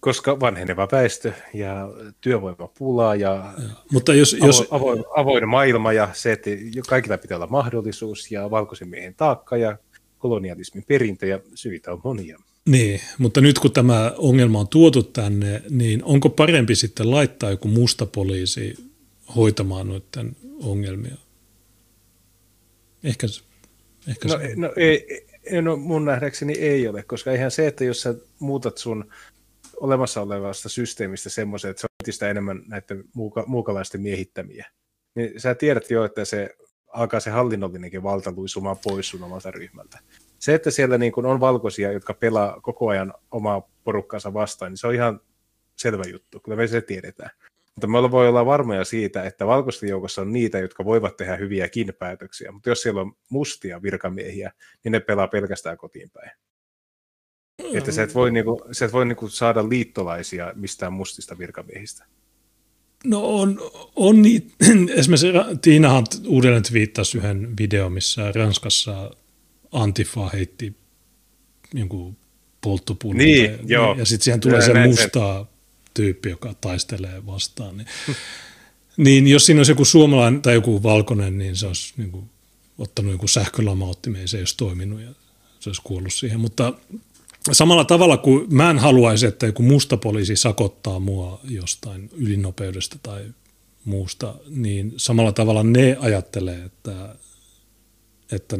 Koska 0.00 0.40
vanheneva 0.40 0.88
väestö 0.92 1.32
ja 1.54 1.88
työvoimapula 2.20 3.14
ja, 3.14 3.54
ja 3.58 3.68
mutta 3.92 4.14
jos, 4.14 4.34
avo, 4.34 4.46
jos... 4.46 4.68
Avoin, 4.70 5.04
avoin 5.16 5.48
maailma 5.48 5.92
ja 5.92 6.08
se, 6.12 6.32
että 6.32 6.50
kaikilla 6.88 7.18
pitää 7.18 7.36
olla 7.36 7.46
mahdollisuus 7.46 8.30
ja 8.30 8.50
valkoisen 8.50 8.88
miehen 8.88 9.14
taakka 9.14 9.56
ja 9.56 9.78
kolonialismin 10.18 10.84
perintö 10.88 11.26
ja 11.26 11.40
syitä 11.54 11.92
on 11.92 12.00
monia. 12.04 12.38
Niin, 12.68 13.00
mutta 13.18 13.40
nyt 13.40 13.58
kun 13.58 13.72
tämä 13.72 14.14
ongelma 14.16 14.60
on 14.60 14.68
tuotu 14.68 15.02
tänne, 15.02 15.62
niin 15.70 16.04
onko 16.04 16.28
parempi 16.28 16.74
sitten 16.74 17.10
laittaa 17.10 17.50
joku 17.50 17.68
musta 17.68 18.06
poliisi 18.06 18.74
hoitamaan 19.36 19.88
noiden 19.88 20.36
ongelmia? 20.62 21.16
Ehkä, 23.04 23.26
ehkä 24.08 24.28
no, 24.28 24.38
se 24.38 24.54
no, 24.56 24.72
ei, 24.76 25.26
no 25.62 25.76
mun 25.76 26.04
nähdäkseni 26.04 26.52
ei 26.52 26.88
ole, 26.88 27.02
koska 27.02 27.32
eihän 27.32 27.50
se, 27.50 27.66
että 27.66 27.84
jos 27.84 28.02
sä 28.02 28.14
muutat 28.38 28.78
sun 28.78 29.10
olemassa 29.76 30.20
olevasta 30.20 30.68
systeemistä 30.68 31.30
semmoisen, 31.30 31.70
että 31.70 31.80
se 31.80 31.86
on 31.86 32.02
entistä 32.02 32.30
enemmän 32.30 32.62
näiden 32.66 33.04
muuka, 33.14 33.44
muukalaisten 33.46 34.00
miehittämiä, 34.00 34.70
niin 35.14 35.40
sä 35.40 35.54
tiedät 35.54 35.90
jo, 35.90 36.04
että 36.04 36.24
se 36.24 36.56
alkaa 36.88 37.20
se 37.20 37.30
hallinnollinenkin 37.30 38.02
valta 38.02 38.32
luisumaan 38.36 38.76
pois 38.84 39.08
sun 39.08 39.22
omalta 39.22 39.50
ryhmältä 39.50 39.98
se, 40.40 40.54
että 40.54 40.70
siellä 40.70 40.98
niin 40.98 41.12
kuin 41.12 41.26
on 41.26 41.40
valkoisia, 41.40 41.92
jotka 41.92 42.14
pelaa 42.14 42.60
koko 42.60 42.88
ajan 42.88 43.14
omaa 43.30 43.68
porukkaansa 43.84 44.34
vastaan, 44.34 44.72
niin 44.72 44.78
se 44.78 44.86
on 44.86 44.94
ihan 44.94 45.20
selvä 45.76 46.02
juttu, 46.12 46.40
kyllä 46.40 46.56
me 46.56 46.66
se 46.66 46.80
tiedetään. 46.80 47.30
Mutta 47.74 47.86
me 47.86 48.10
voi 48.10 48.28
olla 48.28 48.46
varmoja 48.46 48.84
siitä, 48.84 49.22
että 49.24 49.46
valkoisten 49.46 49.88
joukossa 49.88 50.22
on 50.22 50.32
niitä, 50.32 50.58
jotka 50.58 50.84
voivat 50.84 51.16
tehdä 51.16 51.36
hyviäkin 51.36 51.94
päätöksiä, 51.98 52.52
mutta 52.52 52.68
jos 52.68 52.82
siellä 52.82 53.00
on 53.00 53.12
mustia 53.28 53.82
virkamiehiä, 53.82 54.52
niin 54.84 54.92
ne 54.92 55.00
pelaa 55.00 55.28
pelkästään 55.28 55.76
kotiin 55.76 56.10
päin. 56.10 56.30
Että 57.74 57.92
sä 57.92 58.02
et 58.02 58.14
voi, 58.14 58.30
niinku, 58.30 58.62
sä 58.72 58.84
et 58.84 58.92
voi 58.92 59.06
niinku 59.06 59.28
saada 59.28 59.68
liittolaisia 59.68 60.52
mistään 60.54 60.92
mustista 60.92 61.38
virkamiehistä. 61.38 62.04
No 63.04 63.20
on, 63.24 63.60
on 63.96 64.22
niin, 64.22 64.52
esimerkiksi 64.98 65.26
Tiinahan 65.62 66.04
uudelleen 66.26 66.62
viittasi 66.72 67.18
yhden 67.18 67.56
videon, 67.58 67.92
missä 67.92 68.32
Ranskassa 68.34 69.10
Antifa 69.72 70.28
heitti 70.28 70.76
jonkun 71.74 72.16
polttopullon. 72.60 73.18
Niin, 73.18 73.44
ja, 73.44 73.58
joo. 73.66 73.94
Ja 73.98 74.04
sitten 74.04 74.24
siihen 74.24 74.40
tulee 74.40 74.62
se 74.62 74.86
musta 74.86 75.46
tyyppi, 75.94 76.30
joka 76.30 76.54
taistelee 76.60 77.26
vastaan. 77.26 77.76
Niin, 77.76 77.86
niin 79.04 79.26
jos 79.26 79.46
siinä 79.46 79.58
olisi 79.58 79.72
joku 79.72 79.84
suomalainen 79.84 80.42
tai 80.42 80.54
joku 80.54 80.82
valkoinen, 80.82 81.38
niin 81.38 81.56
se 81.56 81.66
olisi 81.66 81.94
niin 81.96 82.10
kuin, 82.10 82.30
ottanut 82.78 83.12
joku 83.12 83.28
sähkölamauttimeen, 83.28 84.28
se 84.28 84.36
ei 84.36 84.40
olisi 84.40 84.56
toiminut 84.56 85.00
ja 85.00 85.10
se 85.60 85.68
olisi 85.68 85.82
kuollut 85.84 86.12
siihen. 86.12 86.40
Mutta 86.40 86.72
samalla 87.52 87.84
tavalla 87.84 88.16
kuin 88.16 88.54
mä 88.54 88.70
en 88.70 88.78
haluaisi, 88.78 89.26
että 89.26 89.46
joku 89.46 89.62
musta 89.62 89.96
poliisi 89.96 90.36
sakottaa 90.36 91.00
mua 91.00 91.40
jostain 91.44 92.10
ylinopeudesta 92.12 92.96
tai 93.02 93.24
muusta, 93.84 94.34
niin 94.48 94.94
samalla 94.96 95.32
tavalla 95.32 95.62
ne 95.62 95.96
ajattelee, 96.00 96.64
että, 96.64 97.14
että, 98.32 98.56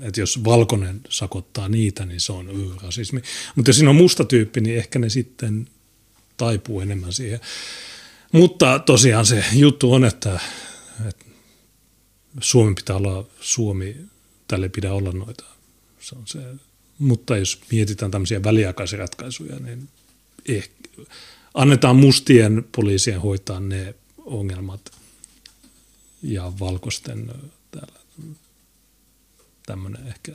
että 0.00 0.20
jos 0.20 0.44
valkoinen 0.44 1.00
sakottaa 1.08 1.68
niitä, 1.68 2.06
niin 2.06 2.20
se 2.20 2.32
on 2.32 2.76
rasismi. 2.82 3.22
Mutta 3.56 3.68
jos 3.68 3.76
siinä 3.76 3.90
on 3.90 3.96
musta 3.96 4.24
tyyppi, 4.24 4.60
niin 4.60 4.76
ehkä 4.76 4.98
ne 4.98 5.08
sitten 5.08 5.68
taipuu 6.36 6.80
enemmän 6.80 7.12
siihen. 7.12 7.40
Mutta 8.32 8.78
tosiaan 8.78 9.26
se 9.26 9.44
juttu 9.52 9.92
on, 9.92 10.04
että, 10.04 10.40
että 11.08 11.24
Suomi 12.40 12.74
pitää 12.74 12.96
olla 12.96 13.26
Suomi, 13.40 13.96
tälle 14.48 14.66
ei 14.66 14.70
pidä 14.70 14.92
olla 14.92 15.12
noita. 15.12 15.44
Se 16.00 16.14
on 16.14 16.26
se. 16.26 16.38
Mutta 16.98 17.36
jos 17.36 17.60
mietitään 17.70 18.10
tämmöisiä 18.10 18.42
väliaikaisia 18.42 18.98
ratkaisuja, 18.98 19.56
niin 19.58 19.88
ehkä, 20.48 20.74
annetaan 21.54 21.96
mustien 21.96 22.64
poliisien 22.76 23.20
hoitaa 23.20 23.60
ne 23.60 23.94
ongelmat 24.18 24.92
ja 26.22 26.52
valkoisten 26.60 27.30
täällä 27.70 28.01
tämmöinen 29.66 30.06
ehkä. 30.06 30.32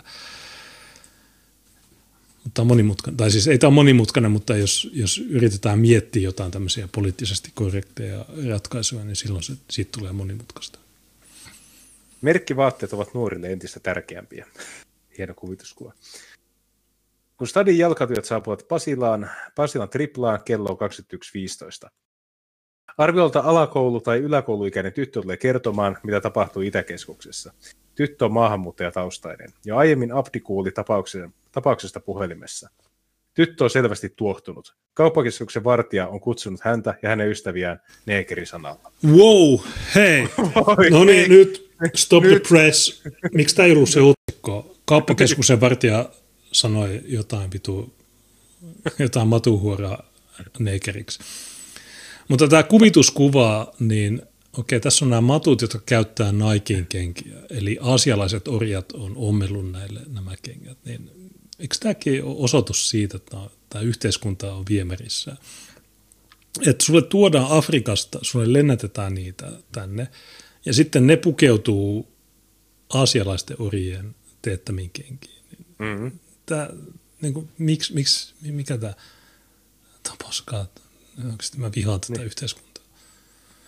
Mutta 2.43 2.61
on 2.61 2.67
monimutkainen, 2.67 3.17
tai 3.17 3.31
siis 3.31 3.47
ei 3.47 3.57
tämä 3.57 3.67
ole 3.67 3.75
monimutkainen, 3.75 4.31
mutta 4.31 4.57
jos, 4.57 4.89
jos 4.93 5.17
yritetään 5.17 5.79
miettiä 5.79 6.21
jotain 6.21 6.51
tämmöisiä 6.51 6.87
poliittisesti 6.91 7.51
korrekteja 7.53 8.25
ratkaisuja, 8.49 9.05
niin 9.05 9.15
silloin 9.15 9.43
se, 9.43 9.53
siitä 9.69 9.97
tulee 9.99 10.11
monimutkaista. 10.11 10.79
Merkkivaatteet 12.21 12.93
ovat 12.93 13.13
nuorille 13.13 13.51
entistä 13.51 13.79
tärkeämpiä. 13.79 14.45
Hieno 15.17 15.33
kuvituskuva. 15.33 15.93
Kun 17.37 17.47
stadin 17.47 17.77
jalkatujat 17.77 18.25
saapuvat 18.25 18.67
Pasilaan, 18.67 19.29
Pasilan 19.55 19.89
triplaan 19.89 20.39
kello 20.45 20.69
on 20.69 20.77
21.15. 21.85 21.89
Arviolta 22.97 23.39
alakoulu- 23.39 24.01
tai 24.01 24.17
yläkouluikäinen 24.17 24.93
tyttö 24.93 25.21
tulee 25.21 25.37
kertomaan, 25.37 25.97
mitä 26.03 26.21
tapahtuu 26.21 26.61
Itäkeskuksessa. 26.61 27.53
Tyttö 27.97 28.25
on 28.25 28.31
maahanmuuttajataustainen. 28.31 29.53
Jo 29.65 29.77
aiemmin 29.77 30.11
Abdi 30.11 30.39
kuuli 30.39 30.71
tapauksesta 31.51 31.99
puhelimessa. 32.05 32.69
Tyttö 33.33 33.63
on 33.63 33.69
selvästi 33.69 34.13
tuohtunut. 34.15 34.75
Kauppakeskuksen 34.93 35.63
vartija 35.63 36.07
on 36.07 36.19
kutsunut 36.19 36.61
häntä 36.61 36.95
ja 37.01 37.09
hänen 37.09 37.29
ystäviään 37.29 37.81
neekerisanalla. 38.05 38.91
Wow, 39.05 39.59
hei! 39.95 40.27
No 40.89 41.03
niin, 41.03 41.29
nyt 41.29 41.71
stop 41.95 42.23
the 42.23 42.41
press. 42.49 43.03
Miksi 43.33 43.55
tämä 43.55 43.65
ei 43.65 43.71
ollut 43.71 43.89
se 43.89 43.99
otsikko? 44.01 44.75
Kauppakeskuksen 44.85 45.61
vartija 45.61 46.09
sanoi 46.51 47.01
jotain 47.05 47.51
vitu, 47.53 47.93
jotain 48.99 49.27
matuhuoraa 49.27 50.03
neekeriksi. 50.59 51.19
Mutta 52.27 52.47
tämä 52.47 52.63
kuvituskuva, 52.63 53.73
niin 53.79 54.21
okei, 54.57 54.79
tässä 54.79 55.05
on 55.05 55.09
nämä 55.09 55.21
matut, 55.21 55.61
jotka 55.61 55.79
käyttää 55.85 56.31
Nikein 56.31 56.85
kenkiä. 56.87 57.35
Eli 57.49 57.77
aasialaiset 57.81 58.47
orjat 58.47 58.91
on 58.91 59.13
ommellut 59.15 59.71
näille 59.71 60.01
nämä 60.07 60.35
kengät. 60.41 60.77
Niin 60.85 61.11
eikö 61.59 61.75
tämäkin 61.79 62.23
ole 62.23 62.35
osoitus 62.37 62.89
siitä, 62.89 63.17
että 63.17 63.37
tämä 63.69 63.81
yhteiskunta 63.81 64.53
on 64.53 64.65
viemärissä? 64.69 65.37
Että 66.65 66.85
sulle 66.85 67.01
tuodaan 67.01 67.51
Afrikasta, 67.51 68.19
sulle 68.21 68.53
lennätetään 68.53 69.13
niitä 69.13 69.51
tänne, 69.71 70.07
ja 70.65 70.73
sitten 70.73 71.07
ne 71.07 71.17
pukeutuu 71.17 72.11
aasialaisten 72.89 73.57
orjien 73.59 74.15
teettämiin 74.41 74.89
kenkiin. 74.89 75.43
Mm-hmm. 75.79 76.19
Tämä, 76.45 76.69
niin 77.21 77.33
kuin, 77.33 77.49
miksi, 77.57 77.93
miksi, 77.93 78.33
mikä 78.41 78.77
tämä 78.77 78.93
tapaskaa? 80.03 80.67
Oikeasti 81.25 81.57
mä 81.57 81.71
vihaan 81.75 82.01
tätä 82.01 82.13
niin. 82.13 82.25
yhteiskuntaa. 82.25 82.66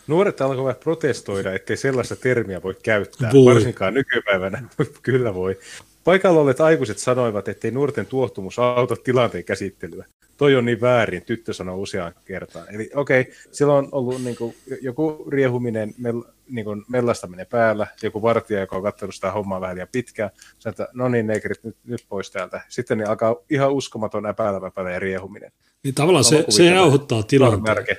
Nuoret 0.09 0.41
alkoivat 0.41 0.79
protestoida, 0.79 1.53
ettei 1.53 1.77
sellaista 1.77 2.15
termiä 2.15 2.63
voi 2.63 2.75
käyttää, 2.83 3.31
Voi. 3.33 3.53
varsinkaan 3.53 3.93
nykypäivänä. 3.93 4.63
Kyllä 5.01 5.33
voi. 5.33 5.59
Paikalla 6.03 6.39
olleet 6.39 6.61
aikuiset 6.61 6.97
sanoivat, 6.97 7.47
ettei 7.47 7.71
nuorten 7.71 8.05
tuohtumus 8.05 8.59
auta 8.59 8.95
tilanteen 8.95 9.43
käsittelyä. 9.43 10.05
Toi 10.37 10.55
on 10.55 10.65
niin 10.65 10.81
väärin, 10.81 11.25
tyttö 11.25 11.53
sanoi 11.53 11.77
useaan 11.77 12.13
kertaan. 12.25 12.75
Eli 12.75 12.89
okei, 12.95 13.21
okay, 13.21 13.33
siellä 13.51 13.73
on 13.73 13.89
ollut 13.91 14.23
niin 14.23 14.35
kuin, 14.35 14.55
joku 14.81 15.25
riehuminen, 15.27 15.93
mel, 15.97 16.21
niin 16.49 16.65
kuin 16.65 16.83
mellastaminen 16.87 17.47
päällä, 17.47 17.87
joku 18.01 18.21
vartija, 18.21 18.59
joka 18.59 18.75
on 18.75 18.83
katsonut 18.83 19.15
sitä 19.15 19.31
hommaa 19.31 19.61
vähän 19.61 19.75
liian 19.75 19.87
pitkään, 19.91 20.29
sanoo, 20.59 20.71
että 20.71 20.87
no 20.93 21.09
niin, 21.09 21.27
neikrit, 21.27 21.63
nyt, 21.63 21.75
nyt 21.85 22.05
pois 22.09 22.31
täältä. 22.31 22.61
Sitten 22.69 22.97
niin 22.97 23.09
alkaa 23.09 23.35
ihan 23.49 23.73
uskomaton 23.73 24.25
epäilevä 24.25 24.67
epäilä 24.67 24.91
ja 24.91 24.99
riehuminen. 24.99 25.51
Niin 25.83 25.95
tavallaan 25.95 26.23
se, 26.23 26.45
se 26.49 26.69
rauhoittaa 26.69 27.23
tilanteen. 27.23 27.97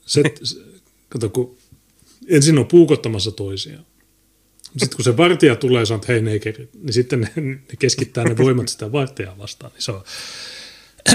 Se, 0.00 0.22
se, 0.42 0.56
kato, 1.18 1.30
kun 1.30 1.58
ensin 2.28 2.58
on 2.58 2.66
puukottamassa 2.66 3.30
toisiaan. 3.30 3.86
Sitten 4.76 4.96
kun 4.96 5.04
se 5.04 5.16
vartija 5.16 5.56
tulee 5.56 5.82
ja 5.82 5.86
sanoo, 5.86 6.00
että 6.00 6.12
hei 6.12 6.22
neikerit, 6.22 6.70
niin 6.74 6.92
sitten 6.92 7.20
ne, 7.20 7.32
ne 7.36 7.76
keskittää 7.78 8.24
ne 8.24 8.36
voimat 8.36 8.68
sitä 8.68 8.92
vartijaa 8.92 9.38
vastaan. 9.38 9.72
Niin 9.72 9.82
se, 9.82 9.92
on, 9.92 10.04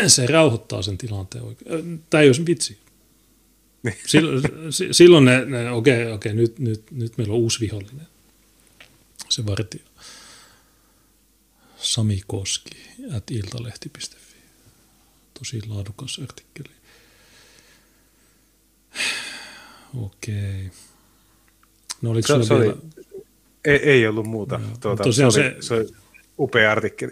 se 0.07 0.27
rauhoittaa 0.27 0.81
sen 0.81 0.97
tilanteen 0.97 1.43
oikein. 1.43 2.03
Tämä 2.09 2.21
ei 2.21 2.30
olisi 2.30 2.45
vitsi. 2.45 2.77
Silloin, 4.07 4.43
si- 4.69 4.93
silloin 4.93 5.25
ne, 5.25 5.45
ne 5.45 5.71
okei, 5.71 6.01
okay, 6.01 6.13
okay, 6.13 6.33
nyt, 6.33 6.59
nyt, 6.59 6.91
nyt 6.91 7.17
meillä 7.17 7.33
on 7.33 7.39
uusi 7.39 7.59
vihollinen. 7.59 8.07
Se 9.30 9.45
vartija. 9.45 9.83
Sami 11.77 12.21
Koski, 12.27 12.77
at 13.15 13.31
iltalehti.fi. 13.31 14.38
Tosi 15.39 15.61
laadukas 15.67 16.19
artikkeli. 16.23 16.69
Okei. 19.97 20.71
No 22.01 22.11
oliko 22.11 22.27
Se, 22.27 22.43
se 22.43 22.53
oli, 22.53 22.65
vielä... 22.65 22.77
ei, 23.65 23.75
ei 23.77 24.07
ollut 24.07 24.25
muuta. 24.27 24.59
Joo. 24.63 24.77
Tuota, 24.79 25.03
Tosiaan 25.03 25.31
se, 25.31 25.39
oli, 25.39 25.49
se- 25.49 25.67
se 25.67 25.73
oli 25.73 25.87
upea 26.39 26.71
artikkeli. 26.71 27.11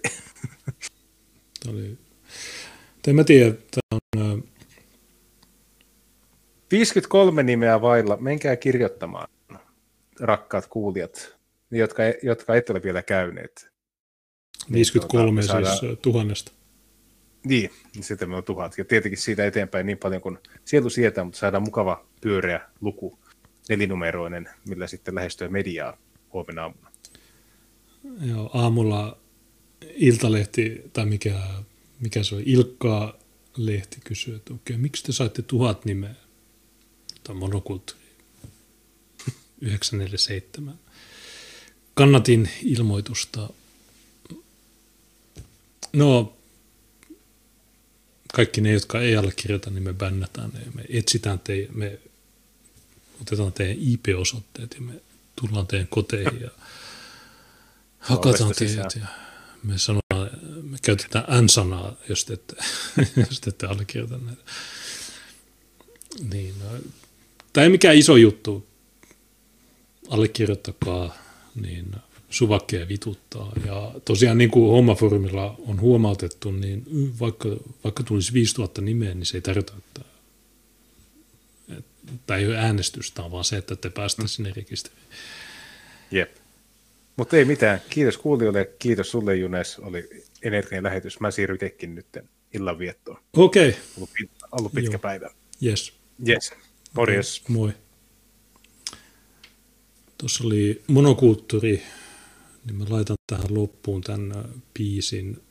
Oli... 1.69 1.97
En 3.07 3.15
mä 3.15 3.23
tiedä, 3.23 3.51
tämä 3.51 3.99
on... 4.17 4.41
ö, 4.41 4.47
53 6.71 7.43
nimeä 7.43 7.81
vailla. 7.81 8.17
Menkää 8.17 8.55
kirjoittamaan, 8.55 9.27
rakkaat 10.19 10.67
kuulijat, 10.67 11.35
jotka, 11.71 12.03
jotka 12.23 12.55
ette 12.55 12.73
ole 12.73 12.83
vielä 12.83 13.01
käyneet. 13.01 13.69
53 14.71 15.31
me 15.31 15.41
siis 15.41 15.51
saadaan- 15.51 15.97
tuhannesta. 16.01 16.51
Niin, 17.43 17.69
niin 17.95 18.03
sitten 18.03 18.33
on 18.33 18.43
tuhat. 18.43 18.77
Ja 18.77 18.85
tietenkin 18.85 19.19
siitä 19.19 19.45
eteenpäin 19.45 19.85
niin 19.85 19.97
paljon 19.97 20.21
kuin 20.21 20.37
sielu 20.65 20.89
sietää, 20.89 21.23
mutta 21.23 21.39
saadaan 21.39 21.63
mukava 21.63 22.05
pyöreä 22.21 22.61
luku, 22.81 23.19
nelinumeroinen, 23.69 24.49
millä 24.67 24.87
sitten 24.87 25.15
lähestyy 25.15 25.47
mediaa 25.47 25.97
huomenna 26.33 26.61
aamuna. 26.61 26.91
Joo, 28.21 28.49
aamulla 28.53 29.17
Iltalehti, 29.95 30.81
tai 30.93 31.05
mikä, 31.05 31.39
mikä 31.99 32.23
se 32.23 32.35
oli, 32.35 32.43
Ilkkaa-lehti 32.45 33.97
kysyi, 34.03 34.35
että 34.35 34.53
okei, 34.53 34.77
miksi 34.77 35.03
te 35.03 35.11
saitte 35.11 35.41
tuhat 35.41 35.85
nimeä? 35.85 36.15
Tämä 37.23 37.39
monokulttuuri 37.39 38.03
947. 39.61 40.79
Kannatin 41.93 42.49
ilmoitusta. 42.63 43.49
No, 45.93 46.37
kaikki 48.33 48.61
ne, 48.61 48.71
jotka 48.71 49.01
ei 49.01 49.15
allekirjoita, 49.15 49.69
niin 49.69 49.83
me 49.83 49.93
bännätään 49.93 50.49
ne. 50.53 50.59
Me 50.73 50.85
etsitään 50.89 51.39
teidän, 51.39 51.77
me 51.77 51.99
otetaan 53.21 53.53
teidän 53.53 53.77
IP-osoitteet 53.79 54.73
ja 54.75 54.81
me 54.81 54.93
tullaan 55.35 55.67
teidän 55.67 55.87
koteihin 55.87 56.41
ja 56.41 56.49
hakataan 57.99 58.45
Ovesta 58.45 58.65
teidät 58.65 58.95
ja 58.95 59.07
me 59.63 59.77
sanotaan, 59.77 60.29
me 60.61 60.77
käytetään 60.81 61.45
N-sanaa, 61.45 61.95
jos 62.09 62.25
te 62.25 62.33
ette, 62.33 62.55
jos 63.29 63.41
te 63.41 63.49
ette 63.49 63.67
allekirjoita 63.67 64.17
näitä. 64.17 64.41
Niin, 66.31 66.55
no, 66.59 66.65
tämä 67.53 67.63
ei 67.63 67.69
mikään 67.69 67.95
iso 67.95 68.15
juttu. 68.15 68.67
Allekirjoittakaa, 70.09 71.17
niin 71.55 71.95
suvakkeja 72.29 72.87
vituttaa. 72.87 73.51
Ja 73.65 73.91
tosiaan 74.05 74.37
niin 74.37 74.51
kuin 74.51 74.71
hommaforumilla 74.71 75.55
on 75.67 75.81
huomautettu, 75.81 76.51
niin 76.51 76.83
vaikka, 77.19 77.49
vaikka 77.83 78.03
tulisi 78.03 78.33
5000 78.33 78.81
nimeä, 78.81 79.13
niin 79.13 79.25
se 79.25 79.37
ei 79.37 79.41
tarkoita, 79.41 79.73
että, 79.77 80.01
että 82.15 82.35
ei 82.35 82.47
ole 82.47 82.57
äänestystä, 82.57 83.31
vaan 83.31 83.43
se, 83.43 83.57
että 83.57 83.75
te 83.75 83.89
päästä 83.89 84.21
mm. 84.21 84.27
sinne 84.27 84.53
rekisteriin. 84.55 85.03
Jep. 86.11 86.35
Mutta 87.15 87.37
ei 87.37 87.45
mitään. 87.45 87.81
Kiitos 87.89 88.17
kuulijoille, 88.17 88.69
kiitos 88.79 89.11
sulle 89.11 89.35
Junes, 89.35 89.79
oli 89.79 90.09
energian 90.41 90.83
lähetys. 90.83 91.19
Mä 91.19 91.31
siirryn 91.31 91.59
tekin 91.59 91.95
nyt 91.95 92.05
illanviettoon. 92.53 93.17
Okei. 93.33 93.69
Okay. 93.69 93.81
Ollut, 93.97 94.09
ollut 94.51 94.71
pitkä 94.73 94.91
Joo. 94.91 94.99
päivä. 94.99 95.29
Yes. 95.65 95.93
Yes. 96.27 96.53
Morjes. 96.93 97.41
Okay. 97.41 97.55
Moi. 97.55 97.71
Tuossa 100.17 100.43
oli 100.43 100.81
monokulttuuri, 100.87 101.83
niin 102.69 102.77
mä 102.77 102.85
laitan 102.89 103.15
tähän 103.27 103.53
loppuun 103.53 104.01
tämän 104.01 104.45
biisin 104.73 105.41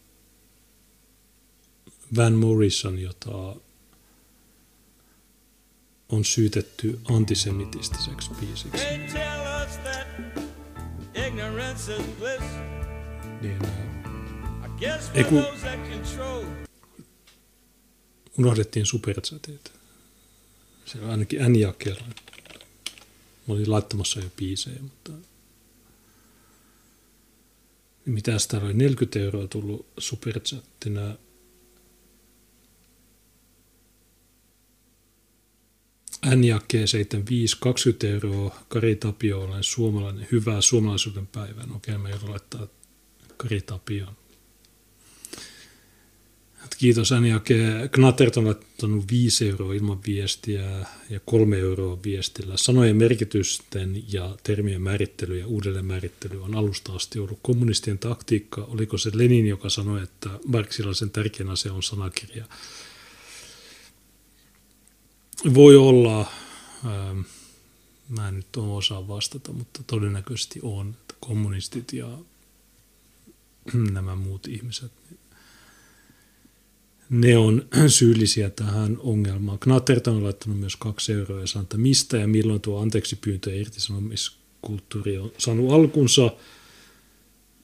Van 2.16 2.32
Morrison, 2.32 2.98
jota 2.98 3.56
on 6.08 6.24
syytetty 6.24 7.00
antisemitistiseksi 7.10 8.30
biisiksi. 8.40 8.84
Niin, 13.40 13.58
ei 15.14 15.24
kun 15.24 15.44
unohdettiin 18.38 18.86
superchatit. 18.86 19.72
Se 20.84 21.00
on 21.00 21.10
ainakin 21.10 21.52
N-jakella. 21.52 22.04
Mä 23.46 23.54
olin 23.54 23.70
laittamassa 23.70 24.20
jo 24.20 24.30
biisejä, 24.36 24.82
mutta 24.82 25.12
mitä 28.08 28.32
täällä 28.48 28.66
oli 28.66 28.74
40 28.74 29.18
euroa 29.20 29.46
tullut 29.46 29.86
superchattina. 29.98 31.16
N-jakkeen 36.34 36.88
75, 36.88 37.56
20 37.60 38.08
euroa, 38.08 38.64
Kari 38.68 38.96
Tapio, 38.96 39.40
olen 39.40 39.64
suomalainen, 39.64 40.28
hyvää 40.32 40.60
suomalaisuuden 40.60 41.26
päivää. 41.26 41.64
Okei, 41.74 41.98
mä 41.98 42.10
joudun 42.10 42.30
laittaa 42.30 42.66
Kari 43.36 43.60
Tapioon. 46.68 46.78
Kiitos 46.78 47.12
Anjake. 47.12 47.88
Knattert 47.92 48.36
on 48.36 48.46
laittanut 48.46 49.04
5 49.10 49.48
euroa 49.48 49.74
ilman 49.74 50.00
viestiä 50.06 50.86
ja 51.10 51.20
3 51.24 51.58
euroa 51.58 51.98
viestillä. 52.04 52.56
Sanojen 52.56 52.96
merkitysten 52.96 54.04
ja 54.12 54.36
termien 54.42 54.82
määrittely 54.82 55.38
ja 55.38 55.46
uudelleen 55.46 55.84
määrittely 55.84 56.42
on 56.42 56.54
alusta 56.54 56.92
asti 56.92 57.18
ollut 57.18 57.38
kommunistien 57.42 57.98
taktiikka. 57.98 58.64
Oliko 58.64 58.98
se 58.98 59.10
Lenin, 59.14 59.46
joka 59.46 59.68
sanoi, 59.68 60.02
että 60.02 60.30
sen 60.92 61.10
tärkein 61.10 61.48
asia 61.50 61.72
on 61.72 61.82
sanakirja? 61.82 62.44
Voi 65.54 65.76
olla, 65.76 66.20
ähm, 66.84 67.20
mä 68.08 68.28
en 68.28 68.36
nyt 68.36 68.56
osaa 68.56 69.08
vastata, 69.08 69.52
mutta 69.52 69.82
todennäköisesti 69.86 70.60
on, 70.62 70.96
että 71.00 71.14
kommunistit 71.20 71.92
ja 71.92 72.18
nämä 73.92 74.14
muut 74.14 74.46
ihmiset 74.46 74.92
ne 77.10 77.36
on 77.36 77.68
syyllisiä 77.86 78.50
tähän 78.50 78.96
ongelmaan. 79.00 79.58
Knatterton 79.58 80.16
on 80.16 80.24
laittanut 80.24 80.60
myös 80.60 80.76
kaksi 80.76 81.12
euroa 81.12 81.40
ja 81.40 81.46
sanoo, 81.46 81.62
että 81.62 81.78
mistä 81.78 82.16
ja 82.16 82.28
milloin 82.28 82.60
tuo 82.60 82.80
anteeksi 82.80 83.16
pyyntö 83.16 83.50
ja 83.50 83.60
irtisanomiskulttuuri 83.60 85.18
on 85.18 85.32
saanut 85.38 85.72
alkunsa. 85.72 86.30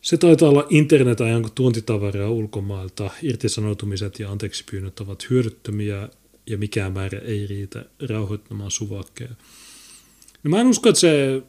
Se 0.02 0.16
taitaa 0.16 0.48
olla 0.48 0.66
internetajan 0.70 1.50
tuontitavaraa 1.54 2.30
ulkomailta. 2.30 3.10
Irtisanoutumiset 3.22 4.18
ja 4.18 4.30
anteeksi 4.30 4.64
pyynnöt 4.70 5.00
ovat 5.00 5.30
hyödyttömiä 5.30 6.08
ja 6.46 6.58
mikään 6.58 6.92
määrä 6.92 7.18
ei 7.18 7.46
riitä 7.46 7.84
rauhoittamaan 8.08 8.70
suvakkeja. 8.70 9.34
No 10.42 10.50
mä 10.50 10.60
en 10.60 10.66
usko, 10.66 10.88
että 10.88 11.00
se 11.00 11.42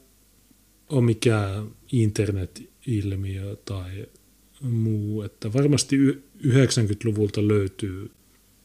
on 0.89 1.03
mikään 1.03 1.67
internet-ilmiö 1.91 3.55
tai 3.65 4.05
muu, 4.61 5.21
että 5.21 5.53
varmasti 5.53 6.23
90-luvulta 6.43 7.47
löytyy 7.47 8.11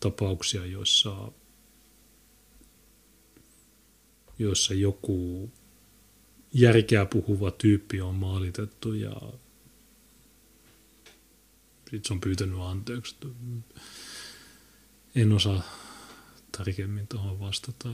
tapauksia, 0.00 0.66
joissa, 0.66 1.32
joissa 4.38 4.74
joku 4.74 5.50
järkeä 6.52 7.06
puhuva 7.06 7.50
tyyppi 7.50 8.00
on 8.00 8.14
maalitettu 8.14 8.92
ja 8.92 9.12
sitten 11.90 12.04
se 12.04 12.12
on 12.12 12.20
pyytänyt 12.20 12.58
anteeksi. 12.60 13.16
En 15.14 15.32
osaa 15.32 15.62
tarkemmin 16.58 17.06
tuohon 17.08 17.40
vastata. 17.40 17.88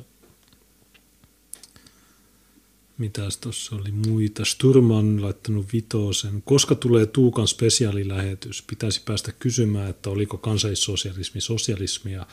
Mitäs 2.99 3.37
tuossa 3.37 3.77
oli 3.77 3.91
muita? 3.93 4.45
Sturman 4.45 5.23
laittanut 5.23 5.73
vitosen. 5.73 6.43
Koska 6.43 6.75
tulee 6.75 7.07
Tuukan 7.07 7.49
spesiaalilähetys? 7.49 8.63
Pitäisi 8.63 9.03
päästä 9.05 9.33
kysymään, 9.33 9.91
että 9.91 10.11
oliko 10.11 10.39
kansallissosialismi 10.39 11.41
sosialismia. 11.41 12.27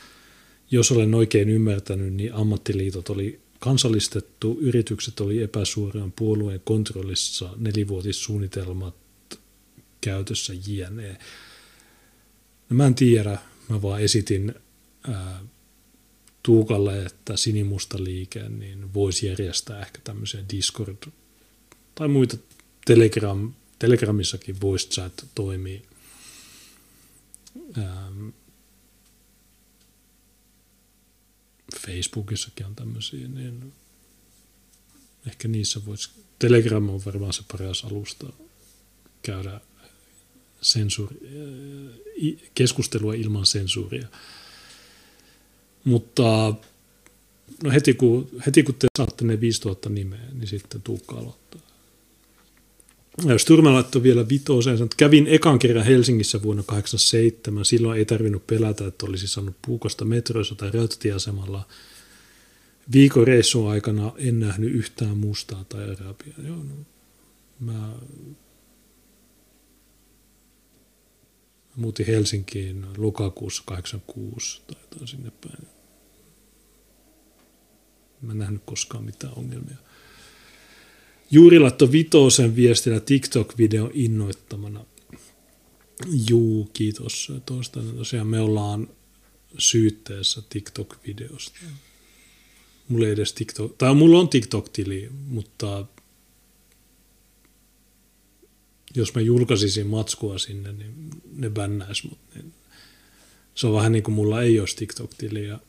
Jos 0.72 0.92
olen 0.92 1.14
oikein 1.14 1.50
ymmärtänyt, 1.50 2.14
niin 2.14 2.34
ammattiliitot 2.34 3.10
oli 3.10 3.40
kansallistettu, 3.60 4.58
yritykset 4.62 5.20
oli 5.20 5.44
epäsuoraan 5.44 6.12
puolueen 6.12 6.62
kontrollissa, 6.64 7.50
nelivuotissuunnitelmat 7.58 8.96
käytössä 10.02 10.54
jne. 10.68 11.18
No 12.70 12.76
mä 12.76 12.86
en 12.86 12.96
tiedä, 12.96 13.38
mä 13.70 13.82
vaan 13.82 14.02
esitin 14.02 14.56
ää, 15.08 15.40
Tuukalle, 16.44 17.06
että 17.06 17.38
sinimusta 17.38 18.04
liike 18.04 18.50
niin 18.50 18.94
voisi 18.94 19.26
järjestää 19.26 19.82
ehkä 19.82 20.00
tämmöisiä 20.04 20.44
Discord 20.54 20.98
tai 21.96 22.08
muita 22.08 22.38
Telegram, 22.86 23.54
Telegramissakin 23.80 24.62
voice 24.62 24.90
chat 24.90 25.26
toimii. 25.36 25.86
Ähm, 27.78 28.30
Facebookissakin 31.80 32.66
on 32.66 32.76
tämmöisiä, 32.76 33.28
niin 33.28 33.74
ehkä 35.28 35.48
niissä 35.48 35.86
voisi, 35.86 36.10
Telegram 36.40 36.90
on 36.90 37.06
varmaan 37.06 37.34
se 37.34 37.44
paras 37.52 37.84
alusta 37.84 38.34
käydä 39.22 39.62
sensuuri, 40.62 41.18
äh, 41.26 42.50
keskustelua 42.56 43.14
ilman 43.14 43.46
sensuuria. 43.46 44.08
Mutta 45.84 46.56
no 47.64 47.72
heti, 47.72 47.94
kun, 47.94 48.30
heti 48.46 48.64
kun 48.64 48.76
te 48.76 48.88
saatte 48.98 49.26
ne 49.26 49.40
5000 49.40 49.90
nimeä, 49.90 50.20
niin 50.34 50.48
sitten 50.48 50.82
Tuukka 50.82 51.16
aloittaa. 51.16 51.62
Sturme 53.38 53.70
laittoi 53.70 54.04
vielä 54.04 54.30
vitoseen, 54.30 54.84
että 54.84 54.98
kävin 54.98 55.28
ekan 55.28 55.60
kerran 55.60 55.86
Helsingissä 55.86 56.44
vuonna 56.44 56.64
87. 56.64 57.66
Silloin 57.66 58.00
ei 58.00 58.06
tarvinnut 58.06 58.48
pelätä, 58.48 58.88
että 58.88 59.06
olisi 59.06 59.28
saanut 59.28 59.56
puukosta 59.68 60.06
metroissa 60.06 60.56
tai 60.56 60.72
rautatieasemalla. 60.72 61.68
Viikon 62.94 63.28
reissun 63.28 63.70
aikana 63.70 64.12
en 64.18 64.40
nähnyt 64.40 64.74
yhtään 64.74 65.18
mustaa 65.18 65.64
tai 65.70 65.84
arabia. 65.84 66.34
Joo, 66.48 66.56
no, 66.56 66.76
mä 67.60 67.94
muutin 71.76 72.06
Helsinkiin 72.06 72.86
lokakuussa 72.98 73.64
86 73.66 74.62
tai 74.68 75.08
sinne 75.08 75.32
päin. 75.42 75.73
Mä 78.24 78.32
en 78.32 78.40
nähnyt 78.40 78.62
koskaan 78.66 79.04
mitään 79.04 79.34
ongelmia. 79.36 79.78
Juuri 81.32 81.60
laittoi 81.60 81.92
Vitosen 81.92 82.56
viestillä 82.56 83.00
TikTok-videon 83.00 83.92
innoittamana. 83.94 84.86
Juu, 86.30 86.70
kiitos 86.74 87.32
tuosta. 87.46 87.80
Tosiaan 87.82 88.28
me 88.28 88.40
ollaan 88.40 88.88
syytteessä 89.58 90.42
TikTok-videosta. 90.50 91.60
Mulla 92.90 93.06
ei 93.06 93.12
edes 93.12 93.34
TikTok, 93.34 93.76
tai 93.78 93.96
mulla 93.96 94.20
on 94.20 94.30
TikTok-tili, 94.30 95.10
mutta 95.28 95.86
jos 98.96 99.16
mä 99.16 99.22
julkaisisin 99.22 99.88
matskua 99.88 100.38
sinne, 100.38 100.74
niin 100.74 101.10
ne 101.36 101.50
bännäis 101.50 102.04
mut. 102.04 102.20
Niin 102.36 102.54
se 103.56 103.68
on 103.68 103.74
vähän 103.74 103.92
niin 103.92 104.04
kuin 104.04 104.16
mulla 104.16 104.42
ei 104.42 104.60
olisi 104.60 104.76
TikTok-tiliä 104.76 105.60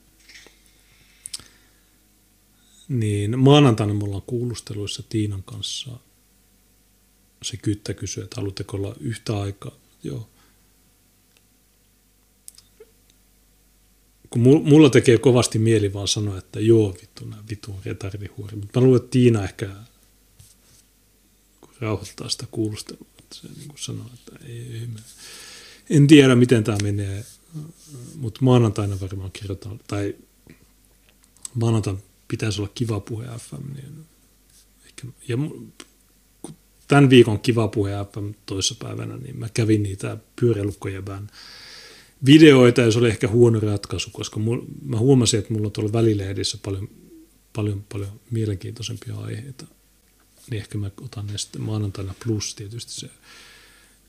niin 2.88 3.38
maanantaina 3.38 3.94
me 3.94 4.04
ollaan 4.04 4.22
kuulusteluissa 4.26 5.02
Tiinan 5.08 5.42
kanssa. 5.42 5.90
Se 7.42 7.56
kyttä 7.56 7.94
kysyy, 7.94 8.24
että 8.24 8.36
haluatteko 8.36 8.76
olla 8.76 8.96
yhtä 9.00 9.40
aikaa. 9.40 9.76
Joo. 10.02 10.28
Kun 14.30 14.42
mulla 14.42 14.90
tekee 14.90 15.18
kovasti 15.18 15.58
mieli 15.58 15.92
vaan 15.92 16.08
sanoa, 16.08 16.38
että 16.38 16.60
joo 16.60 16.96
vittu, 17.00 17.24
nämä 17.24 17.42
vitun 17.50 17.76
retardihuori. 17.84 18.56
Mutta 18.56 18.80
mä 18.80 18.86
luulen, 18.86 19.02
että 19.02 19.10
Tiina 19.10 19.44
ehkä 19.44 19.70
rauhoittaa 21.80 22.28
sitä 22.28 22.46
kuulustelua. 22.50 23.06
Että 23.18 23.36
se 23.36 23.48
niin 23.48 23.70
sanoo, 23.76 24.06
että 24.14 24.46
ei, 24.46 24.58
ei 24.72 24.86
me, 24.86 25.00
en 25.90 26.06
tiedä 26.06 26.34
miten 26.34 26.64
tämä 26.64 26.78
menee, 26.82 27.24
mutta 28.14 28.40
maanantaina 28.42 29.00
varmaan 29.00 29.32
kirjoitan, 29.32 29.80
tai 29.86 30.14
maanantaina 31.54 32.00
pitäisi 32.28 32.60
olla 32.60 32.70
kiva 32.74 33.00
puhe 33.00 33.26
FM, 33.26 33.74
niin 33.74 34.06
ehkä, 34.86 35.08
ja 35.28 35.36
tämän 36.88 37.10
viikon 37.10 37.40
kiva 37.40 37.68
puhe 37.68 37.92
FM 38.12 38.30
toissapäivänä, 38.46 39.16
niin 39.16 39.38
mä 39.38 39.48
kävin 39.48 39.82
niitä 39.82 40.16
pyöräilukkojäbän 40.40 41.30
videoita 42.26 42.80
ja 42.80 42.90
se 42.90 42.98
oli 42.98 43.08
ehkä 43.08 43.28
huono 43.28 43.60
ratkaisu, 43.60 44.10
koska 44.10 44.40
mul, 44.40 44.60
mä 44.82 44.98
huomasin, 44.98 45.38
että 45.40 45.52
mulla 45.52 45.66
on 45.66 45.72
tuolla 45.72 45.92
välilehdissä 45.92 46.58
paljon, 46.62 46.88
paljon, 47.52 47.84
paljon 47.92 48.20
mielenkiintoisempia 48.30 49.16
aiheita. 49.16 49.66
Niin 50.50 50.60
ehkä 50.60 50.78
mä 50.78 50.90
otan 51.00 51.26
ne 51.26 51.38
sitten 51.38 51.62
maanantaina 51.62 52.14
plus 52.24 52.54
tietysti 52.54 52.92
se 52.92 53.10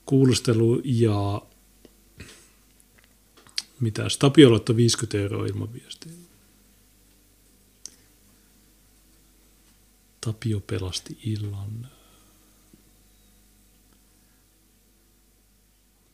kuulustelu 0.05 0.81
ja 0.83 1.41
mitä 3.79 4.07
Tapio 4.19 4.49
50 4.75 5.17
euroa 5.17 5.45
ilman 5.45 5.73
viestiä. 5.73 6.11
Tapio 10.25 10.59
pelasti 10.59 11.17
illan. 11.25 11.87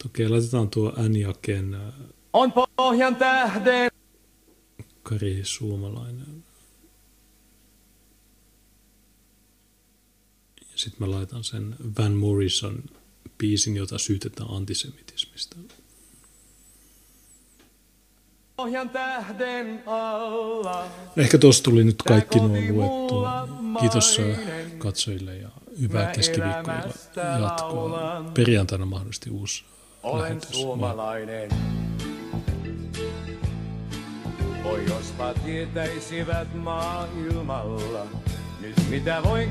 Okei, 0.06 0.30
laitetaan 0.30 0.70
tuo 0.70 0.94
Anjaken 0.98 1.74
äh, 1.74 1.94
On 2.34 2.54
pohjan 2.76 3.16
tähden. 3.16 3.92
Kari 5.04 5.40
Suomalainen. 5.44 6.44
Ja 10.62 10.78
sitten 10.78 11.08
mä 11.08 11.16
laitan 11.16 11.44
sen 11.44 11.76
Van 11.98 12.14
Morrison 12.14 12.84
biisin, 13.38 13.76
jota 13.76 13.98
syytetään 13.98 14.50
antisemitismistä. 14.50 15.56
Pohjan 18.56 18.90
tähden 18.90 19.84
alla. 19.86 20.86
Ehkä 21.18 21.38
tuossa 21.38 21.64
tuli 21.64 21.84
nyt 21.84 22.04
kaikki 22.08 22.40
nuo 22.40 22.48
luettua. 22.70 23.48
Kiitos 23.80 24.20
äh, 24.20 24.38
katsojille 24.78 25.36
ja 25.38 25.50
hyvää 25.82 26.12
keskiviikkoa 26.12 26.74
jatkoa. 27.42 28.24
Perjantaina 28.34 28.86
mahdollisesti 28.86 29.30
uusi 29.30 29.64
Olen 30.04 30.22
lähetys. 30.24 30.50
Moi. 30.52 30.62
suomalainen. 30.62 31.50
Oi 34.66 34.86
jospa 34.86 35.34
tietäisivät 35.34 36.54
maailmalla, 36.54 38.06
nyt 38.60 38.76
mitä 38.90 39.22
voin 39.24 39.40